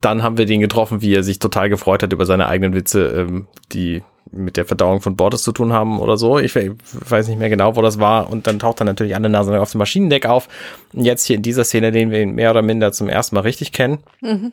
dann 0.00 0.24
haben 0.24 0.36
wir 0.36 0.46
den 0.46 0.60
getroffen, 0.60 1.00
wie 1.00 1.14
er 1.14 1.22
sich 1.22 1.38
total 1.38 1.68
gefreut 1.68 2.02
hat 2.02 2.12
über 2.12 2.26
seine 2.26 2.48
eigenen 2.48 2.74
Witze, 2.74 3.06
ähm, 3.06 3.46
die 3.70 4.02
mit 4.32 4.56
der 4.56 4.64
Verdauung 4.64 5.00
von 5.00 5.14
Bordes 5.14 5.44
zu 5.44 5.52
tun 5.52 5.72
haben 5.72 6.00
oder 6.00 6.16
so. 6.16 6.40
Ich 6.40 6.56
we- 6.56 6.74
weiß 6.92 7.28
nicht 7.28 7.38
mehr 7.38 7.50
genau, 7.50 7.76
wo 7.76 7.82
das 7.82 8.00
war. 8.00 8.28
Und 8.28 8.48
dann 8.48 8.58
taucht 8.58 8.80
er 8.80 8.84
natürlich 8.84 9.14
alle 9.14 9.28
Nase 9.28 9.60
auf 9.60 9.70
dem 9.70 9.78
Maschinendeck 9.78 10.26
auf. 10.26 10.48
Und 10.92 11.04
jetzt 11.04 11.24
hier 11.24 11.36
in 11.36 11.42
dieser 11.42 11.62
Szene, 11.62 11.92
den 11.92 12.10
wir 12.10 12.22
ihn 12.22 12.34
mehr 12.34 12.50
oder 12.50 12.62
minder 12.62 12.90
zum 12.90 13.08
ersten 13.08 13.36
Mal 13.36 13.42
richtig 13.42 13.70
kennen. 13.70 13.98
Mhm. 14.22 14.52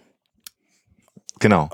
Genau. 1.40 1.70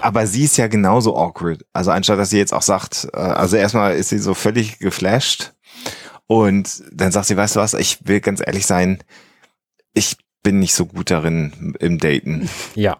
Aber 0.00 0.28
sie 0.28 0.44
ist 0.44 0.58
ja 0.58 0.68
genauso 0.68 1.16
awkward. 1.16 1.64
Also 1.72 1.90
anstatt, 1.90 2.20
dass 2.20 2.30
sie 2.30 2.38
jetzt 2.38 2.54
auch 2.54 2.62
sagt, 2.62 3.08
äh, 3.12 3.16
also 3.18 3.56
erstmal 3.56 3.96
ist 3.96 4.10
sie 4.10 4.18
so 4.18 4.32
völlig 4.32 4.78
geflasht 4.78 5.54
und 6.26 6.84
dann 6.92 7.12
sagt 7.12 7.26
sie, 7.26 7.36
weißt 7.36 7.56
du 7.56 7.60
was, 7.60 7.74
ich 7.74 8.06
will 8.06 8.20
ganz 8.20 8.42
ehrlich 8.44 8.66
sein, 8.66 9.02
ich 9.94 10.16
bin 10.42 10.58
nicht 10.58 10.74
so 10.74 10.86
gut 10.86 11.10
darin 11.10 11.74
im 11.80 11.98
Daten. 11.98 12.48
Ja. 12.74 12.98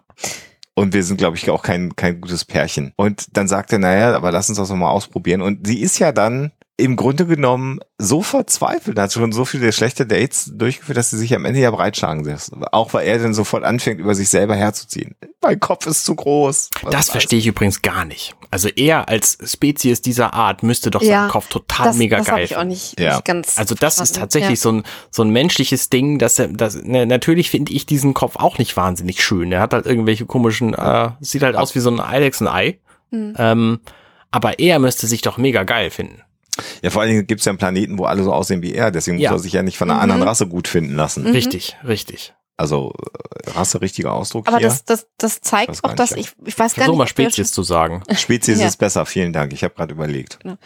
Und 0.73 0.93
wir 0.93 1.03
sind, 1.03 1.17
glaube 1.17 1.37
ich, 1.37 1.49
auch 1.49 1.63
kein, 1.63 1.95
kein 1.95 2.21
gutes 2.21 2.45
Pärchen. 2.45 2.93
Und 2.97 3.35
dann 3.35 3.47
sagt 3.47 3.73
er, 3.73 3.79
naja, 3.79 4.15
aber 4.15 4.31
lass 4.31 4.49
uns 4.49 4.57
das 4.57 4.69
doch 4.69 4.75
mal 4.75 4.89
ausprobieren. 4.89 5.41
Und 5.41 5.65
sie 5.65 5.79
ist 5.79 5.97
ja 5.97 6.11
dann 6.11 6.51
im 6.79 6.95
Grunde 6.95 7.25
genommen 7.25 7.79
so 7.97 8.21
verzweifelt, 8.21 8.99
hat 8.99 9.11
schon 9.11 9.31
so 9.31 9.45
viele 9.45 9.71
schlechte 9.71 10.05
Dates 10.05 10.51
durchgeführt, 10.53 10.97
dass 10.97 11.09
sie 11.09 11.17
sich 11.17 11.33
am 11.35 11.43
Ende 11.43 11.59
ja 11.59 11.71
breitschlagen 11.71 12.23
lässt. 12.23 12.51
Auch 12.71 12.93
weil 12.93 13.07
er 13.07 13.17
dann 13.17 13.33
sofort 13.33 13.63
anfängt, 13.63 13.99
über 13.99 14.13
sich 14.13 14.29
selber 14.29 14.55
herzuziehen. 14.55 15.15
Mein 15.41 15.59
Kopf 15.59 15.87
ist 15.87 16.05
zu 16.05 16.13
groß. 16.13 16.69
Das 16.91 17.09
verstehe 17.09 17.39
ich 17.39 17.47
übrigens 17.47 17.81
gar 17.81 18.05
nicht. 18.05 18.35
Also 18.51 18.69
er 18.69 19.09
als 19.09 19.39
Spezies 19.43 20.03
dieser 20.03 20.35
Art 20.35 20.61
müsste 20.61 20.91
doch 20.91 21.01
Ja, 21.01 21.21
seinen 21.21 21.31
Kopf 21.31 21.47
total 21.49 21.87
Das, 21.87 21.97
mega 21.97 22.17
das 22.17 22.27
geil 22.27 22.45
ich 22.45 22.55
auch 22.55 22.63
nicht, 22.63 22.99
Ja. 22.99 23.15
nicht 23.15 23.25
ganz. 23.25 23.57
Also 23.57 23.73
das 23.73 23.97
ist 23.97 24.15
tatsächlich 24.15 24.59
so 24.59 24.71
ein 24.71 24.83
so 25.09 25.23
ein 25.23 25.31
menschliches 25.31 25.89
Ding, 25.89 26.19
dass 26.19 26.37
er 26.37 26.49
das 26.49 26.75
ne, 26.75 27.07
natürlich 27.07 27.49
finde 27.49 27.73
ich 27.73 27.87
diesen 27.87 28.13
Kopf 28.13 28.35
auch 28.35 28.59
nicht 28.59 28.77
wahnsinnig 28.77 29.23
schön. 29.23 29.51
Er 29.51 29.61
hat 29.61 29.73
halt 29.73 29.87
irgendwelche 29.87 30.27
komischen 30.27 30.75
äh, 30.75 31.09
sieht 31.21 31.41
halt 31.41 31.55
aus 31.55 31.73
wie 31.73 31.79
so 31.79 31.89
ein 31.89 31.99
Eidechsenei. 31.99 32.79
Hm. 33.11 33.33
Ähm, 33.37 33.79
aber 34.29 34.59
er 34.59 34.77
müsste 34.79 35.07
sich 35.07 35.21
doch 35.23 35.37
mega 35.37 35.63
geil 35.63 35.89
finden. 35.89 36.21
Ja, 36.81 36.89
vor 36.89 37.01
allen 37.01 37.11
Dingen 37.11 37.27
gibt 37.27 37.39
es 37.41 37.45
ja 37.45 37.51
einen 37.51 37.57
Planeten, 37.59 37.97
wo 37.97 38.05
alle 38.05 38.23
so 38.23 38.33
aussehen 38.33 38.61
wie 38.61 38.73
er. 38.73 38.91
Deswegen 38.91 39.17
Ja. 39.19 39.31
muss 39.31 39.41
er 39.41 39.43
sich 39.43 39.53
ja 39.53 39.63
nicht 39.63 39.77
von 39.77 39.89
einer 39.89 39.97
Mhm. 39.97 40.03
anderen 40.03 40.23
Rasse 40.23 40.47
gut 40.47 40.67
finden 40.67 40.95
lassen. 40.95 41.25
Richtig, 41.27 41.77
richtig. 41.87 42.33
Also 42.59 42.91
äh, 43.45 43.51
Rasse, 43.51 43.81
richtiger 43.81 44.13
Ausdruck 44.13 44.47
Aber 44.47 44.57
hier. 44.57 44.67
das, 44.67 44.83
das, 44.83 45.07
das 45.19 45.41
zeigt 45.41 45.81
gar 45.83 45.91
auch, 45.91 45.95
dass 45.95 46.11
ich, 46.11 46.31
ich 46.43 46.57
weiß 46.57 46.73
gar 46.73 46.85
Versuch 46.85 46.93
nicht. 46.93 46.97
mal 46.97 47.07
Spezies 47.07 47.51
zu 47.51 47.61
sagen. 47.61 48.01
Spezies 48.15 48.59
Ja. 48.59 48.65
ist 48.67 48.77
besser, 48.77 49.05
vielen 49.05 49.31
Dank. 49.31 49.53
Ich 49.53 49.63
habe 49.63 49.75
gerade 49.75 49.93
überlegt. 49.93 50.39
schon- 50.41 50.57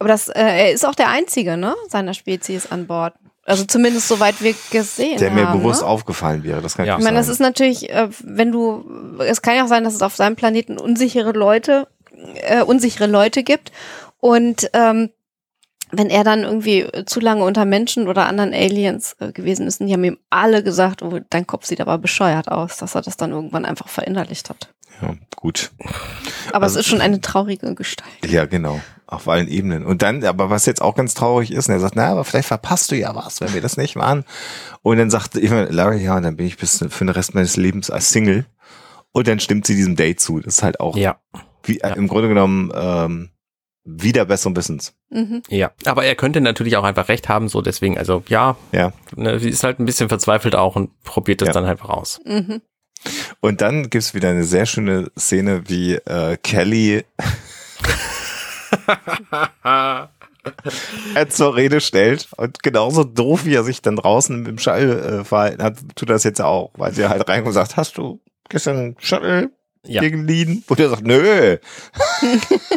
Aber 0.00 0.08
das, 0.08 0.28
äh, 0.28 0.32
er 0.40 0.72
ist 0.72 0.84
auch 0.84 0.94
der 0.96 1.08
einzige, 1.08 1.56
ne, 1.56 1.74
seiner 1.88 2.14
Spezies 2.14 2.70
an 2.72 2.86
Bord. 2.88 3.14
Also 3.44 3.62
zumindest 3.64 4.08
soweit 4.08 4.42
wir 4.42 4.56
gesehen 4.72 5.18
Der 5.18 5.30
mir 5.30 5.46
haben. 5.48 5.60
bewusst 5.60 5.82
ne? 5.82 5.86
aufgefallen 5.86 6.42
wäre. 6.42 6.60
Das 6.62 6.74
kann 6.76 6.84
Ja. 6.84 6.94
ich 6.94 6.98
Ich 6.98 7.04
meine, 7.04 7.16
das 7.18 7.28
ist 7.28 7.38
natürlich, 7.38 7.90
äh, 7.90 8.08
wenn 8.24 8.50
du, 8.50 8.84
es 9.20 9.40
kann 9.40 9.54
ja 9.54 9.62
auch 9.62 9.68
sein, 9.68 9.84
dass 9.84 9.94
es 9.94 10.02
auf 10.02 10.16
seinem 10.16 10.34
Planeten 10.34 10.78
unsichere 10.78 11.30
Leute, 11.30 11.86
äh, 12.42 12.64
unsichere 12.64 13.06
Leute 13.06 13.44
gibt 13.44 13.70
und 14.18 14.68
ähm, 14.72 15.10
wenn 15.92 16.10
er 16.10 16.24
dann 16.24 16.42
irgendwie 16.42 16.80
äh, 16.80 17.04
zu 17.04 17.20
lange 17.20 17.44
unter 17.44 17.64
Menschen 17.64 18.08
oder 18.08 18.26
anderen 18.26 18.52
Aliens 18.52 19.16
äh, 19.20 19.32
gewesen 19.32 19.66
ist, 19.66 19.80
und 19.80 19.86
die 19.86 19.92
haben 19.92 20.04
ihm 20.04 20.18
alle 20.30 20.62
gesagt, 20.62 21.02
oh, 21.02 21.20
dein 21.30 21.46
Kopf 21.46 21.66
sieht 21.66 21.80
aber 21.80 21.98
bescheuert 21.98 22.50
aus, 22.50 22.76
dass 22.78 22.94
er 22.94 23.02
das 23.02 23.16
dann 23.16 23.30
irgendwann 23.32 23.64
einfach 23.64 23.88
verinnerlicht 23.88 24.50
hat. 24.50 24.68
ja, 25.02 25.14
gut. 25.36 25.70
Aber 26.52 26.64
Also- 26.64 26.78
es 26.78 26.86
ist 26.86 26.90
schon 26.90 27.00
eine 27.00 27.20
traurige 27.20 27.74
Gestalt. 27.74 28.10
Ja, 28.26 28.46
genau. 28.46 28.80
Auf 29.08 29.28
allen 29.28 29.46
Ebenen. 29.46 29.86
Und 29.86 30.02
dann, 30.02 30.24
aber 30.24 30.50
was 30.50 30.66
jetzt 30.66 30.82
auch 30.82 30.96
ganz 30.96 31.14
traurig 31.14 31.52
ist, 31.52 31.68
und 31.68 31.74
er 31.74 31.80
sagt, 31.80 31.94
na, 31.94 32.08
aber 32.08 32.24
vielleicht 32.24 32.48
verpasst 32.48 32.90
du 32.90 32.96
ja 32.96 33.14
was, 33.14 33.40
wenn 33.40 33.54
wir 33.54 33.60
das 33.60 33.76
nicht 33.76 33.94
machen. 33.94 34.24
Und 34.82 34.96
dann 34.98 35.10
sagt 35.10 35.36
immer 35.36 35.70
Larry, 35.70 36.02
ja, 36.02 36.20
dann 36.20 36.36
bin 36.36 36.46
ich 36.46 36.56
bis 36.56 36.78
für 36.88 37.04
den 37.04 37.10
Rest 37.10 37.32
meines 37.34 37.56
Lebens 37.56 37.88
als 37.90 38.10
Single. 38.10 38.46
Und 39.12 39.28
dann 39.28 39.38
stimmt 39.38 39.64
sie 39.66 39.76
diesem 39.76 39.94
Date 39.94 40.18
zu. 40.20 40.40
Das 40.40 40.56
ist 40.56 40.62
halt 40.64 40.80
auch 40.80 40.96
Ja, 40.96 41.20
wie, 41.62 41.78
äh, 41.78 41.88
Ja. 41.90 41.94
im 41.94 42.08
Grunde 42.08 42.28
genommen 42.28 42.72
ähm, 42.74 43.30
wieder 43.86 44.24
besseren 44.24 44.56
Wissens. 44.56 44.94
Mhm. 45.10 45.42
ja. 45.48 45.70
Aber 45.84 46.04
er 46.04 46.14
könnte 46.16 46.40
natürlich 46.40 46.76
auch 46.76 46.84
einfach 46.84 47.08
recht 47.08 47.28
haben, 47.28 47.48
so 47.48 47.62
deswegen, 47.62 47.96
also 47.98 48.22
ja, 48.28 48.56
Ja. 48.72 48.92
ne, 49.14 49.38
sie 49.38 49.48
ist 49.48 49.62
halt 49.64 49.78
ein 49.78 49.86
bisschen 49.86 50.08
verzweifelt 50.08 50.54
auch 50.56 50.74
und 50.76 50.90
probiert 51.04 51.40
das 51.40 51.48
Ja. 51.48 51.52
dann 51.54 51.64
einfach 51.64 51.88
aus. 51.88 52.20
Mhm. 52.24 52.60
Und 53.40 53.60
dann 53.60 53.88
gibt's 53.88 54.14
wieder 54.14 54.30
eine 54.30 54.42
sehr 54.44 54.66
schöne 54.66 55.10
Szene, 55.16 55.62
wie 55.68 55.94
äh, 55.94 56.36
Kelly 56.42 57.04
er 61.14 61.28
zur 61.28 61.56
Rede 61.56 61.80
stellt 61.80 62.28
und 62.36 62.62
genauso 62.62 63.04
doof, 63.04 63.44
wie 63.44 63.54
er 63.54 63.64
sich 63.64 63.82
dann 63.82 63.96
draußen 63.96 64.44
dem 64.44 64.58
Shuttle 64.58 65.20
äh, 65.20 65.24
verhalten 65.24 65.62
hat, 65.62 65.76
tut 65.94 66.08
er 66.10 66.14
das 66.14 66.24
jetzt 66.24 66.40
auch, 66.40 66.70
weil 66.76 66.92
sie 66.92 67.08
halt 67.08 67.28
reinkommt 67.28 67.48
und 67.48 67.52
sagt, 67.54 67.76
hast 67.76 67.98
du 67.98 68.20
gestern 68.48 68.96
Shuttle 68.98 69.50
Ja. 69.88 70.00
dir 70.00 70.10
geliehen? 70.10 70.64
Und 70.68 70.80
er 70.80 70.90
sagt, 70.90 71.06
nö. 71.06 71.56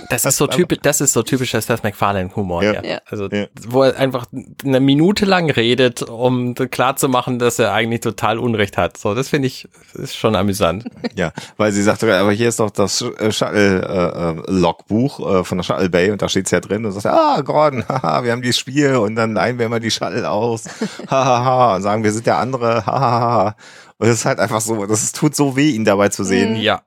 Das 0.09 0.25
ist 0.25 0.37
so 0.37 0.47
typisch, 0.47 0.79
das 0.81 1.01
ist 1.01 1.13
so 1.13 1.21
typischer 1.21 1.61
Seth 1.61 1.83
MacFarlane 1.83 2.35
Humor. 2.35 2.63
Ja. 2.63 2.83
Ja. 2.83 2.99
Also, 3.05 3.29
Ja. 3.29 3.45
wo 3.67 3.83
er 3.83 3.95
einfach 3.97 4.25
eine 4.63 4.79
Minute 4.79 5.25
lang 5.25 5.51
redet, 5.51 6.01
um 6.01 6.55
klar 6.55 6.95
zu 6.95 7.09
machen, 7.09 7.37
dass 7.37 7.59
er 7.59 7.73
eigentlich 7.73 8.01
total 8.01 8.39
Unrecht 8.39 8.75
hat. 8.77 8.97
So, 8.97 9.13
das 9.13 9.29
finde 9.29 9.47
ich, 9.47 9.67
ist 9.93 10.15
schon 10.15 10.35
amüsant. 10.35 10.85
Ja, 11.15 11.31
weil 11.57 11.71
sie 11.71 11.83
sagt, 11.83 12.03
aber 12.03 12.31
hier 12.31 12.49
ist 12.49 12.59
doch 12.59 12.71
das 12.71 13.01
äh, 13.01 13.31
Shuttle-Logbuch 13.31 15.19
äh, 15.19 15.43
von 15.43 15.57
der 15.59 15.63
Shuttle 15.63 15.89
Bay 15.89 16.11
und 16.11 16.21
da 16.21 16.29
steht's 16.29 16.51
ja 16.51 16.59
drin 16.59 16.85
und 16.85 16.91
sagt, 16.91 17.05
ah, 17.05 17.41
Gordon, 17.41 17.83
haha, 17.89 18.23
wir 18.23 18.31
haben 18.31 18.41
dieses 18.41 18.57
Spiel 18.59 18.95
und 18.95 19.15
dann 19.15 19.33
leihen 19.33 19.59
wir 19.59 19.65
immer 19.67 19.79
die 19.79 19.91
Shuttle 19.91 20.29
aus, 20.29 20.65
hahaha, 21.09 21.75
und 21.75 21.81
sagen, 21.83 22.03
wir 22.03 22.11
sind 22.11 22.25
der 22.25 22.37
andere, 22.37 22.85
hahaha. 22.85 23.55
Und 23.97 24.07
es 24.07 24.15
ist 24.19 24.25
halt 24.25 24.39
einfach 24.39 24.61
so, 24.61 24.85
das 24.85 25.11
tut 25.11 25.35
so 25.35 25.55
weh, 25.57 25.71
ihn 25.71 25.83
dabei 25.85 26.09
zu 26.09 26.23
sehen. 26.23 26.55
Ja. 26.55 26.81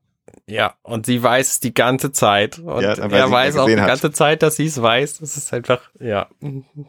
Ja, 0.48 0.74
und 0.82 1.06
sie 1.06 1.23
weiß 1.23 1.48
es 1.52 1.60
die 1.60 1.73
ganze 1.73 2.10
Zeit. 2.10 2.59
Und 2.59 2.82
Ja, 2.82 2.97
weil 2.98 3.12
er 3.12 3.27
sie 3.28 3.32
weiß 3.32 3.56
auch 3.59 3.64
die 3.66 3.70
gesehen 3.73 3.81
hat. 3.82 3.89
ganze 3.89 4.10
Zeit, 4.10 4.43
dass 4.43 4.56
sie 4.56 4.66
es 4.66 4.82
weiß. 4.82 5.19
Das 5.19 5.36
ist 5.36 5.52
einfach, 5.55 5.81
ja. 6.01 6.27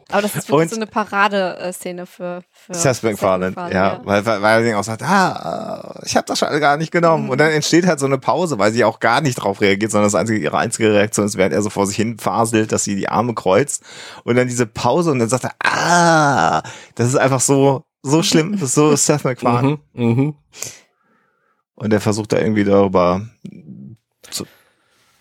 Aber 0.10 0.22
das 0.24 0.36
ist 0.36 0.50
wirklich 0.50 0.62
Und- 0.64 0.70
so 0.72 0.76
eine 0.78 0.88
Paradeszene 0.88 2.08
für, 2.08 2.42
für 2.52 2.74
Seth 2.74 3.04
MacFarlane, 3.04 3.56
ja, 3.72 4.02
Weil, 4.04 4.26
weil, 4.26 4.42
weil 4.42 4.64
er 4.64 4.70
dann 4.72 4.80
auch 4.80 4.84
sagt, 4.84 5.04
ah, 5.04 6.00
äh, 6.02 6.06
ich 6.08 6.16
habe 6.18 6.26
das 6.26 6.40
schon 6.40 6.60
gar 6.60 6.78
nicht 6.78 6.92
genommen. 6.92 7.30
Und 7.30 7.38
dann 7.40 7.52
entsteht 7.52 7.86
halt 7.86 8.00
so 8.00 8.08
eine 8.08 8.18
Pause, 8.18 8.58
weil 8.58 8.72
sie 8.72 8.84
auch 8.86 9.00
gar 9.00 9.22
nicht 9.22 9.36
drauf 9.36 9.62
reagiert, 9.62 9.92
sondern 9.92 10.08
das 10.08 10.16
einzige, 10.16 10.40
ihre 10.40 10.58
einzige 10.58 10.92
Reaktion 10.92 11.28
ist, 11.28 11.38
während 11.38 11.54
er 11.54 11.62
so 11.62 11.70
vor 11.70 11.86
sich 11.86 11.96
hin 11.96 12.18
faselt, 12.18 12.72
dass 12.72 12.84
sie 12.84 12.96
die 12.96 13.08
Arme 13.08 13.36
kreuzt. 13.36 13.84
Und 14.24 14.36
dann 14.36 14.48
diese 14.48 14.66
Pause 14.66 15.12
und 15.12 15.20
dann 15.20 15.30
sagt 15.30 15.44
er, 15.44 15.52
ah, 15.64 16.64
das 16.96 17.08
ist 17.08 17.18
einfach 17.18 17.40
so, 17.40 17.84
so 18.02 18.24
schlimm, 18.24 18.54
das 18.54 18.64
ist 18.64 18.76
so 18.76 18.96
Seth 18.96 19.24
MacFarlane. 19.24 19.78
Mhm, 19.94 20.06
mhm. 20.06 20.36
Und 21.76 21.92
er 21.94 22.02
versucht 22.02 22.32
da 22.34 22.40
irgendwie 22.40 22.64
darüber, 22.64 23.28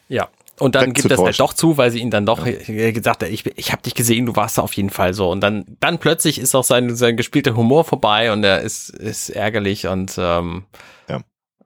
Ja. 0.08 0.28
Und 0.58 0.74
dann 0.74 0.92
gibt 0.92 1.10
das 1.10 1.18
halt 1.18 1.40
doch 1.40 1.54
zu, 1.54 1.76
weil 1.76 1.90
sie 1.90 1.98
ihn 2.00 2.10
dann 2.10 2.26
doch 2.26 2.46
äh, 2.46 2.92
gesagt 2.92 3.22
hat, 3.22 3.30
ich, 3.30 3.46
ich 3.58 3.72
habe 3.72 3.82
dich 3.82 3.94
gesehen, 3.94 4.26
du 4.26 4.36
warst 4.36 4.58
da 4.58 4.62
auf 4.62 4.74
jeden 4.74 4.90
Fall 4.90 5.14
so. 5.14 5.30
Und 5.30 5.40
dann, 5.40 5.64
dann 5.80 5.98
plötzlich 5.98 6.38
ist 6.38 6.54
auch 6.54 6.62
sein, 6.62 6.94
sein 6.94 7.16
gespielter 7.16 7.56
Humor 7.56 7.84
vorbei 7.84 8.32
und 8.32 8.44
er 8.44 8.60
ist, 8.60 8.90
ist 8.90 9.30
ärgerlich 9.30 9.86
und 9.88 10.14
ähm, 10.18 10.64
Ja. 11.08 11.20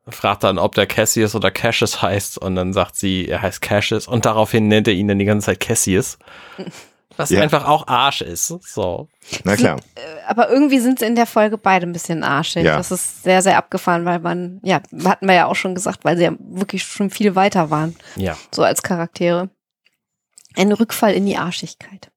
fragt 0.09 0.45
dann, 0.45 0.59
ob 0.59 0.75
der 0.77 0.87
Cassius 0.87 1.35
oder 1.35 1.51
Cassius 1.51 2.01
heißt. 2.01 2.39
Und 2.39 2.55
dann 2.55 2.73
sagt 2.73 2.97
sie, 2.97 3.27
er 3.29 3.43
heißt 3.43 3.61
Cassius 3.61 4.07
und 4.07 4.25
daraufhin 4.25 4.69
nennt 4.69 4.89
er 4.89 4.95
ihn 4.95 5.09
dann 5.09 5.19
die 5.19 5.25
ganze 5.27 5.47
Zeit 5.47 5.61
Cassius. 5.61 6.19
Was 7.17 7.31
Ja. 7.31 7.41
einfach 7.43 7.67
auch 7.67 7.87
Arsch 7.89 8.21
ist. 8.23 8.47
So. 8.49 9.09
na 9.45 9.57
klar. 9.57 9.81
Aber 10.27 10.51
irgendwie 10.51 10.79
sind 10.81 10.99
sie 10.99 11.07
in 11.07 11.15
der 11.17 11.27
Folge 11.27 11.59
beide 11.59 11.87
ein 11.87 11.93
bisschen 11.93 12.23
arschig. 12.25 12.65
Ja. 12.65 12.77
Das 12.77 12.91
ist 12.91 13.23
sehr, 13.23 13.43
sehr 13.43 13.57
abgefahren, 13.57 14.05
weil 14.05 14.19
man, 14.19 14.61
ja, 14.63 14.81
hatten 15.05 15.27
wir 15.27 15.35
ja 15.35 15.47
auch 15.47 15.55
schon 15.57 15.75
gesagt, 15.75 16.05
weil 16.05 16.17
sie 16.17 16.25
ja 16.25 16.33
wirklich 16.39 16.83
schon 16.83 17.11
viel 17.11 17.35
weiter 17.35 17.71
waren, 17.71 17.97
Ja. 18.17 18.37
so 18.55 18.63
als 18.63 18.83
Charaktere. 18.83 19.51
Ein 20.57 20.73
Rückfall 20.73 21.13
in 21.15 21.27
die 21.27 21.37
Arschigkeit. 21.37 22.11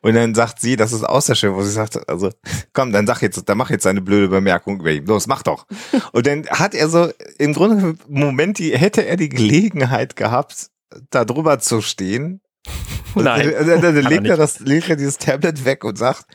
Und 0.00 0.14
dann 0.14 0.34
sagt 0.34 0.60
sie, 0.60 0.74
das 0.74 0.92
ist 0.92 1.04
auch 1.04 1.20
sehr 1.20 1.36
schön, 1.36 1.54
wo 1.54 1.62
sie 1.62 1.70
sagt, 1.70 2.08
also, 2.08 2.30
komm, 2.72 2.92
dann 2.92 3.06
sag 3.06 3.22
jetzt, 3.22 3.48
dann 3.48 3.56
mach 3.56 3.70
jetzt 3.70 3.86
eine 3.86 4.00
blöde 4.00 4.28
Bemerkung 4.28 4.80
über 4.80 4.90
ihn. 4.90 5.06
Los, 5.06 5.28
mach 5.28 5.44
doch. 5.44 5.66
Und 6.12 6.26
dann 6.26 6.46
hat 6.48 6.74
er 6.74 6.88
so, 6.88 7.08
im 7.38 7.52
Grunde, 7.54 7.96
im 8.08 8.20
Moment, 8.20 8.58
die, 8.58 8.76
hätte 8.76 9.06
er 9.06 9.16
die 9.16 9.28
Gelegenheit 9.28 10.16
gehabt, 10.16 10.70
da 11.10 11.24
drüber 11.24 11.60
zu 11.60 11.82
stehen. 11.82 12.40
Nein, 13.14 13.52
Dann, 13.66 13.84
er 13.84 14.02
legt, 14.02 14.26
er 14.26 14.36
das, 14.36 14.60
legt 14.60 14.88
er 14.88 14.96
dieses 14.96 15.18
Tablet 15.18 15.64
weg 15.64 15.84
und 15.84 15.96
sagt, 15.96 16.26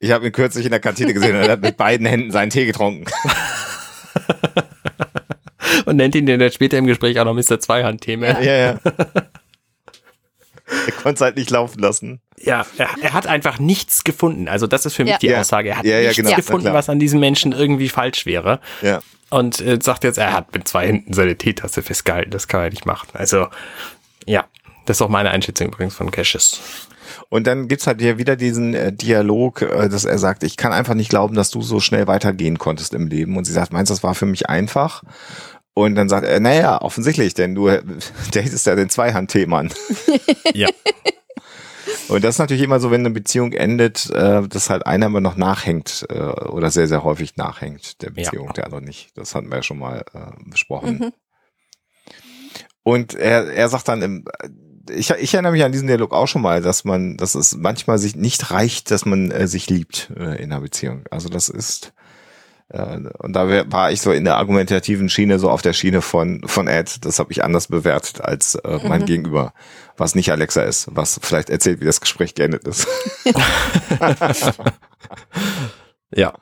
ich 0.00 0.10
habe 0.10 0.26
ihn 0.26 0.32
kürzlich 0.32 0.64
in 0.64 0.70
der 0.72 0.80
Kantine 0.80 1.14
gesehen 1.14 1.36
und 1.36 1.42
er 1.42 1.52
hat 1.52 1.60
mit 1.62 1.76
beiden 1.76 2.06
Händen 2.06 2.30
seinen 2.32 2.50
Tee 2.50 2.66
getrunken. 2.66 3.04
Und 5.86 5.96
nennt 5.96 6.14
ihn 6.14 6.24
dann 6.26 6.50
später 6.52 6.78
im 6.78 6.86
Gespräch 6.86 7.18
auch 7.18 7.24
noch 7.24 7.34
Mr. 7.34 7.58
Zweihand-Thema. 7.58 8.40
ja, 8.40 8.54
ja. 8.56 8.78
Er 10.86 10.92
konnte 10.92 11.16
es 11.16 11.20
halt 11.20 11.36
nicht 11.36 11.50
laufen 11.50 11.78
lassen. 11.80 12.20
Ja, 12.38 12.64
er, 12.78 12.88
er 13.02 13.12
hat 13.12 13.26
einfach 13.26 13.58
nichts 13.58 14.02
gefunden. 14.02 14.48
Also 14.48 14.66
das 14.66 14.86
ist 14.86 14.94
für 14.94 15.04
mich 15.04 15.12
Ja. 15.12 15.18
die 15.18 15.26
Ja. 15.28 15.40
Aussage. 15.40 15.68
Er 15.70 15.76
hat 15.78 15.84
Ja, 15.84 15.96
ja, 15.98 16.00
nichts 16.08 16.16
genau. 16.16 16.30
Na 16.30 16.36
gefunden, 16.36 16.72
was 16.72 16.88
an 16.88 16.98
diesem 16.98 17.20
Menschen 17.20 17.52
irgendwie 17.52 17.90
falsch 17.90 18.24
wäre. 18.24 18.60
Ja. 18.80 19.00
Und 19.30 19.60
äh, 19.60 19.78
sagt 19.82 20.04
jetzt, 20.04 20.16
er 20.16 20.32
hat 20.32 20.54
mit 20.54 20.66
zwei 20.66 20.86
Händen 20.86 21.12
seine 21.12 21.36
Teetasse 21.36 21.82
festgehalten. 21.82 22.30
Das 22.30 22.48
kann 22.48 22.62
er 22.62 22.70
nicht 22.70 22.86
machen. 22.86 23.08
Also, 23.12 23.48
ja. 24.26 24.46
Das 24.86 24.98
ist 24.98 25.02
auch 25.02 25.08
meine 25.08 25.30
Einschätzung 25.30 25.68
übrigens 25.68 25.94
von 25.94 26.10
Cassius. 26.10 26.60
Und 27.28 27.46
dann 27.46 27.68
gibt's 27.68 27.86
halt 27.86 28.00
hier 28.00 28.18
wieder 28.18 28.36
diesen 28.36 28.74
äh, 28.74 28.92
Dialog, 28.92 29.62
äh, 29.62 29.88
dass 29.88 30.04
er 30.04 30.18
sagt, 30.18 30.42
ich 30.42 30.56
kann 30.56 30.72
einfach 30.72 30.94
nicht 30.94 31.10
glauben, 31.10 31.34
dass 31.34 31.50
du 31.50 31.62
so 31.62 31.80
schnell 31.80 32.06
weitergehen 32.06 32.58
konntest 32.58 32.94
im 32.94 33.06
Leben. 33.06 33.36
Und 33.36 33.44
sie 33.44 33.52
sagt, 33.52 33.72
meinst 33.72 33.90
du, 33.90 33.94
das 33.94 34.02
war 34.02 34.14
für 34.14 34.26
mich 34.26 34.48
einfach? 34.48 35.02
Und 35.74 35.96
dann 35.96 36.08
sagt 36.08 36.26
er, 36.26 36.38
naja, 36.38 36.80
offensichtlich, 36.80 37.34
denn 37.34 37.54
du 37.54 37.68
äh, 37.68 37.82
datest 38.32 38.66
ja 38.66 38.74
den 38.74 38.90
Zweihand-Themann. 38.90 39.72
Ja. 40.54 40.68
Und 42.08 42.22
das 42.22 42.36
ist 42.36 42.38
natürlich 42.38 42.62
immer 42.62 42.78
so, 42.78 42.90
wenn 42.90 43.00
eine 43.00 43.10
Beziehung 43.10 43.52
endet, 43.52 44.08
äh, 44.10 44.46
dass 44.46 44.70
halt 44.70 44.86
einer 44.86 45.06
immer 45.06 45.20
noch 45.20 45.36
nachhängt 45.36 46.06
äh, 46.10 46.20
oder 46.20 46.70
sehr, 46.70 46.86
sehr 46.86 47.02
häufig 47.02 47.36
nachhängt 47.36 48.02
der 48.02 48.10
Ja. 48.10 48.30
Beziehung, 48.30 48.52
der 48.52 48.66
andere 48.66 48.82
nicht. 48.82 49.16
Das 49.16 49.34
hatten 49.34 49.48
wir 49.48 49.56
ja 49.56 49.62
schon 49.62 49.78
mal 49.78 50.04
äh, 50.12 50.50
besprochen. 50.50 51.12
Und 52.84 53.14
er, 53.14 53.52
er 53.52 53.68
sagt 53.68 53.88
dann, 53.88 54.02
im, 54.02 54.24
ich, 54.90 55.10
ich 55.10 55.34
erinnere 55.34 55.52
mich 55.52 55.64
an 55.64 55.72
diesen 55.72 55.86
Dialog 55.88 56.12
auch 56.12 56.26
schon 56.26 56.42
mal, 56.42 56.60
dass 56.62 56.84
man, 56.84 57.16
dass 57.16 57.34
es 57.34 57.56
manchmal 57.56 57.98
sich 57.98 58.16
nicht 58.16 58.50
reicht, 58.50 58.90
dass 58.90 59.04
man 59.04 59.30
äh, 59.30 59.46
sich 59.48 59.68
liebt 59.70 60.10
äh, 60.16 60.42
in 60.42 60.52
einer 60.52 60.60
Beziehung. 60.60 61.04
Also 61.10 61.28
das 61.28 61.48
ist 61.48 61.92
äh, 62.68 62.98
und 63.18 63.34
da 63.34 63.48
wär- 63.48 63.70
war 63.70 63.92
ich 63.92 64.00
so 64.00 64.10
in 64.10 64.24
der 64.24 64.36
argumentativen 64.36 65.08
Schiene, 65.08 65.38
so 65.38 65.50
auf 65.50 65.62
der 65.62 65.74
Schiene 65.74 66.00
von, 66.02 66.42
von 66.46 66.66
Ed. 66.66 67.04
Das 67.04 67.18
habe 67.18 67.30
ich 67.32 67.44
anders 67.44 67.68
bewertet 67.68 68.20
als 68.22 68.54
äh, 68.56 68.78
mein 68.88 69.04
Gegenüber, 69.04 69.52
was 69.96 70.14
nicht 70.14 70.32
Alexa 70.32 70.62
ist, 70.62 70.88
was 70.90 71.20
vielleicht 71.22 71.50
erzählt, 71.50 71.80
wie 71.80 71.84
das 71.86 72.00
Gespräch 72.00 72.34
geendet 72.34 72.66
ist. 72.66 72.86
Ja. 76.16 76.34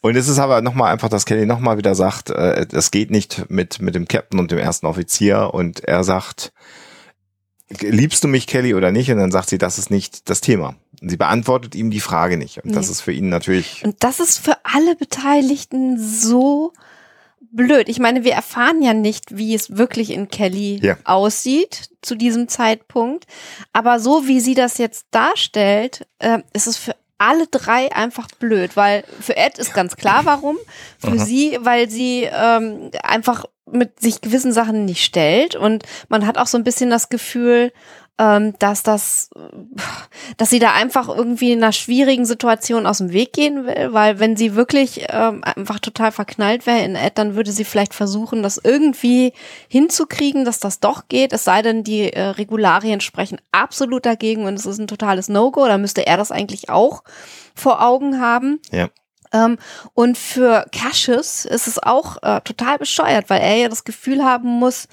Und 0.00 0.16
es 0.16 0.28
ist 0.28 0.38
aber 0.38 0.60
nochmal 0.62 0.92
einfach, 0.92 1.08
dass 1.08 1.24
Kelly 1.26 1.46
nochmal 1.46 1.78
wieder 1.78 1.94
sagt, 1.94 2.30
äh, 2.30 2.66
das 2.66 2.90
geht 2.90 3.10
nicht 3.10 3.50
mit, 3.50 3.80
mit 3.80 3.94
dem 3.94 4.06
Captain 4.08 4.38
und 4.40 4.50
dem 4.50 4.58
ersten 4.58 4.86
Offizier. 4.86 5.50
Und 5.54 5.84
er 5.84 6.04
sagt, 6.04 6.52
liebst 7.80 8.24
du 8.24 8.28
mich, 8.28 8.46
Kelly, 8.46 8.74
oder 8.74 8.90
nicht? 8.92 9.10
Und 9.10 9.18
dann 9.18 9.30
sagt 9.30 9.48
sie, 9.50 9.58
das 9.58 9.78
ist 9.78 9.90
nicht 9.90 10.28
das 10.30 10.40
Thema. 10.40 10.74
Und 11.00 11.10
sie 11.10 11.16
beantwortet 11.16 11.74
ihm 11.74 11.90
die 11.90 12.00
Frage 12.00 12.36
nicht. 12.36 12.64
Und 12.64 12.74
das 12.74 12.86
Nee. 12.86 12.92
ist 12.92 13.00
für 13.02 13.12
ihn 13.12 13.28
natürlich, 13.28 13.82
Und 13.84 13.96
das 14.00 14.20
ist 14.20 14.38
für 14.38 14.56
alle 14.64 14.96
Beteiligten 14.96 15.98
so 15.98 16.72
blöd. 17.50 17.88
Ich 17.88 17.98
meine, 17.98 18.24
wir 18.24 18.32
erfahren 18.32 18.82
ja 18.82 18.92
nicht, 18.94 19.36
wie 19.36 19.54
es 19.54 19.76
wirklich 19.76 20.10
in 20.10 20.28
Kelly 20.28 20.80
Ja. 20.82 20.96
aussieht 21.04 21.90
zu 22.02 22.14
diesem 22.14 22.48
Zeitpunkt. 22.48 23.26
Aber 23.72 24.00
so 24.00 24.26
wie 24.26 24.40
sie 24.40 24.54
das 24.54 24.78
jetzt 24.78 25.06
darstellt, 25.10 26.06
äh, 26.18 26.40
ist 26.52 26.66
es 26.66 26.76
für 26.76 26.94
alle 27.16 27.46
drei 27.48 27.90
einfach 27.92 28.28
blöd, 28.38 28.76
weil 28.76 29.02
für 29.20 29.36
Ed 29.36 29.58
ist 29.58 29.74
ganz 29.74 29.96
klar, 29.96 30.24
warum. 30.24 30.56
Für 30.98 31.18
sie, 31.18 31.58
weil 31.62 31.90
sie 31.90 32.28
ähm, 32.30 32.90
einfach 33.02 33.44
mit 33.72 34.00
sich 34.00 34.20
gewissen 34.20 34.52
Sachen 34.52 34.84
nicht 34.84 35.04
stellt 35.04 35.56
und 35.56 35.84
man 36.08 36.26
hat 36.26 36.38
auch 36.38 36.46
so 36.46 36.58
ein 36.58 36.64
bisschen 36.64 36.90
das 36.90 37.08
Gefühl, 37.08 37.72
ähm, 38.18 38.54
dass 38.58 38.82
das, 38.82 39.30
dass 40.36 40.50
sie 40.50 40.58
da 40.58 40.72
einfach 40.72 41.08
irgendwie 41.08 41.52
in 41.52 41.62
einer 41.62 41.72
schwierigen 41.72 42.24
Situation 42.24 42.86
aus 42.86 42.98
dem 42.98 43.12
Weg 43.12 43.32
gehen 43.32 43.64
will, 43.64 43.92
weil 43.92 44.18
wenn 44.18 44.36
sie 44.36 44.56
wirklich 44.56 45.06
ähm, 45.08 45.42
einfach 45.44 45.78
total 45.78 46.10
verknallt 46.10 46.66
wäre 46.66 46.84
in 46.84 46.96
Ed, 46.96 47.16
dann 47.16 47.36
würde 47.36 47.52
sie 47.52 47.64
vielleicht 47.64 47.94
versuchen, 47.94 48.42
das 48.42 48.60
irgendwie 48.62 49.32
hinzukriegen, 49.68 50.44
dass 50.44 50.58
das 50.58 50.80
doch 50.80 51.06
geht. 51.08 51.32
Es 51.32 51.44
sei 51.44 51.62
denn, 51.62 51.84
die 51.84 52.12
äh, 52.12 52.20
Regularien 52.22 53.00
sprechen 53.00 53.40
absolut 53.52 54.04
dagegen 54.04 54.46
und 54.46 54.54
es 54.54 54.66
ist 54.66 54.78
ein 54.78 54.88
totales 54.88 55.28
No-Go. 55.28 55.66
Da 55.66 55.78
müsste 55.78 56.06
er 56.06 56.16
das 56.16 56.32
eigentlich 56.32 56.70
auch 56.70 57.04
vor 57.54 57.82
Augen 57.82 58.20
haben. 58.20 58.60
ja. 58.72 58.88
Ähm, 59.32 59.58
und 59.94 60.16
für 60.16 60.66
Cassius 60.72 61.44
ist 61.44 61.66
es 61.66 61.82
auch 61.82 62.16
äh, 62.22 62.40
total 62.42 62.78
bescheuert, 62.78 63.28
weil 63.28 63.40
er 63.40 63.56
ja 63.56 63.68
das 63.68 63.84
Gefühl 63.84 64.24
haben 64.24 64.48
muss, 64.48 64.88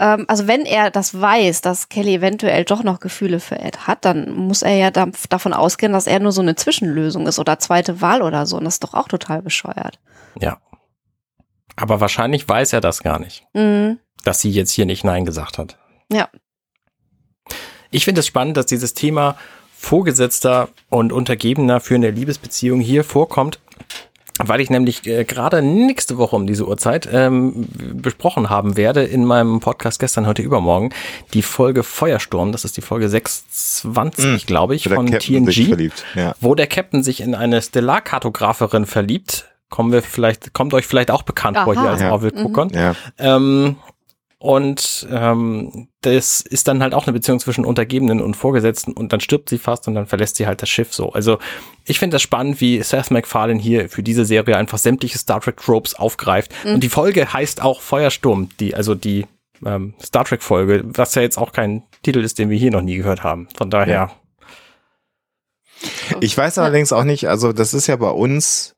ähm, 0.00 0.24
also 0.28 0.48
wenn 0.48 0.64
er 0.64 0.90
das 0.90 1.20
weiß, 1.20 1.60
dass 1.60 1.88
Kelly 1.88 2.14
eventuell 2.16 2.64
doch 2.64 2.82
noch 2.82 3.00
Gefühle 3.00 3.38
für 3.38 3.58
Ed 3.58 3.86
hat, 3.86 4.04
dann 4.04 4.30
muss 4.32 4.62
er 4.62 4.74
ja 4.74 4.90
da, 4.90 5.06
davon 5.28 5.52
ausgehen, 5.52 5.92
dass 5.92 6.06
er 6.06 6.18
nur 6.20 6.32
so 6.32 6.40
eine 6.40 6.56
Zwischenlösung 6.56 7.26
ist 7.26 7.38
oder 7.38 7.58
zweite 7.58 8.00
Wahl 8.00 8.22
oder 8.22 8.46
so. 8.46 8.56
Und 8.56 8.64
das 8.64 8.74
ist 8.74 8.84
doch 8.84 8.94
auch 8.94 9.08
total 9.08 9.42
bescheuert. 9.42 9.98
Ja. 10.40 10.58
Aber 11.76 12.00
wahrscheinlich 12.00 12.48
weiß 12.48 12.72
er 12.72 12.80
das 12.80 13.02
gar 13.02 13.18
nicht, 13.18 13.44
Mhm. 13.52 13.98
dass 14.24 14.40
sie 14.40 14.50
jetzt 14.50 14.72
hier 14.72 14.86
nicht 14.86 15.04
Nein 15.04 15.24
gesagt 15.24 15.58
hat. 15.58 15.76
Ja. 16.10 16.28
Ich 17.90 18.04
finde 18.04 18.20
es 18.20 18.26
spannend, 18.26 18.56
dass 18.56 18.66
dieses 18.66 18.94
Thema 18.94 19.36
Vorgesetzter 19.76 20.68
und 20.88 21.12
Untergebener 21.12 21.80
für 21.80 21.94
eine 21.94 22.10
Liebesbeziehung 22.10 22.80
hier 22.80 23.02
vorkommt, 23.02 23.60
weil 24.42 24.60
ich 24.60 24.70
nämlich 24.70 25.06
äh, 25.06 25.24
gerade 25.24 25.60
nächste 25.60 26.16
Woche 26.16 26.34
um 26.34 26.46
diese 26.46 26.66
Uhrzeit 26.66 27.08
ähm, 27.12 27.68
besprochen 27.94 28.48
haben 28.48 28.76
werde 28.76 29.02
in 29.04 29.24
meinem 29.24 29.60
Podcast 29.60 30.00
gestern, 30.00 30.26
heute, 30.26 30.40
übermorgen, 30.42 30.90
die 31.34 31.42
Folge 31.42 31.82
Feuersturm, 31.82 32.50
das 32.52 32.64
ist 32.64 32.76
die 32.76 32.80
Folge 32.80 33.08
620, 33.08 34.46
glaube 34.46 34.74
ich, 34.74 34.88
von 34.88 35.06
TNG, 35.06 35.66
verliebt. 35.66 36.04
Ja. 36.14 36.34
wo 36.40 36.54
der 36.54 36.66
Captain 36.66 37.02
sich 37.02 37.20
in 37.20 37.34
eine 37.34 37.60
Stellarkartograferin 37.62 38.86
verliebt. 38.86 39.46
Kommen 39.68 39.92
wir 39.92 40.02
vielleicht, 40.02 40.52
kommt 40.52 40.74
euch 40.74 40.86
vielleicht 40.86 41.10
auch 41.10 41.22
bekannt 41.22 41.56
vor 41.58 41.74
Aha. 41.74 41.82
hier 41.82 41.90
als 41.90 42.00
Ja. 42.00 42.10
Orville 42.10 42.32
guckern. 42.32 42.70
Ja. 42.74 42.94
Ähm, 43.18 43.76
und 44.42 45.06
ähm, 45.12 45.88
das 46.00 46.40
ist 46.40 46.66
dann 46.66 46.82
halt 46.82 46.94
auch 46.94 47.06
eine 47.06 47.12
Beziehung 47.12 47.40
zwischen 47.40 47.66
Untergebenen 47.66 48.22
und 48.22 48.38
Vorgesetzten 48.38 48.94
und 48.94 49.12
dann 49.12 49.20
stirbt 49.20 49.50
sie 49.50 49.58
fast 49.58 49.86
und 49.86 49.94
dann 49.94 50.06
verlässt 50.06 50.36
sie 50.36 50.46
halt 50.46 50.62
das 50.62 50.70
Schiff 50.70 50.94
so. 50.94 51.12
Also 51.12 51.38
ich 51.84 51.98
finde 51.98 52.14
das 52.14 52.22
spannend, 52.22 52.58
wie 52.58 52.82
Seth 52.82 53.10
MacFarlane 53.10 53.60
hier 53.60 53.90
für 53.90 54.02
diese 54.02 54.24
Serie 54.24 54.56
einfach 54.56 54.78
sämtliche 54.78 55.18
Star 55.18 55.42
Trek 55.42 55.58
Tropes 55.58 55.94
aufgreift. 55.94 56.52
Und 56.64 56.80
die 56.80 56.88
Folge 56.88 57.30
heißt 57.30 57.60
auch 57.60 57.82
Feuersturm, 57.82 58.48
die, 58.58 58.74
also 58.74 58.94
die 58.94 59.26
ähm, 59.62 59.92
Star 60.02 60.24
Trek 60.24 60.42
Folge, 60.42 60.84
was 60.86 61.14
ja 61.14 61.20
jetzt 61.20 61.36
auch 61.36 61.52
kein 61.52 61.82
Titel 62.02 62.20
ist, 62.20 62.38
den 62.38 62.48
wir 62.48 62.56
hier 62.56 62.70
noch 62.70 62.80
nie 62.80 62.96
gehört 62.96 63.22
haben. 63.22 63.46
Von 63.58 63.68
daher, 63.68 64.10
Ich 66.20 66.36
weiß 66.36 66.56
allerdings 66.56 66.92
auch 66.92 67.04
nicht, 67.04 67.28
also 67.28 67.52
das 67.52 67.74
ist 67.74 67.86
ja 67.86 67.96
bei 67.96 68.10
uns 68.10 68.74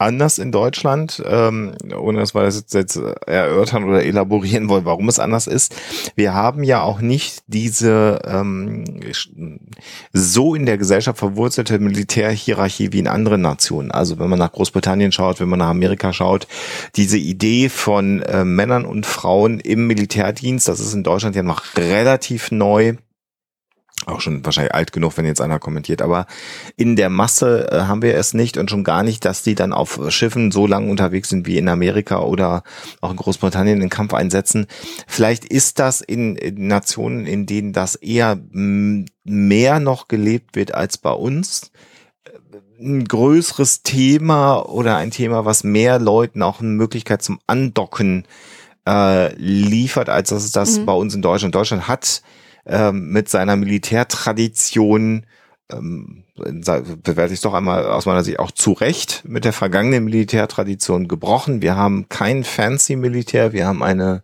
anders 0.00 0.38
in 0.38 0.50
Deutschland, 0.50 1.22
ähm, 1.26 1.74
ohne 1.96 2.20
dass 2.20 2.34
wir 2.34 2.42
das 2.42 2.56
jetzt, 2.56 2.74
jetzt 2.74 2.96
erörtern 3.26 3.84
oder 3.84 4.02
elaborieren 4.02 4.68
wollen, 4.68 4.84
warum 4.84 5.08
es 5.08 5.18
anders 5.18 5.46
ist. 5.46 5.74
Wir 6.14 6.34
haben 6.34 6.64
ja 6.64 6.82
auch 6.82 7.00
nicht 7.00 7.42
diese 7.46 8.20
ähm, 8.26 8.84
so 10.12 10.54
in 10.54 10.66
der 10.66 10.78
Gesellschaft 10.78 11.18
verwurzelte 11.18 11.78
Militärhierarchie 11.78 12.92
wie 12.92 12.98
in 12.98 13.08
anderen 13.08 13.42
Nationen. 13.42 13.90
Also 13.90 14.18
wenn 14.18 14.30
man 14.30 14.38
nach 14.38 14.52
Großbritannien 14.52 15.12
schaut, 15.12 15.40
wenn 15.40 15.48
man 15.48 15.58
nach 15.58 15.68
Amerika 15.68 16.12
schaut, 16.12 16.46
diese 16.96 17.18
Idee 17.18 17.68
von 17.68 18.22
äh, 18.22 18.44
Männern 18.44 18.84
und 18.84 19.06
Frauen 19.06 19.60
im 19.60 19.86
Militärdienst, 19.86 20.66
das 20.68 20.80
ist 20.80 20.94
in 20.94 21.02
Deutschland 21.02 21.36
ja 21.36 21.42
noch 21.42 21.62
relativ 21.76 22.50
neu 22.50 22.94
auch 24.06 24.20
schon 24.20 24.44
wahrscheinlich 24.44 24.74
alt 24.74 24.92
genug, 24.92 25.16
wenn 25.16 25.26
jetzt 25.26 25.40
einer 25.40 25.58
kommentiert, 25.58 26.02
aber 26.02 26.26
in 26.76 26.96
der 26.96 27.10
Masse 27.10 27.70
äh, 27.70 27.80
haben 27.82 28.02
wir 28.02 28.14
es 28.14 28.34
nicht 28.34 28.56
und 28.56 28.70
schon 28.70 28.84
gar 28.84 29.02
nicht, 29.02 29.24
dass 29.24 29.42
die 29.42 29.54
dann 29.54 29.72
auf 29.72 30.00
Schiffen 30.08 30.50
so 30.50 30.66
lang 30.66 30.90
unterwegs 30.90 31.28
sind 31.28 31.46
wie 31.46 31.58
in 31.58 31.68
Amerika 31.68 32.20
oder 32.20 32.62
auch 33.00 33.10
in 33.10 33.16
Großbritannien 33.16 33.80
in 33.80 33.90
Kampfeinsätzen. 33.90 34.66
Vielleicht 35.06 35.44
ist 35.44 35.78
das 35.78 36.00
in, 36.00 36.36
in 36.36 36.66
Nationen, 36.66 37.26
in 37.26 37.46
denen 37.46 37.72
das 37.72 37.94
eher 37.94 38.38
mehr 38.52 39.80
noch 39.80 40.08
gelebt 40.08 40.56
wird 40.56 40.74
als 40.74 40.96
bei 40.98 41.12
uns, 41.12 41.70
äh, 42.24 42.30
ein 42.82 43.04
größeres 43.04 43.82
Thema 43.82 44.60
oder 44.60 44.96
ein 44.96 45.10
Thema, 45.10 45.44
was 45.44 45.62
mehr 45.62 45.98
Leuten 45.98 46.42
auch 46.42 46.60
eine 46.60 46.70
Möglichkeit 46.70 47.22
zum 47.22 47.38
Andocken 47.46 48.26
äh, 48.88 49.34
liefert, 49.34 50.08
als 50.08 50.30
dass 50.30 50.44
es 50.44 50.52
das 50.52 50.78
mhm. 50.78 50.86
bei 50.86 50.92
uns 50.94 51.14
in 51.14 51.20
Deutschland. 51.20 51.54
Deutschland 51.54 51.86
hat 51.86 52.22
ähm, 52.66 53.10
mit 53.10 53.28
seiner 53.28 53.56
Militärtradition 53.56 55.26
ähm, 55.72 56.24
bewerte 56.34 57.32
ich 57.32 57.38
es 57.38 57.42
doch 57.42 57.54
einmal 57.54 57.84
aus 57.86 58.06
meiner 58.06 58.24
Sicht 58.24 58.38
auch 58.38 58.50
zu 58.50 58.72
Recht 58.72 59.22
mit 59.26 59.44
der 59.44 59.52
vergangenen 59.52 60.04
Militärtradition 60.04 61.06
gebrochen. 61.06 61.62
Wir 61.62 61.76
haben 61.76 62.08
kein 62.08 62.44
fancy 62.44 62.96
Militär, 62.96 63.52
wir 63.52 63.66
haben 63.66 63.82
eine 63.82 64.22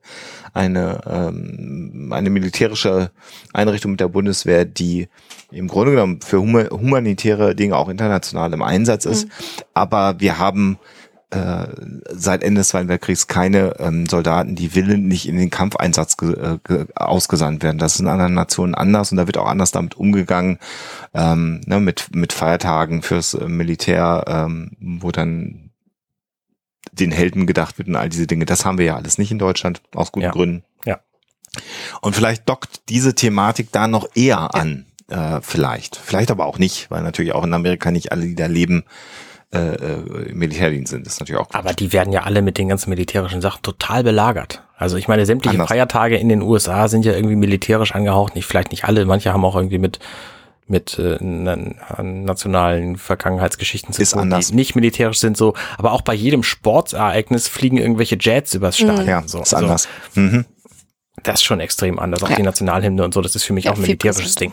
eine 0.55 1.01
ähm, 1.07 2.11
eine 2.13 2.31
militärische 2.31 3.11
Einrichtung 3.53 3.93
mit 3.93 4.01
der 4.01 4.09
Bundeswehr, 4.09 4.65
die 4.65 5.09
im 5.51 5.69
Grunde 5.69 5.93
genommen 5.93 6.21
für 6.23 6.39
humanitäre 6.41 7.55
Dinge 7.55 7.77
auch 7.77 7.89
international 7.89 8.53
im 8.53 8.63
Einsatz 8.63 9.05
ist. 9.05 9.27
Mhm. 9.27 9.31
Aber 9.75 10.19
wir 10.19 10.39
haben 10.39 10.79
äh, 11.31 11.67
seit 12.11 12.45
Ende 12.45 12.61
des 12.61 12.69
Zweiten 12.69 12.89
Weltkriegs 12.89 13.27
keine 13.27 13.75
ähm, 13.81 14.07
Soldaten, 14.07 14.55
die 14.55 14.75
willen 14.75 15.09
nicht 15.09 15.27
in 15.29 15.37
den 15.37 15.51
Kampfeinsatz 15.51 16.17
äh, 16.23 16.59
ausgesandt 16.95 17.63
werden. 17.65 17.79
Das 17.79 17.95
ist 17.95 18.01
in 18.01 18.07
anderen 18.07 18.35
Nationen 18.35 18.75
anders 18.75 19.11
und 19.11 19.17
da 19.17 19.27
wird 19.27 19.37
auch 19.37 19.49
anders 19.49 19.73
damit 19.73 19.97
umgegangen, 19.97 20.59
ähm, 21.15 21.63
ne, 21.67 21.81
mit, 21.81 22.15
mit 22.15 22.33
Feiertagen 22.33 23.03
fürs 23.03 23.35
äh, 23.35 23.49
Militär, 23.49 24.25
ähm, 24.29 24.77
wo 24.81 25.11
dann 25.11 25.71
den 26.93 27.11
Helden 27.11 27.47
gedacht 27.47 27.79
wird 27.79 27.89
und 27.89 27.97
all 27.97 28.09
diese 28.09 28.29
Dinge. 28.29 28.45
Das 28.45 28.65
haben 28.65 28.79
wir 28.79 28.87
ja 28.87 28.97
alles 28.97 29.19
nicht 29.19 29.33
in 29.33 29.39
Deutschland, 29.39 29.83
aus 29.95 30.13
guten 30.13 30.27
ja. 30.27 30.31
Gründen. 30.31 30.65
Ja. 30.85 31.01
Und 32.01 32.15
vielleicht 32.15 32.49
dockt 32.49 32.89
diese 32.89 33.15
Thematik 33.15 33.73
da 33.73 33.89
noch 33.89 34.09
eher 34.15 34.55
an. 34.55 34.87
Äh, 35.09 35.41
vielleicht. 35.41 35.97
Vielleicht 35.97 36.31
aber 36.31 36.47
auch 36.47 36.59
nicht, 36.59 36.91
weil 36.91 37.03
natürlich 37.03 37.33
auch 37.33 37.45
in 37.45 37.55
Amerika 37.55 37.91
nicht 37.91 38.13
alle, 38.13 38.27
die 38.27 38.35
da 38.35 38.47
leben, 38.47 38.85
äh, 39.53 39.59
äh, 39.59 40.33
Militärdienst 40.33 40.91
sind. 40.91 41.07
Das 41.07 41.15
ist 41.15 41.21
natürlich 41.21 41.41
auch 41.41 41.47
gut. 41.47 41.55
Aber 41.55 41.73
die 41.73 41.93
werden 41.93 42.13
ja 42.13 42.23
alle 42.23 42.43
mit 42.43 42.59
den 42.59 42.69
ganzen 42.69 42.91
militärischen 42.91 43.41
Sachen 43.41 43.63
total 43.63 44.03
belagert. 44.03 44.63
Also 44.77 44.97
ich 44.97 45.07
meine, 45.07 45.25
sämtliche 45.25 45.55
Anders. 45.55 45.69
Feiertage 45.69 46.17
in 46.17 46.29
den 46.29 46.43
USA 46.43 46.89
sind 46.89 47.05
ja 47.05 47.13
irgendwie 47.13 47.37
militärisch 47.37 47.95
angehaucht. 47.95 48.35
Nicht, 48.35 48.47
vielleicht 48.47 48.73
nicht 48.73 48.85
alle, 48.85 49.05
manche 49.07 49.33
haben 49.33 49.45
auch 49.45 49.57
irgendwie 49.57 49.79
mit 49.79 50.01
mit 50.69 50.99
äh, 50.99 51.17
nationalen 51.23 52.97
Vergangenheitsgeschichten 52.97 53.95
zu 53.95 54.03
tun, 54.05 54.35
die 54.37 54.55
nicht 54.55 54.75
militärisch 54.75 55.21
sind, 55.21 55.37
so. 55.37 55.55
Aber 55.79 55.93
auch 55.93 56.03
bei 56.03 56.13
jedem 56.13 56.43
Sportereignis 56.43 57.47
fliegen 57.47 57.77
irgendwelche 57.77 58.17
Jets 58.19 58.53
übers 58.55 58.77
Stadion. 58.77 59.05
Mhm. 59.05 59.09
Ja, 59.09 59.23
so. 59.27 59.43
ist 59.43 59.55
anders. 59.55 59.87
Also, 60.09 60.21
mhm. 60.21 60.45
Das 61.23 61.37
ist 61.37 61.45
schon 61.45 61.61
extrem 61.61 62.01
anders. 62.01 62.25
Auch 62.25 62.31
ja. 62.31 62.37
die 62.37 62.43
Nationalhymne 62.43 63.05
und 63.05 63.15
so, 63.15 63.21
das 63.21 63.37
ist 63.37 63.45
für 63.45 63.53
mich 63.53 63.67
ja, 63.67 63.71
auch 63.71 63.77
ein 63.77 63.83
militärisches 63.83 64.35
Ding. 64.35 64.53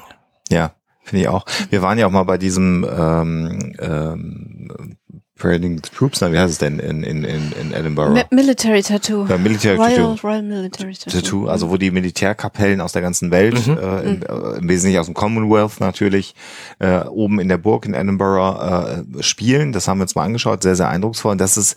Ja, 0.49 0.75
Finde 1.03 1.23
ich 1.23 1.27
auch. 1.27 1.45
Wir 1.69 1.81
waren 1.81 1.97
ja 1.97 2.07
auch 2.07 2.11
mal 2.11 2.23
bei 2.23 2.37
diesem 2.37 2.87
ähm, 2.89 3.75
ähm, 3.79 4.97
Parading 5.43 5.81
the 5.83 5.89
Troops, 5.89 6.21
na, 6.21 6.31
wie 6.31 6.39
heißt 6.39 6.53
es 6.53 6.57
denn 6.57 6.79
in, 6.79 7.03
in, 7.03 7.25
in, 7.25 7.51
in 7.51 7.73
Edinburgh? 7.73 8.13
Mi 8.13 8.23
Military 8.31 8.81
Tattoo. 8.81 9.25
Ja, 9.27 9.37
Military 9.37 9.75
Royal, 9.75 10.15
Tattoo. 10.15 10.25
Royal 10.27 10.41
Military 10.41 10.93
Tattoo. 10.93 11.19
Tattoo. 11.19 11.47
Also 11.47 11.69
wo 11.69 11.75
die 11.75 11.91
Militärkapellen 11.91 12.79
aus 12.79 12.93
der 12.93 13.01
ganzen 13.01 13.29
Welt, 13.29 13.67
mhm. 13.67 13.77
äh, 13.77 14.01
im, 14.03 14.21
äh, 14.21 14.57
im 14.59 14.69
Wesentlichen 14.69 14.99
aus 14.99 15.07
dem 15.07 15.15
Commonwealth 15.15 15.81
natürlich, 15.81 16.33
äh, 16.79 16.99
oben 17.01 17.41
in 17.41 17.49
der 17.49 17.57
Burg 17.57 17.85
in 17.85 17.93
Edinburgh 17.93 19.03
äh, 19.19 19.21
spielen. 19.21 19.73
Das 19.73 19.89
haben 19.89 19.97
wir 19.97 20.03
uns 20.03 20.15
mal 20.15 20.23
angeschaut, 20.23 20.63
sehr, 20.63 20.77
sehr 20.77 20.87
eindrucksvoll. 20.87 21.33
Und 21.33 21.41
das 21.41 21.57
ist 21.57 21.75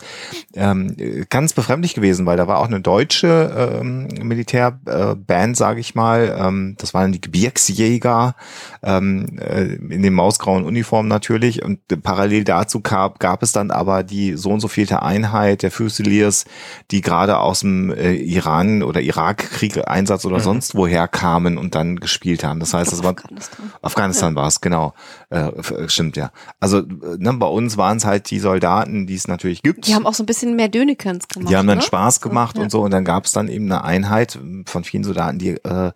ähm, 0.53 0.95
ganz 1.29 1.51
befremdlich 1.51 1.93
gewesen, 1.93 2.25
weil 2.25 2.37
da 2.37 2.47
war 2.47 2.59
auch 2.59 2.67
eine 2.67 2.79
deutsche 2.79 3.79
ähm, 3.81 4.07
Militärband, 4.25 5.55
äh, 5.55 5.57
sage 5.57 5.81
ich 5.81 5.93
mal. 5.93 6.37
Ähm, 6.39 6.75
das 6.77 6.93
waren 6.93 7.11
die 7.11 7.19
Gebirgsjäger 7.19 8.33
ähm, 8.81 9.39
äh, 9.41 9.63
in 9.63 10.03
den 10.03 10.13
mausgrauen 10.13 10.63
Uniformen 10.63 11.09
natürlich. 11.09 11.63
Und 11.63 11.81
parallel 12.01 12.45
dazu 12.45 12.79
gab, 12.79 13.19
gab 13.19 13.43
es 13.43 13.56
dann 13.57 13.71
aber 13.71 14.03
die 14.03 14.37
so 14.37 14.51
und 14.51 14.59
so 14.59 14.67
vielte 14.67 15.01
Einheit 15.01 15.63
der 15.63 15.71
Fusiliers, 15.71 16.45
die 16.91 17.01
gerade 17.01 17.39
aus 17.39 17.61
dem 17.61 17.91
äh, 17.91 18.13
Iran 18.13 18.83
oder 18.83 19.01
Irakkrieg 19.01 19.87
Einsatz 19.87 20.25
oder 20.25 20.37
mhm. 20.37 20.43
sonst 20.43 20.75
woher 20.75 21.07
kamen 21.07 21.57
und 21.57 21.75
dann 21.75 21.97
gespielt 21.97 22.43
haben. 22.43 22.59
Das 22.59 22.73
heißt, 22.73 22.91
das 22.91 23.03
war 23.03 23.11
Afghanistan, 23.11 23.71
Afghanistan 23.81 24.33
ja. 24.33 24.41
war 24.41 24.47
es, 24.47 24.61
genau. 24.61 24.93
Äh, 25.29 25.51
stimmt, 25.87 26.15
ja. 26.15 26.31
Also 26.59 26.81
ne, 26.81 27.33
bei 27.33 27.47
uns 27.47 27.77
waren 27.77 27.97
es 27.97 28.05
halt 28.05 28.29
die 28.31 28.39
Soldaten, 28.39 29.07
die 29.07 29.15
es 29.15 29.27
natürlich 29.27 29.61
gibt. 29.61 29.87
Die 29.87 29.95
haben 29.95 30.05
auch 30.05 30.13
so 30.13 30.23
ein 30.23 30.27
bisschen 30.27 30.55
mehr 30.55 30.69
Dönekens 30.69 31.27
gemacht. 31.27 31.51
Die 31.51 31.57
haben 31.57 31.67
dann 31.67 31.79
ne? 31.79 31.83
Spaß 31.83 32.21
gemacht 32.21 32.57
ja. 32.57 32.63
und 32.63 32.71
so 32.71 32.81
und 32.81 32.91
dann 32.91 33.03
gab 33.03 33.25
es 33.25 33.31
dann 33.31 33.49
eben 33.49 33.65
eine 33.65 33.83
Einheit 33.83 34.39
von 34.65 34.83
vielen 34.83 35.03
Soldaten, 35.03 35.39
die 35.39 35.49
äh, 35.49 35.91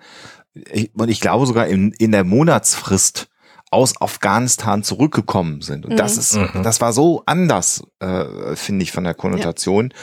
und 0.93 1.09
ich 1.09 1.21
glaube 1.21 1.45
sogar 1.45 1.67
in, 1.67 1.93
in 1.93 2.11
der 2.11 2.25
Monatsfrist 2.25 3.30
aus 3.71 3.99
Afghanistan 4.01 4.83
zurückgekommen 4.83 5.61
sind. 5.61 5.85
Und 5.85 5.93
mhm. 5.93 5.97
das 5.97 6.17
ist, 6.17 6.35
mhm. 6.35 6.61
das 6.61 6.81
war 6.81 6.91
so 6.91 7.23
anders, 7.25 7.81
äh, 7.99 8.55
finde 8.55 8.83
ich, 8.83 8.91
von 8.91 9.05
der 9.05 9.13
Konnotation. 9.13 9.93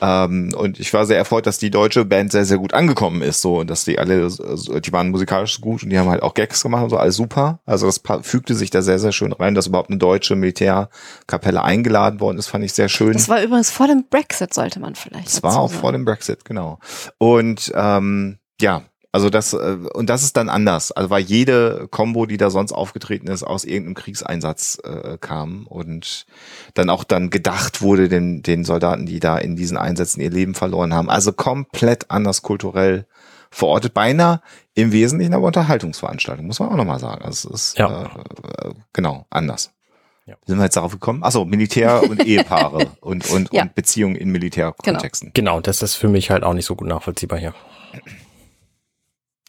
Ja. 0.00 0.24
Ähm, 0.24 0.54
und 0.56 0.80
ich 0.80 0.94
war 0.94 1.04
sehr 1.04 1.18
erfreut, 1.18 1.46
dass 1.46 1.58
die 1.58 1.70
deutsche 1.70 2.06
Band 2.06 2.32
sehr, 2.32 2.46
sehr 2.46 2.56
gut 2.56 2.72
angekommen 2.72 3.20
ist, 3.20 3.42
so, 3.42 3.60
und 3.60 3.68
dass 3.68 3.84
die 3.84 3.98
alle, 3.98 4.28
die 4.28 4.92
waren 4.92 5.10
musikalisch 5.10 5.60
gut 5.60 5.82
und 5.82 5.90
die 5.90 5.98
haben 5.98 6.08
halt 6.08 6.22
auch 6.22 6.32
Gags 6.32 6.62
gemacht 6.62 6.84
und 6.84 6.90
so, 6.90 6.96
alles 6.96 7.16
super. 7.16 7.60
Also 7.66 7.86
das 7.86 8.00
fügte 8.22 8.54
sich 8.54 8.70
da 8.70 8.80
sehr, 8.80 8.98
sehr 8.98 9.12
schön 9.12 9.32
rein, 9.32 9.54
dass 9.54 9.66
überhaupt 9.66 9.90
eine 9.90 9.98
deutsche 9.98 10.34
Militärkapelle 10.34 11.62
eingeladen 11.62 12.18
worden 12.18 12.38
ist, 12.38 12.48
fand 12.48 12.64
ich 12.64 12.72
sehr 12.72 12.88
schön. 12.88 13.12
Das 13.12 13.28
war 13.28 13.42
übrigens 13.42 13.70
vor 13.70 13.88
dem 13.88 14.06
Brexit, 14.08 14.54
sollte 14.54 14.80
man 14.80 14.94
vielleicht. 14.94 15.26
Das 15.26 15.42
war 15.42 15.58
auch 15.58 15.68
sagen. 15.68 15.80
vor 15.80 15.92
dem 15.92 16.06
Brexit, 16.06 16.46
genau. 16.46 16.78
Und 17.18 17.70
ähm, 17.74 18.38
ja, 18.58 18.82
also 19.12 19.28
das, 19.28 19.52
äh, 19.52 19.76
und 19.92 20.08
das 20.08 20.22
ist 20.22 20.38
dann 20.38 20.48
anders. 20.48 20.90
Also 20.90 21.10
weil 21.10 21.22
jede 21.22 21.86
Combo, 21.90 22.24
die 22.24 22.38
da 22.38 22.48
sonst 22.48 22.72
aufgetreten 22.72 23.28
ist, 23.28 23.42
aus 23.42 23.64
irgendeinem 23.64 23.94
Kriegseinsatz 23.94 24.78
äh, 24.82 25.18
kam 25.18 25.66
und 25.66 26.24
dann 26.72 26.88
auch 26.88 27.04
dann 27.04 27.28
gedacht 27.28 27.82
wurde 27.82 28.08
den, 28.08 28.42
den 28.42 28.64
Soldaten, 28.64 29.04
die 29.04 29.20
da 29.20 29.36
in 29.36 29.54
diesen 29.54 29.76
Einsätzen 29.76 30.22
ihr 30.22 30.30
Leben 30.30 30.54
verloren 30.54 30.94
haben. 30.94 31.10
Also 31.10 31.32
komplett 31.32 32.10
anders 32.10 32.40
kulturell 32.40 33.06
verortet, 33.50 33.92
beinahe 33.92 34.40
im 34.74 34.92
Wesentlichen 34.92 35.34
aber 35.34 35.46
Unterhaltungsveranstaltung, 35.46 36.46
muss 36.46 36.58
man 36.58 36.70
auch 36.70 36.76
nochmal 36.76 36.98
sagen. 36.98 37.22
Also 37.22 37.50
es 37.50 37.68
ist 37.68 37.78
ja. 37.78 38.04
äh, 38.04 38.70
genau 38.94 39.26
anders. 39.28 39.72
Ja. 40.24 40.36
Sind 40.46 40.56
wir 40.56 40.64
jetzt 40.64 40.76
darauf 40.76 40.92
gekommen? 40.92 41.22
Achso, 41.22 41.44
Militär 41.44 42.02
und 42.08 42.22
Ehepaare 42.26 42.92
und, 43.02 43.28
und, 43.28 43.52
ja. 43.52 43.62
und 43.62 43.74
Beziehungen 43.74 44.16
in 44.16 44.30
Militärkontexten. 44.30 45.32
Genau. 45.34 45.56
genau, 45.56 45.60
das 45.60 45.82
ist 45.82 45.96
für 45.96 46.08
mich 46.08 46.30
halt 46.30 46.44
auch 46.44 46.54
nicht 46.54 46.64
so 46.64 46.76
gut 46.76 46.88
nachvollziehbar 46.88 47.38
hier. 47.38 47.54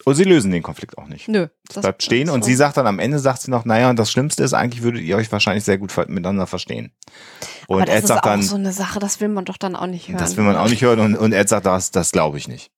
Und 0.06 0.16
sie 0.16 0.24
lösen 0.24 0.52
den 0.52 0.64
Konflikt 0.64 0.98
auch 0.98 1.08
nicht. 1.08 1.28
Nö. 1.30 1.48
Das 1.68 1.82
bleibt 1.82 2.04
stehen 2.04 2.30
und 2.30 2.44
sie 2.44 2.56
sagt 2.56 2.78
dann 2.78 2.88
am 2.88 3.00
Ende, 3.00 3.20
sagt 3.20 3.42
sie 3.42 3.52
noch, 3.52 3.64
naja, 3.64 3.90
und 3.90 3.98
das 3.98 4.12
Schlimmste 4.12 4.44
ist, 4.44 4.54
eigentlich 4.54 4.84
würdet 4.84 5.02
ihr 5.02 5.16
euch 5.16 5.32
wahrscheinlich 5.32 5.64
sehr 5.64 5.78
gut 5.78 5.96
miteinander 6.10 6.46
verstehen. 6.48 6.92
Und 7.68 7.78
Aber 7.78 7.86
das 7.86 7.96
Ed 7.96 8.08
sagt 8.08 8.20
ist 8.20 8.24
auch 8.26 8.32
dann, 8.32 8.42
so 8.42 8.56
eine 8.56 8.74
Sache, 8.74 9.00
das 9.00 9.22
will 9.22 9.30
man 9.30 9.46
doch 9.46 9.58
dann 9.58 9.76
auch 9.76 9.88
nicht 9.88 10.10
hören. 10.10 10.18
Das 10.18 10.36
will 10.36 10.44
man 10.44 10.58
auch 10.58 10.70
nicht 10.70 10.82
hören 10.82 11.00
und, 11.00 11.16
und 11.16 11.32
Ed 11.32 11.48
sagt, 11.48 11.66
das, 11.66 11.92
das 11.92 12.12
glaube 12.12 12.38
ich 12.38 12.48
nicht. 12.48 12.72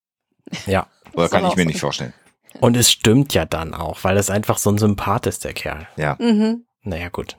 Ja. 0.67 0.87
Oder 1.13 1.29
kann 1.29 1.45
ich 1.45 1.55
mir 1.55 1.63
so 1.63 1.67
nicht 1.67 1.79
vorstellen. 1.79 2.13
Und 2.59 2.77
es 2.77 2.91
stimmt 2.91 3.33
ja 3.33 3.45
dann 3.45 3.73
auch, 3.73 4.03
weil 4.03 4.17
es 4.17 4.29
einfach 4.29 4.57
so 4.57 4.69
ein 4.69 4.77
Sympath 4.77 5.27
ist, 5.27 5.43
der 5.43 5.53
Kerl. 5.53 5.87
Ja. 5.97 6.17
Mhm. 6.19 6.65
Naja, 6.83 7.09
gut. 7.09 7.37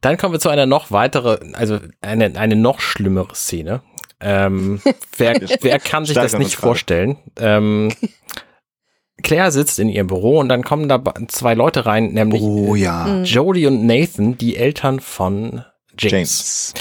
Dann 0.00 0.16
kommen 0.16 0.32
wir 0.32 0.40
zu 0.40 0.48
einer 0.48 0.66
noch 0.66 0.90
weitere, 0.90 1.38
also 1.54 1.78
eine, 2.00 2.36
eine 2.38 2.56
noch 2.56 2.80
schlimmere 2.80 3.34
Szene. 3.34 3.82
Ähm, 4.22 4.80
wer, 5.16 5.40
wer 5.60 5.78
kann 5.78 6.04
sich 6.04 6.14
das 6.14 6.38
nicht 6.38 6.56
vorstellen? 6.56 7.16
Ähm, 7.38 7.92
Claire 9.22 9.52
sitzt 9.52 9.78
in 9.78 9.88
ihrem 9.88 10.08
Büro 10.08 10.38
und 10.38 10.48
dann 10.48 10.62
kommen 10.62 10.88
da 10.88 11.02
zwei 11.28 11.54
Leute 11.54 11.86
rein, 11.86 12.12
nämlich 12.12 12.42
oh, 12.42 12.74
ja. 12.74 13.04
Mhm. 13.04 13.24
Jodie 13.24 13.66
und 13.66 13.86
Nathan, 13.86 14.36
die 14.36 14.56
Eltern 14.56 15.00
von 15.00 15.64
James. 15.98 16.12
James. 16.12 16.74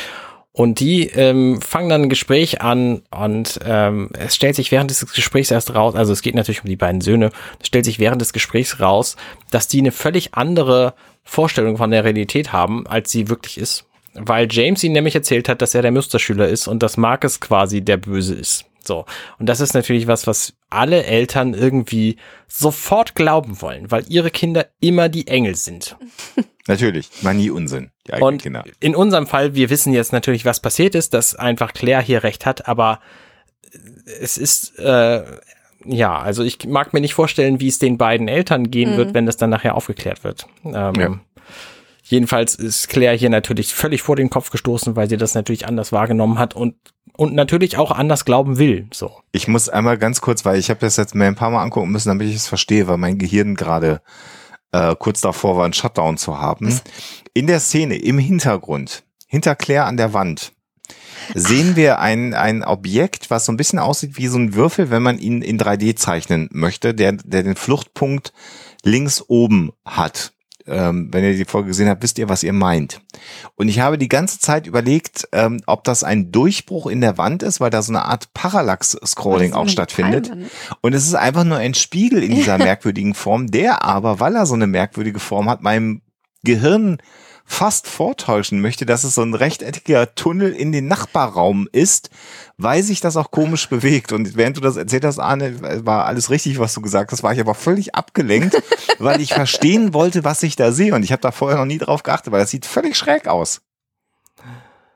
Und 0.53 0.81
die 0.81 1.07
ähm, 1.07 1.61
fangen 1.61 1.87
dann 1.87 2.03
ein 2.03 2.09
Gespräch 2.09 2.61
an 2.61 3.03
und 3.09 3.59
ähm, 3.65 4.09
es 4.17 4.35
stellt 4.35 4.55
sich 4.55 4.71
während 4.71 4.91
des 4.91 5.05
Gesprächs 5.13 5.49
erst 5.49 5.73
raus, 5.73 5.95
also 5.95 6.11
es 6.11 6.21
geht 6.21 6.35
natürlich 6.35 6.63
um 6.63 6.69
die 6.69 6.75
beiden 6.75 6.99
Söhne, 6.99 7.31
es 7.61 7.67
stellt 7.67 7.85
sich 7.85 7.99
während 7.99 8.21
des 8.21 8.33
Gesprächs 8.33 8.81
raus, 8.81 9.15
dass 9.49 9.69
die 9.69 9.79
eine 9.79 9.93
völlig 9.93 10.33
andere 10.33 10.93
Vorstellung 11.23 11.77
von 11.77 11.91
der 11.91 12.03
Realität 12.03 12.51
haben, 12.51 12.85
als 12.85 13.11
sie 13.11 13.29
wirklich 13.29 13.57
ist. 13.57 13.85
Weil 14.13 14.47
James 14.49 14.83
ihm 14.83 14.93
nämlich 14.93 15.15
erzählt 15.15 15.47
hat, 15.49 15.61
dass 15.61 15.75
er 15.75 15.81
der 15.81 15.91
Musterschüler 15.91 16.47
ist 16.47 16.67
und 16.67 16.83
dass 16.83 16.97
Marcus 16.97 17.39
quasi 17.39 17.81
der 17.81 17.97
Böse 17.97 18.35
ist. 18.35 18.65
So. 18.83 19.05
Und 19.37 19.47
das 19.47 19.59
ist 19.59 19.73
natürlich 19.73 20.07
was, 20.07 20.25
was 20.27 20.53
alle 20.69 21.03
Eltern 21.03 21.53
irgendwie 21.53 22.17
sofort 22.47 23.13
glauben 23.15 23.61
wollen, 23.61 23.91
weil 23.91 24.03
ihre 24.07 24.31
Kinder 24.31 24.67
immer 24.79 25.07
die 25.07 25.27
Engel 25.27 25.55
sind. 25.55 25.95
Natürlich, 26.67 27.09
war 27.21 27.33
nie 27.33 27.49
Unsinn, 27.49 27.91
die 28.07 28.13
eigenen 28.13 28.27
Und 28.33 28.41
Kinder. 28.43 28.63
in 28.79 28.95
unserem 28.95 29.27
Fall, 29.27 29.55
wir 29.55 29.69
wissen 29.71 29.93
jetzt 29.93 30.13
natürlich, 30.13 30.45
was 30.45 30.59
passiert 30.59 30.93
ist, 30.93 31.13
dass 31.15 31.35
einfach 31.35 31.73
Claire 31.73 32.01
hier 32.03 32.23
recht 32.23 32.45
hat, 32.45 32.67
aber 32.67 32.99
es 34.21 34.37
ist, 34.37 34.77
äh, 34.77 35.23
ja, 35.85 36.19
also 36.19 36.43
ich 36.43 36.63
mag 36.67 36.93
mir 36.93 37.01
nicht 37.01 37.15
vorstellen, 37.15 37.59
wie 37.59 37.67
es 37.67 37.79
den 37.79 37.97
beiden 37.97 38.27
Eltern 38.27 38.69
gehen 38.69 38.95
wird, 38.95 39.15
wenn 39.15 39.25
das 39.25 39.37
dann 39.37 39.49
nachher 39.49 39.75
aufgeklärt 39.75 40.23
wird. 40.23 40.45
Ähm, 40.63 40.93
Ja. 40.95 41.19
Jedenfalls 42.11 42.55
ist 42.55 42.89
Claire 42.89 43.15
hier 43.15 43.29
natürlich 43.29 43.73
völlig 43.73 44.01
vor 44.01 44.17
den 44.17 44.29
Kopf 44.29 44.49
gestoßen, 44.49 44.97
weil 44.97 45.07
sie 45.07 45.15
das 45.15 45.33
natürlich 45.33 45.65
anders 45.65 45.93
wahrgenommen 45.93 46.37
hat 46.37 46.53
und, 46.53 46.75
und 47.15 47.33
natürlich 47.33 47.77
auch 47.77 47.89
anders 47.89 48.25
glauben 48.25 48.57
will. 48.57 48.89
So. 48.91 49.13
Ich 49.31 49.47
muss 49.47 49.69
einmal 49.69 49.97
ganz 49.97 50.19
kurz, 50.19 50.43
weil 50.43 50.59
ich 50.59 50.69
habe 50.69 50.81
das 50.81 50.97
jetzt 50.97 51.15
mir 51.15 51.27
ein 51.27 51.35
paar 51.35 51.51
Mal 51.51 51.63
angucken 51.63 51.89
müssen, 51.89 52.09
damit 52.09 52.27
ich 52.27 52.35
es 52.35 52.49
verstehe, 52.49 52.89
weil 52.89 52.97
mein 52.97 53.17
Gehirn 53.17 53.55
gerade 53.55 54.01
äh, 54.73 54.93
kurz 54.99 55.21
davor 55.21 55.55
war, 55.55 55.63
einen 55.63 55.71
Shutdown 55.71 56.17
zu 56.17 56.37
haben. 56.37 56.77
In 57.33 57.47
der 57.47 57.61
Szene 57.61 57.95
im 57.95 58.17
Hintergrund, 58.17 59.05
hinter 59.27 59.55
Claire 59.55 59.85
an 59.85 59.95
der 59.95 60.13
Wand, 60.13 60.51
sehen 61.33 61.77
wir 61.77 61.99
ein, 61.99 62.33
ein 62.33 62.65
Objekt, 62.65 63.29
was 63.29 63.45
so 63.45 63.53
ein 63.53 63.57
bisschen 63.57 63.79
aussieht 63.79 64.17
wie 64.17 64.27
so 64.27 64.37
ein 64.37 64.53
Würfel, 64.53 64.89
wenn 64.89 65.01
man 65.01 65.17
ihn 65.17 65.41
in 65.41 65.57
3D 65.57 65.95
zeichnen 65.95 66.49
möchte, 66.51 66.93
der, 66.93 67.13
der 67.13 67.43
den 67.43 67.55
Fluchtpunkt 67.55 68.33
links 68.83 69.23
oben 69.29 69.71
hat. 69.85 70.33
Ähm, 70.67 71.09
wenn 71.11 71.23
ihr 71.23 71.35
die 71.35 71.45
Folge 71.45 71.69
gesehen 71.69 71.89
habt, 71.89 72.03
wisst 72.03 72.19
ihr, 72.19 72.29
was 72.29 72.43
ihr 72.43 72.53
meint. 72.53 73.01
Und 73.55 73.67
ich 73.67 73.79
habe 73.79 73.97
die 73.97 74.07
ganze 74.07 74.39
Zeit 74.39 74.67
überlegt, 74.67 75.27
ähm, 75.31 75.61
ob 75.65 75.83
das 75.83 76.03
ein 76.03 76.31
Durchbruch 76.31 76.87
in 76.87 77.01
der 77.01 77.17
Wand 77.17 77.43
ist, 77.43 77.59
weil 77.59 77.69
da 77.69 77.81
so 77.81 77.91
eine 77.91 78.05
Art 78.05 78.33
Parallax-Scrolling 78.33 79.53
auch 79.53 79.69
stattfindet. 79.69 80.29
Metallmann. 80.29 80.51
Und 80.81 80.93
es 80.93 81.05
ist 81.05 81.15
einfach 81.15 81.43
nur 81.43 81.57
ein 81.57 81.73
Spiegel 81.73 82.23
in 82.23 82.35
dieser 82.35 82.57
merkwürdigen 82.59 83.13
Form, 83.13 83.47
der 83.47 83.83
aber, 83.83 84.19
weil 84.19 84.35
er 84.35 84.45
so 84.45 84.53
eine 84.53 84.67
merkwürdige 84.67 85.19
Form 85.19 85.49
hat, 85.49 85.61
meinem 85.61 86.01
Gehirn 86.43 86.97
fast 87.51 87.87
vortäuschen 87.87 88.61
möchte, 88.61 88.85
dass 88.85 89.03
es 89.03 89.15
so 89.15 89.21
ein 89.21 89.33
rechteckiger 89.33 90.15
Tunnel 90.15 90.53
in 90.53 90.71
den 90.71 90.87
Nachbarraum 90.87 91.67
ist, 91.71 92.09
weil 92.57 92.81
sich 92.81 93.01
das 93.01 93.17
auch 93.17 93.29
komisch 93.29 93.67
bewegt. 93.67 94.13
Und 94.13 94.37
während 94.37 94.55
du 94.55 94.61
das 94.61 94.77
erzählt 94.77 95.03
hast, 95.03 95.19
Arne, 95.19 95.85
war 95.85 96.05
alles 96.05 96.29
richtig, 96.29 96.59
was 96.59 96.73
du 96.73 96.81
gesagt 96.81 97.11
hast, 97.11 97.23
war 97.23 97.33
ich 97.33 97.41
aber 97.41 97.53
völlig 97.53 97.93
abgelenkt, 97.93 98.55
weil 98.99 99.19
ich 99.19 99.33
verstehen 99.33 99.93
wollte, 99.93 100.23
was 100.23 100.41
ich 100.43 100.55
da 100.55 100.71
sehe. 100.71 100.95
Und 100.95 101.03
ich 101.03 101.11
habe 101.11 101.21
da 101.21 101.31
vorher 101.31 101.59
noch 101.59 101.65
nie 101.65 101.77
drauf 101.77 102.03
geachtet, 102.03 102.31
weil 102.31 102.39
das 102.39 102.51
sieht 102.51 102.65
völlig 102.65 102.95
schräg 102.95 103.27
aus. 103.27 103.61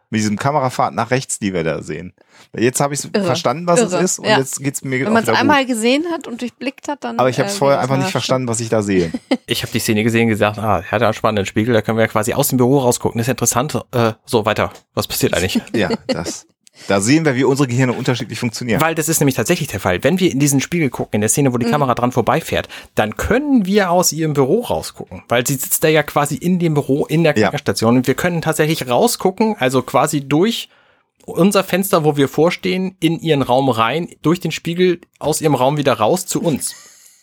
Mit 0.10 0.20
diesem 0.22 0.38
Kamerafahrt 0.38 0.94
nach 0.94 1.12
rechts, 1.12 1.40
die 1.40 1.54
wir 1.54 1.64
da 1.64 1.82
sehen. 1.82 2.14
Jetzt 2.56 2.80
habe 2.80 2.94
ich 2.94 3.02
verstanden, 3.02 3.66
was 3.68 3.80
Irre. 3.80 3.98
es 3.98 4.12
ist 4.12 4.20
und 4.20 4.26
Ja. 4.28 4.38
jetzt 4.38 4.60
geht's 4.62 4.84
mir 4.84 5.04
Wenn 5.06 5.14
man 5.14 5.18
es 5.18 5.24
wieder 5.24 5.34
gut. 5.34 5.42
einmal 5.42 5.66
gesehen 5.66 6.06
hat 6.12 6.28
und 6.28 6.42
durchblickt 6.42 6.88
hat, 6.88 7.04
dann. 7.04 7.18
Aber 7.20 7.30
ich 7.30 7.38
habe 7.40 7.50
es 7.50 7.56
äh, 7.56 7.58
vorher 7.58 7.80
einfach 7.80 7.98
nicht 7.98 8.12
verstanden, 8.12 8.48
was 8.48 8.60
ich 8.60 8.70
da 8.70 8.82
sehe. 8.82 9.12
Ich 9.48 9.62
habe 9.62 9.72
die 9.72 9.80
Szene 9.80 10.04
gesehen 10.04 10.24
und 10.24 10.30
gesagt, 10.30 10.58
ah, 10.58 10.78
er 10.80 10.92
hat 10.92 11.02
einen 11.04 11.14
spannenden 11.14 11.46
Spiegel, 11.46 11.74
da 11.74 11.82
können 11.84 11.98
wir 12.00 12.08
quasi 12.08 12.34
aus 12.34 12.48
dem 12.48 12.58
Büro 12.58 12.80
rausgucken. 12.80 13.20
Das 13.20 13.28
ist 13.28 13.32
interessant. 13.32 13.76
Äh, 13.92 14.14
so, 14.26 14.44
weiter. 14.46 14.72
Was 14.96 15.06
passiert 15.08 15.34
eigentlich? 15.36 15.62
ja, 15.76 15.90
das. 16.08 16.48
Da 16.88 17.00
sehen 17.02 17.26
wir, 17.26 17.36
wie 17.36 17.44
unsere 17.46 17.68
Gehirne 17.68 17.94
unterschiedlich 17.94 18.38
funktionieren. 18.40 18.82
Weil 18.82 18.96
das 18.96 19.08
ist 19.10 19.20
nämlich 19.20 19.36
tatsächlich 19.36 19.68
der 19.70 19.80
Fall. 19.80 20.04
Wenn 20.04 20.20
wir 20.20 20.32
in 20.32 20.40
diesen 20.40 20.60
Spiegel 20.62 20.90
gucken, 20.90 21.16
in 21.16 21.22
der 21.22 21.30
Szene, 21.30 21.50
Mhm. 21.50 21.54
wo 21.54 21.58
die 21.58 21.66
Kamera 21.66 21.96
dran 21.96 22.12
vorbeifährt, 22.12 22.68
dann 22.96 23.16
können 23.18 23.66
wir 23.66 23.90
aus 23.92 24.12
ihrem 24.12 24.34
Büro 24.34 24.62
rausgucken. 24.62 25.24
Weil 25.30 25.48
sie 25.48 25.54
sitzt 25.56 25.84
da 25.84 25.88
ja 25.88 26.04
quasi 26.04 26.36
in 26.36 26.60
dem 26.60 26.74
Büro 26.74 27.06
in 27.06 27.24
der 27.24 27.36
Ja. 27.38 27.44
Krankenstation 27.50 27.98
und 27.98 28.08
wir 28.08 28.14
können 28.16 28.42
tatsächlich 28.42 28.88
rausgucken, 28.90 29.56
also 29.58 29.82
quasi 29.82 30.28
durch 30.28 30.70
unser 31.26 31.64
Fenster, 31.64 32.04
wo 32.04 32.18
wir 32.18 32.28
vorstehen, 32.28 32.98
in 33.00 33.20
ihren 33.20 33.42
Raum 33.42 33.70
rein, 33.70 34.10
durch 34.22 34.40
den 34.40 34.52
Spiegel 34.52 35.00
aus 35.18 35.42
ihrem 35.42 35.56
Raum 35.56 35.78
wieder 35.78 35.94
raus 35.94 36.26
zu 36.28 36.42
uns. 36.42 36.76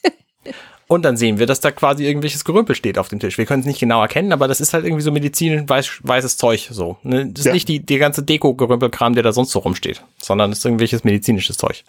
Und 0.88 1.04
dann 1.04 1.16
sehen 1.16 1.38
wir, 1.38 1.46
dass 1.46 1.60
da 1.60 1.70
quasi 1.70 2.04
irgendwelches 2.04 2.44
Gerümpel 2.44 2.74
steht 2.76 2.98
auf 2.98 3.08
dem 3.08 3.18
Tisch. 3.18 3.38
Wir 3.38 3.46
können 3.46 3.60
es 3.60 3.66
nicht 3.66 3.80
genau 3.80 4.02
erkennen, 4.02 4.32
aber 4.32 4.46
das 4.48 4.60
ist 4.60 4.74
halt 4.74 4.84
irgendwie 4.84 5.02
so 5.02 5.10
medizinisch 5.12 5.62
weiß, 5.66 6.00
weißes 6.02 6.36
Zeug 6.36 6.68
so. 6.70 6.98
Ne? 7.02 7.26
Das 7.30 7.40
ist 7.40 7.46
Ja. 7.46 7.52
nicht 7.54 7.68
die, 7.68 7.80
die 7.80 7.98
ganze 7.98 8.22
Deko-Gerümpelkram, 8.22 9.14
der 9.14 9.22
da 9.22 9.32
sonst 9.32 9.52
so 9.52 9.60
rumsteht, 9.60 10.02
sondern 10.20 10.52
es 10.52 10.58
ist 10.58 10.64
irgendwelches 10.66 11.04
medizinisches 11.04 11.56
Zeug. 11.56 11.84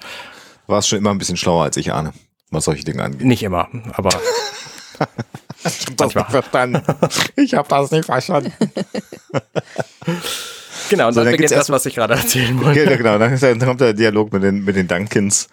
Warst 0.68 0.88
schon 0.88 1.00
immer 1.00 1.12
ein 1.12 1.18
bisschen 1.18 1.36
schlauer 1.38 1.64
als 1.66 1.76
ich, 1.76 1.92
Arne, 1.92 2.14
was 2.52 2.66
solche 2.66 2.86
Dinge 2.86 3.04
angeht. 3.04 3.26
Nicht 3.26 3.44
immer, 3.44 3.68
aber 3.94 4.10
Ich 5.66 5.86
hab 5.88 5.98
das 5.98 6.16
nicht 6.16 6.30
verstanden. 6.30 6.82
Ich 7.36 7.54
habe 7.54 7.68
das 7.70 7.92
nicht 7.92 8.06
verstanden. 8.06 8.54
genau, 10.90 11.08
und 11.08 11.14
So, 11.14 11.20
dann, 11.20 11.26
dann 11.26 11.32
beginnt 11.32 11.52
das, 11.52 11.70
was 11.70 11.86
ich 11.86 11.96
gerade 11.96 12.14
erzählen 12.16 12.60
wollte. 12.64 12.98
Genau, 12.98 13.18
dann, 13.18 13.38
dann 13.40 13.60
kommt 13.60 13.82
der 13.82 13.94
Dialog 13.94 14.32
mit 14.34 14.44
den, 14.44 14.64
mit 14.64 14.76
den 14.76 14.88
Dunkins. 14.88 15.48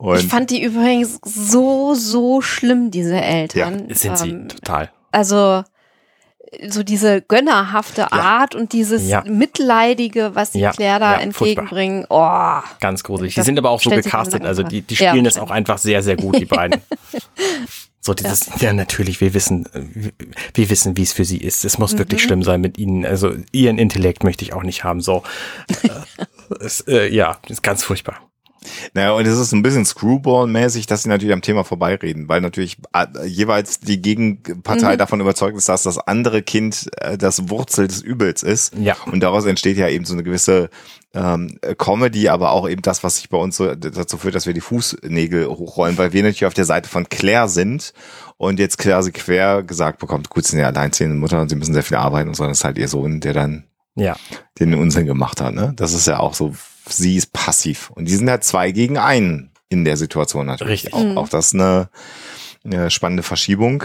Und 0.00 0.18
Ich 0.18 0.26
fand 0.28 0.48
die 0.50 0.62
übrigens 0.62 1.20
so, 1.24 1.94
so 1.94 2.40
schlimm, 2.40 2.90
diese 2.90 3.20
Eltern. 3.20 3.86
Sind 3.94 4.16
sie, 4.18 4.30
Ähm, 4.30 4.48
total. 4.48 4.90
Also 5.12 5.62
so 6.68 6.82
diese 6.82 7.20
gönnerhafte 7.20 8.10
Art 8.12 8.54
und 8.54 8.72
dieses 8.72 9.06
Ja. 9.06 9.22
mitleidige, 9.26 10.34
was 10.34 10.52
die 10.52 10.60
Ja, 10.60 10.72
Claire 10.72 10.98
da 10.98 11.12
ja, 11.12 11.18
entgegenbringen. 11.20 12.06
Oh, 12.08 12.60
Ganz 12.80 13.04
gruselig. 13.04 13.34
Die 13.34 13.40
das 13.40 13.46
sind 13.46 13.58
aber 13.58 13.70
auch 13.70 13.80
so 13.80 13.90
gecastet, 13.90 14.44
also 14.44 14.62
die, 14.62 14.80
die 14.82 14.94
Ja, 14.94 15.10
spielen 15.10 15.26
es 15.26 15.34
stimmt. 15.34 15.46
auch 15.48 15.50
einfach 15.52 15.78
sehr, 15.78 16.02
sehr 16.02 16.16
gut, 16.16 16.38
die 16.38 16.46
beiden. 16.46 16.80
So 18.02 18.14
dieses, 18.14 18.48
ja. 18.60 18.72
natürlich, 18.72 19.20
wir 19.20 19.34
wissen, 19.34 19.66
äh, 19.74 19.82
wir- 19.92 20.12
wir 20.54 20.70
wissen, 20.70 20.96
wie 20.96 21.02
es 21.02 21.12
für 21.12 21.26
sie 21.26 21.36
ist. 21.36 21.66
Es 21.66 21.76
muss 21.76 21.92
Mhm. 21.92 21.98
wirklich 21.98 22.22
schlimm 22.22 22.42
sein 22.42 22.62
mit 22.62 22.78
ihnen. 22.78 23.04
Also 23.04 23.34
ihren 23.52 23.76
Intellekt 23.76 24.24
möchte 24.24 24.42
ich 24.42 24.54
auch 24.54 24.62
nicht 24.62 24.84
haben. 24.84 25.02
So, 25.02 25.22
äh, 25.82 26.54
es, 26.64 26.80
äh, 26.88 27.14
ja, 27.14 27.36
ist 27.48 27.62
ganz 27.62 27.82
furchtbar. 27.84 28.16
Naja, 28.94 29.12
und 29.12 29.26
es 29.26 29.38
ist 29.38 29.52
ein 29.52 29.62
bisschen 29.62 29.84
Screwball-mäßig, 29.84 30.86
dass 30.86 31.02
sie 31.02 31.08
natürlich 31.08 31.32
am 31.32 31.42
Thema 31.42 31.64
vorbeireden, 31.64 32.28
weil 32.28 32.40
natürlich 32.40 32.76
äh, 32.92 33.26
jeweils 33.26 33.80
die 33.80 34.02
Gegenpartei 34.02 34.96
davon 34.96 35.20
überzeugt 35.20 35.56
ist, 35.56 35.68
dass 35.68 35.82
das 35.82 35.98
andere 35.98 36.42
Kind 36.42 36.90
äh, 36.98 37.16
das 37.16 37.48
Wurzel 37.48 37.88
des 37.88 38.02
Übels 38.02 38.42
ist. 38.42 38.74
Ja. 38.76 38.96
Und 39.10 39.20
daraus 39.20 39.46
entsteht 39.46 39.76
ja 39.76 39.88
eben 39.88 40.04
so 40.04 40.14
eine 40.14 40.22
gewisse 40.22 40.70
ähm, 41.14 41.58
Comedy, 41.78 42.28
aber 42.28 42.52
auch 42.52 42.68
eben 42.68 42.82
das, 42.82 43.02
was 43.02 43.16
sich 43.16 43.30
bei 43.30 43.38
uns 43.38 43.56
so 43.56 43.74
dazu 43.74 44.18
führt, 44.18 44.34
dass 44.34 44.46
wir 44.46 44.54
die 44.54 44.60
Fußnägel 44.60 45.46
hochrollen, 45.46 45.98
weil 45.98 46.12
wir 46.12 46.22
natürlich 46.22 46.46
auf 46.46 46.54
der 46.54 46.64
Seite 46.64 46.88
von 46.88 47.08
Claire 47.08 47.48
sind 47.48 47.92
und 48.36 48.58
jetzt 48.58 48.78
Claire 48.78 49.02
sie 49.02 49.12
quer 49.12 49.62
gesagt 49.62 49.98
bekommt, 49.98 50.30
gut, 50.30 50.44
sie 50.44 50.52
sind 50.52 50.60
ja 50.60 50.68
alleinziehende 50.68 51.16
Mutter 51.16 51.40
und 51.40 51.48
sie 51.48 51.56
müssen 51.56 51.74
sehr 51.74 51.82
viel 51.82 51.96
arbeiten 51.96 52.28
und 52.28 52.36
so, 52.36 52.44
das 52.44 52.58
ist 52.58 52.64
halt 52.64 52.78
ihr 52.78 52.88
Sohn, 52.88 53.20
der 53.20 53.32
dann 53.32 53.64
Ja, 53.96 54.16
den 54.60 54.74
Unsinn 54.74 55.06
gemacht 55.06 55.40
hat. 55.40 55.52
Ne? 55.54 55.72
Das 55.74 55.92
ist 55.94 56.06
ja 56.06 56.20
auch 56.20 56.34
so, 56.34 56.54
sie 56.88 57.16
ist 57.16 57.32
passiv. 57.32 57.90
Und 57.90 58.06
die 58.06 58.14
sind 58.16 58.28
halt 58.30 58.44
zwei 58.44 58.70
gegen 58.72 58.98
einen 58.98 59.50
in 59.68 59.84
der 59.84 59.96
Situation 59.96 60.46
natürlich. 60.46 60.86
Richtig. 60.86 60.94
Auch, 60.94 61.16
auch 61.16 61.28
das 61.28 61.48
ist 61.48 61.54
eine, 61.54 61.88
eine 62.64 62.90
spannende 62.90 63.22
Verschiebung. 63.22 63.84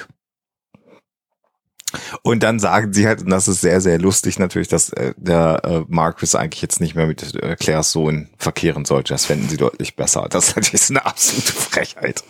Und 2.23 2.43
dann 2.43 2.59
sagen 2.59 2.91
sie 2.91 3.07
halt, 3.07 3.21
und 3.21 3.29
das 3.29 3.47
ist 3.47 3.61
sehr, 3.61 3.79
sehr 3.79 3.99
lustig 3.99 4.37
natürlich, 4.37 4.67
dass 4.67 4.89
äh, 4.89 5.13
der 5.15 5.61
äh, 5.63 5.81
Marcus 5.87 6.35
eigentlich 6.35 6.61
jetzt 6.61 6.81
nicht 6.81 6.95
mehr 6.95 7.05
mit 7.07 7.35
äh, 7.35 7.55
Claires 7.55 7.91
Sohn 7.91 8.29
verkehren 8.37 8.83
sollte. 8.83 9.13
Das 9.13 9.25
fänden 9.25 9.47
sie 9.47 9.55
deutlich 9.57 9.95
besser. 9.95 10.27
Das 10.29 10.49
ist 10.49 10.55
natürlich 10.57 10.89
eine 10.89 11.05
absolute 11.05 11.53
Frechheit. 11.53 12.23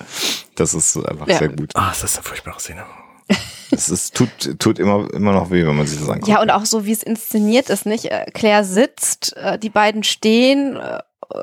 Das 0.55 0.73
ist 0.75 0.97
einfach 0.97 1.27
Ja. 1.27 1.39
sehr 1.39 1.49
gut. 1.49 1.71
ah, 1.73 1.89
das 1.89 2.03
ist 2.03 2.17
eine 2.17 2.23
furchtbare 2.25 2.59
Szene. 2.59 2.83
Es 3.71 3.89
ist, 3.89 4.15
tut, 4.15 4.29
tut 4.59 4.77
immer, 4.79 5.11
immer 5.13 5.33
noch 5.33 5.49
weh, 5.51 5.65
wenn 5.65 5.75
man 5.75 5.87
sich 5.87 5.99
das 5.99 6.07
anguckt. 6.07 6.27
Ja, 6.27 6.41
und 6.41 6.51
auch 6.51 6.65
so, 6.65 6.85
wie 6.85 6.91
es 6.91 7.03
inszeniert 7.03 7.69
ist, 7.69 7.85
nicht? 7.85 8.05
Äh, 8.05 8.25
Claire 8.33 8.63
sitzt, 8.63 9.35
äh, 9.37 9.57
die 9.57 9.69
beiden 9.69 10.03
stehen 10.03 10.77
äh, 10.77 10.99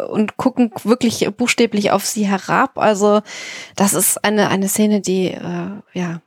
und 0.09 0.37
gucken 0.37 0.71
wirklich 0.85 1.29
buchstäblich 1.37 1.91
auf 1.91 2.07
sie 2.07 2.27
herab. 2.27 2.79
Also, 2.79 3.21
das 3.77 3.93
ist 3.93 4.25
eine, 4.25 4.49
eine 4.49 4.69
Szene, 4.69 5.01
die, 5.01 5.33
äh, 5.33 5.71
ja, 5.93 6.21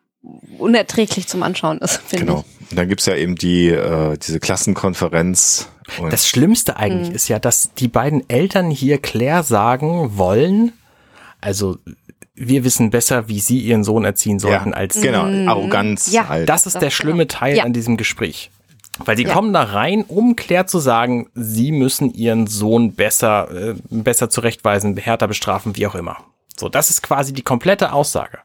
unerträglich 0.59 1.27
zum 1.27 1.43
Anschauen 1.43 1.77
ist, 1.79 1.97
finde 2.05 2.25
Genau. 2.25 2.45
Und 2.69 2.77
dann 2.77 2.89
gibt's 2.89 3.05
ja 3.05 3.15
eben 3.15 3.35
die, 3.35 3.69
äh, 3.69 4.17
diese 4.17 4.39
Klassenkonferenz. 4.39 5.69
Und 5.99 6.11
Das 6.11 6.27
Schlimmste 6.27 6.77
eigentlich 6.77 7.09
Mhm. 7.09 7.15
ist 7.15 7.27
ja, 7.29 7.39
dass 7.39 7.73
die 7.75 7.87
beiden 7.87 8.27
Eltern 8.29 8.69
hier 8.69 8.97
Claire 8.97 9.43
sagen 9.43 10.17
wollen, 10.17 10.73
also 11.41 11.77
wir 12.35 12.63
wissen 12.63 12.89
besser, 12.89 13.27
wie 13.27 13.39
sie 13.39 13.59
ihren 13.59 13.83
Sohn 13.83 14.03
erziehen 14.05 14.39
sollten 14.39 14.71
ja, 14.71 14.75
als 14.75 14.99
genau, 15.01 15.23
Arroganz 15.49 16.11
Ja. 16.11 16.27
halt. 16.29 16.49
Das 16.49 16.65
ist 16.65 16.75
Das 16.75 16.79
der 16.81 16.89
genau. 16.89 16.95
schlimme 16.95 17.27
Teil 17.27 17.57
Ja. 17.57 17.63
an 17.63 17.73
diesem 17.73 17.97
Gespräch. 17.97 18.51
Weil 18.99 19.17
sie 19.17 19.23
Ja. 19.23 19.33
kommen 19.33 19.51
da 19.53 19.63
rein, 19.63 20.03
um 20.07 20.35
Claire 20.35 20.67
zu 20.67 20.79
sagen, 20.79 21.27
sie 21.33 21.71
müssen 21.71 22.13
ihren 22.13 22.47
Sohn 22.47 22.93
besser, 22.93 23.49
äh, 23.51 23.75
besser 23.89 24.29
zurechtweisen, 24.29 24.95
härter 24.97 25.27
bestrafen, 25.27 25.75
wie 25.75 25.87
auch 25.87 25.95
immer. 25.95 26.17
So, 26.57 26.69
das 26.69 26.89
ist 26.89 27.01
quasi 27.03 27.33
die 27.33 27.41
komplette 27.41 27.91
Aussage. 27.91 28.39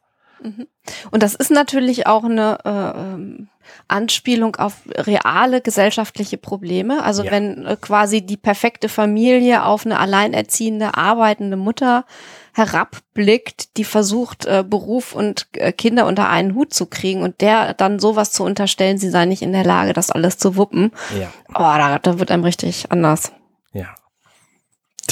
Und 1.10 1.22
das 1.22 1.34
ist 1.34 1.50
natürlich 1.50 2.06
auch 2.06 2.24
eine 2.24 2.58
äh, 2.64 3.00
ähm, 3.00 3.48
Anspielung 3.88 4.56
auf 4.56 4.74
reale 4.88 5.60
gesellschaftliche 5.60 6.38
Probleme. 6.38 7.02
Also 7.02 7.22
Ja. 7.24 7.30
wenn 7.30 7.66
äh, 7.66 7.76
quasi 7.80 8.22
die 8.22 8.36
perfekte 8.36 8.88
Familie 8.88 9.64
auf 9.64 9.84
eine 9.84 9.98
alleinerziehende, 9.98 10.96
arbeitende 10.96 11.56
Mutter 11.56 12.04
herabblickt, 12.52 13.76
die 13.76 13.84
versucht, 13.84 14.46
äh, 14.46 14.64
Beruf 14.66 15.14
und 15.14 15.46
äh, 15.52 15.72
Kinder 15.72 16.06
unter 16.06 16.28
einen 16.28 16.54
Hut 16.54 16.74
zu 16.74 16.86
kriegen 16.86 17.22
und 17.22 17.40
der 17.40 17.74
dann 17.74 17.98
sowas 17.98 18.32
zu 18.32 18.42
unterstellen, 18.44 18.98
sie 18.98 19.10
sei 19.10 19.24
nicht 19.26 19.42
in 19.42 19.52
der 19.52 19.64
Lage, 19.64 19.92
das 19.92 20.10
alles 20.10 20.38
zu 20.38 20.56
wuppen. 20.56 20.90
Ja. 21.18 21.32
Oh, 21.50 21.54
da, 21.58 21.98
da 21.98 22.18
wird 22.18 22.30
einem 22.30 22.44
richtig 22.44 22.90
anders. 22.90 23.32
Ja. 23.72 23.94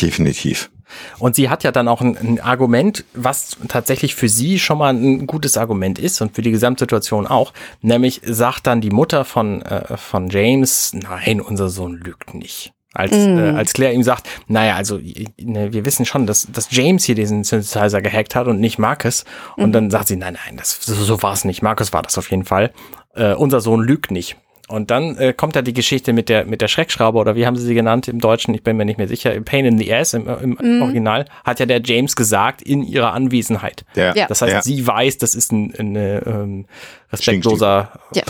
Definitiv. 0.01 0.71
Und 1.19 1.36
sie 1.36 1.48
hat 1.51 1.65
ja 1.65 1.73
dann 1.73 1.89
auch 1.89 2.01
ein, 2.01 2.16
ein 2.16 2.40
Argument, 2.40 3.05
was 3.15 3.56
tatsächlich 3.69 4.15
für 4.15 4.28
sie 4.28 4.59
schon 4.59 4.78
mal 4.78 4.94
ein 4.94 5.27
gutes 5.27 5.56
Argument 5.56 5.98
ist 5.98 6.20
und 6.20 6.35
für 6.35 6.43
die 6.43 6.51
Gesamtsituation 6.51 7.27
auch. 7.27 7.52
Nämlich 7.82 8.20
sagt 8.24 8.66
dann 8.66 8.81
die 8.81 8.90
Mutter 8.90 9.24
von, 9.24 9.62
äh, 9.62 9.97
von 9.97 10.28
James, 10.31 10.93
nein, 10.94 11.40
unser 11.40 11.69
Sohn 11.69 11.94
lügt 11.94 12.35
nicht. 12.35 12.73
Als, 12.94 13.12
Mm. 13.12 13.39
äh, 13.39 13.51
als 13.51 13.74
Claire 13.74 13.93
ihm 13.93 14.02
sagt, 14.02 14.27
naja, 14.48 14.74
also 14.74 14.98
ne, 15.39 15.73
wir 15.73 15.85
wissen 15.85 16.06
schon, 16.06 16.27
dass, 16.27 16.48
dass 16.51 16.69
James 16.70 17.05
hier 17.05 17.15
diesen 17.15 17.44
Synthesizer 17.44 18.01
gehackt 18.01 18.35
hat 18.35 18.47
und 18.47 18.60
nicht 18.60 18.78
Marcus. 18.78 19.24
Und 19.56 19.73
dann 19.73 19.90
sagt 19.90 20.09
sie, 20.09 20.16
nein, 20.16 20.39
nein, 20.47 20.56
das, 20.56 20.78
so, 20.81 20.94
so 20.94 21.23
war 21.23 21.35
es 21.35 21.44
nicht. 21.44 21.62
Marcus 21.62 21.93
war 21.93 22.02
das 22.02 22.16
auf 22.16 22.31
jeden 22.31 22.44
Fall. 22.44 22.73
Äh, 23.15 23.35
unser 23.35 23.60
Sohn 23.60 23.82
lügt 23.82 24.10
nicht. 24.10 24.36
Und 24.69 24.90
dann 24.90 25.16
äh, 25.16 25.32
kommt 25.32 25.57
da 25.57 25.62
die 25.62 25.73
Geschichte 25.73 26.12
mit 26.12 26.28
der 26.28 26.45
mit 26.45 26.61
der 26.61 26.69
Schreckschraube 26.69 27.19
oder 27.19 27.35
wie 27.36 27.47
haben 27.47 27.57
sie 27.57 27.65
sie 27.65 27.74
genannt 27.74 28.07
im 28.07 28.20
Deutschen? 28.20 28.53
Ich 28.55 28.62
bin 28.62 28.77
mir 28.77 28.85
nicht 28.85 28.99
mehr 28.99 29.09
sicher. 29.09 29.39
Pain 29.40 29.65
in 29.65 29.78
the 29.78 29.93
Ass 29.95 30.12
im, 30.12 30.28
im 30.28 30.82
Original 30.82 31.24
hat 31.45 31.59
ja 31.59 31.65
der 31.66 31.81
James 31.82 32.16
gesagt 32.16 32.61
in 32.61 32.82
ihrer 32.82 33.12
Anwesenheit. 33.15 33.86
Ja. 33.97 34.15
Ja. 34.15 34.27
Das 34.27 34.43
heißt, 34.43 34.53
Ja. 34.53 34.62
sie 34.62 34.86
weiß, 34.86 35.16
das 35.19 35.35
ist 35.35 35.53
ein, 35.53 35.74
ein 35.78 35.97
äh, 35.97 36.19
ähm, 36.19 36.66
respektloser 37.11 37.93
Ja. 38.15 38.24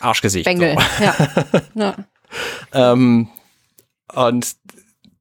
Arschgesicht. 0.00 0.46
Bengel. 0.46 0.76
So. 0.98 1.04
Ja. 1.04 1.14
ja. 1.74 1.94
Ähm, 2.92 3.28
und 4.14 4.56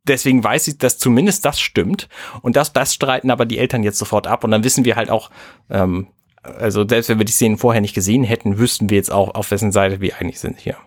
deswegen 0.07 0.43
weiß 0.43 0.67
ich, 0.69 0.77
dass 0.77 0.97
zumindest 0.97 1.43
das 1.45 1.59
stimmt. 1.59 2.07
Und 2.41 2.55
das, 2.55 2.71
das 2.73 2.93
streiten 2.93 3.29
aber 3.29 3.45
die 3.45 3.57
Eltern 3.57 3.83
jetzt 3.83 3.97
sofort 3.99 4.27
ab. 4.27 4.43
Und 4.43 4.51
dann 4.51 4.63
wissen 4.63 4.85
wir 4.85 4.95
halt 4.95 5.09
auch, 5.09 5.29
ähm, 5.69 6.07
also 6.43 6.87
selbst 6.87 7.09
wenn 7.09 7.19
wir 7.19 7.25
die 7.25 7.31
Szenen 7.31 7.57
vorher 7.57 7.81
nicht 7.81 7.93
gesehen 7.93 8.23
hätten, 8.23 8.57
wüssten 8.57 8.89
wir 8.89 8.97
jetzt 8.97 9.11
auch, 9.11 9.35
auf 9.35 9.51
wessen 9.51 9.71
Seite 9.71 10.01
wir 10.01 10.17
eigentlich 10.17 10.39
sind 10.39 10.59
hier. 10.59 10.77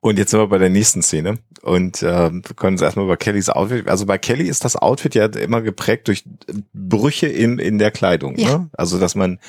Und 0.00 0.18
jetzt 0.18 0.30
sind 0.30 0.40
wir 0.40 0.46
bei 0.48 0.58
der 0.58 0.70
nächsten 0.70 1.02
Szene 1.02 1.38
und 1.62 2.02
ähm, 2.02 2.42
wir 2.46 2.54
können 2.54 2.74
uns 2.74 2.82
erstmal 2.82 3.04
über 3.04 3.16
Kellys 3.16 3.50
Outfit. 3.50 3.88
Also 3.88 4.06
bei 4.06 4.16
Kelly 4.16 4.48
ist 4.48 4.64
das 4.64 4.76
Outfit 4.76 5.14
ja 5.14 5.26
immer 5.26 5.62
geprägt 5.62 6.08
durch 6.08 6.24
Brüche 6.72 7.26
in, 7.26 7.58
in 7.58 7.78
der 7.78 7.90
Kleidung. 7.90 8.36
Ja. 8.38 8.58
Ne? 8.58 8.70
Also 8.72 8.98
dass 8.98 9.14
man 9.14 9.40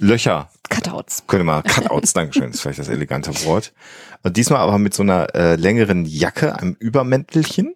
Löcher, 0.00 0.48
Cutouts. 0.70 1.24
könnte 1.26 1.44
man, 1.44 1.64
Cutouts, 1.64 2.12
Dankeschön, 2.12 2.50
ist 2.50 2.60
vielleicht 2.60 2.78
das 2.78 2.88
elegante 2.88 3.32
Wort. 3.44 3.72
Und 4.22 4.36
diesmal 4.36 4.60
aber 4.60 4.78
mit 4.78 4.94
so 4.94 5.02
einer 5.02 5.34
äh, 5.34 5.56
längeren 5.56 6.04
Jacke, 6.04 6.56
einem 6.56 6.76
Übermäntelchen. 6.78 7.74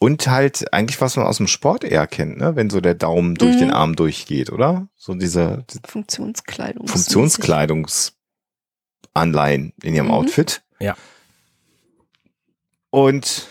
Und 0.00 0.28
halt 0.28 0.72
eigentlich, 0.72 1.00
was 1.00 1.16
man 1.16 1.26
aus 1.26 1.38
dem 1.38 1.48
Sport 1.48 1.82
eher 1.82 2.06
kennt, 2.06 2.38
ne? 2.38 2.54
wenn 2.54 2.70
so 2.70 2.80
der 2.80 2.94
Daumen 2.94 3.34
durch 3.34 3.56
Mhm. 3.56 3.60
den 3.60 3.70
Arm 3.72 3.96
durchgeht, 3.96 4.50
oder? 4.52 4.86
So 4.96 5.14
diese, 5.14 5.64
Funktionskleidung. 5.86 6.86
Funktionskleidungsanleihen 6.86 8.12
in 9.82 9.94
ihrem 9.94 10.06
Mhm. 10.06 10.12
Outfit. 10.12 10.62
Ja. 10.78 10.94
Und 12.90 13.48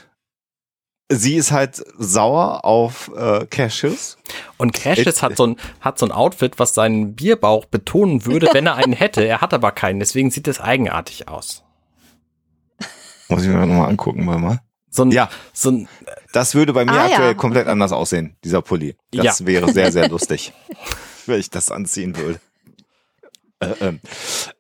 sie 1.09 1.35
ist 1.35 1.51
halt 1.51 1.83
sauer 1.97 2.63
auf 2.65 3.11
äh, 3.15 3.45
Cassius. 3.47 4.17
Und 4.57 4.73
Cassius 4.73 5.21
hat 5.21 5.37
so 5.37 5.47
ein, 5.47 5.57
hat 5.81 5.99
so 5.99 6.05
ein 6.05 6.11
Outfit, 6.11 6.59
was 6.59 6.73
seinen 6.73 7.13
Bierbauch 7.15 7.65
betonen 7.65 8.25
würde, 8.25 8.49
wenn 8.53 8.65
er 8.67 8.75
einen 8.75 8.93
hätte. 8.99 9.23
Er 9.25 9.41
hat 9.41 9.53
aber 9.53 9.71
keinen, 9.71 9.99
deswegen 9.99 10.31
sieht 10.31 10.47
es 10.47 10.59
eigenartig 10.61 11.27
aus. 11.27 11.63
Muss 13.29 13.41
ich 13.43 13.49
mir 13.49 13.55
nochmal 13.65 13.89
angucken, 13.89 14.23
mal 14.23 14.37
mal. 14.39 14.61
So 14.89 15.03
ein, 15.03 15.11
Ja. 15.11 15.29
so 15.53 15.71
ein, 15.71 15.87
Das 16.33 16.55
würde 16.55 16.73
bei 16.73 16.85
mir 16.85 16.91
Ah, 16.93 17.05
aktuell 17.05 17.27
ja. 17.29 17.33
komplett 17.33 17.67
anders 17.67 17.91
aussehen, 17.91 18.35
dieser 18.43 18.61
Pulli. 18.61 18.95
Das 19.11 19.39
Ja. 19.39 19.45
wäre 19.45 19.71
sehr, 19.71 19.91
sehr 19.91 20.09
lustig, 20.09 20.53
wenn 21.25 21.39
ich 21.39 21.49
das 21.49 21.71
anziehen 21.71 22.15
würde. 22.17 22.39
Äh, 23.59 23.73
ähm, 23.81 23.99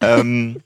ähm, 0.01 0.63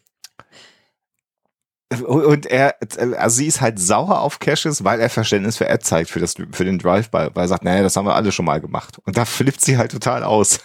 und 2.06 2.46
er, 2.46 2.78
also 3.18 3.36
sie 3.36 3.48
ist 3.48 3.60
halt 3.60 3.78
sauer 3.78 4.22
auf 4.22 4.40
Cassius, 4.40 4.84
weil 4.86 5.02
er 5.02 5.10
Verständnis 5.10 5.58
für 5.58 5.68
Ed 5.68 5.84
zeigt, 5.84 6.10
für, 6.10 6.22
das, 6.22 6.36
für 6.52 6.64
den 6.64 6.80
Drive-By, 6.80 7.32
weil 7.34 7.44
er 7.44 7.48
sagt, 7.50 7.66
naja, 7.66 7.84
das 7.84 7.98
haben 7.98 8.06
wir 8.06 8.16
alle 8.16 8.32
schon 8.32 8.46
mal 8.46 8.62
gemacht. 8.62 8.98
Und 9.06 9.18
da 9.18 9.26
flippt 9.26 9.60
sie 9.60 9.78
halt 9.78 9.92
total 9.92 10.24
aus. 10.24 10.60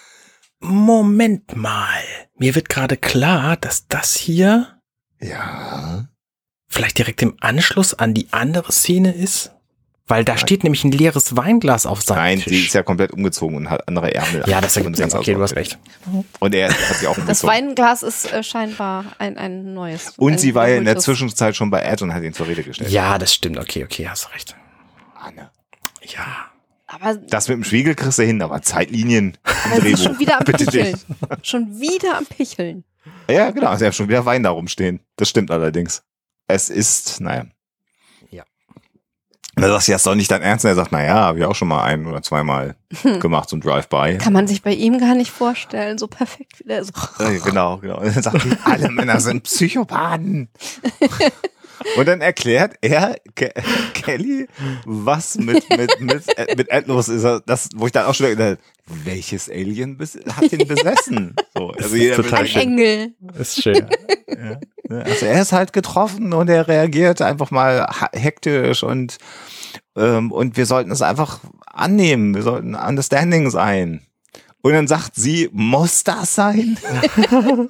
Moment 0.60 1.56
mal. 1.56 2.00
Mir 2.38 2.54
wird 2.54 2.68
gerade 2.68 2.96
klar, 2.96 3.56
dass 3.56 3.88
das 3.88 4.14
hier 4.14 4.80
Ja. 5.20 6.06
vielleicht 6.68 6.98
direkt 6.98 7.22
im 7.22 7.36
Anschluss 7.40 7.92
an 7.94 8.14
die 8.14 8.28
andere 8.32 8.70
Szene 8.70 9.12
ist. 9.12 9.50
Weil 10.09 10.24
da 10.24 10.37
steht 10.39 10.62
nämlich 10.62 10.85
ein 10.85 10.93
leeres 10.93 11.35
Weinglas 11.37 11.85
auf 11.85 12.01
seinem 12.01 12.19
Nein, 12.19 12.39
Tisch. 12.39 12.53
sie 12.53 12.66
ist 12.66 12.74
ja 12.74 12.85
komplett 12.85 13.11
umgezogen 13.12 13.57
und 13.57 13.70
hat 13.70 13.89
andere 13.89 14.15
Ärmel. 14.15 14.45
ja, 14.47 14.61
das 14.61 14.77
ergibt 14.77 14.97
ganz. 14.99 15.15
Okay, 15.15 15.35
du 15.35 15.43
hast 15.43 15.57
recht. 15.57 15.78
Und 16.39 16.55
er 16.55 16.69
hat 16.69 16.77
sie 16.97 17.09
auch 17.09 17.15
Das 17.16 17.43
umgezogen. 17.43 17.53
Weinglas 17.53 18.03
ist 18.05 18.33
äh, 18.33 18.43
scheinbar 18.45 19.05
ein, 19.19 19.37
ein 19.37 19.74
neues. 19.74 20.12
Und 20.16 20.35
ein 20.35 20.39
sie 20.39 20.55
war 20.55 20.69
ja 20.69 20.77
in 20.77 20.85
der. 20.85 20.97
Zwischenzeit 20.99 21.57
schon 21.57 21.70
bei 21.70 21.83
Ed 21.83 22.03
und 22.03 22.15
hat 22.15 22.23
ihn 22.23 22.33
zur 22.33 22.47
Rede 22.47 22.62
gestellt. 22.62 22.91
Ja, 22.91 23.19
das 23.19 23.35
stimmt. 23.35 23.59
Okay, 23.59 23.83
okay, 23.85 24.09
hast 24.09 24.33
recht. 24.33 24.55
Anne. 25.20 25.51
Ja. 26.03 26.24
Aber 26.87 27.16
Das 27.16 27.49
mit 27.49 27.57
dem 27.57 27.65
Spiegel 27.65 27.97
kriegst 27.97 28.19
du 28.19 28.23
hin, 28.23 28.41
aber 28.43 28.62
Zeitlinien 28.62 29.37
ist 29.74 29.83
Drehbuch. 29.83 30.03
schon 30.05 30.19
wieder 30.20 30.39
am 30.39 30.45
Bitte 30.45 30.65
Picheln. 30.66 30.93
dich. 30.93 31.05
Schon 31.43 31.81
wieder 31.81 32.16
am 32.19 32.27
Picheln. 32.27 32.85
Ja, 33.28 33.51
genau. 33.51 33.70
Also 33.70 33.85
er 33.85 33.89
hat 33.89 33.97
schon 33.97 34.09
wieder 34.09 34.24
Wein 34.24 34.45
da 34.45 34.51
rumstehen. 34.51 35.01
Das 35.16 35.28
stimmt 35.28 35.51
allerdings. 35.51 36.05
Es 36.47 36.70
ist, 36.70 37.20
naja. 37.20 37.47
Und 39.57 39.62
da 39.62 39.69
sagst 39.70 39.89
du, 39.89 39.93
ja, 39.93 39.97
ist 39.97 40.07
doch 40.07 40.15
nicht 40.15 40.31
dein 40.31 40.43
Ernst. 40.43 40.66
Und 40.66 40.69
er 40.70 40.74
sagt, 40.74 40.93
naja, 40.93 41.15
habe 41.15 41.39
ich 41.39 41.45
auch 41.47 41.55
schon 41.55 41.69
mal 41.69 41.83
ein 41.83 42.05
oder 42.07 42.20
zweimal 42.20 42.77
gemacht, 43.20 43.49
so 43.49 43.57
ein 43.57 43.62
Drive-By. 43.62 44.19
Kann 44.19 44.35
man 44.35 44.47
sich 44.47 44.62
bei 44.62 44.73
ihm 44.74 44.99
gar 44.99 45.15
nicht 45.15 45.31
vorstellen. 45.31 45.97
So 45.97 46.09
perfekt 46.09 46.59
wie 46.59 46.69
der 46.69 46.85
so. 46.85 46.93
Äh, 47.20 47.39
Genau, 47.39 47.78
genau. 47.78 47.99
Und 48.01 48.15
dann 48.15 48.23
sagt 48.23 48.43
sie, 48.43 48.51
alle 48.65 48.91
Männer 48.91 49.19
sind 49.19 49.45
Psychopathen. 49.45 50.49
Und 51.97 52.07
dann 52.09 52.20
erklärt 52.20 52.74
er 52.81 53.16
Ke 53.35 53.53
Kelly, 53.94 54.47
was 54.85 55.36
mit, 55.36 55.69
mit, 55.70 56.01
mit, 56.01 56.39
äh, 56.39 56.55
mit 56.57 56.69
los 56.86 57.09
ist. 57.09 57.24
Er- 57.24 57.40
Das, 57.40 57.69
wo 57.74 57.86
ich 57.86 57.93
dann 57.93 58.07
auch 58.07 58.15
schon 58.15 58.28
gedacht 58.28 58.59
habe, 58.89 59.05
welches 59.05 59.51
Alien 59.51 59.98
hat 60.36 60.53
ihn 60.53 60.66
besessen? 60.69 61.35
So, 61.57 61.70
also 61.70 61.97
jeder 61.97 62.16
total 62.16 62.40
Ein 62.40 62.47
schön. 62.47 62.62
Engel. 62.62 63.15
Ist 63.39 63.62
schön. 63.62 63.86
Ne? 64.28 64.61
Also 65.05 65.27
er 65.27 65.43
ist 65.43 65.53
halt 65.53 65.73
getroffen 65.73 66.32
und 66.32 66.48
er 66.48 66.69
reagiert 66.69 67.20
einfach 67.20 67.51
mal 67.51 67.89
hektisch 68.12 68.82
und 68.82 69.19
ähm, 69.97 70.31
und 70.31 70.57
wir 70.57 70.66
sollten 70.66 70.90
es 70.90 71.03
einfach 71.03 71.40
annehmen. 71.66 72.35
Wir 72.35 72.43
sollten 72.43 72.74
understanding 72.74 73.51
sein. 73.51 74.03
Und 74.66 74.72
dann 74.72 74.88
sagt 74.88 75.14
sie, 75.14 75.48
muss 75.52 76.02
das 76.02 76.34
sein? 76.34 76.76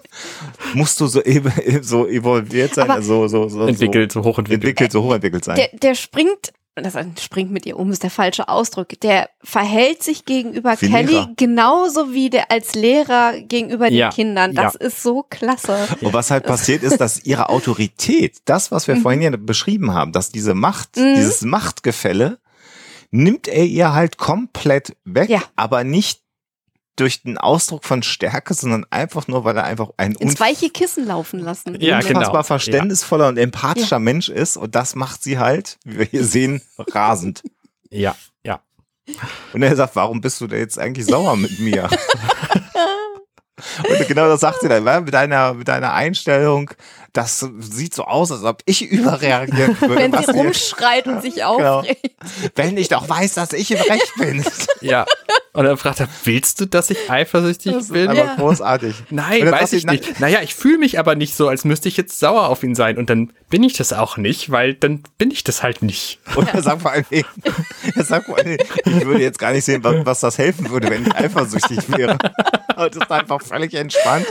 Musst 0.75 1.01
du 1.01 1.07
so, 1.07 1.21
ev- 1.21 1.83
so 1.83 2.07
evolviert 2.07 2.75
sein, 2.75 2.85
Aber- 2.85 2.95
also 2.95 3.29
so, 3.29 3.49
so, 3.49 3.67
Entwickelt, 3.67 4.13
so 4.13 4.23
so 4.23 4.29
hochentwickelt. 4.31 4.63
entwickelt, 4.65 4.93
so 4.93 5.03
hochentwickelt 5.03 5.45
sein? 5.45 5.57
Der, 5.57 5.69
der 5.79 5.95
springt, 5.95 6.53
das 6.75 6.95
springt 7.23 7.51
mit 7.51 7.67
ihr 7.67 7.79
um, 7.79 7.91
ist 7.93 8.03
der 8.03 8.11
falsche 8.11 8.49
Ausdruck. 8.49 8.89
Der 9.01 9.29
verhält 9.43 10.03
sich 10.03 10.25
gegenüber 10.25 10.75
Wie 10.81 10.91
Kelly 10.91 11.13
Lehrer. 11.13 11.31
genauso 11.37 12.13
wie 12.13 12.31
der 12.31 12.51
als 12.51 12.75
Lehrer 12.75 13.41
gegenüber 13.41 13.91
Ja, 13.91 14.09
den 14.11 14.15
Kindern. 14.15 14.55
Das 14.55 14.75
ja. 14.75 14.81
ist 14.87 15.03
so 15.03 15.23
klasse. 15.29 15.77
Und 16.01 16.13
was 16.13 16.31
halt 16.31 16.45
passiert 16.45 16.83
ist, 16.83 16.99
dass 16.99 17.25
ihre 17.25 17.49
Autorität, 17.51 18.39
das, 18.47 18.71
was 18.73 18.89
wir 18.89 18.97
vorhin 18.97 19.23
ja 19.23 19.31
beschrieben 19.37 19.93
haben, 19.93 20.13
dass 20.13 20.31
diese 20.31 20.55
Macht, 20.55 20.97
Mhm. 20.97 21.15
dieses 21.17 21.43
Machtgefälle, 21.43 22.39
nimmt 23.11 23.49
er 23.49 23.65
ihr 23.65 23.93
halt 23.95 24.19
komplett 24.19 24.97
weg, 25.05 25.31
Ja. 25.31 25.43
aber 25.57 25.85
nicht 25.85 26.21
durch 26.97 27.23
den 27.23 27.39
Ausdruck 27.39 27.85
von 27.85 28.03
Stärke, 28.03 28.55
sondern 28.55 28.87
einfach 28.91 29.29
nur, 29.29 29.45
weil 29.45 29.57
er 29.57 29.65
einfach 29.65 29.91
ein 29.97 30.13
Ins 30.13 30.41
weiche 30.41 30.71
Kissen 30.71 31.07
laufen 31.07 31.41
lassen. 31.41 31.81
Ja, 31.81 31.99
unfassbar 31.99 32.25
genau. 32.25 32.43
verständnisvoller 32.43 33.29
und 33.29 33.37
empathischer 33.37 33.99
Mensch 33.99 34.29
ist 34.29 34.57
und 34.57 34.75
das 34.75 34.95
macht 34.95 35.23
sie 35.23 35.39
halt, 35.39 35.79
wie 35.85 35.99
wir 35.99 36.07
hier 36.07 36.25
sehen, 36.25 36.63
rasend. 36.79 37.43
Ja, 37.91 38.17
ja. 38.45 38.61
Und 39.53 39.63
er 39.63 39.77
sagt, 39.77 39.95
warum 39.95 40.21
bist 40.21 40.41
du 40.41 40.47
da 40.47 40.57
jetzt 40.57 40.79
eigentlich 40.79 41.07
sauer 41.07 41.37
mit 41.37 41.61
mir? 41.61 41.89
Und 43.89 44.07
genau 44.07 44.29
das 44.29 44.41
sagt 44.41 44.61
sie 44.61 44.69
dann, 44.69 44.85
weil 44.85 45.01
mit 45.01 45.15
deiner, 45.15 45.55
mit 45.55 45.69
deiner 45.69 45.95
Einstellung, 45.95 46.71
das 47.17 47.45
sieht 47.61 47.95
so 47.95 48.05
aus, 48.05 48.31
als 48.33 48.43
ob 48.45 48.63
ich 48.67 48.83
überreagieren 48.91 49.77
würde. 49.81 49.97
Wenn 49.97 50.13
sie 50.13 50.31
rumschreit 50.31 51.07
und 51.07 51.23
sich 51.23 51.37
Genau. 51.37 51.79
aufregt. 51.81 52.11
wenn 52.55 52.77
ich 52.77 52.89
doch 52.89 53.09
weiß, 53.09 53.35
dass 53.35 53.53
ich 53.53 53.71
im 53.71 53.79
Recht 53.79 54.13
bin. 54.19 54.45
Ja. 54.83 55.07
Und 55.53 55.65
dann 55.65 55.79
fragt 55.79 56.01
er, 56.01 56.09
willst 56.25 56.61
du, 56.61 56.67
dass 56.67 56.91
ich 56.91 57.11
eifersüchtig 57.11 57.73
Das 57.73 57.85
ist 57.85 57.93
bin? 57.93 58.09
einfach 58.09 58.25
Ja. 58.27 58.35
großartig. 58.37 58.95
Nein, 59.11 59.51
weiß 59.51 59.73
ich 59.73 59.87
nicht. 59.87 60.21
Naja, 60.21 60.41
ich 60.43 60.55
fühle 60.55 60.77
mich 60.79 60.99
aber 60.99 61.15
nicht 61.15 61.35
so, 61.35 61.49
als 61.49 61.65
müsste 61.65 61.89
ich 61.89 61.97
jetzt 61.97 62.19
sauer 62.21 62.49
auf 62.51 62.63
ihn 62.63 62.75
sein. 62.75 62.99
Und 62.99 63.09
dann 63.09 63.33
bin 63.49 63.63
ich 63.63 63.73
das 63.73 63.95
auch 63.95 64.19
nicht, 64.19 64.51
weil 64.51 64.75
dann 64.75 65.03
bin 65.17 65.31
ich 65.31 65.45
das 65.45 65.63
halt 65.63 65.81
nicht. 65.83 66.19
Und 66.35 66.53
er 66.53 66.63
sagt 66.63 66.83
vor 66.83 66.93
er 66.93 68.05
sagt 68.05 68.29
Dingen, 68.45 68.59
ich 68.85 69.07
würde 69.07 69.23
jetzt 69.23 69.39
gar 69.39 69.53
nicht 69.53 69.65
sehen, 69.65 69.83
was, 69.83 70.05
was 70.05 70.21
das 70.21 70.37
helfen 70.39 70.69
würde, 70.71 70.91
wenn 70.91 71.07
ich 71.07 71.15
eifersüchtig 71.15 71.79
wäre. 71.97 72.19
Und 72.77 72.95
ist 72.95 73.11
einfach 73.11 73.41
völlig 73.41 73.73
entspannt. 73.75 74.27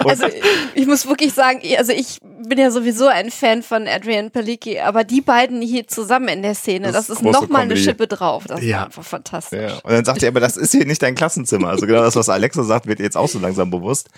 Und 0.00 0.10
Also 0.10 0.26
ich 0.74 0.86
muss 0.86 1.06
wirklich 1.06 1.32
sagen, 1.32 1.60
also 1.78 1.92
ich 1.92 2.18
bin 2.46 2.58
ja 2.58 2.70
sowieso 2.70 3.06
ein 3.06 3.30
Fan 3.30 3.62
von 3.62 3.86
Adrian 3.88 4.30
Palicki, 4.30 4.78
aber 4.80 5.04
die 5.04 5.20
beiden 5.20 5.60
hier 5.62 5.86
zusammen 5.86 6.28
in 6.28 6.42
der 6.42 6.54
Szene, 6.54 6.86
Das 6.86 6.94
das, 6.94 7.02
ist 7.10 7.16
ist 7.16 7.22
große 7.22 7.32
noch 7.42 7.48
mal 7.48 7.60
eine. 7.62 7.76
Schippe 7.76 8.06
drauf. 8.06 8.44
Das 8.46 8.62
Ja. 8.62 8.80
ist 8.80 8.84
einfach 8.86 9.04
fantastisch. 9.04 9.60
Ja. 9.72 9.78
Und 9.82 9.92
dann 9.92 10.04
sagt 10.04 10.22
er, 10.22 10.28
aber 10.28 10.40
das 10.40 10.56
ist 10.56 10.72
hier 10.72 10.84
nicht 10.86 11.02
dein 11.02 11.14
Klassenzimmer. 11.14 11.68
Also 11.68 11.86
genau 11.86 12.02
das, 12.02 12.16
was 12.16 12.28
Alexa 12.28 12.62
sagt, 12.64 12.86
wird 12.86 13.00
jetzt 13.00 13.16
auch 13.16 13.28
so 13.28 13.38
langsam 13.38 13.70
bewusst. 13.70 14.08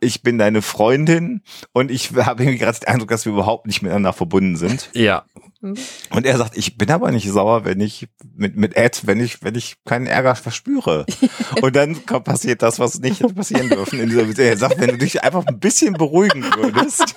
Ich 0.00 0.22
bin 0.22 0.38
deine 0.38 0.62
Freundin 0.62 1.42
und 1.72 1.90
ich 1.90 2.12
habe 2.14 2.44
irgendwie 2.44 2.58
gerade 2.58 2.78
den 2.78 2.88
Eindruck, 2.88 3.08
dass 3.08 3.24
wir 3.24 3.32
überhaupt 3.32 3.66
nicht 3.66 3.82
miteinander 3.82 4.12
verbunden 4.12 4.56
sind. 4.56 4.90
Ja. 4.92 5.24
Und 5.60 6.24
er 6.24 6.38
sagt, 6.38 6.56
ich 6.56 6.78
bin 6.78 6.90
aber 6.90 7.10
nicht 7.10 7.28
sauer, 7.28 7.64
wenn 7.64 7.80
ich 7.80 8.06
mit, 8.36 8.56
mit 8.56 8.76
Ed, 8.76 9.02
wenn 9.06 9.20
ich, 9.20 9.42
wenn 9.42 9.56
ich 9.56 9.76
keinen 9.84 10.06
Ärger 10.06 10.36
verspüre. 10.36 11.04
Und 11.62 11.74
dann 11.74 12.06
kommt, 12.06 12.24
passiert 12.26 12.62
das, 12.62 12.78
was 12.78 13.00
nicht 13.00 13.20
hätte 13.20 13.34
passieren 13.34 13.68
dürfen 13.68 13.98
in 14.00 14.08
dieser 14.08 14.24
Beziehung. 14.24 14.48
Er 14.50 14.56
sagt, 14.56 14.80
wenn 14.80 14.90
du 14.90 14.98
dich 14.98 15.22
einfach 15.24 15.44
ein 15.46 15.58
bisschen 15.58 15.94
beruhigen 15.94 16.44
würdest. 16.44 17.16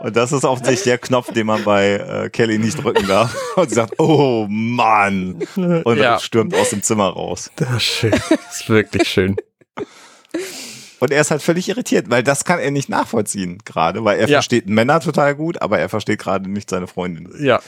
Und 0.00 0.16
das 0.16 0.32
ist 0.32 0.44
offensichtlich 0.44 0.84
der 0.84 0.98
Knopf, 0.98 1.32
den 1.32 1.46
man 1.46 1.62
bei 1.64 1.92
äh, 1.94 2.30
Kelly 2.30 2.58
nicht 2.58 2.82
drücken 2.82 3.06
darf. 3.06 3.36
Und 3.56 3.68
sie 3.68 3.76
sagt, 3.76 3.94
oh 3.98 4.46
Mann. 4.48 5.38
Und 5.56 5.96
Ja. 5.98 6.18
stürmt 6.18 6.54
aus 6.54 6.70
dem 6.70 6.82
Zimmer 6.82 7.08
raus. 7.08 7.50
Das 7.56 7.70
ist 7.76 7.82
schön. 7.84 8.10
Das 8.10 8.60
ist 8.60 8.68
wirklich 8.68 9.08
schön. 9.08 9.36
Und 11.00 11.10
er 11.12 11.20
ist 11.20 11.30
halt 11.30 11.42
völlig 11.42 11.68
irritiert, 11.68 12.10
weil 12.10 12.22
das 12.22 12.44
kann 12.44 12.58
er 12.58 12.70
nicht 12.70 12.88
nachvollziehen 12.88 13.58
gerade, 13.64 14.04
weil 14.04 14.18
er 14.18 14.28
Ja. 14.28 14.38
versteht 14.38 14.68
Männer 14.68 15.00
total 15.00 15.34
gut, 15.34 15.62
aber 15.62 15.78
er 15.78 15.88
versteht 15.88 16.18
gerade 16.18 16.50
nicht 16.50 16.68
seine 16.70 16.86
Freundin. 16.86 17.30
Ja. 17.40 17.60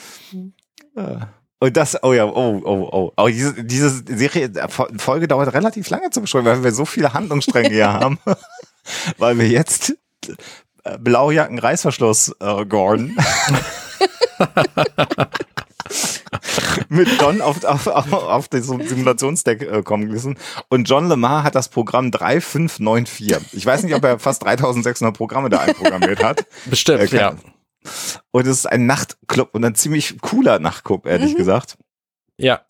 Und 1.63 1.77
das, 1.77 2.03
oh 2.03 2.13
ja, 2.13 2.25
oh, 2.25 2.61
oh, 2.65 2.89
oh. 2.93 3.13
Aber 3.17 3.31
diese, 3.31 3.63
diese 3.65 3.91
Serie, 3.91 4.47
äh, 4.47 4.69
Folge 4.99 5.29
dauert 5.29 5.53
relativ 5.53 5.89
lange 5.91 6.11
zu 6.11 6.21
beschreiben, 6.23 6.47
weil 6.47 6.65
wir 6.65 6.73
so 6.73 6.85
viele 6.85 7.13
Handlungsstränge 7.13 7.69
hier 7.69 7.93
haben. 7.93 8.19
Weil 9.19 9.39
wir 9.39 9.47
jetzt 9.49 9.95
äh, 10.85 10.99
Blaujacken, 10.99 11.59
Reißverschluss, 11.59 12.35
äh, 12.41 12.65
Gordon. 12.67 13.17
mit 16.89 17.09
John 17.21 17.41
auf, 17.41 17.65
auf, 17.65 17.87
auf, 17.87 18.13
auf 18.13 18.49
den 18.49 18.63
Simulationsdeck 18.63 19.63
äh, 19.63 19.83
kommen 19.83 20.09
müssen. 20.09 20.39
Und 20.69 20.89
John 20.89 21.09
Lemar 21.09 21.45
hat 21.45 21.55
das 21.55 21.69
Programm 21.69 22.11
3594. 22.11 23.53
Ich 23.53 23.67
weiß 23.67 23.83
nicht, 23.85 23.95
ob 23.95 24.05
er 24.05 24.19
fast 24.19 24.45
3600 24.45 25.17
Programme 25.17 25.49
da 25.49 25.61
einprogrammiert 25.61 26.23
hat. 26.23 26.47
Bestimmt, 26.67 27.03
Okay. 27.03 27.17
ja. 27.17 27.35
Und 28.31 28.47
es 28.47 28.59
ist 28.59 28.67
ein 28.67 28.87
Nachtclub 28.87 29.55
und 29.55 29.65
ein 29.65 29.75
ziemlich 29.75 30.21
cooler 30.21 30.59
Nachtclub, 30.59 31.07
ehrlich 31.07 31.35
gesagt. 31.35 31.79
Ja. 32.37 32.61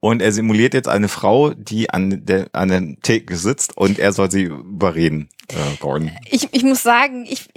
Und 0.00 0.20
er 0.20 0.30
simuliert 0.30 0.74
jetzt 0.74 0.88
eine 0.88 1.08
Frau, 1.08 1.50
die 1.50 1.90
an 1.90 2.24
der, 2.26 2.48
an 2.52 2.68
der 2.68 3.00
Theke 3.02 3.36
sitzt 3.36 3.76
und 3.76 3.98
er 3.98 4.12
soll 4.12 4.30
sie 4.30 4.42
überreden, 4.42 5.30
äh, 5.48 5.76
Gordon. 5.80 6.10
Ich, 6.30 6.48
ich 6.52 6.62
muss 6.64 6.82
sagen, 6.82 7.26
ich, 7.28 7.48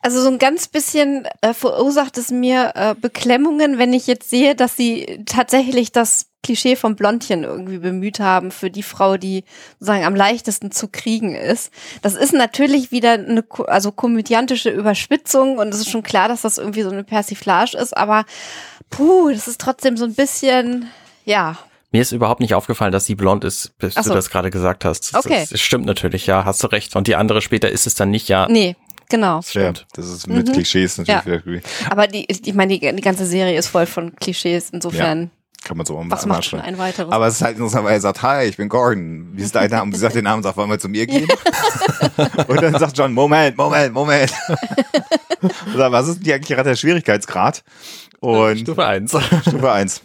also 0.00 0.20
so 0.20 0.28
ein 0.28 0.38
ganz 0.38 0.68
bisschen 0.68 1.26
äh, 1.40 1.54
verursacht 1.54 2.18
es 2.18 2.30
mir 2.30 2.72
äh, 2.74 2.94
Beklemmungen, 2.94 3.78
wenn 3.78 3.92
ich 3.92 4.06
jetzt 4.06 4.28
sehe, 4.30 4.54
dass 4.54 4.76
sie 4.76 5.22
tatsächlich 5.26 5.90
das 5.90 6.26
Klischee 6.42 6.76
vom 6.76 6.96
Blondchen 6.96 7.44
irgendwie 7.44 7.78
bemüht 7.78 8.20
haben 8.20 8.50
für 8.50 8.70
die 8.70 8.82
Frau, 8.82 9.16
die 9.16 9.44
sozusagen 9.78 10.04
am 10.04 10.14
leichtesten 10.14 10.70
zu 10.70 10.88
kriegen 10.88 11.34
ist. 11.34 11.70
Das 12.02 12.14
ist 12.14 12.32
natürlich 12.32 12.92
wieder 12.92 13.12
eine 13.12 13.44
also 13.66 13.90
komödiantische 13.90 14.70
Überspitzung 14.70 15.58
und 15.58 15.74
es 15.74 15.80
ist 15.80 15.90
schon 15.90 16.02
klar, 16.02 16.28
dass 16.28 16.42
das 16.42 16.58
irgendwie 16.58 16.82
so 16.82 16.90
eine 16.90 17.04
Persiflage 17.04 17.76
ist, 17.76 17.96
aber 17.96 18.24
puh, 18.90 19.30
das 19.30 19.48
ist 19.48 19.60
trotzdem 19.60 19.96
so 19.96 20.04
ein 20.04 20.14
bisschen, 20.14 20.88
ja, 21.28 21.56
Mir 21.92 22.02
ist 22.02 22.12
überhaupt 22.12 22.40
nicht 22.40 22.54
aufgefallen, 22.54 22.92
dass 22.92 23.06
sie 23.06 23.14
blond 23.14 23.44
ist, 23.44 23.76
bis 23.78 23.96
Ach 23.96 24.02
du 24.02 24.08
so. 24.08 24.14
das 24.14 24.28
gerade 24.30 24.50
gesagt 24.50 24.84
hast. 24.84 25.14
Das, 25.14 25.24
Okay. 25.24 25.46
das 25.50 25.60
stimmt 25.60 25.86
natürlich, 25.86 26.26
ja, 26.26 26.44
hast 26.44 26.62
du 26.62 26.66
recht. 26.68 26.94
Und 26.96 27.06
die 27.06 27.16
andere 27.16 27.40
später 27.40 27.70
ist 27.70 27.86
es 27.86 27.94
dann 27.94 28.10
nicht, 28.10 28.28
ja. 28.28 28.46
nee, 28.48 28.76
genau. 29.08 29.40
Stimmt. 29.42 29.86
das 29.94 30.06
ist 30.06 30.26
mit 30.26 30.52
Klischees 30.52 30.98
natürlich 30.98 31.44
Ja. 31.46 31.60
Aber 31.90 32.06
die, 32.06 32.26
ich 32.28 32.54
meine, 32.54 32.78
die, 32.78 32.94
die 32.94 33.00
ganze 33.02 33.24
Serie 33.26 33.58
ist 33.58 33.68
voll 33.68 33.86
von 33.86 34.14
Klischees, 34.16 34.68
insofern. 34.70 35.30
kann 35.64 35.76
man 35.78 35.86
so 35.86 35.94
mal 36.02 36.10
Was 36.10 36.26
macht 36.26 36.44
schon 36.44 36.60
ein 36.60 36.76
weiteres? 36.78 37.10
Aber 37.12 37.26
es 37.26 37.34
ist 37.36 37.42
halt 37.42 37.56
interessant, 37.56 37.84
weil 37.84 37.94
er 37.94 38.00
sagt, 38.00 38.22
hi, 38.22 38.44
ich 38.44 38.56
bin 38.58 38.68
Gordon. 38.68 39.30
Wie 39.32 39.42
ist 39.42 39.54
dein 39.54 39.70
Name? 39.70 39.84
Und 39.84 39.94
sie 39.94 40.00
sagt 40.00 40.14
den 40.14 40.24
Namen 40.24 40.42
sagt, 40.42 40.56
wollen 40.58 40.70
wir 40.70 40.78
zu 40.78 40.88
mir 40.90 41.06
gehen? 41.06 41.28
und 42.48 42.62
dann 42.62 42.78
sagt 42.78 42.96
John, 42.98 43.12
Moment, 43.14 43.56
Moment, 43.56 43.92
Moment. 43.94 44.30
sagt, 45.74 45.92
was 45.92 46.08
ist 46.08 46.16
denn 46.18 46.24
hier 46.24 46.34
eigentlich 46.34 46.48
gerade 46.48 46.68
der 46.70 46.76
Schwierigkeitsgrad? 46.76 47.64
Und 48.20 48.60
Stufe 48.60 48.84
1. 48.84 49.10
Stufe 49.42 49.72
1. 49.72 50.02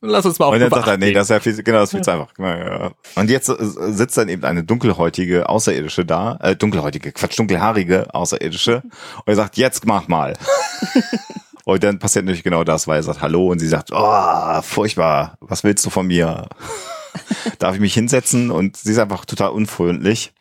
Lass 0.00 0.24
uns 0.24 0.38
mal 0.38 0.46
auf 0.46 0.54
Und 0.54 0.60
dann 0.60 0.70
sagt 0.70 0.86
er, 0.86 0.92
8 0.94 1.00
nee, 1.00 1.12
das 1.12 1.24
ist 1.24 1.30
ja 1.30 1.40
viel, 1.40 1.62
genau, 1.62 1.78
das 1.78 1.88
ist 1.88 1.96
viel 1.96 2.02
zu 2.02 2.12
einfach. 2.12 2.32
Ja, 2.38 2.56
ja. 2.56 2.90
Und 3.16 3.30
jetzt 3.30 3.48
äh, 3.48 3.56
sitzt 3.58 4.16
dann 4.16 4.28
eben 4.28 4.44
eine 4.44 4.62
dunkelhäutige 4.62 5.48
Außerirdische 5.48 6.04
da, 6.04 6.38
äh, 6.40 6.54
dunkelhäutige, 6.54 7.12
Quatsch, 7.12 7.38
dunkelhaarige 7.38 8.14
Außerirdische. 8.14 8.82
Und 9.16 9.26
er 9.26 9.34
sagt, 9.34 9.56
jetzt 9.56 9.86
mach 9.86 10.06
mal. 10.06 10.34
und 11.64 11.82
dann 11.82 11.98
passiert 11.98 12.24
natürlich 12.24 12.44
genau 12.44 12.64
das, 12.64 12.86
weil 12.86 13.00
er 13.00 13.02
sagt 13.02 13.20
Hallo 13.20 13.48
und 13.48 13.58
sie 13.58 13.68
sagt, 13.68 13.90
oh, 13.92 14.62
furchtbar, 14.62 15.36
was 15.40 15.64
willst 15.64 15.84
du 15.84 15.90
von 15.90 16.06
mir? 16.06 16.48
Darf 17.58 17.74
ich 17.74 17.80
mich 17.80 17.92
hinsetzen? 17.92 18.50
Und 18.50 18.76
sie 18.76 18.92
ist 18.92 18.98
einfach 18.98 19.24
total 19.24 19.50
unfreundlich. 19.50 20.32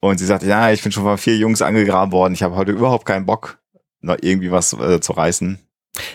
Und 0.00 0.18
sie 0.18 0.24
sagt, 0.24 0.44
ja, 0.44 0.70
ich 0.70 0.82
bin 0.82 0.92
schon 0.92 1.02
von 1.02 1.18
vier 1.18 1.36
Jungs 1.36 1.60
angegraben 1.60 2.12
worden, 2.12 2.32
ich 2.32 2.42
habe 2.42 2.54
heute 2.54 2.72
überhaupt 2.72 3.04
keinen 3.04 3.26
Bock, 3.26 3.58
noch 4.00 4.16
irgendwie 4.20 4.50
was 4.50 4.72
äh, 4.72 5.00
zu 5.00 5.12
reißen. 5.12 5.65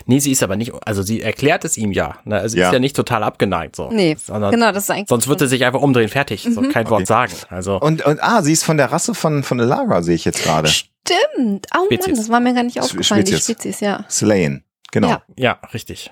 Nee, 0.06 0.18
sie 0.18 0.30
ist 0.32 0.42
aber 0.42 0.56
nicht, 0.56 0.72
also 0.86 1.02
sie 1.02 1.20
erklärt 1.22 1.64
es 1.64 1.76
ihm 1.76 1.92
ja. 1.92 2.18
Ne? 2.24 2.36
Also 2.38 2.54
sie 2.54 2.60
Ja. 2.60 2.68
ist 2.68 2.72
ja 2.72 2.78
nicht 2.78 2.96
total 2.96 3.22
abgeneigt, 3.22 3.76
so. 3.76 3.90
Nee, 3.90 4.16
Sondern, 4.22 4.50
genau, 4.50 4.72
das 4.72 4.84
ist 4.84 4.90
eigentlich. 4.90 5.08
Sonst 5.08 5.28
wird 5.28 5.38
sie 5.40 5.48
sich 5.48 5.64
einfach 5.64 5.80
umdrehen, 5.80 6.08
fertig. 6.08 6.42
So, 6.50 6.60
kein 6.62 6.86
Okay. 6.86 6.90
Wort 6.90 7.06
sagen. 7.06 7.32
Also, 7.48 7.78
Und, 7.80 8.04
und 8.04 8.22
ah, 8.22 8.42
sie 8.42 8.52
ist 8.52 8.64
von 8.64 8.76
der 8.76 8.92
Rasse 8.92 9.14
von, 9.14 9.42
von 9.42 9.58
Elara, 9.60 10.02
sehe 10.02 10.14
ich 10.14 10.24
jetzt 10.24 10.42
gerade. 10.44 10.68
Stimmt. 10.68 11.66
Oh 11.74 11.78
Mann, 11.78 11.86
Spezies. 11.86 12.18
das 12.18 12.28
war 12.28 12.40
mir 12.40 12.54
gar 12.54 12.62
nicht 12.62 12.80
aufgefallen, 12.80 13.24
die 13.24 13.32
Spezies. 13.32 13.44
Spezies, 13.56 13.80
ja. 13.80 14.04
Slain. 14.08 14.64
Genau. 14.92 15.08
Ja. 15.08 15.22
ja, 15.36 15.58
richtig. 15.74 16.10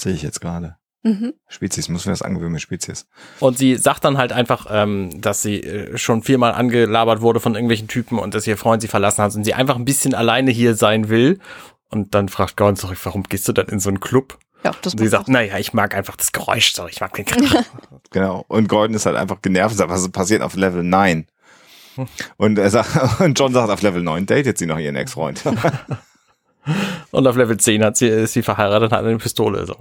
Sehe 0.00 0.12
ich 0.14 0.22
jetzt 0.22 0.40
gerade. 0.40 0.76
Mhm. 1.04 1.34
Spezies, 1.46 1.88
muss 1.88 2.06
mir 2.06 2.12
das 2.12 2.22
angewöhnen 2.22 2.52
mit 2.54 2.60
Spezies. 2.62 3.06
Und 3.38 3.56
sie 3.56 3.76
sagt 3.76 4.04
dann 4.04 4.18
halt 4.18 4.32
einfach, 4.32 4.66
ähm, 4.70 5.20
dass 5.20 5.42
sie 5.42 5.62
äh, 5.62 5.96
schon 5.96 6.22
viermal 6.22 6.52
angelabert 6.52 7.20
wurde 7.20 7.38
von 7.40 7.54
irgendwelchen 7.54 7.86
Typen 7.88 8.18
und 8.18 8.34
dass 8.34 8.46
ihr 8.46 8.56
Freund 8.56 8.82
sie 8.82 8.88
verlassen 8.88 9.22
hat 9.22 9.34
und 9.34 9.44
sie 9.44 9.54
einfach 9.54 9.76
ein 9.76 9.84
bisschen 9.84 10.14
alleine 10.14 10.50
hier 10.50 10.74
sein 10.74 11.08
will. 11.08 11.38
Und 11.90 12.14
dann 12.14 12.28
fragt 12.28 12.56
Gordon 12.56 12.76
zurück, 12.76 12.98
warum 13.04 13.22
gehst 13.22 13.48
du 13.48 13.52
dann 13.52 13.66
in 13.68 13.80
so 13.80 13.88
einen 13.88 14.00
Club? 14.00 14.38
Ja, 14.64 14.72
das 14.82 14.94
Und 14.94 15.00
sie 15.00 15.08
sagt, 15.08 15.28
naja, 15.28 15.58
ich 15.58 15.72
mag 15.72 15.94
einfach 15.94 16.16
das 16.16 16.32
Geräusch, 16.32 16.72
so, 16.72 16.86
ich 16.88 17.00
mag 17.00 17.12
den 17.14 17.24
Krach. 17.24 17.62
Genau. 18.10 18.44
Und 18.48 18.68
Gordon 18.68 18.94
ist 18.96 19.04
halt 19.04 19.16
einfach 19.16 19.42
genervt 19.42 19.72
und 19.72 19.78
sagt, 19.78 19.90
was 19.90 20.08
passiert 20.10 20.40
auf 20.40 20.56
Level 20.56 20.82
9? 20.82 21.26
Und 22.36 22.58
er 22.58 22.70
sagt, 22.70 23.20
und 23.20 23.38
John 23.38 23.52
sagt 23.52 23.70
auf 23.70 23.82
Level 23.82 24.02
9 24.02 24.26
datet 24.26 24.58
sie 24.58 24.66
noch 24.66 24.78
ihren 24.78 24.96
Ex-Freund. 24.96 25.42
Und 27.10 27.26
auf 27.26 27.36
Level 27.36 27.56
10 27.56 27.82
hat 27.82 27.96
sie, 27.96 28.08
ist 28.08 28.34
sie 28.34 28.42
verheiratet 28.42 28.90
und 28.90 28.96
hat 28.96 29.02
eine 29.02 29.16
Pistole. 29.16 29.64
So. 29.64 29.74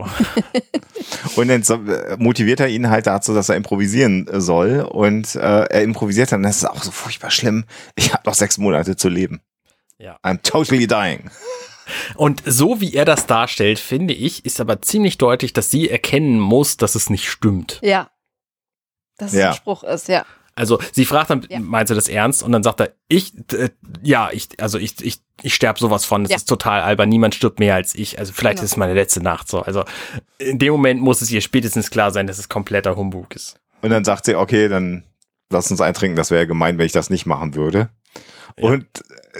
Und 1.35 1.49
dann 1.49 1.87
äh, 1.89 2.15
motiviert 2.17 2.61
er 2.61 2.69
ihn 2.69 2.89
halt 2.89 3.07
dazu, 3.07 3.33
dass 3.33 3.49
er 3.49 3.57
improvisieren 3.57 4.25
äh, 4.27 4.39
soll. 4.39 4.87
Und 4.89 5.35
äh, 5.35 5.39
er 5.65 5.81
improvisiert 5.83 6.31
dann, 6.31 6.43
das 6.43 6.57
ist 6.57 6.65
auch 6.65 6.81
so 6.81 6.91
furchtbar 6.91 7.29
schlimm. 7.29 7.65
Ich 7.95 8.13
habe 8.13 8.23
noch 8.25 8.35
sechs 8.35 8.57
Monate 8.57 8.95
zu 8.95 9.09
leben. 9.09 9.41
Ja. 9.97 10.17
I'm 10.23 10.41
totally 10.43 10.87
dying. 10.87 11.29
Und 12.15 12.43
so 12.45 12.81
wie 12.81 12.93
er 12.93 13.05
das 13.05 13.25
darstellt, 13.27 13.79
finde 13.79 14.13
ich, 14.13 14.45
ist 14.45 14.59
aber 14.61 14.81
ziemlich 14.81 15.17
deutlich, 15.17 15.53
dass 15.53 15.69
sie 15.71 15.89
erkennen 15.89 16.39
muss, 16.39 16.77
dass 16.77 16.95
es 16.95 17.09
nicht 17.09 17.29
stimmt. 17.29 17.79
Ja. 17.83 18.09
Dass 19.17 19.33
es 19.33 19.39
Ja. 19.39 19.49
ein 19.51 19.55
Spruch 19.55 19.83
ist, 19.83 20.07
ja. 20.07 20.25
Also 20.55 20.79
sie 20.91 21.05
fragt 21.05 21.29
dann, 21.29 21.45
Ja. 21.49 21.59
meinst 21.59 21.91
du 21.91 21.95
das 21.95 22.07
ernst? 22.07 22.41
Und 22.41 22.51
dann 22.51 22.63
sagt 22.63 22.79
er, 22.79 22.93
ich, 23.07 23.33
äh, 23.53 23.69
ja, 24.01 24.29
ich, 24.31 24.49
also 24.59 24.79
ich, 24.79 24.99
ich, 25.05 25.19
ich 25.43 25.53
sterb 25.53 25.77
sowas 25.77 26.03
von. 26.05 26.23
Das 26.23 26.31
Ja. 26.31 26.37
ist 26.37 26.45
total 26.49 26.81
albern. 26.81 27.09
Niemand 27.09 27.35
stirbt 27.35 27.59
mehr 27.59 27.75
als 27.75 27.93
ich. 27.93 28.17
Also 28.17 28.33
vielleicht 28.33 28.55
Genau. 28.57 28.65
ist 28.65 28.71
es 28.71 28.77
meine 28.77 28.93
letzte 28.95 29.21
Nacht 29.21 29.47
so. 29.49 29.61
Also 29.61 29.83
in 30.39 30.57
dem 30.57 30.71
Moment 30.71 30.99
muss 31.01 31.21
es 31.21 31.29
ihr 31.29 31.41
spätestens 31.41 31.91
klar 31.91 32.11
sein, 32.11 32.25
dass 32.25 32.39
es 32.39 32.49
kompletter 32.49 32.95
Humbug 32.95 33.35
ist. 33.35 33.59
Und 33.83 33.91
dann 33.91 34.03
sagt 34.03 34.25
sie, 34.25 34.33
okay, 34.35 34.67
dann 34.67 35.03
lass 35.51 35.69
uns 35.69 35.79
eintrinken, 35.79 36.15
das 36.17 36.31
wäre 36.31 36.47
gemein, 36.47 36.79
wenn 36.79 36.87
ich 36.87 36.91
das 36.91 37.11
nicht 37.11 37.27
machen 37.27 37.53
würde. 37.53 37.89
Ja. 38.57 38.69
Und 38.69 38.85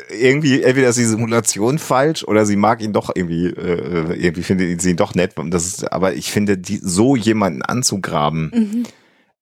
irgendwie, 0.10 0.62
entweder 0.62 0.90
ist 0.90 0.98
die 0.98 1.06
Simulation 1.06 1.80
falsch 1.80 2.24
oder 2.24 2.46
sie 2.46 2.56
mag 2.56 2.82
ihn 2.82 2.94
doch 2.94 3.10
irgendwie, 3.16 3.48
äh, 3.48 4.14
irgendwie 4.16 4.44
findet 4.44 4.82
sie 4.82 4.92
ihn 4.92 4.98
doch 4.98 5.16
nett. 5.16 5.34
Das 5.46 5.66
ist, 5.66 5.92
aber 5.92 6.14
ich 6.14 6.32
finde, 6.32 6.58
die, 6.58 6.78
so 6.78 7.16
jemanden 7.16 7.62
anzugraben, 7.62 8.52
Mhm. 8.54 8.84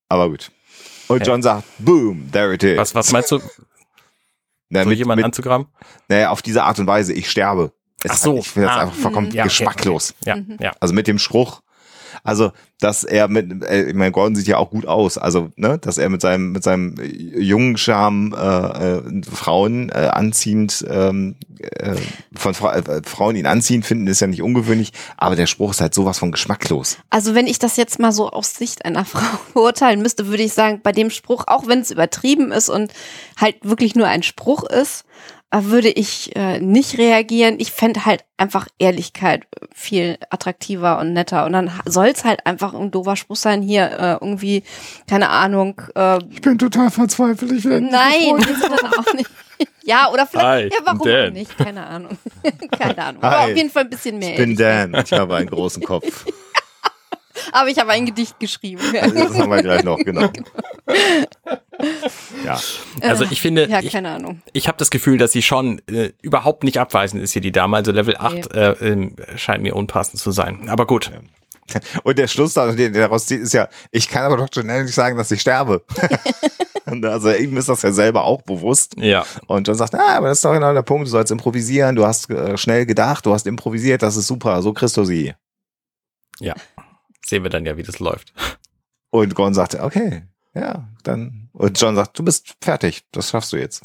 aber 0.10 0.30
gut. 0.30 0.52
Und 1.08 1.26
John 1.28 1.42
sagt, 1.42 1.66
boom, 1.80 2.32
there 2.32 2.54
it 2.54 2.64
is. 2.64 2.78
Was, 2.78 2.96
was 2.96 3.12
meinst 3.12 3.32
du, 3.32 3.40
Na, 4.70 4.84
so 4.84 4.90
mit, 4.90 4.98
jemanden 4.98 5.20
mit, 5.20 5.26
anzugraben? 5.26 5.68
naja, 6.07 6.30
auf 6.30 6.41
diese 6.41 6.64
Art 6.64 6.80
und 6.80 6.88
Weise, 6.88 7.14
ich 7.14 7.30
sterbe. 7.30 7.72
Es 8.04 8.12
Ach 8.12 8.15
ist 8.15 8.23
so. 8.23 8.38
Ich 8.38 8.48
finde 8.49 8.68
das 8.70 8.78
Ah. 8.78 8.81
einfach 8.81 8.96
vollkommen 8.96 9.28
Ja, 9.31 9.44
okay, 9.44 9.49
geschmacklos. 9.49 10.14
Ja, 10.26 10.38
ja. 10.60 10.73
Also 10.80 10.94
mit 10.94 11.07
dem 11.07 11.18
Spruch, 11.20 11.62
also 12.26 12.52
dass 12.81 13.04
er 13.05 13.29
mit, 13.29 13.63
äh, 13.63 13.84
ich 13.84 13.94
meine, 13.94 14.12
Gordon 14.12 14.36
sieht 14.36 14.47
ja 14.47 14.57
auch 14.57 14.71
gut 14.71 14.86
aus, 14.86 15.18
also 15.18 15.49
ne, 15.55 15.78
dass 15.78 15.97
er 15.97 16.10
mit 16.10 16.21
seinem 16.21 16.52
mit 16.52 16.63
seinem 16.63 16.95
äh, 16.99 17.05
jungen 17.05 17.78
Charme 17.78 18.34
äh, 18.34 18.97
äh, 18.97 19.21
Frauen 19.31 19.89
äh, 19.89 20.10
anziehend 20.12 20.84
ähm, 20.89 21.36
äh, 21.60 21.95
von 22.36 22.54
Fra 22.54 22.76
äh, 22.76 23.02
Frauen 23.05 23.36
ihn 23.36 23.45
anziehend 23.45 23.86
finden, 23.86 24.07
ist 24.07 24.20
ja 24.20 24.28
nicht 24.28 24.41
ungewöhnlich, 24.41 24.91
aber 25.18 25.36
der 25.36 25.45
Spruch 25.45 25.71
ist 25.71 25.81
halt 25.81 25.94
sowas 25.94 26.18
von 26.18 26.31
geschmacklos. 26.31 26.97
Also 27.12 27.36
wenn 27.36 27.47
ich 27.47 27.60
das 27.60 27.78
jetzt 27.78 27.99
mal 27.99 28.12
so 28.12 28.29
aus 28.31 28.55
Sicht 28.55 28.84
einer 28.84 29.05
Frau 29.05 29.21
beurteilen 29.54 30.02
müsste, 30.02 30.28
würde 30.28 30.44
ich 30.44 30.54
sagen, 30.54 30.81
bei 30.84 30.91
dem 30.91 31.12
Spruch, 31.12 31.45
auch 31.47 31.68
wenn 31.68 31.79
es 31.79 31.91
übertrieben 31.91 32.52
ist 32.52 32.70
und 32.70 32.91
halt 33.37 33.57
wirklich 33.62 33.95
nur 33.95 34.07
ein 34.07 34.23
Spruch 34.23 34.63
ist, 34.63 35.05
würde 35.64 35.90
ich 35.90 36.36
äh, 36.36 36.60
nicht 36.60 36.98
reagieren. 36.98 37.56
Ich 37.60 37.72
fände 37.72 38.06
halt 38.06 38.26
einfach 38.36 38.68
Ehrlichkeit 38.78 39.48
viel 39.74 40.18
attraktiver 40.30 41.00
und 41.00 41.14
netter. 41.14 41.46
Und 41.46 41.54
dann 41.54 41.72
soll 41.86 42.08
es 42.08 42.26
halt 42.26 42.46
einfach 42.46 42.74
ein 42.74 42.92
doofer 42.92 43.16
Spruch 43.16 43.38
sein, 43.38 43.62
hier 43.62 43.86
äh, 43.92 44.12
irgendwie, 44.14 44.64
keine 45.08 45.30
Ahnung, 45.30 45.82
äh, 45.96 46.18
Ich 46.32 46.42
bin 46.42 46.58
total 46.58 46.92
verzweifelt, 46.92 47.54
ich 47.54 47.64
werde 47.64 47.86
nein, 47.86 48.36
ist 48.40 48.64
dann 48.64 48.94
auch 48.94 49.14
nicht. 49.14 49.30
Ja, 49.86 50.12
oder 50.12 50.26
vielleicht, 50.26 50.46
Hi, 50.46 50.64
ja, 50.64 50.78
warum 50.84 51.08
Dan. 51.08 51.34
nicht? 51.34 51.58
Keine 51.58 51.86
Ahnung. 51.86 52.18
Keine 52.78 52.98
Ahnung. 52.98 53.24
Aber 53.24 53.40
Hi, 53.40 53.52
auf 53.52 53.58
jeden 53.58 53.70
Fall 53.70 53.84
ein 53.84 53.90
bisschen 53.90 54.18
mehr. 54.18 54.32
Ich 54.32 54.38
bin. 54.38 54.56
Dan, 54.56 54.96
ich 54.96 55.14
habe 55.14 55.36
einen 55.36 55.48
großen 55.48 55.82
Kopf. 55.84 56.26
Aber 57.52 57.70
ich 57.70 57.80
habe 57.80 57.91
ein 57.91 58.05
Gedicht 58.05 58.39
geschrieben. 58.39 58.81
Das 58.94 59.38
haben 59.38 59.49
wir 59.49 59.62
gleich 59.62 59.84
noch, 59.84 59.97
genau. 59.97 60.30
Ja, 62.44 62.60
Also 63.02 63.26
ich 63.30 63.41
finde, 63.41 63.68
Ja, 63.68 63.80
ich, 63.81 63.91
keine 63.91 64.10
Ahnung. 64.10 64.41
ich 64.54 64.68
habe 64.68 64.78
das 64.78 64.89
Gefühl, 64.89 65.18
dass 65.18 65.31
sie 65.31 65.41
schon 65.41 65.81
äh, 65.88 66.12
überhaupt 66.22 66.64
nicht 66.64 66.80
abweisend 66.80 67.22
ist 67.22 67.34
hier, 67.34 67.41
die 67.41 67.52
Dame. 67.52 67.78
Also 67.78 67.91
Level 67.91 68.15
8 68.18 68.54
äh, 68.54 68.72
ähm, 68.81 69.15
scheint 69.36 69.64
mir 69.64 69.76
unpassend 69.76 70.20
zu 70.20 70.31
sein. 70.31 70.70
Aber 70.70 70.86
gut. 70.88 71.12
Und 72.04 72.18
der 72.20 72.28
Schluss, 72.28 72.54
daraus 72.54 73.26
zieht, 73.26 73.41
ist 73.41 73.54
ja, 73.54 73.68
ich 73.91 74.07
kann 74.07 74.23
aber 74.23 74.38
Dr. 74.38 74.64
Nell 74.64 74.84
nicht 74.84 74.94
sagen, 74.94 75.18
dass 75.18 75.31
ich 75.31 75.41
sterbe. 75.41 75.84
Also 76.86 77.31
ihm 77.31 77.57
ist 77.57 77.68
das 77.68 77.81
ja 77.81 77.91
selber 77.91 78.26
auch 78.26 78.44
bewusst. 78.44 78.94
Ja. 78.99 79.26
Und 79.47 79.68
John 79.68 79.76
sagt, 79.76 79.96
ah, 79.96 80.18
aber 80.18 80.28
das 80.28 80.38
ist 80.38 80.46
doch 80.46 80.54
genau 80.54 80.72
der 80.72 80.84
Punkt, 80.84 81.07
du 81.07 81.10
sollst 81.10 81.31
improvisieren, 81.31 81.96
du 81.96 82.05
hast 82.05 82.30
äh, 82.30 82.57
schnell 82.57 82.86
gedacht, 82.86 83.26
du 83.26 83.34
hast 83.34 83.47
improvisiert, 83.47 84.04
das 84.04 84.15
ist 84.18 84.28
super, 84.28 84.62
so 84.62 84.72
kriegst 84.72 84.96
du 84.96 85.04
sie. 85.04 85.34
Sehen 87.26 87.44
wir 87.44 87.49
dann 87.49 87.65
ja, 87.65 87.78
wie 87.78 87.84
das 87.84 87.99
läuft. 87.99 88.34
Und 89.10 89.34
Gordon 89.34 89.54
sagt, 89.54 89.76
okay, 89.76 90.23
ja, 90.54 90.87
dann. 91.04 91.49
Und 91.54 91.79
John 91.79 91.95
sagt, 91.95 92.18
du 92.20 92.23
bist 92.23 92.55
fertig, 92.62 93.04
das 93.12 93.29
schaffst 93.29 93.54
du 93.54 93.57
jetzt. 93.57 93.84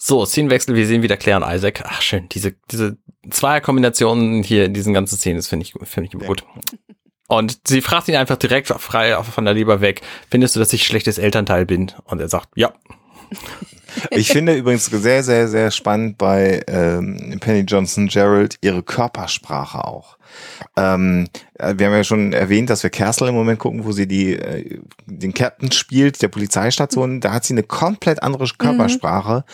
So, 0.00 0.24
Szenenwechsel, 0.24 0.76
wir 0.76 0.86
sehen 0.86 1.02
wieder 1.02 1.16
Claire 1.16 1.44
und 1.44 1.52
Isaac. 1.52 1.82
Ach 1.84 2.00
schön, 2.00 2.28
diese, 2.28 2.54
diese 2.70 2.96
Zweierkombinationen 3.28 4.44
hier 4.44 4.64
in 4.64 4.72
diesen 4.72 4.94
ganzen 4.94 5.16
Szenen, 5.16 5.36
das 5.36 5.48
finde 5.48 5.64
ich, 5.64 5.74
finde 5.88 6.08
ich 6.08 6.14
immer 6.14 6.24
gut. 6.24 6.44
Und 7.26 7.60
sie 7.66 7.82
fragt 7.82 8.08
ihn 8.08 8.14
einfach 8.16 8.36
direkt 8.36 8.68
frei 8.68 9.20
von 9.22 9.44
der 9.44 9.54
Leber 9.54 9.80
weg, 9.80 10.00
findest 10.30 10.54
du, 10.54 10.60
dass 10.60 10.72
ich 10.72 10.86
schlechtes 10.86 11.18
Elternteil 11.18 11.66
bin? 11.66 11.92
Und 12.04 12.20
er 12.20 12.28
sagt, 12.28 12.50
ja. 12.54 12.72
Ich 14.10 14.28
finde 14.28 14.54
übrigens 14.54 14.86
sehr, 14.86 15.22
sehr, 15.22 15.48
sehr 15.48 15.70
spannend 15.70 16.18
bei 16.18 16.62
ähm, 16.66 17.38
Penny 17.40 17.60
Johnson 17.60 18.08
Gerald 18.08 18.56
ihre 18.60 18.82
Körpersprache 18.82 19.84
auch. 19.84 20.18
Ähm, 20.76 21.28
äh, 21.54 21.74
wir 21.76 21.86
haben 21.86 21.94
ja 21.94 22.04
schon 22.04 22.32
erwähnt, 22.32 22.70
dass 22.70 22.82
wir 22.82 22.90
Castle 22.90 23.28
im 23.28 23.34
Moment 23.34 23.58
gucken, 23.58 23.84
wo 23.84 23.92
sie 23.92 24.06
die 24.06 24.34
äh, 24.34 24.78
den 25.06 25.34
Captain 25.34 25.72
spielt, 25.72 26.20
der 26.22 26.28
Polizeistation. 26.28 27.20
Da 27.20 27.32
hat 27.32 27.44
sie 27.44 27.54
eine 27.54 27.62
komplett 27.62 28.22
andere 28.22 28.46
Körpersprache. 28.56 29.44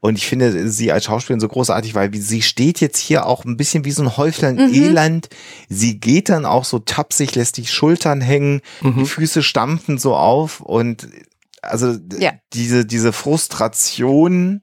Und 0.00 0.18
ich 0.18 0.26
finde 0.26 0.68
sie 0.68 0.92
als 0.92 1.04
Schauspielerin 1.04 1.40
so 1.40 1.48
großartig, 1.48 1.94
weil 1.94 2.12
sie 2.14 2.42
steht 2.42 2.80
jetzt 2.80 2.98
hier 2.98 3.26
auch 3.26 3.44
ein 3.44 3.56
bisschen 3.56 3.84
wie 3.84 3.92
so 3.92 4.02
ein 4.02 4.16
Häuflein 4.16 4.58
Elend. 4.58 5.28
Sie 5.68 6.00
geht 6.00 6.28
dann 6.28 6.46
auch 6.46 6.64
so 6.64 6.80
tapsig, 6.80 7.34
lässt 7.34 7.56
die 7.56 7.66
Schultern 7.66 8.20
hängen, 8.20 8.60
die 8.82 9.04
Füße 9.04 9.42
stampfen 9.42 9.98
so 9.98 10.14
auf 10.14 10.60
und 10.60 11.08
also 11.70 11.96
Ja. 12.18 12.32
diese, 12.52 12.84
diese 12.86 13.12
Frustration 13.12 14.62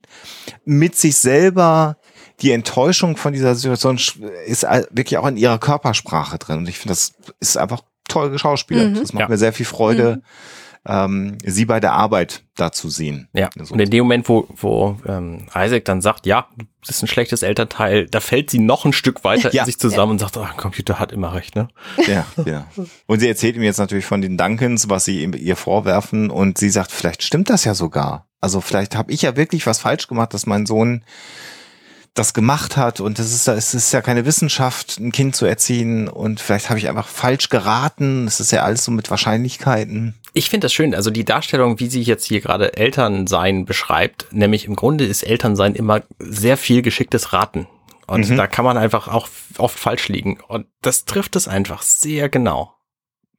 mit 0.66 0.96
sich 0.96 1.18
selber, 1.18 1.98
die 2.42 2.52
Enttäuschung 2.52 3.18
von 3.18 3.34
dieser 3.34 3.56
Situation 3.56 3.98
ist 4.46 4.64
wirklich 4.92 5.18
auch 5.18 5.28
in 5.28 5.38
ihrer 5.38 5.60
Körpersprache 5.60 6.38
drin. 6.40 6.60
Und 6.60 6.70
ich 6.70 6.78
finde, 6.80 6.94
das 6.94 7.14
ist 7.40 7.58
einfach 7.58 7.82
toll 8.08 8.30
geschauspielert. 8.32 8.90
Mhm. 8.92 8.96
Das 8.96 9.14
macht 9.14 9.22
Ja. 9.22 9.30
mir 9.30 9.38
sehr 9.38 9.54
viel 9.54 9.66
Freude, 9.66 10.22
ähm, 10.88 11.38
sie 11.46 11.66
bei 11.66 11.80
der 11.80 11.94
Arbeit 11.94 12.44
da 12.56 12.72
zu 12.72 12.90
sehen. 12.90 13.28
Ja, 13.34 13.50
und 13.70 13.80
in 13.80 13.90
dem 13.90 14.04
Moment, 14.04 14.28
wo, 14.28 14.48
wo 14.56 14.98
ähm, 15.08 15.48
Isaac 15.56 15.86
dann 15.86 16.02
sagt, 16.02 16.26
ja, 16.26 16.48
das 16.86 16.96
ist 16.98 17.04
ein 17.04 17.08
schlechtes 17.08 17.44
Elternteil, 17.44 18.08
da 18.08 18.20
fällt 18.20 18.50
sie 18.50 18.58
noch 18.60 18.86
ein 18.86 18.94
Stück 18.94 19.24
weiter 19.24 19.54
Ja. 19.54 19.62
in 19.62 19.66
sich 19.68 19.78
zusammen 19.80 20.14
und 20.14 20.20
sagt, 20.20 20.38
oh, 20.38 20.48
Computer 20.58 20.98
hat 21.00 21.12
immer 21.12 21.34
recht, 21.34 21.56
ne? 21.56 21.68
Ja, 22.08 22.26
ja. 22.46 22.66
Und 23.06 23.20
sie 23.20 23.28
erzählt 23.28 23.56
ihm 23.56 23.62
jetzt 23.64 23.78
natürlich 23.78 24.06
von 24.06 24.22
den 24.22 24.38
Duncans, 24.38 24.90
was 24.90 25.06
sie 25.06 25.22
ihm- 25.22 25.34
ihr 25.38 25.56
vorwerfen. 25.56 26.32
Und 26.32 26.58
sie 26.58 26.70
sagt, 26.72 26.92
vielleicht 26.92 27.22
stimmt 27.24 27.50
das 27.52 27.64
ja 27.66 27.76
sogar. 27.76 28.28
Also 28.40 28.60
vielleicht 28.60 28.96
habe 28.96 29.12
ich 29.12 29.22
ja 29.22 29.36
wirklich 29.38 29.68
was 29.68 29.80
falsch 29.80 30.08
gemacht, 30.08 30.34
dass 30.34 30.48
mein 30.48 30.66
Sohn 30.66 31.04
das 32.14 32.34
gemacht 32.34 32.78
hat. 32.78 33.00
Und 33.00 33.20
das 33.20 33.32
ist, 33.34 33.48
es 33.48 33.74
ist 33.74 33.92
ja 33.94 34.02
keine 34.02 34.26
Wissenschaft, 34.26 35.00
ein 35.00 35.12
Kind 35.12 35.36
zu 35.36 35.46
erziehen. 35.46 36.08
Und 36.08 36.40
vielleicht 36.40 36.70
habe 36.70 36.80
ich 36.80 36.90
einfach 36.90 37.08
falsch 37.08 37.50
geraten. 37.50 38.28
Es 38.28 38.40
ist 38.40 38.52
ja 38.52 38.64
alles 38.64 38.84
so 38.84 38.92
mit 38.92 39.10
Wahrscheinlichkeiten. 39.10 40.16
Ich 40.34 40.50
finde 40.50 40.66
das 40.66 40.74
schön, 40.74 40.96
also 40.96 41.10
die 41.10 41.26
Darstellung, 41.26 41.80
wie 41.80 41.88
sie 41.88 42.02
jetzt 42.02 42.26
hier 42.26 42.42
gerade 42.42 42.78
Elternsein 42.78 43.66
beschreibt, 43.66 44.28
nämlich 44.32 44.66
im 44.66 44.76
Grunde 44.76 45.06
ist 45.06 45.24
Elternsein 45.24 45.76
immer 45.76 46.02
sehr 46.20 46.58
viel 46.58 46.82
geschicktes 46.82 47.34
Raten. 47.34 47.68
Und 48.08 48.30
Mhm. 48.30 48.38
da 48.38 48.48
kann 48.48 48.66
man 48.66 48.78
einfach 48.78 49.08
auch 49.08 49.30
oft 49.58 49.80
falsch 49.80 50.10
liegen. 50.10 50.40
Und 50.48 50.68
das 50.82 51.06
trifft 51.06 51.36
es 51.36 51.48
einfach 51.48 51.82
sehr 51.82 52.28
genau. 52.30 52.74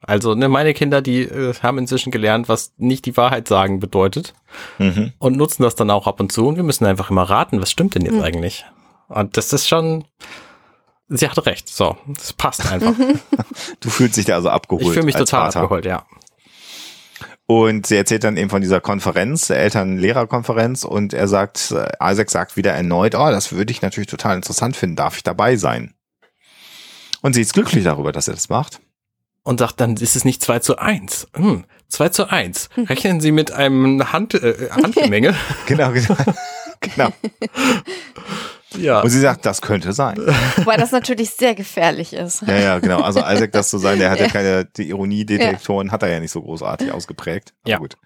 Also 0.05 0.35
ne, 0.35 0.49
meine 0.49 0.75
Kinder, 0.75 1.01
die 1.03 1.23
äh, 1.23 1.55
haben 1.63 1.79
inzwischen 1.79 2.11
gelernt, 2.11 2.49
was 2.49 2.73
nicht 2.77 3.07
die 3.07 3.17
Wahrheit 3.17 3.47
sagen 3.49 3.81
bedeutet 3.81 4.35
Mhm. 4.79 5.13
und 5.19 5.37
nutzen 5.37 5.63
das 5.63 5.75
dann 5.77 5.91
auch 5.91 6.07
ab 6.07 6.21
und 6.21 6.31
zu. 6.33 6.47
Und 6.47 6.57
wir 6.57 6.63
müssen 6.63 6.85
einfach 6.85 7.11
immer 7.11 7.23
raten, 7.23 7.61
was 7.63 7.71
stimmt 7.71 7.95
denn 7.95 8.05
jetzt 8.05 8.21
eigentlich? 8.23 8.65
Und 9.09 9.37
das 9.37 9.53
ist 9.53 9.69
schon, 9.69 10.05
sie 11.09 11.29
hatte 11.29 11.47
recht. 11.47 11.69
So, 11.69 11.97
das 12.07 12.33
passt 12.33 12.71
einfach. 12.71 12.95
Du 13.81 13.91
fühlst 13.91 14.17
dich 14.17 14.25
da 14.27 14.35
also 14.35 14.49
abgeholt. 14.51 14.87
ich 14.87 14.93
fühle 14.93 15.05
mich 15.07 15.15
total 15.15 15.47
Vater. 15.47 15.61
abgeholt, 15.63 15.85
ja. 15.87 16.05
Und 17.47 17.87
sie 17.87 17.97
erzählt 17.97 18.25
dann 18.25 18.37
eben 18.37 18.51
von 18.51 18.63
dieser 18.63 18.81
Konferenz, 18.81 19.49
der 19.49 19.59
Eltern-Lehrer-Konferenz. 19.59 20.85
Und 20.85 21.13
er 21.13 21.29
sagt, 21.29 21.71
äh, 21.73 21.89
Isaac 22.03 22.31
sagt 22.31 22.57
wieder 22.57 22.73
erneut, 22.73 23.15
oh, 23.15 23.31
das 23.31 23.53
würde 23.53 23.73
ich 23.73 23.83
natürlich 23.83 24.07
total 24.09 24.37
interessant 24.37 24.77
finden. 24.77 24.97
Darf 24.97 25.17
ich 25.17 25.23
dabei 25.23 25.57
sein? 25.57 25.95
Und 27.21 27.35
sie 27.35 27.43
ist 27.43 27.53
glücklich 27.53 27.85
darüber, 27.85 28.13
dass 28.13 28.29
er 28.29 28.35
das 28.35 28.49
macht. 28.49 28.81
Und 29.45 29.59
sagt, 29.59 29.81
dann 29.81 29.97
ist 29.97 30.17
es 30.17 30.25
nicht 30.25 30.43
2 30.43 30.59
zu 30.61 30.79
1. 30.79 31.29
Hm, 31.35 31.65
2 31.89 32.09
zu 32.11 32.31
1. 32.31 32.69
Rechnen 32.89 33.21
Sie 33.21 33.33
mit 33.33 33.51
einem 33.53 34.13
Hand, 34.13 34.35
äh, 34.35 34.71
Handgemenge. 34.71 35.35
Genau, 35.67 35.91
genau. 35.93 36.17
genau. 36.81 37.09
ja. 38.77 39.01
Und 39.01 39.11
sie 39.11 39.21
sagt, 39.21 39.45
das 39.47 39.61
könnte 39.61 39.93
sein. 39.93 40.17
Wobei 40.57 40.77
das 40.77 40.93
natürlich 40.93 41.31
sehr 41.31 41.55
gefährlich 41.55 42.13
ist. 42.13 42.43
Ja, 42.43 42.59
ja, 42.59 42.79
genau. 42.79 43.01
Also 43.03 43.21
Isaac 43.21 43.53
das 43.53 43.69
zu 43.71 43.79
sein, 43.79 43.99
der 43.99 44.11
hat 44.11 44.21
ja 44.21 44.29
keine, 44.29 44.65
die 44.65 44.89
Ironiedetektoren 44.89 45.93
hat 45.93 46.03
er 46.03 46.11
ja 46.11 46.21
nicht 46.21 46.33
so 46.33 46.41
großartig 46.43 46.93
ausgeprägt. 46.93 47.53
Aber 47.63 47.71
Ja. 47.71 47.79
gut. 47.79 47.97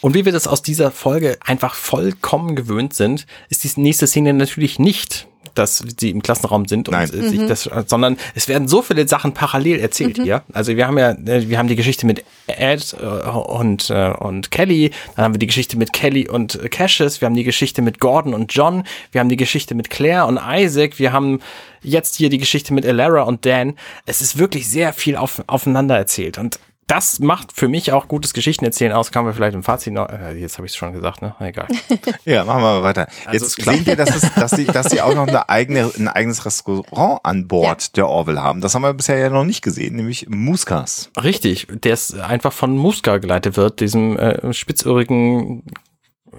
Und 0.00 0.14
wie 0.14 0.24
wir 0.24 0.32
das 0.32 0.46
aus 0.48 0.62
dieser 0.62 0.90
Folge 0.90 1.38
einfach 1.44 1.74
vollkommen 1.74 2.56
gewöhnt 2.56 2.94
sind, 2.94 3.26
ist 3.48 3.64
die 3.64 3.80
nächste 3.80 4.06
Szene 4.06 4.32
natürlich 4.32 4.78
nicht, 4.78 5.28
dass 5.58 5.82
sie 5.98 6.10
im 6.10 6.22
Klassenraum 6.22 6.66
sind 6.66 6.88
und 6.88 6.94
Nein. 6.94 7.10
äh, 7.10 7.28
sich 7.28 7.46
das, 7.46 7.68
sondern 7.86 8.16
es 8.34 8.48
werden 8.48 8.68
so 8.68 8.82
viele 8.82 9.06
Sachen 9.08 9.32
parallel 9.32 9.80
erzählt 9.80 10.18
hier. 10.22 10.42
Also 10.52 10.76
wir 10.76 10.86
haben 10.86 10.98
ja, 10.98 11.12
äh, 11.12 11.48
wir 11.48 11.58
haben 11.58 11.68
die 11.68 11.76
Geschichte 11.76 12.06
mit 12.06 12.24
Ed 12.46 12.96
äh, 13.00 13.04
und 13.04 13.90
äh, 13.90 14.12
und 14.18 14.50
Kelly, 14.50 14.90
dann 15.14 15.24
haben 15.24 15.34
wir 15.34 15.38
die 15.38 15.46
Geschichte 15.46 15.76
mit 15.76 15.92
Kelly 15.92 16.28
und 16.28 16.58
Cassius, 16.70 17.20
wir 17.20 17.26
haben 17.26 17.36
die 17.36 17.44
Geschichte 17.44 17.82
mit 17.82 18.00
Gordon 18.00 18.34
und 18.34 18.52
John, 18.54 18.84
wir 19.12 19.20
haben 19.20 19.28
die 19.28 19.36
Geschichte 19.36 19.74
mit 19.74 19.90
Claire 19.90 20.26
und 20.26 20.38
Isaac, 20.48 20.98
wir 20.98 21.12
haben 21.12 21.40
jetzt 21.82 22.16
hier 22.16 22.28
die 22.28 22.38
Geschichte 22.38 22.74
mit 22.74 22.84
Elara 22.84 23.22
und 23.22 23.46
Dan. 23.46 23.74
Es 24.04 24.20
ist 24.20 24.38
wirklich 24.38 24.68
sehr 24.68 24.92
viel 24.92 25.16
auf, 25.16 25.42
aufeinander 25.46 25.96
erzählt 25.96 26.38
und 26.38 26.58
das 26.88 27.18
macht 27.18 27.52
für 27.52 27.66
mich 27.68 27.92
auch 27.92 28.06
gutes 28.06 28.32
Geschichtenerzählen 28.32 28.92
aus. 28.92 29.10
Kann 29.10 29.24
man 29.24 29.34
vielleicht 29.34 29.54
im 29.54 29.62
Fazit 29.64 29.92
noch, 29.92 30.08
äh, 30.08 30.34
jetzt 30.38 30.56
habe 30.58 30.66
ich 30.66 30.72
es 30.72 30.76
schon 30.76 30.92
gesagt, 30.92 31.20
ne? 31.22 31.34
Egal. 31.40 31.66
Ja, 32.24 32.44
machen 32.44 32.58
wir 32.62 32.80
mal 32.80 32.82
weiter. 32.82 33.08
Also 33.24 33.44
Jetzt 33.44 33.62
sehen 33.62 33.86
wir, 33.86 33.96
dass, 33.96 34.14
es, 34.14 34.32
dass, 34.34 34.52
sie, 34.52 34.64
dass 34.66 34.90
sie 34.90 35.00
auch 35.00 35.14
noch 35.14 35.26
eine 35.26 35.48
eigene, 35.48 35.90
ein 35.98 36.08
eigenes 36.08 36.44
Restaurant 36.46 37.20
an 37.24 37.48
Bord 37.48 37.96
der 37.96 38.08
Orville 38.08 38.42
haben. 38.42 38.60
Das 38.60 38.74
haben 38.74 38.82
wir 38.82 38.94
bisher 38.94 39.18
ja 39.18 39.30
noch 39.30 39.44
nicht 39.44 39.62
gesehen, 39.62 39.96
nämlich 39.96 40.28
Muskas. 40.28 41.10
Richtig, 41.22 41.66
der 41.70 41.94
ist 41.94 42.18
einfach 42.18 42.52
von 42.52 42.76
Muska 42.76 43.18
geleitet 43.18 43.56
wird, 43.56 43.80
diesem 43.80 44.16
äh, 44.18 44.52
spitzohrigen 44.52 45.64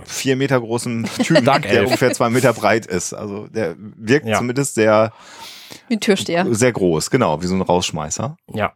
Vier 0.05 0.35
Meter 0.35 0.59
großen 0.61 1.09
Typen, 1.23 1.43
Dark 1.43 1.63
der 1.63 1.71
Elf. 1.71 1.85
ungefähr 1.87 2.13
zwei 2.13 2.29
Meter 2.29 2.53
breit 2.53 2.85
ist. 2.85 3.13
Also 3.13 3.47
der 3.47 3.75
wirkt 3.79 4.27
Ja. 4.27 4.37
zumindest 4.37 4.75
sehr, 4.75 5.11
Wie 5.87 5.97
Türsteher. 5.97 6.45
sehr 6.51 6.71
groß, 6.71 7.09
genau, 7.09 7.41
wie 7.41 7.47
so 7.47 7.55
ein 7.55 7.61
Rausschmeißer. 7.61 8.37
Ja. 8.53 8.73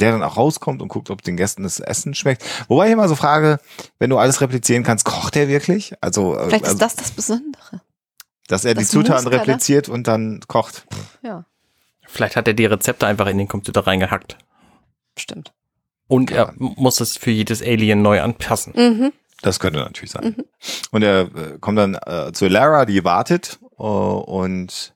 Der 0.00 0.12
dann 0.12 0.22
auch 0.22 0.36
rauskommt 0.36 0.82
und 0.82 0.88
guckt, 0.88 1.10
ob 1.10 1.22
den 1.22 1.36
Gästen 1.36 1.62
das 1.62 1.80
Essen 1.80 2.14
schmeckt. 2.14 2.44
Wobei 2.68 2.86
ich 2.86 2.92
immer 2.92 3.08
so 3.08 3.14
frage, 3.14 3.58
wenn 3.98 4.10
du 4.10 4.18
alles 4.18 4.40
replizieren 4.40 4.82
kannst, 4.82 5.04
kocht 5.04 5.36
er 5.36 5.48
wirklich? 5.48 5.94
Also, 6.00 6.36
äh, 6.36 6.46
Vielleicht 6.48 6.64
also 6.64 6.74
ist 6.74 6.82
das 6.82 6.96
das 6.96 7.10
Besondere. 7.10 7.80
dass 8.48 8.64
er 8.64 8.74
die 8.74 8.80
das 8.80 8.90
Zutaten 8.90 9.24
Muster, 9.24 9.30
ne? 9.30 9.40
repliziert 9.40 9.88
und 9.88 10.06
dann 10.06 10.40
kocht. 10.46 10.86
Ja, 11.22 11.44
Vielleicht 12.08 12.36
hat 12.36 12.46
er 12.48 12.54
die 12.54 12.66
Rezepte 12.66 13.06
einfach 13.06 13.26
in 13.26 13.36
den 13.38 13.48
Computer 13.48 13.86
reingehackt. 13.86 14.38
stimmt. 15.18 15.52
Und 16.08 16.30
er 16.30 16.52
muss 16.56 17.00
es 17.00 17.16
für 17.16 17.32
jedes 17.32 17.60
Alien 17.62 18.00
neu 18.00 18.22
anpassen. 18.22 18.72
Mhm. 18.76 19.12
Das 19.42 19.58
könnte 19.58 19.80
natürlich 19.80 20.12
sein. 20.12 20.36
Und 20.92 21.02
er 21.02 21.22
äh, 21.22 21.58
kommt 21.60 21.78
dann 21.78 21.94
äh, 21.94 22.32
zu 22.32 22.46
Lara, 22.46 22.84
die 22.86 23.02
wartet 23.04 23.58
äh, 23.76 23.82
und 23.82 24.94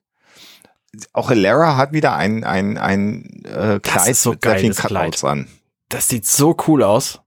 auch 1.13 1.31
Lara 1.31 1.77
hat 1.77 1.93
wieder 1.93 2.15
ein 2.17 2.45
ein 2.45 2.79
ein 2.79 3.45
äh, 3.45 3.79
Kleid 3.81 4.09
ist 4.09 4.23
so 4.23 4.31
mit 4.31 4.43
sehr 4.43 4.59
vielen. 4.59 4.75
Cutouts 4.75 5.25
an. 5.25 5.49
Das 5.89 6.09
sieht 6.09 6.27
so 6.27 6.57
cool 6.67 6.83
aus. 6.83 7.21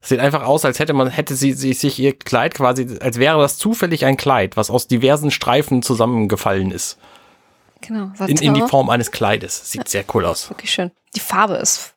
Das 0.00 0.08
sieht 0.08 0.20
einfach 0.20 0.44
aus, 0.44 0.64
als 0.64 0.78
hätte 0.78 0.94
man, 0.94 1.08
hätte 1.08 1.34
sie, 1.34 1.52
sie 1.52 1.74
sich 1.74 1.98
ihr 1.98 2.18
Kleid 2.18 2.54
quasi, 2.54 2.98
als 3.00 3.18
wäre 3.18 3.38
das 3.38 3.58
zufällig 3.58 4.06
ein 4.06 4.16
Kleid, 4.16 4.56
was 4.56 4.70
aus 4.70 4.86
diversen 4.86 5.30
Streifen 5.30 5.82
zusammengefallen 5.82 6.70
ist. 6.70 6.98
Genau. 7.82 8.10
In, 8.26 8.38
in 8.38 8.54
die. 8.54 8.62
Form 8.62 8.88
eines 8.88 9.10
Kleides. 9.10 9.70
Sieht 9.70 9.88
sehr 9.88 10.04
cool 10.14 10.24
aus. 10.24 10.48
Wirklich 10.50 10.70
schön. 10.70 10.90
Die 11.14 11.20
Farbe 11.20 11.54
ist 11.56 11.94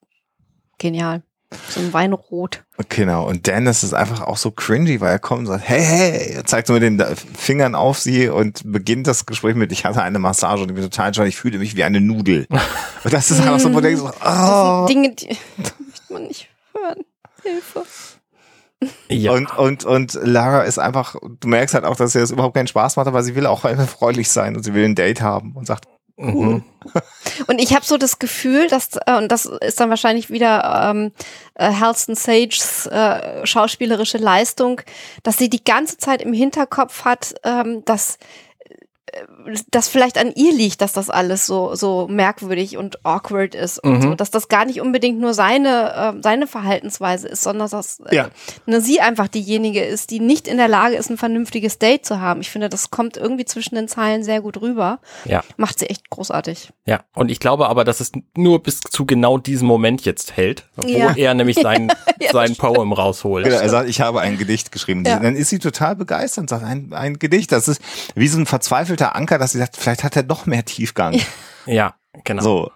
genial. 0.77 1.23
So 1.69 1.79
ein 1.79 1.93
Weinrot. 1.93 2.63
Genau. 2.89 3.27
Und 3.27 3.47
Dennis 3.47 3.83
ist 3.83 3.93
einfach 3.93 4.21
auch 4.21 4.37
so 4.37 4.51
cringy, 4.51 4.99
weil 5.01 5.11
er 5.11 5.19
kommt 5.19 5.41
und 5.41 5.47
sagt, 5.47 5.67
hey, 5.67 5.81
hey, 5.83 6.33
er 6.35 6.45
zeigt 6.45 6.67
so 6.67 6.73
mit 6.73 6.83
den 6.83 7.01
Fingern 7.37 7.75
auf 7.75 7.99
sie 7.99 8.29
und 8.29 8.61
beginnt 8.65 9.07
das 9.07 9.25
Gespräch 9.25 9.55
mit, 9.55 9.71
ich 9.71 9.85
hatte 9.85 10.01
eine 10.01 10.19
Massage 10.19 10.63
und 10.63 10.69
ich 10.69 10.75
bin 10.75 10.83
total 10.83 11.07
entspannt, 11.07 11.29
ich 11.29 11.37
fühle 11.37 11.57
mich 11.59 11.75
wie 11.75 11.83
eine 11.83 12.01
Nudel. 12.01 12.47
Und 13.03 13.11
das 13.11 13.31
ist 13.31 13.41
einfach 13.41 13.59
so, 13.59 13.69
wo 13.73 13.81
du 13.81 13.81
denkst, 13.81 14.01
so, 14.01 14.11
oh. 14.25 14.85
Dinge, 14.87 15.13
die 15.13 15.27
möchte 15.57 16.13
man 16.13 16.23
nicht 16.23 16.47
hören. 16.73 17.03
Hilfe. 17.41 17.83
Ja. 19.09 19.31
Und, 19.31 19.57
und, 19.57 19.85
und 19.85 20.13
Lara 20.23 20.63
ist 20.63 20.79
einfach, 20.79 21.15
du 21.21 21.47
merkst 21.47 21.73
halt 21.73 21.85
auch, 21.85 21.95
dass 21.95 22.15
ihr 22.15 22.21
das 22.21 22.31
überhaupt 22.31 22.55
keinen 22.55 22.67
Spaß 22.67 22.95
macht, 22.95 23.07
aber 23.07 23.23
sie 23.23 23.35
will 23.35 23.45
auch 23.45 23.65
einfach 23.65 23.87
freundlich 23.87 24.29
sein 24.29 24.55
und 24.55 24.63
sie 24.63 24.73
will 24.73 24.85
ein 24.85 24.95
Date 24.95 25.21
haben 25.21 25.53
und 25.53 25.67
sagt, 25.67 25.87
Mhm. 26.17 26.63
Und 27.47 27.59
ich 27.59 27.73
habe 27.73 27.85
so 27.85 27.97
das 27.97 28.19
Gefühl, 28.19 28.67
dass, 28.67 28.89
äh, 29.05 29.17
und 29.17 29.31
das 29.31 29.45
ist 29.45 29.79
dann 29.79 29.89
wahrscheinlich 29.89 30.29
wieder 30.29 30.91
ähm, 30.91 31.11
äh, 31.55 31.73
Halston 31.73 32.15
Sages 32.15 32.85
äh, 32.87 33.45
schauspielerische 33.45 34.17
Leistung, 34.17 34.81
dass 35.23 35.37
sie 35.37 35.49
die 35.49 35.63
ganze 35.63 35.97
Zeit 35.97 36.21
im 36.21 36.33
Hinterkopf 36.33 37.05
hat, 37.05 37.35
ähm, 37.43 37.83
dass 37.85 38.17
das 39.71 39.87
vielleicht 39.89 40.17
an 40.17 40.31
ihr 40.35 40.53
liegt, 40.53 40.81
dass 40.81 40.93
das 40.93 41.09
alles 41.09 41.45
so 41.45 41.75
so 41.75 42.07
merkwürdig 42.07 42.77
und 42.77 43.05
awkward 43.05 43.55
ist 43.55 43.79
und 43.83 43.93
Mhm. 43.97 44.01
so, 44.01 44.15
dass 44.15 44.31
das 44.31 44.47
gar 44.47 44.65
nicht 44.65 44.81
unbedingt 44.81 45.19
nur 45.19 45.33
seine 45.33 46.15
äh, 46.17 46.21
seine 46.21 46.47
Verhaltensweise 46.47 47.27
ist, 47.27 47.41
sondern 47.43 47.69
dass 47.69 47.99
äh, 47.99 48.15
Ja. 48.15 48.29
ne, 48.65 48.81
sie 48.81 49.01
einfach 49.01 49.27
diejenige 49.27 49.83
ist, 49.83 50.09
die 50.11 50.19
nicht 50.19 50.47
in 50.47 50.57
der 50.57 50.67
Lage 50.67 50.95
ist, 50.95 51.09
ein 51.09 51.17
vernünftiges 51.17 51.77
Date 51.79 52.05
zu 52.05 52.19
haben. 52.19 52.41
Ich 52.41 52.49
finde, 52.49 52.69
das 52.69 52.89
kommt 52.91 53.17
irgendwie 53.17 53.45
zwischen 53.45 53.75
den 53.75 53.87
Zeilen 53.87 54.23
sehr 54.23 54.41
gut 54.41 54.61
rüber. 54.61 54.99
Ja. 55.25 55.43
Macht 55.57 55.79
sie 55.79 55.87
echt 55.89 56.09
großartig. 56.09 56.69
Ja, 56.85 57.01
und 57.15 57.29
ich 57.29 57.39
glaube 57.39 57.67
aber, 57.69 57.83
dass 57.83 57.99
es 57.99 58.11
nur 58.35 58.63
bis 58.63 58.79
zu 58.81 59.05
genau 59.05 59.37
diesem 59.37 59.67
Moment 59.67 60.05
jetzt 60.05 60.35
hält, 60.37 60.65
wo 60.75 60.87
Ja. 60.87 61.13
er 61.15 61.33
nämlich 61.33 61.57
sein, 61.57 61.91
sein 62.31 62.55
Poem 62.55 62.93
rausholt. 62.93 63.45
Genau, 63.45 63.57
er 63.57 63.69
sagt, 63.69 63.89
ich 63.89 64.01
habe 64.01 64.21
ein 64.21 64.37
Gedicht 64.37 64.71
geschrieben. 64.71 65.03
Ja. 65.05 65.19
Dann 65.19 65.35
ist 65.35 65.49
sie 65.49 65.59
total 65.59 65.95
begeistert 65.95 66.43
und 66.43 66.49
sagt, 66.49 66.63
ein, 66.63 66.93
ein 66.93 67.19
Gedicht. 67.19 67.51
Das 67.51 67.67
ist 67.67 67.81
wie 68.15 68.27
so 68.27 68.37
ein 68.39 68.45
verzweifelter 68.45 69.02
Anker, 69.09 69.37
dass 69.37 69.51
sie 69.51 69.57
sagt, 69.59 69.77
vielleicht 69.77 70.03
hat 70.03 70.15
er 70.15 70.23
doch 70.23 70.45
mehr 70.45 70.65
Tiefgang. 70.65 71.19
Ja, 71.65 71.95
genau. 72.23 72.41
So. 72.43 72.71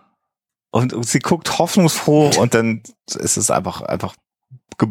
Und, 0.71 0.93
und 0.93 1.07
sie 1.07 1.19
guckt 1.19 1.59
hoffnungsfroh 1.59 2.31
und 2.37 2.53
dann 2.53 2.83
ist 3.07 3.37
es 3.37 3.49
einfach, 3.51 3.81
einfach, 3.81 4.15
ge- 4.77 4.89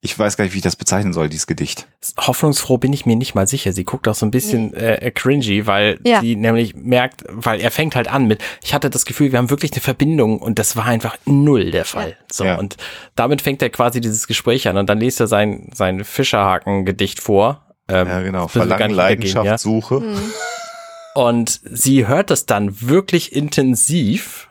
ich 0.00 0.18
weiß 0.18 0.36
gar 0.36 0.44
nicht, 0.44 0.52
wie 0.54 0.58
ich 0.58 0.62
das 0.62 0.76
bezeichnen 0.76 1.12
soll, 1.12 1.28
dieses 1.28 1.46
Gedicht. 1.46 1.88
Hoffnungsfroh 2.18 2.78
bin 2.78 2.92
ich 2.92 3.04
mir 3.04 3.16
nicht 3.16 3.34
mal 3.34 3.46
sicher. 3.46 3.72
Sie 3.72 3.84
guckt 3.84 4.06
auch 4.08 4.14
so 4.14 4.24
ein 4.24 4.30
bisschen 4.30 4.72
äh, 4.74 5.10
cringy, 5.14 5.66
weil 5.66 5.98
Ja. 6.04 6.20
sie 6.20 6.36
nämlich 6.36 6.74
merkt, 6.74 7.24
weil 7.28 7.60
er 7.60 7.70
fängt 7.70 7.96
halt 7.96 8.08
an 8.08 8.26
mit, 8.26 8.42
ich 8.62 8.72
hatte 8.72 8.88
das 8.90 9.04
Gefühl, 9.06 9.32
wir 9.32 9.38
haben 9.38 9.50
wirklich 9.50 9.72
eine 9.72 9.80
Verbindung 9.80 10.38
und 10.38 10.58
das 10.58 10.76
war 10.76 10.86
einfach 10.86 11.18
null 11.26 11.70
der 11.70 11.84
Fall. 11.84 12.16
So, 12.30 12.44
Ja. 12.44 12.58
und 12.58 12.76
damit 13.16 13.42
fängt 13.42 13.60
er 13.62 13.70
quasi 13.70 14.00
dieses 14.00 14.26
Gespräch 14.26 14.68
an 14.68 14.76
und 14.76 14.88
dann 14.88 14.98
liest 15.00 15.20
er 15.20 15.26
sein, 15.26 15.70
sein 15.74 16.04
Fischerhaken-Gedicht 16.04 17.20
vor. 17.20 17.66
Ähm, 17.90 18.08
Ja, 18.08 18.20
genau. 18.22 18.48
Verlangen, 18.48 18.90
Leidenschaft, 18.90 19.46
ja. 19.46 19.58
Suche. 19.58 20.02
Und 21.14 21.60
sie 21.64 22.06
hört 22.06 22.30
das 22.30 22.46
dann 22.46 22.80
wirklich 22.80 23.34
intensiv, 23.34 24.48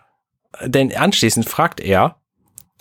denn 0.61 0.95
anschließend 0.95 1.47
fragt 1.47 1.79
er, 1.79 2.17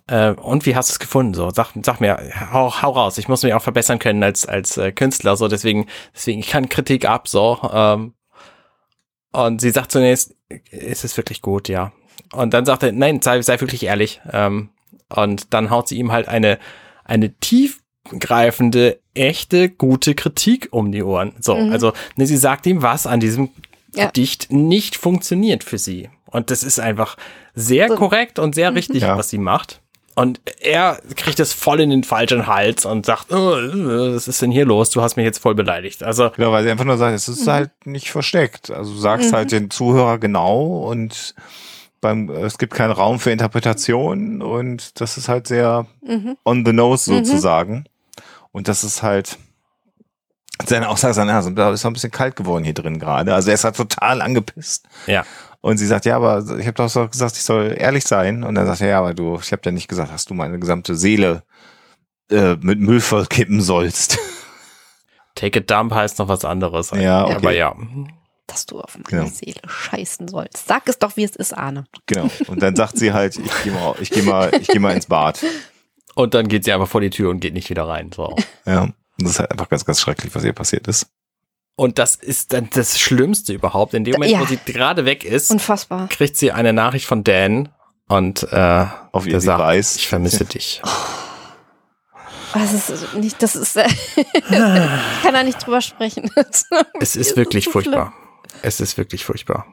äh, 0.08 0.30
und 0.30 0.66
wie 0.66 0.74
hast 0.74 0.88
du 0.90 0.92
es 0.92 0.98
gefunden? 0.98 1.34
So, 1.34 1.50
sag, 1.50 1.68
sag 1.82 2.00
mir, 2.00 2.18
hau, 2.52 2.82
hau 2.82 2.90
raus. 2.90 3.18
Ich 3.18 3.28
muss 3.28 3.42
mich 3.42 3.54
auch 3.54 3.62
verbessern 3.62 3.98
können 3.98 4.22
als 4.22 4.46
als 4.46 4.76
äh, 4.78 4.90
Künstler. 4.90 5.36
So, 5.36 5.48
deswegen, 5.48 5.86
deswegen 6.14 6.40
ich 6.40 6.48
kann 6.48 6.68
Kritik 6.68 7.08
ab. 7.08 7.28
So, 7.28 7.60
ähm, 7.72 8.14
und 9.32 9.60
sie 9.60 9.70
sagt 9.70 9.92
zunächst, 9.92 10.34
ist 10.70 11.04
es 11.04 11.16
wirklich 11.16 11.42
gut, 11.42 11.68
ja. 11.68 11.92
Und 12.32 12.54
dann 12.54 12.64
sagt 12.64 12.82
er, 12.82 12.92
nein, 12.92 13.20
sei, 13.22 13.40
sei 13.42 13.60
wirklich 13.60 13.84
ehrlich. 13.84 14.20
Ähm, 14.32 14.70
und 15.08 15.52
dann 15.54 15.70
haut 15.70 15.88
sie 15.88 15.98
ihm 15.98 16.10
halt 16.10 16.26
eine 16.26 16.58
eine 17.04 17.38
tiefgreifende, 18.10 18.98
echte, 19.14 19.68
gute 19.68 20.14
Kritik 20.14 20.68
um 20.70 20.92
die 20.92 21.02
Ohren. 21.02 21.32
So, 21.40 21.56
Mhm. 21.56 21.72
also 21.72 21.92
ne, 22.16 22.26
sie 22.26 22.36
sagt 22.36 22.66
ihm, 22.66 22.82
was 22.82 23.06
an 23.06 23.20
diesem 23.20 23.50
Ja. 23.94 24.06
Gedicht 24.06 24.52
nicht 24.52 24.96
funktioniert 24.96 25.64
für 25.64 25.78
sie. 25.78 26.08
Und 26.26 26.50
das 26.50 26.62
ist 26.62 26.78
einfach 26.78 27.16
sehr 27.54 27.88
So. 27.88 27.96
korrekt 27.96 28.38
und 28.38 28.54
sehr 28.54 28.74
richtig, 28.74 29.02
Ja. 29.02 29.16
was 29.16 29.30
sie 29.30 29.38
macht. 29.38 29.80
Und 30.14 30.40
er 30.60 31.00
kriegt 31.14 31.38
es 31.40 31.52
voll 31.52 31.80
in 31.80 31.90
den 31.90 32.02
falschen 32.02 32.46
Hals 32.48 32.84
und 32.84 33.06
sagt, 33.06 33.32
oh, 33.32 33.52
was 34.14 34.26
ist 34.28 34.42
denn 34.42 34.50
hier 34.50 34.66
los? 34.66 34.90
Du 34.90 35.00
hast 35.00 35.16
mich 35.16 35.24
jetzt 35.24 35.38
voll 35.38 35.54
beleidigt. 35.54 36.02
Also, 36.02 36.30
Genau, 36.36 36.50
weil 36.52 36.64
sie 36.64 36.70
einfach 36.70 36.84
nur 36.84 36.96
sagt, 36.98 37.14
es 37.14 37.28
ist 37.28 37.46
halt 37.46 37.70
nicht 37.86 38.10
versteckt. 38.10 38.70
Also 38.70 38.92
du 38.94 38.98
sagst 38.98 39.32
halt 39.32 39.52
den 39.52 39.70
Zuhörer 39.70 40.18
genau 40.18 40.88
und 40.90 41.34
beim, 42.00 42.28
es 42.30 42.58
gibt 42.58 42.74
keinen 42.74 42.92
Raum 42.92 43.20
für 43.20 43.30
Interpretation 43.30 44.42
und 44.42 45.00
das 45.00 45.18
ist 45.18 45.28
halt 45.28 45.46
sehr 45.46 45.86
Mhm. 46.02 46.36
on 46.44 46.64
the 46.66 46.72
nose 46.72 47.04
sozusagen. 47.12 47.84
Und 48.58 48.66
das 48.66 48.82
ist 48.82 49.04
halt 49.04 49.38
seine 50.66 50.88
Aussage, 50.88 51.12
ist 51.12 51.16
dann, 51.18 51.28
ja, 51.28 51.40
da 51.50 51.70
ist 51.72 51.84
noch 51.84 51.92
ein 51.92 51.94
bisschen 51.94 52.10
kalt 52.10 52.34
geworden 52.34 52.64
hier 52.64 52.74
drin 52.74 52.98
gerade. 52.98 53.32
Also 53.32 53.50
er 53.50 53.54
ist 53.54 53.62
halt 53.62 53.76
total 53.76 54.20
angepisst. 54.20 54.84
ja. 55.06 55.24
Und 55.60 55.78
sie 55.78 55.86
sagt, 55.86 56.04
ja, 56.06 56.16
aber 56.16 56.38
ich 56.58 56.66
habe 56.66 56.72
doch 56.72 57.10
gesagt, 57.10 57.36
ich 57.36 57.42
soll 57.44 57.76
ehrlich 57.78 58.04
sein. 58.04 58.42
Und 58.42 58.56
dann 58.56 58.66
sagt 58.66 58.80
er, 58.80 58.88
ja, 58.88 58.98
aber 58.98 59.14
du, 59.14 59.38
ich 59.40 59.52
habe 59.52 59.62
dir 59.62 59.70
nicht 59.70 59.86
gesagt, 59.86 60.12
dass 60.12 60.24
du 60.24 60.34
meine 60.34 60.58
gesamte 60.58 60.96
Seele 60.96 61.44
äh, 62.32 62.56
mit 62.60 62.80
Müll 62.80 63.00
verkippen 63.00 63.60
sollst. 63.60 64.18
Take 65.36 65.60
a 65.60 65.62
dump 65.62 65.94
heißt 65.94 66.18
noch 66.18 66.26
was 66.28 66.44
anderes. 66.44 66.90
Ja, 66.90 67.24
okay. 67.26 67.34
Aber 67.36 67.52
ja. 67.52 67.74
Dass 68.48 68.66
du 68.66 68.80
auf 68.80 68.94
meine 68.94 69.04
Genau. 69.04 69.26
Seele 69.26 69.60
scheißen 69.68 70.26
sollst. 70.26 70.66
Sag 70.66 70.88
es 70.88 70.98
doch, 70.98 71.16
wie 71.16 71.22
es 71.24 71.36
ist, 71.36 71.52
Arne. 71.56 71.84
genau. 72.06 72.28
Und 72.48 72.60
dann 72.62 72.74
sagt 72.74 72.96
sie 72.98 73.12
halt, 73.12 73.36
ich 73.36 73.62
gehe 73.62 73.72
mal, 73.72 73.94
ich 74.00 74.10
gehe 74.10 74.24
mal, 74.24 74.50
ich 74.60 74.66
gehe 74.66 74.80
mal 74.80 74.94
ins 74.96 75.06
Bad. 75.06 75.44
Und 76.18 76.34
dann 76.34 76.48
geht 76.48 76.64
sie 76.64 76.72
einfach 76.72 76.88
vor 76.88 77.00
die 77.00 77.10
Tür 77.10 77.30
und 77.30 77.38
geht 77.38 77.54
nicht 77.54 77.70
wieder 77.70 77.86
rein. 77.86 78.10
So. 78.12 78.34
Ja. 78.66 78.88
Das 79.18 79.30
ist 79.32 79.38
halt 79.38 79.52
einfach 79.52 79.68
ganz, 79.68 79.84
ganz 79.84 80.00
schrecklich, 80.00 80.34
was 80.34 80.42
ihr 80.42 80.52
passiert 80.52 80.88
ist. 80.88 81.06
Und 81.76 82.00
das 82.00 82.16
ist 82.16 82.52
dann 82.52 82.68
das 82.72 82.98
Schlimmste 82.98 83.52
überhaupt. 83.52 83.94
In 83.94 84.02
dem 84.02 84.14
Moment, 84.14 84.32
Ja. 84.32 84.40
wo 84.40 84.44
sie 84.44 84.58
gerade 84.66 85.04
weg 85.04 85.22
ist, 85.22 85.52
Unfassbar. 85.52 86.08
kriegt 86.08 86.36
sie 86.36 86.50
eine 86.50 86.72
Nachricht 86.72 87.06
von 87.06 87.22
Dan 87.22 87.68
und 88.08 88.42
äh, 88.52 88.86
Auf 89.12 89.26
ihr 89.26 89.32
der 89.32 89.40
sagt, 89.40 89.60
Device. 89.60 89.94
ich 89.94 90.08
vermisse 90.08 90.44
dich. 90.44 90.82
Das 92.52 92.72
ist 92.72 93.14
nicht, 93.14 93.40
das 93.40 93.54
ist, 93.54 93.76
ich 94.16 94.42
kann 94.42 95.34
da 95.34 95.42
nicht 95.44 95.64
drüber 95.64 95.80
sprechen. 95.80 96.30
Es 96.98 97.14
ist 97.14 97.36
wirklich 97.36 97.68
furchtbar. 97.68 98.12
Es 98.62 98.80
ist 98.80 98.96
wirklich 98.98 99.24
furchtbar. 99.24 99.66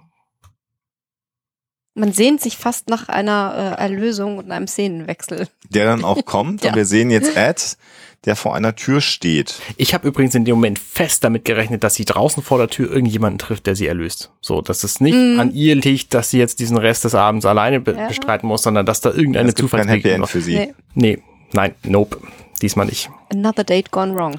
Man 1.97 2.11
sehnt 2.11 2.41
sich 2.41 2.57
fast 2.57 2.89
nach 2.89 3.07
einer 3.09 3.75
äh, 3.79 3.81
Erlösung 3.81 4.37
und 4.37 4.51
einem 4.51 4.67
Szenenwechsel. 4.67 5.47
Der 5.69 5.85
dann 5.85 6.03
auch 6.03 6.25
kommt 6.25 6.61
Ja. 6.63 6.69
und 6.71 6.75
wir 6.75 6.85
sehen 6.85 7.09
jetzt 7.09 7.35
Ed, 7.37 7.77
der 8.25 8.35
vor 8.35 8.53
einer 8.53 8.75
Tür 8.75 8.99
steht. 8.99 9.55
Ich 9.77 9.93
habe 9.93 10.05
übrigens 10.07 10.35
in 10.35 10.43
dem 10.43 10.55
Moment 10.55 10.77
fest 10.77 11.23
damit 11.23 11.45
gerechnet, 11.45 11.83
dass 11.85 11.95
sie 11.95 12.03
draußen 12.03 12.43
vor 12.43 12.57
der 12.57 12.67
Tür 12.67 12.91
irgendjemanden 12.91 13.37
trifft, 13.37 13.65
der 13.65 13.75
sie 13.77 13.87
erlöst. 13.87 14.31
So, 14.41 14.61
dass 14.61 14.83
es 14.83 14.99
nicht 14.99 15.15
Mhm. 15.15 15.39
an 15.39 15.53
ihr 15.53 15.75
liegt, 15.75 16.13
dass 16.13 16.31
sie 16.31 16.37
jetzt 16.39 16.59
diesen 16.59 16.75
Rest 16.77 17.05
des 17.05 17.15
Abends 17.15 17.45
alleine 17.45 17.79
be 17.79 17.93
Ja. 17.93 18.07
bestreiten 18.07 18.47
muss, 18.47 18.63
sondern 18.63 18.85
dass 18.85 18.99
da 18.99 19.09
irgendeine 19.11 19.53
kein 19.53 19.55
Happy 19.55 19.61
Zufallsbegegnung 19.61 20.21
End 20.23 20.29
für 20.29 20.41
sie. 20.41 20.55
Nee. 20.57 20.73
Nee, 20.95 21.19
nein, 21.53 21.75
nope. 21.83 22.19
Diesmal 22.61 22.87
nicht. 22.87 23.09
Another 23.31 23.63
date 23.63 23.91
gone 23.91 24.13
wrong. 24.15 24.35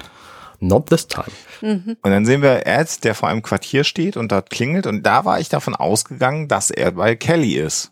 Not 0.59 0.87
this 0.89 1.07
time. 1.07 1.27
Und 1.61 1.97
dann 2.03 2.25
sehen 2.25 2.41
wir 2.41 2.65
Ed, 2.65 3.03
der 3.03 3.13
vor 3.15 3.29
einem 3.29 3.41
Quartier 3.43 3.83
steht 3.83 4.17
und 4.17 4.31
dort 4.31 4.49
klingelt. 4.49 4.87
Und 4.87 5.03
da 5.03 5.23
war 5.25 5.39
ich 5.39 5.49
davon 5.49 5.75
ausgegangen, 5.75 6.47
dass 6.47 6.71
er 6.71 6.91
bei 6.91 7.15
Kelly 7.15 7.53
ist. 7.57 7.91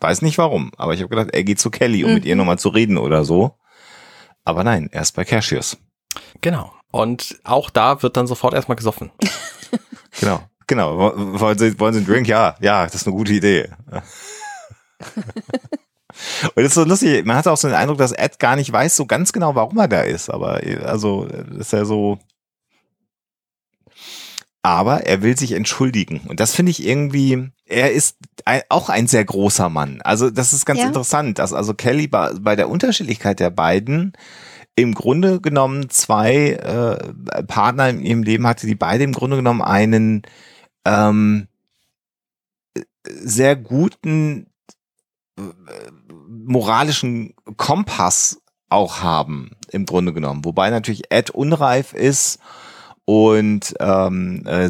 Weiß 0.00 0.22
nicht 0.22 0.38
warum, 0.38 0.70
aber 0.76 0.94
ich 0.94 1.00
habe 1.00 1.08
gedacht, 1.08 1.30
er 1.34 1.42
geht 1.44 1.58
zu 1.58 1.70
Kelly, 1.70 2.04
um 2.04 2.10
Mhm. 2.10 2.14
mit 2.16 2.24
ihr 2.26 2.36
nochmal 2.36 2.58
zu 2.58 2.68
reden 2.68 2.98
oder 2.98 3.24
so. 3.24 3.56
Aber 4.44 4.62
nein, 4.62 4.88
er 4.92 5.02
ist 5.02 5.12
bei 5.12 5.24
Cassius. 5.24 5.76
Genau. 6.40 6.72
Und 6.90 7.38
auch 7.44 7.68
da 7.70 8.02
wird 8.02 8.16
dann 8.16 8.26
sofort 8.26 8.54
erstmal 8.54 8.76
gesoffen. 8.76 9.10
Genau, 10.20 10.40
genau. 10.66 10.98
Wo- 10.98 11.40
Wollen 11.40 11.58
Sie, 11.58 11.78
wollen 11.78 11.92
Sie 11.94 11.98
einen 12.00 12.06
Drink? 12.08 12.26
Ja, 12.26 12.56
ja, 12.60 12.84
das 12.84 12.94
ist 12.96 13.06
eine 13.06 13.14
gute 13.14 13.32
Idee. 13.34 13.68
Und 16.54 16.56
das 16.56 16.66
ist 16.66 16.74
so 16.74 16.84
lustig, 16.84 17.24
man 17.24 17.36
hat 17.36 17.46
auch 17.46 17.56
so 17.56 17.68
den 17.68 17.76
Eindruck, 17.76 17.98
dass 17.98 18.12
Ed 18.12 18.38
gar 18.38 18.56
nicht 18.56 18.72
weiß 18.72 18.96
so 18.96 19.06
ganz 19.06 19.32
genau, 19.32 19.54
warum 19.54 19.78
er 19.78 19.88
da 19.88 20.00
ist. 20.02 20.30
Aber 20.30 20.60
also 20.84 21.24
ist 21.58 21.72
er 21.72 21.84
so. 21.86 22.18
Aber 24.62 25.06
er 25.06 25.22
will 25.22 25.36
sich 25.38 25.52
entschuldigen. 25.52 26.20
Und 26.28 26.40
das 26.40 26.54
finde 26.54 26.70
ich 26.70 26.84
irgendwie, 26.84 27.50
er 27.64 27.92
ist 27.92 28.16
ein, 28.44 28.62
auch 28.68 28.88
ein 28.88 29.06
sehr 29.06 29.24
großer 29.24 29.68
Mann. 29.68 30.02
Also 30.02 30.30
das 30.30 30.52
ist 30.52 30.66
ganz 30.66 30.80
Ja. 30.80 30.86
interessant, 30.86 31.38
dass 31.38 31.52
also 31.52 31.74
Kelly 31.74 32.08
bei, 32.08 32.32
bei 32.40 32.56
der 32.56 32.68
Unterschiedlichkeit 32.68 33.40
der 33.40 33.50
beiden 33.50 34.12
im 34.74 34.94
Grunde 34.94 35.40
genommen 35.40 35.90
zwei 35.90 36.50
äh, 36.52 37.42
Partner 37.44 37.88
in 37.88 38.00
ihrem 38.00 38.22
Leben 38.22 38.46
hatte, 38.46 38.66
die 38.66 38.74
beide 38.74 39.04
im 39.04 39.12
Grunde 39.12 39.36
genommen 39.36 39.62
einen 39.62 40.22
ähm, 40.84 41.48
sehr 43.04 43.56
guten 43.56 44.46
äh, 45.38 45.42
moralischen 46.48 47.34
Kompass 47.56 48.40
auch 48.68 49.00
haben, 49.02 49.52
im 49.70 49.86
Grunde 49.86 50.12
genommen. 50.12 50.44
Wobei 50.44 50.70
natürlich 50.70 51.04
Ed 51.10 51.30
unreif 51.30 51.94
ist 51.94 52.38
und 53.04 53.74
ähm, 53.80 54.44
äh, 54.46 54.68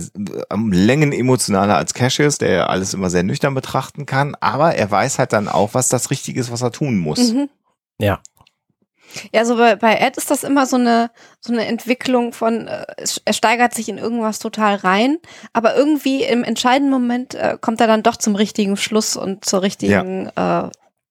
am 0.48 0.70
Längen 0.70 1.12
emotionaler 1.12 1.76
als 1.76 1.94
Cassius, 1.94 2.38
der 2.38 2.50
ja 2.50 2.66
alles 2.66 2.94
immer 2.94 3.10
sehr 3.10 3.24
nüchtern 3.24 3.54
betrachten 3.54 4.06
kann, 4.06 4.36
aber 4.40 4.74
er 4.76 4.88
weiß 4.90 5.18
halt 5.18 5.32
dann 5.32 5.48
auch, 5.48 5.74
was 5.74 5.88
das 5.88 6.10
Richtige 6.10 6.38
ist, 6.40 6.52
was 6.52 6.62
er 6.62 6.70
tun 6.70 6.98
muss. 6.98 7.32
Mhm. 7.32 7.48
Ja. 8.00 8.20
Ja, 9.32 9.44
so 9.46 9.56
bei, 9.56 9.74
bei 9.74 9.94
Ed 9.96 10.18
ist 10.18 10.30
das 10.30 10.44
immer 10.44 10.66
so 10.66 10.76
eine, 10.76 11.10
so 11.40 11.52
eine 11.52 11.64
Entwicklung 11.66 12.32
von, 12.34 12.68
äh, 12.68 12.84
es- 12.98 13.20
er 13.24 13.32
steigert 13.32 13.72
sich 13.74 13.88
in 13.88 13.96
irgendwas 13.98 14.38
total 14.38 14.76
rein, 14.76 15.16
aber 15.54 15.74
irgendwie 15.74 16.22
im 16.24 16.44
entscheidenden 16.44 16.92
Moment 16.92 17.34
äh, 17.34 17.56
kommt 17.60 17.80
er 17.80 17.86
dann 17.86 18.02
doch 18.02 18.16
zum 18.16 18.36
richtigen 18.36 18.76
Schluss 18.76 19.16
und 19.16 19.44
zur 19.46 19.62
richtigen 19.62 20.26
äh, 20.36 20.68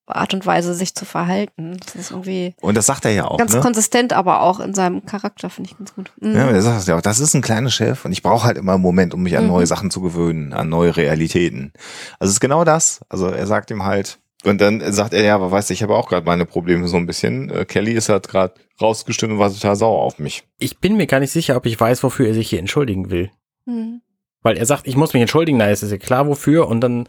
Art 0.08 0.34
und 0.34 0.46
Weise, 0.46 0.74
sich 0.74 0.96
zu 0.96 1.06
verhalten. 1.06 1.78
Das 1.86 1.96
ist 1.96 2.12
irgendwie 2.12 2.56
Und 2.62 2.76
das 2.76 2.86
sagt 2.86 3.06
er 3.06 3.12
ja 3.12 3.26
auch. 3.26 3.38
ganz 3.38 3.54
ne? 3.54 3.60
konsistent, 3.60 4.14
aber 4.14 4.42
auch 4.42 4.60
in 4.60 4.74
seinem 4.74 5.06
Charakter, 5.06 5.50
finde 5.50 5.70
ich 5.72 5.78
ganz 5.78 5.94
gut. 5.94 6.12
Mhm. 6.22 6.36
Ja, 6.36 6.50
er 6.50 6.62
sagt 6.62 6.80
es 6.82 6.88
ja 6.88 6.98
auch, 6.98 7.02
das 7.02 7.20
ist 7.20 7.34
ein 7.34 7.42
kleiner 7.42 7.70
Chef 7.70 8.06
und 8.06 8.12
ich 8.12 8.24
brauche 8.24 8.46
halt 8.46 8.58
immer 8.58 8.74
einen 8.74 8.82
Moment, 8.82 9.14
um 9.14 9.22
mich 9.24 9.38
an 9.38 9.44
Mhm. 9.44 9.50
neue 9.52 9.68
Sachen 9.68 9.92
zu 9.92 10.02
gewöhnen, 10.02 10.54
an 10.54 10.70
neue 10.70 10.96
Realitäten. 10.96 11.74
Also 12.20 12.30
es 12.30 12.36
ist 12.36 12.40
genau 12.40 12.64
das. 12.64 13.02
Also 13.10 13.28
er 13.28 13.46
sagt 13.48 13.70
ihm 13.72 13.84
halt, 13.84 14.20
und 14.46 14.62
dann 14.62 14.82
sagt 14.94 15.14
er, 15.14 15.24
ja, 15.24 15.36
aber 15.36 15.52
weißt 15.52 15.70
du, 15.70 15.74
ich 15.74 15.84
habe 15.84 15.96
auch 15.96 16.08
gerade 16.08 16.26
meine 16.26 16.46
Probleme 16.46 16.88
so 16.88 16.96
ein 16.96 17.06
bisschen. 17.08 17.50
Äh, 17.50 17.66
Kelly 17.66 17.94
ist 17.94 18.08
halt 18.10 18.28
gerade 18.30 18.54
rausgestimmt 18.80 19.34
und 19.34 19.40
war 19.40 19.52
total 19.52 19.76
sauer 19.76 20.02
auf 20.04 20.20
mich. 20.20 20.44
Ich 20.60 20.78
bin 20.80 20.96
mir 20.96 21.08
gar 21.08 21.20
nicht 21.20 21.32
sicher, 21.32 21.58
ob 21.58 21.66
ich 21.66 21.78
weiß, 21.80 22.04
wofür 22.04 22.28
er 22.28 22.34
sich 22.36 22.50
hier 22.50 22.60
entschuldigen 22.60 23.10
will. 23.10 23.32
Mhm. 23.66 24.02
Weil 24.44 24.58
er 24.58 24.66
sagt, 24.66 24.88
ich 24.88 24.96
muss 24.96 25.14
mich 25.14 25.22
entschuldigen, 25.22 25.58
na, 25.58 25.70
es 25.70 25.84
ist 25.84 25.92
ja 25.92 25.98
klar 25.98 26.28
wofür. 26.28 26.68
Und 26.68 26.82
dann, 26.82 27.08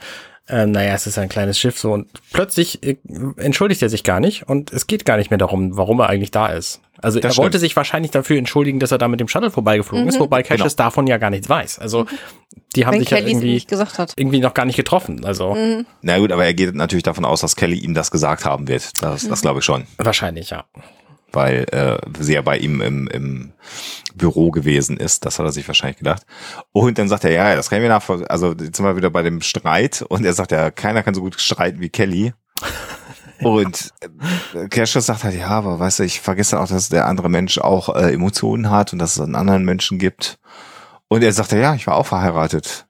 äh, 0.49 0.67
naja, 0.67 0.95
es 0.95 1.07
ist 1.07 1.19
ein 1.19 1.29
kleines 1.29 1.59
Schiff 1.59 1.79
so. 1.79 1.93
Und 1.93 2.09
plötzlich 2.33 2.83
äh, 2.83 2.97
entschuldigt 3.37 3.83
er 3.83 3.89
sich 3.91 4.03
gar 4.03 4.19
nicht. 4.21 4.49
Und 4.49 4.73
es 4.73 4.87
geht 4.87 5.05
gar 5.05 5.17
nicht 5.19 5.31
mehr 5.31 5.39
darum, 5.39 5.77
warum 5.77 6.01
er 6.01 6.09
eigentlich 6.09 6.31
da 6.31 6.47
ist. 6.47 6.81
Also 7.01 7.21
Das 7.21 7.35
er 7.35 7.43
wollte 7.43 7.59
stimmt. 7.59 7.61
sich 7.61 7.77
wahrscheinlich 7.77 8.11
dafür 8.11 8.39
entschuldigen, 8.39 8.81
dass 8.81 8.91
er 8.91 8.99
da 8.99 9.07
mit 9.07 9.21
dem 9.21 9.29
Shuttle 9.29 9.51
vorbeigeflogen 9.53 10.09
ist, 10.09 10.17
Mhm. 10.17 10.21
wobei 10.21 10.43
Cassius 10.43 10.75
davon 10.75 11.07
ja 11.07 11.19
gar 11.19 11.31
nichts 11.31 11.49
weiß. 11.49 11.79
Also 11.79 12.07
die 12.75 12.87
haben 12.87 12.95
Wenn 12.95 13.01
sich 13.03 13.11
ja 13.11 13.19
ihm 13.19 13.29
irgendwie, 13.29 13.55
nicht 13.55 13.69
gesagt 13.69 13.99
hat. 14.01 14.15
irgendwie 14.17 14.41
noch 14.41 14.53
gar 14.55 14.65
nicht 14.65 14.75
getroffen. 14.77 15.25
Also 15.25 15.55
Mhm. 15.55 15.87
Na 16.03 16.19
gut, 16.19 16.33
aber 16.33 16.45
er 16.45 16.55
geht 16.55 16.75
natürlich 16.75 17.05
davon 17.05 17.25
aus, 17.25 17.41
dass 17.43 17.55
Kelly 17.55 17.79
ihm 17.79 17.95
das 17.95 18.11
gesagt 18.11 18.45
haben 18.45 18.67
wird. 18.67 19.01
Das, 19.03 19.29
das 19.29 19.43
glaube 19.43 19.61
ich 19.61 19.65
schon. 19.65 19.85
wahrscheinlich, 19.99 20.51
ja. 20.51 20.65
Weil 21.33 21.67
äh, 21.73 21.99
sie 22.21 22.35
ja 22.35 22.43
bei 22.43 22.59
ihm 22.59 22.81
im, 22.81 23.07
im 23.09 23.53
Büro 24.15 24.51
gewesen 24.51 24.97
ist. 24.97 25.25
Das 25.25 25.39
hat 25.39 25.47
er 25.47 25.53
sich 25.53 25.69
wahrscheinlich 25.69 25.99
gedacht. 25.99 26.23
Und 26.73 26.99
dann 26.99 27.09
sagt 27.09 27.25
er, 27.25 27.31
ja, 27.31 27.51
ja, 27.51 27.57
das 27.57 27.69
kann 27.69 27.79
ich 27.79 27.83
mir 27.83 27.89
nachvollziehen. 27.89 28.29
Also 28.29 28.53
jetzt 28.53 28.77
sind 28.77 28.85
wir 28.85 28.97
wieder 28.97 29.11
bei 29.11 29.23
dem 29.23 29.41
Streit 29.41 30.03
und 30.03 30.25
er 30.25 30.33
sagt 30.33 30.53
ja, 30.53 30.71
keiner 30.71 31.03
kann 31.03 31.15
so 31.15 31.21
gut 31.21 31.41
streiten 31.41 31.81
wie 31.81 31.91
Kelly. 31.91 32.33
Und 33.41 33.95
äh, 34.53 34.69
Cassius 34.69 35.07
sagt 35.07 35.23
halt, 35.23 35.37
ja, 35.37 35.49
aber 35.49 35.79
weißt 35.79 36.01
du, 36.01 36.03
ich 36.03 36.21
vergesse 36.21 36.59
auch, 36.59 36.67
dass 36.67 36.89
der 36.89 37.07
andere 37.07 37.29
Mensch 37.29 37.59
auch 37.59 37.95
äh, 37.95 38.13
Emotionen 38.13 38.71
hat 38.71 38.93
und 38.93 38.99
dass 38.99 39.13
es 39.13 39.21
einen 39.21 39.37
anderen 39.37 39.65
Menschen 39.65 39.99
gibt. 39.99 40.41
Und 41.09 41.23
er 41.23 41.33
sagt 41.33 41.53
ja, 41.53 41.75
ich 41.75 41.87
war 41.87 41.97
auch 41.97 42.07
verheiratet. 42.07 42.87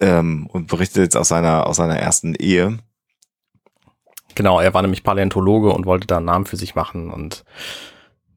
Ähm, 0.00 0.46
und 0.52 0.66
berichtet 0.66 1.04
jetzt 1.04 1.16
aus 1.16 1.28
seiner, 1.28 1.66
aus 1.66 1.76
seiner 1.76 1.96
ersten 1.96 2.34
Ehe. 2.34 2.78
Genau, 4.34 4.60
er 4.60 4.74
war 4.74 4.82
nämlich 4.82 5.04
Paläontologe 5.04 5.70
und 5.72 5.86
wollte 5.86 6.06
da 6.06 6.18
einen 6.18 6.26
Namen 6.26 6.46
für 6.46 6.56
sich 6.56 6.74
machen 6.74 7.10
und 7.10 7.44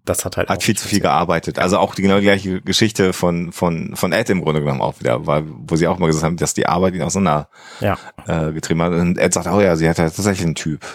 das 0.05 0.23
hat 0.23 0.37
halt 0.37 0.49
Hat 0.49 0.61
viel 0.61 0.77
zu 0.77 0.87
viel 0.87 0.99
gearbeitet. 0.99 1.57
Also 1.57 1.79
auch 1.79 1.95
die 1.95 2.03
genau 2.03 2.17
die 2.17 2.25
gleiche 2.25 2.61
Geschichte 2.61 3.11
von, 3.11 3.51
von, 3.51 3.95
von 3.95 4.11
Ed 4.11 4.29
im 4.29 4.43
Grunde 4.43 4.61
genommen 4.61 4.81
auch 4.81 4.99
wieder, 4.99 5.25
weil, 5.25 5.45
wo 5.47 5.75
sie 5.75 5.87
auch 5.87 5.97
mal 5.97 6.05
gesagt 6.05 6.23
haben, 6.23 6.37
dass 6.37 6.53
die 6.53 6.67
Arbeit 6.67 6.93
ihn 6.93 7.01
auseinander 7.01 7.49
Ja. 7.79 7.97
äh, 8.27 8.53
getrieben 8.53 8.83
hat. 8.83 8.93
Und 8.93 9.17
Ed 9.17 9.33
sagt, 9.33 9.47
oh 9.47 9.59
ja, 9.61 9.75
sie 9.75 9.89
hat 9.89 9.97
ja 9.97 10.05
tatsächlich 10.05 10.45
einen 10.45 10.53
Typ. 10.53 10.85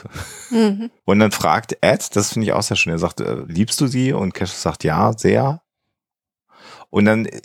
Mhm. 0.51 0.91
Und 1.05 1.19
dann 1.19 1.33
fragt 1.33 1.77
Ed, 1.81 2.15
das 2.15 2.33
finde 2.33 2.47
ich 2.47 2.53
auch 2.53 2.63
sehr 2.63 2.77
schön, 2.77 2.93
er 2.93 3.01
sagt, 3.01 3.21
äh, 3.21 3.43
liebst 3.49 3.81
du 3.81 3.89
sie? 3.89 4.13
Und 4.13 4.33
Cash 4.33 4.53
sagt, 4.53 4.85
ja, 4.85 5.13
sehr. 5.13 5.61
Und 6.89 7.05
dann 7.05 7.27
äh, 7.27 7.41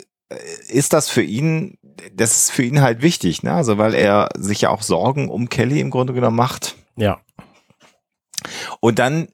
ist 0.67 0.93
das 0.93 1.09
für 1.09 1.23
ihn, 1.23 1.79
das 2.13 2.37
ist 2.37 2.51
für 2.51 2.63
ihn 2.63 2.81
halt 2.81 3.01
wichtig, 3.01 3.41
ne? 3.41 3.53
Also 3.53 3.79
weil 3.79 3.95
er 3.95 4.29
sich 4.37 4.61
ja 4.61 4.69
auch 4.69 4.83
Sorgen 4.83 5.29
um 5.29 5.49
Kelly 5.49 5.79
im 5.79 5.89
Grunde 5.89 6.13
genommen 6.13 6.37
macht. 6.37 6.75
Ja. 6.95 7.21
Und 8.79 8.99
dann 8.99 9.27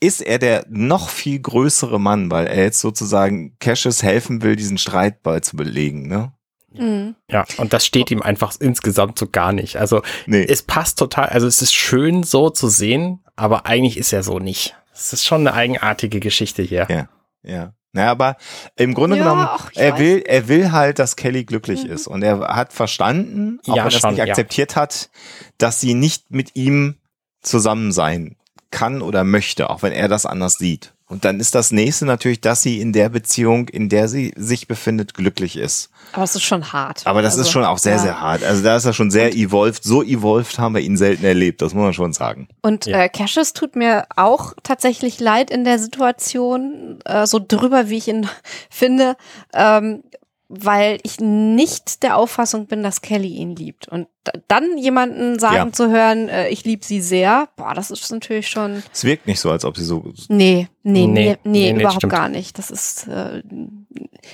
ist 0.00 0.20
er 0.22 0.38
der 0.38 0.64
noch 0.68 1.08
viel 1.08 1.38
größere 1.40 2.00
Mann, 2.00 2.30
weil 2.30 2.46
er 2.46 2.62
jetzt 2.64 2.80
sozusagen 2.80 3.56
Cassius 3.58 4.02
helfen 4.02 4.42
will, 4.42 4.56
diesen 4.56 4.78
Streit 4.78 5.22
bald 5.22 5.44
zu 5.44 5.56
belegen, 5.56 6.08
ne? 6.08 6.32
Mhm. 6.72 7.16
Ja, 7.28 7.44
und 7.56 7.72
das 7.72 7.84
steht 7.84 8.10
ihm 8.12 8.22
einfach 8.22 8.54
insgesamt 8.60 9.18
so 9.18 9.26
gar 9.28 9.52
nicht. 9.52 9.76
Also 9.76 10.02
Nee. 10.26 10.46
es 10.48 10.62
passt 10.62 10.98
total, 11.00 11.26
also 11.28 11.46
es 11.48 11.60
ist 11.62 11.74
schön 11.74 12.22
so 12.22 12.48
zu 12.48 12.68
sehen, 12.68 13.24
aber 13.34 13.66
eigentlich 13.66 13.96
ist 13.96 14.12
er 14.12 14.22
so 14.22 14.38
nicht. 14.38 14.76
Es 14.94 15.12
ist 15.12 15.24
schon 15.26 15.40
eine 15.46 15.54
eigenartige 15.54 16.20
Geschichte 16.20 16.62
hier. 16.62 16.86
Ja. 16.88 17.08
Ja. 17.42 17.72
Naja, 17.92 18.12
aber 18.12 18.36
im 18.76 18.94
Grunde 18.94 19.16
Ja, 19.16 19.24
genommen, 19.24 19.48
ach, 19.50 19.72
er 19.74 19.94
weiß 19.94 19.98
will, 19.98 20.22
er 20.24 20.46
will 20.46 20.70
halt, 20.70 21.00
dass 21.00 21.16
Kelly 21.16 21.44
glücklich 21.44 21.82
Mhm. 21.84 21.90
ist. 21.90 22.06
Und 22.06 22.22
er 22.22 22.38
hat 22.54 22.72
verstanden, 22.72 23.58
auch 23.66 23.76
Ja, 23.76 23.84
wenn 23.84 23.90
er 23.90 23.96
es 23.96 24.04
nicht 24.04 24.18
ja. 24.18 24.24
akzeptiert 24.26 24.76
hat, 24.76 25.10
dass 25.58 25.80
sie 25.80 25.94
nicht 25.94 26.30
mit 26.30 26.54
ihm 26.54 26.99
zusammen 27.42 27.92
sein 27.92 28.36
kann 28.70 29.02
oder 29.02 29.24
möchte, 29.24 29.68
auch 29.70 29.82
wenn 29.82 29.92
er 29.92 30.08
das 30.08 30.26
anders 30.26 30.54
sieht. 30.54 30.92
Und 31.08 31.24
dann 31.24 31.40
ist 31.40 31.56
das 31.56 31.72
nächste 31.72 32.06
natürlich, 32.06 32.40
dass 32.40 32.62
sie 32.62 32.80
in 32.80 32.92
der 32.92 33.08
Beziehung, 33.08 33.68
in 33.68 33.88
der 33.88 34.06
sie 34.06 34.32
sich 34.36 34.68
befindet, 34.68 35.12
glücklich 35.14 35.56
ist. 35.56 35.90
Aber 36.12 36.22
es 36.22 36.36
ist 36.36 36.44
schon 36.44 36.72
hart. 36.72 37.04
Aber 37.04 37.20
das 37.20 37.32
Also, 37.32 37.42
ist 37.42 37.50
schon 37.50 37.64
auch 37.64 37.78
sehr, 37.78 37.94
ja. 37.94 37.98
sehr 37.98 38.20
hart. 38.20 38.44
Also 38.44 38.62
da 38.62 38.76
ist 38.76 38.84
er 38.84 38.92
schon 38.92 39.10
sehr 39.10 39.34
evolved. 39.34 39.82
So 39.82 40.04
evolved 40.04 40.60
haben 40.60 40.76
wir 40.76 40.82
ihn 40.82 40.96
selten 40.96 41.24
erlebt, 41.24 41.62
das 41.62 41.74
muss 41.74 41.82
man 41.82 41.94
schon 41.94 42.12
sagen. 42.12 42.46
Und 42.62 42.86
Ja. 42.86 43.00
äh, 43.00 43.08
Cassius 43.08 43.54
tut 43.54 43.74
mir 43.74 44.06
auch 44.14 44.52
tatsächlich 44.62 45.18
leid 45.18 45.50
in 45.50 45.64
der 45.64 45.80
Situation, 45.80 47.00
äh, 47.04 47.26
so 47.26 47.40
drüber, 47.44 47.88
wie 47.90 47.96
ich 47.98 48.06
ihn 48.06 48.28
finde, 48.70 49.16
ähm, 49.52 50.04
weil 50.52 50.98
ich 51.04 51.20
nicht 51.20 52.02
der 52.02 52.16
Auffassung 52.16 52.66
bin, 52.66 52.82
dass 52.82 53.02
Kelly 53.02 53.28
ihn 53.36 53.54
liebt. 53.54 53.86
Und 53.86 54.08
da- 54.24 54.32
dann 54.48 54.76
jemanden 54.78 55.38
sagen 55.38 55.68
Ja. 55.68 55.72
zu 55.72 55.90
hören, 55.90 56.28
äh, 56.28 56.48
ich 56.48 56.64
liebe 56.64 56.84
sie 56.84 57.00
sehr, 57.00 57.48
boah, 57.56 57.72
das 57.72 57.92
ist 57.92 58.10
natürlich 58.10 58.48
schon. 58.48 58.82
Es 58.92 59.04
wirkt 59.04 59.28
nicht 59.28 59.38
so, 59.38 59.50
als 59.52 59.64
ob 59.64 59.76
sie 59.76 59.84
so. 59.84 60.02
Nee, 60.28 60.66
nee, 60.82 61.06
nee, 61.06 61.06
Nee, 61.06 61.06
nee, 61.06 61.38
nee, 61.44 61.72
nee, 61.72 61.80
überhaupt 61.80 62.00
stimmt. 62.00 62.12
gar 62.12 62.28
nicht. 62.28 62.58
Das 62.58 62.72
ist, 62.72 63.06
äh, 63.06 63.42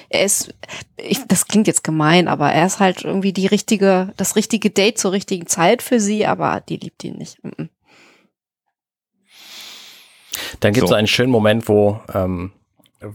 er 0.08 0.24
ist, 0.24 0.54
ich, 0.96 1.22
das 1.28 1.48
klingt 1.48 1.66
jetzt 1.66 1.84
gemein, 1.84 2.28
aber 2.28 2.50
er 2.50 2.64
ist 2.66 2.80
halt 2.80 3.04
irgendwie 3.04 3.34
die 3.34 3.46
richtige, 3.46 4.14
das 4.16 4.36
richtige 4.36 4.70
Date 4.70 4.98
zur 4.98 5.12
richtigen 5.12 5.46
Zeit 5.46 5.82
für 5.82 6.00
sie, 6.00 6.24
aber 6.24 6.62
die 6.66 6.78
liebt 6.78 7.04
ihn 7.04 7.16
nicht. 7.18 7.44
Mhm. 7.44 7.68
Dann 10.60 10.72
gibt 10.72 10.84
es 10.84 10.88
so 10.90 10.94
einen 10.96 11.06
schönen 11.06 11.30
Moment, 11.30 11.68
wo, 11.68 12.00
ähm, 12.14 12.52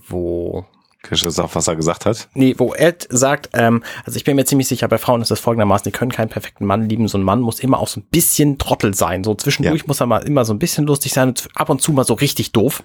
wo 0.07 0.65
Cassius 1.03 1.35
sagt, 1.35 1.55
was 1.55 1.67
er 1.67 1.75
gesagt 1.75 2.05
hat. 2.05 2.27
Nee, 2.33 2.55
wo 2.57 2.73
Ed 2.73 3.07
sagt, 3.09 3.49
ähm, 3.53 3.83
also 4.05 4.17
ich 4.17 4.23
bin 4.23 4.35
mir 4.35 4.45
ziemlich 4.45 4.67
sicher, 4.67 4.87
bei 4.87 4.97
Frauen 4.97 5.21
ist 5.21 5.31
das 5.31 5.39
folgendermaßen, 5.39 5.85
die 5.85 5.91
können 5.91 6.11
keinen 6.11 6.29
perfekten 6.29 6.65
Mann 6.65 6.87
lieben. 6.87 7.07
So 7.07 7.17
ein 7.17 7.23
Mann 7.23 7.41
muss 7.41 7.59
immer 7.59 7.79
auch 7.79 7.87
so 7.87 7.99
ein 7.99 8.03
bisschen 8.03 8.57
Trottel 8.59 8.93
sein. 8.93 9.23
So 9.23 9.33
zwischendurch 9.35 9.81
Ja. 9.81 9.87
muss 9.87 9.99
er 9.99 10.05
mal 10.05 10.19
immer 10.27 10.45
so 10.45 10.53
ein 10.53 10.59
bisschen 10.59 10.85
lustig 10.85 11.13
sein 11.13 11.29
und 11.29 11.47
ab 11.55 11.69
und 11.69 11.81
zu 11.81 11.91
mal 11.91 12.03
so 12.05 12.13
richtig 12.13 12.51
doof. 12.51 12.83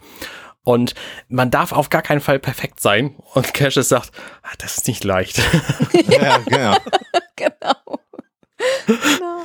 Und 0.64 0.94
man 1.28 1.50
darf 1.50 1.72
auf 1.72 1.90
gar 1.90 2.02
keinen 2.02 2.20
Fall 2.20 2.38
perfekt 2.40 2.80
sein. 2.80 3.14
Und 3.34 3.54
Cassius 3.54 3.88
sagt, 3.90 4.10
ah, 4.42 4.48
das 4.58 4.78
ist 4.78 4.88
nicht 4.88 5.04
leicht. 5.04 5.40
Ja, 6.08 6.38
genau. 6.38 6.76
Genau. 7.36 8.00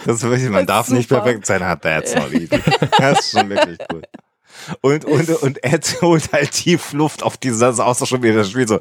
Das 0.05 0.15
ist 0.17 0.23
wirklich, 0.23 0.49
man 0.49 0.65
Das 0.65 0.75
darf 0.77 0.89
nicht 0.89 1.09
super. 1.09 1.21
perfekt 1.21 1.45
sein, 1.45 1.63
hat 1.65 1.81
that's 1.81 2.15
not 2.15 2.31
easy. 2.31 2.47
Das 2.97 3.19
ist 3.19 3.31
schon 3.37 3.49
wirklich 3.49 3.77
cool. 3.91 4.01
Und, 4.81 5.05
und, 5.05 5.29
und 5.29 5.63
Ed 5.63 5.97
holt 6.01 6.31
halt 6.33 6.51
tief 6.51 6.93
Luft 6.93 7.23
auf 7.23 7.37
diese, 7.37 7.59
das 7.59 7.75
ist 7.75 7.79
auch 7.79 7.95
so 7.95 8.05
schon 8.05 8.23
wieder 8.23 8.35
das 8.35 8.51
Spiel 8.51 8.67
so. 8.67 8.79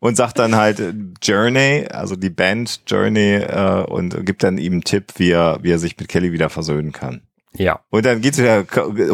Und 0.00 0.16
sagt 0.16 0.38
dann 0.40 0.56
halt 0.56 0.80
äh, 0.80 0.92
Journey, 1.22 1.86
also 1.88 2.16
die 2.16 2.30
Band 2.30 2.80
Journey, 2.88 3.34
äh, 3.34 3.84
und 3.84 4.26
gibt 4.26 4.42
dann 4.42 4.58
ihm 4.58 4.72
einen 4.72 4.84
Tipp, 4.84 5.12
wie 5.16 5.30
er, 5.30 5.58
wie 5.62 5.70
er 5.70 5.78
sich 5.78 5.96
mit 5.96 6.08
Kelly 6.08 6.32
wieder 6.32 6.50
versöhnen 6.50 6.90
kann. 6.90 7.22
ja. 7.56 7.80
Und 7.90 8.04
dann 8.04 8.20
geht's 8.20 8.38
wieder, 8.38 8.64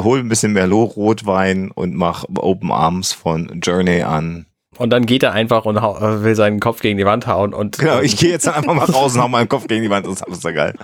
hol 0.03 0.21
ein 0.21 0.31
bisschen 0.31 0.53
Merlot 0.55 0.97
Rotwein 0.97 1.71
und 1.71 1.95
mach 1.95 2.25
Open 2.35 2.71
Arms 2.71 3.13
von 3.13 3.61
Journey 3.63 4.01
an. 4.03 4.47
Und 4.79 4.91
dann 4.91 5.05
geht 5.05 5.25
er 5.25 5.33
einfach 5.33 5.67
und 5.67 5.77
äh, 5.77 6.23
will 6.23 6.37
seinen 6.37 6.61
Kopf 6.61 6.81
gegen 6.81 6.97
die 6.97 7.05
Wand 7.05 7.27
hauen 7.27 7.53
und 7.53 7.79
Genau, 7.79 8.01
ich 8.01 8.17
gehe 8.19 8.31
jetzt 8.31 8.49
einfach 8.49 8.73
mal 8.73 8.85
raus 8.85 9.15
und 9.15 9.21
hau 9.21 9.29
meinen 9.29 9.49
Kopf 9.49 9.67
gegen 9.67 9.83
die 9.83 9.91
Wand. 9.91 10.07
Das 10.07 10.23
ist 10.23 10.45
ja 10.45 10.53
geil. 10.53 10.75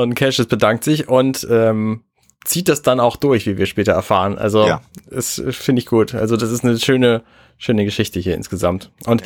Und 0.00 0.14
Cassius 0.14 0.46
bedankt 0.48 0.84
sich 0.84 1.08
und 1.08 1.46
ähm, 1.50 2.02
zieht 2.44 2.68
das 2.68 2.82
dann 2.82 3.00
auch 3.00 3.16
durch, 3.16 3.46
wie 3.46 3.56
wir 3.58 3.66
später 3.66 3.92
erfahren. 3.92 4.36
Also 4.38 4.66
Ja. 4.66 4.80
das 5.10 5.42
finde 5.50 5.80
ich 5.80 5.86
gut. 5.86 6.14
Also 6.14 6.36
das 6.36 6.50
ist 6.50 6.64
eine 6.64 6.78
schöne, 6.78 7.22
schöne 7.58 7.84
Geschichte 7.84 8.20
hier 8.20 8.34
insgesamt. 8.34 8.90
Und 9.06 9.22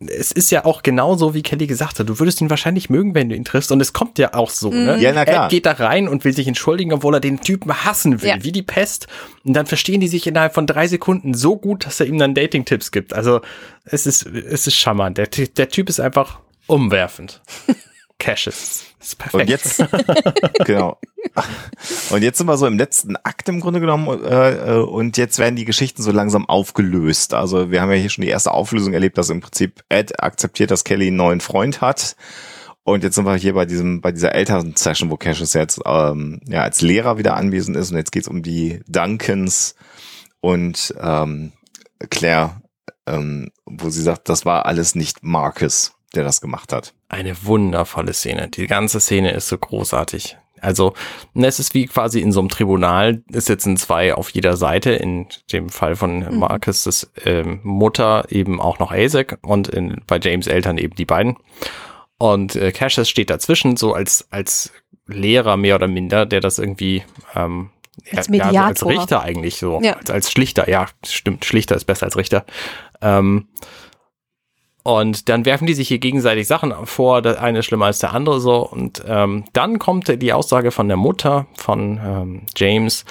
es 0.00 0.30
ist 0.30 0.50
ja 0.52 0.64
auch 0.64 0.82
genauso, 0.82 1.34
wie 1.34 1.42
Kelly 1.42 1.66
gesagt 1.66 1.98
hat. 1.98 2.08
Du 2.08 2.20
würdest 2.20 2.40
ihn 2.40 2.50
wahrscheinlich 2.50 2.88
mögen, 2.88 3.16
wenn 3.16 3.28
du 3.28 3.34
ihn 3.34 3.44
triffst. 3.44 3.72
Und 3.72 3.80
es 3.80 3.92
kommt 3.92 4.16
ja 4.18 4.32
auch 4.34 4.48
so. 4.50 4.70
Ne? 4.70 4.96
Ja, 5.00 5.12
na 5.12 5.24
klar. 5.24 5.44
Er 5.44 5.48
geht 5.48 5.66
da 5.66 5.72
rein 5.72 6.06
und 6.06 6.24
will 6.24 6.32
sich 6.32 6.46
entschuldigen, 6.46 6.92
obwohl 6.92 7.14
er 7.14 7.20
den 7.20 7.40
Typen 7.40 7.72
hassen 7.84 8.22
will, 8.22 8.28
Ja. 8.28 8.36
wie 8.44 8.52
die 8.52 8.62
Pest. 8.62 9.08
Und 9.44 9.54
dann 9.54 9.66
verstehen 9.66 10.00
die 10.00 10.06
sich 10.06 10.26
innerhalb 10.28 10.54
von 10.54 10.68
drei 10.68 10.86
Sekunden 10.86 11.34
so 11.34 11.56
gut, 11.56 11.84
dass 11.84 11.98
er 11.98 12.06
ihm 12.06 12.16
dann 12.18 12.34
Dating-Tipps 12.34 12.92
gibt. 12.92 13.12
Also 13.12 13.40
es 13.84 14.06
ist, 14.06 14.24
es 14.26 14.68
ist 14.68 14.76
charmant. 14.76 15.18
Der, 15.18 15.26
der 15.26 15.68
Typ 15.68 15.88
ist 15.88 15.98
einfach 15.98 16.38
umwerfend. 16.68 17.40
Cassius. 18.98 19.08
Ist 19.08 19.18
perfekt. 19.18 19.42
Und 19.42 19.48
jetzt, 19.48 19.84
genau. 20.64 20.98
Und 22.10 22.22
jetzt 22.22 22.38
sind 22.38 22.46
wir 22.46 22.56
so 22.56 22.66
im 22.66 22.78
letzten 22.78 23.16
Akt 23.16 23.48
im 23.48 23.60
Grunde 23.60 23.80
genommen 23.80 24.24
äh, 24.24 24.76
äh, 24.76 24.82
und 24.82 25.16
jetzt 25.16 25.38
werden 25.38 25.56
die 25.56 25.64
Geschichten 25.64 26.02
so 26.02 26.10
langsam 26.10 26.48
aufgelöst. 26.48 27.34
Also 27.34 27.70
wir 27.70 27.80
haben 27.80 27.90
ja 27.90 27.96
hier 27.96 28.10
schon 28.10 28.22
die 28.22 28.30
erste 28.30 28.52
Auflösung 28.52 28.94
erlebt, 28.94 29.18
dass 29.18 29.30
im 29.30 29.40
Prinzip 29.40 29.82
Ed 29.88 30.22
akzeptiert, 30.22 30.70
dass 30.70 30.84
Kelly 30.84 31.08
einen 31.08 31.16
neuen 31.16 31.40
Freund 31.40 31.80
hat. 31.80 32.16
Und 32.82 33.04
jetzt 33.04 33.16
sind 33.16 33.26
wir 33.26 33.36
hier 33.36 33.52
bei 33.52 33.66
diesem, 33.66 34.00
bei 34.00 34.12
dieser 34.12 34.34
Eltern-Session, 34.34 35.10
wo 35.10 35.16
Cassius 35.16 35.52
jetzt 35.52 35.80
ähm, 35.84 36.40
ja 36.48 36.62
als 36.62 36.80
Lehrer 36.80 37.18
wieder 37.18 37.36
anwesend 37.36 37.76
ist. 37.76 37.90
Und 37.90 37.98
jetzt 37.98 38.12
geht's 38.12 38.28
um 38.28 38.42
die 38.42 38.80
Duncans 38.86 39.74
und 40.40 40.94
ähm, 40.98 41.52
Claire, 42.10 42.62
ähm, 43.06 43.50
wo 43.66 43.90
sie 43.90 44.02
sagt, 44.02 44.28
das 44.28 44.46
war 44.46 44.66
alles 44.66 44.94
nicht 44.94 45.22
Marcus, 45.22 45.92
der 46.14 46.24
das 46.24 46.40
gemacht 46.40 46.72
hat. 46.72 46.94
Eine 47.08 47.44
wundervolle 47.44 48.12
Szene. 48.12 48.48
Die 48.48 48.66
ganze 48.66 49.00
Szene 49.00 49.32
ist 49.32 49.48
so 49.48 49.56
großartig. 49.56 50.36
Also, 50.60 50.94
ne, 51.34 51.46
es 51.46 51.58
ist 51.58 51.74
wie 51.74 51.86
quasi 51.86 52.20
in 52.20 52.32
so 52.32 52.40
einem 52.40 52.48
Tribunal. 52.48 53.22
Es 53.32 53.46
sitzen 53.46 53.76
zwei 53.76 54.14
auf 54.14 54.30
jeder 54.30 54.56
Seite. 54.56 54.90
In 54.90 55.26
dem 55.52 55.68
Fall 55.68 55.96
von 55.96 56.38
Marcus 56.38 56.86
ist 56.86 57.10
ähm, 57.24 57.60
Mutter 57.62 58.26
eben 58.30 58.60
auch 58.60 58.78
noch 58.78 58.92
Isaac 58.92 59.38
und 59.42 59.68
in, 59.68 60.02
bei 60.06 60.18
James 60.20 60.46
Eltern 60.46 60.76
eben 60.78 60.94
die 60.96 61.04
beiden. 61.04 61.36
Und 62.18 62.56
äh, 62.56 62.72
Cassius 62.72 63.08
steht 63.08 63.30
dazwischen, 63.30 63.76
so 63.76 63.94
als, 63.94 64.26
als 64.30 64.72
Lehrer 65.06 65.56
mehr 65.56 65.76
oder 65.76 65.88
minder, 65.88 66.26
der 66.26 66.40
das 66.40 66.58
irgendwie 66.58 67.04
ähm, 67.34 67.70
Als 68.14 68.26
ja, 68.28 68.50
ja, 68.50 68.66
als 68.66 68.82
Mediator. 68.84 68.90
Richter 68.90 69.22
eigentlich 69.22 69.56
so. 69.56 69.80
Ja. 69.82 69.94
Als, 69.94 70.10
als 70.10 70.32
Schlichter, 70.32 70.68
ja, 70.68 70.86
stimmt. 71.06 71.44
Schlichter 71.44 71.76
ist 71.76 71.84
besser 71.84 72.06
als 72.06 72.16
Richter. 72.16 72.44
Ähm, 73.00 73.46
und 74.88 75.28
dann 75.28 75.44
werfen 75.44 75.66
die 75.66 75.74
sich 75.74 75.88
hier 75.88 75.98
gegenseitig 75.98 76.46
Sachen 76.46 76.72
vor, 76.84 77.20
der 77.22 77.42
eine 77.42 77.58
ist 77.60 77.66
schlimmer 77.66 77.86
als 77.86 77.98
der 77.98 78.14
andere 78.14 78.40
so. 78.40 78.66
Und 78.66 79.02
ähm, 79.06 79.44
dann 79.52 79.78
kommt 79.78 80.22
die 80.22 80.32
Aussage 80.32 80.70
von 80.70 80.88
der 80.88 80.96
Mutter 80.96 81.46
von 81.56 82.00
ähm, 82.02 82.42
James, 82.56 83.04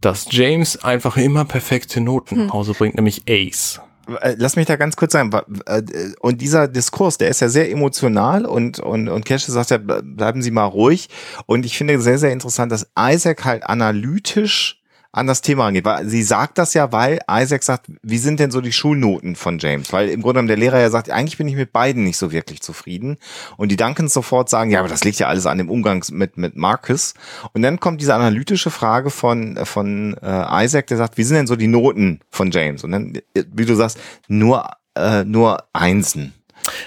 dass 0.00 0.26
James 0.30 0.82
einfach 0.84 1.16
immer 1.16 1.44
perfekte 1.44 2.00
Noten 2.00 2.36
Hm. 2.36 2.46
nach 2.46 2.52
Hause 2.54 2.74
bringt, 2.74 2.96
nämlich 2.96 3.22
Ace. 3.28 3.80
Äh, 4.20 4.34
Lass 4.36 4.56
mich 4.56 4.66
da 4.66 4.76
ganz 4.76 4.96
kurz 4.96 5.12
sagen. 5.12 5.32
wa- 5.32 5.46
äh, 5.66 5.82
Und 6.20 6.40
dieser 6.40 6.66
Diskurs, 6.68 7.18
der 7.18 7.28
ist 7.28 7.40
ja 7.40 7.48
sehr 7.48 7.70
emotional 7.70 8.44
und, 8.44 8.80
und, 8.80 9.08
und 9.08 9.24
Cash 9.24 9.44
sagt 9.44 9.70
ja, 9.70 9.76
ble- 9.76 10.02
bleiben 10.02 10.42
Sie 10.42 10.50
mal 10.50 10.64
ruhig. 10.66 11.08
Und 11.46 11.64
ich 11.64 11.78
finde 11.78 12.00
sehr, 12.00 12.18
sehr 12.18 12.32
interessant, 12.32 12.72
dass 12.72 12.88
Isaac 12.98 13.44
halt 13.44 13.62
analytisch 13.64 14.81
an 15.12 15.26
das 15.26 15.42
Thema 15.42 15.64
rangeht. 15.64 15.84
Weil 15.84 16.08
sie 16.08 16.22
sagt 16.22 16.58
das 16.58 16.74
ja, 16.74 16.90
weil 16.90 17.20
Isaac 17.30 17.62
sagt, 17.62 17.86
wie 18.02 18.18
sind 18.18 18.40
denn 18.40 18.50
so 18.50 18.60
die 18.60 18.72
Schulnoten 18.72 19.36
von 19.36 19.58
James? 19.58 19.92
Weil 19.92 20.08
im 20.08 20.22
Grunde 20.22 20.38
genommen 20.38 20.48
der 20.48 20.56
Lehrer 20.56 20.80
ja 20.80 20.90
sagt, 20.90 21.10
eigentlich 21.10 21.36
bin 21.36 21.48
ich 21.48 21.54
mit 21.54 21.72
beiden 21.72 22.04
nicht 22.04 22.16
so 22.16 22.32
wirklich 22.32 22.62
zufrieden. 22.62 23.18
Und 23.56 23.70
die 23.70 23.76
Duncans 23.76 24.14
sofort 24.14 24.48
sagen, 24.48 24.70
ja, 24.70 24.80
aber 24.80 24.88
das 24.88 25.04
liegt 25.04 25.18
ja 25.18 25.28
alles 25.28 25.46
an 25.46 25.58
dem 25.58 25.70
Umgang 25.70 26.04
mit, 26.10 26.38
mit 26.38 26.56
Marcus. 26.56 27.14
Und 27.52 27.62
dann 27.62 27.78
kommt 27.78 28.00
diese 28.00 28.14
analytische 28.14 28.70
Frage 28.70 29.10
von, 29.10 29.58
von 29.64 30.16
äh, 30.22 30.64
Isaac, 30.64 30.86
der 30.86 30.96
sagt, 30.96 31.18
wie 31.18 31.24
sind 31.24 31.36
denn 31.36 31.46
so 31.46 31.56
die 31.56 31.68
Noten 31.68 32.20
von 32.30 32.50
James? 32.50 32.82
Und 32.82 32.92
dann, 32.92 33.14
äh, 33.34 33.44
wie 33.52 33.66
du 33.66 33.74
sagst, 33.74 33.98
nur, 34.28 34.68
äh, 34.94 35.24
nur 35.24 35.64
Einsen. 35.72 36.32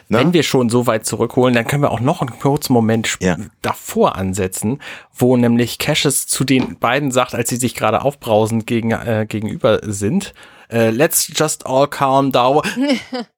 Ne? 0.09 0.19
Wenn 0.19 0.33
wir 0.33 0.43
schon 0.43 0.69
so 0.69 0.87
weit 0.87 1.05
zurückholen, 1.05 1.53
dann 1.55 1.65
können 1.67 1.83
wir 1.83 1.91
auch 1.91 1.99
noch 1.99 2.21
einen 2.21 2.37
kurzen 2.39 2.73
Moment 2.73 3.17
Ja. 3.21 3.37
davor 3.61 4.15
ansetzen, 4.15 4.79
wo 5.13 5.37
nämlich 5.37 5.79
Cassius 5.79 6.27
zu 6.27 6.43
den 6.43 6.77
beiden 6.79 7.11
sagt, 7.11 7.35
als 7.35 7.49
sie 7.49 7.57
sich 7.57 7.75
gerade 7.75 8.01
aufbrausend 8.03 8.67
gegen, 8.67 8.91
äh, 8.91 9.25
gegenüber 9.27 9.79
sind, 9.83 10.33
äh, 10.69 10.89
let's 10.89 11.31
just 11.35 11.65
all 11.65 11.87
calm 11.87 12.31
down. 12.31 12.61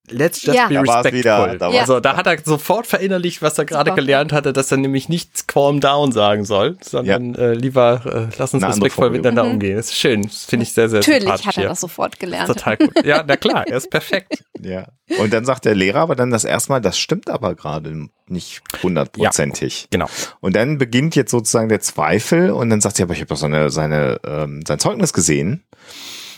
Let's 0.10 0.42
just 0.42 0.58
Ja. 0.58 0.70
be 0.70 0.76
Da 0.76 0.80
war's 0.88 1.04
respectful. 1.04 1.20
wieder, 1.20 1.58
da 1.58 1.70
also 1.70 2.00
da 2.00 2.16
hat 2.16 2.28
er 2.28 2.38
sofort 2.42 2.88
verinnerlicht, 2.88 3.42
was 3.42 3.58
er 3.58 3.66
gerade 3.66 3.94
gelernt 3.94 4.32
hatte, 4.32 4.54
dass 4.54 4.72
er 4.72 4.78
nämlich 4.78 5.10
nicht 5.10 5.50
calm 5.50 5.82
down 5.82 6.14
sagen 6.14 6.46
soll, 6.46 6.78
sondern 6.82 7.36
äh, 7.36 7.54
lieber 7.54 8.30
äh, 8.32 8.34
lass 8.38 8.54
uns 8.54 8.64
Eine 8.64 8.72
respektvoll 8.72 9.10
miteinander 9.10 9.44
umgehen. 9.44 9.76
Das 9.76 9.88
ist 9.88 9.98
schön. 9.98 10.22
Das 10.22 10.46
finde 10.46 10.64
ich 10.64 10.72
sehr, 10.72 10.88
sehr 10.88 11.00
Natürlich 11.00 11.28
hat 11.30 11.46
er 11.46 11.52
hier. 11.52 11.68
das 11.68 11.82
sofort 11.82 12.20
gelernt. 12.22 12.48
Total 12.48 12.78
gut. 12.78 13.06
Ja, 13.06 13.22
na 13.28 13.36
klar, 13.36 13.68
er 13.68 13.76
ist 13.76 13.90
perfekt. 13.92 14.44
Ja. 14.60 14.88
Und 15.20 15.34
dann 15.34 15.46
sagt 15.46 15.66
der 15.66 15.76
Lehrer 15.76 16.00
aber 16.00 16.16
dann 16.16 16.32
das 16.32 16.44
erstmal, 16.44 16.82
das 16.82 16.98
stimmt 16.98 17.30
aber 17.30 17.54
gerade 17.54 18.08
nicht 18.28 18.62
hundertprozentig. 18.82 19.88
Genau. 19.92 20.08
Und 20.40 20.56
dann 20.56 20.78
beginnt 20.80 21.16
jetzt 21.16 21.30
sozusagen 21.32 21.70
der 21.70 21.80
Zweifel 21.82 22.50
und 22.52 22.70
dann 22.72 22.82
sagt 22.82 22.96
sie, 22.98 23.04
aber 23.04 23.14
ich 23.14 23.20
habe 23.20 23.28
doch 23.28 23.38
seine, 23.38 23.70
seine, 23.70 24.20
ähm, 24.26 24.62
sein 24.68 24.80
Zeugnis 24.80 25.14
gesehen. 25.14 25.64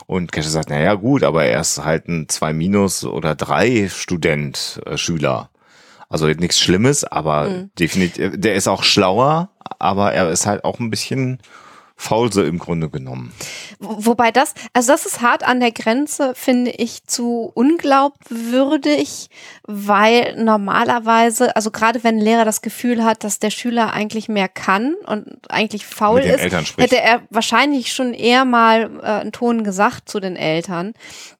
Und 0.09 0.31
Keshe 0.31 0.49
sagt, 0.49 0.71
na 0.71 0.81
ja, 0.81 0.95
gut, 0.95 1.23
aber 1.23 1.45
er 1.45 1.61
ist 1.61 1.85
halt 1.85 2.07
ein 2.07 2.27
2 2.27 2.51
minus 2.51 3.05
oder 3.05 3.35
3 3.35 3.89
Student, 3.89 4.81
äh, 4.87 4.97
Schüler. 4.97 5.51
Also 6.09 6.25
nichts 6.25 6.59
Schlimmes, 6.59 7.03
aber 7.03 7.67
definitiv, 7.77 8.31
der 8.33 8.55
ist 8.55 8.67
auch 8.67 8.81
schlauer, 8.81 9.51
aber 9.77 10.11
er 10.11 10.31
ist 10.31 10.47
halt 10.47 10.63
auch 10.63 10.79
ein 10.79 10.89
bisschen 10.89 11.37
faul 12.01 12.31
so 12.31 12.41
im 12.43 12.59
Grunde 12.59 12.89
genommen. 12.89 13.33
Wo- 13.79 14.05
Wobei 14.05 14.31
das, 14.31 14.53
also 14.71 14.93
das 14.93 15.05
ist 15.05 15.21
hart 15.21 15.43
an 15.43 15.59
der 15.59 15.73
Grenze, 15.73 16.33
finde 16.33 16.71
ich, 16.71 17.03
zu 17.05 17.51
unglaubwürdig, 17.53 19.29
weil 19.63 20.35
normalerweise, 20.37 21.55
also 21.55 21.71
gerade 21.71 22.03
wenn 22.03 22.15
ein 22.17 22.21
Lehrer 22.21 22.45
das 22.45 22.61
Gefühl 22.61 23.03
hat, 23.03 23.23
dass 23.23 23.39
der 23.39 23.49
Schüler 23.51 23.93
eigentlich 23.93 24.29
mehr 24.29 24.47
kann 24.47 24.95
und 25.05 25.25
eigentlich 25.49 25.85
faul 25.85 26.21
ist, 26.35 26.41
hätte 26.83 27.01
er 27.01 27.21
wahrscheinlich 27.29 27.91
schon 27.93 28.13
eher 28.13 28.45
mal 28.45 28.89
äh, 29.01 29.05
einen 29.21 29.31
Ton 29.31 29.63
gesagt 29.63 30.09
zu 30.09 30.19
den 30.19 30.35
Eltern. 30.35 30.93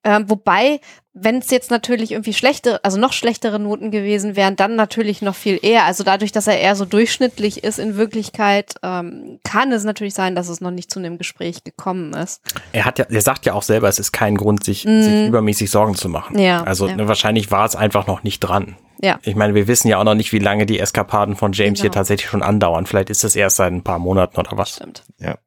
Ähm, 0.04 0.26
wobei, 0.30 0.82
wenn 1.22 1.38
es 1.40 1.50
jetzt 1.52 1.72
natürlich 1.72 2.12
irgendwie 2.12 2.34
schlechte, 2.34 2.84
also 2.84 3.00
noch 3.00 3.14
schlechtere 3.14 3.60
Noten 3.60 3.92
gewesen 3.92 4.36
wären, 4.36 4.56
dann 4.56 4.76
natürlich 4.76 5.22
noch 5.22 5.36
viel 5.36 5.60
eher. 5.62 5.86
Also 5.86 6.04
dadurch, 6.04 6.32
dass 6.32 6.48
er 6.48 6.60
eher 6.60 6.76
so 6.76 6.86
durchschnittlich 6.86 7.64
ist 7.64 7.80
in 7.80 7.98
Wirklichkeit, 7.98 8.76
ähm, 8.84 9.40
kann 9.44 9.72
es 9.72 9.84
natürlich 9.84 10.14
sein, 10.14 10.36
dass 10.36 10.50
es 10.50 10.62
noch 10.62 10.72
nicht 10.72 10.92
zu 10.92 11.00
einem 11.00 11.18
Gespräch 11.18 11.64
gekommen 11.64 12.14
ist. 12.14 12.42
Er 12.72 12.86
hat 12.86 13.00
ja, 13.00 13.06
er 13.10 13.22
sagt 13.22 13.46
ja 13.46 13.54
auch 13.54 13.64
selber, 13.64 13.88
es 13.90 14.00
ist 14.00 14.12
kein 14.12 14.36
Grund, 14.36 14.64
sich, 14.64 14.82
sich 14.84 15.28
übermäßig 15.28 15.70
Sorgen 15.70 15.96
zu 15.96 16.10
machen. 16.10 16.38
Ja, 16.40 16.64
Also 16.64 16.88
ja. 16.88 16.96
Ne, 16.96 17.08
wahrscheinlich 17.08 17.52
war 17.52 17.66
es 17.66 17.76
einfach 17.76 18.08
noch 18.08 18.24
nicht 18.24 18.40
dran. 18.40 18.76
Ja. 19.02 19.18
Ich 19.24 19.36
meine, 19.36 19.56
wir 19.56 19.68
wissen 19.68 19.88
ja 19.88 19.98
auch 19.98 20.04
noch 20.04 20.16
nicht, 20.16 20.34
wie 20.34 20.40
lange 20.40 20.66
die 20.66 20.80
Eskapaden 20.80 21.36
von 21.36 21.54
James 21.54 21.80
hier 21.80 21.90
Genau. 21.90 22.00
tatsächlich 22.00 22.30
schon 22.30 22.44
andauern. 22.44 22.86
Vielleicht 22.86 23.10
ist 23.10 23.24
es 23.24 23.36
erst 23.36 23.56
seit 23.58 23.72
ein 23.72 23.84
paar 23.84 24.00
Monaten 24.00 24.38
oder 24.38 24.58
was. 24.58 24.72
Stimmt. 24.72 25.04
Ja. 25.20 25.38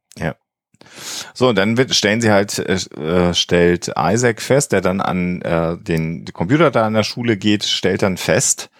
So, 1.34 1.48
und 1.48 1.56
dann 1.56 1.76
wird, 1.76 1.94
stellen 1.94 2.20
sie 2.20 2.30
halt, 2.30 2.58
äh, 2.58 3.34
stellt 3.34 3.92
Isaac 3.96 4.40
fest, 4.40 4.72
der 4.72 4.80
dann 4.80 5.00
an 5.00 5.42
äh, 5.42 5.76
den 5.78 6.24
Computer 6.32 6.70
da 6.70 6.86
an 6.86 6.94
der 6.94 7.02
Schule 7.04 7.36
geht, 7.36 7.64
stellt 7.64 8.02
dann 8.02 8.16
fest, 8.16 8.70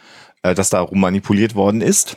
äh, 0.43 0.55
dass 0.55 0.71
da 0.71 0.81
rummanipuliert 0.81 1.55
worden 1.55 1.81
ist 1.81 2.17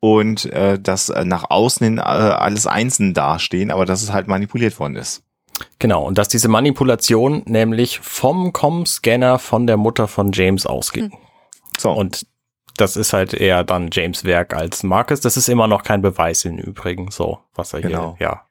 und 0.00 0.46
äh, 0.46 0.78
dass 0.78 1.08
äh, 1.08 1.24
nach 1.24 1.50
außen 1.50 1.84
hin 1.84 1.98
äh, 1.98 2.02
alles 2.02 2.66
einzeln 2.66 3.14
dastehen, 3.14 3.70
aber 3.70 3.86
dass 3.86 4.02
es 4.02 4.12
halt 4.12 4.28
manipuliert 4.28 4.78
worden 4.78 4.96
ist. 4.96 5.22
Genau. 5.78 6.04
Und 6.04 6.18
dass 6.18 6.28
diese 6.28 6.48
Manipulation 6.48 7.42
nämlich 7.46 8.00
vom 8.00 8.52
Com-Scanner 8.52 9.38
von 9.38 9.66
der 9.66 9.76
Mutter 9.76 10.08
von 10.08 10.32
James 10.32 10.66
ausging. 10.66 11.12
So, 11.78 11.92
Und 11.92 12.26
das 12.76 12.96
ist 12.96 13.12
halt 13.12 13.34
eher 13.34 13.62
dann 13.64 13.88
James 13.92 14.24
Werk 14.24 14.54
als 14.54 14.82
Marcus. 14.82 15.20
Das 15.20 15.36
ist 15.36 15.48
immer 15.48 15.68
noch 15.68 15.84
kein 15.84 16.02
Beweis 16.02 16.44
im 16.44 16.58
Übrigen, 16.58 17.10
so, 17.10 17.38
was 17.54 17.72
er 17.72 17.82
Genau. 17.82 18.16
hier, 18.18 18.26
ja, 18.26 18.42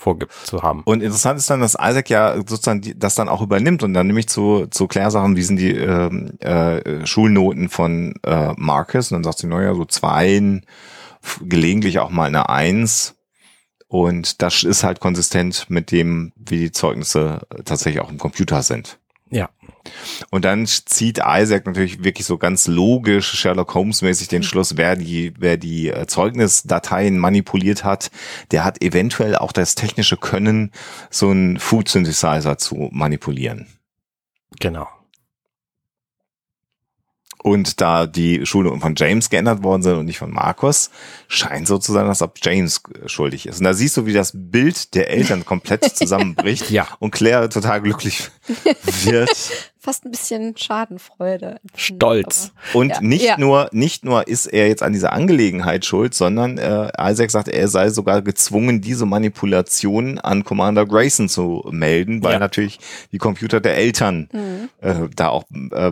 vorgibt 0.00 0.32
zu 0.44 0.62
haben. 0.62 0.82
Und 0.84 1.02
interessant 1.02 1.38
ist 1.38 1.50
dann, 1.50 1.60
dass 1.60 1.74
Isaac 1.74 2.08
ja 2.10 2.36
sozusagen 2.36 2.80
die, 2.80 2.98
das 2.98 3.14
dann 3.14 3.28
auch 3.28 3.42
übernimmt 3.42 3.82
und 3.82 3.94
dann 3.94 4.06
nämlich 4.06 4.28
zu, 4.28 4.66
zu 4.70 4.88
Claire 4.88 5.10
Sachen, 5.10 5.36
wie 5.36 5.42
sind 5.42 5.56
die 5.56 5.72
ähm, 5.72 6.38
äh, 6.40 7.06
Schulnoten 7.06 7.68
von 7.68 8.14
äh, 8.24 8.54
Marcus? 8.56 9.12
Und 9.12 9.16
dann 9.16 9.24
sagt 9.24 9.38
sie, 9.38 9.46
naja, 9.46 9.74
so 9.74 9.84
Zweien, 9.84 10.64
gelegentlich 11.42 11.98
auch 11.98 12.10
mal 12.10 12.26
eine 12.26 12.48
Eins. 12.48 13.16
Und 13.88 14.40
das 14.40 14.62
ist 14.62 14.84
halt 14.84 15.00
konsistent 15.00 15.68
mit 15.68 15.90
dem, 15.90 16.32
wie 16.36 16.58
die 16.58 16.72
Zeugnisse 16.72 17.40
tatsächlich 17.64 18.00
auch 18.00 18.10
im 18.10 18.18
Computer 18.18 18.62
sind. 18.62 18.98
Ja. 19.30 19.50
Und 20.30 20.44
dann 20.44 20.66
zieht 20.66 21.20
Isaac 21.26 21.66
natürlich 21.66 22.04
wirklich 22.04 22.26
so 22.26 22.38
ganz 22.38 22.66
logisch 22.66 23.30
Sherlock 23.32 23.74
Holmes 23.74 24.02
mäßig 24.02 24.28
den 24.28 24.42
Schluss, 24.42 24.76
wer 24.76 24.96
die, 24.96 25.32
wer 25.38 25.56
die 25.56 25.88
äh, 25.88 26.06
Zeugnisdateien 26.06 27.18
manipuliert 27.18 27.84
hat, 27.84 28.10
der 28.50 28.64
hat 28.64 28.82
eventuell 28.82 29.36
auch 29.36 29.52
das 29.52 29.74
technische 29.74 30.16
Können, 30.16 30.70
so 31.10 31.30
einen 31.30 31.58
Food 31.58 31.88
Synthesizer 31.88 32.58
zu 32.58 32.88
manipulieren. 32.92 33.66
Genau. 34.58 34.86
Und 37.42 37.80
da 37.80 38.06
die 38.06 38.44
Schulnoten 38.44 38.82
von 38.82 38.94
James 38.98 39.30
geändert 39.30 39.62
worden 39.62 39.82
sind 39.82 39.94
und 39.94 40.04
nicht 40.04 40.18
von 40.18 40.30
Markus, 40.30 40.90
scheint 41.26 41.66
so 41.66 41.78
zu 41.78 41.90
sein, 41.92 42.06
als 42.06 42.20
ob 42.20 42.38
James 42.42 42.82
äh, 43.02 43.08
schuldig 43.08 43.46
ist. 43.46 43.58
Und 43.60 43.64
da 43.64 43.72
siehst 43.72 43.96
du, 43.96 44.04
wie 44.04 44.12
das 44.12 44.32
Bild 44.34 44.94
der 44.94 45.08
Eltern 45.08 45.46
komplett 45.46 45.84
zusammenbricht 45.96 46.70
Ja. 46.70 46.86
und 46.98 47.12
Claire 47.12 47.48
total 47.48 47.80
glücklich 47.80 48.28
wird. 49.04 49.30
Fast 49.82 50.04
ein 50.04 50.10
bisschen 50.10 50.56
Schadenfreude. 50.58 51.58
Stolz. 51.74 52.52
Und 52.74 52.90
Ja. 52.90 53.00
nicht 53.00 53.24
Ja. 53.24 53.38
nur, 53.38 53.68
nicht 53.72 54.04
nur 54.04 54.28
ist 54.28 54.44
er 54.46 54.68
jetzt 54.68 54.82
an 54.82 54.92
dieser 54.92 55.12
Angelegenheit 55.14 55.86
schuld, 55.86 56.12
sondern 56.14 56.58
äh, 56.58 56.90
Isaac 57.00 57.30
sagt, 57.30 57.48
er 57.48 57.66
sei 57.66 57.88
sogar 57.88 58.20
gezwungen, 58.20 58.82
diese 58.82 59.06
Manipulation 59.06 60.18
an 60.18 60.44
Commander 60.44 60.84
Grayson 60.84 61.28
zu 61.30 61.64
melden, 61.70 62.22
weil 62.22 62.34
Ja. 62.34 62.38
natürlich 62.38 62.78
die 63.12 63.18
Computer 63.18 63.60
der 63.60 63.76
Eltern 63.78 64.28
Mhm. 64.32 64.68
äh, 64.82 64.94
da 65.16 65.28
auch 65.30 65.44
äh, 65.50 65.90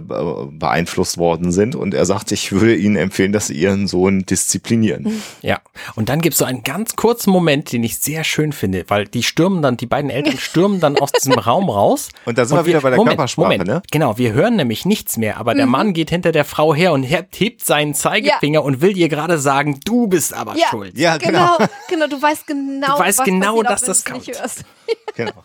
beeinflusst 0.50 1.16
worden 1.18 1.50
sind. 1.52 1.74
Und 1.74 1.94
er 1.94 2.04
sagt, 2.04 2.30
ich 2.32 2.52
würde 2.52 2.74
ihnen 2.76 2.96
empfehlen, 2.96 3.32
dass 3.32 3.46
sie 3.46 3.54
ihren 3.54 3.86
Sohn 3.88 4.24
disziplinieren. 4.26 5.22
Ja. 5.42 5.60
Und 5.94 6.08
dann 6.10 6.20
gibt's 6.20 6.38
so 6.38 6.44
einen 6.44 6.62
ganz 6.62 6.94
kurzen 6.96 7.30
Moment, 7.30 7.72
den 7.72 7.82
ich 7.84 7.98
sehr 7.98 8.24
schön 8.24 8.52
finde, 8.52 8.84
weil 8.88 9.06
die 9.06 9.22
stürmen 9.22 9.62
dann, 9.62 9.76
die 9.76 9.86
beiden 9.86 10.10
Eltern 10.10 10.36
stürmen 10.38 10.80
dann 10.80 10.98
aus 10.98 11.12
diesem 11.12 11.34
Raum 11.38 11.70
raus. 11.70 12.08
Und 12.26 12.36
da 12.38 12.44
sind 12.44 12.56
wir 12.56 12.66
wieder 12.66 12.80
bei 12.80 12.90
der 12.90 12.98
Körpersprache, 13.02 13.44
Moment, 13.46 13.66
ne? 13.66 13.77
Genau, 13.90 14.18
wir 14.18 14.32
hören 14.32 14.56
nämlich 14.56 14.84
nichts 14.84 15.16
mehr, 15.16 15.36
aber 15.38 15.54
der 15.54 15.66
Mann 15.66 15.92
geht 15.92 16.10
hinter 16.10 16.32
der 16.32 16.44
Frau 16.44 16.74
her 16.74 16.92
und 16.92 17.02
hebt 17.04 17.64
seinen 17.64 17.94
Zeigefinger 17.94 18.62
und 18.62 18.80
will 18.80 18.96
ihr 18.96 19.08
gerade 19.08 19.38
sagen, 19.38 19.80
du 19.84 20.06
bist 20.06 20.34
aber 20.34 20.56
Ja. 20.56 20.66
schuld. 20.70 20.96
Ja, 20.98 21.16
genau. 21.18 21.56
Genau, 21.58 21.70
genau, 21.88 22.06
du 22.08 22.20
weißt 22.22 22.46
genau, 22.46 22.96
Du 22.96 23.02
weißt 23.02 23.18
was 23.20 23.24
genau, 23.24 23.62
passiert, 23.62 23.70
dass 23.70 23.82
auch 23.82 23.86
wenn 23.86 23.88
das 23.88 23.98
es 23.98 24.04
nicht 24.26 24.26
kommt. 24.26 24.40
hörst. 24.40 24.64
genau. 25.16 25.42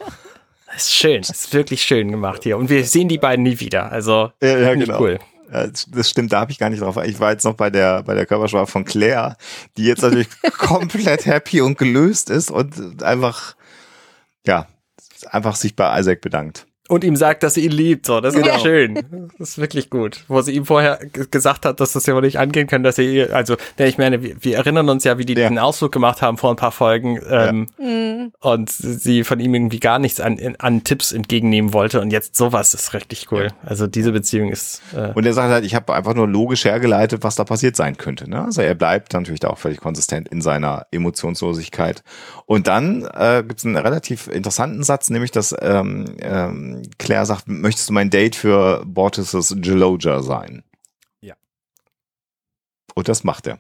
Das 0.68 0.84
ist 0.86 0.94
schön, 0.96 1.22
das 1.22 1.30
ist 1.30 1.54
wirklich 1.54 1.84
schön 1.84 2.10
gemacht 2.12 2.44
hier. 2.44 2.58
Und 2.58 2.70
wir 2.70 2.84
sehen 2.86 3.08
die 3.08 3.20
beiden 3.20 3.44
nie 3.44 3.60
wieder. 3.60 3.92
Also, 3.92 4.32
Ja, 4.42 4.58
ja, 4.58 4.74
genau. 4.76 5.00
cool. 5.00 5.20
Ja, 5.52 5.68
das- 5.68 5.86
Das 5.92 6.10
stimmt, 6.10 6.34
da 6.34 6.40
habe 6.40 6.52
ich 6.52 6.58
gar 6.58 6.70
nicht 6.72 6.82
drauf. 6.82 6.98
Ich 7.06 7.20
war 7.20 7.32
jetzt 7.32 7.44
noch 7.44 7.54
bei 7.54 7.70
der 7.70 8.02
bei 8.02 8.16
der 8.16 8.26
Körpersprache 8.26 8.66
von 8.66 8.84
Claire, 8.86 9.38
die 9.78 9.84
jetzt 9.86 10.02
natürlich 10.02 10.28
komplett 10.58 11.28
happy 11.28 11.62
und 11.62 11.78
gelöst 11.78 12.32
ist 12.32 12.50
und 12.50 13.04
einfach 13.04 13.56
ja 14.48 14.68
einfach 15.30 15.56
sich 15.56 15.76
bei 15.76 16.00
Isaac 16.00 16.22
bedankt. 16.22 16.66
Und 16.90 17.06
ihm 17.06 17.16
sagt, 17.16 17.44
dass 17.44 17.54
sie 17.54 17.64
ihn 17.64 17.72
liebt. 17.72 18.06
So, 18.06 18.20
das 18.20 18.36
ist 18.36 18.44
Genau. 18.44 18.60
schön. 18.60 19.30
Das 19.40 19.52
ist 19.52 19.58
wirklich 19.58 19.90
gut. 19.90 20.26
Wo 20.28 20.42
sie 20.42 20.52
ihm 20.52 20.66
vorher 20.66 21.00
gesagt 21.32 21.66
hat, 21.66 21.80
dass 21.80 21.94
das 21.94 22.06
ja 22.06 22.14
wohl 22.14 22.22
nicht 22.24 22.40
angehen 22.40 22.68
kann, 22.68 22.84
dass 22.84 22.98
sie, 22.98 23.24
also, 23.24 23.56
ja, 23.80 23.86
ich 23.86 23.98
meine, 23.98 24.22
wir, 24.22 24.36
wir 24.44 24.58
erinnern 24.58 24.90
uns 24.90 25.06
ja, 25.06 25.18
wie 25.18 25.24
die 25.26 25.34
Ja. 25.34 25.48
diesen 25.48 25.60
Ausflug 25.60 25.94
gemacht 25.94 26.22
haben 26.22 26.38
vor 26.38 26.50
ein 26.50 26.58
paar 26.58 26.74
Folgen 26.74 27.20
ähm, 27.30 27.68
Mhm. 27.78 28.34
und 28.42 28.70
sie 28.70 29.24
von 29.24 29.40
ihm 29.40 29.54
irgendwie 29.56 29.80
gar 29.80 29.98
nichts 29.98 30.20
an, 30.20 30.38
an 30.60 30.84
Tipps 30.84 31.14
entgegennehmen 31.14 31.72
wollte 31.74 32.02
und 32.02 32.12
jetzt 32.12 32.36
sowas 32.36 32.74
ist 32.74 32.94
richtig 32.94 33.32
cool. 33.32 33.48
Also 33.66 33.88
diese 33.88 34.12
Beziehung 34.12 34.50
ist 34.52 34.82
äh, 34.94 35.12
Und 35.14 35.26
er 35.26 35.34
sagt 35.34 35.52
halt, 35.54 35.64
ich 35.64 35.76
habe 35.76 35.94
einfach 35.94 36.14
nur 36.16 36.28
logisch 36.28 36.66
hergeleitet, 36.66 37.24
was 37.24 37.36
da 37.36 37.46
passiert 37.46 37.78
sein 37.78 37.96
könnte. 37.98 38.30
Ne? 38.30 38.44
Also 38.44 38.62
er 38.62 38.76
bleibt 38.76 39.14
natürlich 39.14 39.40
da 39.40 39.48
auch 39.50 39.58
völlig 39.58 39.80
konsistent 39.80 40.28
in 40.28 40.42
seiner 40.42 40.86
Emotionslosigkeit. 40.92 42.04
Und 42.46 42.68
dann 42.68 43.06
äh, 43.06 43.44
gibt 43.48 43.60
es 43.60 43.66
einen 43.66 43.78
relativ 43.78 44.28
interessanten 44.28 44.84
Satz, 44.84 45.10
nämlich 45.10 45.32
dass 45.32 45.56
ähm, 45.60 46.06
ähm, 46.20 46.82
Claire 46.98 47.26
sagt, 47.26 47.48
möchtest 47.48 47.90
du 47.90 47.94
mein 47.94 48.10
Date 48.10 48.36
für 48.36 48.84
Bortis' 48.86 49.56
Geloja 49.58 50.22
sein? 50.22 50.64
Ja. 51.22 51.36
Und 52.96 53.08
das 53.08 53.24
macht 53.24 53.48
er. 53.48 53.58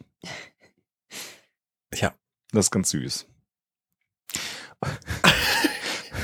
ja. 1.93 2.13
Das 2.51 2.67
ist 2.67 2.71
ganz 2.71 2.91
süß. 2.91 3.25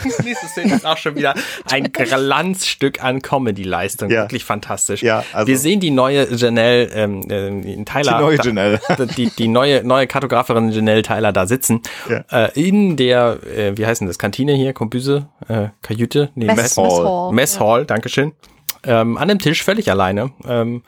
Nächste 0.24 0.48
Szene 0.48 0.76
ist 0.76 0.86
auch 0.86 0.98
schon 0.98 1.16
wieder 1.16 1.34
ein 1.70 1.92
Glanzstück 1.92 3.04
an 3.04 3.22
Comedy-Leistung. 3.22 4.10
Ja. 4.10 4.24
Wirklich 4.24 4.44
fantastisch. 4.46 5.02
Ja, 5.04 5.24
also 5.34 5.48
Wir 5.48 5.58
sehen 5.58 5.80
die 5.80 5.92
neue 5.92 6.34
Janelle, 6.34 6.84
ähm, 6.94 7.22
äh, 7.30 7.84
Tyler. 7.86 8.14
die 8.18 8.24
neue 8.24 8.38
da- 8.38 8.44
Janelle. 8.44 8.80
die, 9.18 9.30
die 9.30 9.48
neue, 9.48 9.84
neue 9.84 10.08
Kartografin 10.08 10.70
Janelle 10.70 11.02
Tyler 11.02 11.32
da 11.34 11.46
sitzen. 11.48 11.82
Ja. 12.10 12.24
Äh, 12.46 12.52
in 12.62 12.98
der, 12.98 13.40
äh, 13.44 13.78
wie 13.78 13.86
heißt 13.86 14.02
denn 14.02 14.08
das, 14.08 14.20
Kantine 14.20 14.54
hier, 14.54 14.74
Kombüse, 14.74 15.28
äh, 15.48 15.70
Kajüte? 15.82 16.30
Nee, 16.36 16.46
Mess, 16.46 16.58
Mess. 16.58 16.78
Hall. 16.78 17.32
Mess 17.34 17.60
Hall, 17.60 17.86
Dankeschön. 17.86 18.34
Ähm, 18.84 19.18
an 19.18 19.28
dem 19.28 19.40
Tisch 19.40 19.64
völlig 19.64 19.92
alleine. 19.92 20.32
Ähm, 20.48 20.84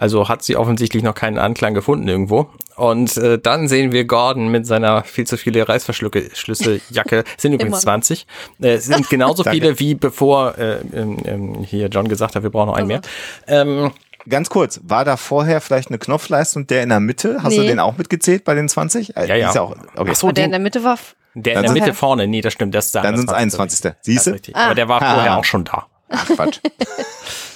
also 0.00 0.28
hat 0.30 0.42
sie 0.42 0.56
offensichtlich 0.56 1.02
noch 1.02 1.14
keinen 1.14 1.38
Anklang 1.38 1.74
gefunden 1.74 2.08
irgendwo. 2.08 2.48
Und 2.76 3.16
äh, 3.18 3.38
dann 3.38 3.68
sehen 3.68 3.92
wir 3.92 4.06
Gordon 4.06 4.48
mit 4.48 4.66
seiner 4.66 5.04
viel 5.04 5.26
zu 5.26 5.36
viele 5.36 5.68
Reißverschlüsse-Jacke. 5.68 7.24
Sind 7.36 7.52
übrigens 7.52 7.74
Immer. 7.74 7.80
20. 7.80 8.26
Äh, 8.62 8.68
es 8.70 8.86
sind 8.86 9.10
genauso 9.10 9.44
viele 9.50 9.78
wie 9.78 9.94
bevor 9.94 10.56
äh, 10.56 10.78
ähm, 10.94 11.18
ähm, 11.26 11.54
hier 11.64 11.88
John 11.88 12.08
gesagt 12.08 12.34
hat, 12.34 12.42
wir 12.42 12.50
brauchen 12.50 12.68
noch 12.68 12.76
einen 12.76 12.88
mehr. 12.88 13.02
Ähm, 13.46 13.92
Ganz 14.28 14.50
kurz, 14.50 14.80
war 14.84 15.04
da 15.06 15.16
vorher 15.16 15.60
vielleicht 15.62 15.88
eine 15.88 15.98
Knopfleistung, 15.98 16.66
der 16.66 16.82
in 16.82 16.90
der 16.90 17.00
Mitte? 17.00 17.38
Hast 17.42 17.56
du 17.56 17.60
Nee. 17.62 17.68
den 17.68 17.78
auch 17.80 17.96
mitgezählt 17.96 18.44
bei 18.44 18.54
den 18.54 18.68
20? 18.68 19.16
Äh, 19.16 19.26
Ja, 19.26 19.34
ja. 19.34 19.48
Ist 19.50 19.56
auch, 19.58 19.70
okay. 19.96 20.10
Ach 20.12 20.14
so, 20.14 20.26
Und 20.28 20.36
der 20.36 20.44
in 20.44 20.50
der 20.50 20.60
Mitte 20.60 20.84
war. 20.84 20.98
der 21.34 21.56
in 21.56 21.62
der 21.62 21.72
Mitte 21.72 21.94
vorne. 21.94 22.26
Nee, 22.26 22.42
das 22.42 22.52
stimmt. 22.52 22.74
Das 22.74 22.86
ist 22.86 22.94
der 22.94 23.02
Dann 23.02 23.16
sind 23.16 23.28
es 23.30 23.34
21. 23.34 23.82
21. 23.84 23.92
Siehst 24.02 24.26
du? 24.26 24.30
richtig. 24.32 24.54
Aber 24.56 24.74
der 24.74 24.88
war 24.88 25.00
Ah. 25.02 25.14
vorher 25.14 25.38
auch 25.38 25.44
schon 25.44 25.64
da. 25.64 25.86
Ach, 26.10 26.26
Quatsch. 26.26 26.60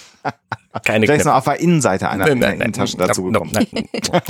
Keine 0.85 1.07
Vielleicht 1.07 1.21
ist 1.21 1.25
Knöpfe. 1.25 1.29
noch 1.29 1.35
auf 1.37 1.45
der 1.45 1.61
Innenseite 1.61 2.09
einer 2.09 2.27
Nein, 2.27 2.39
nein, 2.39 2.59
nein, 2.59 2.73
dazu 2.73 3.23
nein, 3.31 3.33
gekommen. 3.33 3.51
nein, 3.55 3.67
nein. 3.73 3.89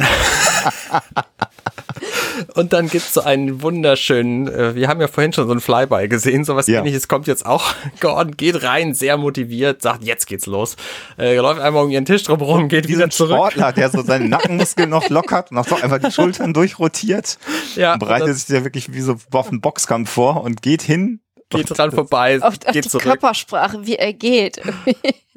Und 2.54 2.72
dann 2.72 2.88
gibt's 2.88 3.14
so 3.14 3.20
einen 3.22 3.62
wunderschönen, 3.62 4.48
äh, 4.48 4.74
wir 4.74 4.88
haben 4.88 5.00
ja 5.00 5.08
vorhin 5.08 5.32
schon 5.32 5.46
so 5.46 5.54
ein 5.54 5.60
Flyby 5.60 6.08
gesehen, 6.08 6.44
sowas 6.44 6.66
Ja. 6.66 6.80
ähnliches 6.80 7.06
kommt 7.08 7.26
jetzt 7.28 7.46
auch. 7.46 7.64
Gordon 8.00 8.36
geht 8.36 8.62
rein, 8.62 8.92
sehr 8.94 9.16
motiviert, 9.16 9.82
sagt, 9.82 10.02
jetzt 10.04 10.26
geht's 10.26 10.46
los. 10.46 10.76
Äh, 11.18 11.36
läuft 11.36 11.60
einmal 11.60 11.84
um 11.84 11.90
ihren 11.90 12.04
Tisch 12.04 12.24
drum 12.24 12.40
rum, 12.42 12.68
geht 12.68 12.88
Wie 12.88 12.92
so 12.92 12.98
wieder 12.98 13.06
ein 13.06 13.10
zurück. 13.10 13.36
Sportler, 13.36 13.72
der 13.72 13.90
so 13.90 14.02
seine 14.02 14.28
Nackenmuskeln 14.28 14.90
noch 14.90 15.08
lockert 15.08 15.50
und 15.50 15.58
auch 15.58 15.66
so 15.66 15.76
einfach 15.76 15.98
die 15.98 16.10
Schultern 16.10 16.52
durchrotiert. 16.52 17.38
Ja, 17.76 17.96
bereitet 17.96 18.36
sich 18.36 18.48
ja 18.54 18.64
wirklich 18.64 18.92
wie 18.92 19.00
so 19.00 19.16
auf 19.32 19.48
einen 19.48 19.60
Boxkampf 19.60 20.10
vor 20.10 20.42
und 20.42 20.60
geht 20.62 20.82
hin. 20.82 21.20
geht 21.50 21.76
dran 21.76 21.92
vorbei, 21.92 22.38
Auf, 22.42 22.54
auf 22.54 22.58
geht 22.72 22.84
die 22.84 22.88
zurück, 22.88 23.04
Körpersprache, 23.04 23.86
wie 23.86 23.96
er 23.96 24.12
geht. 24.12 24.60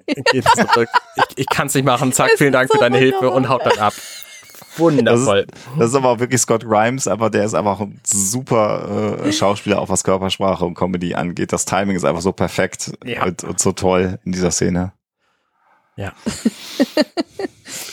geht 0.32 0.46
zurück. 0.56 0.90
Ich, 1.16 1.38
ich 1.40 1.46
kann's 1.48 1.74
nicht 1.74 1.86
machen, 1.86 2.12
zack, 2.14 2.30
Das 2.32 2.38
vielen 2.38 2.54
Dank 2.54 2.70
für 2.72 2.78
so 2.78 2.82
deine 2.82 2.98
Hilfe 2.98 3.30
und 3.30 3.50
haut 3.50 3.66
dann 3.66 3.78
ab. 3.80 3.94
Das 3.94 4.80
Wundervoll. 4.80 5.40
ist, 5.40 5.80
das 5.80 5.90
ist 5.90 5.96
aber 5.96 6.10
auch 6.10 6.20
wirklich 6.20 6.40
Scott 6.42 6.64
Grimes, 6.64 7.08
aber 7.08 7.30
der 7.32 7.46
ist 7.46 7.56
einfach 7.56 7.80
ein 7.80 8.00
super 8.06 9.20
äh, 9.26 9.32
Schauspieler, 9.32 9.80
auch 9.82 9.90
was 9.90 10.04
Körpersprache 10.04 10.66
und 10.66 10.76
Comedy 10.76 11.16
angeht. 11.16 11.52
Das 11.52 11.66
Timing 11.66 11.96
ist 11.96 12.06
einfach 12.06 12.22
so 12.22 12.32
perfekt 12.32 12.92
Ja. 13.04 13.26
und, 13.26 13.44
und 13.44 13.60
so 13.60 13.72
toll 13.72 14.20
in 14.24 14.32
dieser 14.34 14.52
Szene. 14.52 14.94
Ja. 15.96 16.14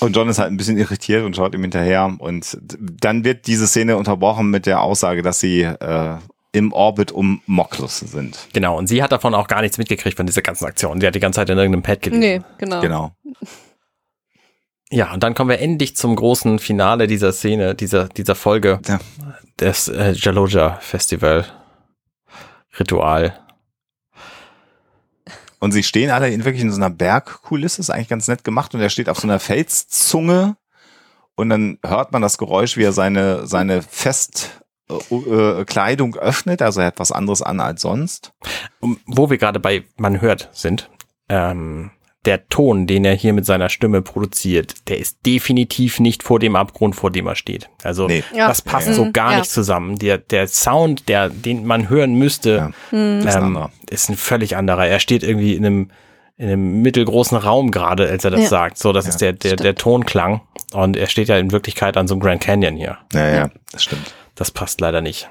Und 0.01 0.15
John 0.15 0.29
ist 0.29 0.39
halt 0.39 0.51
ein 0.51 0.57
bisschen 0.59 0.77
irritiert 0.77 1.25
und 1.25 1.35
schaut 1.35 1.55
ihm 1.55 1.63
hinterher. 1.63 2.15
Und 2.19 2.59
dann 2.61 3.25
wird 3.25 3.47
diese 3.47 3.67
Szene 3.67 3.97
unterbrochen 3.97 4.51
mit 4.51 4.67
der 4.67 4.83
Aussage, 4.83 5.23
dass 5.23 5.41
sie 5.41 5.63
äh, 5.63 6.17
im 6.55 6.73
Orbit 6.73 7.13
um 7.13 7.43
Moklus 7.47 7.99
sind. 7.99 8.39
Genau, 8.53 8.79
und 8.79 8.87
sie 8.87 9.03
hat 9.03 9.13
davon 9.13 9.35
auch 9.35 9.49
gar 9.49 9.61
nichts 9.61 9.77
mitgekriegt 9.79 10.17
von 10.17 10.27
dieser 10.27 10.43
ganzen 10.43 10.65
Aktion. 10.67 11.01
Sie 11.01 11.07
hat 11.07 11.15
die 11.15 11.21
ganze 11.21 11.41
Zeit 11.41 11.51
in 11.51 11.59
irgendeinem 11.59 11.83
Pad 11.83 12.01
gelesen. 12.03 12.21
nee, 12.21 12.41
genau. 12.59 12.81
Genau. 12.81 13.17
Ja, 14.91 15.13
und 15.13 15.23
dann 15.23 15.35
kommen 15.35 15.51
wir 15.51 15.59
endlich 15.59 15.97
zum 15.97 16.15
großen 16.15 16.59
Finale 16.61 17.07
dieser 17.09 17.33
Szene, 17.33 17.75
dieser, 17.75 18.09
dieser 18.09 18.35
Folge 18.37 18.81
Ja. 18.87 19.01
des 19.59 19.89
äh, 19.89 20.13
Jaloja 20.13 20.77
Festival 20.81 21.45
Ritual. 22.79 23.39
Und 25.59 25.73
sie 25.73 25.83
stehen 25.83 26.11
alle 26.11 26.29
in 26.31 26.45
wirklich 26.45 26.63
in 26.63 26.71
so 26.71 26.77
einer 26.77 26.91
Bergkulisse, 26.91 27.81
ist 27.81 27.91
eigentlich 27.91 28.09
ganz 28.09 28.29
nett 28.29 28.45
gemacht. 28.45 28.75
Und 28.75 28.81
er 28.81 28.91
steht 28.91 29.09
auf 29.09 29.19
so 29.19 29.27
einer 29.27 29.41
Felszunge 29.41 30.57
und 31.35 31.49
dann 31.49 31.79
hört 31.85 32.13
man 32.13 32.23
das 32.23 32.39
Geräusch, 32.39 32.77
wie 32.77 32.85
er 32.85 32.93
seine, 32.93 33.47
seine 33.47 33.83
Fest 33.83 34.61
äh, 34.91 35.15
äh, 35.61 35.65
Kleidung 35.65 36.17
öffnet, 36.17 36.63
also 36.63 36.81
er 36.81 36.89
hat 36.89 36.99
was 36.99 37.13
anderes 37.13 37.43
an 37.43 37.61
als 37.61 37.83
sonst. 37.83 38.33
Wo 39.07 39.31
wir 39.31 39.39
gerade 39.39 39.61
bei 39.61 39.85
man 39.97 40.21
hört 40.21 40.49
sind, 40.53 40.91
ähm, 41.29 41.91
der 42.25 42.49
Ton, 42.49 42.87
den 42.87 43.05
er 43.05 43.15
hier 43.15 43.35
mit 43.35 43.45
seiner 43.45 43.69
Stimme 43.69 44.01
produziert, 44.01 44.89
der 44.89 44.99
ist 44.99 45.19
definitiv 45.27 46.01
nicht 46.01 46.23
vor 46.23 46.39
dem 46.39 46.57
Abgrund, 46.57 46.97
vor 46.97 47.11
dem 47.11 47.27
er 47.27 47.35
steht. 47.35 47.69
Also 47.83 48.07
Nee. 48.07 48.25
Ja. 48.35 48.49
das 48.49 48.63
passt 48.63 48.89
Ja. 48.89 48.95
so 48.95 49.11
gar 49.13 49.33
Ja. 49.33 49.39
nicht 49.41 49.51
zusammen. 49.51 49.99
Der, 49.99 50.17
der 50.19 50.49
Sound, 50.49 51.09
der, 51.11 51.29
den 51.29 51.67
man 51.67 51.91
hören 51.91 52.15
müsste, 52.15 52.73
Ja. 52.91 53.19
ist 53.19 53.37
ein 53.37 53.57
ähm, 53.57 53.69
ist 53.91 54.09
ein 54.09 54.17
völlig 54.17 54.57
anderer. 54.57 54.87
Er 54.87 55.01
steht 55.01 55.23
irgendwie 55.23 55.55
in 55.55 55.67
einem, 55.67 55.91
in 56.39 56.49
einem 56.49 56.83
mittelgroßen 56.83 57.37
Raum 57.37 57.71
gerade, 57.71 58.09
als 58.09 58.25
er 58.25 58.31
das 58.31 58.41
Ja. 58.43 58.49
sagt. 58.49 58.79
So, 58.79 58.93
das 58.93 59.07
ist 59.07 59.21
der, 59.21 59.35
der, 59.35 59.57
der 59.57 59.75
Tonklang. 59.75 60.41
Und 60.73 60.97
er 60.97 61.07
steht 61.09 61.29
ja 61.29 61.37
in 61.39 61.53
Wirklichkeit 61.53 61.97
an 61.99 62.09
so 62.09 62.15
einem 62.15 62.23
Grand 62.23 62.41
Canyon 62.41 62.75
hier. 62.77 62.99
Ja, 63.13 63.29
ja, 63.29 63.51
das 63.71 63.85
stimmt. 63.85 64.15
Das 64.35 64.51
passt 64.51 64.81
leider 64.81 65.01
nicht. 65.01 65.29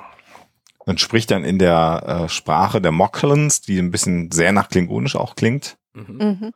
Und 0.80 1.00
spricht 1.00 1.32
dann 1.32 1.46
in 1.46 1.60
der 1.60 2.26
äh, 2.26 2.30
Sprache 2.30 2.82
der 2.82 2.92
Moklans, 2.92 3.62
die 3.62 3.80
ein 3.80 3.92
bisschen 3.92 4.32
sehr 4.32 4.52
nach 4.52 4.70
Klingonisch 4.70 5.16
auch 5.16 5.36
klingt. 5.36 5.78
Mhm. 5.94 6.52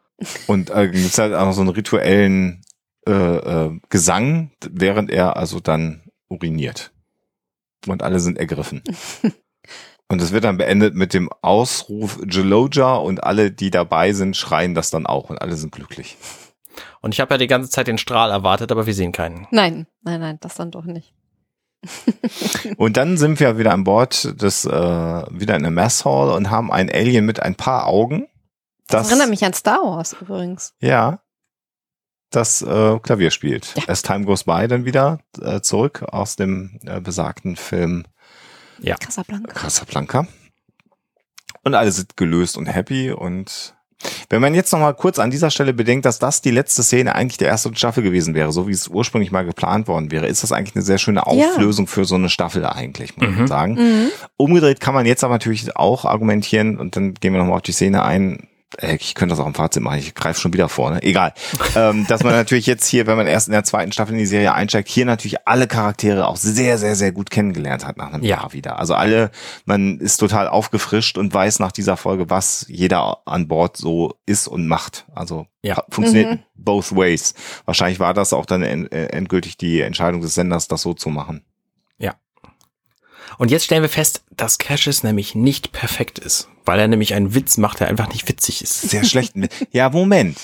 Und 0.48 0.70
äh, 0.70 0.90
gibt's 0.90 1.18
halt 1.18 1.34
auch 1.34 1.46
noch 1.46 1.54
so 1.54 1.62
einen 1.62 1.70
rituellen 1.70 2.62
äh, 3.08 3.12
äh, 3.12 3.80
Gesang, 3.90 4.52
während 4.70 5.12
er 5.12 5.38
also 5.38 5.60
dann 5.60 6.04
uriniert. 6.28 6.92
Und 7.88 8.04
alle 8.04 8.20
sind 8.20 8.38
ergriffen. 8.38 8.82
Und 10.10 10.22
es 10.22 10.32
wird 10.32 10.46
dann 10.46 10.58
beendet 10.58 10.96
mit 10.96 11.14
dem 11.14 11.30
Ausruf 11.42 12.20
Geloja 12.22 12.96
und 12.96 13.26
alle, 13.26 13.52
die 13.52 13.72
dabei 13.72 14.14
sind, 14.14 14.38
schreien 14.38 14.74
das 14.74 14.90
dann 14.90 15.06
auch 15.06 15.30
und 15.30 15.42
alle 15.42 15.58
sind 15.58 15.74
glücklich. 15.74 16.16
Und 17.02 17.14
ich 17.14 17.20
habe 17.20 17.34
ja 17.34 17.38
die 17.38 17.48
ganze 17.48 17.70
Zeit 17.70 17.88
den 17.88 17.98
Strahl 17.98 18.32
erwartet, 18.32 18.72
aber 18.72 18.86
wir 18.86 18.94
sehen 18.94 19.12
keinen. 19.12 19.48
Nein, 19.52 19.86
nein, 20.04 20.22
nein, 20.22 20.38
das 20.40 20.56
dann 20.56 20.72
doch 20.72 20.86
nicht. 20.86 21.14
Und 22.78 22.98
dann 22.98 23.18
sind 23.18 23.40
wir 23.40 23.58
wieder 23.58 23.74
an 23.74 23.84
Bord 23.84 24.42
des, 24.42 24.66
äh, 24.66 24.72
wieder 24.72 25.56
in 25.56 25.64
der 25.64 25.72
Mess 25.72 26.06
Hall 26.06 26.30
und 26.32 26.50
haben 26.50 26.72
ein 26.72 26.90
Alien 26.92 27.26
mit 27.26 27.42
ein 27.42 27.56
paar 27.56 27.88
Augen. 27.88 28.28
Das, 28.88 29.10
erinnert 29.10 29.30
mich 29.30 29.44
an 29.44 29.54
Star 29.54 29.82
Wars 29.84 30.16
übrigens. 30.20 30.74
Ja. 30.80 31.20
Das 32.30 32.62
äh, 32.62 33.00
Klavier 33.00 33.32
spielt. 33.32 33.74
Ja. 33.76 33.84
As 33.88 34.02
Time 34.02 34.26
Goes 34.26 34.44
By 34.44 34.68
dann 34.68 34.86
wieder 34.86 35.20
äh, 35.42 35.62
zurück 35.62 36.04
aus 36.04 36.36
dem 36.36 36.80
äh, 36.86 37.00
besagten 37.00 37.56
Film 37.56 38.06
Casablanca. 39.00 39.54
Casablanca. 39.54 40.28
Und 41.64 41.76
alle 41.76 41.92
sind 41.92 42.18
gelöst 42.18 42.58
und 42.58 42.68
happy 42.68 43.12
und 43.12 43.77
wenn 44.30 44.42
man 44.42 44.54
jetzt 44.54 44.72
noch 44.74 44.80
mal 44.80 44.94
kurz 44.94 45.20
an 45.20 45.32
dieser 45.32 45.50
Stelle 45.50 45.74
bedenkt, 45.74 46.06
dass 46.06 46.20
das 46.20 46.42
die 46.42 46.52
letzte 46.52 46.84
Szene 46.84 47.16
eigentlich 47.16 47.38
der 47.38 47.50
ersten 47.50 47.76
Staffel 47.76 48.04
gewesen 48.04 48.36
wäre, 48.36 48.52
so 48.52 48.68
wie 48.68 48.72
es 48.72 48.88
ursprünglich 48.88 49.32
mal 49.32 49.46
geplant 49.46 49.88
worden 49.88 50.12
wäre, 50.12 50.28
ist 50.28 50.44
das 50.44 50.52
eigentlich 50.52 50.76
eine 50.76 50.84
sehr 50.86 50.98
schöne 50.98 51.20
Ja. 51.22 51.24
Auflösung 51.26 51.88
für 51.88 52.06
so 52.06 52.16
eine 52.16 52.30
Staffel 52.30 52.66
eigentlich, 52.66 53.16
muss 53.18 53.28
man 53.30 53.42
Mhm. 53.42 53.48
sagen. 53.48 53.74
Mhm. 53.76 54.10
Umgedreht 54.38 54.80
kann 54.80 54.94
man 54.94 55.06
jetzt 55.06 55.24
aber 55.24 55.34
natürlich 55.36 55.76
auch 55.76 56.06
argumentieren 56.06 56.78
und 56.78 56.96
dann 56.96 57.14
gehen 57.16 57.34
wir 57.34 57.40
nochmal 57.40 57.56
auf 57.58 57.62
die 57.64 57.72
Szene 57.72 58.04
ein. 58.04 58.48
Äh, 58.80 58.96
Ich 58.96 59.16
könnte 59.16 59.34
das 59.34 59.40
auch 59.40 59.48
im 59.48 59.54
Fazit 59.54 59.82
machen, 59.82 59.98
ich 60.00 60.14
greife 60.16 60.40
schon 60.42 60.54
wieder 60.54 60.68
vor, 60.70 60.92
ne? 60.92 61.02
Egal. 61.04 61.34
ähm, 61.76 62.06
dass 62.08 62.24
man 62.24 62.34
natürlich 62.34 62.66
jetzt 62.66 62.86
hier, 62.88 63.08
wenn 63.08 63.16
man 63.18 63.28
erst 63.28 63.48
in 63.48 63.54
der 63.54 63.64
zweiten 63.64 63.92
Staffel 63.92 64.14
in 64.14 64.20
die 64.20 64.26
Serie 64.26 64.54
einsteigt, 64.54 64.90
hier 64.90 65.06
natürlich 65.06 65.48
alle 65.48 65.68
Charaktere 65.68 66.28
auch 66.28 66.36
sehr, 66.38 66.78
sehr, 66.78 66.96
sehr 66.96 67.12
gut 67.12 67.30
kennengelernt 67.30 67.86
hat 67.86 67.98
nach 67.98 68.12
einem 68.12 68.24
Ja. 68.24 68.38
Jahr 68.42 68.54
wieder. 68.54 68.78
Also 68.80 68.94
alle, 68.94 69.32
man 69.66 70.00
ist 70.00 70.18
total 70.18 70.48
aufgefrischt 70.50 71.18
und 71.18 71.34
weiß 71.34 71.60
nach 71.60 71.72
dieser 71.72 71.96
Folge, 71.98 72.30
was 72.30 72.66
jeder 72.68 73.20
an 73.26 73.48
Bord 73.48 73.78
so 73.78 74.16
ist 74.26 74.48
und 74.48 74.68
macht. 74.68 75.06
Also 75.16 75.48
Ja. 75.62 75.82
funktioniert 75.90 76.32
Mhm. 76.32 76.40
both 76.56 76.96
ways. 76.96 77.34
Wahrscheinlich 77.66 78.00
war 78.00 78.14
das 78.14 78.34
auch 78.34 78.46
dann 78.46 78.64
äh, 78.64 79.06
endgültig 79.08 79.58
die 79.58 79.82
Entscheidung 79.82 80.22
des 80.22 80.36
Senders, 80.36 80.68
das 80.68 80.82
so 80.82 80.94
zu 80.94 81.10
machen. 81.10 81.44
Und 83.40 83.52
jetzt 83.52 83.66
stellen 83.66 83.82
wir 83.84 83.90
fest, 83.90 84.24
dass 84.32 84.58
Cassius 84.58 85.04
nämlich 85.04 85.36
nicht 85.36 85.72
perfekt 85.74 86.18
ist, 86.18 86.48
weil 86.68 86.80
er 86.80 86.88
nämlich 86.88 87.14
einen 87.14 87.34
Witz 87.34 87.58
macht, 87.58 87.80
der 87.80 87.88
einfach 87.88 88.12
nicht 88.12 88.28
witzig 88.28 88.62
ist. 88.62 88.82
sehr 88.90 89.04
schlechten. 89.04 89.48
ja, 89.72 89.90
Moment. 89.90 90.38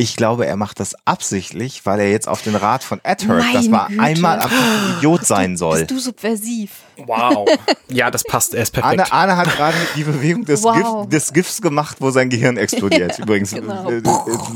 Ich 0.00 0.16
glaube, 0.16 0.46
er 0.46 0.56
macht 0.56 0.80
das 0.80 0.94
absichtlich, 1.04 1.84
weil 1.84 2.00
er 2.00 2.10
jetzt 2.10 2.26
auf 2.26 2.40
den 2.40 2.54
Rat 2.54 2.82
von 2.82 3.00
Ed 3.04 3.28
hört, 3.28 3.44
dass 3.52 3.66
Meine 3.66 3.70
man 3.70 3.88
Güte. 3.88 4.02
einmal 4.02 4.38
ein 4.40 4.48
Idiot 4.96 5.26
sein 5.26 5.58
soll. 5.58 5.80
Bist 5.80 5.90
du 5.90 5.98
subversiv? 5.98 6.70
Wow. 6.96 7.46
Ja, 7.92 8.08
das 8.08 8.22
passt. 8.22 8.54
Er 8.54 8.62
ist 8.62 8.70
perfekt. 8.70 9.00
Arne, 9.00 9.12
Arne 9.12 9.36
hat 9.36 9.50
gerade 9.56 9.76
die 9.96 10.04
Bewegung 10.04 10.44
des, 10.44 10.62
Wow. 10.62 11.02
Gif, 11.02 11.08
des 11.10 11.32
GIFs 11.32 11.60
gemacht, 11.60 11.96
wo 11.98 12.10
sein 12.12 12.30
Gehirn 12.30 12.56
explodiert. 12.56 13.18
Übrigens 13.18 13.50
Genau. 13.50 13.90
äh, 13.90 13.96
äh, 13.96 14.02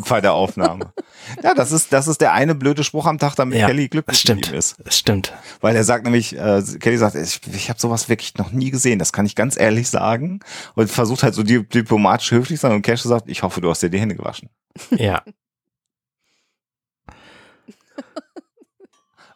Fall 0.04 0.22
der 0.22 0.34
Aufnahme. 0.34 0.92
Ja, 1.42 1.52
das 1.52 1.72
ist, 1.72 1.92
das 1.92 2.06
ist 2.06 2.20
der 2.20 2.32
eine 2.32 2.54
blöde 2.54 2.84
Spruch 2.84 3.06
am 3.06 3.18
Tag, 3.18 3.34
damit 3.34 3.58
Ja, 3.58 3.66
Kelly 3.66 3.82
das 3.88 3.90
glücklich 3.90 4.20
stimmt. 4.20 4.42
mit 4.46 4.52
ihm 4.52 4.58
ist. 4.58 4.76
Das 4.84 4.96
stimmt. 4.96 5.32
Weil 5.60 5.74
er 5.74 5.82
sagt 5.82 6.04
nämlich, 6.04 6.38
äh, 6.38 6.62
Kelly 6.78 6.96
sagt, 6.96 7.16
ich, 7.16 7.40
ich 7.52 7.68
habe 7.70 7.80
sowas 7.80 8.08
wirklich 8.08 8.34
noch 8.38 8.52
nie 8.52 8.70
gesehen, 8.70 9.00
das 9.00 9.12
kann 9.12 9.26
ich 9.26 9.34
ganz 9.34 9.58
ehrlich 9.58 9.90
sagen. 9.90 10.38
Und 10.76 10.88
versucht 10.90 11.24
halt 11.24 11.34
so 11.34 11.42
di- 11.42 11.64
diplomatisch 11.66 12.30
höflich 12.30 12.60
zu 12.60 12.68
sein 12.68 12.76
und 12.76 12.82
Cash 12.82 13.02
sagt, 13.02 13.28
ich 13.28 13.42
hoffe, 13.42 13.60
du 13.60 13.68
hast 13.68 13.82
dir 13.82 13.90
die 13.90 13.98
Hände 14.00 14.14
gewaschen. 14.14 14.48
Ja. 14.90 15.22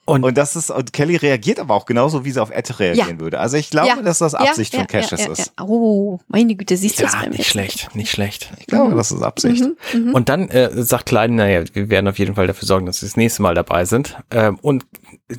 Und, 0.04 0.24
Und 0.24 0.38
das 0.38 0.56
ist, 0.56 0.70
und 0.70 0.94
Kelly 0.94 1.16
reagiert 1.16 1.60
aber 1.60 1.74
auch 1.74 1.84
genauso, 1.84 2.24
wie 2.24 2.30
sie 2.30 2.40
auf 2.40 2.50
Ed 2.50 2.80
reagieren 2.80 3.20
würde. 3.20 3.38
Also 3.40 3.58
ich 3.58 3.68
glaube, 3.68 3.88
Ja. 3.88 4.00
dass 4.00 4.20
das 4.20 4.34
Absicht 4.34 4.72
ja, 4.72 4.78
von 4.80 4.86
Cassius 4.88 5.20
ja, 5.20 5.26
ja, 5.26 5.32
ist. 5.32 5.52
Ja. 5.58 5.66
Oh, 5.66 6.18
meine 6.28 6.54
Güte, 6.54 6.78
siehst 6.78 6.98
du 6.98 7.04
es 7.04 7.12
ja, 7.12 7.26
nicht 7.26 7.46
schlecht, 7.46 7.94
nicht 7.94 8.10
schlecht. 8.10 8.50
Ich 8.58 8.66
glaube, 8.68 8.94
das 8.94 9.12
ist 9.12 9.20
Absicht. 9.20 9.62
Mhm, 9.92 10.06
mhm. 10.08 10.14
Und 10.14 10.30
dann 10.30 10.48
äh, 10.48 10.70
sagt 10.82 11.04
Klein, 11.04 11.34
naja, 11.34 11.62
wir 11.74 11.90
werden 11.90 12.08
auf 12.08 12.18
jeden 12.18 12.36
Fall 12.36 12.46
dafür 12.46 12.66
sorgen, 12.66 12.86
dass 12.86 13.00
sie 13.00 13.06
das 13.06 13.18
nächste 13.18 13.42
Mal 13.42 13.54
dabei 13.54 13.84
sind. 13.84 14.16
Ähm, 14.30 14.58
und 14.62 14.86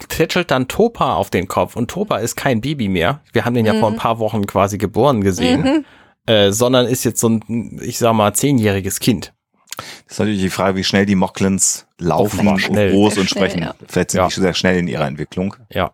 tätschelt 0.07 0.51
dann 0.51 0.67
Topa 0.67 1.15
auf 1.15 1.31
den 1.31 1.47
Kopf. 1.47 1.75
Und 1.75 1.89
Topa 1.89 2.17
ist 2.19 2.35
kein 2.35 2.61
Baby 2.61 2.89
mehr. 2.89 3.21
Wir 3.33 3.45
haben 3.45 3.55
den 3.55 3.65
ja 3.65 3.73
Mhm. 3.73 3.79
vor 3.79 3.89
ein 3.89 3.97
paar 3.97 4.19
Wochen 4.19 4.45
quasi 4.45 4.77
geboren 4.77 5.21
gesehen. 5.21 5.61
Mhm. 5.63 5.85
Äh, 6.31 6.51
sondern 6.51 6.85
ist 6.85 7.05
jetzt 7.05 7.21
so 7.21 7.29
ein, 7.29 7.79
ich 7.83 7.97
sag 7.97 8.13
mal, 8.13 8.35
zehnjähriges 8.35 8.99
Kind. 8.99 9.33
Das 10.05 10.13
ist 10.13 10.19
natürlich 10.19 10.41
die 10.41 10.49
Frage, 10.49 10.75
wie 10.77 10.83
schnell 10.83 11.05
die 11.05 11.15
Mocklins 11.15 11.87
laufen 11.97 12.47
und 12.47 12.59
schnell. 12.59 12.91
groß 12.91 13.13
Sehr 13.15 13.21
und 13.21 13.29
schnell, 13.29 13.49
sprechen. 13.49 13.63
ja. 13.63 13.75
Vielleicht 13.87 14.11
sind 14.11 14.19
Ja. 14.19 14.27
die 14.27 14.33
schon 14.33 14.43
sehr 14.43 14.53
schnell 14.53 14.77
in 14.77 14.87
ihrer 14.87 15.05
Entwicklung. 15.07 15.55
Ja. 15.71 15.91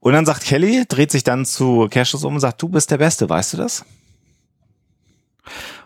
Und 0.00 0.12
dann 0.12 0.26
sagt 0.26 0.44
Kelly, 0.44 0.84
dreht 0.86 1.10
sich 1.10 1.24
dann 1.24 1.46
zu 1.46 1.88
Cassius 1.90 2.24
um 2.24 2.34
und 2.34 2.40
sagt, 2.40 2.60
du 2.60 2.68
bist 2.68 2.90
der 2.90 2.98
Beste, 2.98 3.28
weißt 3.28 3.54
du 3.54 3.56
das? 3.56 3.84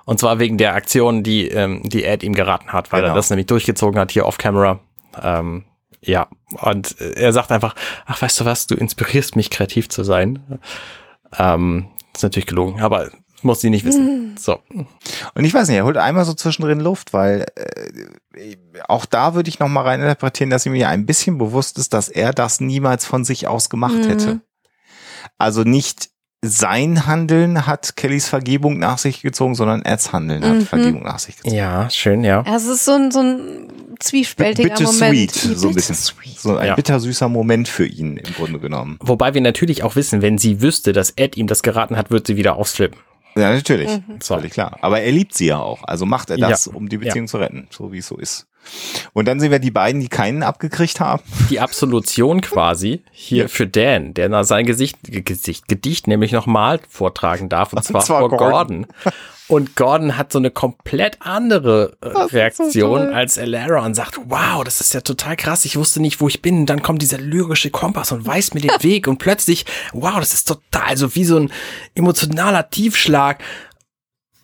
Und 0.05 0.19
zwar 0.19 0.39
wegen 0.39 0.57
der 0.59 0.75
Aktion, 0.75 1.23
die, 1.23 1.49
ähm, 1.49 1.83
die 1.85 2.05
Ed 2.05 2.23
ihm 2.23 2.35
geraten 2.35 2.73
hat, 2.73 2.93
weil 2.93 3.03
Genau. 3.03 3.13
er 3.13 3.17
das 3.17 3.31
nämlich 3.31 3.47
durchgezogen 3.47 4.01
hat 4.01 4.11
hier 4.11 4.27
off 4.27 4.39
camera. 4.39 4.81
Ähm, 5.23 5.65
ja, 6.01 6.29
und 6.63 7.01
äh, 7.01 7.11
er 7.13 7.33
sagt 7.33 7.53
einfach, 7.53 7.75
ach, 8.07 8.23
weißt 8.23 8.41
du 8.41 8.45
was, 8.45 8.67
du 8.67 8.75
inspirierst 8.75 9.37
mich, 9.37 9.51
kreativ 9.51 9.89
zu 9.89 10.05
sein. 10.05 10.61
Ähm, 11.37 11.89
ist 12.15 12.23
natürlich 12.23 12.47
gelogen, 12.47 12.81
aber 12.81 13.11
muss 13.45 13.61
sie 13.61 13.71
nicht 13.71 13.85
wissen. 13.85 14.17
So. 14.39 14.61
Und 15.35 15.45
ich 15.45 15.53
weiß 15.53 15.67
nicht, 15.67 15.77
er 15.79 15.85
holt 15.85 15.97
einmal 15.97 16.25
so 16.25 16.33
zwischendrin 16.33 16.79
Luft, 16.79 17.13
weil 17.13 17.45
äh, 17.57 18.55
auch 18.87 19.05
da 19.05 19.35
würde 19.35 19.49
ich 19.49 19.59
noch 19.59 19.67
mal 19.67 19.83
rein 19.83 20.01
interpretieren, 20.01 20.49
dass 20.49 20.65
ihm 20.65 20.77
ja 20.77 20.89
ein 20.91 21.07
bisschen 21.07 21.39
bewusst 21.39 21.77
ist, 21.77 21.93
dass 21.93 22.09
er 22.09 22.33
das 22.33 22.61
niemals 22.61 23.05
von 23.05 23.25
sich 23.25 23.49
aus 23.49 23.69
gemacht 23.69 23.95
Mhm. 23.97 24.05
hätte. 24.09 24.41
Also 25.39 25.63
nicht 25.65 26.11
sein 26.41 27.05
Handeln 27.09 27.67
hat 27.67 27.97
Kellys 27.97 28.29
Vergebung 28.29 28.79
nach 28.79 28.99
sich 28.99 29.23
gezogen, 29.23 29.57
sondern 29.57 29.83
Eds 29.85 30.13
Handeln 30.13 30.45
hat 30.45 30.55
Mhm. 30.55 30.67
Vergebung 30.67 31.03
nach 31.03 31.19
sich 31.19 31.37
gezogen. 31.39 31.57
Ja, 31.57 31.91
schön, 31.91 32.23
ja. 32.23 32.45
Es 32.47 32.67
ist 32.67 32.85
so 32.85 32.93
ein, 32.93 33.11
so 33.11 33.19
ein 33.19 33.97
zwiespältiger 33.99 34.69
Bittersweet, 34.69 35.35
Moment. 35.45 35.59
so 35.59 35.69
ein 35.69 35.75
bisschen. 35.75 35.97
Bittersweet. 35.97 36.39
So 36.39 36.57
ein 36.59 36.67
Ja. 36.69 36.75
bittersüßer 36.77 37.29
Moment 37.29 37.67
für 37.67 37.87
ihn 37.87 38.19
im 38.19 38.35
Grunde 38.35 38.61
genommen. 38.61 38.99
Wobei 39.01 39.35
wir 39.35 39.41
natürlich 39.41 39.83
auch 39.83 39.97
wissen, 39.97 40.23
wenn 40.23 40.39
sie 40.39 40.63
wüsste, 40.63 40.93
dass 40.93 41.11
Ed 41.17 41.37
ihm 41.37 41.49
das 41.49 41.65
geraten 41.65 41.97
hat, 41.97 42.13
wird 42.13 42.29
sie 42.29 42.37
wieder 42.37 42.55
ausflippen. 42.55 43.01
Ja, 43.39 43.53
natürlich. 43.55 43.89
Mhm. 43.89 44.21
Völlig 44.21 44.53
klar. 44.53 44.79
Aber 44.81 45.01
er 45.01 45.13
liebt 45.13 45.35
sie 45.35 45.47
ja 45.47 45.59
auch. 45.59 45.85
Also 45.85 46.07
macht 46.07 46.31
er 46.31 46.37
das, 46.39 46.67
Ja. 46.67 46.73
um 46.75 46.89
die 46.89 46.99
Beziehung 46.99 47.29
zu 47.29 47.39
retten, 47.39 47.69
so 47.71 47.93
wie 47.93 47.99
es 47.99 48.07
so 48.09 48.17
ist. 48.17 48.47
Und 49.15 49.27
dann 49.29 49.41
sehen 49.41 49.51
wir 49.51 49.61
die 49.61 49.71
beiden, 49.71 50.01
die 50.01 50.09
keinen 50.09 50.43
abgekriegt 50.43 51.01
haben. 51.01 51.23
Die 51.49 51.61
Absolution 51.61 52.41
quasi 52.41 53.03
hier 53.13 53.43
Ja. 53.45 53.49
für 53.49 53.67
Dan, 53.67 54.13
der 54.15 54.45
sein 54.45 54.67
Gesicht, 54.67 54.99
Gesicht, 55.03 55.69
Gedicht 55.69 56.07
nämlich 56.07 56.33
nochmal 56.33 56.81
vortragen 56.89 57.49
darf, 57.49 57.73
und 57.73 57.83
zwar, 57.85 58.03
zwar 58.05 58.21
vor 58.21 58.29
Gordon. 58.31 58.49
Gordon. 58.51 58.87
Und 59.49 59.77
Gordon 59.77 60.17
hat 60.19 60.31
so 60.31 60.39
eine 60.39 60.51
komplett 60.51 61.17
andere 61.21 61.97
äh, 62.03 62.11
so 62.13 62.19
Reaktion 62.27 63.01
toll. 63.07 63.15
als 63.15 63.39
Elara 63.39 63.85
und 63.87 63.95
sagt, 63.95 64.19
wow, 64.27 64.63
das 64.63 64.81
ist 64.83 64.93
ja 64.93 65.01
total 65.01 65.37
krass, 65.37 65.65
ich 65.65 65.77
wusste 65.77 66.01
nicht, 66.01 66.21
wo 66.21 66.29
ich 66.29 66.43
bin. 66.43 66.61
Und 66.61 66.67
dann 66.67 66.83
kommt 66.83 67.01
dieser 67.01 67.17
lyrische 67.19 67.71
Kompass 67.71 68.13
und 68.13 68.27
weist 68.27 68.55
mir 68.55 68.61
den 68.61 68.71
Weg 68.83 69.09
und 69.09 69.17
plötzlich, 69.19 69.65
wow, 69.95 70.17
das 70.21 70.35
ist 70.35 70.45
total, 70.49 70.97
so 70.99 71.15
wie 71.15 71.25
so 71.25 71.39
ein 71.39 71.51
emotionaler 71.95 72.69
Tiefschlag. 72.69 73.43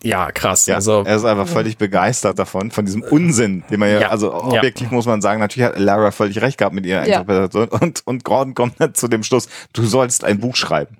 Ja, 0.03 0.31
krass. 0.31 0.65
Ja, 0.67 0.75
also, 0.75 1.03
er 1.05 1.15
ist 1.15 1.25
einfach 1.25 1.47
völlig 1.47 1.77
begeistert 1.77 2.37
davon, 2.37 2.69
von 2.69 2.85
diesem 2.85 3.01
Unsinn, 3.01 3.63
den 3.71 3.79
man 3.79 3.89
ja, 3.89 4.01
Ja. 4.01 4.09
also 4.09 4.27
Ja. 4.31 4.37
objektiv 4.57 4.91
muss 4.91 5.05
man 5.07 5.21
sagen, 5.21 5.39
natürlich 5.39 5.67
hat 5.69 5.79
Lara 5.79 6.11
völlig 6.11 6.41
recht 6.41 6.57
gehabt 6.59 6.75
mit 6.75 6.85
ihrer 6.85 7.07
Ja. 7.07 7.19
Interpretation 7.21 7.69
und, 7.69 8.01
und 8.05 8.23
Gordon 8.23 8.53
kommt 8.55 8.79
dann 8.79 8.93
zu 8.93 9.07
dem 9.07 9.23
Schluss, 9.23 9.49
du 9.73 9.83
sollst 9.83 10.23
ein 10.23 10.39
Buch 10.39 10.55
schreiben. 10.55 10.97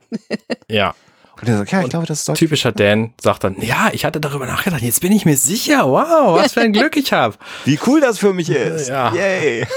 ja. 0.70 0.94
Und 1.42 1.50
er 1.50 1.58
sagt, 1.58 1.72
ja, 1.72 1.82
ich 1.82 1.90
glaube, 1.90 2.06
das 2.06 2.20
ist 2.20 2.30
doch 2.30 2.34
Typischer 2.36 2.72
Dan 2.72 3.14
sagt 3.22 3.44
dann, 3.44 3.60
ja, 3.62 3.90
ich 3.92 4.06
hatte 4.06 4.20
darüber 4.22 4.46
nachgedacht, 4.46 4.82
jetzt 4.82 5.02
bin 5.02 5.12
ich 5.12 5.26
mir 5.26 5.36
sicher, 5.38 5.86
wow, 5.88 6.38
was 6.42 6.54
für 6.54 6.62
ein 6.62 6.74
Glück 6.74 6.96
ich 6.98 7.12
habe. 7.14 7.36
wie 7.66 7.80
cool 7.86 8.00
das 8.02 8.20
für 8.20 8.34
mich 8.34 8.50
ist. 8.50 8.88
Ja. 8.90 9.14
Yay. 9.14 9.66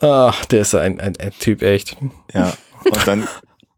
Ach, 0.00 0.44
der 0.46 0.60
ist 0.62 0.74
ein, 0.74 1.00
ein, 1.00 1.16
ein 1.18 1.32
Typ, 1.38 1.62
echt. 1.62 1.96
Ja. 2.32 2.52
Und 2.84 3.06
dann 3.06 3.28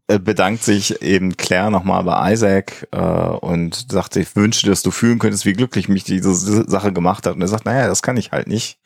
äh, 0.07 0.19
bedankt 0.19 0.63
sich 0.63 1.01
eben 1.01 1.37
Claire 1.37 1.71
nochmal 1.71 2.03
bei 2.03 2.33
Isaac 2.33 2.87
äh, 2.91 2.97
und 2.99 3.91
sagt, 3.91 4.15
ich 4.17 4.35
wünschte, 4.35 4.69
dass 4.69 4.81
du 4.81 4.91
fühlen 4.91 5.19
könntest, 5.19 5.45
wie 5.45 5.53
glücklich 5.53 5.87
mich 5.87 6.03
diese 6.03 6.33
Sache 6.69 6.91
gemacht 6.91 7.25
hat. 7.25 7.35
Und 7.35 7.41
er 7.41 7.47
sagt, 7.47 7.65
naja, 7.65 7.87
das 7.87 8.01
kann 8.01 8.17
ich 8.17 8.31
halt 8.31 8.47
nicht. 8.47 8.79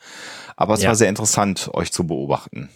Aber 0.56 0.74
es 0.74 0.82
Ja. 0.82 0.88
war 0.88 0.94
sehr 0.94 1.08
interessant, 1.08 1.70
euch 1.72 1.92
zu 1.92 2.06
beobachten. 2.06 2.68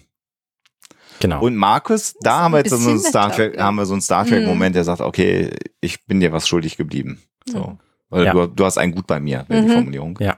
Genau. 1.21 1.41
Und 1.43 1.57
Markus, 1.57 2.15
da 2.21 2.41
haben 2.41 2.53
wir 2.53 2.59
jetzt 2.59 2.71
so 2.71 2.77
einen 2.77 2.99
Star 3.01 3.33
Trek, 3.33 3.59
haben 3.59 3.77
wir 3.77 3.87
so 3.87 3.95
einen 3.95 4.03
Star 4.03 4.25
Mhm. 4.25 4.29
Trek 4.29 4.47
Moment, 4.47 4.75
der 4.77 4.85
sagt, 4.85 5.01
okay, 5.01 5.51
ich 5.81 6.05
bin 6.07 6.21
dir 6.21 6.33
was 6.33 6.47
schuldig 6.49 6.77
geblieben. 6.77 7.23
So. 7.47 7.79
Oder 8.11 8.25
Ja. 8.25 8.33
du, 8.33 8.47
du 8.49 8.65
hast 8.65 8.79
ein 8.79 8.93
Gut 8.93 9.07
bei 9.07 9.19
mir, 9.21 9.45
wäre 9.49 9.63
die 9.63 9.69
Mhm. 9.69 9.73
Formulierung. 9.73 10.19
ja. 10.21 10.37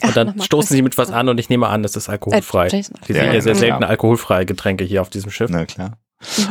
Ach, 0.00 0.08
Und 0.08 0.16
dann 0.16 0.26
nochmal 0.28 0.44
stoßen 0.46 0.74
sie 0.74 0.82
mit 0.82 0.98
was 0.98 1.10
an 1.12 1.28
und 1.28 1.38
ich 1.38 1.48
nehme 1.48 1.68
an, 1.68 1.82
das 1.84 1.94
ist 1.94 2.08
alkoholfrei. 2.08 2.66
Äh, 2.66 2.76
Jason. 2.76 2.96
Wir 3.06 3.14
Ja, 3.16 3.22
sehen 3.22 3.28
ja, 3.30 3.34
ja 3.34 3.40
sehr 3.40 3.54
selten 3.54 3.84
alkoholfreie 3.84 4.44
Getränke 4.46 4.82
hier 4.84 5.00
auf 5.00 5.10
diesem 5.10 5.30
Schiff. 5.30 5.48
Na 5.50 5.64
klar. 5.64 5.98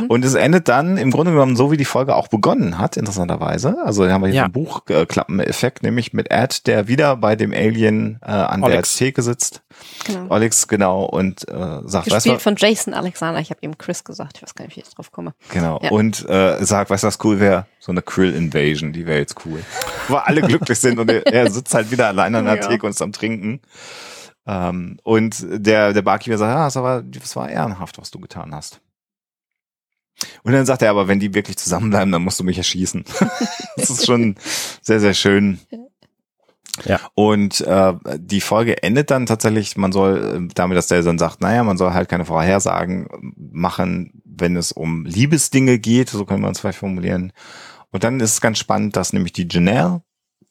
Mhm. 0.00 0.06
Und 0.06 0.24
es 0.24 0.34
endet 0.34 0.68
dann 0.68 0.96
im 0.96 1.10
Grunde 1.10 1.32
genommen 1.32 1.56
so, 1.56 1.70
wie 1.70 1.76
die 1.76 1.84
Folge 1.84 2.14
auch 2.14 2.28
begonnen 2.28 2.78
hat, 2.78 2.96
interessanterweise. 2.96 3.76
Also 3.84 4.04
da 4.04 4.12
haben 4.12 4.22
wir 4.22 4.28
hier 4.28 4.36
Ja. 4.36 4.44
einen 4.44 4.52
Buchklappeneffekt, 4.52 5.82
nämlich 5.82 6.12
mit 6.12 6.30
Ed, 6.30 6.66
der 6.66 6.88
wieder 6.88 7.16
bei 7.16 7.36
dem 7.36 7.52
Alien 7.52 8.18
äh, 8.22 8.30
an 8.30 8.62
Alex. 8.64 8.96
der 8.96 9.06
Theke 9.06 9.22
sitzt. 9.22 9.62
Genau. 10.06 10.28
Alex, 10.32 10.68
genau, 10.68 11.04
und 11.04 11.48
äh, 11.48 11.52
sagt, 11.84 12.10
weißt 12.10 12.26
du, 12.26 12.30
Gespielt 12.32 12.42
von 12.42 12.56
Jason 12.56 12.94
Alexander. 12.94 13.40
Ich 13.40 13.50
habe 13.50 13.60
ihm 13.62 13.78
Chris 13.78 14.04
gesagt. 14.04 14.36
Ich 14.36 14.42
weiß 14.42 14.54
gar 14.54 14.64
nicht, 14.64 14.76
wie 14.76 14.80
ich 14.80 14.86
jetzt 14.86 14.98
drauf 14.98 15.10
komme. 15.12 15.34
Genau. 15.50 15.80
Ja. 15.82 15.90
Und 15.90 16.28
äh, 16.28 16.62
sagt, 16.64 16.90
weißt 16.90 17.02
du, 17.04 17.06
was 17.08 17.18
cool 17.24 17.40
wäre? 17.40 17.66
So 17.80 17.90
eine 17.92 18.02
Krill 18.02 18.34
Invasion, 18.34 18.92
die 18.92 19.06
wäre 19.06 19.18
jetzt 19.18 19.36
cool. 19.46 19.62
Wo 20.08 20.16
alle 20.16 20.40
glücklich 20.46 20.78
sind 20.78 20.98
und 20.98 21.10
er, 21.10 21.50
sitzt 21.50 21.74
halt 21.74 21.90
wieder 21.90 22.06
allein 22.08 22.34
an 22.34 22.44
der 22.44 22.56
Ja. 22.56 22.68
Theke 22.68 22.86
und 22.86 22.90
ist 22.90 23.02
am 23.02 23.12
Trinken. 23.12 23.60
Ähm, 24.46 24.98
und 25.04 25.36
der, 25.48 25.92
der 25.92 26.02
Barkeeper 26.02 26.36
sagt, 26.38 26.52
ja, 26.54 26.64
das, 26.64 26.76
aber, 26.76 27.02
das 27.02 27.34
war 27.36 27.48
ehrenhaft, 27.48 27.98
was 27.98 28.10
du 28.10 28.18
getan 28.18 28.54
hast. 28.54 28.80
Und 30.42 30.52
dann 30.52 30.66
sagt 30.66 30.82
er, 30.82 30.90
aber 30.90 31.08
wenn 31.08 31.20
die 31.20 31.34
wirklich 31.34 31.56
zusammenbleiben, 31.56 32.12
dann 32.12 32.22
musst 32.22 32.40
du 32.40 32.44
mich 32.44 32.58
erschießen. 32.58 33.04
das 33.76 33.90
ist 33.90 34.06
schon 34.06 34.36
sehr, 34.80 35.00
sehr 35.00 35.14
schön. 35.14 35.60
Ja. 36.84 37.00
Und 37.14 37.60
äh, 37.60 37.94
die 38.16 38.40
Folge 38.40 38.82
endet 38.82 39.10
dann 39.10 39.26
tatsächlich, 39.26 39.76
man 39.76 39.92
soll 39.92 40.48
äh, 40.48 40.54
damit, 40.54 40.76
dass 40.76 40.86
der 40.86 41.02
dann 41.02 41.18
sagt, 41.18 41.40
naja, 41.40 41.64
man 41.64 41.76
soll 41.76 41.92
halt 41.92 42.08
keine 42.08 42.24
Vorhersagen 42.24 43.08
machen, 43.36 44.22
wenn 44.24 44.56
es 44.56 44.72
um 44.72 45.04
Liebesdinge 45.04 45.78
geht, 45.78 46.08
so 46.08 46.24
können 46.24 46.42
wir 46.42 46.48
uns 46.48 46.60
vielleicht 46.60 46.78
formulieren. 46.78 47.32
Und 47.90 48.04
dann 48.04 48.20
ist 48.20 48.32
es 48.32 48.40
ganz 48.40 48.58
spannend, 48.58 48.96
dass 48.96 49.12
nämlich 49.12 49.32
die 49.32 49.48
Janelle 49.50 50.02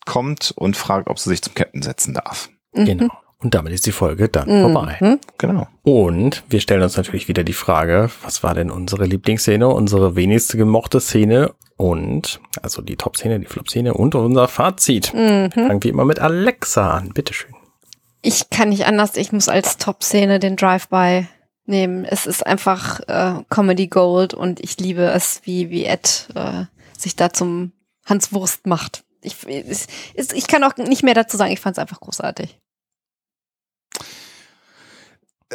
kommt 0.05 0.53
und 0.55 0.77
fragt, 0.77 1.09
ob 1.09 1.17
sie 1.17 1.29
sich 1.29 1.41
zum 1.41 1.55
Captain 1.55 1.81
setzen 1.81 2.13
darf. 2.13 2.49
Genau. 2.73 3.09
Und 3.43 3.55
damit 3.55 3.73
ist 3.73 3.85
die 3.85 3.91
Folge 3.91 4.29
dann 4.29 4.47
Mhm. 4.47 4.73
vorbei. 4.73 5.17
Genau. 5.37 5.67
Und 5.83 6.43
wir 6.49 6.61
stellen 6.61 6.83
uns 6.83 6.95
natürlich 6.97 7.27
wieder 7.27 7.43
die 7.43 7.53
Frage, 7.53 8.09
was 8.23 8.43
war 8.43 8.53
denn 8.53 8.69
unsere 8.69 9.05
Lieblingsszene, 9.05 9.67
unsere 9.67 10.15
wenigste 10.15 10.57
gemochte 10.57 10.99
Szene 10.99 11.53
und, 11.75 12.39
also 12.61 12.81
die 12.83 12.97
Top-Szene, 12.97 13.39
die 13.39 13.47
Flop-Szene 13.47 13.93
und 13.95 14.13
unser 14.13 14.47
Fazit. 14.47 15.13
Mhm. 15.13 15.49
Fangen 15.51 15.83
wir 15.83 15.91
immer 15.91 16.05
mit 16.05 16.19
Alexa 16.19 16.91
an. 16.91 17.09
Bitteschön. 17.09 17.55
Ich 18.21 18.51
kann 18.51 18.69
nicht 18.69 18.85
anders. 18.85 19.17
Ich 19.17 19.31
muss 19.31 19.49
als 19.49 19.77
Top-Szene 19.77 20.37
den 20.37 20.55
Drive-By 20.55 21.25
nehmen. 21.65 22.05
Es 22.05 22.27
ist 22.27 22.45
einfach 22.45 22.99
äh, 23.07 23.41
Comedy 23.49 23.87
Gold 23.87 24.35
und 24.35 24.59
ich 24.59 24.79
liebe 24.79 25.01
es, 25.05 25.41
wie, 25.45 25.71
wie 25.71 25.85
Ed 25.85 26.27
äh, 26.35 26.65
sich 26.95 27.15
da 27.15 27.33
zum 27.33 27.71
Hans 28.05 28.31
Wurst 28.33 28.67
macht. 28.67 29.03
Ich, 29.23 29.35
ich, 29.47 29.85
ich 30.33 30.47
kann 30.47 30.63
auch 30.63 30.77
nicht 30.77 31.01
mehr 31.03 31.13
dazu 31.15 31.37
sagen. 31.37 31.51
Ich 31.51 31.59
fand 31.59 31.77
es 31.77 31.81
einfach 31.81 31.99
großartig. 31.99 32.59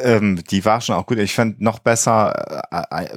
Ähm, 0.03 0.43
die 0.51 0.65
war 0.65 0.81
schon 0.81 0.95
auch 0.95 1.07
gut. 1.07 1.19
Ich 1.19 1.35
fand 1.35 1.61
noch 1.61 1.79
besser 1.79 2.67
äh, 2.91 3.05
äh, 3.05 3.09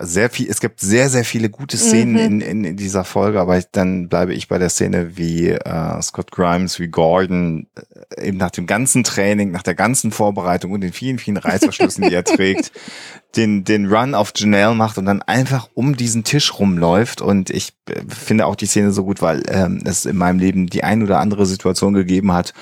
sehr 0.00 0.30
viel. 0.30 0.48
Es 0.48 0.60
gibt 0.60 0.80
sehr 0.80 1.08
sehr 1.08 1.24
viele 1.24 1.50
gute 1.50 1.76
Szenen 1.76 2.12
Mhm. 2.12 2.18
in, 2.18 2.40
in, 2.40 2.64
in 2.64 2.76
dieser 2.76 3.04
Folge, 3.04 3.40
aber 3.40 3.58
ich, 3.58 3.66
dann 3.72 4.08
bleibe 4.08 4.32
ich 4.34 4.48
bei 4.48 4.58
der 4.58 4.68
Szene, 4.68 5.16
wie 5.16 5.48
äh, 5.48 6.02
Scott 6.02 6.30
Grimes, 6.30 6.78
wie 6.78 6.88
Gordon 6.88 7.66
äh, 8.16 8.28
eben 8.28 8.38
nach 8.38 8.50
dem 8.50 8.66
ganzen 8.66 9.02
Training, 9.04 9.50
nach 9.50 9.62
der 9.62 9.74
ganzen 9.74 10.12
Vorbereitung 10.12 10.72
und 10.72 10.80
den 10.80 10.92
vielen 10.92 11.18
vielen 11.18 11.38
Reißverschlüssen, 11.38 12.04
die 12.08 12.14
er 12.14 12.24
trägt, 12.24 12.72
den 13.36 13.64
den 13.64 13.86
Run 13.92 14.14
auf 14.14 14.32
Janelle 14.36 14.74
macht 14.74 14.98
und 14.98 15.06
dann 15.06 15.22
einfach 15.22 15.68
um 15.74 15.96
diesen 15.96 16.22
Tisch 16.22 16.58
rumläuft. 16.58 17.20
Und 17.20 17.50
ich 17.50 17.72
äh, 17.88 18.00
finde 18.08 18.46
auch 18.46 18.56
die 18.56 18.66
Szene 18.66 18.92
so 18.92 19.04
gut, 19.04 19.22
weil 19.22 19.42
ähm, 19.48 19.80
es 19.84 20.06
in 20.06 20.16
meinem 20.16 20.38
Leben 20.38 20.66
die 20.68 20.84
ein 20.84 21.02
oder 21.02 21.18
andere 21.18 21.46
Situation 21.46 21.94
gegeben 21.94 22.32
hat, 22.32 22.52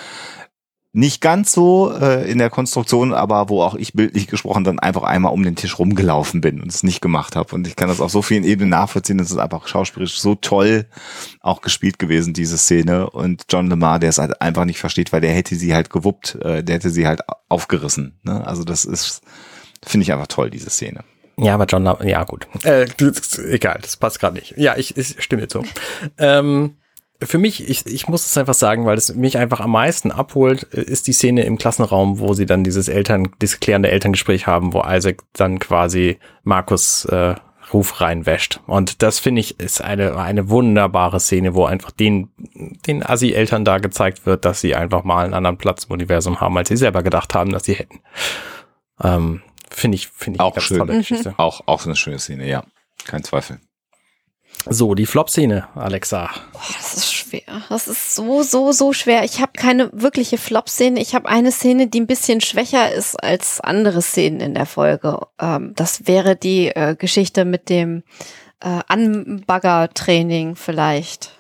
nicht 0.93 1.21
ganz 1.21 1.53
so 1.53 1.93
äh, 1.93 2.29
in 2.29 2.39
der 2.39 2.51
Konstruktion, 2.51 3.15
aber 3.15 3.49
wo 3.49 3.63
auch 3.63 3.77
ich 3.77 3.93
bildlich 3.93 4.27
gesprochen 4.27 4.65
dann 4.65 4.81
einfach 4.81 5.05
einmal 5.05 5.33
um 5.33 5.45
den 5.45 5.55
Tisch 5.55 5.79
rumgelaufen 5.79 6.41
bin 6.41 6.61
und 6.61 6.69
es 6.69 6.83
nicht 6.83 7.01
gemacht 7.01 7.37
habe. 7.37 7.55
Und 7.55 7.67
ich 7.69 7.77
kann 7.77 7.89
das 7.89 8.01
auf 8.01 8.11
so 8.11 8.23
vielen 8.23 8.43
Ebenen 8.43 8.71
nachvollziehen. 8.71 9.21
Es 9.21 9.31
ist 9.31 9.39
einfach 9.39 9.69
schauspielerisch 9.69 10.19
so 10.21 10.35
toll 10.35 10.87
auch 11.41 11.61
gespielt 11.61 12.01
gewesen, 12.01 12.35
diese 12.35 12.59
Szene. 12.59 13.09
Und 13.09 13.45
John 13.49 13.69
Lemar, 13.69 14.01
der 14.01 14.11
es 14.11 14.19
halt 14.19 14.41
einfach 14.43 14.65
nicht 14.65 14.81
versteht, 14.81 15.13
weil 15.13 15.21
der 15.21 15.33
hätte 15.33 15.55
sie 15.55 15.75
halt 15.75 15.91
gewuppt, 15.91 16.35
äh, 16.43 16.65
der 16.65 16.75
hätte 16.75 16.91
sie 16.91 17.07
halt 17.07 17.21
aufgerissen. 17.49 18.19
Ne? 18.25 18.45
Also 18.45 18.65
das 18.65 18.85
ist, 18.85 19.23
finde 19.87 20.03
ich 20.03 20.13
einfach 20.13 20.27
toll, 20.27 20.51
diese 20.51 20.71
Szene. 20.71 21.05
Ja, 21.39 21.55
aber 21.55 21.67
John, 21.67 21.85
La- 21.85 22.05
ja 22.05 22.25
gut. 22.25 22.49
Äh, 22.65 22.87
das, 22.99 23.39
egal, 23.39 23.79
das 23.81 23.97
passt 23.97 24.19
gerade 24.19 24.35
nicht. 24.35 24.55
Ja, 24.59 24.77
ich, 24.77 24.97
ich 24.97 25.23
stimme 25.23 25.47
zu. 25.47 25.63
Ähm, 26.19 26.75
für 27.23 27.39
mich, 27.39 27.69
ich, 27.69 27.87
ich 27.87 28.09
muss 28.09 28.25
es 28.25 28.37
einfach 28.39 28.55
sagen, 28.55 28.87
weil 28.87 28.97
es 28.97 29.15
mich 29.15 29.39
einfach 29.39 29.61
am 29.61 29.73
meisten 29.73 30.11
abholt, 30.11 30.67
äh, 30.73 30.81
ist 30.83 31.07
die 31.07 31.13
Szene 31.13 31.45
im 31.45 31.59
Klassenraum, 31.59 32.19
wo 32.19 32.35
sie 32.35 32.47
dann 32.47 32.65
dieses 32.65 32.89
Eltern, 32.89 33.29
dieses 33.41 33.61
klärende 33.61 33.91
Elterngespräch 33.91 34.47
haben, 34.47 34.73
wo 34.73 34.83
Isaac 34.87 35.23
dann 35.35 35.59
quasi 35.59 36.19
Markus 36.43 37.05
äh, 37.07 37.35
Ruf 37.73 38.01
reinwäscht. 38.01 38.61
Und 38.67 39.03
das 39.03 39.19
finde 39.19 39.41
ich 39.41 39.61
ist 39.61 39.81
eine, 39.81 40.17
eine 40.17 40.49
wunderbare 40.51 41.21
Szene, 41.21 41.55
wo 41.55 41.65
einfach 41.67 41.91
den, 41.93 42.31
den 42.87 43.05
Assi-Eltern 43.05 43.65
da 43.65 43.79
gezeigt 43.79 44.27
wird, 44.27 44.45
dass 44.45 44.61
sie 44.61 44.75
einfach 44.75 45.05
mal 45.05 45.25
einen 45.25 45.35
anderen 45.35 45.59
Platz 45.59 45.85
im 45.85 45.93
Universum 45.93 46.41
haben, 46.41 46.57
als 46.57 46.69
sie 46.69 46.77
selber 46.77 47.03
gedacht 47.03 47.35
haben, 47.35 47.53
dass 47.53 47.65
sie 47.65 47.75
hätten. 47.75 48.01
Ähm, 49.03 49.43
finde 49.71 49.97
ich, 49.97 50.09
finde 50.09 50.39
ich 50.39 50.41
Auch 50.41 50.59
schön. 50.61 50.79
tolle 50.79 50.95
Mhm. 50.95 50.99
Geschichte. 50.99 51.35
Auch, 51.37 51.63
auch 51.67 51.81
so 51.81 51.89
eine 51.89 51.97
schöne 51.97 52.19
Szene, 52.19 52.49
ja. 52.49 52.65
Kein 53.05 53.23
Zweifel. 53.23 53.61
So, 54.69 54.95
die 54.95 55.07
Flop-Szene, 55.07 55.69
Alexa. 55.75 56.31
Boah, 56.53 56.61
das 56.77 56.95
ist 56.95 57.15
schwer. 57.15 57.63
Das 57.69 57.89
ist 57.89 58.15
so, 58.15 58.43
so, 58.43 58.73
so 58.73 58.93
schwer. 58.93 59.25
Ich 59.25 59.41
habe 59.41 59.53
keine 59.57 59.91
wirkliche 59.93 60.37
Flop-Szene. 60.37 61.01
Ich 61.01 61.15
habe 61.15 61.29
eine 61.29 61.51
Szene, 61.51 61.87
die 61.87 62.01
ein 62.01 62.07
bisschen 62.07 62.41
schwächer 62.41 62.93
ist 62.93 63.23
als 63.23 63.61
andere 63.61 64.03
Szenen 64.03 64.41
in 64.41 64.55
der 64.55 64.67
Folge. 64.67 65.19
Ähm, 65.41 65.73
das 65.77 66.07
wäre 66.07 66.37
die 66.37 66.69
äh, 66.69 66.95
Geschichte 66.97 67.45
mit 67.45 67.71
dem 67.71 68.03
äh, 68.61 68.81
Anbagger-Training 68.87 70.57
vielleicht. 70.57 71.33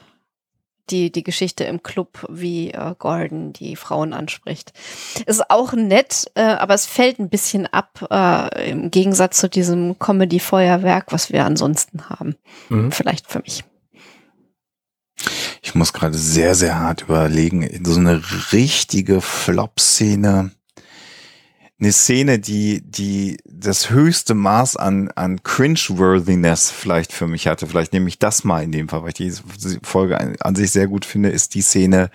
Die, 0.90 1.12
die 1.12 1.22
Geschichte 1.22 1.64
im 1.64 1.82
Club, 1.82 2.26
wie 2.28 2.70
äh, 2.70 2.94
Gordon 2.98 3.52
die 3.52 3.76
Frauen 3.76 4.12
anspricht. 4.12 4.72
Ist 5.26 5.50
auch 5.50 5.72
nett, 5.72 6.30
äh, 6.34 6.42
aber 6.42 6.74
es 6.74 6.86
fällt 6.86 7.18
ein 7.18 7.28
bisschen 7.28 7.66
ab 7.66 8.06
äh, 8.10 8.70
im 8.70 8.90
Gegensatz 8.90 9.38
zu 9.38 9.48
diesem 9.48 9.98
Comedy-Feuerwerk, 9.98 11.12
was 11.12 11.32
wir 11.32 11.44
ansonsten 11.44 12.08
haben. 12.08 12.36
Mhm. 12.68 12.92
Vielleicht 12.92 13.30
für 13.30 13.40
mich. 13.40 13.64
Ich 15.62 15.74
muss 15.74 15.92
gerade 15.92 16.16
sehr, 16.16 16.54
sehr 16.54 16.78
hart 16.78 17.02
überlegen. 17.02 17.84
So 17.84 18.00
eine 18.00 18.22
richtige 18.52 19.20
Flop-Szene. 19.20 20.50
Eine 21.80 21.92
Szene, 21.92 22.38
die, 22.38 22.82
die 22.82 23.38
das 23.46 23.88
höchste 23.88 24.34
Maß 24.34 24.76
an, 24.76 25.08
an 25.12 25.42
Cringe-Worthiness 25.42 26.70
vielleicht 26.70 27.10
für 27.10 27.26
mich 27.26 27.46
hatte. 27.46 27.66
Vielleicht 27.66 27.94
nehme 27.94 28.08
ich 28.08 28.18
das 28.18 28.44
mal 28.44 28.62
in 28.62 28.70
dem 28.70 28.90
Fall, 28.90 29.02
weil 29.02 29.08
ich 29.08 29.14
diese 29.14 29.42
Folge 29.82 30.20
an, 30.40 30.54
sich 30.54 30.72
sehr 30.72 30.88
gut 30.88 31.06
finde, 31.06 31.30
ist 31.30 31.54
die 31.54 31.62
Szene, 31.62 32.10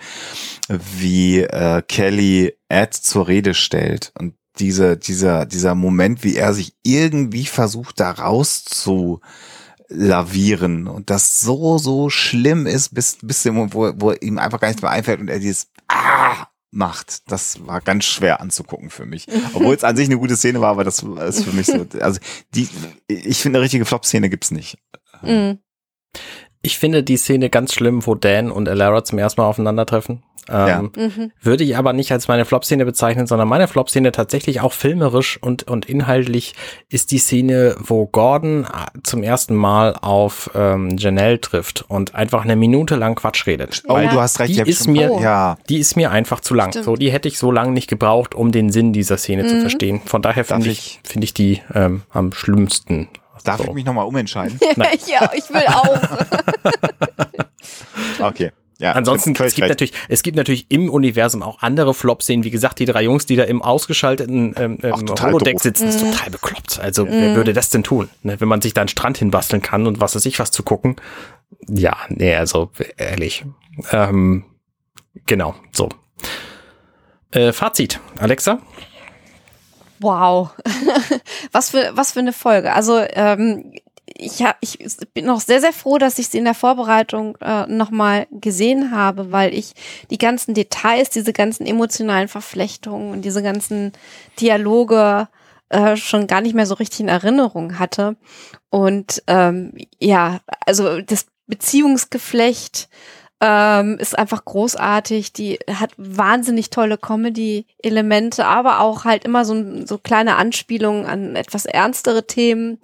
wie 0.68 1.40
äh, 1.40 1.82
Kelly 1.88 2.54
Ed 2.68 2.94
zur 2.94 3.26
Rede 3.26 3.54
stellt. 3.54 4.12
Und 4.16 4.34
diese, 4.60 4.96
dieser, 4.96 5.46
dieser 5.46 5.74
Moment, 5.74 6.22
wie 6.22 6.36
er 6.36 6.54
sich 6.54 6.76
irgendwie 6.84 7.46
versucht, 7.46 7.98
da 7.98 8.12
raus 8.12 8.64
zu 8.64 9.20
lavieren 9.88 10.86
und 10.86 11.10
das 11.10 11.40
so, 11.40 11.78
so 11.78 12.08
schlimm 12.08 12.66
ist, 12.66 12.94
bis, 12.94 13.18
bis 13.20 13.42
dem 13.42 13.54
Moment, 13.54 13.74
wo, 13.74 13.92
wo 13.96 14.12
ihm 14.12 14.38
einfach 14.38 14.60
gar 14.60 14.68
nichts 14.68 14.82
mehr 14.82 14.92
einfällt 14.92 15.20
und 15.20 15.28
er 15.28 15.40
dieses 15.40 15.68
Ah 15.88 16.46
macht. 16.70 17.30
Das 17.30 17.66
war 17.66 17.80
ganz 17.80 18.04
schwer 18.04 18.40
anzugucken 18.40 18.90
für 18.90 19.06
mich. 19.06 19.26
Obwohl 19.54 19.74
es 19.74 19.84
an 19.84 19.96
sich 19.96 20.06
eine 20.08 20.18
gute 20.18 20.36
Szene 20.36 20.60
war, 20.60 20.70
aber 20.70 20.84
das 20.84 21.02
ist 21.02 21.44
für 21.44 21.52
mich 21.52 21.66
so, 21.66 21.86
also 22.00 22.20
die, 22.54 22.68
ich 23.08 23.38
finde, 23.38 23.58
eine 23.58 23.64
richtige 23.64 23.84
Flop-Szene 23.84 24.28
gibt's 24.28 24.50
nicht. 24.50 24.78
Mhm. 25.22 25.58
Ich 26.62 26.78
finde 26.78 27.02
die 27.02 27.16
Szene 27.16 27.48
ganz 27.48 27.72
schlimm, 27.72 28.06
wo 28.06 28.14
Dan 28.14 28.50
und 28.50 28.68
Alara 28.68 29.04
zum 29.04 29.18
ersten 29.18 29.40
Mal 29.40 29.46
aufeinandertreffen. 29.46 30.24
Ähm, 30.48 30.90
Mhm. 30.96 31.32
Würde 31.42 31.64
ich 31.64 31.76
aber 31.76 31.92
nicht 31.92 32.12
als 32.12 32.28
meine 32.28 32.44
Flop-Szene 32.44 32.84
bezeichnen, 32.84 33.26
sondern 33.26 33.48
meine 33.48 33.66
Flop-Szene 33.68 34.12
tatsächlich 34.12 34.60
auch 34.60 34.72
filmerisch 34.72 35.38
und, 35.42 35.64
und 35.64 35.86
inhaltlich 35.86 36.54
ist 36.88 37.10
die 37.10 37.18
Szene, 37.18 37.74
wo 37.80 38.06
Gordon 38.06 38.64
äh, 38.64 38.98
zum 39.02 39.22
ersten 39.22 39.54
Mal 39.54 39.94
auf 40.00 40.50
ähm, 40.54 40.96
Janelle 40.98 41.40
trifft 41.40 41.84
und 41.88 42.14
einfach 42.14 42.44
eine 42.44 42.56
Minute 42.56 42.96
lang 42.96 43.14
Quatsch 43.16 43.46
redet. 43.46 43.82
Oh, 43.88 43.98
Ja. 43.98 44.10
du 44.12 44.20
hast 44.20 44.38
recht. 44.40 44.56
Die 44.56 44.60
ist 44.70 44.84
schon- 44.84 44.92
mir- 44.92 45.10
Oh. 45.12 45.20
ja. 45.20 45.56
Die 45.68 45.78
ist 45.78 45.96
mir 45.96 46.10
einfach 46.10 46.40
zu 46.40 46.54
lang. 46.54 46.70
Stimmt. 46.70 46.84
So, 46.84 46.96
die 46.96 47.10
hätte 47.10 47.28
ich 47.28 47.38
so 47.38 47.50
lange 47.50 47.72
nicht 47.72 47.88
gebraucht, 47.88 48.34
um 48.34 48.52
den 48.52 48.70
Sinn 48.70 48.92
dieser 48.92 49.16
Szene 49.16 49.46
zu 49.46 49.54
Mhm. 49.56 49.60
verstehen. 49.62 50.00
Von 50.04 50.22
daher 50.22 50.44
finde 50.44 50.68
ich, 50.70 51.00
finde 51.04 51.24
ich 51.24 51.34
die 51.34 51.60
ähm, 51.74 52.02
am 52.10 52.32
schlimmsten. 52.32 53.08
Darf 53.44 53.58
so. 53.58 53.64
ich 53.64 53.74
mich 53.74 53.84
nochmal 53.84 54.06
umentscheiden? 54.06 54.58
Ja, 55.06 55.30
ich 55.34 55.48
will 55.50 55.62
auch. 55.68 56.00
Okay. 58.20 58.50
Ja, 58.78 58.92
Ansonsten, 58.92 59.30
es 59.30 59.54
gibt, 59.54 59.62
recht. 59.62 59.68
natürlich, 59.70 59.94
es 60.08 60.22
gibt 60.22 60.36
natürlich 60.36 60.66
im 60.70 60.90
Universum 60.90 61.42
auch 61.42 61.62
andere 61.62 61.94
Flops-Szenen. 61.94 62.44
Wie 62.44 62.50
gesagt, 62.50 62.78
die 62.78 62.84
drei 62.84 63.04
Jungs, 63.04 63.24
die 63.24 63.36
da 63.36 63.44
im 63.44 63.62
ausgeschalteten 63.62 64.54
ähm, 64.58 64.78
Auch 64.92 65.00
ähm, 65.00 65.08
Holodeck 65.08 65.54
doof. 65.54 65.62
sitzen, 65.62 65.88
ist 65.88 66.00
total 66.00 66.30
bekloppt. 66.30 66.78
Also, 66.78 67.08
wer 67.08 67.34
würde 67.34 67.54
das 67.54 67.70
denn 67.70 67.82
tun? 67.82 68.10
Ne, 68.22 68.38
wenn 68.38 68.48
man 68.48 68.60
sich 68.60 68.74
da 68.74 68.82
einen 68.82 68.88
Strand 68.88 69.16
hinbasteln 69.16 69.62
kann 69.62 69.86
und 69.86 70.00
was 70.00 70.14
weiß 70.14 70.26
ich 70.26 70.38
was 70.38 70.50
zu 70.50 70.62
gucken. 70.62 70.96
Ja, 71.68 71.96
nee, 72.10 72.34
also, 72.34 72.70
ehrlich. 72.98 73.46
Ähm, 73.92 74.44
genau, 75.24 75.54
so. 75.72 75.88
Äh, 77.30 77.52
Fazit, 77.52 78.00
Alexa? 78.18 78.58
Wow, 80.00 80.50
was 81.52 81.70
für 81.70 81.92
was 81.94 82.12
für 82.12 82.20
eine 82.20 82.34
Folge. 82.34 82.74
Also 82.74 83.00
ähm, 83.10 83.72
ich, 84.06 84.42
hab, 84.42 84.56
ich 84.60 84.78
bin 85.14 85.26
noch 85.26 85.40
sehr, 85.40 85.60
sehr 85.60 85.72
froh, 85.72 85.98
dass 85.98 86.18
ich 86.18 86.28
sie 86.28 86.38
in 86.38 86.44
der 86.44 86.54
Vorbereitung 86.54 87.36
äh, 87.40 87.66
nochmal 87.66 88.26
gesehen 88.30 88.92
habe, 88.92 89.32
weil 89.32 89.52
ich 89.52 89.72
die 90.10 90.18
ganzen 90.18 90.54
Details, 90.54 91.10
diese 91.10 91.32
ganzen 91.32 91.66
emotionalen 91.66 92.28
Verflechtungen 92.28 93.12
und 93.12 93.24
diese 93.24 93.42
ganzen 93.42 93.92
Dialoge 94.40 95.28
äh, 95.68 95.96
schon 95.96 96.26
gar 96.26 96.40
nicht 96.40 96.54
mehr 96.54 96.66
so 96.66 96.74
richtig 96.74 97.00
in 97.00 97.08
Erinnerung 97.08 97.78
hatte. 97.78 98.16
Und 98.70 99.22
ähm, 99.26 99.72
ja, 99.98 100.40
also 100.64 101.00
das 101.00 101.26
Beziehungsgeflecht 101.46 102.88
ähm, 103.40 103.98
ist 103.98 104.18
einfach 104.18 104.44
großartig. 104.44 105.32
Die 105.32 105.58
hat 105.68 105.92
wahnsinnig 105.96 106.70
tolle 106.70 106.96
Comedy-Elemente, 106.96 108.46
aber 108.46 108.80
auch 108.80 109.04
halt 109.04 109.24
immer 109.24 109.44
so, 109.44 109.84
so 109.84 109.98
kleine 109.98 110.36
Anspielungen 110.36 111.04
an 111.04 111.36
etwas 111.36 111.66
ernstere 111.66 112.26
Themen 112.26 112.78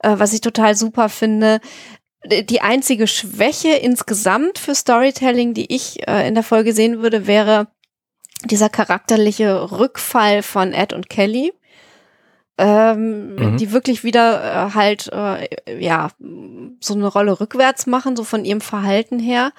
äh, 0.00 0.14
was 0.16 0.32
ich 0.32 0.40
total 0.40 0.74
super 0.74 1.08
finde. 1.08 1.60
Die 2.24 2.60
einzige 2.60 3.06
Schwäche 3.06 3.74
insgesamt 3.74 4.58
für 4.58 4.74
Storytelling, 4.74 5.54
die 5.54 5.72
ich 5.72 6.06
äh, 6.08 6.26
in 6.26 6.34
der 6.34 6.42
Folge 6.42 6.72
sehen 6.72 7.00
würde, 7.00 7.26
wäre 7.26 7.68
dieser 8.44 8.68
charakterliche 8.68 9.70
Rückfall 9.70 10.42
von 10.42 10.72
Ed 10.72 10.92
und 10.92 11.08
Kelly. 11.08 11.52
Ähm, 12.58 13.34
mhm. 13.34 13.56
die 13.58 13.70
wirklich 13.70 14.02
wieder 14.02 14.68
äh, 14.68 14.74
halt 14.74 15.10
äh, 15.12 15.46
ja 15.78 16.08
so 16.80 16.94
eine 16.94 17.06
Rolle 17.06 17.38
rückwärts 17.38 17.86
machen, 17.86 18.16
so 18.16 18.24
von 18.24 18.46
ihrem 18.46 18.62
Verhalten 18.62 19.18
her. 19.18 19.52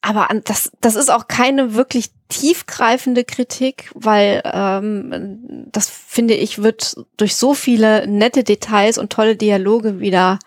Aber 0.00 0.28
das, 0.44 0.70
das 0.80 0.96
ist 0.96 1.10
auch 1.10 1.28
keine 1.28 1.74
wirklich 1.74 2.10
tiefgreifende 2.28 3.24
Kritik, 3.24 3.90
weil 3.94 4.42
ähm, 4.44 5.66
das 5.70 5.88
finde 5.88 6.34
ich 6.34 6.62
wird 6.62 6.96
durch 7.16 7.36
so 7.36 7.54
viele 7.54 8.06
nette 8.06 8.44
Details 8.44 8.98
und 8.98 9.12
tolle 9.12 9.36
Dialoge 9.36 10.00
wieder 10.00 10.38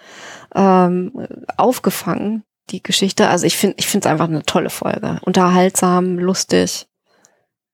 ähm, 0.56 1.28
aufgefangen, 1.58 2.44
die 2.70 2.84
Geschichte. 2.84 3.30
Also 3.30 3.46
ich 3.46 3.58
finde, 3.58 3.78
ich 3.80 3.88
finde 3.88 4.08
es 4.08 4.12
einfach 4.12 4.28
eine 4.28 4.44
tolle 4.44 4.70
Folge. 4.70 5.20
Unterhaltsam, 5.24 6.20
lustig, 6.20 6.88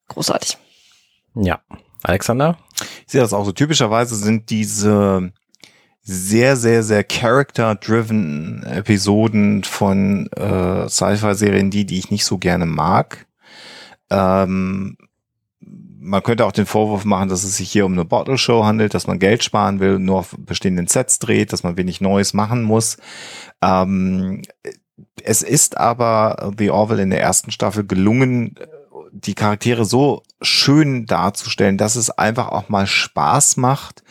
großartig. 0.10 0.58
Ja. 1.36 1.60
Alexander? 2.04 2.58
Ich 3.06 3.12
sehe 3.12 3.22
das 3.22 3.34
auch 3.34 3.46
so. 3.46 3.52
Typischerweise 3.52 4.16
sind 4.16 4.50
diese 4.50 5.32
sehr, 6.02 6.58
sehr, 6.58 6.84
sehr 6.84 7.04
character-driven 7.04 8.64
Episoden 8.64 9.64
von 9.64 10.28
äh, 10.36 10.90
Sci-Fi-Serien, 10.90 11.70
die, 11.70 11.86
die 11.86 11.98
ich 11.98 12.12
nicht 12.12 12.26
so 12.26 12.38
gerne 12.38 12.66
mag. 12.66 13.26
Ähm, 14.10 14.98
man 15.60 16.22
könnte 16.22 16.46
auch 16.46 16.52
den 16.52 16.66
Vorwurf 16.66 17.06
machen, 17.06 17.30
dass 17.30 17.46
es 17.46 17.56
sich 17.56 17.72
hier 17.72 17.86
um 17.86 17.94
eine 17.94 18.04
Bottle-Show 18.04 18.66
handelt, 18.66 18.94
dass 18.94 19.08
man 19.08 19.20
Geld 19.20 19.44
sparen 19.44 19.80
will, 19.80 20.00
nur 20.00 20.20
auf 20.20 20.36
bestehenden 20.38 20.88
Sets 20.88 21.20
dreht, 21.20 21.54
dass 21.54 21.64
man 21.64 21.78
wenig 21.78 22.02
Neues 22.02 22.34
machen 22.34 22.64
muss. 22.64 22.98
Ähm, 23.62 24.42
es 25.24 25.42
ist 25.42 25.78
aber 25.78 26.52
The 26.58 26.70
Orville 26.72 27.02
in 27.02 27.10
der 27.10 27.22
ersten 27.22 27.52
Staffel 27.52 27.86
gelungen, 27.86 28.56
die 29.14 29.36
Charaktere 29.36 29.86
so 29.86 30.24
schön 30.44 31.06
darzustellen, 31.06 31.78
dass 31.78 31.96
es 31.96 32.10
einfach 32.10 32.50
auch 32.50 32.70
mal 32.70 32.88
Spaß 32.88 33.58
macht 33.58 34.04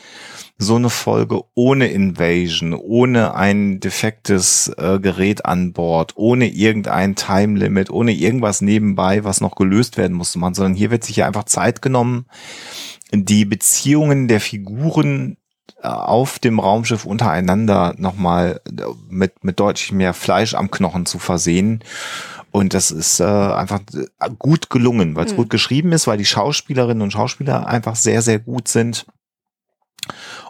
so 0.63 0.77
eine 0.77 0.91
Folge 0.91 1.43
ohne 1.55 1.89
Invasion, 1.89 2.75
ohne 2.75 3.35
ein 3.35 3.81
defektes 3.81 4.69
äh, 4.79 4.99
Gerät 5.01 5.45
an 5.45 5.73
Bord, 5.73 6.13
ohne 6.17 6.49
irgendein 6.49 7.15
Time 7.15 7.59
Limit, 7.59 7.91
ohne 7.91 8.13
irgendwas 8.13 8.61
nebenbei, 8.61 9.25
was 9.25 9.41
noch 9.41 9.57
gelöst 9.57 9.97
werden 9.97 10.17
musste 10.17 10.39
man, 10.39 10.55
sondern 10.55 10.75
hier 10.75 10.91
wird 10.91 11.05
sich 11.05 11.17
ja 11.17 11.27
einfach 11.27 11.45
Zeit 11.45 11.83
genommen, 11.83 12.27
die 13.13 13.45
Beziehungen 13.45 14.29
der 14.29 14.41
Figuren 14.41 15.37
äh, 15.83 15.89
auf 15.89 16.39
dem 16.39 16.61
Raumschiff 16.61 17.05
untereinander 17.05 17.95
nochmal 17.99 18.61
äh, 18.67 18.85
mit, 19.09 19.45
mit 19.45 19.61
deutlich 19.61 19.93
mehr 19.93 20.15
Fleisch 20.15 20.55
am 20.55 20.71
Knochen 20.71 21.07
zu 21.07 21.19
versehen. 21.19 21.83
Und 22.53 22.75
das 22.75 22.91
ist 22.91 23.19
äh, 23.19 23.25
einfach 23.25 23.81
äh, 23.95 24.31
gut 24.39 24.69
gelungen, 24.69 25.17
weil 25.17 25.25
es 25.25 25.33
mhm. 25.33 25.37
gut 25.37 25.51
geschrieben 25.51 25.93
ist, 25.93 26.07
weil 26.07 26.19
die 26.19 26.27
Schauspielerinnen 26.27 27.03
und 27.03 27.11
Schauspieler 27.11 27.67
einfach 27.67 27.97
sehr, 27.97 28.21
sehr 28.21 28.39
gut 28.39 28.69
sind. 28.69 29.07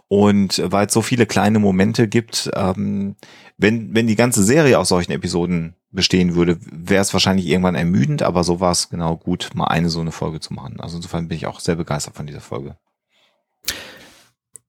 Und 0.08 0.60
weil 0.64 0.86
es 0.86 0.92
so 0.92 1.00
viele 1.00 1.26
kleine 1.26 1.58
Momente 1.58 2.08
gibt, 2.08 2.50
ähm, 2.54 3.16
wenn, 3.56 3.94
wenn 3.94 4.08
die 4.08 4.16
ganze 4.16 4.42
Serie 4.42 4.78
aus 4.78 4.88
solchen 4.88 5.12
Episoden 5.12 5.76
bestehen 5.90 6.34
würde, 6.34 6.58
wäre 6.70 7.02
es 7.02 7.12
wahrscheinlich 7.12 7.46
irgendwann 7.46 7.76
ermüdend, 7.76 8.22
aber 8.22 8.44
so 8.44 8.60
war 8.60 8.72
es 8.72 8.90
genau 8.90 9.16
gut, 9.16 9.50
mal 9.54 9.66
eine 9.66 9.88
so 9.88 10.00
eine 10.00 10.12
Folge 10.12 10.40
zu 10.40 10.52
machen. 10.52 10.80
Also 10.80 10.96
insofern 10.96 11.28
bin 11.28 11.36
ich 11.36 11.46
auch 11.46 11.60
sehr 11.60 11.76
begeistert 11.76 12.16
von 12.16 12.26
dieser 12.26 12.40
Folge. 12.40 12.76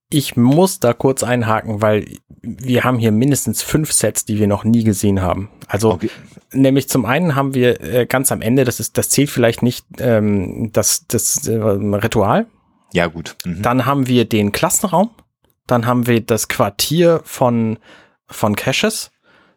Ich 0.10 0.38
muss 0.38 0.80
da 0.80 0.94
kurz 0.94 1.24
einhaken, 1.24 1.82
weil 1.82 2.06
wir 2.42 2.84
haben 2.84 3.00
hier 3.00 3.12
mindestens 3.12 3.64
fünf 3.64 3.92
Sets, 3.92 4.26
die 4.26 4.38
wir 4.38 4.48
noch 4.48 4.64
nie 4.64 4.84
gesehen 4.84 5.22
haben. 5.22 5.50
Also 5.68 5.92
okay. 5.92 6.12
Nämlich 6.54 6.90
zum 6.90 7.06
einen 7.06 7.36
haben 7.36 7.54
wir 7.54 7.82
äh, 7.82 8.06
ganz 8.06 8.32
am 8.32 8.42
Ende, 8.42 8.64
das 8.64 8.80
ist, 8.80 8.98
das 8.98 9.10
zählt 9.10 9.30
vielleicht 9.30 9.62
nicht 9.62 9.86
ähm, 10.00 10.72
das, 10.74 11.08
das 11.08 11.48
äh, 11.48 11.56
Ritual. 11.56 12.48
Ja, 12.94 13.08
gut. 13.08 13.36
Mhm. 13.44 13.62
Dann 13.62 13.86
haben 13.86 14.08
wir 14.08 14.26
den 14.26 14.52
Klassenraum. 14.52 15.10
Dann 15.68 15.86
haben 15.86 16.08
wir 16.08 16.22
das 16.22 16.48
Quartier 16.48 17.22
von, 17.24 17.80
von 18.28 18.56
Caches. 18.56 19.12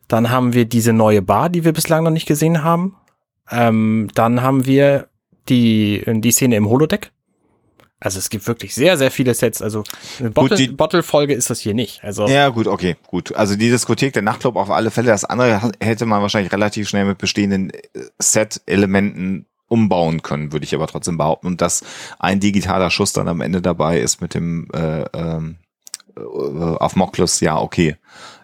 Dann 0.08 0.31
haben 0.31 0.52
wir 0.52 0.65
diese 0.65 0.92
neue 0.92 1.23
Bar, 1.23 1.50
die 1.50 1.65
wir 1.65 1.73
bislang 1.73 2.05
noch 2.05 2.10
nicht 2.10 2.26
gesehen 2.26 2.62
haben. 2.62 2.97
Ähm, 3.50 4.08
dann 4.15 4.42
haben 4.42 4.66
wir 4.66 5.08
die, 5.49 6.02
die 6.07 6.31
Szene 6.33 6.57
im 6.57 6.68
Holodeck. 6.68 7.12
Also 8.07 8.20
es 8.20 8.31
gibt 8.31 8.47
wirklich 8.47 8.73
sehr, 8.73 8.97
sehr 8.97 9.10
viele 9.10 9.35
Sets. 9.35 9.60
Also 9.60 9.83
eine 10.20 10.31
Bottle, 10.31 10.68
Bottle-Folge 10.68 11.35
ist 11.35 11.51
das 11.51 11.59
hier 11.59 11.75
nicht. 11.75 12.05
Also 12.05 12.28
ja, 12.28 12.51
gut, 12.51 12.68
okay, 12.68 12.94
gut. 13.09 13.35
Also 13.35 13.57
die 13.57 13.68
Diskothek, 13.68 14.12
der 14.12 14.23
Nachtclub 14.23 14.55
auf 14.55 14.70
alle 14.70 14.93
Fälle. 14.93 15.09
Das 15.09 15.25
andere 15.25 15.73
hätte 15.81 16.07
man 16.07 16.23
wahrscheinlich 16.23 16.52
relativ 16.52 16.89
schnell 16.89 17.05
mit 17.05 17.18
bestehenden 17.18 17.70
äh, 17.70 17.81
Set-Elementen 18.20 19.47
umbauen 19.67 20.23
können, 20.23 20.52
würde 20.52 20.65
ich 20.65 20.73
aber 20.73 20.86
trotzdem 20.86 21.18
behaupten. 21.18 21.49
Und 21.49 21.60
dass 21.60 21.83
ein 22.20 22.39
digitaler 22.39 22.91
Schuss 22.91 23.12
dann 23.12 23.26
am 23.26 23.41
Ende 23.41 23.60
dabei 23.60 23.99
ist 23.99 24.20
mit 24.20 24.35
dem 24.35 24.68
äh, 24.73 25.02
ähm, 25.12 25.57
äh, 26.17 26.20
auf 26.20 26.94
Moklus, 26.94 27.41
ja, 27.41 27.59
okay. 27.59 27.97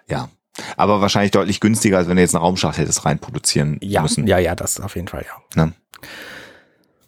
Ja. 0.09 0.29
Aber 0.77 1.01
wahrscheinlich 1.01 1.31
deutlich 1.31 1.61
günstiger, 1.61 1.99
als 1.99 2.09
wenn 2.09 2.17
du 2.17 2.23
jetzt 2.23 2.35
einen 2.35 2.43
Raumschacht 2.43 2.79
hättest 2.79 3.05
reinproduzieren 3.05 3.79
ja, 3.81 4.03
müssen. 4.03 4.27
Ja, 4.27 4.39
ja, 4.39 4.57
das 4.57 4.81
auf 4.81 4.97
jeden 4.97 5.07
Fall, 5.07 5.25
ja. 5.55 5.65
Ne? 5.65 5.73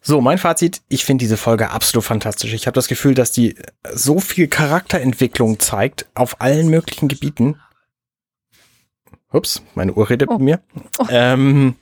So, 0.07 0.21
mein 0.21 0.37
Fazit, 0.37 0.83
ich 0.91 1.07
finde 1.07 1.23
diese 1.23 1.39
Folge 1.39 1.71
absolut 1.71 2.05
fantastisch. 2.05 2.53
Ich 2.53 2.67
habe 2.67 2.75
das 2.75 2.89
Gefühl, 2.89 3.15
dass 3.15 3.33
die 3.33 3.55
so 3.91 4.21
viel 4.21 4.49
Charakterentwicklung 4.49 5.59
zeigt 5.59 6.05
auf 6.15 6.43
allen 6.43 6.69
möglichen 6.69 7.09
Gebieten. 7.09 7.59
Ups, 9.33 9.63
meine 9.75 9.95
Uhr 9.95 10.11
redet 10.11 10.29
oh. 10.29 10.35
mit 10.35 10.43
mir. 10.43 10.61
Oh. 10.99 11.07
Ähm, 11.09 11.77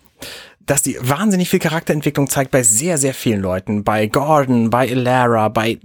dass 0.60 0.82
die 0.82 0.96
wahnsinnig 1.00 1.50
viel 1.50 1.58
Charakterentwicklung 1.58 2.30
zeigt 2.30 2.52
bei 2.52 2.62
sehr, 2.62 2.96
sehr 2.96 3.12
vielen 3.12 3.40
Leuten. 3.40 3.82
Bei 3.82 4.06
Gordon, 4.06 4.70
bei 4.70 4.86
Elara, 4.86 5.48
bei 5.48 5.80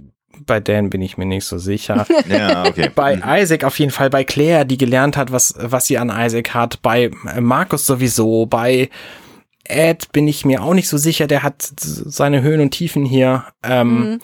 bei 0.46 0.60
Dan 0.60 0.90
bin 0.90 1.02
ich 1.02 1.18
mir 1.18 1.26
nicht 1.26 1.44
so 1.44 1.58
sicher. 1.58 2.06
ja, 2.28 2.64
okay. 2.64 2.88
Bei. 2.94 3.20
Isaac 3.42 3.64
auf 3.64 3.76
jeden 3.80 3.90
Fall, 3.90 4.08
bei 4.08 4.22
Claire, 4.22 4.64
die 4.64 4.78
gelernt 4.78 5.16
hat, 5.16 5.32
was, 5.32 5.54
was 5.58 5.86
sie 5.86 5.98
an 5.98 6.12
Isaac 6.14 6.54
hat, 6.54 6.80
bei 6.80 7.10
Markus 7.40 7.86
sowieso, 7.86 8.46
bei 8.46 8.88
Ed 9.68 10.12
bin 10.12 10.26
ich 10.28 10.44
mir 10.44 10.62
auch 10.62 10.74
nicht 10.74 10.88
so 10.88 10.96
sicher, 10.96 11.26
der 11.26 11.42
hat 11.42 11.70
seine 11.76 12.42
Höhen 12.42 12.60
und 12.60 12.70
Tiefen 12.70 13.04
hier. 13.04 13.44
Ähm, 13.62 14.00
mhm. 14.00 14.20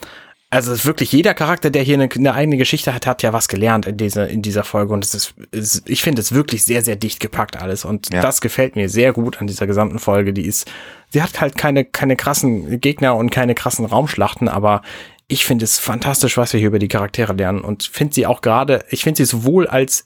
Also 0.51 0.85
wirklich 0.85 1.11
jeder 1.11 1.33
Charakter, 1.33 1.69
der 1.69 1.81
hier 1.81 1.95
eine, 1.95 2.07
eine, 2.09 2.33
eigene 2.33 2.55
Geschichte 2.55 2.93
hat, 2.93 3.07
hat 3.07 3.23
ja 3.23 3.33
was 3.33 3.47
gelernt 3.47 3.87
in 3.87 3.97
dieser 3.97 4.29
in 4.29 4.41
dieser 4.41 4.63
Folge 4.63 4.93
und 4.93 5.03
es 5.03 5.13
ist, 5.13 5.33
ist 5.51 5.89
ich 5.89 6.01
finde 6.01 6.21
es 6.21 6.33
wirklich 6.33 6.63
sehr 6.63 6.81
sehr 6.81 6.95
dicht 6.95 7.19
gepackt 7.19 7.61
alles 7.61 7.83
und 7.83 8.13
ja. 8.13 8.21
das 8.21 8.39
gefällt 8.41 8.75
mir 8.75 8.87
sehr 8.87 9.11
gut 9.11 9.41
an 9.41 9.47
dieser 9.47 9.67
gesamten 9.67 9.99
Folge. 9.99 10.33
Die 10.33 10.45
ist, 10.45 10.71
sie 11.09 11.21
hat 11.21 11.41
halt 11.41 11.57
keine 11.57 11.83
keine 11.83 12.15
krassen 12.15 12.79
Gegner 12.79 13.15
und 13.15 13.31
keine 13.31 13.53
krassen 13.53 13.85
Raumschlachten, 13.85 14.47
aber 14.47 14.81
ich 15.27 15.45
finde 15.45 15.65
es 15.65 15.79
fantastisch, 15.79 16.37
was 16.37 16.53
wir 16.53 16.59
hier 16.59 16.67
über 16.67 16.79
die 16.79 16.87
Charaktere 16.87 17.33
lernen 17.33 17.61
und 17.61 17.83
finde 17.83 18.13
sie 18.13 18.27
auch 18.27 18.41
gerade, 18.41 18.85
ich 18.89 19.03
finde 19.03 19.17
sie 19.17 19.25
sowohl 19.25 19.67
als 19.67 20.05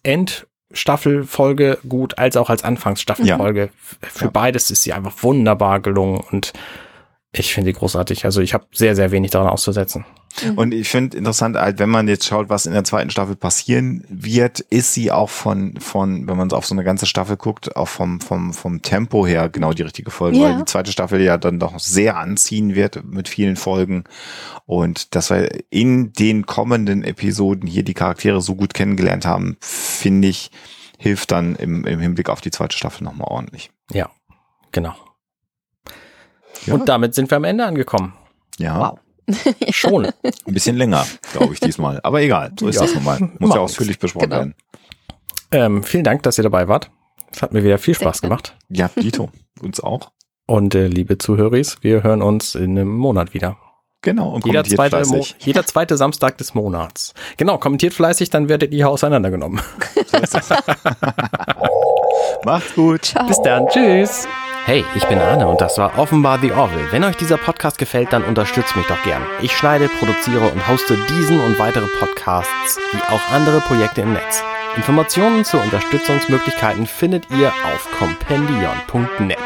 Endstaffelfolge 0.70 1.80
gut 1.88 2.18
als 2.18 2.38
auch 2.38 2.50
als 2.50 2.64
Anfangsstaffelfolge. 2.64 3.62
Ja. 3.62 4.10
Für 4.10 4.26
ja. 4.26 4.32
beides 4.32 4.70
ist 4.70 4.84
sie 4.84 4.94
einfach 4.94 5.24
wunderbar 5.24 5.80
gelungen 5.80 6.22
und 6.32 6.54
ich 7.32 7.54
finde 7.54 7.72
die 7.72 7.78
großartig. 7.78 8.26
Also 8.26 8.42
ich 8.42 8.56
habe 8.56 8.66
sehr, 8.72 8.96
sehr 8.96 9.12
wenig 9.12 9.30
daran 9.30 9.50
auszusetzen. 9.50 10.04
Mhm. 10.44 10.58
Und 10.58 10.74
ich 10.74 10.90
finde 10.90 11.16
interessant, 11.16 11.58
halt, 11.58 11.78
wenn 11.78 11.90
man 11.90 12.08
jetzt 12.08 12.26
schaut, 12.26 12.50
was 12.50 12.66
in 12.66 12.74
der 12.74 12.84
zweiten 12.84 13.12
Staffel 13.12 13.36
passieren 13.36 14.04
wird, 14.10 14.62
ist 14.62 14.96
sie 14.96 15.12
auch 15.12 15.30
von, 15.30 15.80
von, 15.80 16.28
wenn 16.28 16.38
man 16.38 16.52
auf 16.52 16.66
so 16.66 16.74
eine 16.74 16.84
ganze 16.84 17.06
Staffel 17.06 17.38
guckt, 17.38 17.76
auch 17.76 17.88
vom, 17.88 18.20
vom, 18.20 18.52
vom 18.54 18.82
Tempo 18.82 19.28
her 19.28 19.48
genau 19.50 19.74
die 19.74 19.84
richtige 19.84 20.10
Folge, 20.10 20.40
ja. 20.40 20.46
weil 20.46 20.58
die 20.58 20.66
zweite 20.66 20.92
Staffel 20.92 21.22
ja 21.22 21.38
dann 21.38 21.60
doch 21.60 21.78
sehr 21.78 22.18
anziehen 22.18 22.74
wird 22.74 23.04
mit 23.06 23.30
vielen 23.30 23.58
Folgen. 23.58 24.06
Und 24.66 25.14
dass 25.14 25.30
wir 25.30 25.50
in 25.70 26.14
den 26.14 26.48
kommenden 26.48 27.04
Episoden 27.04 27.68
hier 27.68 27.84
die 27.84 27.94
Charaktere 27.94 28.42
so 28.42 28.56
gut 28.56 28.74
kennengelernt 28.74 29.28
haben, 29.28 29.58
finde 29.62 30.30
ich, 30.30 30.50
hilft 30.98 31.32
dann 31.32 31.56
im, 31.56 31.86
im 31.86 32.00
Hinblick 32.00 32.30
auf 32.30 32.42
die 32.42 32.52
zweite 32.52 32.76
Staffel 32.76 33.04
nochmal 33.04 33.28
ordentlich. 33.30 33.70
Ja, 33.92 34.10
genau. 34.72 34.96
Ja. 36.66 36.74
Und 36.76 36.88
damit 36.90 37.16
sind 37.16 37.30
wir 37.32 37.38
am 37.38 37.44
Ende 37.44 37.66
angekommen. 37.66 38.14
Ja. 38.58 38.80
Wow. 38.80 39.00
Schon. 39.72 40.06
Ein 40.06 40.54
bisschen 40.54 40.76
länger, 40.78 41.06
glaube 41.34 41.54
ich, 41.54 41.60
diesmal. 41.60 42.00
Aber 42.04 42.22
egal, 42.22 42.52
so 42.60 42.68
ist 42.68 42.76
Ja. 42.76 42.82
das 42.84 42.96
nun 42.96 43.04
mal. 43.04 43.20
Muss 43.20 43.32
Macht 43.40 43.56
ja 43.56 43.62
ausführlich 43.62 44.00
besprochen 44.00 44.30
Genau. 44.30 44.36
werden. 44.38 44.56
Ähm, 45.52 45.84
vielen 45.84 46.04
Dank, 46.04 46.24
dass 46.24 46.38
ihr 46.38 46.44
dabei 46.44 46.68
wart. 46.68 46.92
Es 47.32 47.42
hat 47.42 47.54
mir 47.54 47.64
wieder 47.64 47.78
viel 47.78 47.94
Spaß 47.96 48.22
gemacht. 48.22 48.56
Ja, 48.70 48.90
Dito, 48.96 49.30
uns 49.62 49.80
auch. 49.80 50.12
Und 50.48 50.74
äh, 50.74 50.88
liebe 50.88 51.18
Zuhöris, 51.20 51.78
wir 51.82 52.02
hören 52.04 52.22
uns 52.24 52.56
in 52.56 52.72
einem 52.72 52.90
Monat 52.90 53.34
wieder. 53.36 53.58
Genau, 54.02 54.30
und 54.30 54.46
Jeder 54.46 54.64
kommentiert 54.64 54.78
zweite, 54.92 55.08
Mo 55.10 55.16
fleißig. 55.18 55.36
jeder 55.40 55.66
zweite 55.66 55.98
Samstag 55.98 56.38
des 56.38 56.54
Monats. 56.56 57.14
Genau, 57.38 57.58
kommentiert 57.58 57.94
fleißig, 57.94 58.30
dann 58.30 58.48
werdet 58.50 58.74
ihr 58.74 58.90
auseinandergenommen. 58.90 59.62
Macht's 62.46 62.74
gut. 62.76 63.06
Ciao. 63.06 63.28
Bis 63.28 63.42
dann, 63.42 63.68
tschüss. 63.68 64.28
Hey, 64.66 64.86
ich 64.96 65.06
bin 65.08 65.20
Arne 65.20 65.48
und 65.48 65.62
das 65.62 65.78
war 65.78 65.98
offenbar 65.98 66.40
The 66.40 66.52
Orville. 66.52 66.92
Wenn 66.92 67.04
euch 67.04 67.18
dieser 67.18 67.38
Podcast 67.38 67.78
gefällt, 67.78 68.14
dann 68.14 68.24
unterstützt 68.24 68.76
mich 68.76 68.86
doch 68.86 69.02
gern. 69.04 69.26
Ich 69.42 69.58
schneide, 69.58 69.90
produziere 69.90 70.48
und 70.48 70.68
hoste 70.68 70.98
diesen 71.10 71.40
und 71.40 71.58
weitere 71.58 71.88
Podcasts, 72.00 72.80
wie 72.92 73.02
auch 73.14 73.32
andere 73.32 73.62
Projekte 73.62 74.02
im 74.02 74.14
Netz. 74.14 74.44
Informationen 74.76 75.44
zu 75.44 75.58
Unterstützungsmöglichkeiten 75.58 76.86
findet 76.86 77.30
ihr 77.32 77.48
auf 77.48 77.90
compendion.net. 77.98 79.38